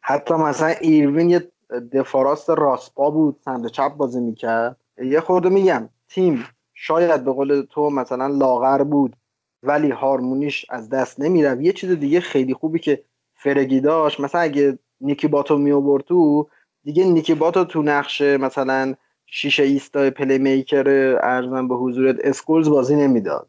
حتی 0.00 0.34
مثلا 0.34 0.68
ایروین 0.68 1.30
یه 1.30 1.52
دفاع 1.92 2.24
راست 2.24 2.50
راستپا 2.50 3.10
بود 3.10 3.40
سمت 3.44 3.66
چپ 3.66 3.88
بازی 3.88 4.20
می‌کرد. 4.20 4.76
یه 5.04 5.20
خورده 5.20 5.48
میگم 5.48 5.88
تیم 6.08 6.44
شاید 6.74 7.24
به 7.24 7.32
قول 7.32 7.62
تو 7.70 7.90
مثلا 7.90 8.26
لاغر 8.26 8.82
بود 8.82 9.16
ولی 9.62 9.90
هارمونیش 9.90 10.66
از 10.70 10.88
دست 10.88 11.20
نمیره 11.20 11.64
یه 11.64 11.72
چیز 11.72 11.90
دیگه 11.90 12.20
خیلی 12.20 12.54
خوبی 12.54 12.78
که 12.78 13.04
فرگی 13.34 13.80
داشت 13.80 14.20
مثلا 14.20 14.40
اگه 14.40 14.78
نیکی 15.00 15.28
باتو 15.28 15.58
می 15.58 16.02
تو 16.06 16.48
دیگه 16.84 17.04
نیکی 17.04 17.34
باتو 17.34 17.64
تو 17.64 17.82
نقشه 17.82 18.36
مثلا 18.36 18.94
شیشه 19.26 19.62
ایستا 19.62 20.10
پلی 20.10 20.38
میکر 20.38 21.18
ارزم 21.22 21.68
به 21.68 21.74
حضورت 21.74 22.16
اسکولز 22.24 22.68
بازی 22.68 22.96
نمی‌داد. 22.96 23.48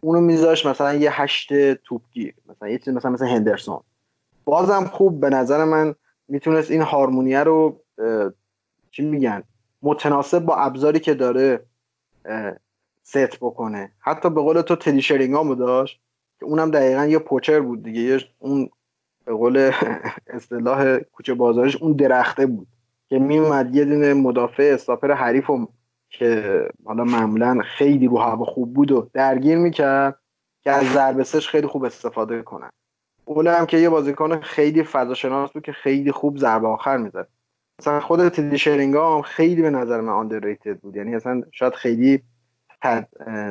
اونو 0.00 0.20
میذاش 0.20 0.66
مثلا 0.66 0.94
یه 0.94 1.22
هشت 1.22 1.74
توپگیر 1.74 2.34
مثلا 2.48 2.68
یه 2.68 2.78
چیز 2.78 2.88
مثلا 2.88 3.10
مثلا 3.10 3.28
هندرسون. 3.28 3.80
بازم 4.44 4.84
خوب 4.84 5.20
به 5.20 5.30
نظر 5.30 5.64
من 5.64 5.94
می‌تونست 6.28 6.70
این 6.70 6.82
هارمونیه 6.82 7.40
رو 7.40 7.80
چی 8.90 9.02
میگن 9.02 9.42
متناسب 9.82 10.38
با 10.38 10.56
ابزاری 10.56 11.00
که 11.00 11.14
داره 11.14 11.64
ست 13.02 13.36
بکنه. 13.40 13.92
حتی 13.98 14.30
به 14.30 14.40
قول 14.40 14.60
تو 14.60 14.76
تدی 14.76 15.02
شرینگامو 15.02 15.54
داشت 15.54 16.00
که 16.40 16.46
اونم 16.46 16.70
دقیقا 16.70 17.06
یه 17.06 17.18
پوچر 17.18 17.60
بود 17.60 17.82
دیگه. 17.82 18.20
اون 18.38 18.70
به 19.24 19.34
قول 19.34 19.70
اصطلاح 20.26 20.98
کوچه 20.98 21.34
بازارش 21.34 21.76
اون 21.76 21.92
درخته 21.92 22.46
بود. 22.46 22.66
که 23.08 23.18
میومد 23.18 23.76
یه 23.76 23.84
دونه 23.84 24.14
مدافع 24.14 24.70
استاپر 24.74 25.12
حریف 25.12 25.50
که 26.10 26.62
حالا 26.84 27.04
معمولا 27.04 27.58
خیلی 27.64 28.06
رو 28.06 28.18
هوا 28.18 28.44
خوب 28.44 28.74
بود 28.74 28.92
و 28.92 29.10
درگیر 29.12 29.58
می‌کرد 29.58 30.18
که 30.60 30.70
از 30.70 30.86
ضربه 30.86 31.24
خیلی 31.24 31.66
خوب 31.66 31.84
استفاده 31.84 32.42
کنن. 32.42 32.70
اون 33.24 33.46
هم 33.46 33.66
که 33.66 33.78
یه 33.78 33.88
بازیکن 33.88 34.40
خیلی 34.40 34.82
فضاشناس 34.82 35.52
بود 35.52 35.62
که 35.62 35.72
خیلی 35.72 36.12
خوب 36.12 36.38
ضربه 36.38 36.68
آخر 36.68 36.96
می‌زد. 36.96 37.28
مثلا 37.80 38.00
خود 38.00 38.28
تدی 38.28 38.58
شرینگام 38.58 39.22
خیلی 39.22 39.62
به 39.62 39.70
نظر 39.70 40.00
من 40.00 40.12
آندرریتد 40.12 40.78
بود. 40.78 40.96
یعنی 40.96 41.14
اصلا 41.14 41.42
شاید 41.52 41.74
خیلی 41.74 42.22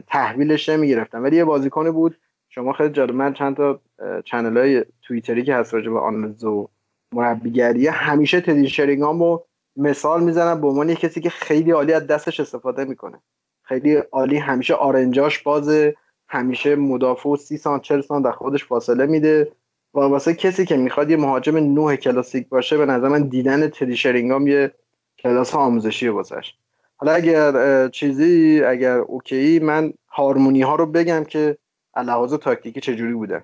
تحویلش 0.07 0.69
نمی‌گرفتن. 0.69 1.21
ولی 1.21 1.35
یه 1.35 1.45
بازیکن 1.45 1.91
بود 1.91 2.17
شما 2.49 2.73
خیلی 2.73 2.89
جالب 2.89 3.15
من 3.15 3.33
چند 3.33 3.55
تا 3.55 3.81
چنل 4.25 4.57
های 4.57 4.85
توییتری 5.01 5.43
که 5.43 5.55
هست 5.55 5.73
راجع 5.73 5.91
به 5.91 5.99
آنالیز 5.99 6.43
و 6.43 6.69
مربیگری 7.13 7.87
همیشه 7.87 8.41
تدی 8.41 8.69
شرینگام 8.69 9.19
رو 9.19 9.45
مثال 9.77 10.23
می‌زنم 10.23 10.61
به 10.61 10.67
عنوان 10.67 10.93
کسی 10.93 11.21
که 11.21 11.29
خیلی 11.29 11.71
عالی 11.71 11.93
از 11.93 12.07
دستش 12.07 12.39
استفاده 12.39 12.85
می‌کنه. 12.85 13.19
خیلی 13.63 13.95
عالی 13.95 14.37
همیشه 14.37 14.73
آرنجاش 14.73 15.39
بازه 15.39 15.95
همیشه 16.27 16.75
مدافع 16.75 17.29
و 17.29 17.35
سی 17.37 17.57
سان 17.57 17.79
چل 17.79 18.01
سان 18.01 18.21
در 18.21 18.31
خودش 18.31 18.65
فاصله 18.65 19.05
میده. 19.05 19.51
و 19.93 19.99
واسه 19.99 20.33
کسی 20.33 20.65
که 20.65 20.77
می‌خواد 20.77 21.11
یه 21.11 21.17
مهاجم 21.17 21.57
نوع 21.57 21.95
کلاسیک 21.95 22.49
باشه 22.49 22.77
به 22.77 22.85
نظر 22.85 23.07
من 23.07 23.23
دیدن 23.23 23.67
تدی 23.67 23.97
شرینگام 23.97 24.47
یه 24.47 24.71
کلاس 25.19 25.55
آموزشی 25.55 26.07
واسش. 26.07 26.53
حالا 26.97 27.13
اگر 27.13 27.87
چیزی 27.87 28.63
اگر 28.63 28.97
okay 28.97 29.59
من 29.59 29.93
هارمونی 30.09 30.61
ها 30.61 30.75
رو 30.75 30.85
بگم 30.85 31.23
که 31.23 31.57
لحاظ 31.97 32.33
تاکتیکی 32.33 32.81
چجوری 32.81 33.13
بوده. 33.13 33.43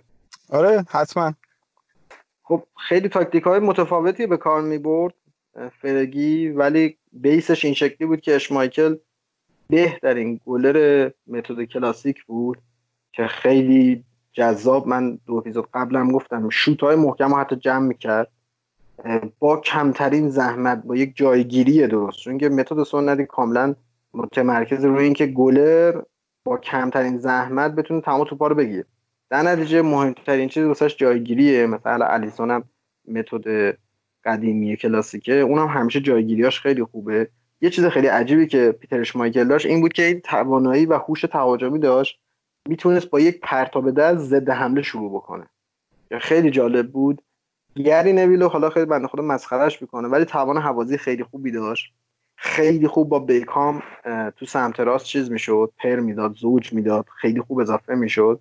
آره 0.50 0.86
حتما. 0.90 1.34
خب 2.52 2.64
خیلی 2.78 3.10
تاکتیک 3.10 3.44
های 3.44 3.60
متفاوتی 3.60 4.28
به 4.28 4.38
کار 4.38 4.62
می 4.62 4.78
برد 4.78 5.14
فرگی 5.82 6.50
ولی 6.50 6.98
base 7.14 7.48
ش 7.48 7.66
این 7.66 7.74
شکلی 7.74 8.08
بود 8.08 8.22
که 8.22 8.36
اشمایکل 8.36 8.96
بهترین 9.70 10.40
گلر 10.46 11.10
متد 11.28 11.64
کلاسیک 11.64 12.24
بود 12.24 12.58
که 13.14 13.28
خیلی 13.28 14.04
جذاب. 14.32 14.88
من 14.88 15.20
دو 15.26 15.36
اپیزود 15.36 15.68
قبلم 15.74 16.12
گفتم 16.12 16.50
شوت 16.50 16.82
های 16.82 16.96
محکم 16.96 17.34
حتی 17.34 17.56
جمع 17.56 17.88
می‌کرد. 17.88 18.32
با 19.40 19.58
کمترین 19.58 20.30
زحمت 20.30 20.84
با 20.84 20.96
یک 20.96 21.16
جایگیری 21.16 21.88
درست. 21.88 22.18
چون 22.18 22.38
که 22.38 22.50
متد 22.50 22.84
سنتی 22.84 23.26
کاملا 23.26 23.76
متمرکز 24.14 24.86
روی 24.86 25.04
اینکه 25.04 25.26
گلر 25.28 26.02
با 26.46 26.58
کمترین 26.58 27.18
زحمت 27.18 27.72
بتونه 27.76 28.02
تمام 28.02 28.24
توپا 28.24 28.48
رو 28.48 28.56
بگیره. 28.56 28.86
در 29.32 29.42
نتیجه 29.42 29.82
مهمترین 29.82 30.50
چیز 30.50 30.66
واسش 30.66 30.98
جایگیریه. 30.98 31.66
مثلا 31.66 32.06
الیسون 32.06 32.52
هم 32.52 32.64
متد 33.08 33.78
قدیمی 34.26 34.78
کلاسیکه. 34.78 35.34
اونم 35.34 35.68
همیشه 35.68 36.00
جایگیریاش 36.00 36.60
خیلی 36.60 36.84
خوبه. 36.84 37.30
یه 37.62 37.70
چیز 37.70 37.86
خیلی 37.86 38.08
عجیبی 38.08 38.48
که 38.48 38.76
پیتر 38.80 39.16
اشمایکل 39.16 39.48
داشت 39.48 39.66
این 39.66 39.82
بود 39.82 39.94
که 39.94 40.06
این 40.06 40.20
توانایی 40.22 40.86
و 40.86 40.94
هوش 40.98 41.22
تهاجمی 41.22 41.80
داشت 41.80 42.20
می‌تونست 42.70 43.10
با 43.10 43.20
یک 43.20 43.40
پرتاب 43.44 43.92
دست 43.92 44.18
ضد 44.18 44.50
حمله 44.50 44.82
شروع 44.82 45.12
بکنه. 45.12 45.50
خیلی 46.20 46.52
جالب 46.52 46.92
بود. 46.92 47.22
گری 47.76 48.14
نویلو 48.14 48.48
حالا 48.48 48.70
خیلی 48.70 48.86
بنده 48.86 49.08
خدا 49.08 49.24
مسخرش 49.24 49.82
می‌کنه 49.82 50.08
ولی 50.08 50.26
توان 50.26 50.58
هوازی 50.58 50.98
خیلی 50.98 51.24
خوبی 51.24 51.52
داشت. 51.52 51.94
خیلی 52.36 52.88
خوب 52.88 53.10
با 53.10 53.20
بیکام 53.20 53.84
تو 54.36 54.46
سمت 54.46 54.80
راست 54.80 55.06
چیز 55.06 55.32
می‌شد 55.32 55.72
pair 55.78 55.96
می‌داد 55.96 56.36
زوج 56.36 56.74
می‌داد 56.74 57.06
خیلی 57.22 57.42
خوب 57.42 57.60
اضافه 57.60 57.96
می‌شد. 57.96 58.40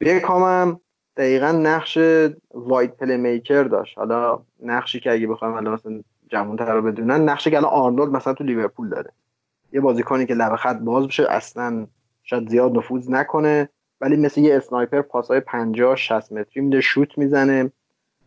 بیکام 0.00 0.42
هم 0.42 0.80
دقیقا 1.16 1.52
نقش 1.52 1.98
wide 2.54 2.96
playmaker 2.96 3.62
داشت. 3.62 3.98
حالا 3.98 4.42
نقشی 4.62 5.00
که 5.00 5.12
اگه 5.12 5.26
بخوایم 5.26 5.54
حالا 5.54 5.70
مثلا 5.70 6.02
جوانتر 6.28 6.74
رو 6.74 6.82
بدونن 6.82 7.28
نقشی 7.28 7.50
که 7.50 7.56
الان 7.56 7.70
آرنولد 7.70 8.12
مثلا 8.12 8.34
تو 8.34 8.44
لیورپول 8.44 8.88
داره. 8.88 9.12
یه 9.72 9.80
بازیکنی 9.80 10.26
که 10.26 10.34
لبه 10.34 10.56
خط 10.56 10.78
باز 10.78 11.06
بشه 11.06 11.26
اصلا 11.30 11.86
شاید 12.22 12.48
زیاد 12.48 12.76
نفوذ 12.76 13.10
نکنه 13.10 13.68
ولی 14.00 14.16
مثل 14.16 14.40
یه 14.40 14.56
sniper 14.56 15.02
پاسای 15.02 15.40
50 15.40 15.96
60 15.96 16.32
متری 16.32 16.62
میده 16.62 16.80
شوت 16.80 17.18
می‌زنه. 17.18 17.72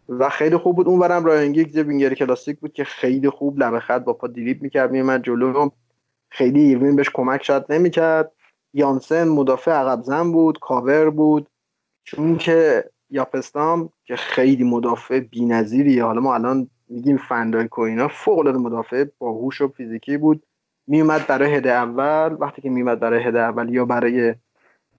و 0.10 0.30
خیلی 0.30 0.58
خوب 0.58 0.76
بود. 0.76 0.88
اونورم 0.88 1.26
رایان 1.26 1.56
یه 1.56 1.84
وینگر 1.84 2.14
کلاسیک 2.14 2.60
بود 2.60 2.74
که 2.74 2.84
خیلی 2.84 3.30
خوب 3.30 3.60
لبه 3.60 3.80
خط 3.80 4.04
با 4.04 4.14
پا 4.14 4.28
دریبل 4.28 4.60
می‌کرد 4.62 4.92
میومد 4.92 5.24
جلو. 5.24 5.70
خیلی 6.30 6.60
ایروین 6.60 6.96
بهش 6.96 7.10
کمک 7.14 7.44
شاید 7.44 7.64
نمی‌کرد. 7.70 8.32
یانسن 8.74 9.28
مدافع 9.28 9.72
عقب 9.72 10.02
زن 10.04 10.32
بود 10.32 10.60
کاور 10.60 11.10
بود. 11.10 11.48
چون 12.04 12.38
که 12.38 12.84
یاپستام 13.10 13.90
که 14.06 14.16
خیلی 14.16 14.64
مدافع 14.64 15.20
بی‌نظیریه. 15.20 16.04
حالا 16.04 16.22
ما 16.22 16.34
الان 16.34 16.70
میگیم 16.90 17.18
فندای 17.18 17.68
کوینا 17.68 18.08
فوق 18.08 18.40
العاده 18.40 18.58
مدافع 18.58 19.06
باهوش 19.20 19.62
و 19.62 19.68
فیزیکی 19.68 20.18
بود. 20.18 20.44
میومد 20.88 21.28
برای 21.28 21.56
هده 21.56 21.72
اول. 21.72 22.36
وقتی 22.40 22.62
که 22.62 22.70
میومد 22.70 23.00
برای 23.00 23.24
هده 23.24 23.40
اول 23.40 23.74
یا 23.74 23.86
برای 23.86 24.36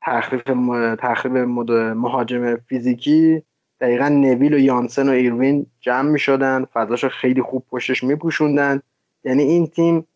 تخریب 0.03 0.95
تخریب 0.95 1.37
مهاجم 1.37 2.57
فیزیکی 2.57 3.43
دقیقا 3.81 4.09
نویل 4.09 4.55
و 4.55 4.59
یانسن 4.59 5.09
و 5.09 5.13
ایروین 5.13 5.67
جمع 5.81 6.11
می‌شدن. 6.11 6.65
فضاشو 6.65 7.09
خیلی 7.09 7.43
خوب 7.43 7.65
پشتش 7.71 8.05
میپوشوندن. 8.05 8.83
یعنی 9.25 9.43
این 9.43 9.67
تیم 9.67 10.07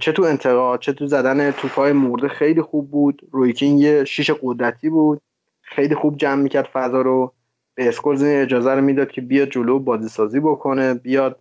چه 0.00 0.12
تو 0.12 0.22
انتقاد 0.22 0.80
چه 0.80 0.92
تو 0.92 1.06
زدن 1.06 1.50
توپای 1.50 1.92
مرده 1.92 2.28
خیلی 2.28 2.62
خوب 2.62 2.90
بود. 2.90 3.22
رویکین 3.32 3.78
یه 3.78 4.04
شیش 4.04 4.30
قدرتی 4.42 4.90
بود. 4.90 5.20
خیلی 5.66 5.94
خوب 5.94 6.16
جمع 6.16 6.42
می‌کرد 6.42 6.68
فضا 6.72 7.00
رو. 7.00 7.32
به 7.74 7.88
اسکولز 7.88 8.22
اجازه 8.22 8.74
رو 8.74 8.80
می‌داد 8.80 9.10
که 9.10 9.20
بیاد 9.20 9.48
جلو 9.48 9.78
بازی 9.78 10.08
سازی 10.08 10.40
بکنه 10.40 10.94
بیاد 10.94 11.40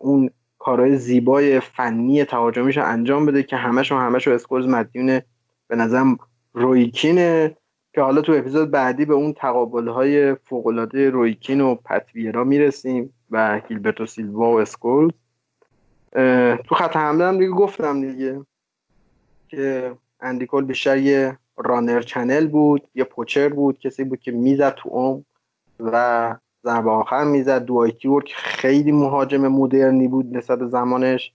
اون 0.00 0.30
کارهای 0.58 0.96
زیبای 0.96 1.60
فنی 1.60 2.24
تهاجمیش 2.24 2.76
رو 2.76 2.84
انجام 2.84 3.26
بده 3.26 3.42
که 3.42 3.56
همش 3.56 3.92
و 3.92 3.96
همش 3.96 4.26
رو 4.26 4.32
اسکولز 4.32 4.66
مدیون 4.66 5.20
به 5.68 5.76
نظرم 5.76 6.18
روی 6.52 6.87
کینه. 6.87 7.56
که 7.94 8.00
حالا 8.00 8.20
تو 8.20 8.32
اپیزود 8.32 8.70
بعدی 8.70 9.04
به 9.04 9.14
اون 9.14 9.32
تقابل 9.32 9.88
های 9.88 10.34
فوقلاده 10.34 11.10
روی 11.10 11.31
کین 11.31 11.60
و 11.60 11.74
پت 11.74 12.02
ویرا 12.02 12.44
می‌رسیم 12.44 13.12
و 13.30 13.60
هیلبرتو 13.68 14.06
سیلوا 14.06 14.52
و 14.52 14.60
اسکولز. 14.60 15.12
تو 16.64 16.74
خط 16.74 16.96
حمله 16.96 17.24
هم 17.24 17.38
دیگه 17.38 17.50
گفتم 17.50 18.00
دیگه 18.00 18.40
که 19.48 19.92
اندی 20.20 20.39
کول 20.39 20.64
بیشتر 20.64 20.96
یه 20.96 21.38
runner 21.64 22.00
channel 22.00 22.46
بود 22.46 22.88
یه 22.94 23.04
poacher 23.04 23.48
بود 23.48 23.78
کسی 23.78 24.04
بود 24.04 24.20
که 24.20 24.32
می‌زد 24.32 24.74
تو 24.74 24.88
اون 24.88 25.24
و 25.80 26.36
ضربه 26.64 26.90
آخر 26.90 27.24
می‌زد. 27.24 27.64
دوایت 27.64 28.08
یورک 28.08 28.32
خیلی 28.34 28.92
مهاجم 28.92 29.48
مدرنی 29.48 30.08
بود 30.08 30.36
نسبت 30.36 30.66
زمانش 30.66 31.32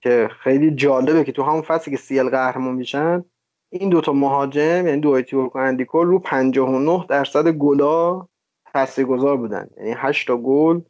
که 0.00 0.30
خیلی 0.42 0.70
جالبه 0.70 1.24
که 1.24 1.32
تو 1.32 1.42
همون 1.42 1.62
فصلی 1.62 1.96
که 1.96 2.02
سیل 2.02 2.28
قهرمان 2.28 2.74
میشن 2.74 3.24
این 3.70 3.90
دوتا 3.90 4.12
مهاجم 4.12 4.86
یعنی 4.86 5.00
دوایتی 5.00 5.36
و 5.36 5.50
اندی 5.54 5.76
کول 5.76 6.06
رو 6.06 6.18
59 6.18 7.06
درصد 7.08 7.48
گلا 7.48 8.26
تاثیرگذار 8.72 9.36
بودن. 9.36 9.66
یعنی 9.76 9.94
8 9.96 10.26
تا 10.26 10.36
گل 10.36 10.80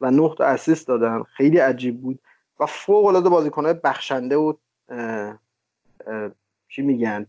و 0.00 0.10
9 0.10 0.34
تا 0.38 0.44
assist 0.44 0.88
دادن. 0.88 1.22
خیلی 1.22 1.58
عجیب 1.58 2.02
بود 2.02 2.18
و 2.60 2.66
فوق 2.66 3.04
العاده 3.06 3.28
بازیکن‌های 3.28 3.74
بخشنده 3.84 4.36
و 4.36 4.52
چی 6.68 6.82
میگن؟ 6.82 7.26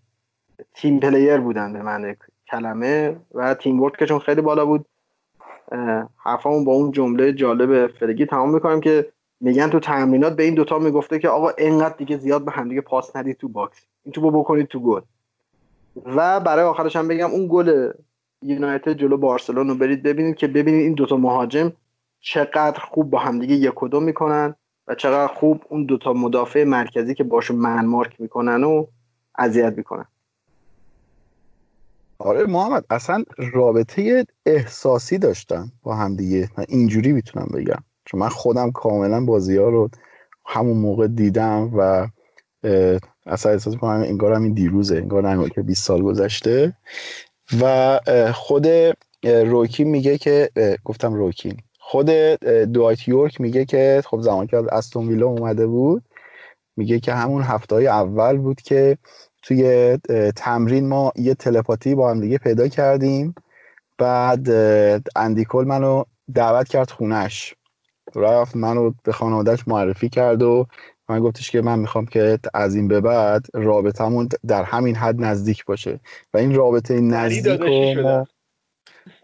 team 0.73 0.99
player 0.99 1.37
بودن 1.37 1.73
به 1.73 1.81
معنی 1.81 2.15
کلمه 2.51 3.15
و 3.33 3.53
teamwork 3.53 3.97
که 3.97 4.05
چون 4.05 4.19
خیلی 4.19 4.41
بالا 4.41 4.65
بود 4.65 4.85
حرفمون 6.17 6.65
با 6.65 6.71
اون 6.71 6.91
جمله 6.91 7.33
جالب 7.33 7.87
فرگی 7.87 8.25
تمام 8.25 8.53
می‌کنم 8.53 8.81
که 8.81 9.11
میگن 9.41 9.69
تو 9.69 9.79
تمرینات 9.79 10.35
به 10.35 10.43
این 10.43 10.55
دوتا 10.55 10.79
می‌گفته 10.79 11.19
که 11.19 11.29
آقا 11.29 11.49
اینقدر 11.49 11.95
دیگه 11.97 12.17
زیاد 12.17 12.45
به 12.45 12.51
همدیگه 12.51 12.81
پاس 12.81 13.15
ندید 13.15 13.37
تو 13.37 13.47
box 13.47 13.85
این 14.03 14.11
تو 14.11 14.31
بکنید 14.31 14.67
تو 14.67 14.79
گل. 14.79 15.01
و 16.05 16.39
برای 16.39 16.65
آخرش 16.65 16.95
هم 16.95 17.07
بگم 17.07 17.31
اون 17.31 17.47
گل 17.49 17.91
یونایتد 18.41 18.93
جلو 18.93 19.17
بارسلون 19.17 19.67
رو 19.67 19.75
برید 19.75 20.03
ببینید 20.03 20.35
که 20.35 20.47
ببینید 20.47 20.81
این 20.81 20.93
دوتا 20.93 21.17
مهاجم 21.17 21.73
چقدر 22.19 22.79
خوب 22.79 23.09
با 23.09 23.19
همدیگه 23.19 23.55
یک 23.55 23.83
دو 23.91 23.99
می‌کنن 23.99 24.55
و 24.87 24.95
چقدر 24.95 25.33
خوب 25.33 25.63
اون 25.69 25.85
دوتا 25.85 26.13
مدافع 26.13 26.63
مرکزی 26.63 27.15
که 27.15 27.23
باشون 27.23 27.57
من 27.57 27.85
مارک 27.85 28.21
می‌کنن 28.21 28.63
و 28.63 28.85
اذیت 29.37 29.73
می‌کنن. 29.77 30.05
آره 32.19 32.45
محمد 32.45 32.85
اصلا 32.89 33.23
رابطه 33.37 34.25
احساسی 34.45 35.17
داشتن 35.17 35.71
با 35.83 35.95
هم 35.95 36.15
دیگه 36.15 36.49
من 36.57 36.65
اینجوری 36.67 37.13
می‌تونم 37.13 37.47
بگم. 37.53 37.83
چون 38.05 38.19
من 38.19 38.29
خودم 38.29 38.71
کاملا 38.71 39.25
بازی 39.25 39.57
ها 39.57 39.69
رو 39.69 39.89
همون 40.45 40.77
موقع 40.77 41.07
دیدم 41.07 41.71
و 41.77 42.07
اصلا 43.25 43.51
احساس 43.51 43.73
می‌کنم 43.73 44.03
انگار 44.07 44.33
این 44.33 44.53
دیروزه 44.53 44.97
انگار 44.97 45.25
انگار 45.25 45.49
که 45.49 45.61
20 45.61 45.83
سال 45.83 46.01
گذشته. 46.01 46.73
و 47.61 47.99
خود 48.33 48.67
روکی 49.23 49.83
میگه 49.83 50.17
که 50.17 50.49
گفتم 50.85 51.13
روکی. 51.13 51.57
خود 51.79 52.09
دوایت 52.73 53.07
یورک 53.07 53.41
میگه 53.41 53.65
که 53.65 54.03
خب 54.05 54.21
زمان 54.21 54.47
که 54.47 54.57
از 54.57 54.67
استون 54.67 55.07
ویلا 55.07 55.27
اومده 55.27 55.67
بود 55.67 56.03
میگه 56.77 56.99
که 56.99 57.13
همون 57.13 57.43
هفته 57.43 57.75
های 57.75 57.87
اول 57.87 58.37
بود 58.37 58.61
که 58.61 58.97
توی 59.47 59.97
تمرین 60.35 60.87
ما 60.87 61.11
یه 61.15 61.33
تلپاتی 61.33 61.95
با 61.95 62.11
هم 62.11 62.19
دیگه 62.19 62.37
پیدا 62.37 62.67
کردیم. 62.67 63.35
بعد 63.97 64.49
اندیکل 65.15 65.63
منو 65.67 66.03
دعوت 66.33 66.67
کرد 66.67 66.91
خونش 66.91 67.55
رفت 68.15 68.55
منو 68.55 68.93
به 69.03 69.11
خانوادهش 69.11 69.67
معرفی 69.67 70.09
کرد 70.09 70.41
و 70.43 70.67
من 71.09 71.19
گفتش 71.19 71.51
که 71.51 71.61
من 71.61 71.79
می‌خوام 71.79 72.05
که 72.05 72.39
از 72.53 72.75
این 72.75 72.87
به 72.87 73.01
بعد 73.01 73.45
رابطمون 73.53 74.29
در 74.47 74.63
همین 74.63 74.95
حد 74.95 75.21
نزدیک 75.21 75.65
باشه. 75.65 75.99
و 76.33 76.37
این 76.37 76.55
رابطه 76.55 77.01
نزدیک 77.01 77.61
رو 77.61 78.01
ما... 78.01 78.27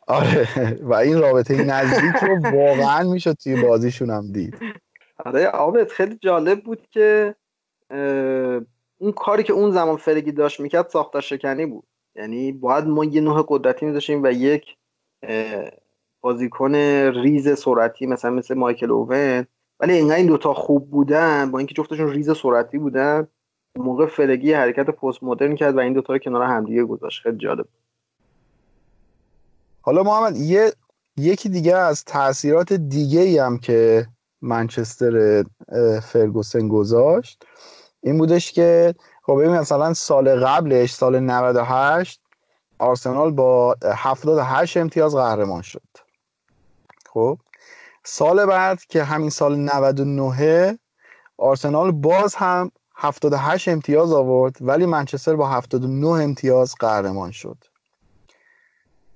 آره. 0.07 0.47
و 0.89 0.93
این 0.93 1.19
رابطه 1.19 1.63
نزدیک 1.63 2.15
رو 2.15 2.41
واقعا 2.43 3.11
می‌شد 3.11 3.33
توی 3.33 3.61
بازیشون 3.61 4.09
هم 4.09 4.31
دید. 4.31 4.57
آره 5.25 5.47
آبت 5.47 5.91
خیلی 5.91 6.17
جالب 6.21 6.63
بود 6.63 6.87
که 6.91 7.35
اون 9.03 9.11
کاری 9.11 9.43
که 9.43 9.53
اون 9.53 9.71
زمان 9.71 9.97
فرگی 9.97 10.31
داشت 10.31 10.59
می‌کرد 10.59 10.89
ساختار 10.89 11.21
شکنی 11.21 11.65
بود. 11.65 11.83
یعنی 12.15 12.51
باید 12.51 12.85
ما 12.85 13.05
یه 13.05 13.21
نوع 13.21 13.45
قدرتی 13.47 13.85
میذاشیم 13.85 14.23
و 14.23 14.31
یک 14.31 14.65
بازیکن 16.21 16.75
ریز 16.75 17.59
سرعتی 17.59 18.05
مثلا 18.05 18.31
مثل 18.31 18.53
مایکل 18.53 18.91
اوون. 18.91 19.45
ولی 19.79 19.93
اینقدر 19.93 20.15
این 20.15 20.27
دوتا 20.27 20.53
خوب 20.53 20.89
بودن 20.89 21.51
با 21.51 21.57
اینکه 21.57 21.73
جفتشون 21.73 22.09
ریز 22.09 22.37
سرعتی 22.37 22.77
بودن 22.77 23.27
موقع 23.75 24.05
فرگی 24.05 24.53
حرکت 24.53 24.89
پست 24.89 25.23
مدرن 25.23 25.55
کرد 25.55 25.75
و 25.75 25.79
این 25.79 25.93
دوتا 25.93 26.13
رو 26.13 26.19
کنار 26.19 26.43
همدیگه 26.43 26.83
گذاشت. 26.83 27.21
خیلی 27.21 27.37
جالب. 27.37 27.65
حالا 29.81 30.03
محمد 30.03 30.37
یه 30.37 30.73
یکی 31.17 31.49
دیگه 31.49 31.75
از 31.75 32.05
تاثیرات 32.05 32.73
دیگه 32.73 33.19
ای 33.19 33.37
هم 33.37 33.57
که 33.57 34.07
منچستر 34.41 35.43
فرگوسن 36.03 36.67
گذاشت 36.67 37.45
این 38.03 38.17
بودش 38.17 38.51
که 38.51 38.95
خب 39.23 39.33
ببین 39.33 39.51
مثلا 39.51 39.93
سال 39.93 40.45
قبلش 40.45 40.93
سال 40.93 41.19
98 41.19 42.21
آرسنال 42.79 43.31
با 43.31 43.75
78 43.85 44.77
امتیاز 44.77 45.15
قهرمان 45.15 45.61
شد. 45.61 45.81
خب؟ 47.09 47.37
سال 48.03 48.45
بعد 48.45 48.85
که 48.85 49.03
همین 49.03 49.29
سال 49.29 49.55
99 49.55 50.77
آرسنال 51.37 51.91
باز 51.91 52.35
هم 52.35 52.71
78 52.95 53.67
امتیاز 53.67 54.13
آورد 54.13 54.57
ولی 54.61 54.85
منچستر 54.85 55.35
با 55.35 55.47
79 55.49 56.07
امتیاز 56.07 56.75
قهرمان 56.79 57.31
شد. 57.31 57.57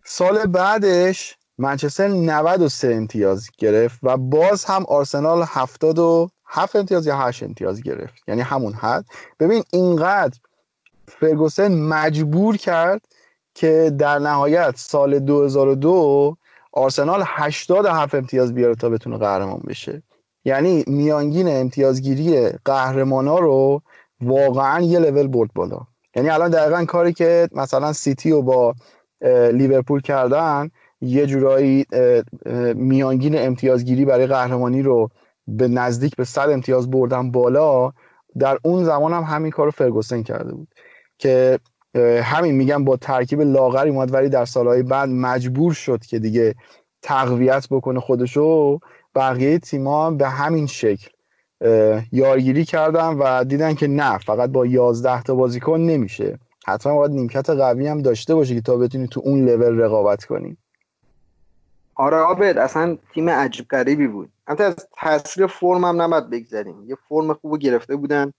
سال 0.06 0.46
بعدش 0.46 1.38
منچستر 1.58 2.08
93 2.08 2.96
امتیاز 2.96 3.50
گرفت 3.58 4.00
و 4.04 4.18
باز 4.18 4.66
هم 4.66 4.86
آرسنال 4.86 5.44
77 6.48 6.76
امتیاز 6.76 7.08
یا 7.08 7.18
8 7.18 7.44
امتیاز 7.44 7.82
گرفت. 7.82 8.24
یعنی 8.28 8.42
همون 8.42 8.74
حد. 8.74 9.06
ببین 9.40 9.64
اینقدر 9.72 10.40
فرگوسن 11.08 11.72
مجبور 11.82 12.58
کرد 12.58 13.02
که 13.54 13.92
در 14.00 14.20
نهایت 14.20 14.74
سال 14.78 15.20
2002 15.20 16.38
آرسنال 16.74 17.24
87 17.26 18.16
امتیاز 18.16 18.54
بیاره 18.54 18.76
تا 18.76 18.90
بتونه 18.90 19.18
قهرمان 19.18 19.62
بشه. 19.68 20.04
یعنی 20.46 20.84
میانگین 20.88 21.48
امتیازگیری 21.50 22.50
قهرمانا 22.66 23.40
رو 23.40 23.82
واقعا 24.22 24.82
یه 24.82 25.00
لول 25.00 25.28
برد 25.28 25.50
بالا. 25.56 25.80
یعنی 26.16 26.30
الان 26.30 26.50
دقیقا 26.50 26.86
کاری 26.86 27.14
که 27.14 27.50
مثلا 27.52 27.94
سیتی 27.94 28.32
رو 28.32 28.42
با 28.42 28.76
لیورپول 29.54 30.02
کردن 30.02 30.70
یه 31.02 31.26
جورایی 31.26 31.86
میانگین 32.76 33.38
امتیازگیری 33.38 34.06
برای 34.06 34.28
قهرمانی 34.28 34.82
رو 34.82 35.10
به 35.48 35.68
نزدیک 35.68 36.16
به 36.16 36.24
100 36.24 36.50
امتیاز 36.50 36.92
بردن 36.92 37.32
بالا 37.32 37.92
در 38.40 38.60
اون 38.64 38.84
زمان 38.84 39.14
هم 39.14 39.24
همین 39.24 39.52
کار 39.52 39.66
رو 39.66 39.72
فرگوسن 39.72 40.24
کرده 40.24 40.54
بود. 40.54 40.68
که 41.18 41.60
همین 42.24 42.56
میگم 42.56 42.84
با 42.84 42.98
ترکیب 42.98 43.42
لاغری 43.42 43.90
اومد 43.90 44.14
ولی 44.14 44.30
در 44.30 44.46
سالهای 44.46 44.84
بعد 44.84 45.10
مجبور 45.10 45.74
شد 45.74 46.06
که 46.06 46.20
دیگه 46.20 46.56
تقویت 47.02 47.68
بکنه 47.72 48.00
خودشو. 48.00 48.80
بقیه 49.16 49.60
تیما 49.60 50.12
به 50.12 50.30
همین 50.30 50.68
شکل 50.68 51.10
یارگیری 52.12 52.66
کردن 52.66 53.08
و 53.08 53.44
دیدن 53.44 53.74
که 53.74 53.88
نه 53.88 54.18
فقط 54.18 54.50
با 54.50 54.66
11 54.66 55.22
تا 55.22 55.36
بازیکن 55.36 55.80
نمیشه. 55.80 56.40
حتما 56.68 56.96
باید 56.96 57.12
نیمکت 57.12 57.50
قوی 57.50 57.88
هم 57.88 58.02
داشته 58.02 58.36
باشه 58.36 58.56
که 58.56 58.62
تا 58.62 58.78
بتونی 58.78 59.08
تو 59.08 59.22
اون 59.24 59.46
لول 59.46 59.80
رقابت 59.80 60.26
کنی. 60.26 60.58
آره 61.96 62.18
آبد 62.18 62.58
اصلا 62.58 62.98
تیم 63.14 63.30
عجیب 63.30 63.68
غریبی 63.68 64.08
بود. 64.08 64.30
البته 64.48 64.64
از 64.64 64.76
تاثیر 65.02 65.48
فرم 65.48 65.86
هم 65.86 66.02
نباید 66.02 66.30
بگذاریم 66.30 66.86
یه 66.90 66.98
فرم 67.10 67.34
خوب 67.34 67.58
گرفته 67.58 67.96
بودن 67.96 68.34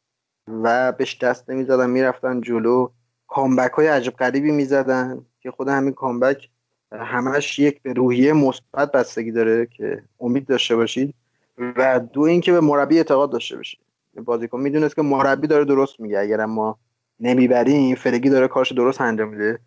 و 0.48 0.92
بهش 0.92 1.18
دست 1.18 1.50
نمی‌زدن 1.50 1.90
می‌رفتن 1.90 2.40
جلو. 2.40 2.88
کامبک 3.28 3.70
های 3.70 3.86
عجیب 3.86 4.16
غریبی 4.16 4.52
می‌زدن 4.52 5.26
که 5.40 5.50
خود 5.50 5.68
همین 5.68 5.92
کامبک 5.92 6.48
همش 6.92 7.58
یک 7.58 7.82
به 7.82 7.92
روحیه 7.92 8.32
مثبت 8.32 8.92
بستگی 8.92 9.32
داره 9.32 9.66
که 9.66 10.02
امید 10.20 10.46
داشته 10.46 10.76
باشید 10.76 11.14
و 11.58 12.00
دو 12.00 12.20
اینکه 12.20 12.52
به 12.52 12.60
مربی 12.60 12.96
اعتقاد 12.96 13.32
داشته 13.32 13.56
باشید. 13.56 13.80
بازیکن 14.24 14.60
می‌دونست 14.60 14.96
که 14.96 15.02
مربی 15.02 15.46
داره 15.46 15.64
درست 15.64 16.00
میگه. 16.00 16.18
اگر 16.18 16.44
ما 16.44 16.78
نمی‌بریم 17.20 17.94
فرگی 17.94 18.30
داره 18.30 18.48
کارش 18.48 18.72
درست 18.72 19.00
انجام 19.00 19.28
میده 19.28 19.58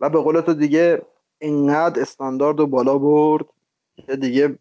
و 0.00 0.10
به 0.10 0.18
قول 0.18 0.40
تو 0.40 0.54
دیگه 0.54 1.02
اینقدر 1.38 2.02
استاندارد 2.02 2.60
و 2.60 2.66
بالا 2.66 2.98
برد 2.98 3.44
که 4.06 4.16
دیگه 4.16 4.58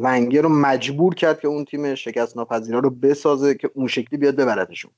ونگر 0.00 0.42
رو 0.42 0.48
مجبور 0.48 1.14
کرد 1.14 1.40
که 1.40 1.48
اون 1.48 1.64
تیم 1.64 1.94
شکست 1.94 2.36
ناپذیرا 2.36 2.78
رو 2.78 2.90
بسازه 2.90 3.54
که 3.54 3.70
اون 3.74 3.86
شکلی 3.86 4.18
بیاد 4.18 4.36
ببردشون. 4.36 4.90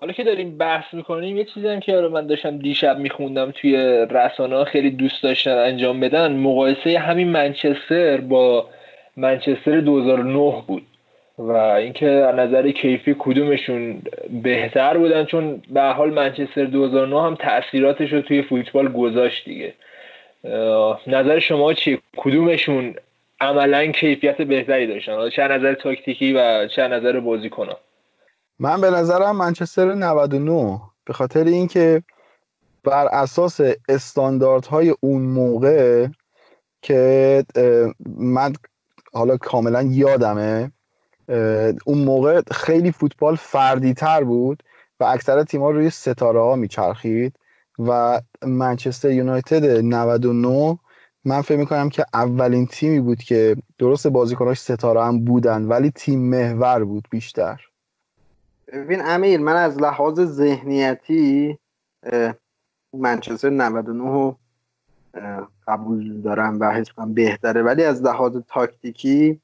حالا 0.00 0.12
که 0.12 0.24
داریم 0.24 0.58
بحث 0.58 0.94
می‌کنیم 0.94 1.36
یه 1.36 1.44
چیزی 1.44 1.68
هم 1.68 1.80
که 1.80 1.92
من 1.92 2.26
داشتم 2.26 2.58
دیشب 2.58 2.98
میخوندم 2.98 3.50
توی 3.50 3.76
رسانه 4.10 4.64
خیلی 4.64 4.90
دوست 4.90 5.22
داشتن 5.22 5.58
انجام 5.58 6.00
بدن 6.00 6.32
مقایسه 6.32 6.98
همین 6.98 7.28
منچستر 7.28 8.16
با 8.16 8.68
منچستر 9.16 9.80
2009 9.80 10.62
بود 10.66 10.82
و 11.38 11.52
اینکه 11.52 12.06
از 12.06 12.34
نظر 12.34 12.70
کیفی 12.70 13.16
کدومشون 13.18 14.02
بهتر 14.42 14.98
بودن 14.98 15.24
چون 15.24 15.62
به 15.70 15.82
حال 15.82 16.10
منچستر 16.10 16.64
2009 16.64 17.22
هم 17.22 17.34
تاثیراتش 17.34 18.12
رو 18.12 18.20
توی 18.20 18.42
فوتبال 18.42 18.88
گذاشت 18.88 19.44
دیگه. 19.44 19.74
نظر 21.06 21.38
شما 21.38 21.72
چیه؟ 21.74 21.98
کدومشون 22.16 22.94
عملا 23.40 23.86
کیفیت 23.86 24.42
بهتری 24.42 24.86
داشتن. 24.86 25.30
چه 25.30 25.42
نظر 25.42 25.74
تاکتیکی 25.74 26.32
و 26.32 26.68
چه 26.68 26.88
نظر 26.88 27.20
بازیکنان 27.20 27.76
من 28.58 28.80
به 28.80 28.90
نظرم 28.90 29.36
منچستر 29.36 29.94
99 29.94 30.80
به 31.04 31.12
خاطر 31.12 31.44
اینکه 31.44 32.02
بر 32.84 33.06
اساس 33.06 33.60
استانداردهای 33.88 34.94
اون 35.00 35.22
موقع 35.22 36.06
که 36.82 37.44
من 38.16 38.52
حالا 39.12 39.36
کاملا 39.36 39.82
یادمه 39.82 40.72
اون 41.84 41.98
موقع 41.98 42.40
خیلی 42.50 42.92
فوتبال 42.92 43.36
فردی 43.36 43.94
تر 43.94 44.24
بود 44.24 44.62
و 45.00 45.04
اکثر 45.04 45.42
تیم‌ها 45.42 45.70
روی 45.70 45.90
ستاره 45.90 46.40
ها 46.40 46.56
میچرخید 46.56 47.36
و 47.78 48.20
منچستر 48.42 49.10
یونایتد 49.10 49.64
99 49.64 50.78
من 51.24 51.40
فکر 51.40 51.58
می‌کنم 51.58 51.88
که 51.88 52.04
اولین 52.14 52.66
تیمی 52.66 53.00
بود 53.00 53.18
که 53.18 53.56
درست 53.78 54.06
بازیکناش 54.06 54.60
ستاره 54.60 55.04
هم 55.04 55.24
بودن 55.24 55.64
ولی 55.64 55.90
تیم 55.90 56.20
محور 56.20 56.84
بود 56.84 57.08
بیشتر. 57.10 57.60
ببین 58.72 59.00
امیر 59.04 59.40
من 59.40 59.56
از 59.56 59.78
لحاظ 59.78 60.20
ذهنیتی 60.20 61.58
منچستر 62.96 63.50
99 63.50 64.36
قبول 65.66 66.20
دارم 66.20 66.60
و 66.60 66.70
حس 66.70 66.86
بهتره. 67.14 67.62
ولی 67.62 67.84
از 67.84 68.02
لحاظ 68.02 68.36
تاکتیکی 68.48 69.40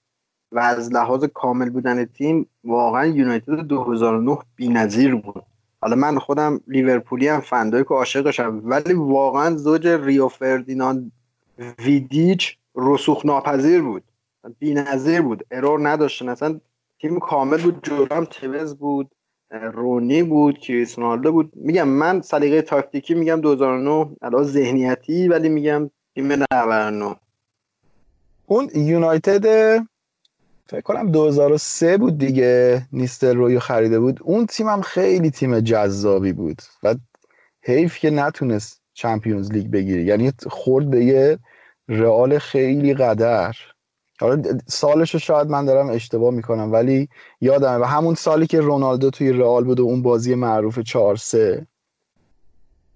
و 0.53 0.59
از 0.59 0.93
لحاظ 0.93 1.25
کامل 1.25 1.71
بودن 1.71 2.05
تیم 2.05 2.47
واقعا 2.65 3.07
یونایتد 3.07 3.61
2009 3.61 4.39
بی‌نظیر 4.57 5.15
بود. 5.15 5.43
حالا 5.81 5.97
من 5.97 6.19
خودم 6.19 6.61
لیورپولی 6.69 7.29
هم 7.29 7.41
فندای 7.41 7.85
که 7.85 7.95
عاشقشم 7.95 8.61
ولی 8.65 8.95
واقعا 8.95 9.57
زوج 9.57 9.87
ریو 9.87 10.29
فردیناند 10.29 11.13
ویدیچ 11.59 12.59
رسوخ 12.75 13.27
ناپذیر 13.27 13.83
بود. 13.83 14.03
بی‌نظیر 14.59 15.23
بود. 15.23 15.47
error 15.51 15.89
نداشتن 15.89 16.29
اصلا 16.29 16.61
تیم 17.01 17.19
کامل 17.19 17.63
بود. 17.63 17.81
جورام 17.83 18.25
توز 18.25 18.77
بود. 18.77 19.11
رونی 19.51 20.23
بود. 20.23 20.59
کریس 20.59 20.99
بود. 20.99 21.53
میگم 21.55 21.89
من 21.89 22.21
سلیقه 22.21 22.63
تاکتیکی 22.63 23.15
میگم 23.15 23.41
2009 23.41 24.17
علاوه 24.23 24.45
ذهنیتی 24.45 25.29
ولی 25.29 25.49
میگم 25.49 25.91
تیم 26.15 26.33
99 26.33 27.17
اون 28.47 28.71
یونایتد 28.75 29.77
فکر 30.69 30.81
کنم 30.81 31.11
2003 31.11 31.99
بود 31.99 32.19
دیگه. 32.19 32.83
نیستل 32.93 33.37
رویو 33.37 33.61
خریده 33.61 34.01
بود. 34.01 34.21
اون 34.23 34.47
تیم 34.47 34.69
هم 34.69 34.83
خیلی 34.83 35.31
تیم 35.31 35.61
جذابی 35.61 36.33
بود. 36.33 36.63
و 36.83 36.95
حیف 37.63 37.99
که 37.99 38.11
نتونست 38.11 38.86
Champions 38.97 39.53
League 39.53 39.71
بگیره 39.71 40.03
یعنی 40.03 40.33
خورد 40.47 40.91
به 40.91 41.05
یه 41.05 41.39
رئال 41.89 42.39
خیلی 42.39 42.95
قدر. 42.95 43.57
حالا 44.21 44.59
سالش 44.67 45.15
رو 45.15 45.21
شاید 45.21 45.49
من 45.49 45.65
دارم 45.65 45.91
اشتباه 45.91 46.35
می‌کنم 46.35 46.73
ولی 46.73 47.09
یادمه. 47.41 47.77
و 47.77 47.85
همون 47.85 48.15
سالی 48.15 48.47
که 48.47 48.61
رونالدو 48.61 49.11
توی 49.11 49.33
رئال 49.33 49.65
بود 49.65 49.81
و 49.81 49.83
اون 49.83 50.03
بازی 50.03 50.35
معروف 50.35 50.79
4 50.79 51.17
3 51.17 51.67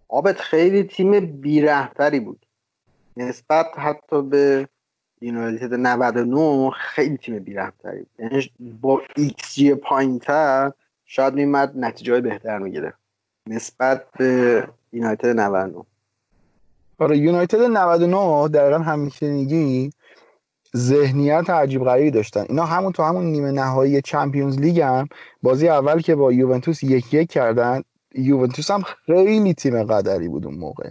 آبت 0.09 0.41
خیلی 0.41 0.83
تیم 0.83 1.21
بیرحمتری 1.21 2.21
بود. 2.21 2.47
نسبت 3.17 3.67
حتی 3.77 4.23
به 4.23 4.69
یونایتد 5.21 5.75
99 5.75 6.71
خیلی 6.71 7.17
تیم 7.17 7.39
بیرحمتری 7.39 8.07
یعنی 8.19 8.51
با 8.81 9.03
ایکس 9.17 9.55
جی 9.55 9.75
پایین 9.75 10.19
تر 10.19 10.73
شاید 11.05 11.35
میمد 11.35 11.73
نتیجه 11.77 12.21
بهتر 12.21 12.59
می‌گیره 12.59 12.93
نسبت 13.47 14.05
به 14.19 14.69
یونایتد 14.93 15.27
99 15.27 15.85
آره 17.01 17.19
یونایتد 17.19 17.61
99 17.61 18.49
دقیقا 18.49 18.79
همیشه 18.79 19.31
میگی 19.31 19.91
ذهنیت 20.77 21.51
عجیب 21.51 21.85
غریبی 21.85 22.11
داشتن. 22.11 22.47
اینا 22.49 22.65
همون 22.65 22.93
تو 22.93 23.03
همون 23.03 23.25
نیمه 23.25 23.51
نهایی 23.51 24.03
چمپیونز 24.03 24.59
لیگ 24.59 24.81
هم 24.81 25.09
بازی 25.43 25.69
اول 25.69 26.01
که 26.01 26.15
با 26.15 26.33
یوونتوس 26.33 26.83
یک 26.83 27.15
یک 27.15 27.31
کردن 27.31 27.83
یوونتوس 28.15 28.71
هم 28.71 28.83
خیلی 28.83 29.55
تیم 29.55 29.85
قدری 29.85 30.29
بود 30.29 30.47
اون 30.47 30.55
موقع. 30.55 30.91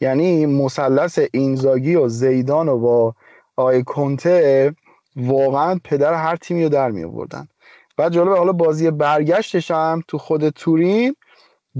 یعنی 0.00 0.46
مثلث 0.46 1.18
اینزاگی 1.32 1.94
و 1.94 2.08
زیدان 2.08 2.68
و 2.68 2.78
با 2.78 3.14
آقای 3.56 3.84
کنته 3.84 4.74
واقعا 5.16 5.80
پدر 5.84 6.14
هر 6.14 6.36
تیمی 6.36 6.62
رو 6.62 6.68
در 6.68 6.90
می 6.90 7.04
آوردن 7.04 7.48
بعد 7.96 8.12
جالب 8.12 8.36
حالا 8.36 8.52
بازی 8.52 8.90
برگشتش 8.90 9.70
هم 9.70 10.02
تو 10.08 10.18
خود 10.18 10.48
تورین 10.48 11.16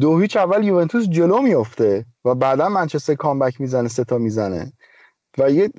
دو 0.00 0.18
هیچ 0.18 0.36
اول 0.36 0.64
یوونتوس 0.64 1.08
جلو 1.08 1.42
میفته 1.42 2.06
و 2.24 2.34
بعدا 2.34 2.68
منچستر 2.68 3.14
کامبک 3.14 3.60
می‌زنه 3.60 3.88
سه 3.88 4.04
تا 4.04 4.18
می‌زنه. 4.18 4.72
و 5.38 5.50
یه 5.50 5.70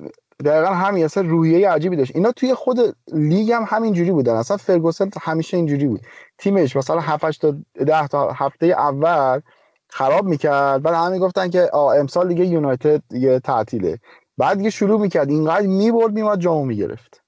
دقیقا 0.44 0.74
همین 0.74 1.04
اصلا 1.04 1.28
روحیه 1.28 1.70
عجیبی 1.70 1.96
داشت. 1.96 2.16
اینا 2.16 2.32
توی 2.32 2.54
خود 2.54 2.96
لیگ 3.12 3.52
هم 3.52 3.64
همینجوری 3.68 4.10
بودن. 4.10 4.34
اصلا 4.34 4.56
فرگوسن 4.56 5.10
همیشه 5.20 5.56
اینجوری 5.56 5.86
بود. 5.86 6.00
تیمش 6.38 6.76
مثلا 6.76 7.00
7 7.00 7.40
تا 7.40 7.54
10 7.86 8.06
تا 8.06 8.30
هفته 8.30 8.66
اول 8.66 9.40
خراب 9.88 10.24
می‌کرد. 10.24 10.82
بعد 10.82 10.94
همه 10.94 11.18
گفتن 11.18 11.50
که 11.50 11.60
آ 11.72 11.92
امسال 11.92 12.28
دیگه 12.28 12.46
یونایتد 12.46 13.02
یه 13.10 13.38
تعطیله. 13.38 13.98
بعد 14.38 14.56
دیگه 14.56 14.70
شروع 14.70 15.00
می‌کرد. 15.00 15.30
اینقدر 15.30 15.66
می‌برد 15.66 16.12
میومد 16.12 16.38
جامو 16.38 16.64
می‌گرفت. 16.64 17.22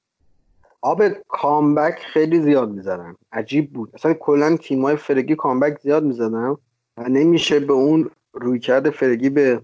آب 0.82 1.02
کامبک 1.28 1.98
خیلی 2.12 2.42
زیاد 2.42 2.70
می‌زدن. 2.70 3.16
عجیب 3.32 3.72
بود. 3.72 3.90
اصلا 3.94 4.14
کلا 4.14 4.56
تیمای 4.56 4.96
فرگی 4.96 5.36
کامبک 5.36 5.78
زیاد 5.82 6.04
می‌زدن 6.04 6.44
و 6.44 6.56
نمیشه 7.08 7.60
به 7.60 7.72
اون 7.72 8.10
رویکرد 8.34 8.90
فرگی 8.90 9.30
به 9.30 9.62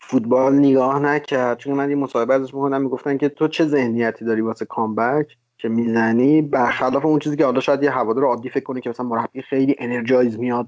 فوتبال 0.00 0.54
نگاه 0.54 0.98
نکرد. 0.98 1.58
چون 1.58 1.74
من 1.74 1.90
یه 1.90 1.96
مصاحبه 1.96 2.34
ازش 2.34 2.54
می‌کنم 2.54 2.82
می‌گفتن 2.82 3.16
که 3.16 3.28
تو 3.28 3.48
چه 3.48 3.64
ذهنیتی 3.64 4.24
داری 4.24 4.40
واسه 4.40 4.64
کامبک 4.64 5.36
که 5.58 5.68
می‌زنی؟ 5.68 6.42
برخلاف 6.42 7.04
اون 7.04 7.18
چیزی 7.18 7.36
که 7.36 7.44
حالا 7.44 7.60
شاید 7.60 7.82
یه 7.82 7.90
هوادار 7.90 8.24
عادی 8.24 8.50
فکر 8.50 8.64
کنه 8.64 8.80
که 8.80 8.90
مثلا 8.90 9.06
مربی 9.06 9.42
خیلی 9.42 9.76
انرژایز 9.78 10.38
میاد 10.38 10.66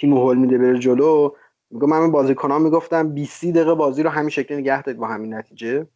تیم 0.00 0.16
هول 0.16 0.36
میده 0.36 0.58
بره 0.58 0.78
جلو. 0.78 1.30
میگم 1.70 1.88
من 1.88 2.10
بازیکنان 2.10 2.62
می‌گفتم 2.62 3.08
20 3.08 3.44
دقیقه 3.44 3.74
بازی 3.74 4.02
رو 4.02 4.10
همین 4.10 4.30
شکلی 4.30 4.58
نگه 4.58 4.82
دارید 4.82 5.00
با 5.00 5.06
همین 5.06 5.34
نتیجه. 5.34 5.86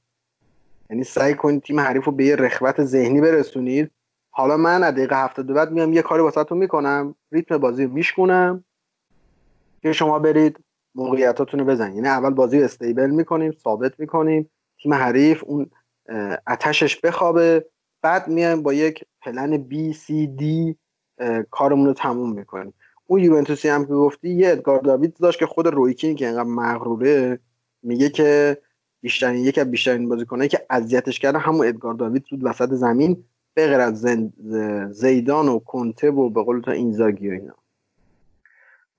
یعنی 0.91 1.05
سعی 1.05 1.35
کنید 1.35 1.63
تیم 1.63 1.81
حریف 1.81 2.05
رو 2.05 2.13
به 2.13 2.25
یه 2.25 2.37
رخوت 2.37 2.85
ذهنی 2.85 3.21
برسونید. 3.21 3.91
حالا 4.31 4.57
من 4.57 4.83
از 4.83 4.95
دقیقه 4.95 5.25
72 5.25 5.55
بعد 5.55 5.73
میام 5.73 5.93
یه 5.93 6.03
کاری 6.03 6.23
واسهتون 6.23 6.59
می‌کنم. 6.59 7.15
ریتم 7.33 7.59
بازی 7.59 7.85
رو 7.85 7.93
میشکنم 7.93 8.65
که 9.83 9.93
شما 9.93 10.19
برید 10.19 10.59
موقعیتاتون 10.95 11.61
رو 11.61 11.67
بزنید 11.67 11.95
یعنی 11.95 12.09
اول 12.09 12.31
بازی 12.31 12.59
رو 12.59 12.65
استیبل 12.65 13.11
می‌کنیم 13.11 13.53
ثابت 13.53 14.01
می‌کنیم 14.01 14.51
تیم 14.83 14.95
حریف 14.95 15.45
اون 15.47 15.71
اتشش 16.47 17.01
بخوابه 17.01 17.67
بعد 18.03 18.29
میایم 18.29 18.63
با 18.63 18.73
یک 18.73 19.05
پلن 19.23 19.57
بی 19.57 19.93
سی 19.93 20.27
دی 20.27 20.77
کارمون 21.51 21.87
رو 21.87 21.93
تموم 21.93 22.33
می‌کنیم. 22.33 22.75
اون 23.07 23.21
یوونتوسی 23.21 23.69
هم 23.69 23.87
که 23.87 23.93
گفتی 23.93 24.31
یه 24.31 24.49
ادگار 24.49 24.81
داوید 24.81 25.15
داشت 25.15 25.39
که 25.39 25.47
خود 25.47 25.67
رویکین 25.67 26.17
که 26.17 26.27
اینقدر 26.27 26.43
مغروره 26.43 27.39
میگه 27.83 28.09
که 28.09 28.59
بیشترین 29.01 29.45
یکی 29.45 29.61
از 29.61 29.71
بیشترین 29.71 30.09
بازیکنایی 30.09 30.49
که 30.49 30.67
اذیتش 30.71 31.19
کرده 31.19 31.39
همون 31.39 31.67
ادگار 31.67 31.95
داوید 31.95 32.25
بود 32.31 32.45
وسط 32.45 32.75
زمین 32.75 33.25
به 33.55 33.67
غیر 33.67 33.81
از 33.81 34.07
زیدان 34.91 35.49
و 35.49 35.59
کنته 35.59 36.11
و 36.11 36.31
به 36.31 36.43
قول 36.43 36.61
تو 36.61 36.71
اینزاگی 36.71 37.29
و 37.29 37.33
اینا. 37.33 37.55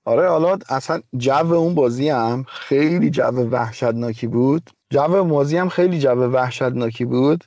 آره 0.04 0.28
حالا 0.28 0.58
اصلا 0.68 1.00
جو 1.16 1.54
اون 1.54 1.74
بازی 1.74 2.08
هم 2.08 2.44
خیلی 2.48 3.10
جو 3.10 3.22
وحشتناکی 3.22 4.26
بود. 4.26 4.70
جو 4.90 5.24
بازی 5.24 5.56
هم 5.56 5.68
خیلی 5.68 5.98
جو 5.98 6.10
وحشتناکی 6.10 7.04
بود 7.04 7.44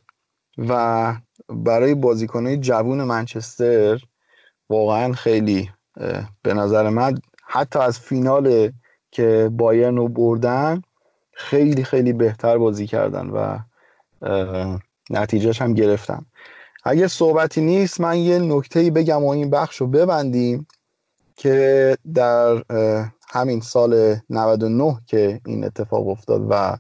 و 0.58 1.14
برای 1.50 1.95
بازیکنهای 1.95 2.58
جوون 2.58 3.03
منچستر 3.03 4.01
واقعا 4.69 5.14
خیلی 5.14 5.72
به 6.42 6.53
نظر 6.53 6.90
من 6.90 7.17
حتی 7.48 7.80
از 7.80 8.00
فینال 8.00 8.72
که 9.11 9.50
بایرن 9.53 9.98
رو 9.98 10.08
بردن 10.08 10.82
خیلی 11.34 11.84
خیلی 11.84 12.14
بهتر 12.14 12.58
بازی 12.58 12.88
کردن 12.88 13.30
و 13.30 13.59
نتیجهش 15.09 15.61
هم 15.61 15.74
گرفتن. 15.74 16.25
اگه 16.84 17.08
صحبتی 17.08 17.61
نیست 17.61 18.01
من 18.01 18.17
یه 18.17 18.40
نکته 18.40 18.92
بگم 18.92 19.24
و 19.24 19.30
این 19.30 19.50
بخش 19.50 19.75
رو 19.75 19.88
ببندیم. 19.88 20.67
که 21.36 21.98
در 22.14 22.64
همین 23.30 23.62
سال 23.62 24.16
99 24.30 24.98
که 25.06 25.42
این 25.46 25.64
اتفاق 25.64 26.08
افتاد 26.08 26.48
و 26.50 26.78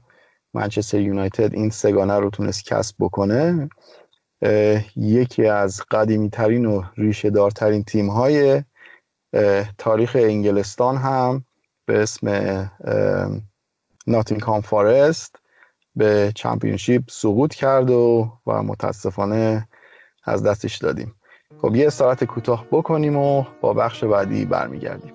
منچستر 0.53 0.99
یونایتد 0.99 1.53
این 1.53 1.69
سگانه 1.69 2.19
رو 2.19 2.29
تونست 2.29 2.65
کسب 2.65 2.95
بکنه 2.99 3.69
یکی 4.95 5.45
از 5.45 5.81
قدیمی 5.91 6.29
ترین 6.29 6.65
و 6.65 6.83
ریشه 6.97 7.29
دارترین 7.29 7.83
تیم 7.83 8.09
های 8.09 8.63
تاریخ 9.77 10.15
انگلستان 10.19 10.97
هم 10.97 11.45
به 11.85 12.01
اسم 12.01 12.27
ناتینگهام 14.07 14.61
فارست 14.61 15.35
به 15.95 16.31
چمپیونشیپ 16.35 17.03
سقوط 17.09 17.53
کرد 17.53 17.89
و 17.89 18.31
و 18.47 18.63
متاسفانه 18.63 19.67
از 20.23 20.43
دستش 20.43 20.77
دادیم. 20.77 21.15
خب 21.61 21.75
یه 21.75 21.87
استراحت 21.87 22.23
کوتاه 22.23 22.65
بکنیم 22.71 23.17
و 23.17 23.45
با 23.61 23.73
بخش 23.73 24.03
بعدی 24.03 24.45
برمیگردیم. 24.45 25.14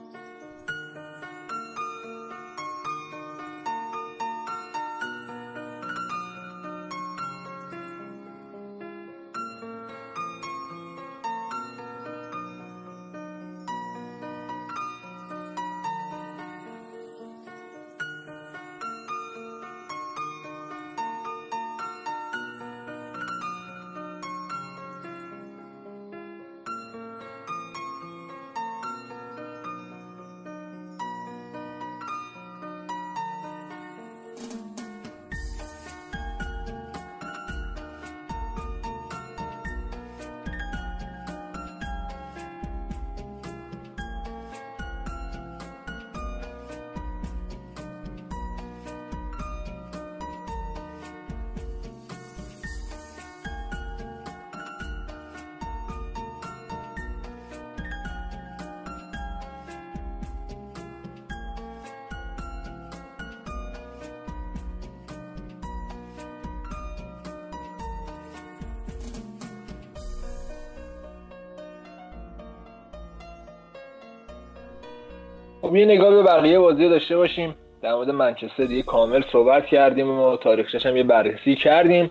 بازی 76.81 76.91
داشته 76.91 77.17
باشیم. 77.17 77.55
در 77.83 77.95
مورد 77.95 78.11
منچستر 78.11 78.65
دیگه 78.65 78.83
کامل 78.83 79.23
صحبت 79.33 79.67
کردیم 79.67 80.11
و 80.11 80.37
تاریخش 80.37 80.87
هم 80.87 80.97
یه 80.97 81.03
بررسی 81.03 81.55
کردیم. 81.55 82.11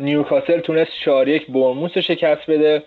نیوکاسل 0.00 0.60
تونست 0.60 0.90
4 1.04 1.28
یک 1.28 1.50
برموس 1.50 1.96
رو 1.96 2.02
شکست 2.02 2.50
بده. 2.50 2.82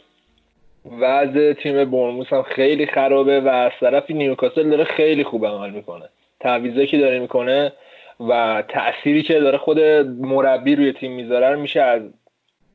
وضع 1.00 1.54
تیم 1.54 1.92
برموس 1.92 2.34
هم 2.34 2.44
خیلی 2.44 2.86
خرابه 2.86 3.42
و 3.42 3.48
از 3.48 3.72
طرفی 3.80 4.14
نیوکاسل 4.14 4.70
داره 4.70 4.84
خیلی 4.84 5.24
خوب 5.24 5.46
عمل 5.46 5.70
می‌کنه. 5.70 6.10
تعویضایی 6.40 6.88
که 6.88 6.98
داره 6.98 7.20
می‌کنه 7.20 7.74
و 8.20 8.64
تأثیری 8.70 9.24
که 9.24 9.40
داره 9.40 9.58
خود 9.58 9.80
مربی 10.20 10.76
روی 10.76 10.94
تیم 10.94 11.12
می‌ذاره 11.12 11.56
میشه 11.56 11.82
از 11.82 12.02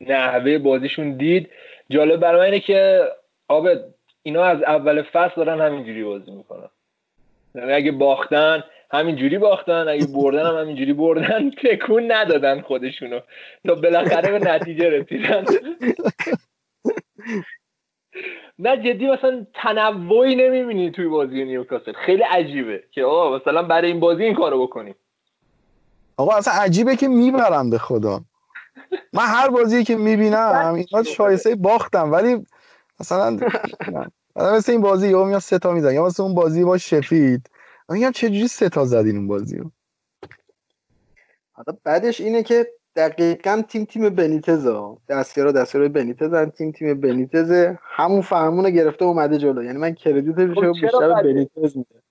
نحوه 0.00 0.58
بازیشون 0.58 1.16
دید. 1.16 1.50
جالب 1.90 2.20
برای 2.20 2.44
اینه 2.44 2.60
که 2.60 3.02
آب 3.48 3.68
اینا 4.22 4.44
از 4.44 4.62
اول 4.62 5.02
فصل 5.02 5.44
دارن 5.44 5.60
همینجوری 5.60 6.04
بازی 6.04 6.30
می‌کنن. 6.30 6.68
اگه 7.54 7.92
باختن 7.92 8.64
همینجوری 8.92 9.38
باختن 9.38 9.88
اگه 9.88 10.06
بردن 10.06 10.46
هم 10.46 10.56
همینجوری 10.56 10.92
بردن. 10.92 11.50
تکون 11.64 12.12
ندادن 12.12 12.60
خودشونو. 12.60 13.20
تا 13.66 13.74
بالاخره 13.74 14.38
به 14.38 14.50
نتیجه 14.50 14.90
رسیدن. 14.90 15.44
نه 18.58 18.76
جدی 18.76 19.06
مثلا 19.06 19.46
تنوعی 19.54 20.34
نمی‌بینی 20.34 20.90
توی 20.90 21.08
بازی 21.08 21.44
نیوکاسل. 21.44 21.92
خیلی 21.92 22.22
عجیبه 22.22 22.84
که 22.90 23.04
آقا 23.04 23.36
مثلا 23.36 23.62
برای 23.62 23.90
این 23.90 24.00
بازی 24.00 24.24
این 24.24 24.34
کارو 24.34 24.66
بکنیم. 24.66 24.94
آقا 26.16 26.36
اصلا 26.36 26.54
عجیبه 26.54 26.96
که 26.96 27.08
می‌برم 27.08 27.70
به 27.70 27.78
خدا. 27.78 28.20
من 29.12 29.26
هر 29.26 29.48
بازی 29.48 29.84
که 29.84 29.96
می‌بینم 29.96 30.74
اینا 30.74 31.02
شایسته 31.02 31.54
باختم 31.54 32.12
ولی 32.12 32.46
مثلا 33.00 33.36
مثل 34.36 34.72
این 34.72 34.80
بازی 34.80 35.08
یا 35.08 35.24
میاد 35.24 35.40
سه 35.40 35.58
تا 35.58 35.72
میزن 35.72 35.94
یا 35.94 36.06
مثل 36.06 36.22
اون 36.22 36.34
بازی 36.34 36.64
با 36.64 36.78
شفید 36.78 37.50
میگم 37.88 38.10
چجوری 38.10 38.48
سه 38.48 38.68
تا 38.68 38.84
زدین 38.84 39.16
اون 39.16 39.26
بازی 39.26 39.56
رو؟ 39.56 39.70
حالا 41.52 41.78
بعدش 41.84 42.20
اینه 42.20 42.42
که 42.42 42.66
دقیقا 42.96 43.62
تیم 43.68 43.84
تیم 43.84 44.08
بنیتز 44.08 44.66
ها. 44.66 44.98
دستیارا 45.08 45.52
دستیارای 45.52 45.88
بنیتز 45.88 46.34
تیم 46.34 46.72
تیم 46.72 47.00
بنیتز 47.00 47.74
همون 47.82 48.20
فهمون 48.20 48.70
گرفته 48.70 49.04
اومده 49.04 49.38
جلو. 49.38 49.62
یعنی 49.62 49.78
من 49.78 49.94
کردیت 49.94 50.54
خب 50.54 50.72
بیشتر 50.72 51.22
بنیتز 51.22 51.76
میده 51.76 52.02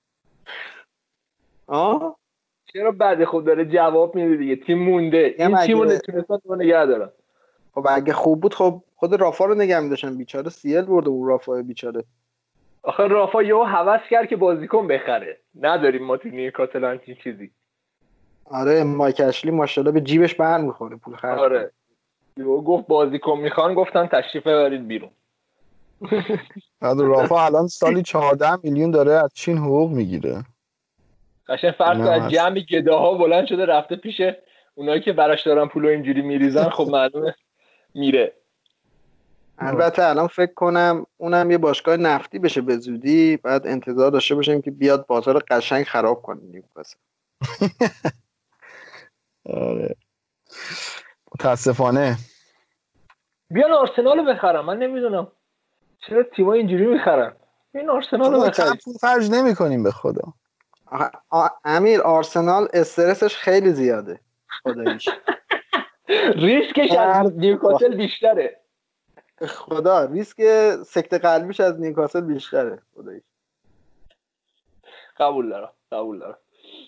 آه؟ 1.68 2.20
چرا 2.74 2.92
بعد 2.92 3.26
خود 3.26 3.46
داره 3.46 3.66
جواب 3.66 4.16
میده 4.16 4.36
دیگه. 4.38 4.56
تیم 4.56 4.80
مونده. 4.80 5.36
این 5.38 5.58
تیمو 5.58 5.86
نتونستن 5.86 6.38
تو 6.38 6.56
نگه 6.56 6.86
دارن. 6.86 7.10
خب 7.74 7.86
اگه 7.90 8.14
خوب 8.14 8.42
بود 8.42 8.54
خب 8.54 8.84
خود 8.96 9.22
رافا 9.22 9.46
رو 9.46 9.56
نگه 9.56 9.80
میداشتن. 9.80 10.18
بیچاره 10.18 10.50
سیل 10.50 10.82
برده 10.82 11.10
اون 11.10 11.28
رافا 11.28 11.62
بیچاره. 11.62 12.04
آخه 12.84 13.08
رافا 13.08 13.44
یهو 13.44 13.64
هوس 13.64 14.02
کرد 14.10 14.28
که 14.28 14.36
بازیکن 14.36 14.88
بخره. 14.88 15.40
نداریم 15.60 16.06
ما 16.06 16.18
تو 16.18 16.30
نیوکاسل 16.30 16.84
همچین 16.84 17.16
چیزی. 17.24 17.52
آره 18.46 18.84
مایک 18.84 19.22
اشلی 19.26 19.52
ماشاءالله 19.52 19.92
به 19.92 20.02
جیبش 20.02 20.36
بر 20.36 20.62
می‌خوره 20.62 20.96
پول 20.96 21.16
خرج 21.16 21.40
آره. 21.40 21.72
گفت 22.46 22.88
بازیکن 22.88 23.38
می‌خوان 23.38 23.74
گفتن 23.74 24.08
تشریف 24.08 24.48
ببرید 24.48 24.88
بیرون. 24.88 25.10
بعد 26.82 27.00
رافا 27.00 27.46
الان 27.46 27.68
سالی 27.68 28.04
14 28.04 28.56
میلیون 28.64 28.92
داره 28.92 29.12
از 29.12 29.34
چین 29.34 29.58
حقوق 29.58 29.92
می‌گیره. 29.92 30.44
قشنگ 31.48 31.72
فرض 31.72 32.00
از 32.00 32.32
جمع 32.32 32.60
گداها 32.60 33.14
بلند 33.14 33.48
شده 33.48 33.66
رفته 33.66 33.96
پیش 33.96 34.22
اونایی 34.76 35.02
که 35.02 35.14
براش 35.14 35.48
دارن 35.48 35.68
پول 35.68 35.86
اینجوری 35.86 36.22
میریزن. 36.22 36.70
خب 36.70 36.88
معلومه. 36.90 37.36
میره. 37.94 38.34
البته 39.58 40.06
الان 40.06 40.28
فکر 40.28 40.54
کنم 40.54 41.06
اونم 41.18 41.52
یه 41.52 41.58
باشگاه 41.58 41.98
نفتی 41.98 42.40
بشه 42.40 42.62
به 42.62 42.78
زودی 42.78 43.38
بعد 43.38 43.68
انتظار 43.68 44.12
داشته 44.12 44.36
باشیم 44.36 44.62
که 44.62 44.72
بیاد 44.72 45.06
بازار 45.06 45.44
قشنگ 45.50 45.86
خراب 45.86 46.22
کنه 46.22 46.42
نیوکاسل. 46.42 46.98
آره. 49.46 49.96
متاسفانه. 51.36 52.18
بیان 53.50 53.72
آرسنال 53.72 54.18
رو 54.18 54.26
بخرم 54.34 54.66
من 54.66 54.78
نمی‌دونم 54.78 55.32
چرا 56.08 56.24
تیما 56.24 56.54
اینجوری 56.54 56.86
می‌خرن. 56.86 57.36
این 57.76 57.90
آرسنال 57.90 58.34
رو 58.34 58.42
بخریم 58.42 58.76
فرج 59.02 59.32
نمی 59.32 59.56
کنیم 59.56 59.84
به 59.84 59.92
خدا؟ 59.92 60.34
امیر 61.66 62.02
آرسنال 62.02 62.68
استرسش 62.74 63.36
خیلی 63.36 63.72
زیاده. 63.72 64.20
خداییش. 64.64 65.10
ریسکش 66.36 66.92
از 66.92 67.38
نیوکاسل 67.38 67.96
بیشتره. 67.96 68.60
خدا 69.48 70.06
ریسک 70.06 70.42
سکته 70.84 71.14
قلبیش 71.14 71.60
از 71.60 71.80
نیوکاسل 71.80 72.22
بیشتره. 72.22 72.80
خداییش 72.96 73.24
قبول 75.18 75.50
دارم 75.50 75.70
قبول 75.92 76.20
دارم. 76.20 76.38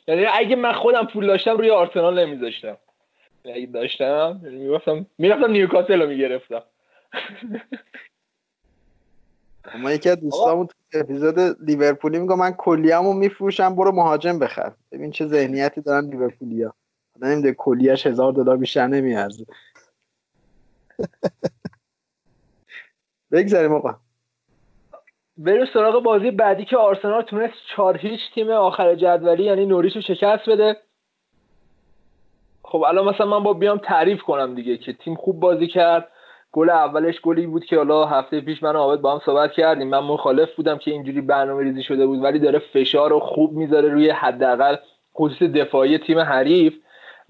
یعنی 0.07 0.25
اگه 0.25 0.55
من 0.55 0.73
خودم 0.73 1.07
پول 1.13 1.27
داشتم 1.27 1.57
روی 1.57 1.69
آرسنال 1.69 2.25
نمیذاشتم. 2.25 2.77
اگه 3.45 3.65
داشتم 3.65 4.39
می‌رفتم 4.43 5.05
می‌رفتم 5.17 5.51
نیوکاسل 5.51 6.01
رو 6.01 6.09
می‌گرفتم. 6.09 6.63
ما 9.77 9.91
یکی 9.91 10.09
از 10.09 10.19
دوستامون 10.19 10.67
تو 10.67 10.73
اپیزود 10.99 11.39
لیورپولی 11.39 12.19
میگه 12.19 12.35
من 12.35 12.51
کلیه‌مو 12.51 13.13
میفروشم 13.13 13.75
برو 13.75 13.91
مهاجم 13.91 14.39
بخر. 14.39 14.71
ببین 14.91 15.11
چه 15.11 15.27
ذهنیتی 15.27 15.81
دارن 15.81 16.09
لیورپولیا 16.09 16.73
نمیده 17.21 17.53
کلیهش 17.53 18.07
هزار 18.07 18.33
دلار 18.33 18.57
بیشتر 18.57 18.87
نمیارزه. 18.87 19.45
بگذاریم 23.31 23.73
آقا. 23.73 23.95
بریم 25.37 25.65
سراغ 25.73 26.03
بازی 26.03 26.31
بعدی 26.31 26.65
که 26.65 26.77
آرسنال 26.77 27.21
تونست 27.21 27.53
چهار 27.75 27.97
هیچ 27.97 28.19
تیم 28.35 28.49
آخر 28.49 28.95
جدولی 28.95 29.43
یعنی 29.43 29.65
نوریچ 29.65 29.95
رو 29.95 30.01
شکست 30.01 30.49
بده. 30.49 30.77
خب 32.63 32.83
الان 32.83 33.09
مثلا 33.09 33.25
من 33.25 33.43
با 33.43 33.53
بیام 33.53 33.77
تعریف 33.77 34.21
کنم 34.21 34.55
دیگه 34.55 34.77
که 34.77 34.93
تیم 34.93 35.15
خوب 35.15 35.39
بازی 35.39 35.67
کرد. 35.67 36.07
گل 36.51 36.69
اولش 36.69 37.21
گلی 37.21 37.47
بود 37.47 37.65
که 37.65 37.77
حالا 37.77 38.05
هفته 38.05 38.41
پیش 38.41 38.63
من 38.63 38.75
عابد 38.75 39.01
با 39.01 39.13
هم 39.13 39.21
صحبت 39.25 39.51
کردیم. 39.51 39.87
من 39.87 39.99
مخالف 39.99 40.55
بودم 40.55 40.77
که 40.77 40.91
اینجوری 40.91 41.21
برنامه 41.21 41.63
ریزی 41.63 41.83
شده 41.83 42.07
بود 42.07 42.23
ولی 42.23 42.39
داره 42.39 42.59
فشار 42.59 43.09
رو 43.09 43.19
خوب 43.19 43.51
می‌ذاره 43.51 43.89
روی 43.89 44.09
حداقل 44.09 44.75
خصوص 45.15 45.41
دفاعی 45.41 45.97
تیم 45.97 46.19
حریف. 46.19 46.73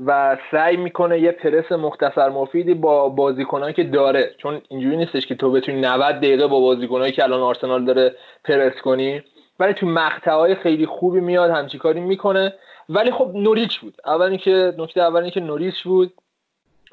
و 0.05 0.37
سعی 0.51 0.77
می‌کنه 0.77 1.19
یه 1.19 1.31
پرس 1.31 1.71
مختصر 1.71 2.29
مفیدی 2.29 2.73
با 2.73 3.09
بازیکنایی 3.09 3.73
که 3.73 3.83
داره. 3.83 4.35
چون 4.37 4.61
اینجوری 4.69 4.97
نیستش 4.97 5.27
که 5.27 5.35
تو 5.35 5.51
بتونی 5.51 5.81
90 5.81 6.15
دقیقه 6.15 6.47
با 6.47 6.59
بازیکنایی 6.59 7.11
که 7.11 7.23
الان 7.23 7.41
آرسنال 7.41 7.85
داره 7.85 8.15
پرس 8.43 8.81
کنی. 8.83 9.21
ولی 9.59 9.73
تو 9.73 9.85
مقطعهای 9.87 10.55
خیلی 10.55 10.85
خوبی 10.85 11.19
میاد 11.19 11.51
همچی 11.51 11.77
کاری 11.77 11.99
می‌کنه. 11.99 12.53
ولی 12.89 13.11
خب 13.11 13.31
نوریچ 13.35 13.79
بود. 13.79 13.93
اول 14.05 14.37
که 14.37 14.73
نکته 14.77 15.01
اول 15.01 15.29
که 15.29 15.39
نوریچ 15.39 15.83
بود. 15.83 16.13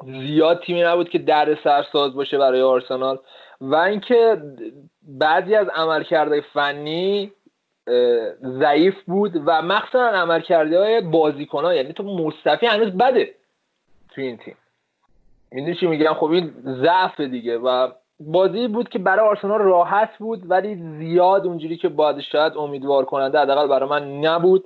زیاد 0.07 0.63
تیمی 0.63 0.83
نبود 0.83 1.09
که 1.09 1.19
در 1.19 1.59
سرساز 1.65 2.15
باشه 2.15 2.39
برای 2.39 2.63
آرسنال. 2.63 3.19
و 3.61 3.75
اینکه 3.75 4.43
بعضی 5.03 5.55
از 5.55 5.67
عملکردهای 5.75 6.41
فنی 6.41 7.33
ضعیف 8.43 8.95
بود 9.07 9.43
و 9.47 9.63
مخصوصا 9.63 10.09
عملکرده 10.09 10.79
های 10.79 11.01
بازیکن 11.01 11.65
ها 11.65 11.75
یعنی 11.75 11.93
تو 11.93 12.03
مصطفی 12.03 12.67
هنوز 12.67 12.89
بده 12.89 13.35
تو 14.11 14.21
این 14.21 14.37
تیم. 14.37 14.57
می‌دونی 15.53 15.75
چی 15.75 15.87
میگم؟ 15.87 16.15
خب 16.15 16.31
این 16.31 16.53
ضعف 16.65 17.21
دیگه 17.21 17.59
و 17.59 17.89
بازی 18.21 18.69
بود 18.69 18.89
که 18.89 18.99
برای 18.99 19.29
آرسنال 19.29 19.59
راحت 19.59 20.19
بود 20.19 20.51
ولی 20.51 20.75
زیاد 20.99 21.47
اونجوری 21.47 21.77
که 21.77 21.89
باید 21.89 22.21
شاید 22.21 22.57
امیدوار 22.57 23.05
کننده 23.05 23.39
حداقل 23.41 23.69
برای 23.69 23.89
من 23.89 24.21
نبود. 24.21 24.65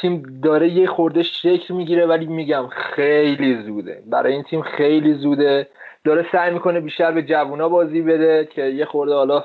تیم 0.00 0.40
داره 0.42 0.68
یه 0.68 0.86
خورده 0.86 1.22
شکل 1.22 1.74
می‌گیره 1.74 2.06
ولی 2.06 2.26
میگم 2.26 2.68
خیلی 2.68 3.62
زوده. 3.62 4.02
برای 4.06 4.32
این 4.32 4.42
تیم 4.42 4.62
خیلی 4.62 5.14
زوده. 5.14 5.68
داره 6.04 6.26
سعی 6.32 6.54
می‌کنه 6.54 6.80
بیشتر 6.80 7.12
به 7.12 7.22
جوونا 7.22 7.68
بازی 7.68 8.02
بده 8.02 8.48
که 8.52 8.62
یه 8.62 8.84
خورده 8.84 9.14
حالا 9.14 9.44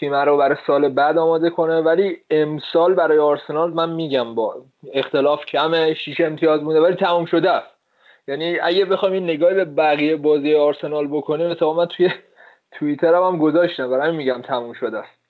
تیم 0.00 0.14
رو 0.14 0.36
برای 0.36 0.56
سال 0.66 0.88
بعد 0.88 1.18
آماده 1.18 1.50
کنه. 1.50 1.80
ولی 1.80 2.16
امسال 2.30 2.94
برای 2.94 3.18
آرسنال 3.18 3.72
من 3.72 3.90
میگم 3.90 4.34
با 4.34 4.56
اختلاف 4.94 5.44
کمه 5.44 5.94
شیش 5.94 6.20
امتیاز 6.20 6.62
مونده 6.62 6.80
ولی 6.80 6.94
تمام 6.94 7.24
شده 7.24 7.50
است. 7.50 7.74
یعنی 8.28 8.58
اگه 8.58 8.84
بخوام 8.84 9.12
این 9.12 9.24
نگاهی 9.24 9.54
به 9.54 9.64
بقیه 9.64 10.16
بازی 10.16 10.54
آرسنال 10.54 11.06
بکنیم 11.06 11.46
مثلا 11.46 11.72
من 11.72 11.86
توی 11.86 12.10
توییتر 12.72 13.14
هم, 13.14 13.38
گذاشتم. 13.38 13.90
برای 13.90 14.16
میگم 14.16 14.42
تموم 14.42 14.72
شده 14.72 14.98
است. 14.98 15.20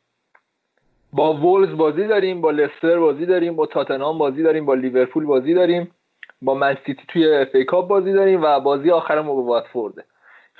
با 1.12 1.34
وولز 1.34 1.76
بازی 1.76 2.06
داریم 2.06 2.40
با 2.40 2.50
لستر 2.50 2.98
بازی 2.98 3.26
داریم 3.26 3.56
با 3.56 3.66
تاتنهام 3.66 4.18
بازی 4.18 4.42
داریم 4.42 4.66
با 4.66 4.74
لیورپول 4.74 5.26
بازی 5.26 5.54
داریم 5.54 5.90
با 6.42 6.54
منسیتی 6.54 7.02
توی 7.08 7.34
اف 7.34 7.56
بازی 7.88 8.12
داریم 8.12 8.42
و 8.42 8.60
بازی 8.60 8.90
آخرم 8.90 9.26
با 9.26 9.34
واتفورده. 9.34 10.04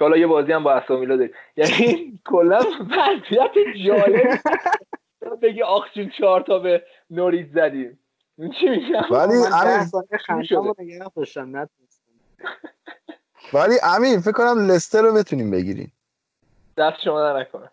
که 0.00 0.04
حالا 0.04 0.16
یه 0.16 0.26
بازی 0.26 0.52
هم 0.52 0.64
با 0.64 0.72
اسامیلا 0.72 1.16
داریم. 1.16 1.34
یعنی 1.56 2.20
کلا 2.24 2.58
وضعیت 2.80 3.50
جالب. 3.86 4.38
بگی 5.42 5.62
آخشون 5.62 6.12
چهار 6.18 6.40
تا 6.40 6.58
به 6.58 6.82
نوریت 7.10 7.48
زدیم. 7.54 7.98
چی 8.60 8.68
میگم؟ 8.68 9.02
ولی 9.10 9.34
ولی 13.52 13.74
امیر 13.82 14.18
فکر 14.18 14.32
کنم 14.32 14.70
لستر 14.70 15.02
رو 15.02 15.14
بتونیم 15.14 15.50
بگیریم. 15.50 15.92
دست 16.76 16.96
شما 17.04 17.40
نکنه. 17.40 17.70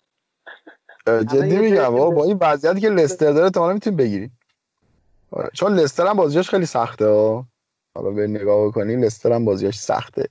جدی 1.24 1.58
میگم 1.58 1.96
با 1.96 2.24
این 2.24 2.38
وضعیتی 2.42 2.82
که 2.82 2.90
لستر 2.90 3.32
داره 3.32 3.50
تو 3.50 3.74
می‌تونیم 3.74 3.98
بگیریم. 3.98 4.40
آره، 5.32 5.50
چون 5.54 5.74
لستر 5.74 6.08
هم 6.08 6.18
بازیش 6.18 6.50
خیلی 6.50 6.66
سخته 6.66 7.06
ها 7.06 7.46
حالا 7.96 8.10
به 8.10 8.28
نگاه 8.28 8.72
کنی 8.72 8.96
لستر 8.96 9.32
هم 9.32 9.46
بازیش 9.46 9.76
سخته. 9.76 10.26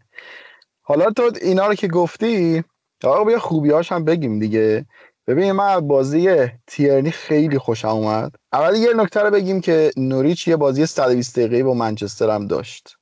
حالا 0.88 1.10
تو 1.10 1.30
اینا 1.42 1.66
رو 1.66 1.74
که 1.74 1.88
گفتی 1.88 2.64
آقا 3.04 3.24
بیا 3.24 3.38
خوبیاش 3.38 3.92
هم 3.92 4.04
بگیم 4.04 4.38
دیگه. 4.38 4.86
ببین 5.26 5.52
من 5.52 5.80
بازی 5.80 6.46
تیرنی 6.66 7.10
خیلی 7.10 7.58
خوشم 7.58 7.88
اومد. 7.88 8.34
اول 8.52 8.76
یه 8.76 8.94
نکته 8.94 9.20
رو 9.20 9.30
بگیم 9.30 9.60
که 9.60 9.90
نوریچ 9.96 10.48
یه 10.48 10.56
بازی 10.56 10.86
120 10.86 11.38
دقیقه 11.38 11.64
با 11.64 11.74
منچستر 11.74 12.30
هم 12.30 12.46
داشت 12.46 12.96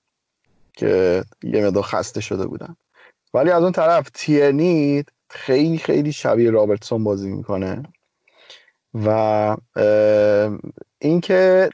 که 0.73 1.25
یه 1.43 1.67
مقدار 1.67 1.83
خسته 1.83 2.21
شده 2.21 2.47
بودن. 2.47 2.77
ولی 3.35 3.51
از 3.51 3.63
اون 3.63 3.73
طرف 3.73 4.11
تیرنی 4.15 5.05
خیلی 5.31 5.79
خیلی 5.79 6.13
شبیه 6.13 6.51
رابرتسون 6.51 7.05
بازی 7.05 7.31
می‌کنه. 7.31 7.83
و 8.95 9.57
اینکه 10.99 11.71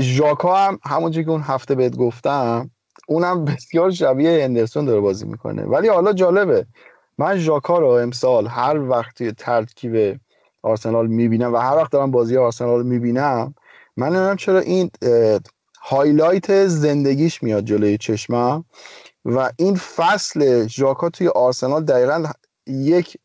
ژاکا 0.00 0.56
هم 0.56 0.78
همونجوری 0.84 1.24
که 1.24 1.30
اون 1.30 1.42
هفته 1.42 1.74
بهت 1.74 1.96
گفتم 1.96 2.70
اونم 3.06 3.44
بسیار 3.44 3.90
شبیه 3.90 4.44
هندرسون 4.44 4.84
داره 4.84 5.00
بازی 5.00 5.26
می‌کنه. 5.26 5.62
ولی 5.62 5.88
حالا 5.88 6.12
جالبه. 6.12 6.66
من 7.18 7.38
ژاکا 7.38 7.78
رو 7.78 7.88
امسال 7.88 8.46
هر 8.46 8.78
وقتی 8.78 9.32
ترکیب 9.32 10.20
آرسنال 10.62 11.06
می‌بینم 11.06 11.54
و 11.54 11.56
هر 11.56 11.76
وقت 11.76 11.92
دارم 11.92 12.10
بازی 12.10 12.36
آرسنال 12.36 12.86
می‌بینم 12.86 13.54
من 13.96 14.06
نمی‌دونم 14.06 14.36
چرا 14.36 14.58
این 14.58 14.90
highlight 15.82 16.66
زندگیش 16.66 17.42
میاد 17.42 17.64
جلوی 17.64 17.98
چشمم 17.98 18.64
و 19.24 19.50
این 19.56 19.74
فصل 19.76 20.66
ژاکا 20.66 21.10
توی 21.10 21.28
آرسنال 21.28 21.84
دقیقا 21.84 22.24
یک 22.66 23.18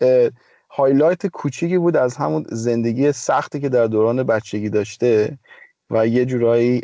highlight 0.69 1.27
کوچیکی 1.27 1.77
بود 1.77 1.97
از 1.97 2.15
همون 2.15 2.45
زندگی 2.49 3.11
سختی 3.11 3.59
که 3.59 3.69
در 3.69 3.87
دوران 3.87 4.23
بچگی 4.23 4.69
داشته 4.69 5.37
و 5.89 6.07
یه 6.07 6.25
جورایی 6.25 6.81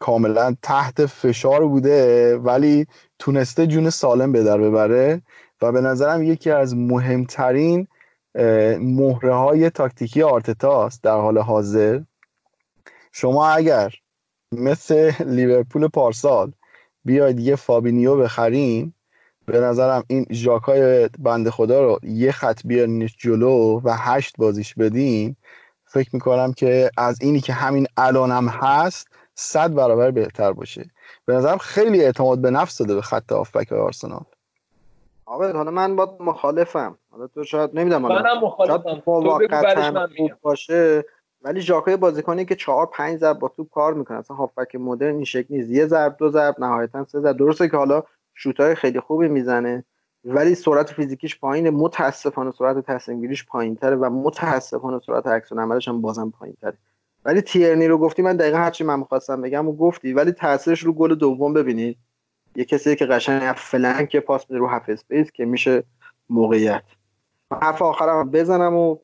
کاملا 0.00 0.56
تحت 0.62 1.06
فشار 1.06 1.66
بوده 1.66 2.36
ولی 2.36 2.86
تونسته 3.18 3.66
جون 3.66 3.90
سالم 3.90 4.32
به 4.32 4.42
در 4.42 4.58
ببره 4.58 5.22
و 5.62 5.72
به 5.72 5.80
نظرم 5.80 6.22
یکی 6.22 6.50
از 6.50 6.76
مهمترین 6.76 7.88
مهره 8.80 9.34
های 9.34 9.70
تاکتیکی 9.70 10.22
آرتتاست 10.22 11.02
در 11.02 11.16
حال 11.16 11.38
حاضر. 11.38 12.00
شما 13.12 13.48
اگر 13.48 13.94
مثل 14.52 15.12
لیورپول 15.24 15.88
پارسال 15.88 16.52
بیاید 17.04 17.40
یه 17.40 17.56
فابینیو 17.56 18.16
بخرین 18.16 18.92
به 19.46 19.60
نظرم 19.60 20.04
این 20.08 20.26
ژاکای 20.32 21.08
بند 21.18 21.50
خدا 21.50 21.82
رو 21.82 21.98
یه 22.02 22.32
خط 22.32 22.60
بیارینش 22.64 23.16
جلو 23.18 23.80
و 23.84 23.96
هشت 23.98 24.36
بازیش 24.38 24.74
بدین 24.74 25.36
فکر 25.84 26.10
می‌کنم 26.12 26.52
که 26.52 26.90
از 26.96 27.18
اینی 27.20 27.40
که 27.40 27.52
همین 27.52 27.86
الانم 27.96 28.48
هست 28.48 29.08
صد 29.42 29.74
برابر 29.74 30.10
بهتر 30.10 30.52
باشه. 30.52 30.90
به 31.26 31.34
نظرم 31.34 31.58
خیلی 31.58 32.04
اعتماد 32.04 32.38
به 32.38 32.50
نفس 32.50 32.78
داده 32.78 32.94
به 32.94 33.02
خط 33.02 33.32
هافبک 33.32 33.72
آرسنال. 33.72 34.24
آقا 35.26 35.52
حالا 35.52 35.70
من 35.70 35.96
با 35.96 36.16
مخالفم. 36.20 36.98
حالا 37.10 37.26
تو 37.26 37.44
شاید 37.44 37.70
نمی‌دونم 37.74 38.06
حالا 38.06 38.22
منم 38.22 38.44
مخالفم. 38.44 39.00
خوب 39.00 40.32
باشه. 40.42 41.04
ولی 41.42 41.60
ژاکای 41.60 41.96
بازیکنی 41.96 42.44
که 42.44 42.54
چهار 42.54 42.86
پنج 42.86 43.18
ضرب 43.18 43.38
با 43.38 43.48
توپ 43.48 43.70
کار 43.70 43.94
می‌کنه. 43.94 44.18
اصلا 44.18 44.36
هافبک 44.36 44.74
مدرن 44.74 45.14
این 45.14 45.24
شکل 45.24 45.54
نیست. 45.54 45.70
یه 45.70 45.86
ضرب 45.86 46.16
دو 46.18 46.30
ضرب 46.30 46.54
نهایتا 46.58 47.04
سه 47.04 47.20
ضرب. 47.20 47.36
درسته 47.36 47.68
که 47.68 47.76
حالا 47.76 48.02
شوتای 48.34 48.74
خیلی 48.74 49.00
خوبی 49.00 49.28
می‌زنه 49.28 49.84
ولی 50.24 50.54
سرعت 50.54 50.92
فیزیکیش 50.92 51.38
پایینه. 51.38 51.70
متاسفانه 51.70 52.50
سرعت 52.50 52.86
تصمیم 52.86 53.20
گیریش 53.20 53.46
پایینتره 53.46 53.96
و 53.96 54.10
متاسفانه 54.10 55.00
سرعت 55.06 55.26
اکسون 55.26 55.58
عملش 55.58 55.88
هم 55.88 56.00
بازم 56.00 56.30
پایینتره. 56.38 56.78
ولی 57.24 57.40
تیرنی 57.40 57.86
رو 57.86 57.98
گفتی 57.98 58.22
من 58.22 58.36
دقیقا 58.36 58.58
هرچی 58.58 58.84
من 58.84 58.98
می‌خواستم 58.98 59.40
بگم 59.40 59.68
و 59.68 59.76
گفتی. 59.76 60.12
ولی 60.12 60.32
تاثیرش 60.32 60.80
رو 60.80 60.92
گل 60.92 61.14
دوم 61.14 61.52
ببینید 61.52 61.98
یه 62.56 62.64
کسی 62.64 62.96
که 62.96 63.06
قشنگ 63.06 63.54
flank 63.56 64.16
پاس 64.16 64.50
میده 64.50 64.58
رو 64.58 64.66
half 64.66 64.88
space 64.88 65.30
که 65.30 65.44
میشه 65.44 65.82
موقعیت. 66.30 66.82
حرف 67.62 67.82
آخرم 67.82 68.30
بزنم 68.30 68.74
و 68.74 68.96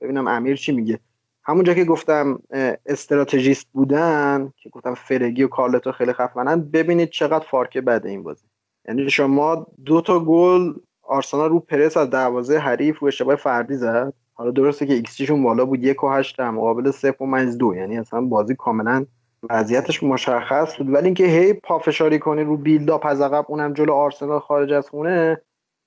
ببینم 0.00 0.28
امیر 0.28 0.56
چی 0.56 0.72
میگه. 0.72 0.98
همونجا 1.44 1.74
که 1.74 1.84
گفتم 1.84 2.38
استراتژیست 2.86 3.66
بودن 3.72 4.52
که 4.56 4.70
گفتم 4.70 4.94
فرگی 4.94 5.42
و 5.42 5.48
کارلتو 5.48 5.92
خیلی 5.92 6.12
خفنن 6.12 6.60
ببینید 6.60 7.10
چقدر 7.10 7.46
فارکه 7.50 7.80
بده 7.80 8.08
این 8.08 8.22
بازی. 8.22 8.46
یعنی 8.88 9.10
شما 9.10 9.66
دو 9.84 10.00
تا 10.00 10.20
گل 10.20 10.74
آرسنال 11.02 11.50
رو 11.50 11.60
پرس 11.60 11.96
از 11.96 12.10
دروازه 12.10 12.58
حریف 12.58 13.02
و 13.02 13.06
اشتباه 13.06 13.36
فردی 13.36 13.76
زد. 13.76 14.12
حالا 14.42 14.52
درسته 14.52 14.86
که 14.86 14.92
ایکس 14.94 15.22
شون 15.22 15.42
بالا 15.42 15.64
بود 15.64 15.84
یک 15.84 16.04
و 16.04 16.08
هشت 16.08 16.38
در 16.38 16.50
مقابل 16.50 16.90
صفر 16.90 17.22
و 17.22 17.26
ممیز 17.26 17.58
دو. 17.58 17.74
یعنی 17.74 17.98
اصلا 17.98 18.20
بازی 18.20 18.54
کاملا 18.54 19.06
وضعیتش 19.50 20.02
مشخص 20.02 20.76
بود. 20.76 20.94
ولی 20.94 21.04
اینکه 21.04 21.24
هی 21.24 21.52
پافشاری 21.52 22.18
کنی 22.18 22.44
رو 22.44 22.56
بیلداپ 22.56 23.06
از 23.06 23.20
عقب 23.20 23.44
اونم 23.48 23.72
جلو 23.72 23.92
آرسنال 23.92 24.38
خارج 24.38 24.72
از 24.72 24.88
خونه 24.88 25.40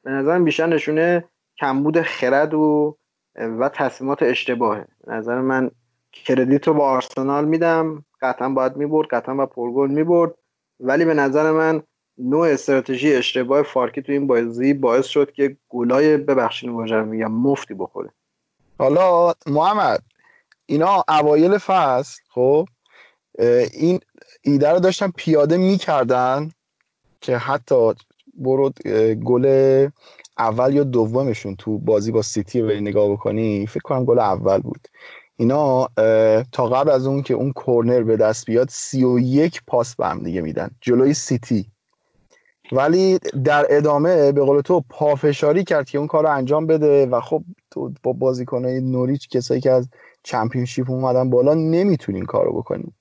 به 0.04 0.12
نظرم 0.12 0.44
بیشتر 0.44 0.68
نشونه 0.68 1.26
کمبود 1.60 2.02
خرد 2.02 2.54
و 2.54 2.98
و 3.36 3.70
تصمیمات 3.70 4.24
اشتباهه. 4.24 4.86
به 5.08 5.14
نظر 5.14 5.42
من 5.42 5.72
کردیت 6.14 6.68
رو 6.68 6.74
با 6.74 6.90
آرسنال 6.90 7.46
میدم. 7.46 8.06
قطعا 8.22 8.50
باید 8.50 8.76
می‌برد 8.76 9.08
قطعا 9.08 9.36
با 9.36 9.46
پرگل 9.46 9.92
می‌برد. 9.92 10.34
ولی 10.80 11.06
به 11.06 11.14
نظر 11.14 11.52
من 11.52 11.82
نوع 12.18 12.48
استراتژی 12.48 13.14
اشتباه 13.14 13.62
فارکی 13.62 14.02
تو 14.02 14.12
این 14.12 14.28
بازی 14.28 14.74
باعث 14.74 15.06
شد 15.06 15.32
که 15.32 15.58
گلای 15.70 16.18
ببخشید 16.18 16.70
واژه 16.70 17.02
میگم 17.02 17.32
مفتی 17.32 17.74
بخوره. 17.74 18.10
حالا 18.78 19.34
محمد 19.48 20.04
اینا 20.66 21.04
اوایل 21.10 21.58
فصل 21.58 22.22
خب 22.30 22.68
این 23.74 24.00
ایده 24.42 24.70
رو 24.70 24.80
داشتن 24.80 25.12
پیاده 25.16 25.58
می‌کردن 25.58 26.52
که 27.22 27.38
حتی 27.38 27.94
برو 28.34 28.70
گل 29.26 29.88
اول 30.38 30.74
یا 30.74 30.84
دومشون 30.84 31.56
تو 31.56 31.78
بازی 31.78 32.12
با 32.12 32.22
سیتی 32.22 32.62
رو 32.62 32.70
نگاه 32.70 33.12
بکنی 33.12 33.68
فکر 33.68 33.80
کنم 33.80 34.06
گل 34.06 34.20
اول 34.20 34.60
بود. 34.60 34.88
اینا 35.38 35.90
تا 36.52 36.68
قبل 36.68 36.90
از 36.90 37.08
اون 37.08 37.22
که 37.22 37.34
اون 37.34 37.52
کورنر 37.52 38.04
به 38.04 38.18
دست 38.18 38.46
بیاد 38.46 38.70
سی 38.72 39.04
و 39.04 39.20
یک 39.20 39.62
پاس 39.68 39.96
به 39.96 40.08
هم 40.08 40.24
دیگه 40.24 40.42
میدن. 40.42 40.72
جلوی 40.82 41.14
سیتی. 41.14 41.72
ولی 42.72 43.20
در 43.46 43.66
ادامه 43.70 44.32
به 44.32 44.42
قول 44.42 44.62
تو 44.62 44.84
پافشاری 44.90 45.64
کرد 45.64 45.90
که 45.90 45.98
اون 45.98 46.08
کار 46.08 46.24
رو 46.24 46.30
انجام 46.30 46.68
بده 46.68 47.06
و 47.06 47.22
خب 47.22 47.42
تو 47.72 47.92
با 48.04 48.14
بازیکنهای 48.14 48.82
نوریچ 48.82 49.30
کسایی 49.30 49.62
که 49.62 49.72
از 49.72 49.90
چمپیونشیپ 50.24 50.92
اومدن 50.92 51.30
بالا 51.30 51.54
نمی‌تونی 51.54 52.18
این 52.18 52.26
کارو 52.26 52.58
بکنی 52.58 52.94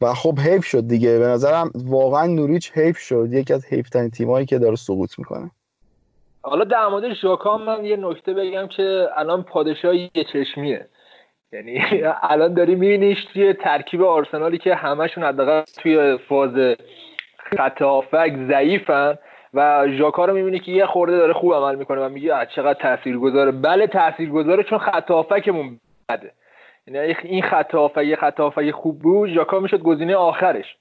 و 0.00 0.14
خب 0.14 0.38
حیف 0.38 0.64
شد 0.64 0.88
دیگه. 0.88 1.18
به 1.18 1.26
نظرم 1.26 1.70
واقعا 1.74 2.26
نوریچ 2.26 2.72
حیف 2.72 2.98
شد. 2.98 3.28
یکی 3.32 3.52
از 3.52 3.66
حیف 3.66 3.88
ترین 3.88 4.10
تیمایی 4.10 4.46
که 4.46 4.58
داره 4.58 4.76
سقوط 4.76 5.18
می‌کنه. 5.18 5.50
حالا 6.42 6.64
در 6.64 6.88
مورد 6.88 7.14
ژاکا 7.14 7.58
من 7.58 7.84
یه 7.84 7.96
نکته 7.96 8.34
بگم 8.34 8.66
که 8.66 9.06
الان 9.16 9.42
پادشاه 9.42 9.96
یه 9.96 10.10
چشمیه. 10.32 10.88
یعنی 11.52 11.80
الان 12.30 12.54
داری 12.54 12.74
میبینیش 12.74 13.24
توی 13.32 13.52
ترکیب 13.52 14.02
آرسنالی 14.02 14.58
که 14.58 14.74
همشون 14.74 15.24
حداقل 15.24 15.62
توی 15.82 16.18
فاز 16.28 16.76
خط 17.56 17.82
هافک 17.82 18.32
ضعیفن 18.48 19.18
و 19.54 19.86
ژاکا 19.88 20.24
رو 20.24 20.34
می‌بینی 20.34 20.58
که 20.58 20.72
یه 20.72 20.86
خورده 20.86 21.16
داره 21.16 21.32
خوب 21.32 21.54
عمل 21.54 21.74
می‌کنه 21.74 22.06
و 22.06 22.08
میگه 22.08 22.46
چقدر 22.56 22.80
تاثیرگذاره. 22.80 23.50
بله 23.50 23.86
تاثیرگذاره 23.86 24.62
چون 24.62 24.78
خط 24.78 25.10
هافکمون 25.10 25.80
بده. 26.08 26.32
یعنی 26.86 27.14
این 27.22 27.42
خط 27.42 27.74
هافک 27.74 28.14
خط 28.14 28.40
هافک 28.40 28.70
خوب 28.70 28.98
بود 28.98 29.28
ژاکا 29.28 29.60
می‌شد 29.60 29.82
گزینه 29.82 30.16
آخرش. 30.16 30.76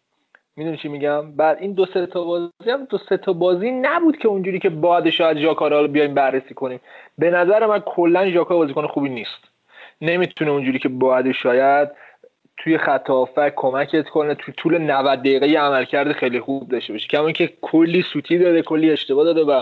می‌دونی 0.56 0.78
چی 0.78 0.90
میگم؟ 0.90 1.32
بعد 1.32 1.58
این 1.60 1.74
دو 1.74 1.86
سه 1.86 2.06
تا 2.06 2.24
بازی 2.24 2.52
هم 2.68 2.86
دو 2.86 2.98
سه 2.98 3.18
تا 3.18 3.34
بازی 3.34 3.72
نبود 3.72 4.18
که 4.18 4.28
اونجوری 4.28 4.60
که 4.60 4.70
باید 4.70 5.10
شاید 5.10 5.38
ژاکا 5.38 5.68
رو 5.68 5.88
بیایم 5.88 6.14
بررسی 6.14 6.54
کنیم. 6.54 6.80
به 7.18 7.30
نظر 7.30 7.66
من 7.66 7.80
کلا 7.80 8.30
ژاکا 8.32 8.56
بازیکن 8.56 8.88
خوبی 8.88 9.10
نیست. 9.10 9.44
نمی‌تونه 10.02 10.52
اونجوری 10.52 10.80
که 10.80 10.90
باید 10.90 11.32
شاید 11.32 11.90
توی 12.58 12.78
خط 12.78 13.10
هافک 13.10 13.54
کمکت 13.56 14.10
کنه. 14.10 14.36
توی 14.36 14.54
طول 14.58 14.78
90 14.78 15.20
دقیقه 15.20 15.60
عملکرد 15.60 16.12
خیلی 16.12 16.40
خوب 16.40 16.70
داشته 16.70 16.94
باشه. 16.94 17.08
کما 17.08 17.32
که 17.32 17.54
کلی 17.62 18.02
سوتی 18.14 18.38
داده 18.38 18.62
کلی 18.62 18.92
اشتباه 18.92 19.26
داده 19.26 19.44
و 19.44 19.62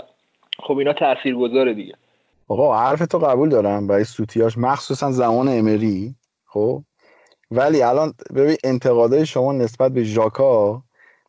خب 0.58 0.78
اینا 0.78 0.92
تاثیرگذاره 0.92 1.74
دیگه. 1.74 1.94
آقا 2.48 2.78
حرف 2.78 3.06
تو 3.06 3.18
قبول 3.18 3.48
دارم 3.48 3.86
برای 3.86 4.04
سوتیاش 4.04 4.58
مخصوصا 4.58 5.10
زمان 5.10 5.48
امری 5.48 6.14
خب؟ 6.46 6.82
ولی 7.50 7.82
الان 7.82 8.14
ببین 8.34 8.56
انتقادهای 8.64 9.26
شما 9.26 9.52
نسبت 9.52 9.92
به 9.92 10.04
ژاکا 10.04 10.82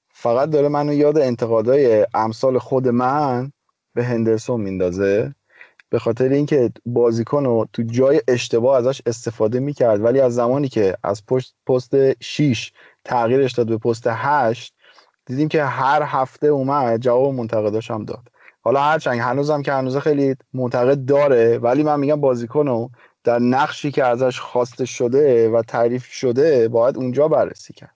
فقط 0.09 0.49
داره 0.49 0.67
منو 0.67 0.93
یاد 0.93 1.17
انتقادهای 1.17 2.05
امثال 2.13 2.57
خود 2.57 2.87
من 2.87 3.51
به 3.93 4.03
هندرسون 4.03 4.61
میندازه. 4.61 5.35
به 5.89 5.99
خاطر 5.99 6.29
اینکه 6.29 6.71
بازیکن 6.85 7.45
رو 7.45 7.67
تو 7.73 7.83
جای 7.83 8.21
اشتباه 8.27 8.77
ازش 8.77 9.01
استفاده 9.05 9.59
می‌کرد 9.59 10.03
ولی 10.03 10.19
از 10.19 10.35
زمانی 10.35 10.69
که 10.69 10.97
از 11.03 11.25
پست 11.25 11.55
پست 11.67 12.23
6 12.23 12.71
تغییرش 13.05 13.51
داد 13.51 13.67
به 13.67 13.77
پست 13.77 14.07
8 14.07 14.73
دیدیم 15.25 15.47
که 15.47 15.63
هر 15.63 16.03
هفته 16.05 16.47
اومد 16.47 16.99
جواب 16.99 17.33
منتقداش 17.33 17.91
هم 17.91 18.05
داد. 18.05 18.27
حالا 18.61 18.81
هرچند 18.81 19.19
هنوزم 19.19 19.61
که 19.61 19.73
هنوز 19.73 19.97
خیلی 19.97 20.35
منتقد 20.53 21.05
داره 21.05 21.57
ولی 21.57 21.83
من 21.83 21.99
میگم 21.99 22.21
بازیکن 22.21 22.67
رو 22.67 22.89
در 23.23 23.39
نقشی 23.39 23.91
که 23.91 24.05
ازش 24.05 24.39
خواسته 24.39 24.85
شده 24.85 25.49
و 25.49 25.61
تعریف 25.61 26.05
شده 26.05 26.67
باید 26.67 26.97
اونجا 26.97 27.27
بررسی 27.27 27.73
کرد. 27.73 27.95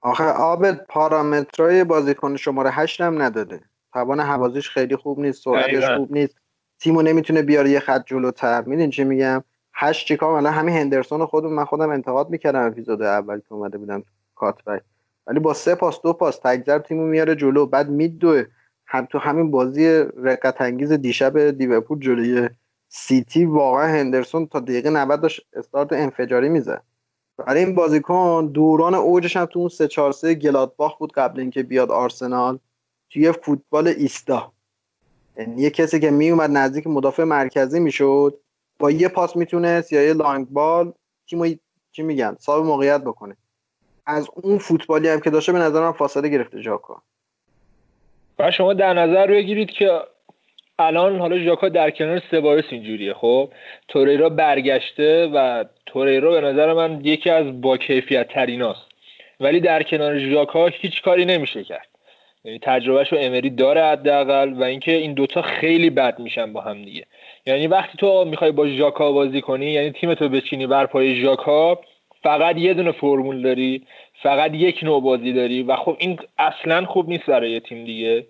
آخه 0.00 0.24
آبد 0.24 0.86
پارامترهای 0.86 1.84
بازیکن 1.84 2.36
شماره 2.36 2.70
هشت 2.70 3.00
هم 3.00 3.22
نداده. 3.22 3.60
توان 3.92 4.20
حوازیش 4.20 4.70
خیلی 4.70 4.96
خوب 4.96 5.20
نیست 5.20 5.42
سرعتش 5.42 5.90
خوب 5.96 6.12
نیست. 6.12 6.34
تیمو 6.80 7.02
نمی‌تونه 7.02 7.42
بیاره 7.42 7.70
یه 7.70 7.80
خط 7.80 8.06
جلوتر. 8.06 8.62
میدین 8.62 8.90
چی 8.90 9.04
میگم؟ 9.04 9.44
هشت 9.74 10.06
چیکار 10.06 10.34
الان 10.34 10.52
همین 10.52 10.74
هندرسون 10.74 11.26
خودم 11.26 11.52
من 11.52 11.64
خودم 11.64 11.90
انتقاد 11.90 12.30
می‌کردم 12.30 12.66
اپیزود 12.66 13.02
اول 13.02 13.38
که 13.38 13.52
اومده 13.52 13.78
بودم 13.78 14.04
کاتبک. 14.34 14.82
ولی 15.26 15.40
با 15.40 15.54
سه 15.54 15.74
پاس 15.74 16.02
دو 16.02 16.12
پاس 16.12 16.38
تگذر 16.38 16.78
تیمو 16.78 17.06
میاره 17.06 17.34
جلو. 17.34 17.66
بعد 17.66 17.88
میدوه 17.88 18.44
هم 18.86 19.06
تو 19.06 19.18
همین 19.18 19.50
بازی 19.50 20.04
رقت 20.16 20.60
انگیز 20.60 20.92
دیشب 20.92 21.38
لیورپول 21.38 22.00
جلوی 22.00 22.48
سیتی 22.88 23.44
واقعا 23.44 23.86
هندرسون 23.86 24.46
تا 24.46 24.60
دقیقه 24.60 24.90
90 24.90 25.20
داشت 25.20 25.46
استارت 25.52 25.92
انفجاری 25.92 26.48
می‌زد. 26.48 26.82
برای 27.38 27.64
این 27.64 27.74
بازیکن 27.74 28.50
دوران 28.54 28.94
اوجش 28.94 29.36
هم 29.36 29.44
تو 29.44 29.58
اون 29.58 29.68
3 29.68 29.88
4 29.88 30.12
3 30.12 30.34
گلادباخ 30.34 30.98
بود 30.98 31.12
قبل 31.12 31.40
اینکه 31.40 31.62
بیاد 31.62 31.90
آرسنال. 31.90 32.58
توی 33.10 33.32
فوتبال 33.32 33.88
ایستا. 33.88 34.52
یعنی 35.38 35.62
یه 35.62 35.70
کسی 35.70 36.00
که 36.00 36.10
میومد 36.10 36.50
نزدیک 36.50 36.86
مدافع 36.86 37.24
مرکزی 37.24 37.80
می‌شد 37.80 38.38
با 38.78 38.90
یه 38.90 39.08
پاس 39.08 39.36
می‌تونست 39.36 39.92
یا 39.92 40.02
یه 40.02 40.12
لانگ 40.12 40.48
بال 40.48 40.92
چی 41.92 42.02
میگن 42.02 42.36
صاحب 42.38 42.64
موقعیت 42.64 43.00
بکنه. 43.00 43.36
از 44.06 44.28
اون 44.34 44.58
فوتبالی 44.58 45.08
هم 45.08 45.20
که 45.20 45.30
داشته 45.30 45.52
به 45.52 45.58
نظر 45.58 45.80
من 45.80 45.92
فاصله 45.92 46.28
گرفته 46.28 46.62
ژاکا 46.62 47.02
و 48.38 48.50
شما 48.50 48.74
در 48.74 48.94
نظر 48.94 49.26
بگیرید 49.26 49.70
که 49.70 50.00
الان 50.78 51.18
حالا 51.18 51.38
ژاکا 51.38 51.68
در 51.68 51.90
کنار 51.90 52.22
سبایوس 52.30 52.64
اینجوریه. 52.70 53.14
خب 53.14 53.52
توریرا 53.88 54.28
برگشته 54.28 55.30
و 55.34 55.64
توریرا 55.86 56.30
به 56.30 56.40
نظر 56.40 56.72
من 56.72 57.00
یکی 57.04 57.30
از 57.30 57.60
با 57.60 57.76
کیفیت 57.76 58.28
تریناست 58.28 58.88
ولی 59.40 59.60
در 59.60 59.82
کنار 59.82 60.18
ژاکا 60.18 60.66
هیچ 60.66 61.02
کاری 61.02 61.24
نمیشه 61.24 61.64
کرد. 61.64 61.88
یعنی 62.44 62.58
تجربهش 62.62 63.12
رو 63.12 63.18
امری 63.20 63.50
داره 63.50 63.84
حداقل 63.84 64.52
و 64.52 64.62
اینکه 64.62 64.92
این 64.92 65.14
دوتا 65.14 65.42
خیلی 65.42 65.90
بد 65.90 66.18
میشن 66.18 66.52
با 66.52 66.60
هم 66.60 66.84
دیگه. 66.84 67.06
یعنی 67.46 67.66
وقتی 67.66 67.98
تو 67.98 68.24
می‌خوای 68.24 68.52
با 68.52 68.68
ژاکا 68.68 69.12
بازی 69.12 69.40
کنی 69.40 69.66
یعنی 69.66 69.92
تیم 69.92 70.14
تو 70.14 70.28
بچینی 70.28 70.66
بر 70.66 70.86
پای 70.86 71.22
ژاکا 71.22 71.80
فقط 72.22 72.56
یه 72.56 72.74
دونه 72.74 72.92
فرمول 72.92 73.42
داری 73.42 73.86
فقط 74.22 74.54
یک 74.54 74.80
نوع 74.82 75.02
بازی 75.02 75.32
داری 75.32 75.62
و 75.62 75.76
خب 75.76 75.96
این 75.98 76.18
اصلا 76.38 76.86
خوب 76.86 77.08
نیست 77.08 77.26
برای 77.26 77.60
تیم 77.60 77.84
دیگه. 77.84 78.26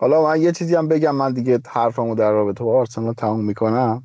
حالا 0.00 0.22
من 0.22 0.42
یه 0.42 0.52
چیزی 0.52 0.74
هم 0.76 0.88
بگم 0.88 1.14
من 1.14 1.32
دیگه 1.32 1.58
حرفمو 1.72 2.14
در 2.14 2.30
رابطه 2.30 2.64
با 2.64 2.78
آرسنال 2.78 3.14
تموم 3.14 3.44
می‌کنم. 3.44 4.02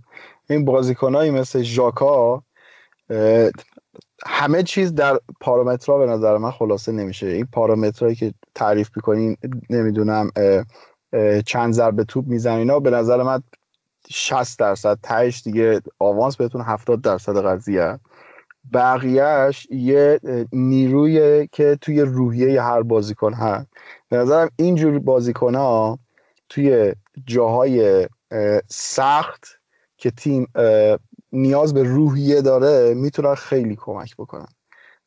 این 0.50 0.66
بازیکنایی 0.66 1.32
مثل 1.32 1.62
ژاکا 1.62 2.44
همه 4.26 4.64
چیز 4.64 4.96
در 4.96 5.20
پارامترها 5.40 5.98
به 5.98 6.06
نظر 6.06 6.38
من 6.38 6.52
خلاصه 6.52 6.92
نمیشه. 6.92 7.28
این 7.28 7.48
پارامترهایی 7.52 8.16
که 8.16 8.34
تعریف 8.56 8.90
می‌کنین 8.96 9.38
نمی‌دونم 9.70 10.32
چند 11.46 11.74
ضربه 11.74 12.04
توپ 12.04 12.28
میزن 12.28 12.52
اینا 12.52 12.80
به 12.80 12.90
نظر 12.90 13.24
من 13.24 13.44
60 14.10 14.60
درصد 14.60 15.00
تهش 15.04 15.42
دیگه 15.42 15.82
آوانس 16.00 16.36
بهتون 16.38 16.62
70 16.62 17.02
درصد 17.02 17.46
قضیه. 17.46 18.00
بقیهش 18.74 19.68
یه 19.72 20.20
نیروی 20.52 21.48
که 21.48 21.78
توی 21.82 22.02
روحیه 22.02 22.62
هر 22.62 22.82
بازیکن 22.82 23.34
هست. 23.34 23.68
به 24.10 24.18
نظرم 24.18 24.50
اینجور 24.56 25.00
بازیکن 25.00 25.56
ها 25.56 26.00
توی 26.50 26.94
جاهای 27.26 28.08
سخت 28.68 29.46
که 29.98 30.12
تیم 30.12 30.48
نیاز 31.32 31.74
به 31.74 31.84
روحیه 31.84 32.42
داره 32.42 32.94
می‌تونن 32.94 33.36
خیلی 33.36 33.76
کمک 33.76 34.16
بکنن. 34.16 34.48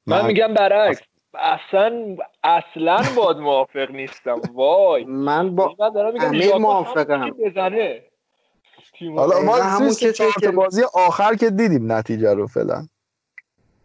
من, 0.06 0.26
میگم 0.26 0.54
برعکس 0.54 1.00
اصلا 1.34 2.16
اصلا 2.44 3.02
باد 3.16 3.38
موافق 3.38 3.90
نیستم 3.90 4.40
وای. 4.54 5.04
من 5.04 5.54
با 5.54 5.76
امیر 6.20 6.56
موافقم. 6.56 7.30
بزنه. 7.30 8.02
حالا 9.16 9.40
ما 9.40 9.56
همون 9.56 9.94
که 10.40 10.50
بازی 10.50 10.82
آخر 10.94 11.34
که 11.34 11.50
دیدیم 11.50 11.92
نتیجه 11.92 12.34
رو 12.34 12.46
فعلا. 12.46 12.86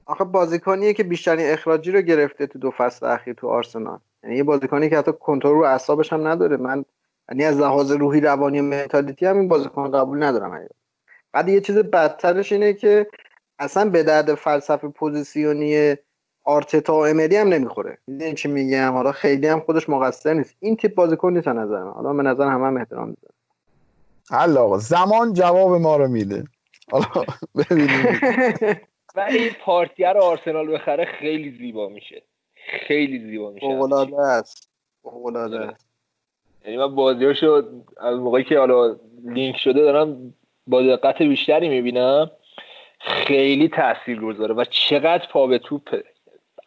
آخه 0.05 0.23
بازیکنیه 0.23 0.93
که 0.93 1.03
بیشترین 1.03 1.53
اخراجی 1.53 1.91
رو 1.91 2.01
گرفته 2.01 2.47
تو 2.47 2.59
دو 2.59 2.71
فصل 2.71 3.05
اخیر 3.05 3.33
تو 3.33 3.47
آرسنال. 3.47 3.99
یعنی 4.23 4.35
یه 4.35 4.43
بازیکنی 4.43 4.89
که 4.89 4.97
حتی 4.97 5.11
کنترل 5.19 5.53
رو 5.53 5.63
اعصابش 5.63 6.13
هم 6.13 6.27
نداره. 6.27 6.57
من 6.57 6.85
یعنی 7.29 7.43
از 7.43 7.59
لحاظ 7.59 7.91
روحی 7.91 8.21
روانی 8.21 8.59
و 8.59 8.63
منتالیتی 8.63 9.25
هم 9.25 9.37
این 9.37 9.47
بازیکن 9.47 9.91
قبول 9.91 10.23
ندارم. 10.23 10.53
حقیقت 10.53 10.78
بعد 11.33 11.49
یه 11.49 11.61
چیز 11.61 11.77
بدترش 11.77 12.51
اینه 12.51 12.73
که 12.73 13.07
اصلا 13.59 13.89
به 13.89 14.03
درد 14.03 14.35
فلسفه 14.35 14.87
پوزیسیونی 14.87 15.95
آرتتا 16.43 16.93
و 16.93 17.05
امری 17.05 17.37
هم 17.37 17.47
نمی‌خوره. 17.47 17.97
این 18.07 18.35
چی 18.35 18.47
میگم؟ 18.47 18.93
حالا 18.93 19.11
خیلی 19.11 19.47
هم 19.47 19.59
خودش 19.59 19.89
مقصر 19.89 20.33
نیست. 20.33 20.55
این 20.59 20.75
تیپ 20.75 20.95
بازیکن 20.95 21.33
نیست 21.33 21.47
نظر 21.47 21.83
من. 21.83 21.91
حالا 21.91 22.13
به 22.13 22.23
نظر 22.23 22.47
همه 22.47 22.65
هم 22.67 22.77
احترام 22.77 23.09
می‌ذاره 23.09 23.33
حالا 24.29 24.63
آقا 24.63 24.77
زمان 24.77 25.33
جواب 25.33 25.81
ما 25.81 25.97
رو 25.97 26.07
میده. 26.07 26.43
حالا 26.91 27.25
ببینیم. 27.55 28.19
ولی 29.15 29.37
این 29.37 29.51
پارتیه 29.65 30.13
رو 30.13 30.21
آرسنال 30.21 30.73
بخره 30.73 31.05
خیلی 31.05 31.57
زیبا 31.57 31.89
میشه. 31.89 32.23
خیلی 32.87 33.19
زیبا 33.19 33.51
میشه. 33.51 33.67
فوق‌العاده 33.67 34.21
است. 34.21 34.69
فوق‌العاده 35.03 35.59
است. 35.59 35.85
یعنی 36.65 36.77
من 36.77 36.95
بازیاشو 36.95 37.63
از 37.97 38.19
موقعی 38.19 38.43
که 38.43 38.57
حالا 38.59 38.95
لینک 39.23 39.55
شده 39.57 39.81
دارم 39.81 40.33
با 40.69 40.81
دقت 40.81 41.21
بیشتری 41.21 41.69
می‌بینم 41.69 42.31
خیلی 42.99 43.67
تاثیر 43.67 44.21
گذاره 44.21 44.53
و 44.53 44.65
چقدر 44.65 45.27
پا 45.31 45.47
به 45.47 45.57
توپه 45.57 46.03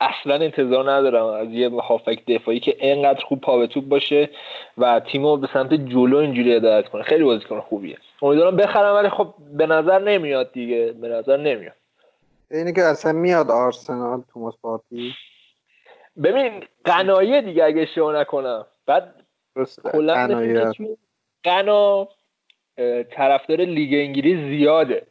اصلا 0.00 0.34
انتظار 0.34 0.92
ندارم 0.92 1.26
از 1.26 1.48
یه 1.48 1.70
هافک 1.70 2.26
دفاعی 2.26 2.60
که 2.60 2.76
انقدر 2.80 3.24
خوب 3.24 3.40
پا 3.40 3.58
به 3.58 3.66
توپ 3.66 3.84
باشه 3.84 4.30
و 4.78 5.00
تیمو 5.00 5.36
به 5.36 5.48
سمت 5.52 5.74
جلو 5.74 6.16
اینجوری 6.16 6.54
هدایت 6.54 6.88
کنه. 6.88 7.02
خیلی 7.02 7.24
بازیکن 7.24 7.60
خوبیه. 7.60 7.98
امیدوارم 8.22 8.56
بخرم 8.56 8.94
ولی 8.94 9.08
خب 9.08 9.34
به 9.52 9.66
نظر 9.66 9.98
نمیاد 9.98 10.52
دیگه. 10.52 10.92
به 10.92 11.08
نظر 11.08 11.36
نمیاد. 11.36 11.74
اینه 12.50 12.72
که 12.72 12.82
اصلا 12.82 13.12
میاد 13.12 13.50
آرسنال 13.50 14.22
توماس 14.32 14.54
پارتی؟ 14.62 15.14
ببین 16.22 16.64
قنایه 16.84 17.40
دیگه 17.40 17.64
اگه 17.64 17.82
اشتباه 17.82 18.20
نکنم. 18.20 18.66
بعد 18.86 19.14
کلا 19.92 20.28
قنا 21.44 22.08
طرفدار 23.16 23.60
لیگ 23.60 23.94
انگلیس 23.94 24.38
زیاده. 24.38 25.06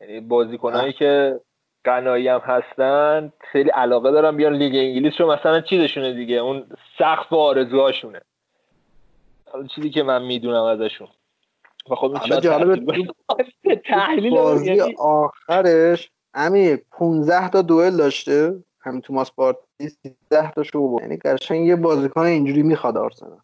یعنی 0.00 0.20
بازیکنایی 0.20 0.92
که 0.92 1.40
قنایی 1.84 2.28
هم 2.28 2.40
هستن 2.44 3.32
خیلی 3.52 3.70
علاقه 3.70 4.10
دارن 4.10 4.36
بیان 4.36 4.52
لیگ 4.52 4.74
انگلیس 4.74 5.20
رو 5.20 5.32
مثلا 5.32 5.60
چیزشونه 5.60 6.12
دیگه 6.12 6.36
اون 6.36 6.66
سقف 6.98 7.32
و 7.32 7.36
آرزوهاشونه 7.36 8.20
چیزی 9.74 9.90
که 9.90 10.02
من 10.02 10.22
می‌دونم 10.22 10.62
ازشون. 10.62 11.08
و 11.90 11.94
خب 11.94 12.18
تحلیل 13.84 14.30
بازی 14.30 14.80
آخرش 14.98 16.10
امیر 16.34 16.78
15 16.92 17.48
تا 17.48 17.62
دوئل 17.62 17.96
داشته. 17.96 18.54
هم 18.80 19.00
توماس 19.00 19.32
پارتی 19.32 19.88
13 19.88 20.50
تا 20.50 20.62
شو 20.62 20.96
یعنی 21.00 21.16
قشنگ 21.16 21.66
یه 21.66 21.76
بازیکن 21.76 22.20
اینجوری 22.20 22.62
می‌خواد 22.62 22.96
آرسنال. 22.96 23.38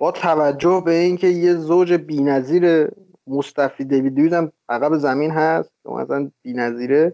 با 0.00 0.12
توجه 0.12 0.82
به 0.84 0.92
اینکه 0.92 1.26
یه 1.26 1.54
زوج 1.54 1.92
بی‌نظیر 1.92 2.88
مصطفی 3.26 3.84
دیوید 3.84 4.32
هم 4.32 4.52
عقب 4.68 4.96
زمین 4.96 5.30
هست 5.30 5.72
که 5.82 5.88
مثلا 5.88 6.30
بی‌نظیره 6.42 7.12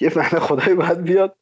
یه 0.00 0.08
فن 0.08 0.38
خدای 0.38 0.74
باید 0.74 1.02
بیاد 1.02 1.36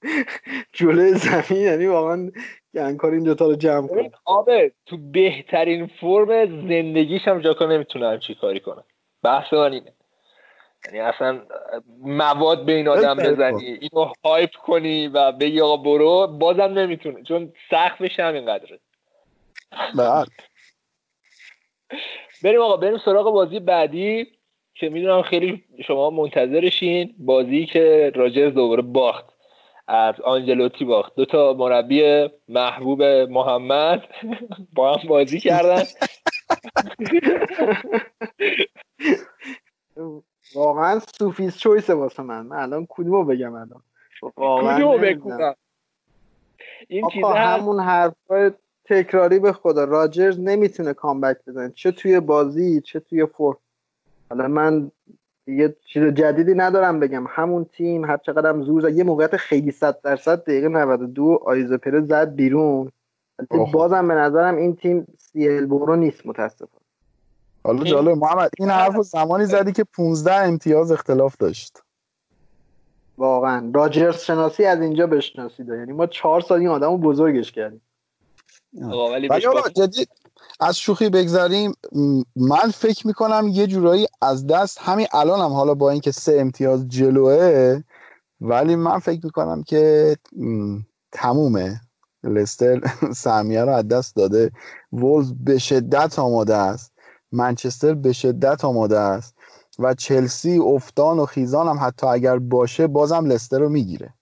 جلوی 0.72 1.14
زمین 1.14 1.62
یعنی 1.62 1.86
واقعا 1.86 2.30
گنگکار 2.74 3.12
این 3.12 3.22
دوتا 3.22 3.46
رو 3.46 3.54
جمع 3.54 3.88
کنه. 3.88 4.10
آبه 4.24 4.72
تو 4.86 4.96
بهترین 4.96 5.90
فرم 6.00 6.46
زندگیش 6.68 7.28
هم 7.28 7.40
جاکا 7.40 7.66
نمی‌تونه 7.66 8.08
همچی 8.08 8.34
کاری 8.34 8.60
کنه. 8.60 8.82
بحث 9.22 9.52
من 9.52 9.72
اینه. 9.72 9.92
یعنی 10.86 11.00
اصلا 11.00 11.40
مواد 12.02 12.66
به 12.66 12.72
این 12.72 12.88
آدم 12.88 13.14
بزنی 13.14 13.64
اینو 13.64 14.12
هایپ 14.24 14.50
کنی 14.66 15.08
و 15.08 15.32
بگی 15.32 15.60
آقا 15.60 15.76
برو 15.76 16.26
بازم 16.26 16.62
نمی‌تونه 16.62 17.22
چون 17.22 17.52
سقفش 17.70 18.20
همینقدره. 18.20 18.80
بله 19.98 20.26
بریم 22.44 22.60
آقا 22.60 22.76
بریم 22.76 22.98
سراغ 22.98 23.32
بازی 23.32 23.60
بعدی 23.60 24.26
که 24.74 24.88
می‌دونم 24.88 25.22
خیلی 25.22 25.64
شما 25.86 26.10
منتظرشین. 26.10 27.14
بازی 27.18 27.66
که 27.66 28.12
راجرز 28.14 28.54
دوباره 28.54 28.82
باخت. 28.82 29.24
از 29.88 30.20
آنجلوتی 30.20 30.84
باخت. 30.84 31.14
دو 31.16 31.24
تا 31.24 31.52
مربی 31.52 32.28
محبوب 32.48 33.02
محمد 33.02 34.08
با 34.72 34.94
هم 34.94 35.08
بازی 35.08 35.40
کردن. 35.40 35.82
واقعا 40.54 40.98
سوفیس 40.98 41.58
چویس 41.58 41.90
واسه 41.90 42.22
من. 42.22 42.46
من 42.46 42.56
الان 42.56 42.86
کدومو 42.88 43.24
بگم 43.24 43.54
الان؟ 43.54 43.82
کدومو 44.20 44.98
بگم 44.98 45.54
این 46.88 47.08
چیزا 47.08 47.32
همون 47.32 47.80
حرفای 47.80 48.50
تکراری 48.84 49.38
به 49.38 49.52
خدا. 49.52 49.84
راجرز 49.84 50.40
نمی‌تونه 50.40 50.92
کامبک 50.92 51.36
بزنه. 51.46 51.72
چه 51.74 51.92
توی 51.92 52.20
بازی 52.20 52.80
چه 52.80 53.00
توی 53.00 53.26
فور. 53.26 53.56
حالا 54.30 54.48
من 54.48 54.90
یه 55.46 55.76
چیز 55.92 56.02
جدیدی 56.02 56.54
ندارم 56.54 57.00
بگم. 57.00 57.24
همون 57.28 57.64
تیم 57.64 58.04
هر 58.04 58.16
چقدر 58.16 58.50
هم 58.50 58.62
زور 58.62 58.90
یه 58.90 59.04
موقعیت 59.04 59.36
خیلی 59.36 59.70
صد 59.70 60.00
درصد 60.00 60.42
دقیقه 60.42 60.68
92 60.68 61.38
آیزو 61.46 61.78
پره 61.78 62.00
زد 62.00 62.34
بیرون. 62.34 62.92
بازم 63.72 64.08
به 64.08 64.14
نظرم 64.14 64.56
این 64.56 64.76
تیم 64.76 65.06
سیل 65.18 65.66
برو 65.66 65.96
نیست 65.96 66.26
متاسفانه. 66.26 66.84
حالا 67.64 67.84
جالب 67.84 68.08
محمد 68.08 68.50
این 68.58 68.70
حرف 68.70 69.00
زمانی 69.02 69.44
زدی 69.44 69.72
که 69.72 69.84
15 69.84 70.34
امتیاز 70.34 70.92
اختلاف 70.92 71.36
داشت. 71.36 71.82
واقعا. 73.18 73.70
راجرز 73.74 74.16
شناسی 74.16 74.64
از 74.64 74.80
اینجا 74.80 75.06
بشناسید 75.06 75.68
یعنی 75.68 75.92
ما 75.92 76.06
چهار 76.06 76.40
سال 76.40 76.58
این 76.58 76.68
آدمو 76.68 76.98
بزرگش 76.98 77.52
کردیم. 77.52 77.80
ولی 78.74 79.28
جدی 79.76 80.06
از 80.60 80.78
شوخی 80.78 81.08
بگذاریم 81.08 81.74
من 82.36 82.70
فکر 82.74 83.06
می‌کنم 83.06 83.48
یه 83.48 83.66
جورایی 83.66 84.06
از 84.22 84.46
دست 84.46 84.78
همین 84.80 85.06
الان 85.12 85.40
هم 85.40 85.52
حالا 85.52 85.74
با 85.74 85.90
اینکه 85.90 86.10
سه 86.12 86.36
امتیاز 86.40 86.88
جلوه 86.88 87.80
ولی 88.40 88.76
من 88.76 88.98
فکر 88.98 89.20
می‌کنم 89.24 89.62
که 89.62 90.16
تمومه. 91.12 91.80
لستر 92.24 92.80
سهمیه 93.24 93.64
رو 93.64 93.72
از 93.72 93.88
دست 93.88 94.16
داده. 94.16 94.50
وولز 94.92 95.32
به 95.40 95.58
شدت 95.58 96.18
آماده 96.18 96.56
است. 96.56 96.92
منچستر 97.32 97.94
به 97.94 98.12
شدت 98.12 98.64
آماده 98.64 98.98
است. 98.98 99.34
و 99.78 99.94
چلسی 99.94 100.58
افتان 100.58 101.18
و 101.18 101.26
خیزان 101.26 101.68
هم 101.68 101.78
حتی 101.86 102.06
اگر 102.06 102.38
باشه 102.38 102.86
بازم 102.86 103.26
لستر 103.26 103.58
رو 103.58 103.68
می‌گیره. 103.68 104.14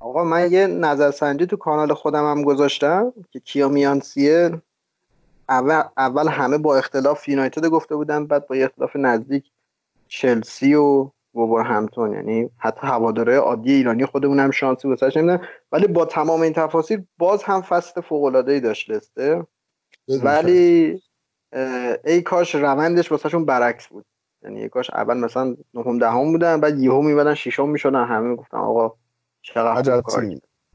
آقا 0.00 0.24
من 0.24 0.52
یه 0.52 0.66
نظرسنجی 0.66 1.46
تو 1.46 1.56
کانال 1.56 1.94
خودم 1.94 2.30
هم 2.30 2.42
گذاشتم 2.42 3.12
که 3.30 3.40
کیا 3.40 3.68
میانسیه 3.68 4.62
اول, 5.48 5.82
اول 5.96 6.28
همه 6.28 6.58
با 6.58 6.76
اختلاف 6.76 7.28
یونایتد 7.28 7.66
گفته 7.66 7.96
بودن 7.96 8.26
بعد 8.26 8.46
با 8.46 8.54
اختلاف 8.56 8.96
نزدیک 8.96 9.44
چلسی 10.08 10.74
و 10.74 11.10
ووبر 11.34 11.62
همتون 11.62 12.12
یعنی 12.12 12.50
حتی 12.58 12.86
هواداره 12.86 13.36
عادی 13.36 13.72
ایرانی 13.72 14.06
خودمون 14.06 14.40
هم 14.40 14.50
شانسی 14.50 14.88
واسش 14.88 15.16
نمیدن 15.16 15.40
ولی 15.72 15.86
با 15.86 16.04
تمام 16.04 16.40
این 16.40 16.52
تفاصیل 16.52 17.04
باز 17.18 17.42
هم 17.42 17.62
فصل 17.62 18.00
فوق 18.00 18.24
العاده 18.24 18.52
ای 18.52 18.60
داشت 18.60 18.90
لسته 18.90 19.46
ولی 20.08 21.02
ای 22.04 22.22
کاش 22.22 22.54
روندش 22.54 23.12
واسهشون 23.12 23.44
برعکس 23.44 23.86
بود. 23.86 24.04
یعنی 24.42 24.62
ای 24.62 24.68
کاش 24.68 24.90
اول 24.90 25.16
مثلا 25.16 25.56
نهم 25.74 25.98
دهم 25.98 26.32
بودن 26.32 26.60
بعد 26.60 26.78
یهو 26.78 27.02
میبدن 27.02 27.34
ششم 27.34 27.68
می‌شدن 27.68 28.04
همه 28.04 28.36
گفتن 28.36 28.56
آقا 28.56 28.94
چقدر 29.42 30.00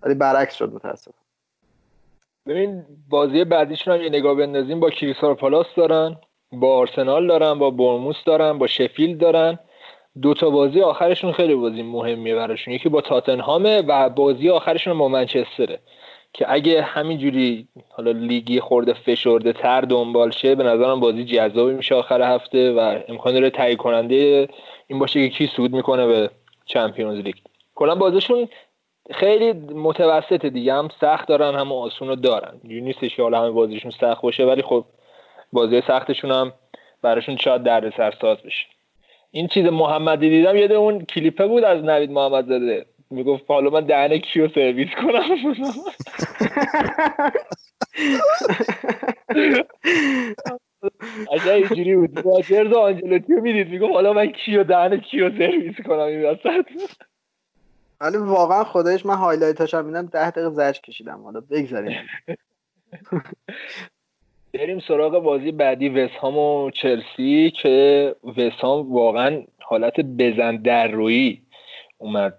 ولی 0.02 0.14
برعکس 0.14 0.56
شد 0.56 0.74
متاسف 0.74 1.12
ببین 2.48 2.86
بازی 3.10 3.44
بعدیشون 3.44 3.94
هم 3.94 4.02
یه 4.02 4.10
نگاه 4.10 4.36
بندازیم 4.36 4.80
با 4.80 4.90
کریستال 4.90 5.34
پالاس 5.34 5.66
دارن 5.76 6.18
با 6.52 6.78
آرسنال 6.78 7.28
دارن 7.28 7.60
با 7.60 7.70
برموس 7.70 8.16
دارن 8.26 8.58
با 8.58 8.68
شفیلد 8.68 9.20
دارن. 9.20 9.60
دو 10.22 10.34
تا 10.34 10.50
بازی 10.50 10.82
آخرشون 10.82 11.32
خیلی 11.32 11.56
بازی 11.56 11.84
مهمیه 11.84 12.36
براشون. 12.36 12.74
یکی 12.74 12.90
با 12.90 13.02
تاتنهامه 13.02 13.82
و 13.82 14.10
بازی 14.10 14.50
آخرشون 14.50 14.98
با 14.98 15.08
منچستره. 15.08 15.80
که 16.34 16.54
اگه 16.54 16.82
همینجوری 16.82 17.68
حالا 17.90 18.12
لیگی 18.12 18.60
خورده 18.60 18.94
فشرده 18.94 19.54
تر 19.54 19.82
دنبال 19.82 20.32
شه 20.32 20.56
به 20.56 20.64
نظرم 20.64 21.00
بازی 21.00 21.26
جذابی 21.26 21.74
میشه 21.74 21.96
آخر 21.96 22.36
هفته 22.36 22.72
و 22.72 23.00
امکان 23.08 23.34
داره 23.34 23.50
تهیه 23.50 23.76
کننده 23.76 24.48
این 24.88 25.00
باشه 25.00 25.30
که 25.30 25.36
کی 25.36 25.48
سود 25.56 25.76
می‌کنه 25.76 26.08
به 26.08 26.30
چمپیونز 26.66 27.18
لیگ. 27.18 27.36
کلا 27.76 27.96
بازیشون 27.96 28.48
خیلی 29.12 29.54
متوسط 29.74 30.46
دیگه 30.46 30.74
هم 30.74 30.90
سخت 31.02 31.28
دارن 31.28 31.56
هم 31.56 31.72
آسون 31.72 32.08
رو 32.08 32.16
دارن. 32.16 32.60
اینجوری 32.64 32.82
نیستش 32.82 33.16
که 33.16 33.22
حالا 33.24 33.42
همه 33.42 33.52
بازیشون 33.52 33.92
سخت 33.92 34.22
باشه 34.22 34.46
ولی 34.46 34.62
خب 34.62 34.86
بازی 35.54 35.82
سختشون 35.88 36.32
هم 36.32 36.54
براشون 37.02 37.38
شاید 37.38 37.64
درد 37.64 37.94
ساز 38.22 38.38
بشه. 38.38 38.66
این 39.32 39.48
چیز 39.48 39.66
محمدی 39.66 40.30
دیدم 40.30 40.56
یه 40.56 40.72
اون 40.72 41.06
کلیپه 41.06 41.48
بود 41.48 41.64
از 41.64 41.84
نوید 41.84 42.12
محمد 42.12 42.48
زاده 42.48 42.86
می‌گفت 43.10 43.44
حالا 43.48 43.70
من 43.70 43.86
دهن 43.86 44.18
کیو 44.18 44.48
سرویس 44.48 44.90
کنم؟ 45.02 45.24
اصلا 51.32 51.54
اینجوری 51.54 51.96
بود. 51.96 52.26
راجرز 52.26 52.74
آنجلوتیو 52.74 53.42
می‌دید. 53.42 53.70
می‌گفت 53.70 53.94
حالا 53.94 54.14
من 54.14 54.32
کیو 54.32 54.64
دهن 54.64 54.98
کیو 54.98 55.30
سرویس 55.30 55.76
کنم 55.86 56.00
این 56.00 56.38
ولی 58.04 58.18
واقعا 58.18 58.64
خودش 58.64 59.06
من 59.06 59.16
highlight 59.16 59.63
اش 59.63 59.74
هم 59.74 59.86
میدم 59.86 60.06
ده 60.06 60.32
دقیقه 60.32 60.50
زرش 60.50 60.82
کشیدم 60.82 61.24
حالا 61.24 61.42
بگذاریم. 61.42 62.02
بریم 64.54 64.80
سراغ 64.80 65.20
بازی 65.20 65.52
بعدی 65.52 65.90
وسهام 65.90 66.38
و 66.38 66.72
چلسی 66.72 67.54
که 67.62 68.16
وسهام 68.38 68.94
واقعا 68.94 69.44
حالت 69.62 70.00
بزن 70.00 70.56
در 70.56 70.88
روی 70.88 71.42
اومد 71.98 72.34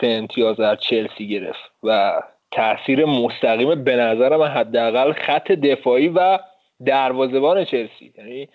سه 0.00 0.06
امتیاز 0.06 0.60
از 0.60 0.78
چلسی 0.80 1.28
گرفت 1.28 1.70
و 1.82 2.22
تاثیر 2.50 3.04
مستقیم 3.04 3.84
به 3.84 3.96
نظرم 3.96 4.42
حداقل 4.42 5.12
خط 5.12 5.52
دفاعی 5.52 6.08
و 6.08 6.38
دروازبان 6.86 7.64
چلسی. 7.64 8.12
یعنی 8.18 8.48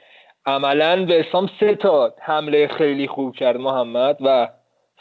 عملا 0.45 1.05
وسام 1.09 1.49
سه 1.59 1.75
تا 1.75 2.15
حمله 2.21 2.67
خیلی 2.67 3.07
خوب 3.07 3.35
کرد 3.35 3.57
محمد 3.57 4.17
و 4.21 4.47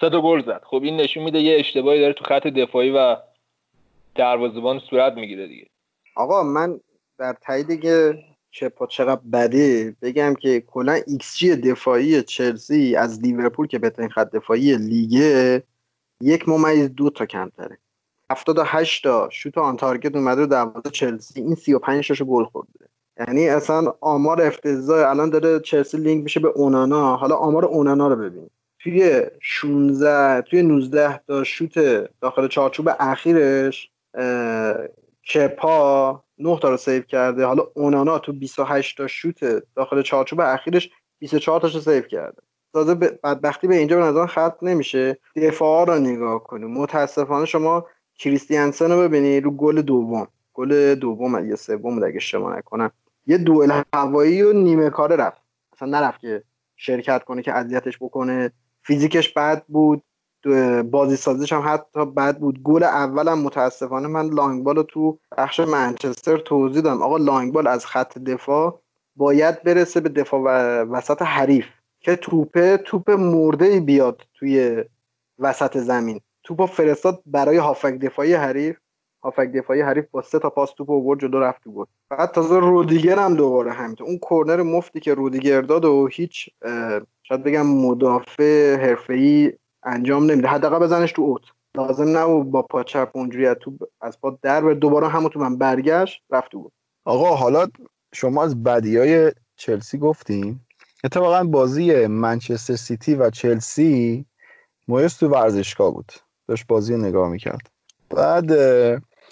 سه 0.00 0.10
تا 0.10 0.20
گل 0.20 0.42
زد. 0.46 0.62
خب 0.64 0.80
این 0.82 0.96
نشون 0.96 1.22
میده 1.22 1.38
یه 1.38 1.56
اشتباهی 1.58 2.00
داره 2.00 2.12
تو 2.12 2.24
خط 2.24 2.46
دفاعی 2.46 2.90
و 2.90 3.16
دروازبان 4.14 4.78
صورت 4.90 5.12
می‌گیره 5.12 5.48
دیگه. 5.48 5.66
آقا 6.16 6.42
من 6.42 6.80
در 7.18 7.36
تایید 7.42 7.80
که 7.80 8.24
کپا 8.50 8.86
چقدر 8.86 9.20
بده 9.32 9.96
بگم 10.02 10.34
که 10.34 10.60
کلا 10.60 11.00
ایکس 11.06 11.36
جی 11.36 11.56
دفاعی 11.56 12.22
چلسی 12.22 12.96
از 12.96 13.20
لیورپول 13.20 13.66
که 13.66 13.78
بهترین 13.78 14.08
خط 14.08 14.30
دفاعی 14.30 14.76
لیگه 14.76 15.62
یک 16.20 16.48
ممیز 16.48 16.94
دو 16.94 17.10
تا 17.10 17.26
کمتره. 17.26 17.78
78 18.30 19.04
تا 19.04 19.28
شوت 19.30 19.58
on 19.58 19.76
target 19.76 20.16
اومده 20.16 20.40
رو 20.40 20.46
دروازه 20.46 20.90
چلسی. 20.92 21.40
این 21.40 21.54
35 21.54 22.08
تاشو 22.08 22.24
گل 22.24 22.44
خورده. 22.44 22.88
یعنی 23.20 23.48
اصلا 23.48 23.94
آمار 24.00 24.42
افتضاح. 24.42 25.10
الان 25.10 25.30
داره 25.30 25.60
چلسی 25.60 25.96
لینک 25.96 26.22
میشه 26.22 26.40
به 26.40 26.48
اونانا. 26.48 27.16
حالا 27.16 27.36
آمار 27.36 27.64
اونانا 27.64 28.08
رو 28.08 28.16
ببین 28.16 28.50
توی 28.84 29.22
16 29.40 30.42
توی 30.42 30.62
19 30.62 31.20
تا 31.26 31.44
شوت 31.44 31.78
داخل 32.20 32.48
چارچوب 32.48 32.90
اخیرش 33.00 33.90
کپا 35.34 36.24
9 36.38 36.58
تا 36.58 36.68
رو 36.68 36.76
save 36.76 37.02
کرده. 37.02 37.44
حالا 37.44 37.66
اونانا 37.74 38.18
تو 38.18 38.32
28 38.32 38.96
تا 38.96 39.06
شوت 39.06 39.64
داخل 39.76 40.02
چارچوب 40.02 40.40
اخیرش 40.40 40.90
24 41.18 41.60
تاشو 41.60 41.80
save 41.80 42.00
کرده. 42.00 42.42
تازه 42.72 42.94
بدبختی 42.94 43.66
به 43.66 43.76
اینجا 43.76 43.96
به 43.96 44.02
نظر 44.02 44.26
خط 44.26 44.56
نمیشه. 44.62 45.18
دفاع 45.36 45.86
رو 45.86 45.98
نگاه 45.98 46.44
کنیم. 46.44 46.70
متاسفانه 46.70 47.46
شما 47.46 47.86
کریستیانسن 48.18 48.92
رو 48.92 49.00
ببینید 49.00 49.44
رو 49.44 49.50
گل 49.50 49.82
دوم. 49.82 50.28
گل 50.54 50.94
دوم 50.94 51.48
یا 51.48 51.56
سوم 51.56 52.02
اگه 52.02 52.16
اشتباه 52.16 52.56
نکنم. 52.56 52.90
یه 53.26 53.38
دوئل 53.38 53.82
هوایی 53.94 54.42
و 54.42 54.52
نیمه 54.52 54.90
کاره 54.90 55.16
رفت. 55.16 55.42
اصلا 55.72 55.88
نرفت 56.00 56.20
که 56.20 56.42
شرکت 56.76 57.24
کنه 57.24 57.42
که 57.42 57.52
اذیتش 57.52 57.98
بکنه. 58.00 58.52
فیزیکش 58.86 59.32
بد 59.32 59.64
بود 59.66 60.02
بازی 60.90 61.16
سازیش 61.16 61.52
هم 61.52 61.62
حتی 61.66 62.04
بد 62.04 62.38
بود. 62.38 62.62
گل 62.62 62.82
اولم 62.82 63.38
متاسفانه 63.38 64.08
من 64.08 64.26
لانگبال 64.30 64.76
رو 64.76 64.82
تو 64.82 65.18
بخش 65.38 65.60
منچستر 65.60 66.36
توضیح 66.36 66.82
دادم. 66.82 67.02
آقا 67.02 67.16
لانگبال 67.16 67.66
از 67.66 67.86
خط 67.86 68.18
دفاع 68.18 68.82
باید 69.16 69.62
برسه 69.62 70.00
به 70.00 70.08
دفاع 70.08 70.40
و 70.40 70.48
وسط 70.92 71.22
حریف 71.22 71.66
که 72.00 72.16
توپه 72.16 72.76
توپ 72.76 73.10
مرده 73.10 73.80
بیاد 73.80 74.22
توی 74.34 74.84
وسط 75.38 75.78
زمین. 75.78 76.20
توپ 76.42 76.66
فرستاد 76.66 77.22
برای 77.26 77.56
هافک 77.56 77.92
دفاعی 77.98 78.34
حریف. 78.34 78.76
هافک 79.24 79.52
دفاعی 79.52 79.80
حریف 79.80 80.04
با 80.10 80.22
سه 80.22 80.38
تا 80.38 80.50
پاس 80.50 80.72
توپ 80.72 80.90
آورد 80.90 81.20
جلو 81.20 81.40
رفت 81.40 81.68
گل 81.68 81.84
بعد 82.10 82.30
تازه 82.30 82.58
رودیگر 82.58 83.18
هم 83.18 83.34
دوباره 83.34 83.72
همینطور. 83.72 84.06
اون 84.06 84.18
کرنر 84.30 84.62
مفتی 84.62 85.00
که 85.00 85.14
رودیگر 85.14 85.60
داد 85.60 85.84
و 85.84 86.06
هیچ 86.06 86.48
شاید 87.22 87.42
بگم 87.42 87.66
مدافع 87.66 88.76
حرفه‌ای 88.76 89.52
انجام 89.82 90.30
نمیده. 90.30 90.48
حداقل 90.48 90.78
بزنش 90.78 91.12
تو 91.12 91.22
اوت. 91.22 91.42
لازم 91.76 92.18
نبود 92.18 92.50
با 92.50 92.62
پا 92.62 92.82
چپ 92.82 93.10
اونجوری 93.14 93.46
از 93.46 93.56
تو 93.60 93.78
از 94.00 94.20
پا 94.20 94.38
در 94.42 94.60
به 94.60 94.74
دوباره 94.74 95.08
همون 95.08 95.30
تو 95.30 95.40
من 95.40 95.58
برگشت 95.58 96.22
رفت 96.30 96.52
بود. 96.52 96.72
آقا 97.04 97.34
حالا 97.34 97.66
شما 98.14 98.44
از 98.44 98.62
بدی 98.62 98.96
های 98.96 99.32
چلسی 99.56 99.98
گفتین؟ 99.98 100.60
اتفاقا 101.04 101.44
بازی 101.44 102.06
منچستر 102.06 102.76
سیتی 102.76 103.14
و 103.14 103.30
چلسی 103.30 104.24
مویس 104.88 105.16
تو 105.16 105.28
ورزشگاه 105.28 105.94
بود. 105.94 106.12
داشت 106.48 106.66
بازی 106.66 106.96
نگاه 106.96 107.28
می‌کرد. 107.28 107.70
بعد 108.10 108.52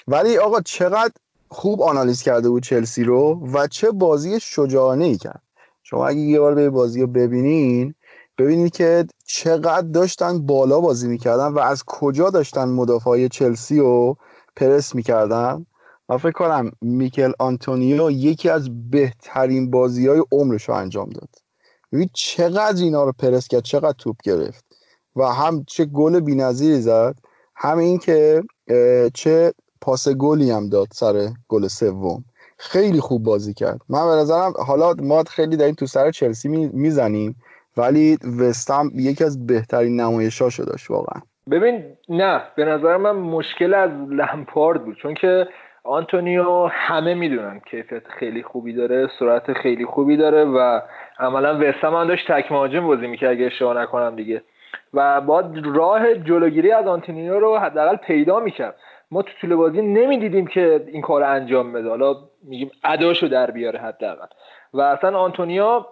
ولی 0.09 0.39
آقا 0.39 0.61
چقدر 0.61 1.13
خوب 1.49 1.83
آنالیز 1.83 2.23
کرده 2.23 2.49
بود 2.49 2.63
چلسی 2.63 3.05
رو 3.05 3.49
و 3.53 3.67
چه 3.67 3.91
بازی 3.91 4.41
شجاعانه 4.41 5.05
ای 5.05 5.17
کرد. 5.17 5.43
شما 5.83 6.07
اگه 6.07 6.21
یه 6.21 6.41
بار 6.41 6.55
به 6.55 6.71
بازی 6.71 7.01
رو 7.01 7.07
ببینین 7.07 7.95
ببینید 8.39 8.73
که 8.73 9.07
چقدر 9.25 9.87
داشتن 9.87 10.47
بالا 10.47 10.81
بازی 10.81 11.09
می‌کردن 11.09 11.47
و 11.47 11.59
از 11.59 11.85
کجا 11.87 12.31
داشتن 12.31 12.69
مدافعای 12.69 13.29
چلسی 13.29 13.79
رو 13.79 14.17
پرس 14.57 14.95
می‌کردن. 14.95 15.67
و 16.09 16.19
فکر 16.19 16.33
کنم 16.33 16.71
میکل 16.81 17.33
آنتونیو 17.39 18.11
یکی 18.11 18.49
از 18.49 18.91
بهترین 18.91 19.71
بازی 19.71 20.07
های 20.07 20.23
عمرش 20.33 20.69
رو 20.69 20.75
انجام 20.75 21.09
داد. 21.09 21.29
ببین 21.93 22.11
چقدر 22.13 22.83
اینا 22.83 23.05
رو 23.05 23.13
پرس 23.19 23.49
کرد 23.49 23.63
چقدر 23.63 23.97
توپ 23.99 24.17
گرفت. 24.25 24.65
و 25.17 25.33
هم 25.33 25.65
چه 25.69 25.85
گل 25.85 26.21
بی‌نظیری 26.21 26.81
زد 26.81 27.15
هم 27.57 27.79
این 27.79 27.99
که 27.99 28.43
چه 29.15 29.53
پاس 29.83 30.09
گلی 30.09 30.51
هم 30.51 30.69
داد 30.69 30.87
سر 30.93 31.15
گل 31.49 31.67
سوم. 31.67 32.25
خیلی 32.59 33.01
خوب 33.01 33.23
بازی 33.23 33.55
کرد. 33.55 33.81
من 33.89 34.09
به 34.09 34.15
نظرم 34.15 34.53
حالا 34.67 34.95
ما 35.03 35.23
خیلی 35.23 35.57
داریم 35.57 35.75
تو 35.75 35.87
سر 35.87 36.11
چلسی 36.11 36.49
می‌زنیم 36.73 37.37
ولی 37.77 38.19
وستم 38.41 38.91
یکی 38.95 39.25
از 39.25 39.47
بهترین 39.47 40.01
نمایشاشو 40.01 40.65
داشت 40.65 40.91
واقعا. 40.91 41.23
ببین 41.51 41.85
نه 42.09 42.43
به 42.57 42.65
نظر 42.65 42.97
من 42.97 43.13
مشکل 43.13 43.75
از 43.75 43.91
لمپارد 43.91 44.85
بود. 44.85 44.97
چون 45.03 45.15
که 45.15 45.47
آنتونیو 45.85 46.67
همه 46.67 47.15
می‌دونن 47.15 47.61
کیفیت 47.71 48.03
خیلی 48.19 48.43
خوبی 48.43 48.73
داره 48.73 49.09
سرعت 49.19 49.53
خیلی 49.53 49.87
خوبی 49.87 50.17
داره 50.17 50.45
و 50.45 50.81
عملا 51.19 51.59
وستم 51.59 51.95
هم 51.95 52.09
داشت 52.09 52.33
تک 52.33 52.53
مهاجم 52.53 52.87
بازی 52.87 53.07
می‌کرد 53.07 53.31
اگه 53.31 53.47
اشتباه 53.47 53.83
نکنم 53.83 54.17
دیگه. 54.17 54.43
و 54.95 55.21
باید 55.21 55.47
راه 55.65 56.15
جلوگیری 56.15 56.73
از 56.73 56.87
آنتونیو 56.87 57.41
رو 57.41 57.59
حداقل 57.59 57.97
پیدا 57.97 58.41
می‌کرد. 58.41 58.75
ما 59.13 59.23
تو 59.23 59.31
طول 59.41 59.55
بازی 59.55 59.83
نمی‌دیدیم 59.83 60.47
که 60.47 60.85
این 60.93 61.03
کار 61.03 61.23
انجام 61.23 61.73
بده. 61.73 61.89
حالا 61.89 62.15
میگیم 62.43 62.71
اداشو 62.85 63.29
در 63.29 63.51
بیاره 63.51 63.79
حداقل. 63.79 64.27
و 64.75 64.81
اصلا 64.81 65.19
آنتونیا 65.19 65.87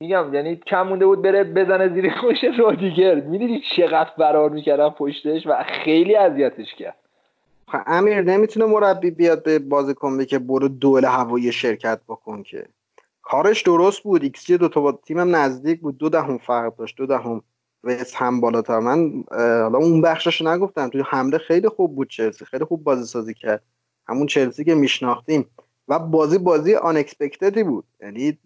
میگم 0.00 0.34
یعنی 0.34 0.56
کم 0.56 0.82
مونده 0.82 1.06
بود 1.06 1.22
بره 1.22 1.44
بزنه 1.44 1.88
زیر 1.94 2.12
گوش 2.20 2.44
رودیگر 2.58 3.14
می‌دیدی 3.14 3.62
چقدر 3.76 4.10
فرار 4.16 4.50
می‌کردن 4.50 4.88
پشتش 4.88 5.46
و 5.46 5.64
خیلی 5.84 6.16
اذیتش 6.16 6.74
کرد. 6.74 6.96
خب 7.68 7.78
امیر 7.86 8.20
نمی‌تونه 8.20 8.66
مربی 8.66 9.10
بیاد 9.10 9.42
به 9.42 9.58
بازیکن 9.58 10.18
بگه 10.18 10.38
برو 10.38 10.68
duel 10.68 11.04
هوایی 11.04 11.52
شرکت 11.52 12.00
بکن 12.08 12.42
که. 12.42 12.64
کارش 13.22 13.62
درست 13.62 14.02
بود. 14.02 14.22
XG 14.22 14.50
دو 14.50 14.68
تا 14.68 14.92
تیمم 14.92 15.36
نزدیک 15.36 15.80
بود. 15.80 15.98
دو 15.98 16.08
دهم 16.08 16.38
فرق 16.38 16.76
داشت. 16.76 16.96
دو 16.96 17.06
دهم 17.06 17.42
وست 17.84 18.14
هم 18.14 18.40
بالاتر. 18.40 18.78
من 18.78 19.24
حالا 19.30 19.78
اون 19.78 20.00
بخشش 20.00 20.42
نگفتم. 20.42 20.88
توی 20.88 21.02
حمله 21.06 21.38
خیلی 21.38 21.68
خوب 21.68 21.96
بود 21.96 22.08
چلسی. 22.10 22.44
خیلی 22.44 22.64
خوب 22.64 22.84
بازی 22.84 23.04
سازی 23.04 23.34
کرد. 23.34 23.62
همون 24.08 24.26
چلسی 24.26 24.64
که 24.64 24.74
میشناختیم. 24.74 25.46
و 25.88 25.98
بازی 25.98 26.38
بازی 26.38 26.74
آن 26.74 27.04
بود. 27.66 27.84
یعنی 28.00 28.38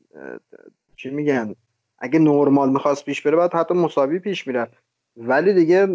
چی 0.96 1.10
میگن؟ 1.10 1.54
اگه 1.98 2.18
نرمال 2.18 2.70
می‌خواست 2.70 3.04
پیش 3.04 3.22
بره 3.22 3.36
بعد 3.36 3.54
حتی 3.54 3.74
مساوی 3.74 4.18
پیش 4.18 4.46
میره 4.46 4.68
ولی 5.16 5.54
دیگه 5.54 5.86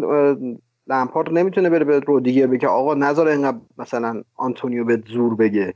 لمپارد 0.86 1.32
نمی‌تونه 1.32 1.70
بره 1.70 1.84
به 1.84 2.00
رودیگر 2.00 2.46
بگه 2.46 2.68
آقا 2.68 2.94
نذار 2.94 3.28
اینقدر 3.28 3.58
مثلا 3.78 4.22
آنتونیو 4.36 4.84
به 4.84 5.02
زور 5.06 5.34
بگه. 5.34 5.74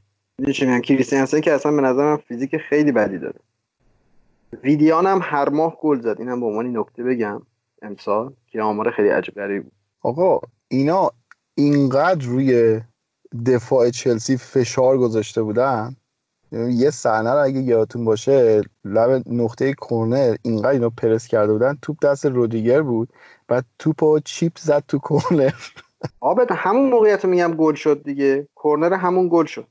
چی 0.53 0.67
میگن؟ 0.67 0.81
کریستیانسن 0.81 1.41
که 1.41 1.53
اصلا 1.53 1.73
به 1.73 1.83
نظرم 1.83 2.17
فیزیک 2.17 2.57
خیلی 2.57 2.93
بدی 2.93 3.19
داره. 3.19 3.41
ویدیان 4.63 5.07
هم 5.07 5.21
هر 5.23 5.49
ماه 5.49 5.79
گل 5.81 6.01
زد. 6.01 6.17
اینم 6.19 6.41
به 6.41 6.47
عنوان 6.47 6.77
نکته 6.77 7.03
بگم. 7.03 7.43
امسال 7.87 8.33
که 8.47 8.63
آمار 8.63 8.91
خیلی 8.91 9.09
عجیب 9.09 9.35
غریب 9.35 9.63
بود. 9.63 9.73
آقا 10.03 10.41
اینا 10.69 11.11
اینقدر 11.55 12.27
روی 12.27 12.81
دفاع 13.47 13.91
چلسی 13.91 14.37
فشار 14.37 14.99
گذاشته 14.99 15.43
بودن. 15.43 15.97
یه 16.53 16.91
صحنه 16.91 17.33
رو 17.33 17.43
اگه 17.45 17.61
یادتون 17.61 18.05
باشه 18.05 18.63
لب 18.85 19.23
نقطه 19.27 19.75
کرنر 19.91 20.37
اینقدر 20.43 20.69
اینا 20.69 20.91
پرس 20.91 21.27
کرده 21.27 21.53
بودن. 21.53 21.79
توپ 21.83 21.99
دست 22.03 22.27
رودیگر 22.27 22.83
بود. 22.83 23.09
بعد 23.49 23.65
توپ 23.79 24.03
و 24.03 24.19
چیپ 24.19 24.59
زد 24.59 24.85
تو 24.89 24.99
کرنر 24.99 25.53
آبت 26.21 26.49
همون 26.51 26.91
موقعیت 26.91 27.25
میگم 27.25 27.55
گل 27.55 27.75
شد 27.75 28.03
دیگه. 28.03 28.49
کرنر 28.65 28.95
همون 28.95 29.29
گل 29.33 29.45
شد. 29.45 29.67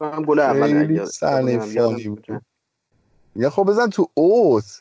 هم 0.00 0.24
گل 0.24 0.38
اول 0.38 1.04
صحنه 1.04 1.58
فانی 1.58 2.08
بود. 2.08 2.26
یا 3.36 3.50
خب 3.50 3.64
بزن 3.64 3.90
تو 3.90 4.08
اوت. 4.14 4.80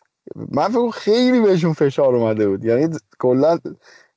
من 0.52 0.68
فکر 0.68 0.90
خیلی 0.90 1.40
بهشون 1.40 1.74
فشار 1.74 2.16
اومده 2.16 2.48
بود. 2.48 2.66
یعنی 2.66 2.88
کلا 3.20 3.60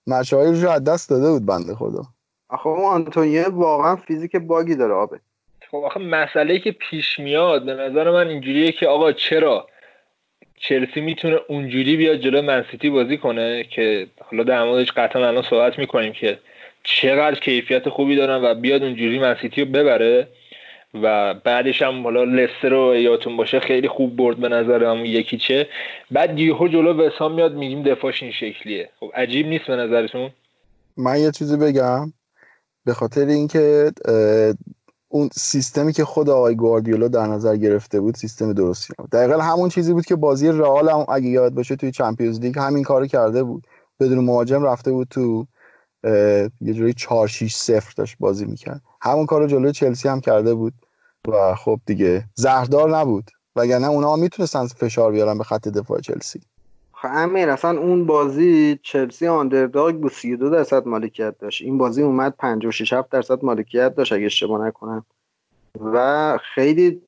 مشاهیرش 0.07 0.63
رو 0.63 0.71
از 0.71 0.85
دست 0.85 1.11
داده 1.11 1.31
بود 1.31 1.47
بنده 1.47 1.75
خدا. 1.75 2.03
آخه 2.49 2.67
اون 2.67 2.85
آنتونیه 2.85 3.49
واقعا 3.49 3.97
فیزیک 3.97 4.37
باگی 4.37 4.75
داره 4.75 4.95
آبه. 4.95 5.21
خب 5.71 5.77
آخه 5.77 6.01
مسئله 6.01 6.59
که 6.59 6.73
پیش 6.73 7.19
میاد 7.19 7.65
به 7.65 7.75
نظر 7.75 8.11
من 8.11 8.29
اینجوریه 8.29 8.73
که 8.73 8.89
آقا 8.89 9.13
چرا 9.13 9.67
چلسی 10.61 11.01
می‌تونه 11.01 11.39
اونجوری 11.49 11.97
بیاد 11.97 12.17
جلو 12.17 12.43
منسیتی 12.43 12.91
بازی 12.91 13.19
کنه 13.19 13.65
که 13.65 14.07
حالا 14.21 14.43
در 14.43 14.65
موردش 14.65 14.93
قطعا 14.93 15.29
الان 15.29 15.43
صحبت 15.43 15.79
می‌کنیم 15.79 16.13
که 16.13 16.39
چقدر 16.83 17.41
کیفیت 17.41 17.89
خوبی 17.89 18.17
دارن 18.17 18.45
و 18.45 18.55
بیاد 18.55 18.83
اونجوری 18.83 19.19
منسیتی 19.19 19.65
رو 19.65 19.71
ببره؟ 19.71 20.29
و 21.03 21.35
بعدش 21.35 21.83
هم 21.83 22.03
حالا 22.03 22.25
لستر 22.25 22.69
رو 22.69 22.97
یادتون 22.97 23.37
باشه 23.37 23.61
خیلی 23.61 23.89
خوب 23.89 24.17
برد 24.17 24.37
به 24.37 24.49
نظر 24.49 24.85
همون 24.85 25.07
یکی 25.07 25.39
چه. 25.39 25.69
بعد 26.11 26.39
یهو 26.39 26.69
جلو 26.69 27.07
وسام 27.07 27.35
میاد 27.35 27.55
میگیم 27.55 27.83
دفاعش 27.83 28.23
این 28.23 28.33
شکلیه. 28.33 28.91
خب 29.01 29.11
عجیب 29.15 29.47
نیست 29.47 29.67
به 29.67 29.77
نظرتون؟ 29.77 30.31
من 30.97 31.21
یه 31.21 31.31
چیزی 31.31 31.57
بگم. 31.57 32.13
به 32.85 32.95
خاطر 32.95 33.27
اینکه 33.27 33.93
اون 35.09 35.29
سیستمی 35.33 35.93
که 35.93 36.05
خود 36.05 36.31
آقای 36.31 36.55
گواردیولا 36.55 37.09
در 37.09 37.27
نظر 37.27 37.57
گرفته 37.57 38.01
بود 38.01 38.15
سیستم 38.15 38.53
درستی 38.53 38.95
نبود. 38.99 39.11
دقیقا 39.11 39.39
همون 39.39 39.69
چیزی 39.69 39.93
بود 39.93 40.07
که 40.07 40.17
بازی 40.17 40.49
رئال 40.49 40.89
هم 40.89 41.07
اگه 41.09 41.29
یاد 41.29 41.55
باشه 41.55 41.77
توی 41.77 41.91
چمپیونز 41.91 42.41
لیگ 42.41 42.59
همین 42.59 42.85
کارو 42.85 43.07
کرده 43.07 43.43
بود. 43.43 43.67
بدون 44.01 44.25
مهاجم 44.25 44.63
رفته 44.63 44.93
بود 44.93 45.09
تو 45.11 45.47
یه 46.61 46.73
جوری 46.73 46.95
4 46.95 47.29
6 47.29 47.55
0 47.55 47.93
داشت 47.97 48.17
بازی 48.21 48.45
می‌کرد. 48.45 48.81
همون 49.01 49.27
کارو 49.27 49.47
جلوی 49.47 49.73
چلسی 49.73 50.09
هم 50.09 50.21
کرده 50.21 50.55
بود. 50.55 50.73
و 51.29 51.55
خب 51.55 51.81
دیگه 51.87 52.25
زهردار 52.35 52.99
نبود. 52.99 53.31
وگرنه 53.57 53.87
اونا 53.87 54.17
می‌تونستن 54.17 54.67
فشار 54.67 55.13
بیارن 55.13 55.39
به 55.39 55.45
خط 55.45 55.69
دفاع 55.69 56.01
چلسی. 56.01 56.41
خب 56.93 57.09
امیر 57.11 57.51
اصلا 57.51 57.79
اون 57.79 58.07
بازی 58.07 58.79
چلسی 58.83 59.27
آندرداگ 59.27 59.95
بود. 59.95 60.13
32 60.13 60.51
درصد 60.51 60.87
مالکیت 60.87 61.39
داشت. 61.39 61.63
این 61.63 61.79
بازی 61.79 62.03
اومد 62.03 62.35
56 62.39 62.93
7 62.93 63.11
درصد 63.11 63.45
مالکیت 63.45 63.95
داشت 63.95 64.13
اگه 64.13 64.27
اشتباه 64.27 64.67
نکنم. 64.67 65.07
و 65.81 66.39
خیلی 66.55 67.03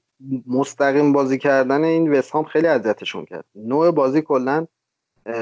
مستقیم 0.47 1.13
بازی 1.13 1.39
کردن 1.39 1.85
این 1.85 2.13
وسهام 2.13 2.45
خیلی 2.45 2.67
اذیتشون 2.67 3.25
کرد. 3.25 3.45
نوع 3.55 3.91
بازی 3.91 4.23
کلا 4.23 4.67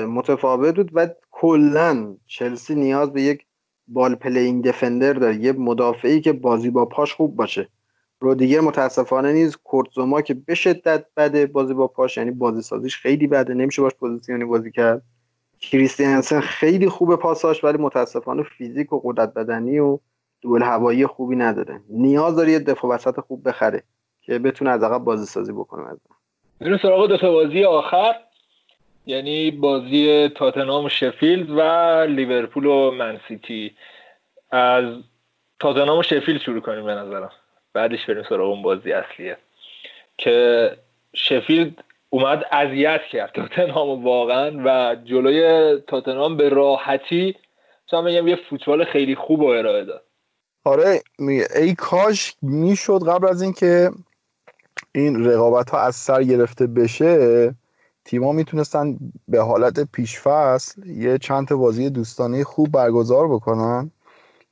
متفاوت 0.08 0.76
بود 0.76 0.90
و 0.94 1.08
کلا 1.30 2.16
چلسی 2.26 2.74
نیاز 2.74 3.12
به 3.12 3.22
یک 3.22 3.46
ball 3.88 4.14
playing 4.14 4.64
defender 4.64 5.12
داره. 5.12 5.36
یه 5.36 5.52
مدافعی 5.52 6.20
که 6.20 6.32
بازی 6.32 6.70
با 6.70 6.84
پاش 6.84 7.14
خوب 7.14 7.36
باشه. 7.36 7.68
رودیگر 8.20 8.60
متاسفانه 8.60 9.32
نیز 9.32 9.56
کورت 9.56 9.96
زوما 9.96 10.20
که 10.20 10.34
به 10.34 10.54
شدت 10.54 11.06
بده 11.16 11.46
بازی 11.46 11.74
با 11.74 11.86
پاش 11.86 12.16
یعنی 12.16 12.30
بازی 12.30 12.62
سازیش 12.62 12.96
خیلی 12.96 13.26
بده. 13.26 13.54
نمیشه 13.54 13.82
باش 13.82 13.94
position 13.94 14.39
ی 14.39 14.44
بازی 14.44 14.70
کرد. 14.70 15.02
کریستیانسن 15.60 16.40
خیلی 16.40 16.88
خوب 16.88 17.16
پاساش 17.16 17.64
ولی 17.64 17.78
متاسفانه 17.78 18.42
فیزیک 18.42 18.92
و 18.92 19.00
قدرت 19.04 19.34
بدنی 19.34 19.78
و 19.78 19.98
duel 20.40 20.62
هوایی 20.62 21.06
خوبی 21.06 21.36
نداره. 21.36 21.80
نیاز 21.88 22.36
داره 22.36 22.52
یه 22.52 22.58
دفاع 22.58 22.90
وسط 22.90 23.20
خوب 23.20 23.48
بخره 23.48 23.82
که 24.20 24.38
بتونه 24.38 24.70
از 24.70 24.82
عقب 24.82 25.04
بازی 25.04 25.26
سازی 25.26 25.52
بکنه. 25.52 25.88
از 25.88 25.98
سراغ 26.82 27.08
دو 27.08 27.32
بازی 27.32 27.64
آخر. 27.64 28.14
یعنی 29.06 29.50
بازی 29.50 30.28
تاتنهام 30.28 30.84
و 30.84 30.88
شفیلد 30.88 31.50
و 31.50 31.60
لیورپول 32.08 32.66
و 32.66 32.90
منسیتی 32.90 33.76
از 34.50 34.84
تاتنهام 35.60 35.98
و 35.98 36.02
شفیلد 36.02 36.40
شروع 36.40 36.60
کنیم 36.60 36.84
به 36.84 36.94
نظرم. 36.94 37.30
بعدش 37.76 38.06
بریم 38.08 38.24
سراغ 38.28 38.50
اون 38.50 38.62
بازی 38.62 38.92
اصلیه. 38.92 39.36
که 40.18 40.70
شفیلد 41.14 41.84
اومد 42.10 42.42
اذیت 42.52 43.00
کرد 43.12 43.32
تاتنهام 43.34 44.04
واقعا 44.04 44.62
و 44.64 44.96
جلوی 45.04 45.76
تاتنهام 45.86 46.36
به 46.36 46.48
راحتی 46.48 47.36
تا 47.88 48.02
میگم 48.02 48.28
یه 48.28 48.38
فوتبال 48.50 48.84
خیلی 48.84 49.14
خوب 49.14 49.40
و 49.40 49.46
ارائه 49.46 49.84
داد. 49.84 50.02
آره 50.64 51.00
ای 51.56 51.74
کاش 51.74 52.34
می‌شد 52.42 53.08
قبل 53.08 53.28
از 53.28 53.42
اینکه 53.42 53.90
این 54.94 55.24
رقابت 55.24 55.70
ها 55.70 55.80
از 55.80 55.96
سر 55.96 56.22
گرفته 56.22 56.66
بشه 56.66 57.54
تیما 58.04 58.32
می‌تونستن 58.32 58.98
به 59.28 59.42
حالت 59.42 59.92
پیشفصل 59.92 60.86
یه 60.86 61.18
چند 61.18 61.48
بازی 61.48 61.90
دوستانه 61.90 62.44
خوب 62.44 62.72
برگزار 62.72 63.28
بکنن. 63.28 63.90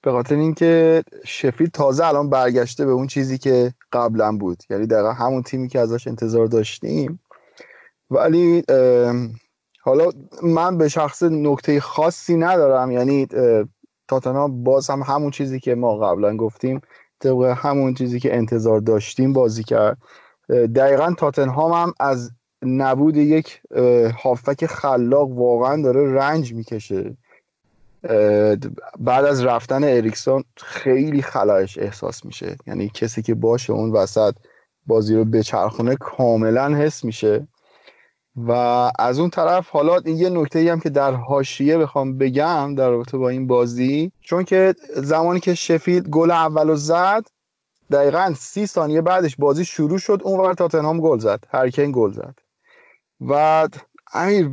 به 0.05 0.11
خاطر 0.11 0.35
اینکه 0.35 1.03
شفیل 1.25 1.69
تازه 1.69 2.07
الان 2.07 2.31
برگشته 2.31 2.87
به 2.87 2.93
اون 2.93 3.07
چیزی 3.07 3.39
که 3.39 3.73
قبلا 3.93 4.37
بود. 4.37 4.63
یعنی 4.71 4.87
دقیقا 4.87 5.13
همون 5.13 5.43
تیمی 5.43 5.69
که 5.69 5.81
ازش 5.81 6.09
انتظار 6.09 6.47
داشتیم. 6.47 7.21
ولی 8.11 8.65
حالا 9.81 10.11
من 10.43 10.79
به 10.79 10.89
شخص 10.89 11.23
نکته 11.23 11.81
خاصی 11.81 12.37
ندارم. 12.37 12.91
یعنی 12.91 13.27
تاتنا 14.09 14.49
باز 14.49 14.91
هم 14.91 15.03
همون 15.03 15.31
چیزی 15.31 15.61
که 15.61 15.75
ما 15.75 15.97
قبلا 15.97 16.37
گفتیم 16.37 16.81
طبق 17.21 17.55
همون 17.57 17.95
چیزی 17.95 18.21
که 18.21 18.37
انتظار 18.37 18.81
داشتیم 18.81 19.33
بازی 19.33 19.63
کرد. 19.65 19.99
دقیقا 20.49 21.15
تاتنهام 21.19 21.73
هم 21.73 21.95
از 22.01 22.31
نبود 22.63 23.17
یک 23.17 23.61
هافک 24.23 24.67
خلاق 24.67 25.31
واقعا 25.31 25.83
داره 25.83 26.13
رنج 26.15 26.55
می‌کشه. 26.55 27.17
بعد 28.99 29.25
از 29.25 29.45
رفتن 29.45 29.85
اریکسون 29.85 30.45
خیلی 30.57 31.23
خلاش 31.23 31.79
احساس 31.79 32.25
میشه. 32.25 32.57
یعنی 32.67 32.89
کسی 32.89 33.23
که 33.23 33.35
باشه 33.35 33.73
اون 33.73 33.93
وسط 33.93 34.35
بازی 34.87 35.17
رو 35.17 35.25
بچرخونه 35.25 35.97
کاملا 35.97 36.77
حس 36.77 37.05
میشه. 37.05 37.49
و 38.37 38.53
از 38.99 39.19
اون 39.19 39.31
طرف 39.31 39.69
حالا 39.69 40.01
یه 40.11 40.31
نکته 40.31 40.73
هم 40.73 40.81
که 40.81 40.91
در 40.91 41.13
حاشیه 41.13 41.79
بخوام 41.79 42.19
بگم 42.19 42.75
در 42.75 42.91
رابطه 42.91 43.19
با 43.19 43.29
این 43.29 43.47
بازی 43.47 44.13
چون 44.21 44.45
که 44.45 44.75
زمانی 44.97 45.41
که 45.41 45.55
شفید 45.55 46.09
گل 46.09 46.31
اول 46.31 46.69
رو 46.69 46.77
زد 46.77 47.27
دقیقا 47.91 48.35
سی 48.37 48.67
ثانیه 48.67 49.01
بعدش 49.01 49.37
بازی 49.37 49.65
شروع 49.65 49.99
شد 49.99 50.21
اون 50.25 50.41
ور 50.41 50.55
تاتنهام 50.55 51.01
گل 51.01 51.19
زد 51.19 51.45
هرکین 51.51 51.93
گل 51.95 52.13
زد. 52.13 52.39
و 53.21 53.69
امیر 54.13 54.51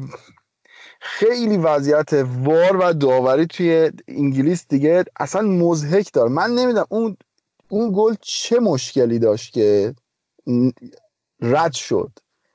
خیلی 1.04 1.58
وضعیت 1.58 2.14
وار 2.44 2.78
و 2.78 2.94
داوری 2.94 3.46
توی 3.46 3.92
انگلیس 4.08 4.68
دیگه 4.68 5.04
اصلا 5.20 5.42
مزهک 5.42 6.14
داره 6.14 6.30
من 6.30 6.50
نمی‌دونم 6.50 6.86
اون 6.90 7.18
اون 7.70 7.92
گل 7.96 8.16
چه 8.22 8.60
مشکلی 8.60 9.20
داشت 9.20 9.54
که 9.54 9.96
رد 11.42 11.74
شد؟ 11.74 12.12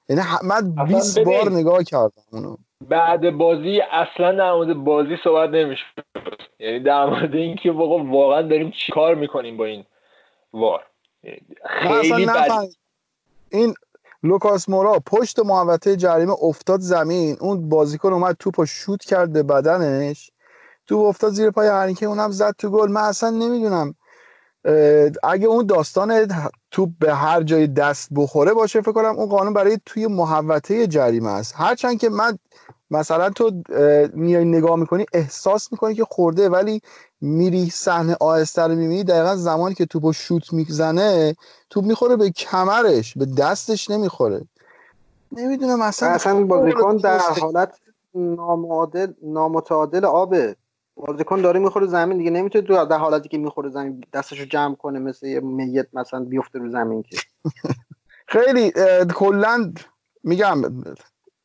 یعنی 0.09 0.23
من 0.45 0.57
اصلا 0.57 0.85
20 0.85 1.19
ببین. 1.19 1.33
بار 1.33 1.51
نگاه 1.51 1.85
کردم 1.85 2.23
اونو. 2.33 2.57
بعد 2.89 3.31
بازی 3.31 3.81
اصلا 3.81 4.33
در 4.33 4.53
مورد 4.53 4.75
بازی 4.75 5.17
صحبت 5.25 5.51
نمیشه 5.51 5.85
یعنی 6.59 6.81
در 6.81 7.07
مورد 7.07 7.35
اینکه 7.35 7.73
واقعا 7.73 8.05
واقعا 8.13 8.43
داریم 8.43 8.71
چیکار 8.71 9.15
می‌کنیم 9.15 9.57
با 9.57 9.65
این 9.65 9.85
وار؟ 10.53 10.87
خیلی 11.67 12.27
بد. 12.27 12.51
این 13.51 13.75
لوکاس 14.23 14.69
مورا 14.69 14.99
پشت 15.07 15.39
محوطه 15.39 15.97
جریمه 15.97 16.35
افتاد 16.43 16.81
زمین. 16.81 17.37
اون 17.41 17.69
بازیکن 17.69 18.13
اومد 18.13 18.37
توپ 18.39 18.61
رو 18.61 18.67
شوت 18.67 19.05
کرد 19.05 19.33
به 19.33 19.43
بدنش. 19.43 20.31
توپ 20.87 21.07
افتاد 21.07 21.33
زیر 21.33 21.51
پای 21.51 21.69
هرینکه 21.69 22.07
اونم 22.07 22.31
زد 22.31 22.55
تو 22.59 22.71
گل. 22.71 22.91
من 22.91 23.01
اصلا 23.01 23.31
نمی‌دونم 23.31 23.95
اگه 25.23 25.47
اون 25.47 25.67
داستان 25.67 26.29
توپ 26.71 26.91
به 27.01 27.15
هر 27.15 27.43
جای 27.43 27.67
دست 27.67 28.09
بخوره 28.15 28.53
باشه 28.53 28.81
فکر 28.81 28.93
کنم 28.93 29.17
اون 29.17 29.29
قانون 29.29 29.53
برای 29.53 29.79
توی 29.87 30.07
محوطه 30.07 30.87
جریمه 30.87 31.31
است. 31.31 31.55
هرچند 31.57 31.99
که 31.99 32.09
من 32.09 32.39
مثلا 32.91 33.31
تو 33.31 33.51
میای 34.15 34.45
نگاه 34.45 34.77
می‌کنی 34.77 35.07
احساس 35.13 35.73
می‌کنی 35.73 35.95
که 35.95 36.05
خورده 36.05 36.49
ولی 36.49 36.81
میری 37.21 37.71
صحنه 37.71 38.17
آهسته 38.21 38.63
رو 38.63 38.75
می‌بینی 38.75 39.05
دقیقا 39.05 39.37
زمانی 39.37 39.75
که 39.75 39.87
توپو 39.87 40.13
شوت 40.13 40.53
می‌زنه 40.53 41.35
توپ 41.71 41.85
می‌خوره 41.85 42.17
به 42.17 42.31
کمرش 42.31 43.15
به 43.19 43.27
دستش 43.39 43.91
نمی‌خوره. 43.91 44.45
نمی‌دونم 45.33 45.83
اصلا 45.83 46.09
اصلا 46.09 46.45
بازیکن 46.45 46.97
در. 46.97 47.19
حالت 47.19 47.75
نامعادل 48.15 49.13
نامتعادل 49.23 50.05
آبه. 50.05 50.57
بازیکن 50.97 51.41
داره 51.41 51.61
می‌خوره 51.61 51.87
زمین 51.87 52.19
دیگه 52.19 52.31
نمی‌تونه 52.31 52.67
تو 52.67 52.85
در 52.85 52.99
حالتی 52.99 53.29
که 53.29 53.39
می‌خوره 53.39 53.71
زمین 53.71 54.05
دستشو 54.13 54.45
جمع 54.45 54.75
کنه 54.75 54.99
مثل 54.99 55.27
یه 55.27 55.41
میت 55.41 55.87
مثلا 55.93 56.21
بیفته 56.25 56.59
رو 56.59 56.71
زمین 56.71 57.03
که. 57.03 57.17
خیلی 58.35 58.73
کلا 59.15 59.73
میگم 60.25 60.63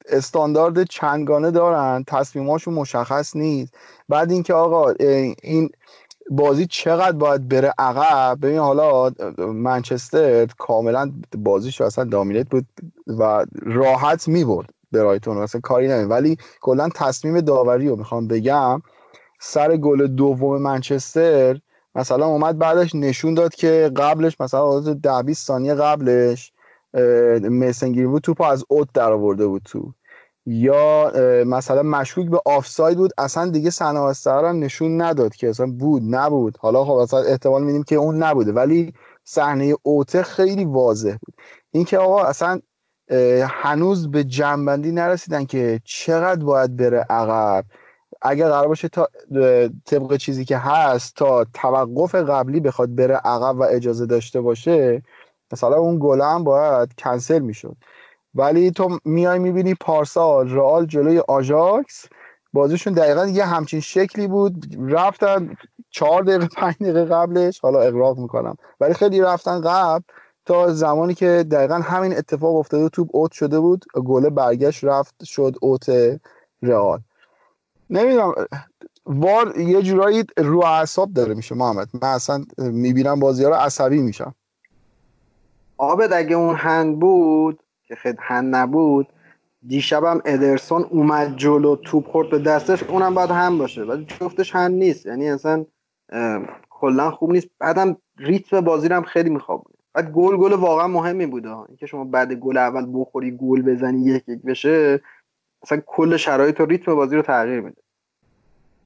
استاندارد 0.09 0.83
چندگانه 0.83 1.51
دارن 1.51 2.03
تصمیماشون 2.07 2.73
مشخص 2.73 3.35
نیست. 3.35 3.73
بعد 4.09 4.31
اینکه 4.31 4.53
آقا 4.53 4.89
این 5.43 5.69
بازی 6.29 6.65
چقدر 6.65 7.17
باید 7.17 7.47
بره 7.49 7.73
عقب؟ 7.77 8.37
ببین 8.41 8.57
حالا 8.59 9.11
منچستر 9.37 10.45
کاملا 10.45 11.11
بازیش 11.37 11.81
اصلا 11.81 12.03
دامینیت 12.03 12.49
بود 12.49 12.65
و 13.07 13.45
راحت 13.61 14.27
می‌برد 14.27 14.69
برایتون 14.91 15.37
اصلا 15.37 15.61
کاری 15.61 15.87
نمید 15.87 16.09
ولی 16.11 16.37
کلا 16.61 16.89
تصمیم 16.95 17.41
داوری 17.41 17.87
رو 17.87 17.95
می‌خوام 17.95 18.27
بگم. 18.27 18.81
سر 19.39 19.77
گل 19.77 20.07
دوم 20.07 20.61
منچستر 20.61 21.59
مثلا 21.95 22.25
اومد 22.25 22.57
بعدش 22.57 22.95
نشون 22.95 23.33
داد 23.33 23.55
که 23.55 23.91
قبلش 23.95 24.41
مثلا 24.41 24.71
حدود 24.71 25.01
ده 25.01 25.23
20 25.23 25.47
ثانیه 25.47 25.73
قبلش 25.73 26.53
میسن 27.41 27.91
گرین‌وود 27.91 28.21
توپو 28.21 28.43
از 28.43 28.65
اوت 28.69 28.87
در 28.93 29.11
آورده 29.11 29.47
بود 29.47 29.61
تو. 29.65 29.93
یا 30.45 31.11
مثلا 31.45 31.83
مشکوک 31.83 32.29
به 32.29 32.41
آفساید 32.45 32.97
بود 32.97 33.11
اصلا 33.17 33.49
دیگه 33.49 33.71
آهسته 33.81 34.31
هم 34.31 34.59
نشون 34.59 35.01
نداد 35.01 35.35
که 35.35 35.49
اصلا 35.49 35.65
بود 35.65 36.01
نبود. 36.05 36.57
حالا 36.59 36.85
خب 36.85 36.91
اصلا 36.91 37.19
احتمال 37.19 37.63
میدیم 37.63 37.83
که 37.83 37.95
اون 37.95 38.23
نبوده 38.23 38.51
ولی 38.51 38.93
صحنه 39.23 39.75
اوته 39.83 40.23
خیلی 40.23 40.65
واضح 40.65 41.15
بود. 41.25 41.35
اینکه 41.71 41.97
آقا 41.97 42.23
اصلا 42.23 42.59
هنوز 43.41 44.11
به 44.11 44.23
جنبندی 44.23 44.91
نرسیدن 44.91 45.45
که 45.45 45.81
چقدر 45.83 46.45
باید 46.45 46.77
بره 46.77 47.05
عقب. 47.09 47.65
اگر 48.21 48.49
قرار 48.49 48.67
باشه 48.67 48.87
تا 48.87 49.07
طبق 49.85 50.15
چیزی 50.17 50.45
که 50.45 50.57
هست 50.57 51.15
تا 51.15 51.45
توقف 51.53 52.15
قبلی 52.15 52.59
بخواد 52.59 52.95
بره 52.95 53.15
عقب 53.15 53.55
و 53.59 53.63
اجازه 53.63 54.05
داشته 54.05 54.41
باشه 54.41 55.03
مثلا 55.53 55.75
اون 55.75 55.97
گل 56.01 56.21
هم 56.21 56.43
باید 56.43 56.93
کنسل 56.97 57.39
می‌شد. 57.39 57.75
ولی 58.35 58.71
تو 58.71 58.99
میای 59.05 59.39
می‌بینی 59.39 59.73
پارسال 59.73 60.49
رئال 60.49 60.85
جلوی 60.85 61.19
آژاکس. 61.19 62.05
بازیشون 62.53 62.93
دقیقا 62.93 63.25
یه 63.25 63.45
همچین 63.45 63.79
شکلی 63.79 64.27
بود. 64.27 64.65
رفتن 64.79 65.55
چهار 65.89 66.23
دقیقه 66.23 66.47
پنج 66.57 66.75
دقیقه 66.79 67.05
قبلش. 67.05 67.59
حالا 67.59 67.79
اقراق 67.81 68.17
می‌کنم. 68.17 68.55
ولی 68.79 68.93
خیلی 68.93 69.21
رفتن 69.21 69.61
قبل 69.61 70.03
تا 70.45 70.73
زمانی 70.73 71.13
که 71.13 71.45
دقیقا 71.51 71.75
همین 71.75 72.17
اتفاق 72.17 72.55
افتاده 72.55 72.89
توپ 72.89 73.09
اوت 73.11 73.31
شده 73.31 73.59
بود 73.59 73.85
گله 74.05 74.29
برگشت 74.29 74.83
رفت 74.83 75.23
شد 75.23 75.55
اوت 75.61 75.85
رئال. 76.61 76.99
نمی‌دونم 77.89 78.33
وار 79.05 79.57
یه 79.59 79.81
جورایی 79.81 80.23
رو 80.37 80.65
اعصاب 80.65 81.13
داره 81.13 81.33
میشه 81.33 81.55
محمد. 81.55 81.87
من 81.93 82.09
اصلا 82.09 82.45
می‌بینم 82.57 83.19
بازی 83.19 83.43
ها 83.43 83.49
رو 83.49 83.55
عصبی 83.55 84.01
میشم. 84.01 84.35
آبد 85.81 86.13
اگه 86.13 86.35
اون 86.35 86.55
هند 86.55 86.99
بود 86.99 87.59
که 87.83 87.95
خیلی 87.95 88.17
هند 88.19 88.55
نبود 88.55 89.07
دیشبم 89.67 90.21
ادرسون 90.25 90.83
اومد 90.83 91.37
جلو 91.37 91.75
توپ 91.75 92.07
خورد 92.07 92.29
به 92.29 92.39
دستش 92.39 92.83
اونم 92.83 93.15
باید 93.15 93.29
هم 93.29 93.57
باشه. 93.57 93.83
ولی 93.83 94.05
جفتش 94.05 94.55
هند 94.55 94.71
نیست. 94.73 95.05
یعنی 95.05 95.29
اصلا 95.29 95.65
کلا 96.69 97.11
خوب 97.11 97.31
نیست. 97.31 97.47
بعدم 97.59 97.97
ریتم 98.17 98.61
بازی 98.61 98.87
رو 98.87 98.95
هم 98.95 99.03
خیلی 99.03 99.29
میخوابونه 99.29 99.75
بعد 99.93 100.11
گل 100.11 100.37
گل 100.37 100.53
واقعا 100.53 100.87
مهمی 100.87 101.25
بوده. 101.25 101.57
اینکه 101.57 101.85
شما 101.85 102.03
بعد 102.03 102.33
گل 102.33 102.57
اول 102.57 102.85
بخوری 102.93 103.31
گل 103.31 103.61
بزنی 103.61 104.05
یک 104.05 104.23
یک 104.27 104.41
بشه 104.41 105.01
اصلا 105.63 105.81
کل 105.85 106.17
شرایط 106.17 106.59
و 106.59 106.65
ریتم 106.65 106.95
بازی 106.95 107.15
رو 107.15 107.21
تغییر 107.21 107.61
میده. 107.61 107.81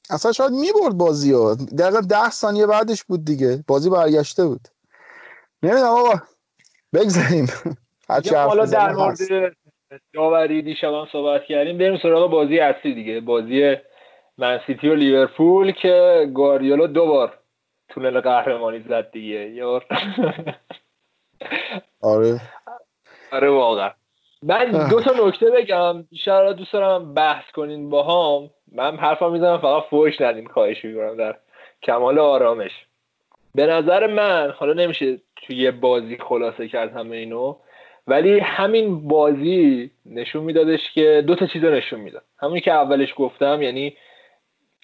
اصلا 0.09 0.31
شاید 0.31 0.51
می‌برد 0.51 0.97
بازی 0.97 1.31
ها 1.31 1.55
دقیقا 1.55 2.01
ده 2.01 2.29
ثانیه 2.29 2.67
بعدش 2.67 3.03
بود 3.03 3.25
دیگه. 3.25 3.63
بازی 3.67 3.89
برگشته 3.89 4.45
بود. 4.45 4.67
نمی‌دونم 5.63 5.85
آقا. 5.85 6.21
بگذاریم. 6.93 7.47
حالا 8.33 8.65
در. 8.65 8.91
مورد 8.91 9.17
داوری 10.13 10.61
دیشب 10.61 10.93
هم 10.93 11.07
صحبت 11.11 11.43
کردیم. 11.43 11.77
بریم 11.77 11.97
سراغ 11.97 12.31
بازی 12.31 12.59
اصلی 12.59 12.93
دیگه. 12.93 13.19
بازی 13.19 13.75
منسیتی 14.37 14.89
و 14.89 14.95
لیورپول 14.95 15.71
که 15.71 16.27
گاریولا 16.35 16.87
دو 16.87 17.05
بار 17.05 17.33
تونل 17.89 18.19
قهرمانی 18.19 18.79
زد 18.79 19.11
دیگه. 19.11 19.49
یار 19.49 19.85
آره. 22.01 22.41
آره 23.31 23.49
واقعا. 23.49 23.91
من 24.43 24.87
دو 24.89 25.01
تا 25.01 25.27
نکته 25.27 25.51
بگم. 25.51 26.01
بیشتر 26.01 26.53
دوست 26.53 26.73
دارم 26.73 27.13
بحث 27.13 27.51
کنین 27.51 27.89
با 27.89 28.03
هم 28.03 28.49
من 28.71 28.97
حرفم 28.97 29.31
می‌زنم 29.31 29.57
فقط 29.57 29.83
فوش 29.89 30.21
ندین 30.21 30.47
خواهش 30.47 30.85
می‌کنم 30.85 31.17
در 31.17 31.35
کمال 31.83 32.19
آرامش. 32.19 32.71
به 33.55 33.65
نظر 33.65 34.07
من 34.07 34.53
حالا 34.57 34.73
نمیشه 34.73 35.17
توی 35.35 35.55
یه 35.55 35.71
بازی 35.71 36.17
خلاصه 36.17 36.67
کرد 36.67 36.97
همه 36.97 37.17
اینو 37.17 37.55
ولی 38.07 38.39
همین 38.39 39.07
بازی 39.07 39.91
نشون 40.05 40.43
میدادش 40.43 40.91
که 40.91 41.23
دو 41.27 41.35
تا 41.35 41.45
چیز 41.45 41.63
نشون 41.63 41.99
می‌داد. 41.99 42.23
همونی 42.39 42.61
که 42.61 42.71
اولش 42.71 43.13
گفتم 43.17 43.61
یعنی 43.61 43.97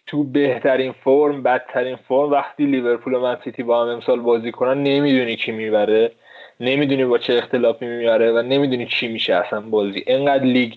تو 0.08 0.24
بهترین 0.24 0.92
فرم 0.92 1.44
بدترین 1.44 1.96
فرم 1.96 2.32
وقتی 2.32 2.66
لیورپول 2.66 3.14
و 3.14 3.20
من 3.20 3.38
سیتی 3.44 3.64
با 3.64 3.82
هم 3.82 3.88
امسال 3.88 4.20
بازی 4.20 4.52
کنن 4.52 4.84
نمی‌دونی 4.84 5.36
کی 5.36 5.52
می‌بره 5.52 6.12
نمی‌دونی 6.60 7.06
با 7.06 7.18
چه 7.18 7.34
اختلافی 7.34 7.86
می‌بره 7.86 8.32
و 8.32 8.42
نمی‌دونی 8.42 8.86
چی 8.86 9.08
میشه 9.08 9.36
اصلا 9.36 9.62
بازی. 9.62 10.04
انقدر 10.08 10.44
لیگ 10.44 10.74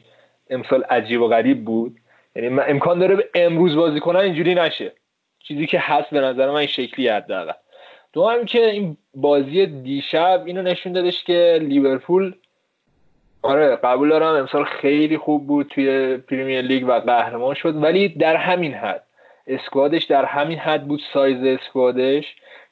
امسال 0.50 0.82
عجیب 0.82 1.20
و 1.20 1.28
غریب 1.28 1.64
بود. 1.64 1.96
یعنی 2.36 2.60
امکان 2.60 2.98
داره 2.98 3.16
به 3.16 3.28
امروز 3.34 3.76
بازی 3.76 4.00
کنن 4.00 4.20
اینجوری 4.20 4.54
نشه. 4.54 4.92
چیزی 5.38 5.66
که 5.66 5.78
هست 5.78 6.10
به 6.10 6.20
نظر 6.20 6.50
من 6.50 6.56
این 6.56 6.66
شکلی 6.66 7.08
حداقل. 7.08 7.52
دو 8.14 8.28
هم 8.28 8.44
که 8.44 8.70
این 8.70 8.96
بازی 9.14 9.66
دیشب 9.66 10.42
اینو 10.46 10.62
نشون 10.62 10.92
دادش 10.92 11.24
که 11.24 11.58
لیورپول 11.62 12.34
آره 13.42 13.76
قبول 13.76 14.08
دارم 14.08 14.34
امسال 14.34 14.64
خیلی 14.64 15.18
خوب 15.18 15.46
بود 15.46 15.66
توی 15.66 16.16
پریمیر 16.16 16.60
لیگ 16.60 16.84
و 16.88 16.92
قهرمان 16.92 17.54
شد 17.54 17.82
ولی 17.82 18.08
در 18.08 18.36
همین 18.36 18.74
حد. 18.74 19.02
squad 19.46 19.88
ش 19.88 20.04
در 20.04 20.24
همین 20.24 20.58
حد 20.58 20.88
بود 20.88 21.00
سایز 21.14 21.60
squad 21.60 22.06
ش 22.06 22.24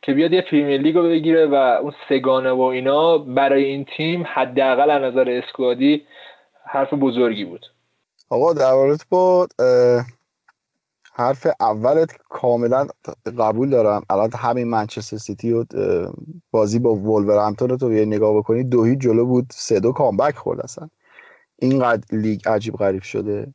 که 0.03 0.12
بیاد 0.12 0.33
یه 0.33 0.41
پریمیر 0.41 0.81
لیگ 0.81 0.97
رو 0.97 1.03
بگیره 1.03 1.47
و 1.47 1.55
اون 1.55 1.93
سه‌گانه 2.09 2.51
و 2.51 2.61
اینا 2.61 3.19
برای 3.19 3.65
این 3.65 3.85
تیم 3.97 4.25
حداقل 4.35 4.91
از 4.91 5.03
نظر 5.03 5.31
squad 5.31 5.94
ی 5.94 6.07
حرف 6.65 6.95
بزرگی 6.95 7.45
بود. 7.45 7.67
آقا 8.31 8.53
در 8.53 8.97
با 9.11 9.47
حرف 11.15 11.47
اولت 11.61 12.11
کاملا 12.29 12.87
قبول 13.39 13.71
دارم. 13.71 14.03
الان 14.11 14.31
همین 14.37 14.69
منچستر 14.69 15.17
سیتی 15.17 15.53
و 15.53 15.65
بازی 16.51 16.79
با 16.79 16.95
وولورهمپتون 16.95 17.69
رو 17.69 17.77
تو 17.77 17.93
یه 17.93 18.05
نگاه 18.05 18.37
بکنی 18.37 18.65
دو 18.65 18.85
هیچ 18.85 18.99
جلو 18.99 19.27
بود 19.27 19.47
سه 19.55 19.81
دو 19.81 19.93
comeback 19.93 20.37
خورد 20.37 20.61
اصلا. 20.61 20.89
اینقدر 21.59 22.17
لیگ 22.17 22.49
عجیب 22.49 22.75
غریب 22.75 23.03
شده. 23.03 23.55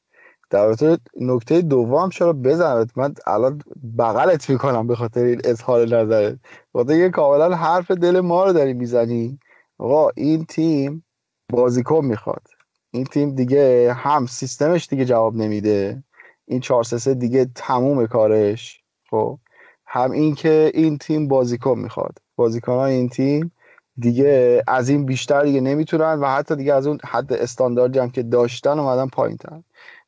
در 0.49 0.75
نکته 1.21 1.61
دوم 1.61 2.09
چرا 2.09 2.33
بزنم 2.33 2.87
من 2.95 3.13
الان 3.27 3.61
بغلت 3.97 4.49
می‌کنم 4.49 4.87
به 4.87 4.95
خاطر 4.95 5.23
این 5.23 5.41
اظهار 5.43 5.87
نظرت. 5.87 6.37
خاطر 6.73 6.95
یه 6.95 7.09
کاملا 7.09 7.55
حرف 7.55 7.91
دل 7.91 8.19
ما 8.19 8.43
رو 8.43 8.53
داری 8.53 8.73
می‌زنی. 8.73 9.39
آقا 9.77 10.09
این 10.15 10.45
تیم 10.45 11.05
بازیکن 11.49 12.05
می‌خواد. 12.05 12.47
این 12.91 13.03
تیم 13.03 13.35
دیگه 13.35 13.93
هم 13.93 14.25
سیستمش 14.25 14.87
دیگه 14.87 15.05
جواب 15.05 15.35
نمیده. 15.35 16.03
این 16.47 16.59
4 16.59 16.83
3 16.83 17.13
دیگه 17.13 17.49
تموم 17.55 18.07
کارش 18.07 18.81
خب؟ 19.09 19.39
هم 19.85 20.11
این 20.11 20.35
که 20.35 20.71
این 20.73 20.97
تیم 20.97 21.27
بازیکن 21.27 21.79
می‌خواد. 21.79 22.17
بازیکنان 22.35 22.89
این 22.89 23.09
تیم 23.09 23.51
دیگه 23.99 24.63
از 24.67 24.89
این 24.89 25.05
بیشتر 25.05 25.43
دیگه 25.43 25.61
نمی‌تونن 25.61 26.19
و 26.19 26.27
حتی 26.27 26.55
دیگه 26.55 26.73
از 26.73 26.87
اون 26.87 26.97
حد 27.05 27.33
استانداردی 27.33 27.99
هم 27.99 28.09
که 28.09 28.23
داشتن 28.23 28.79
اومدن 28.79 29.07
پایین 29.07 29.37
تر 29.37 29.61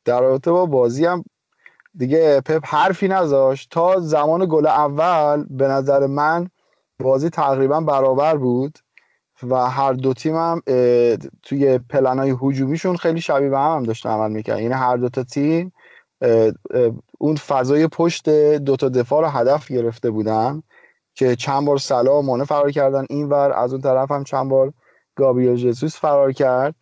در 0.06 0.22
رابطه 0.22 0.52
با 0.52 0.66
بازی 0.66 1.06
هم 1.06 1.24
دیگه 1.96 2.42
پپ 2.42 2.62
حرفی 2.66 3.08
نذاشت. 3.08 3.72
تا 3.72 4.00
زمان 4.00 4.48
گل 4.50 4.68
اول 4.68 5.46
به 5.50 5.68
نظر 5.68 6.08
من 6.08 6.50
بازی 7.00 7.30
تقریبا 7.30 7.82
برابر 7.82 8.38
بود 8.38 8.80
و 9.44 9.56
هر 9.56 9.94
دو 9.94 10.14
تیم 10.14 10.36
هم 10.36 10.62
توی 11.44 11.78
پلنای 11.78 12.36
هجومیشون 12.42 12.98
خیلی 12.98 13.22
شبیه 13.22 13.50
به 13.50 13.60
هم, 13.60 13.76
هم 13.76 13.84
داشتن 13.84 14.10
عمل 14.10 14.32
می‌کرد 14.32 14.60
یعنی 14.60 14.74
هر 14.74 14.98
دو 14.98 15.10
تا 15.10 15.24
تیم 15.24 15.74
اون 17.20 17.36
فضای 17.36 17.88
پشت 17.88 18.30
دو 18.30 18.76
تا 18.76 18.90
دفاع 18.90 19.22
رو 19.22 19.28
هدف 19.28 19.72
گرفته 19.72 20.12
بودن 20.12 20.64
که 21.14 21.36
چند 21.36 21.66
بار 21.66 21.78
سلا 21.78 22.20
و 22.20 22.22
مانه 22.22 22.44
فرار 22.44 22.72
کردن. 22.72 23.06
اینور 23.10 23.52
از 23.52 23.74
اون 23.74 23.82
طرف 23.82 24.12
هم 24.12 24.24
چند 24.24 24.50
بار 24.50 24.74
گابریل 25.16 25.56
جسوس 25.56 25.98
فرار 25.98 26.32
کرد 26.32 26.76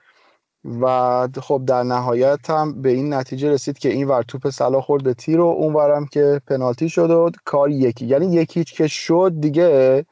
و 0.82 1.28
خب 1.42 1.62
در 1.68 1.84
نهایت 1.84 2.50
هم 2.50 2.82
به 2.82 2.90
این 2.90 3.14
نتیجه 3.14 3.50
رسید 3.52 3.78
که 3.78 3.90
این 3.90 4.08
ور 4.08 4.24
توپ 4.24 4.50
سلا 4.50 4.82
خورد 4.82 5.04
به 5.04 5.14
تیر 5.14 5.40
و 5.40 5.46
اون 5.46 5.74
ورم 5.74 6.06
که 6.06 6.42
پنالتی 6.48 6.90
شد 6.90 7.12
و 7.12 7.32
کار 7.46 7.70
یکی. 7.70 8.06
یعنی 8.06 8.36
یکیچ 8.36 8.74
که 8.74 8.88
شد 8.88 9.34
دیگه 9.40 10.06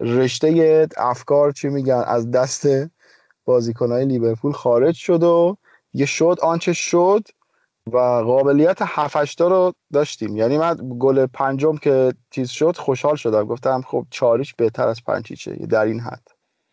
رشته 0.00 0.88
افکار 0.96 1.52
چی 1.52 1.68
میگن 1.68 2.04
از 2.06 2.30
دست 2.30 2.68
بازیکنهای 3.44 4.04
لیورپول 4.04 4.52
خارج 4.52 4.94
شد 4.94 5.22
و 5.22 5.56
یه 5.92 6.06
شد. 6.06 6.36
آنچه 6.42 6.72
شد 6.72 7.22
و 7.86 7.98
قابلیت 8.26 8.78
هفشتا 8.82 9.48
رو 9.48 9.72
داشتیم. 9.92 10.36
یعنی 10.36 10.58
من 10.58 10.76
گل 10.98 11.26
پنجم 11.26 11.76
که 11.76 12.12
چیز 12.30 12.50
شد 12.50 12.76
خوشحال 12.76 13.16
شدم. 13.16 13.44
گفتم 13.44 13.80
خب 13.86 14.04
چاریش 14.10 14.54
بهتر 14.54 14.88
از 14.88 15.04
پنچیچه 15.04 15.52
در 15.70 15.84
این 15.84 16.00
حد. 16.00 16.28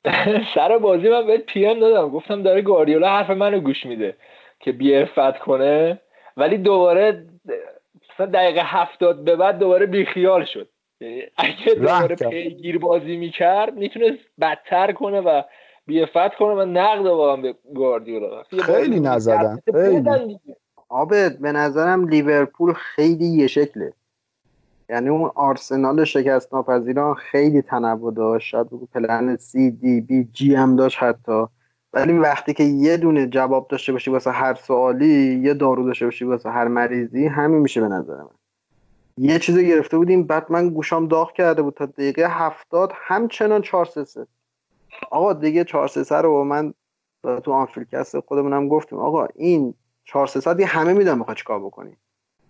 سر 0.56 0.78
بازی 0.78 1.10
من 1.10 1.28
بهت 1.28 1.46
پی 1.46 1.66
ام 1.66 1.80
دادم. 1.80 2.10
گفتم 2.10 2.44
داره 2.44 2.62
گاردیولا 2.62 3.10
حرف 3.10 3.30
منو 3.30 3.60
گوش 3.60 3.86
میده 3.86 4.16
که 4.60 4.72
بیرفت 4.72 5.40
کنه. 5.40 6.00
ولی 6.38 6.58
دوباره 6.58 7.26
دقیقه 8.20 8.62
هفتاد 8.64 9.24
به 9.24 9.36
بعد 9.36 9.60
دوباره 9.60 9.86
بیخیال 9.86 10.46
شد. 10.46 10.70
یعنی 11.02 11.22
اگه 11.38 11.74
دوباره 11.74 12.16
پیگیر 12.16 12.80
بازی 12.80 13.18
می‌کرد 13.18 13.74
می‌تونست 13.74 14.20
بدتر 14.42 14.92
کنه 14.92 15.22
و 15.22 15.42
بیفت 15.86 16.36
کنه. 16.40 16.54
و 16.54 16.66
نقد 16.66 17.06
واقعا 17.06 17.36
به 17.36 17.56
گاردیولا 17.76 18.44
خیلی 18.44 19.00
نزدن. 19.00 19.60
خیلی. 19.72 20.40
آبد 20.90 21.38
به 21.40 21.52
نظرم 21.52 22.08
لیورپول 22.08 22.74
خیلی 22.74 23.26
یه 23.26 23.48
شکله. 23.48 23.94
یعنی 24.90 25.10
اون 25.10 25.32
آرسنال 25.36 26.04
شکست 26.04 26.54
ناپذیران 26.54 27.14
خیلی 27.14 27.62
تنوع 27.62 28.14
داشت. 28.14 28.48
شاید 28.48 28.68
بگو 28.68 28.86
پلن 28.86 29.36
سی 29.36 29.72
دی 29.72 30.02
بی 30.02 30.30
جی 30.34 30.56
هم 30.56 30.76
داشت 30.76 31.04
حتی. 31.04 31.46
ولی 31.94 32.14
وقتی 32.14 32.54
که 32.54 32.64
یه 32.64 32.98
دونه 32.98 33.28
جواب 33.28 33.68
داشته 33.68 33.92
باشی 33.92 34.12
واسه 34.12 34.32
هر 34.32 34.54
سوالی 34.54 35.42
یه 35.44 35.54
دارو 35.54 35.86
داشته 35.86 36.06
باشی 36.06 36.26
واسه 36.26 36.50
هر 36.50 36.68
مریضی 36.68 37.26
همین 37.26 37.62
میشه 37.62 37.82
به 37.82 37.88
نظر 37.88 38.18
من. 38.18 38.30
یه 39.18 39.40
چیزی 39.40 39.68
گرفته 39.68 39.98
بودیم 39.98 40.24
بعد 40.24 40.52
من 40.52 40.70
گوشام 40.70 41.08
داغ 41.08 41.34
کرده 41.34 41.62
بود 41.62 41.74
تا 41.74 41.86
دقیقه 41.86 42.28
هفتاد 42.30 42.92
همچنان 42.96 43.62
4 43.62 43.86
3 43.86 44.28
آقا 45.12 45.34
دیگه 45.34 45.64
4 45.64 45.88
3 45.88 46.16
رو 46.16 46.44
من 46.44 46.74
تو 47.44 47.52
آنفیلکست 47.52 48.20
خودمونم 48.20 48.68
گفتیم. 48.68 49.00
آقا 49.00 49.28
این 49.36 49.74
4 50.12 50.28
3 50.28 50.66
همه 50.66 50.94
می‌دونن 50.94 51.18
می‌خواد 51.18 51.38
چیکار 51.38 51.60
بکنی. 51.60 51.98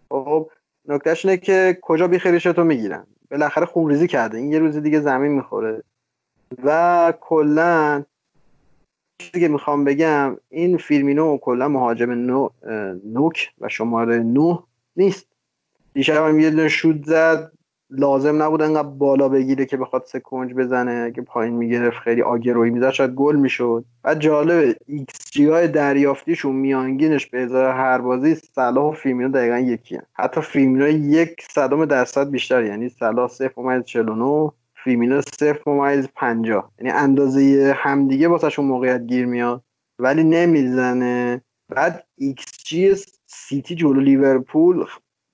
خب 0.09 0.49
نکتهش 0.88 1.25
اینه 1.25 1.38
که 1.38 1.77
کجا 1.81 2.07
بیخیرش 2.07 2.43
تو 2.43 2.63
می‌گیرن. 2.63 3.07
بالاخره 3.31 3.65
خونریزی 3.65 4.07
کرده. 4.07 4.38
این 4.38 4.51
یه 4.51 4.59
روز 4.59 4.77
دیگه 4.77 4.99
زمین 4.99 5.31
می‌خوره. 5.31 5.83
و 6.63 7.13
کلا 7.21 8.03
چیزی 9.21 9.47
می‌خوام 9.47 9.83
بگم 9.83 10.38
این 10.49 10.77
فیلمینو 10.77 11.38
کلا 11.38 11.67
مهاجم 11.67 12.11
نو، 12.11 12.49
نوک 13.03 13.53
و 13.61 13.69
شماره 13.69 14.17
نه 14.17 14.63
نیست. 14.95 15.27
دیشب 15.93 16.27
هم 16.27 16.39
یه 16.39 16.49
دونه 16.49 16.67
شوت 16.67 17.05
زد. 17.05 17.51
لازم 17.91 18.43
نبود 18.43 18.61
انقدر 18.61 18.87
بالا 18.87 19.29
بگیره 19.29 19.65
که 19.65 19.77
بخواد 19.77 20.03
سه‌کنج 20.05 20.53
بزنه 20.53 20.91
اگه 20.91 21.21
پایین 21.21 21.53
می‌گرفت 21.53 21.97
خیلی 21.97 22.21
آگروی 22.21 22.69
می‌زد 22.69 22.89
شاید 22.89 23.11
گل 23.11 23.35
می‌شد. 23.35 23.85
و 24.03 24.15
جالبه 24.15 24.75
XG 24.85 25.45
های 25.45 25.67
دریافتیشون 25.67 26.55
میانگینش 26.55 27.27
به 27.27 27.41
ازای 27.43 27.71
هر 27.71 27.97
بازی 27.97 28.35
صلاح 28.35 28.85
و 28.85 28.91
فیرمینو 28.91 29.29
دقیقا 29.29 29.59
یکی 29.59 29.95
هم. 29.95 30.03
حتی 30.13 30.41
فیرمینو 30.41 30.88
یک 30.87 31.41
صدم 31.49 31.85
درصد 31.85 32.29
بیشتر 32.29 32.63
یعنی 32.63 32.89
صلاح 32.89 33.29
0.49 33.29 34.51
فیرمینو 34.83 35.21
0.50 35.21 36.63
یعنی 36.79 36.91
اندازه 36.93 37.73
همدیگه 37.77 38.27
واسهشون 38.27 38.65
موقعیت 38.65 39.01
گیر 39.01 39.25
میاد 39.25 39.63
ولی 39.99 40.23
نمی‌زنه. 40.23 41.41
بعد 41.75 42.03
XG 42.17 42.95
سیتی 43.25 43.75
جلو 43.75 43.99
لیورپول 43.99 44.85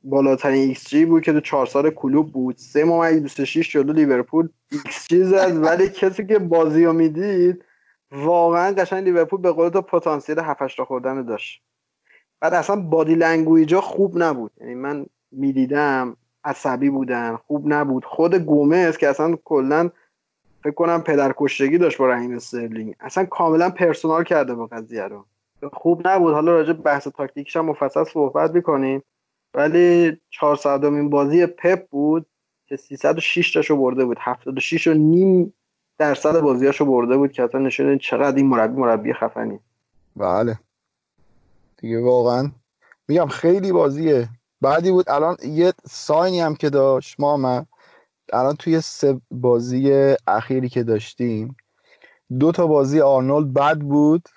بالاترین 0.05 0.67
XG 0.67 1.05
بود 1.05 1.23
که 1.23 1.33
تو 1.33 1.39
چهار 1.39 1.65
سال 1.65 1.89
کلوپ 1.89 2.31
بود. 2.31 2.57
سه 2.57 2.85
ممیز 2.85 3.23
26 3.23 3.71
جلو 3.71 3.93
لیورپول 3.93 4.49
XG 4.71 5.23
زد. 5.23 5.63
ولی 5.63 5.89
کسی 5.89 6.27
که 6.27 6.39
بازی 6.39 6.85
رو 6.85 6.93
می‌دید 6.93 7.65
واقعا 8.11 8.71
قشنگ 8.71 9.03
لیورپول 9.03 9.41
به 9.41 9.51
قول 9.51 9.69
تو 9.69 9.81
پتانسیل 9.81 10.39
7 10.39 10.77
تا 10.77 10.85
خوردن 10.85 11.25
داشت. 11.25 11.61
بعد 12.41 12.53
اصلا 12.53 12.75
body 12.75 13.15
language 13.15 13.74
ا 13.74 13.81
خوب 13.81 14.23
نبود. 14.23 14.51
یعنی 14.61 14.75
من 14.75 15.05
می‌دیدم 15.31 16.17
عصبی 16.43 16.89
بودن 16.89 17.35
خوب 17.47 17.73
نبود. 17.73 18.05
خود 18.05 18.35
گومز 18.35 18.97
که 18.97 19.09
اصلا 19.09 19.35
کلا 19.43 19.89
فکر 20.63 20.73
کنم 20.73 21.01
پدرکشتگی 21.01 21.77
داشت 21.77 21.97
با 21.97 22.07
رحیم 22.07 22.35
استرلینگ 22.35 22.95
اصلا 22.99 23.25
کاملا 23.25 23.69
personal 23.69 24.23
کرده 24.23 24.55
با 24.55 24.65
قضیه 24.65 25.03
رو. 25.03 25.25
خوب 25.73 26.07
نبود. 26.07 26.33
حالا 26.33 26.51
راجع 26.51 26.73
بحث 26.73 27.07
تاکتیکش 27.07 27.55
هم 27.55 27.65
مفصل 27.65 28.03
صحبت 28.03 28.51
می‌کنیم. 28.51 29.03
ولی 29.55 30.17
400 30.29 30.85
امین 30.85 31.09
بازی 31.09 31.45
پپ 31.45 31.89
بود 31.89 32.25
که 32.67 32.75
306 32.75 33.53
تاشو 33.53 33.77
برده 33.77 34.05
بود. 34.05 34.17
76 34.19 34.87
و 34.87 34.93
نیم 34.93 35.53
درصد 35.97 36.39
بازیاشو 36.39 36.85
برده 36.85 37.17
بود 37.17 37.31
که 37.31 37.43
اصلا 37.43 37.61
نشون 37.61 37.97
چقدر 37.97 38.35
این 38.35 38.47
مربی 38.47 38.81
مربی 38.81 39.13
خفنی 39.13 39.59
بله. 40.15 40.59
دیگه 41.77 42.01
واقعا 42.01 42.51
میگم 43.07 43.27
خیلی 43.27 43.71
بازیه. 43.71 44.29
بعدی 44.61 44.91
بود 44.91 45.09
الان 45.09 45.37
یه 45.43 45.73
ساینی 45.89 46.39
هم 46.39 46.55
که 46.55 46.69
داشت 46.69 47.19
ما 47.19 47.65
الان 48.33 48.55
توی 48.55 48.81
سه 48.81 49.21
بازی 49.31 50.15
اخیری 50.27 50.69
که 50.69 50.83
داشتیم. 50.83 51.55
دو 52.39 52.51
تا 52.51 52.67
بازی 52.67 53.01
آرنولد 53.01 53.53
بد 53.53 53.77
بود. 53.77 54.29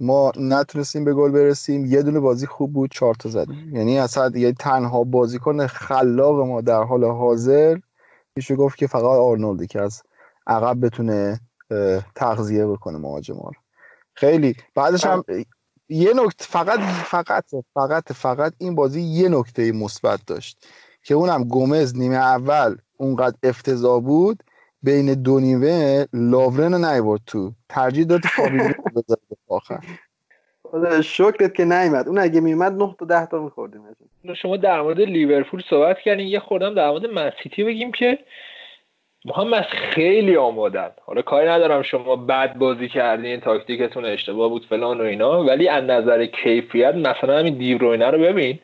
ما 0.00 0.32
نتونستیم 0.36 1.04
به 1.04 1.14
گل 1.14 1.30
برسیم. 1.30 1.84
یه 1.84 2.02
دونه 2.02 2.20
بازی 2.20 2.46
خوب 2.46 2.72
بود 2.72 2.90
چهار 2.90 3.14
تا 3.14 3.28
زدیم. 3.28 3.76
یعنی 3.76 3.98
اصلا 3.98 4.32
یه 4.34 4.52
تنها 4.52 5.04
بازیکن 5.04 5.66
خلاق 5.66 6.40
ما 6.40 6.60
در 6.60 6.82
حال 6.82 7.04
حاضر 7.04 7.78
میشه 8.36 8.56
گفت 8.56 8.78
که 8.78 8.86
فقط 8.86 9.04
آرنولدی 9.04 9.66
که 9.66 9.82
از 9.82 10.02
عقب 10.46 10.86
بتونه 10.86 11.40
تغذیه 12.14 12.66
بکنه 12.66 12.98
مهاجما 12.98 13.42
رو. 13.42 13.60
خیلی. 14.14 14.56
بعدش 14.74 15.06
هم 15.06 15.24
یه 15.88 16.12
نکته 16.14 16.44
فقط 16.44 16.80
فقط 16.80 17.44
فقط 17.74 18.12
فقط 18.12 18.52
این 18.58 18.74
بازی 18.74 19.00
یه 19.00 19.28
نکته 19.28 19.72
مثبت 19.72 20.20
داشت 20.26 20.66
که 21.02 21.14
اونم 21.14 21.44
گومز 21.44 21.96
نیمه 21.96 22.16
اول 22.16 22.76
اونقدر 22.96 23.36
افتضاح 23.42 24.02
بود. 24.02 24.43
بین 24.84 25.22
دو 25.22 25.40
نیمه 25.40 26.06
لاورن 26.12 26.72
رو 26.72 26.78
نیورد 26.92 27.20
تو. 27.26 27.52
ترجیح 27.68 28.04
داد 28.04 28.20
فابیزی 28.20 28.74
بذاره 28.96 29.20
آخر. 29.48 29.80
شکرت 31.02 31.54
که 31.54 31.64
نیومد. 31.64 32.08
اون 32.08 32.18
اگه 32.18 32.40
میومد 32.40 32.72
9 32.72 32.94
تا 32.98 33.06
10 33.06 33.26
تا 33.26 33.38
میخوردیم 33.38 33.80
شما 34.36 34.56
در 34.56 34.82
مورد 34.82 35.00
لیورپول 35.00 35.62
صحبت 35.70 35.98
کردین. 35.98 36.26
یه 36.26 36.40
خوردم 36.40 36.74
در 36.74 36.90
مورد 36.90 37.06
منسیتی 37.06 37.64
بگیم 37.64 37.92
که 37.92 38.18
محمد 39.24 39.62
خیلی 39.62 40.36
آمادن 40.36 40.90
حالا 41.04 41.22
کاری 41.22 41.48
ندارم 41.48 41.82
شما 41.82 42.16
بد 42.16 42.54
بازی 42.54 42.88
کردین 42.88 43.40
تاکتیکتون 43.40 44.04
اشتباه 44.04 44.48
بود 44.48 44.66
فلان 44.66 45.00
و 45.00 45.04
اینا. 45.04 45.44
ولی 45.44 45.68
از 45.68 45.84
نظر 45.84 46.26
کیفیت 46.26 46.94
مثلا 46.94 47.38
همین 47.38 47.58
دیبروینه 47.58 48.10
رو 48.10 48.18
ببین. 48.18 48.58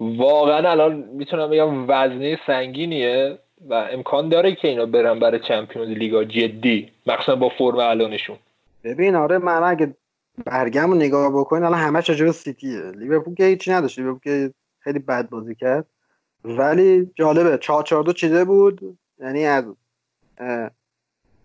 واقعا 0.00 0.70
الان 0.70 0.94
می‌تونم 1.12 1.50
بگم 1.50 1.84
وزنه 1.88 2.38
سنگینیه. 2.46 3.38
و 3.68 3.74
امکان 3.74 4.28
داره 4.28 4.54
که 4.54 4.68
اینا 4.68 4.86
برن 4.86 5.18
برای 5.18 5.40
چمپیونز 5.40 5.88
لیگا 5.88 6.24
جدی 6.24 6.90
مخصوصا 7.06 7.36
با 7.36 7.48
فرم 7.48 7.78
الانشون. 7.78 8.36
ببین 8.84 9.14
آره 9.14 9.38
من 9.38 9.62
اگه 9.62 9.94
برگم 10.44 10.90
رو 10.90 10.94
نگاه 10.94 11.30
بکنین 11.32 11.64
الان 11.64 11.78
همه 11.78 12.02
چجور 12.02 12.32
سیتیه؟ 12.32 12.80
لیورپول 12.80 13.34
که 13.34 13.44
هیچی 13.44 13.70
نداشت 13.70 13.98
لیورپول 13.98 14.20
که 14.20 14.54
خیلی 14.78 14.98
بد 14.98 15.28
بازی 15.28 15.54
کرد. 15.54 15.86
ولی 16.44 17.10
جالبه 17.14 17.58
4 17.58 17.82
4 17.82 18.02
دو 18.02 18.12
چیده 18.12 18.44
بود 18.44 18.98
یعنی 19.18 19.46
از 19.46 19.64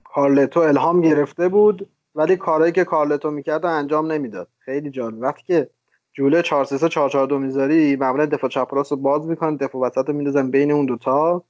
کارلتو 0.04 0.60
الهام 0.60 1.02
گرفته 1.02 1.50
بود 1.50 1.90
ولی 2.16 2.36
کارهایی 2.36 2.72
که 2.72 2.84
کارلتو 2.84 3.32
می‌کرد 3.32 3.66
انجام 3.66 4.12
نمی‌داد. 4.12 4.48
خیلی 4.60 4.90
جالب. 4.90 5.22
وقتی 5.22 5.44
که 5.44 5.70
جوله 6.14 6.42
4 6.42 6.66
3 6.66 6.90
4 6.90 7.10
4 7.10 7.28
2 7.28 7.40
می‌ذاری 7.40 7.96
معمولا 7.96 8.26
دفاع 8.26 8.50
چپ 8.50 8.74
راست 8.76 8.92
رو 8.92 8.98
باز 8.98 9.28
می‌کنن 9.28 9.56
دفاع 9.56 9.82
وسط 9.82 10.08
رو 10.08 10.14
میندازن 10.14 10.52
بین 10.52 10.72
اون 10.72 10.86
دوتا. 10.86 11.44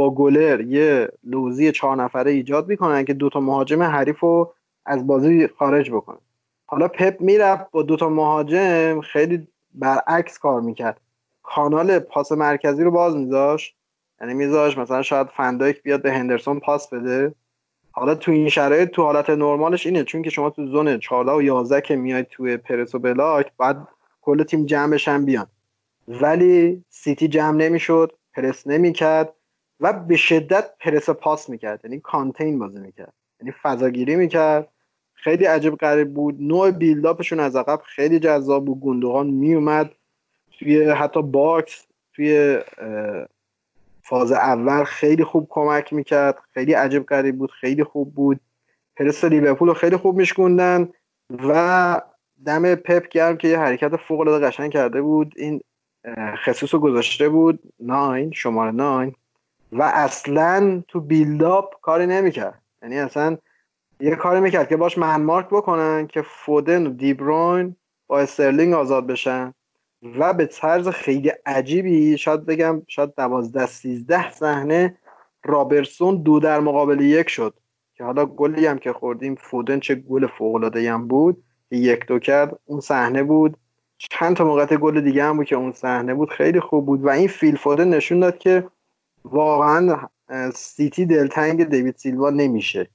با 0.00 0.10
گلر 0.10 0.60
یه 0.60 1.08
لوزی 1.24 1.72
چهار 1.72 1.96
نفره 1.96 2.30
ایجاد 2.30 2.68
می‌کنن 2.68 3.04
که 3.04 3.14
دوتا 3.14 3.40
مهاجم 3.40 3.82
حریف 3.82 4.20
رو 4.20 4.54
از 4.86 5.06
بازی 5.06 5.48
خارج 5.58 5.90
بکنه 5.90 6.18
حالا 6.66 6.88
پپ 6.88 7.20
می‌رفت 7.20 7.70
با 7.70 7.82
دوتا 7.82 8.08
مهاجم 8.08 9.00
خیلی 9.00 9.48
برعکس 9.74 10.38
کار 10.38 10.60
می‌کرد. 10.60 11.00
کانال 11.42 11.98
پاس 11.98 12.32
مرکزی 12.32 12.84
رو 12.84 12.90
باز 12.90 13.16
میذاشت. 13.16 13.76
یعنی 14.20 14.34
میذاشت 14.34 14.78
مثلا 14.78 15.02
شاید 15.02 15.26
فندایک 15.26 15.82
بیاد 15.82 16.02
به 16.02 16.12
هندرسون 16.12 16.60
پاس 16.60 16.88
بده. 16.88 17.34
حالا 17.92 18.14
تو 18.14 18.32
این 18.32 18.48
شرایط 18.48 18.90
تو 18.90 19.02
حالت 19.02 19.30
نرمالش 19.30 19.86
اینه 19.86 20.04
چون 20.04 20.22
که 20.22 20.30
شما 20.30 20.50
تو 20.50 20.66
زون 20.66 20.98
14 20.98 21.32
و 21.32 21.42
11 21.42 21.80
که 21.80 21.96
میاید 21.96 22.26
توی 22.26 22.56
پرس 22.56 22.94
و 22.94 22.98
بلاک 22.98 23.52
بعد 23.58 23.88
کل 24.20 24.42
تیم 24.42 24.66
جمع 24.66 24.92
بشن 24.92 25.24
بیان. 25.24 25.46
ولی 26.08 26.84
سیتی 26.88 27.28
جمع 27.28 27.56
نمی‌شد 27.56 28.12
پرس 28.34 28.66
نمی‌کرد. 28.66 29.32
و 29.80 29.92
به 29.92 30.16
شدت 30.16 30.70
پرس 30.80 31.10
پاس 31.10 31.48
می‌کرد. 31.48 31.80
یعنی 31.84 32.00
contain 32.00 32.58
بازی 32.58 32.80
می‌کرد. 32.80 33.12
یعنی 33.40 33.54
فضاگیری 33.62 34.16
می‌کرد. 34.16 34.68
خیلی 35.14 35.44
عجب 35.44 35.76
غریب 35.76 36.14
بود. 36.14 36.36
نوع 36.42 36.70
build-up 36.70 37.17
شون 37.17 37.40
از 37.40 37.56
عقب 37.56 37.80
خیلی 37.84 38.18
جذاب 38.18 38.64
بود. 38.64 38.80
گندوغان 38.80 39.26
میومد 39.26 39.90
توی 40.58 40.90
حتی 40.90 41.22
box 41.22 41.86
توی 42.14 42.58
فاز 44.02 44.32
اول 44.32 44.84
خیلی 44.84 45.24
خوب 45.24 45.46
کمک 45.50 45.92
می‌کرد. 45.92 46.38
خیلی 46.54 46.72
عجب 46.72 47.02
غریب 47.06 47.38
بود. 47.38 47.50
خیلی 47.50 47.84
خوب 47.84 48.14
بود. 48.14 48.40
پرس 48.96 49.24
لیورپول 49.24 49.68
رو 49.68 49.74
خیلی 49.74 49.96
خوب 49.96 50.16
میشکوندن 50.16 50.88
و 51.48 52.00
دم 52.46 52.74
پپ 52.74 53.08
گرم 53.08 53.36
که 53.36 53.48
یه 53.48 53.58
حرکت 53.58 53.96
فوق 53.96 54.20
العاده 54.20 54.46
قشنگ 54.46 54.72
کرده 54.72 55.02
بود. 55.02 55.34
این 55.36 55.60
خسوس 56.44 56.74
رو 56.74 56.80
گذاشته 56.80 57.28
بود. 57.28 57.60
nine 57.80 58.32
شماره 58.32 58.70
nine. 58.70 59.14
و 59.72 59.82
اصلا 59.82 60.82
تو 60.88 61.00
build-up 61.00 61.80
کاری 61.80 62.06
نمی‌کرد. 62.06 62.62
یعنی 62.82 62.98
اصلا 62.98 63.36
یه 64.00 64.16
کاری 64.16 64.40
می‌کرد 64.40 64.68
که 64.68 64.76
باش 64.76 64.98
man 64.98 65.19
mark 65.19 65.46
بکنن 65.46 66.06
که 66.06 66.22
فودن 66.22 66.86
و 66.86 66.90
دیبروین 66.90 67.76
با 68.06 68.20
استرلینگ 68.20 68.74
آزاد 68.74 69.06
بشن 69.06 69.54
و 70.18 70.32
به 70.32 70.46
طرز 70.46 70.88
خیلی 70.88 71.32
عجیبی 71.46 72.18
شاید 72.18 72.46
بگم 72.46 72.82
شاید 72.88 73.14
دوازده 73.14 73.66
سیزده 73.66 74.30
صحنه 74.30 74.96
رابرسون 75.44 76.22
دو 76.22 76.40
در 76.40 76.60
مقابل 76.60 77.00
یک 77.00 77.28
شد. 77.28 77.54
که 77.94 78.04
حالا 78.04 78.26
گلی 78.26 78.66
هم 78.66 78.78
که 78.78 78.92
خوردیم 78.92 79.34
فودن 79.34 79.80
چه 79.80 79.94
گل 79.94 80.26
فوق 80.26 80.54
العاده 80.54 80.92
هم 80.92 81.08
بود؟ 81.08 81.42
یک 81.70 82.06
دو 82.06 82.18
کرد 82.18 82.58
اون 82.64 82.80
صحنه 82.80 83.22
بود. 83.22 83.56
چند 83.98 84.36
تا 84.36 84.44
موقعیت 84.44 84.74
گل 84.74 85.00
دیگه 85.00 85.24
هم 85.24 85.36
بود 85.36 85.46
که 85.46 85.56
اون 85.56 85.72
صحنه 85.72 86.14
بود. 86.14 86.30
خیلی 86.30 86.60
خوب 86.60 86.86
بود. 86.86 87.04
و 87.04 87.08
این 87.08 87.28
فیل 87.28 87.56
فودن 87.56 87.88
نشون 87.88 88.20
داد 88.20 88.38
که 88.38 88.68
واقعا 89.24 90.08
سیتی 90.54 91.06
دلتنگ 91.06 91.64
دیوید 91.64 91.96
سیلوا 91.96 92.30
نمیشه. 92.30 92.88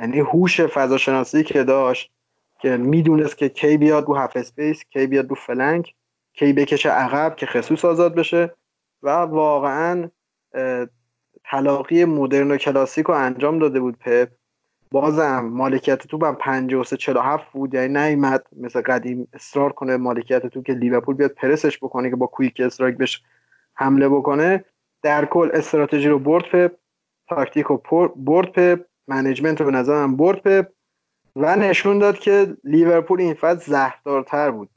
یعنی 0.00 0.18
هوش 0.18 0.60
فضاشناسی 0.60 1.42
که 1.42 1.64
داشت 1.64 2.12
که 2.58 2.76
می‌دونست 2.76 3.38
که 3.38 3.48
کی 3.48 3.76
بیاد 3.76 4.08
رو 4.08 4.14
half 4.14 4.36
space 4.36 4.84
کی 4.84 5.06
بیاد 5.06 5.30
رو 5.30 5.36
flank 5.36 5.94
کی 6.32 6.52
بکشه 6.52 6.90
عقب 6.90 7.36
که 7.36 7.46
خسوس 7.46 7.84
آزاد 7.84 8.14
بشه. 8.14 8.54
و 9.02 9.10
واقعا 9.10 10.10
تلاقی 11.44 12.04
مدرن 12.04 12.50
و 12.50 12.56
کلاسیک 12.56 13.06
رو 13.06 13.14
انجام 13.14 13.58
داده 13.58 13.80
بود 13.80 13.98
پپ. 13.98 14.28
بازم 14.90 15.40
مالکیت 15.40 16.06
توپ 16.06 16.24
هم 16.24 16.34
53 16.34 16.96
47 16.96 17.52
بود. 17.52 17.74
یعنی 17.74 17.88
نیومد 17.88 18.46
مثل 18.56 18.80
قدیم 18.80 19.28
اصرار 19.32 19.72
کنه 19.72 19.96
مالکیت 19.96 20.46
توپ 20.46 20.66
که 20.66 20.72
لیورپول 20.72 21.14
بیاد 21.14 21.30
پرسش 21.30 21.78
بکنه 21.78 22.10
که 22.10 22.16
با 22.16 22.26
quick 22.26 22.60
strike 22.60 22.96
بهش 22.96 23.22
حمله 23.74 24.08
بکنه. 24.08 24.64
در 25.02 25.24
کل 25.24 25.50
استراتژی 25.54 26.08
رو 26.08 26.18
برد 26.18 26.44
پپ 26.44 26.72
تاکتیک 27.28 27.66
رو 27.66 27.82
برد 28.16 28.52
پپ 28.52 28.84
management 29.08 29.60
رو 29.60 29.66
به 29.66 29.72
نظرم 29.72 30.16
برد 30.16 30.38
پپ 30.42 30.68
و 31.36 31.56
نشون 31.56 31.98
داد 31.98 32.18
که 32.18 32.56
لیورپول 32.64 33.20
این 33.20 33.34
فصل 33.34 33.70
زهردارتر 33.70 34.50
بود. 34.50 34.68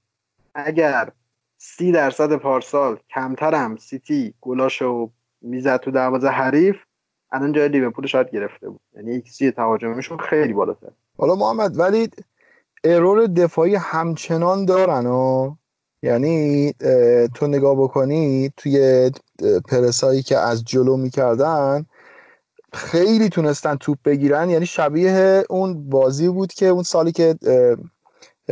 اگر 0.55 1.11
سی 1.57 1.91
درصد 1.91 2.35
پارسال 2.35 2.99
کمتر 3.09 3.55
هم 3.55 3.77
سیتی 3.77 4.33
گلاشو 4.41 5.11
می‌زد 5.41 5.77
تو 5.77 5.91
دروازه 5.91 6.27
حریف 6.27 6.75
الان 7.31 7.51
جای 7.51 7.67
لیورپول 7.67 8.07
شاید 8.07 8.29
گرفته 8.29 8.69
بود. 8.69 8.79
یعنی 8.95 9.11
XG 9.11 9.51
تهاجمیشون 9.51 10.17
خیلی 10.17 10.53
بالاتر. 10.53 10.91
حالا 11.17 11.35
محمد 11.35 11.79
ولی 11.79 12.09
error 12.83 13.27
دفاعی 13.27 13.75
همچنان 13.75 14.65
دارن 14.65 15.05
و 15.05 15.55
یعنی 16.03 16.73
تو 17.35 17.47
نگاه 17.47 17.75
بکنی 17.75 18.51
توی 18.57 19.11
پرسایی 19.69 20.21
که 20.21 20.37
از 20.37 20.63
جلو 20.63 20.97
می‌کردن 20.97 21.85
خیلی 22.73 23.29
تونستن 23.29 23.75
توپ 23.75 23.97
بگیرن. 24.05 24.49
یعنی 24.49 24.65
شبیه 24.65 25.43
اون 25.49 25.89
بازی 25.89 26.29
بود 26.29 26.53
که 26.53 26.67
اون 26.67 26.83
سالی 26.83 27.11
که 27.11 27.35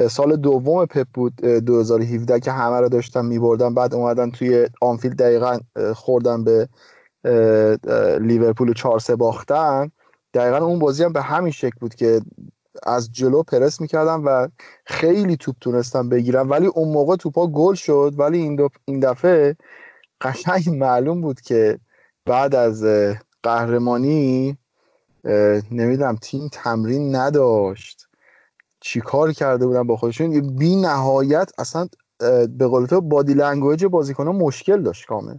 سال 0.09 0.35
دوم 0.35 0.85
پپ 0.85 1.07
بود 1.13 1.35
2017 1.41 2.39
که 2.39 2.51
همه 2.51 2.79
رو 2.79 2.89
داشتن 2.89 3.25
میبردن. 3.25 3.73
بعد 3.73 3.93
اومدن 3.93 4.31
توی 4.31 4.67
آنفیلد 4.81 5.15
دقیقا 5.15 5.59
خوردن 5.95 6.43
به 6.43 6.69
لیورپول 8.19 8.73
4 8.73 8.99
3 8.99 9.15
باختن. 9.15 9.91
دقیقا 10.33 10.65
اون 10.65 10.79
بازی 10.79 11.03
هم 11.03 11.13
به 11.13 11.21
همین 11.21 11.51
شکل 11.51 11.77
بود 11.81 11.95
که 11.95 12.21
از 12.83 13.11
جلو 13.11 13.43
پرس 13.43 13.81
می‌کردن 13.81 14.15
و 14.15 14.47
خیلی 14.85 15.37
توپ 15.37 15.55
تونستن 15.61 16.09
بگیرن. 16.09 16.49
ولی 16.49 16.67
اون 16.67 16.93
موقع 16.93 17.15
توپا 17.15 17.47
گل 17.47 17.73
شد. 17.73 18.13
ولی 18.17 18.37
این, 18.37 18.69
این 18.85 18.99
دفعه 18.99 19.55
قشنگ 20.21 20.69
معلوم 20.69 21.21
بود 21.21 21.41
که 21.41 21.79
بعد 22.25 22.55
از 22.55 22.85
قهرمانی 23.43 24.57
نمی‌دونم 25.71 26.15
تیم 26.21 26.49
تمرین 26.51 27.15
نداشت. 27.15 28.07
چیکار 28.79 29.31
کرده 29.31 29.67
بودن 29.67 29.83
با 29.83 29.97
خودشون؟ 29.97 30.55
بی 30.57 30.75
نهایت 30.75 31.51
اصلا 31.57 31.87
به 32.49 32.67
قول 32.67 32.85
تو 32.85 33.01
body 33.01 33.33
language 33.33 33.85
بازیکن 33.85 34.27
مشکل 34.27 34.81
داشت 34.81 35.05
کامل. 35.05 35.35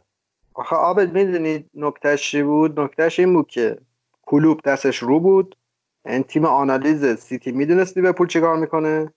آخه 0.55 0.77
آبد 0.77 1.13
می‌دونید 1.13 1.71
نکتهش 1.75 2.31
چی 2.31 2.43
بود؟ 2.43 2.81
نکتهش 2.81 3.21
این 3.21 3.33
بود 3.33 3.47
که 3.47 3.79
کلوپ 4.23 4.61
دستش 4.65 4.99
رو 4.99 5.21
بود. 5.21 5.57
این 6.05 6.13
یعنی 6.13 6.25
تیم 6.25 6.45
آنالیز 6.45 7.05
سیتی 7.05 7.53
می‌دونست 7.53 7.97
لیورپول 7.97 8.27
چیکار 8.27 8.57
می‌کنه؟ 8.57 9.13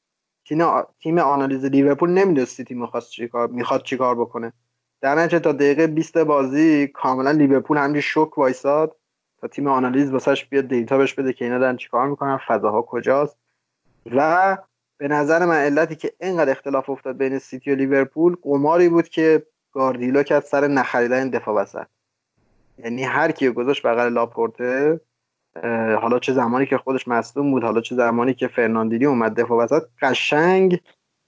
تیم 0.99 1.17
آنالیز 1.17 1.65
لیورپول 1.65 2.09
نمی‌دونست 2.09 2.55
سیتی 2.55 2.73
می‌خواد 2.73 3.03
چیکار 3.03 3.47
می‌خواد 3.47 3.83
چیکار 3.83 4.15
بکنه. 4.15 4.53
در 5.05 5.15
نتیجه 5.15 5.39
تا 5.39 5.51
دقیقه 5.51 5.87
20 5.87 6.17
بازی 6.17 6.87
کاملا 6.87 7.31
لیورپول 7.31 7.77
همینجوری 7.77 8.01
شوک 8.01 8.37
وایساد. 8.37 8.95
تا 9.41 9.47
تیم 9.47 9.67
آنالیز 9.67 10.11
واسش 10.11 10.45
بیاد 10.45 10.67
data 10.67 10.97
بهش 10.97 11.13
بده 11.13 11.33
که 11.33 11.45
اینا 11.45 11.59
دارن 11.59 11.77
چیکار 11.77 12.07
می‌کنن 12.07 12.39
فضاها 12.47 12.81
کجاست. 12.81 13.37
و 14.11 14.57
به 14.97 15.07
نظر 15.07 15.45
من 15.45 15.55
علتی 15.55 15.95
که 15.95 16.13
اینقدر 16.21 16.51
اختلاف 16.51 16.89
افتاد 16.89 17.17
بین 17.17 17.39
سیتی 17.39 17.71
و 17.71 17.75
لیورپول 17.75 18.35
قماری 18.41 18.89
بود 18.89 19.09
که 19.09 19.45
گاردیلا 19.71 20.23
کرد 20.23 20.43
سر 20.43 20.67
نخریدن 20.67 21.29
دفاع 21.29 21.55
وسط. 21.55 21.85
یعنی 22.77 23.03
هر 23.03 23.31
کی 23.31 23.49
گذاشت 23.49 23.85
بغل 23.85 24.13
لاپورته 24.13 25.01
حالا 26.01 26.19
چه 26.19 26.33
زمانی 26.33 26.65
که 26.65 26.77
خودش 26.77 27.07
مصدوم 27.07 27.51
بود 27.51 27.63
حالا 27.63 27.81
چه 27.81 27.95
زمانی 27.95 28.33
که 28.33 28.47
فرناندینی 28.47 29.05
اومد 29.05 29.39
دفاع 29.39 29.63
وسط 29.63 29.83
قشنگ 30.01 30.81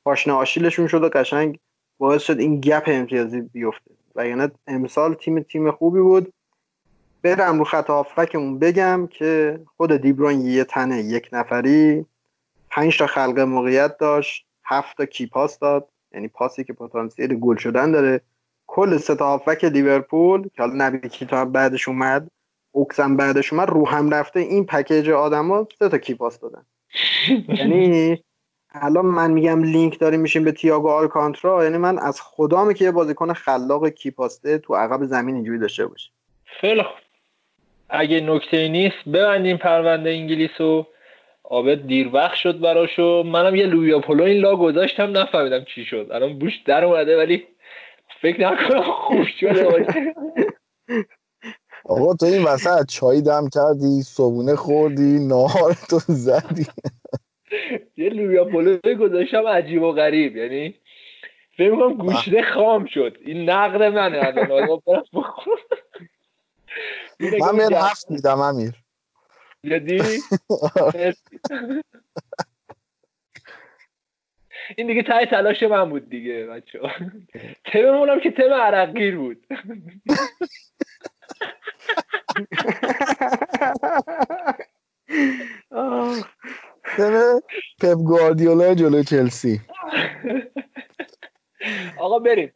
پاشنه 0.06 0.34
آشیلشون 0.34 0.88
شد 0.88 1.04
و 1.04 1.10
قشنگ 1.10 1.60
باعث 1.98 2.22
شد 2.22 2.40
این 2.40 2.62
گپ 2.62 2.84
امتیازی 2.88 3.42
بیفته. 3.42 3.92
و 4.16 4.28
یعنی 4.28 4.48
امسال 4.68 5.14
تیم 5.14 5.40
تیم 5.40 5.72
خوبی 5.72 6.00
بود. 6.00 6.34
برم 7.22 7.58
رو 7.58 7.64
خط 7.64 7.88
هافکمون 7.88 8.60
بگم 8.60 9.08
که 9.12 9.60
خود 9.78 9.98
دیبرون 9.98 10.42
یه 10.42 10.64
تنه 10.64 11.02
یک 11.02 11.30
نفری. 11.32 12.06
پنج 12.70 12.98
تا 12.98 13.08
خلق 13.08 13.40
موقعیت 13.40 13.98
داشت. 13.98 14.46
هفت 14.66 14.98
تا 14.98 15.06
کی 15.06 15.28
پاس 15.28 15.60
داد. 15.60 15.90
یعنی 16.12 16.28
پاسی 16.28 16.64
که 16.64 16.74
پتانسیل 16.74 17.40
گل 17.40 17.56
شدن 17.56 17.92
داره. 17.92 18.22
کل 18.68 18.98
سه 18.98 19.16
تا 19.16 19.42
لیورپول 19.64 20.44
که 20.44 20.64
حالا 20.64 20.74
نبی 20.76 21.10
کیتا 21.10 21.46
بعدش 21.46 21.88
اومد 21.88 22.32
اوکسم 22.72 23.16
بعدش 23.16 23.54
اومد 23.54 23.70
رو 23.70 23.88
هم 23.88 24.10
رفته 24.10 24.40
این 24.40 24.66
پکیج 24.66 25.10
آدما 25.10 25.68
سه 25.80 25.90
تا 25.90 25.98
کی 25.98 26.14
پاس 26.14 26.40
دادن. 26.40 26.66
یعنی 27.60 28.24
الان 28.82 29.06
من 29.06 29.32
میگم 29.32 29.64
لینک 29.64 30.00
داریم 30.00 30.20
میشیم 30.20 30.44
به 30.44 30.52
تییاگو 30.52 30.90
آلکانترا. 30.90 31.64
یعنی 31.64 31.78
من 31.78 32.00
از 32.00 32.22
خدامه 32.22 32.74
که 32.74 32.86
یه 32.86 32.92
بازیکن 32.92 33.34
خلاق 33.34 33.90
کیپاسته 33.90 34.58
تو 34.58 34.76
عقب 34.76 35.06
زمین 35.06 35.36
اینجوری 35.36 35.60
داشته 35.60 35.86
باشه 35.86 36.10
خیلی 36.46 36.84
خوب. 36.84 36.98
اگه 37.90 38.20
نکته 38.20 38.68
نیست 38.68 39.10
ببندیم 39.14 39.58
پرونده 39.58 40.10
انگلیس 40.10 40.62
و 40.62 40.86
آبد 41.44 41.88
دیر 41.88 42.10
وقت 42.14 42.36
شد 42.36 42.60
براشو. 42.60 43.24
منم 43.24 43.56
یه 43.56 43.66
لویا 43.66 44.00
پولو 44.00 44.24
این 44.24 44.42
لا 44.42 44.56
گذاشتم 44.56 45.18
نفهمیدم 45.18 45.66
چی 45.76 45.86
شد. 45.86 46.08
الان 46.12 46.40
بوش 46.40 46.54
در 46.66 46.84
اومده 46.84 47.18
ولی 47.18 47.44
فکر 48.22 48.52
نکنم 48.52 48.84
خوب 48.84 49.26
شده 49.40 49.86
آقا 51.86 52.14
تو 52.14 52.26
این 52.26 52.44
وسط 52.44 52.86
چای 52.86 53.22
دم 53.22 53.50
کردی 53.54 54.02
صبونه 54.02 54.56
خوردی 54.56 55.28
نهار 55.28 55.74
تو 55.90 56.00
زدی. 56.08 56.68
یه 57.98 58.10
لوبیا 58.10 58.46
پلو 58.46 58.78
گذاشتم 59.00 59.48
عجیب 59.48 59.82
و 59.82 59.92
غریب 59.92 60.38
یعنی 60.38 60.76
فکر 61.58 61.72
می‌کنم 61.72 61.94
گوشته 61.94 62.42
خام 62.42 62.86
شد. 62.86 63.18
این 63.26 63.50
نقد 63.50 63.84
منه 63.84 64.18
الان 64.18 64.48
من 67.40 67.58
بهت 67.58 67.72
هفت 67.72 68.12
میدم 68.12 68.40
امیر. 68.40 68.74
جدی؟ 69.64 70.00
این 74.78 74.88
دیگه 74.88 75.04
تای 75.04 75.26
تلاش 75.26 75.64
من 75.64 75.90
بود 75.90 76.10
دیگه 76.10 76.46
بچه 76.46 76.80
تممونم 77.66 78.20
که 78.20 78.32
تم 78.32 78.54
عرقگیر 78.54 79.18
بود. 79.18 79.48
تم 86.96 87.40
پپ 87.82 87.98
گواردیولا 88.06 88.74
جلو 88.74 89.04
چلسی. 89.04 89.62
آقا 92.00 92.20
بریم. 92.20 92.52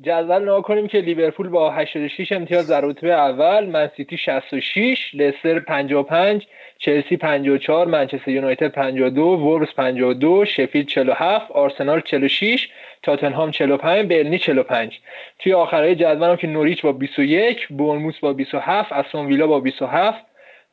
جدول 0.00 0.42
نگاه 0.42 0.62
کنیم 0.62 0.88
که 0.88 0.98
لیورپول 0.98 1.48
با 1.48 1.70
86 1.70 2.32
امتیاز 2.32 2.70
در 2.70 2.80
رتبه 2.80 3.12
اول 3.14 3.66
من 3.66 3.90
سیتی 3.96 4.16
66 4.16 5.14
لستر 5.14 5.60
55 5.60 6.46
چلسی 6.78 7.16
54 7.16 7.86
منچستر 7.86 8.30
یونایتد 8.30 8.68
52 8.68 9.22
وولز 9.22 9.68
52 9.76 10.44
شفیلد 10.44 10.86
47 10.86 11.50
آرسنال 11.50 12.00
46 12.00 12.68
تاتنهام 13.02 13.50
45 13.50 14.08
برنی 14.08 14.38
45 14.38 15.00
توی 15.38 15.52
آخرای 15.52 15.94
جدول 15.94 16.30
هم 16.30 16.36
که 16.36 16.46
نوریچ 16.46 16.82
با 16.82 16.92
21 16.92 17.68
بورنموث 17.68 18.18
با 18.18 18.32
27 18.32 18.92
استون 18.92 19.26
ویلا 19.26 19.46
با 19.46 19.60
27 19.60 20.24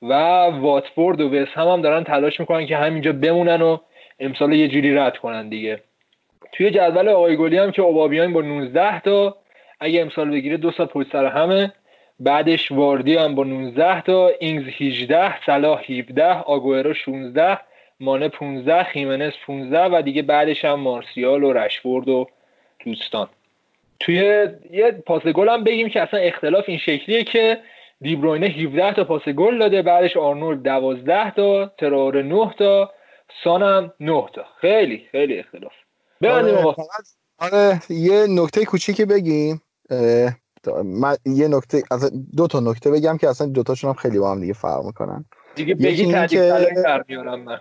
و 0.02 0.14
واتفورد 0.44 1.22
و 1.22 1.30
وست 1.30 1.52
هم, 1.52 1.68
هم 1.68 1.82
دارن 1.82 2.04
تلاش 2.04 2.40
می‌کنن 2.40 2.66
که 2.66 2.78
همینجا 2.78 3.14
بمونن 3.14 3.62
و 3.62 3.78
امسال 4.20 4.54
یه 4.54 4.68
جوری 4.68 4.96
رد 4.96 5.18
کنن 5.18 5.50
دیگه. 5.50 5.84
توی 6.52 6.72
جدول 6.72 7.10
آقای 7.10 7.38
گلی 7.38 7.58
هم 7.58 7.72
که 7.72 7.82
اوبابیان 7.82 8.34
با 8.34 8.42
19 8.42 9.00
تا 9.00 9.38
اگه 9.80 10.02
امسال 10.02 10.32
بگیره 10.32 10.58
دو 10.58 10.72
سال 10.72 10.86
پشت 10.86 11.12
سر 11.12 11.26
همه. 11.26 11.74
بعدش 12.20 12.72
واردی 12.72 13.16
هم 13.16 13.36
با 13.36 13.44
19 13.44 14.02
تا 14.02 14.28
اینگز 14.40 14.64
18 14.80 15.46
صلاح 15.46 15.84
17 15.92 16.26
آگوئرو 16.26 16.94
16 16.94 17.60
مانه 18.00 18.28
15 18.28 18.84
خیمنس 18.84 19.34
15 19.46 19.84
و 19.86 20.02
دیگه 20.02 20.22
بعدش 20.22 20.66
هم 20.66 20.80
مارسیال 20.80 21.44
و 21.44 21.54
رشفورد 21.54 22.10
و 22.10 22.28
دوستان 22.86 23.30
توی 24.00 24.48
یه 24.72 24.92
پاس 25.06 25.22
گل 25.22 25.50
هم 25.50 25.64
بگیم 25.64 25.90
که 25.90 26.02
اصلا 26.02 26.20
اختلاف 26.20 26.64
این 26.68 26.78
شکلیه 26.78 27.24
که 27.24 27.58
دیبروینه 28.02 28.48
17 28.48 28.94
تا 28.94 29.04
پاس 29.04 29.22
گل 29.22 29.60
داده 29.60 29.82
بعدش 29.82 30.18
آرنولد 30.18 30.64
12 30.64 31.32
تا 31.32 31.72
ترور 31.80 32.22
9 32.22 32.54
تا 32.60 32.92
سانم 33.44 33.94
9 34.00 34.26
تا. 34.36 34.44
خیلی 34.62 35.08
خیلی 35.12 35.40
اختلاف. 35.40 35.72
آره, 36.24 36.76
آره 37.40 37.82
یه 37.90 38.26
نکته 38.30 38.66
کوچیکی 38.66 39.06
بگیم. 39.06 39.62
من 40.84 41.16
یه 41.26 41.48
نکته 41.48 41.84
دو 42.38 42.48
تا 42.48 42.60
نکته 42.60 42.92
بگم 42.92 43.18
که 43.18 43.30
اصلا 43.30 43.48
دوتاشون 43.48 43.90
هم 43.90 43.96
خیلی 43.96 44.20
با 44.20 44.32
هم 44.32 44.42
دیگه 44.42 44.54
فرق 44.54 44.86
می‌کنن. 44.86 45.26
دیگه 45.56 45.76
بگی 45.76 46.28
که... 46.28 46.68
من. 47.46 47.60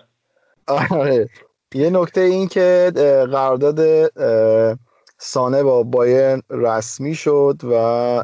آره. 0.67 1.29
یه 1.75 1.91
نکته 1.91 2.21
این 2.21 2.49
که 2.49 2.93
قرارداد 3.33 3.81
سانه 5.19 5.63
با 5.63 5.83
بایرن 5.83 6.43
رسمی 6.51 7.15
شد 7.15 7.57
و 7.73 8.23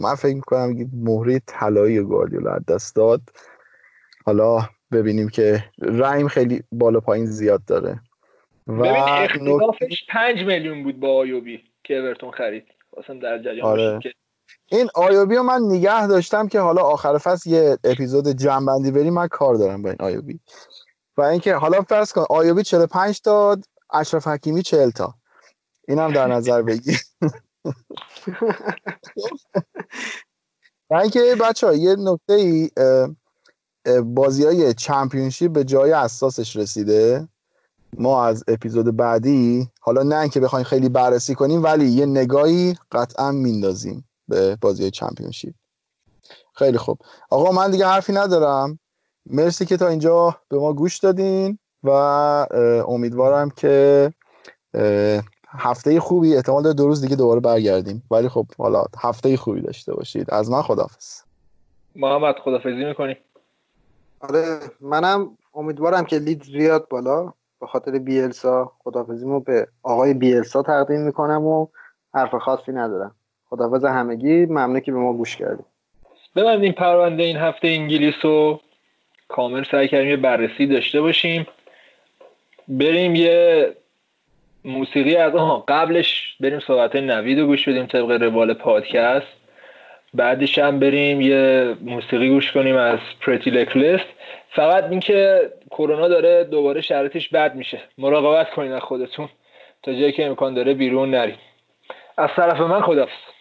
من 0.00 0.14
فکر 0.14 0.34
می‌کنم 0.34 0.90
مهره 0.92 1.40
طلایی 1.46 2.00
گواردیولا 2.00 2.58
دست 2.68 2.96
داد. 2.96 3.20
حالا 4.24 4.68
ببینیم 4.92 5.28
که 5.28 5.64
ریم 5.78 6.28
خیلی 6.28 6.62
بالا 6.72 7.00
پایین 7.00 7.26
زیاد 7.26 7.64
داره. 7.64 8.00
و 8.66 8.72
ببین 8.72 8.96
اختلافش 8.96 10.06
5 10.08 10.44
میلیون 10.44 10.82
بود 10.82 11.00
با 11.00 11.16
آیوبی 11.16 11.64
که 11.84 11.94
اورتون 11.94 12.30
خرید. 12.30 12.64
واسم 12.96 13.18
در 13.18 13.38
جریان 13.38 13.66
آره. 13.66 13.98
که 14.02 14.12
این 14.66 14.88
آیوبی 14.94 15.36
رو 15.36 15.42
من 15.42 15.60
نگه 15.62 16.06
داشتم 16.06 16.48
که 16.48 16.60
حالا 16.60 16.82
آخر 16.82 17.18
فصل 17.18 17.50
یه 17.50 17.78
اپیزود 17.84 18.28
جنبندی 18.28 18.90
بریم 18.90 19.14
من 19.14 19.28
کار 19.28 19.54
دارم 19.54 19.82
با 19.82 19.88
این 19.88 19.98
آیوبی. 20.00 20.40
و 21.16 21.22
اینکه 21.22 21.54
حالا 21.54 21.82
فرض 21.82 22.12
کن 22.12 22.24
آیوبی 22.30 22.62
45 22.62 23.20
تا 23.20 23.56
اشرف 23.92 24.26
حکیمی 24.26 24.62
40 24.62 24.90
تا. 24.90 25.14
اینم 25.88 26.12
در 26.12 26.26
نظر 26.26 26.62
بگی 26.62 26.92
و 30.90 30.94
اینکه 30.94 31.36
بچه 31.40 31.66
ها 31.66 31.74
یه 31.74 31.96
نکته 31.98 32.32
ای 32.32 32.70
بازی 34.02 34.44
های 34.44 34.74
چمپیونشیپ 34.74 35.52
به 35.52 35.64
جای 35.64 35.92
اساسش 35.92 36.56
رسیده. 36.56 37.28
ما 37.98 38.24
از 38.24 38.44
اپیزود 38.48 38.96
بعدی 38.96 39.70
حالا 39.80 40.02
نه 40.02 40.16
اینکه 40.18 40.40
بخوایم 40.40 40.64
خیلی 40.64 40.88
بررسی 40.88 41.34
کنیم 41.34 41.62
ولی 41.62 41.86
یه 41.88 42.06
نگاهی 42.06 42.74
قطعا 42.92 43.32
میندازیم 43.32 44.08
به 44.28 44.56
بازی 44.60 44.90
چمپیونشیپ. 44.90 45.54
خیلی 46.54 46.78
خوب. 46.78 46.98
آقا 47.30 47.52
من 47.52 47.70
دیگه 47.70 47.86
حرفی 47.86 48.12
ندارم. 48.12 48.78
مرسی 49.26 49.66
که 49.66 49.76
تا 49.76 49.88
اینجا 49.88 50.40
به 50.48 50.58
ما 50.58 50.72
گوش 50.72 50.98
دادین 50.98 51.58
و 51.82 51.90
امیدوارم 52.88 53.50
که 53.50 54.12
هفته 55.50 56.00
خوبی 56.00 56.36
احتمال 56.36 56.62
داره 56.62 56.74
دو 56.74 56.86
روز 56.86 57.02
دیگه 57.02 57.16
دوباره 57.16 57.40
برگردیم. 57.40 58.02
ولی 58.10 58.28
خب 58.28 58.46
حالا 58.58 58.84
هفته 58.98 59.36
خوبی 59.36 59.60
داشته 59.60 59.94
باشید. 59.94 60.30
از 60.30 60.50
من 60.50 60.62
خدافز 60.62 61.22
محمد 61.96 62.34
خدافزی 62.38 62.84
می‌کنی؟ 62.84 63.16
آره 64.20 64.58
منم 64.80 65.38
امیدوارم 65.54 66.04
که 66.04 66.18
لیدز 66.18 66.50
بیاد 66.50 66.88
بالا. 66.88 67.32
به 67.60 67.66
خاطر 67.66 67.98
بیلسا 67.98 68.72
خدافزیمو 68.78 69.40
به 69.40 69.68
آقای 69.82 70.14
بیلسا 70.14 70.62
تقدیم 70.62 71.00
می‌کنم 71.00 71.44
و 71.44 71.66
حرف 72.14 72.34
خاصی 72.34 72.72
ندارم. 72.72 73.14
خدافز 73.50 73.84
همگی. 73.84 74.46
ممنون 74.46 74.80
که 74.80 74.92
به 74.92 74.98
ما 74.98 75.12
گوش 75.12 75.36
کردیم 75.36 75.66
ببندیم 76.36 76.72
پرونده 76.72 77.22
این 77.22 77.36
هفته 77.36 77.68
انگلیس 77.68 78.14
رو. 78.22 78.60
کامل 79.28 79.64
سعی 79.70 79.88
کردیم 79.88 80.08
یه 80.10 80.16
بررسی 80.16 80.66
داشته 80.66 81.00
باشیم. 81.00 81.46
بریم 82.68 83.14
یه 83.14 83.76
موسیقی 84.64 85.16
از 85.16 85.34
آها 85.34 85.64
قبلش 85.68 86.36
بریم 86.40 86.60
صحبت 86.60 86.96
نوید 86.96 87.38
رو 87.38 87.46
گوش 87.46 87.68
بدیم 87.68 87.86
طبق 87.86 88.10
روال 88.10 88.54
پادکست. 88.54 89.26
بعدش 90.14 90.58
هم 90.58 90.78
بریم 90.78 91.20
یه 91.20 91.74
موسیقی 91.80 92.28
گوش 92.28 92.52
کنیم 92.52 92.76
از 92.76 92.98
پرتی 93.20 93.50
لکلست 93.50 94.06
فقط 94.50 94.84
اینکه 94.84 95.50
کرونا 95.70 96.08
داره 96.08 96.44
دوباره 96.44 96.80
شرایطش 96.80 97.28
بد 97.28 97.54
میشه. 97.54 97.80
مراقبت 97.98 98.50
کنید 98.50 98.72
از 98.72 98.82
خودتون. 98.82 99.28
تا 99.82 99.92
جایی 99.92 100.12
که 100.12 100.26
امکان 100.26 100.54
داره 100.54 100.74
بیرون 100.74 101.10
نرید 101.10 101.38
از 102.18 102.30
طرف 102.36 102.60
من 102.60 102.82
خدافظ 102.82 103.37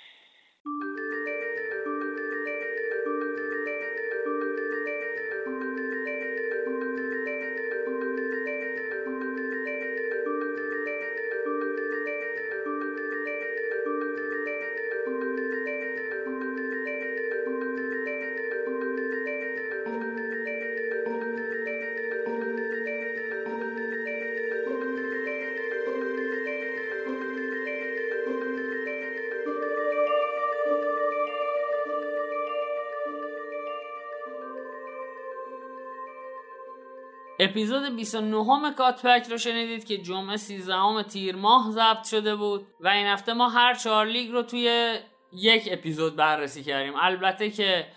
اپیزود 37.58 37.96
29 37.96 38.74
کاتبک 38.74 39.28
رو 39.30 39.38
شنیدید 39.38 39.86
که 39.86 39.98
جمعه 39.98 40.38
13 40.38 41.04
تیر 41.04 41.36
ماه 41.36 41.72
ضبط 41.72 42.08
شده 42.08 42.36
بود 42.36 42.68
و 42.80 42.88
این 42.88 43.08
هفته 43.08 43.34
ما 43.34 43.50
هر 43.50 43.74
چهار 43.74 44.06
لیگ 44.06 44.32
رو 44.32 44.42
توی 44.42 44.98
یک 45.34 45.70
اپیزود 45.72 46.16
بررسی 46.16 46.64
کردیم. 46.64 46.94
البته 47.02 47.50
که 47.50 47.88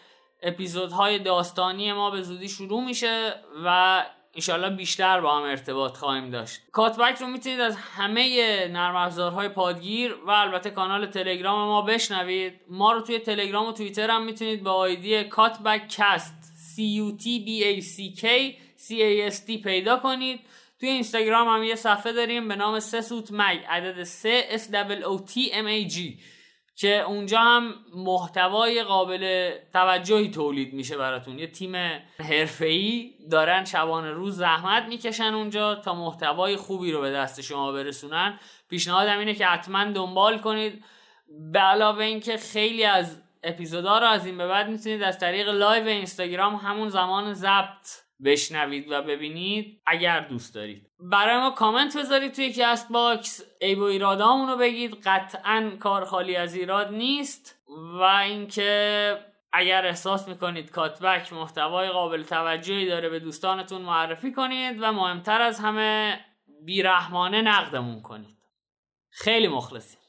اپیزودهای 0.43 1.19
داستانی 1.19 1.93
ما 1.93 2.11
به 2.11 2.23
زودی 2.23 2.49
شروع 2.49 2.85
میشه 2.85 3.35
و 3.65 4.03
انشالله 4.35 4.77
بیشتر 4.77 5.21
با 5.21 5.37
هم 5.37 5.43
ارتباط 5.43 5.97
خواهیم 5.97 6.31
داشت. 6.31 6.61
کاتبک 6.73 7.19
رو 7.21 7.27
می‌تونید 7.27 7.61
از 7.61 7.77
همه 7.77 8.69
نرم 8.69 8.97
افزارهای 8.97 9.49
پادگیر 9.49 10.15
و 10.27 10.31
البته 10.31 10.71
کانال 10.71 11.07
تلگرام 11.07 11.69
ما 11.69 11.83
بشنوید. 11.83 12.61
ما 12.69 12.93
رو 12.93 13.01
توی 13.01 13.19
تلگرام 13.19 13.67
و 13.67 13.73
توییتر 13.73 14.11
هم 14.11 14.25
می‌تونید 14.25 14.63
با 14.63 14.73
آیدی 14.73 15.25
کاتبک 15.25 15.89
کست 15.89 16.41
C 16.71 16.83
U 16.83 17.09
T 17.23 17.25
B 17.47 17.49
A 17.69 17.83
C 17.83 18.21
K 18.21 18.25
CAST 18.89 19.63
پیدا 19.63 19.97
کنید. 19.97 20.41
توی 20.81 20.89
اینستاگرام 20.89 21.49
هم 21.49 21.63
یه 21.63 21.75
صفحه 21.75 22.13
داریم 22.13 22.49
به 22.49 22.57
نام 22.57 22.81
سسوت 22.81 23.29
مگ 23.33 23.59
عدد 23.69 24.03
سه 24.03 24.45
S 24.51 24.75
O 25.03 25.31
T 25.31 25.53
M 25.53 25.67
A 25.67 25.93
G 25.93 25.99
که 26.77 27.01
اونجا 27.01 27.39
هم 27.39 27.75
محتوای 27.95 28.83
قابل 28.83 29.53
توجهی 29.73 30.31
تولید 30.31 30.75
میشه 30.75 30.97
براتون. 30.97 31.39
یه 31.39 31.47
تیم 31.47 31.77
حرفه‌ای 32.19 33.15
دارن 33.31 33.65
شبانه 33.65 34.11
روز 34.11 34.37
زحمت 34.37 34.83
می‌کشن 34.89 35.35
اونجا 35.35 35.75
تا 35.75 35.95
محتوای 35.95 36.57
خوبی 36.57 36.93
رو 36.93 37.01
به 37.01 37.11
دست 37.11 37.41
شما 37.41 37.73
برسونن. 37.73 38.41
پیشنهادم 38.71 39.19
اینه 39.19 39.35
که 39.35 39.47
حتما 39.47 39.85
دنبال 39.85 40.39
کنید. 40.39 40.85
به 41.53 41.59
علاوه 41.59 42.05
اینکه 42.05 42.37
خیلی 42.37 42.85
از 42.85 43.23
اپیزودا 43.43 43.99
رو 43.99 44.07
از 44.07 44.27
این 44.27 44.39
به 44.39 44.47
بعد 44.49 44.69
می‌تونید 44.69 45.03
از 45.03 45.19
طریق 45.19 45.49
live 45.49 45.87
اینستاگرام 45.87 46.55
همون 46.55 46.89
زمان 46.89 47.35
ضبط 47.35 47.87
بشنوید 48.25 48.87
و 48.91 49.03
ببینید 49.03 49.83
اگر 49.87 50.21
دوست 50.21 50.55
دارید. 50.55 50.91
برای 50.99 51.39
ما 51.39 51.51
کامنت 51.51 51.97
بذارید 51.97 52.33
توی 52.33 52.53
کست 52.53 52.93
باکس. 52.93 53.43
ای 53.61 53.75
و 53.75 54.57
بگید. 54.57 54.97
قطعا 55.05 55.73
کار 55.81 56.05
خالی 56.05 56.37
از 56.37 56.55
ایراد 56.55 56.93
نیست. 56.93 57.63
و 57.99 58.03
اینکه 58.03 59.19
اگر 59.53 59.87
احساس 59.87 60.29
می‌کنید 60.29 60.71
کاتبک 60.71 61.33
محتوای 61.33 61.89
قابل 61.89 62.23
توجهی 62.23 62.87
داره 62.87 63.09
به 63.09 63.19
دوستانتون 63.19 63.83
معرفی 63.83 64.33
کنید 64.33 64.77
و 64.81 64.93
مهمتر 64.93 65.43
از 65.43 65.61
همه 65.61 66.21
بیرحمانه 66.65 67.43
نقدمون 67.43 68.03
کنید. 68.03 68.37
خیلی 69.11 69.49
مخلصیم. 69.49 70.00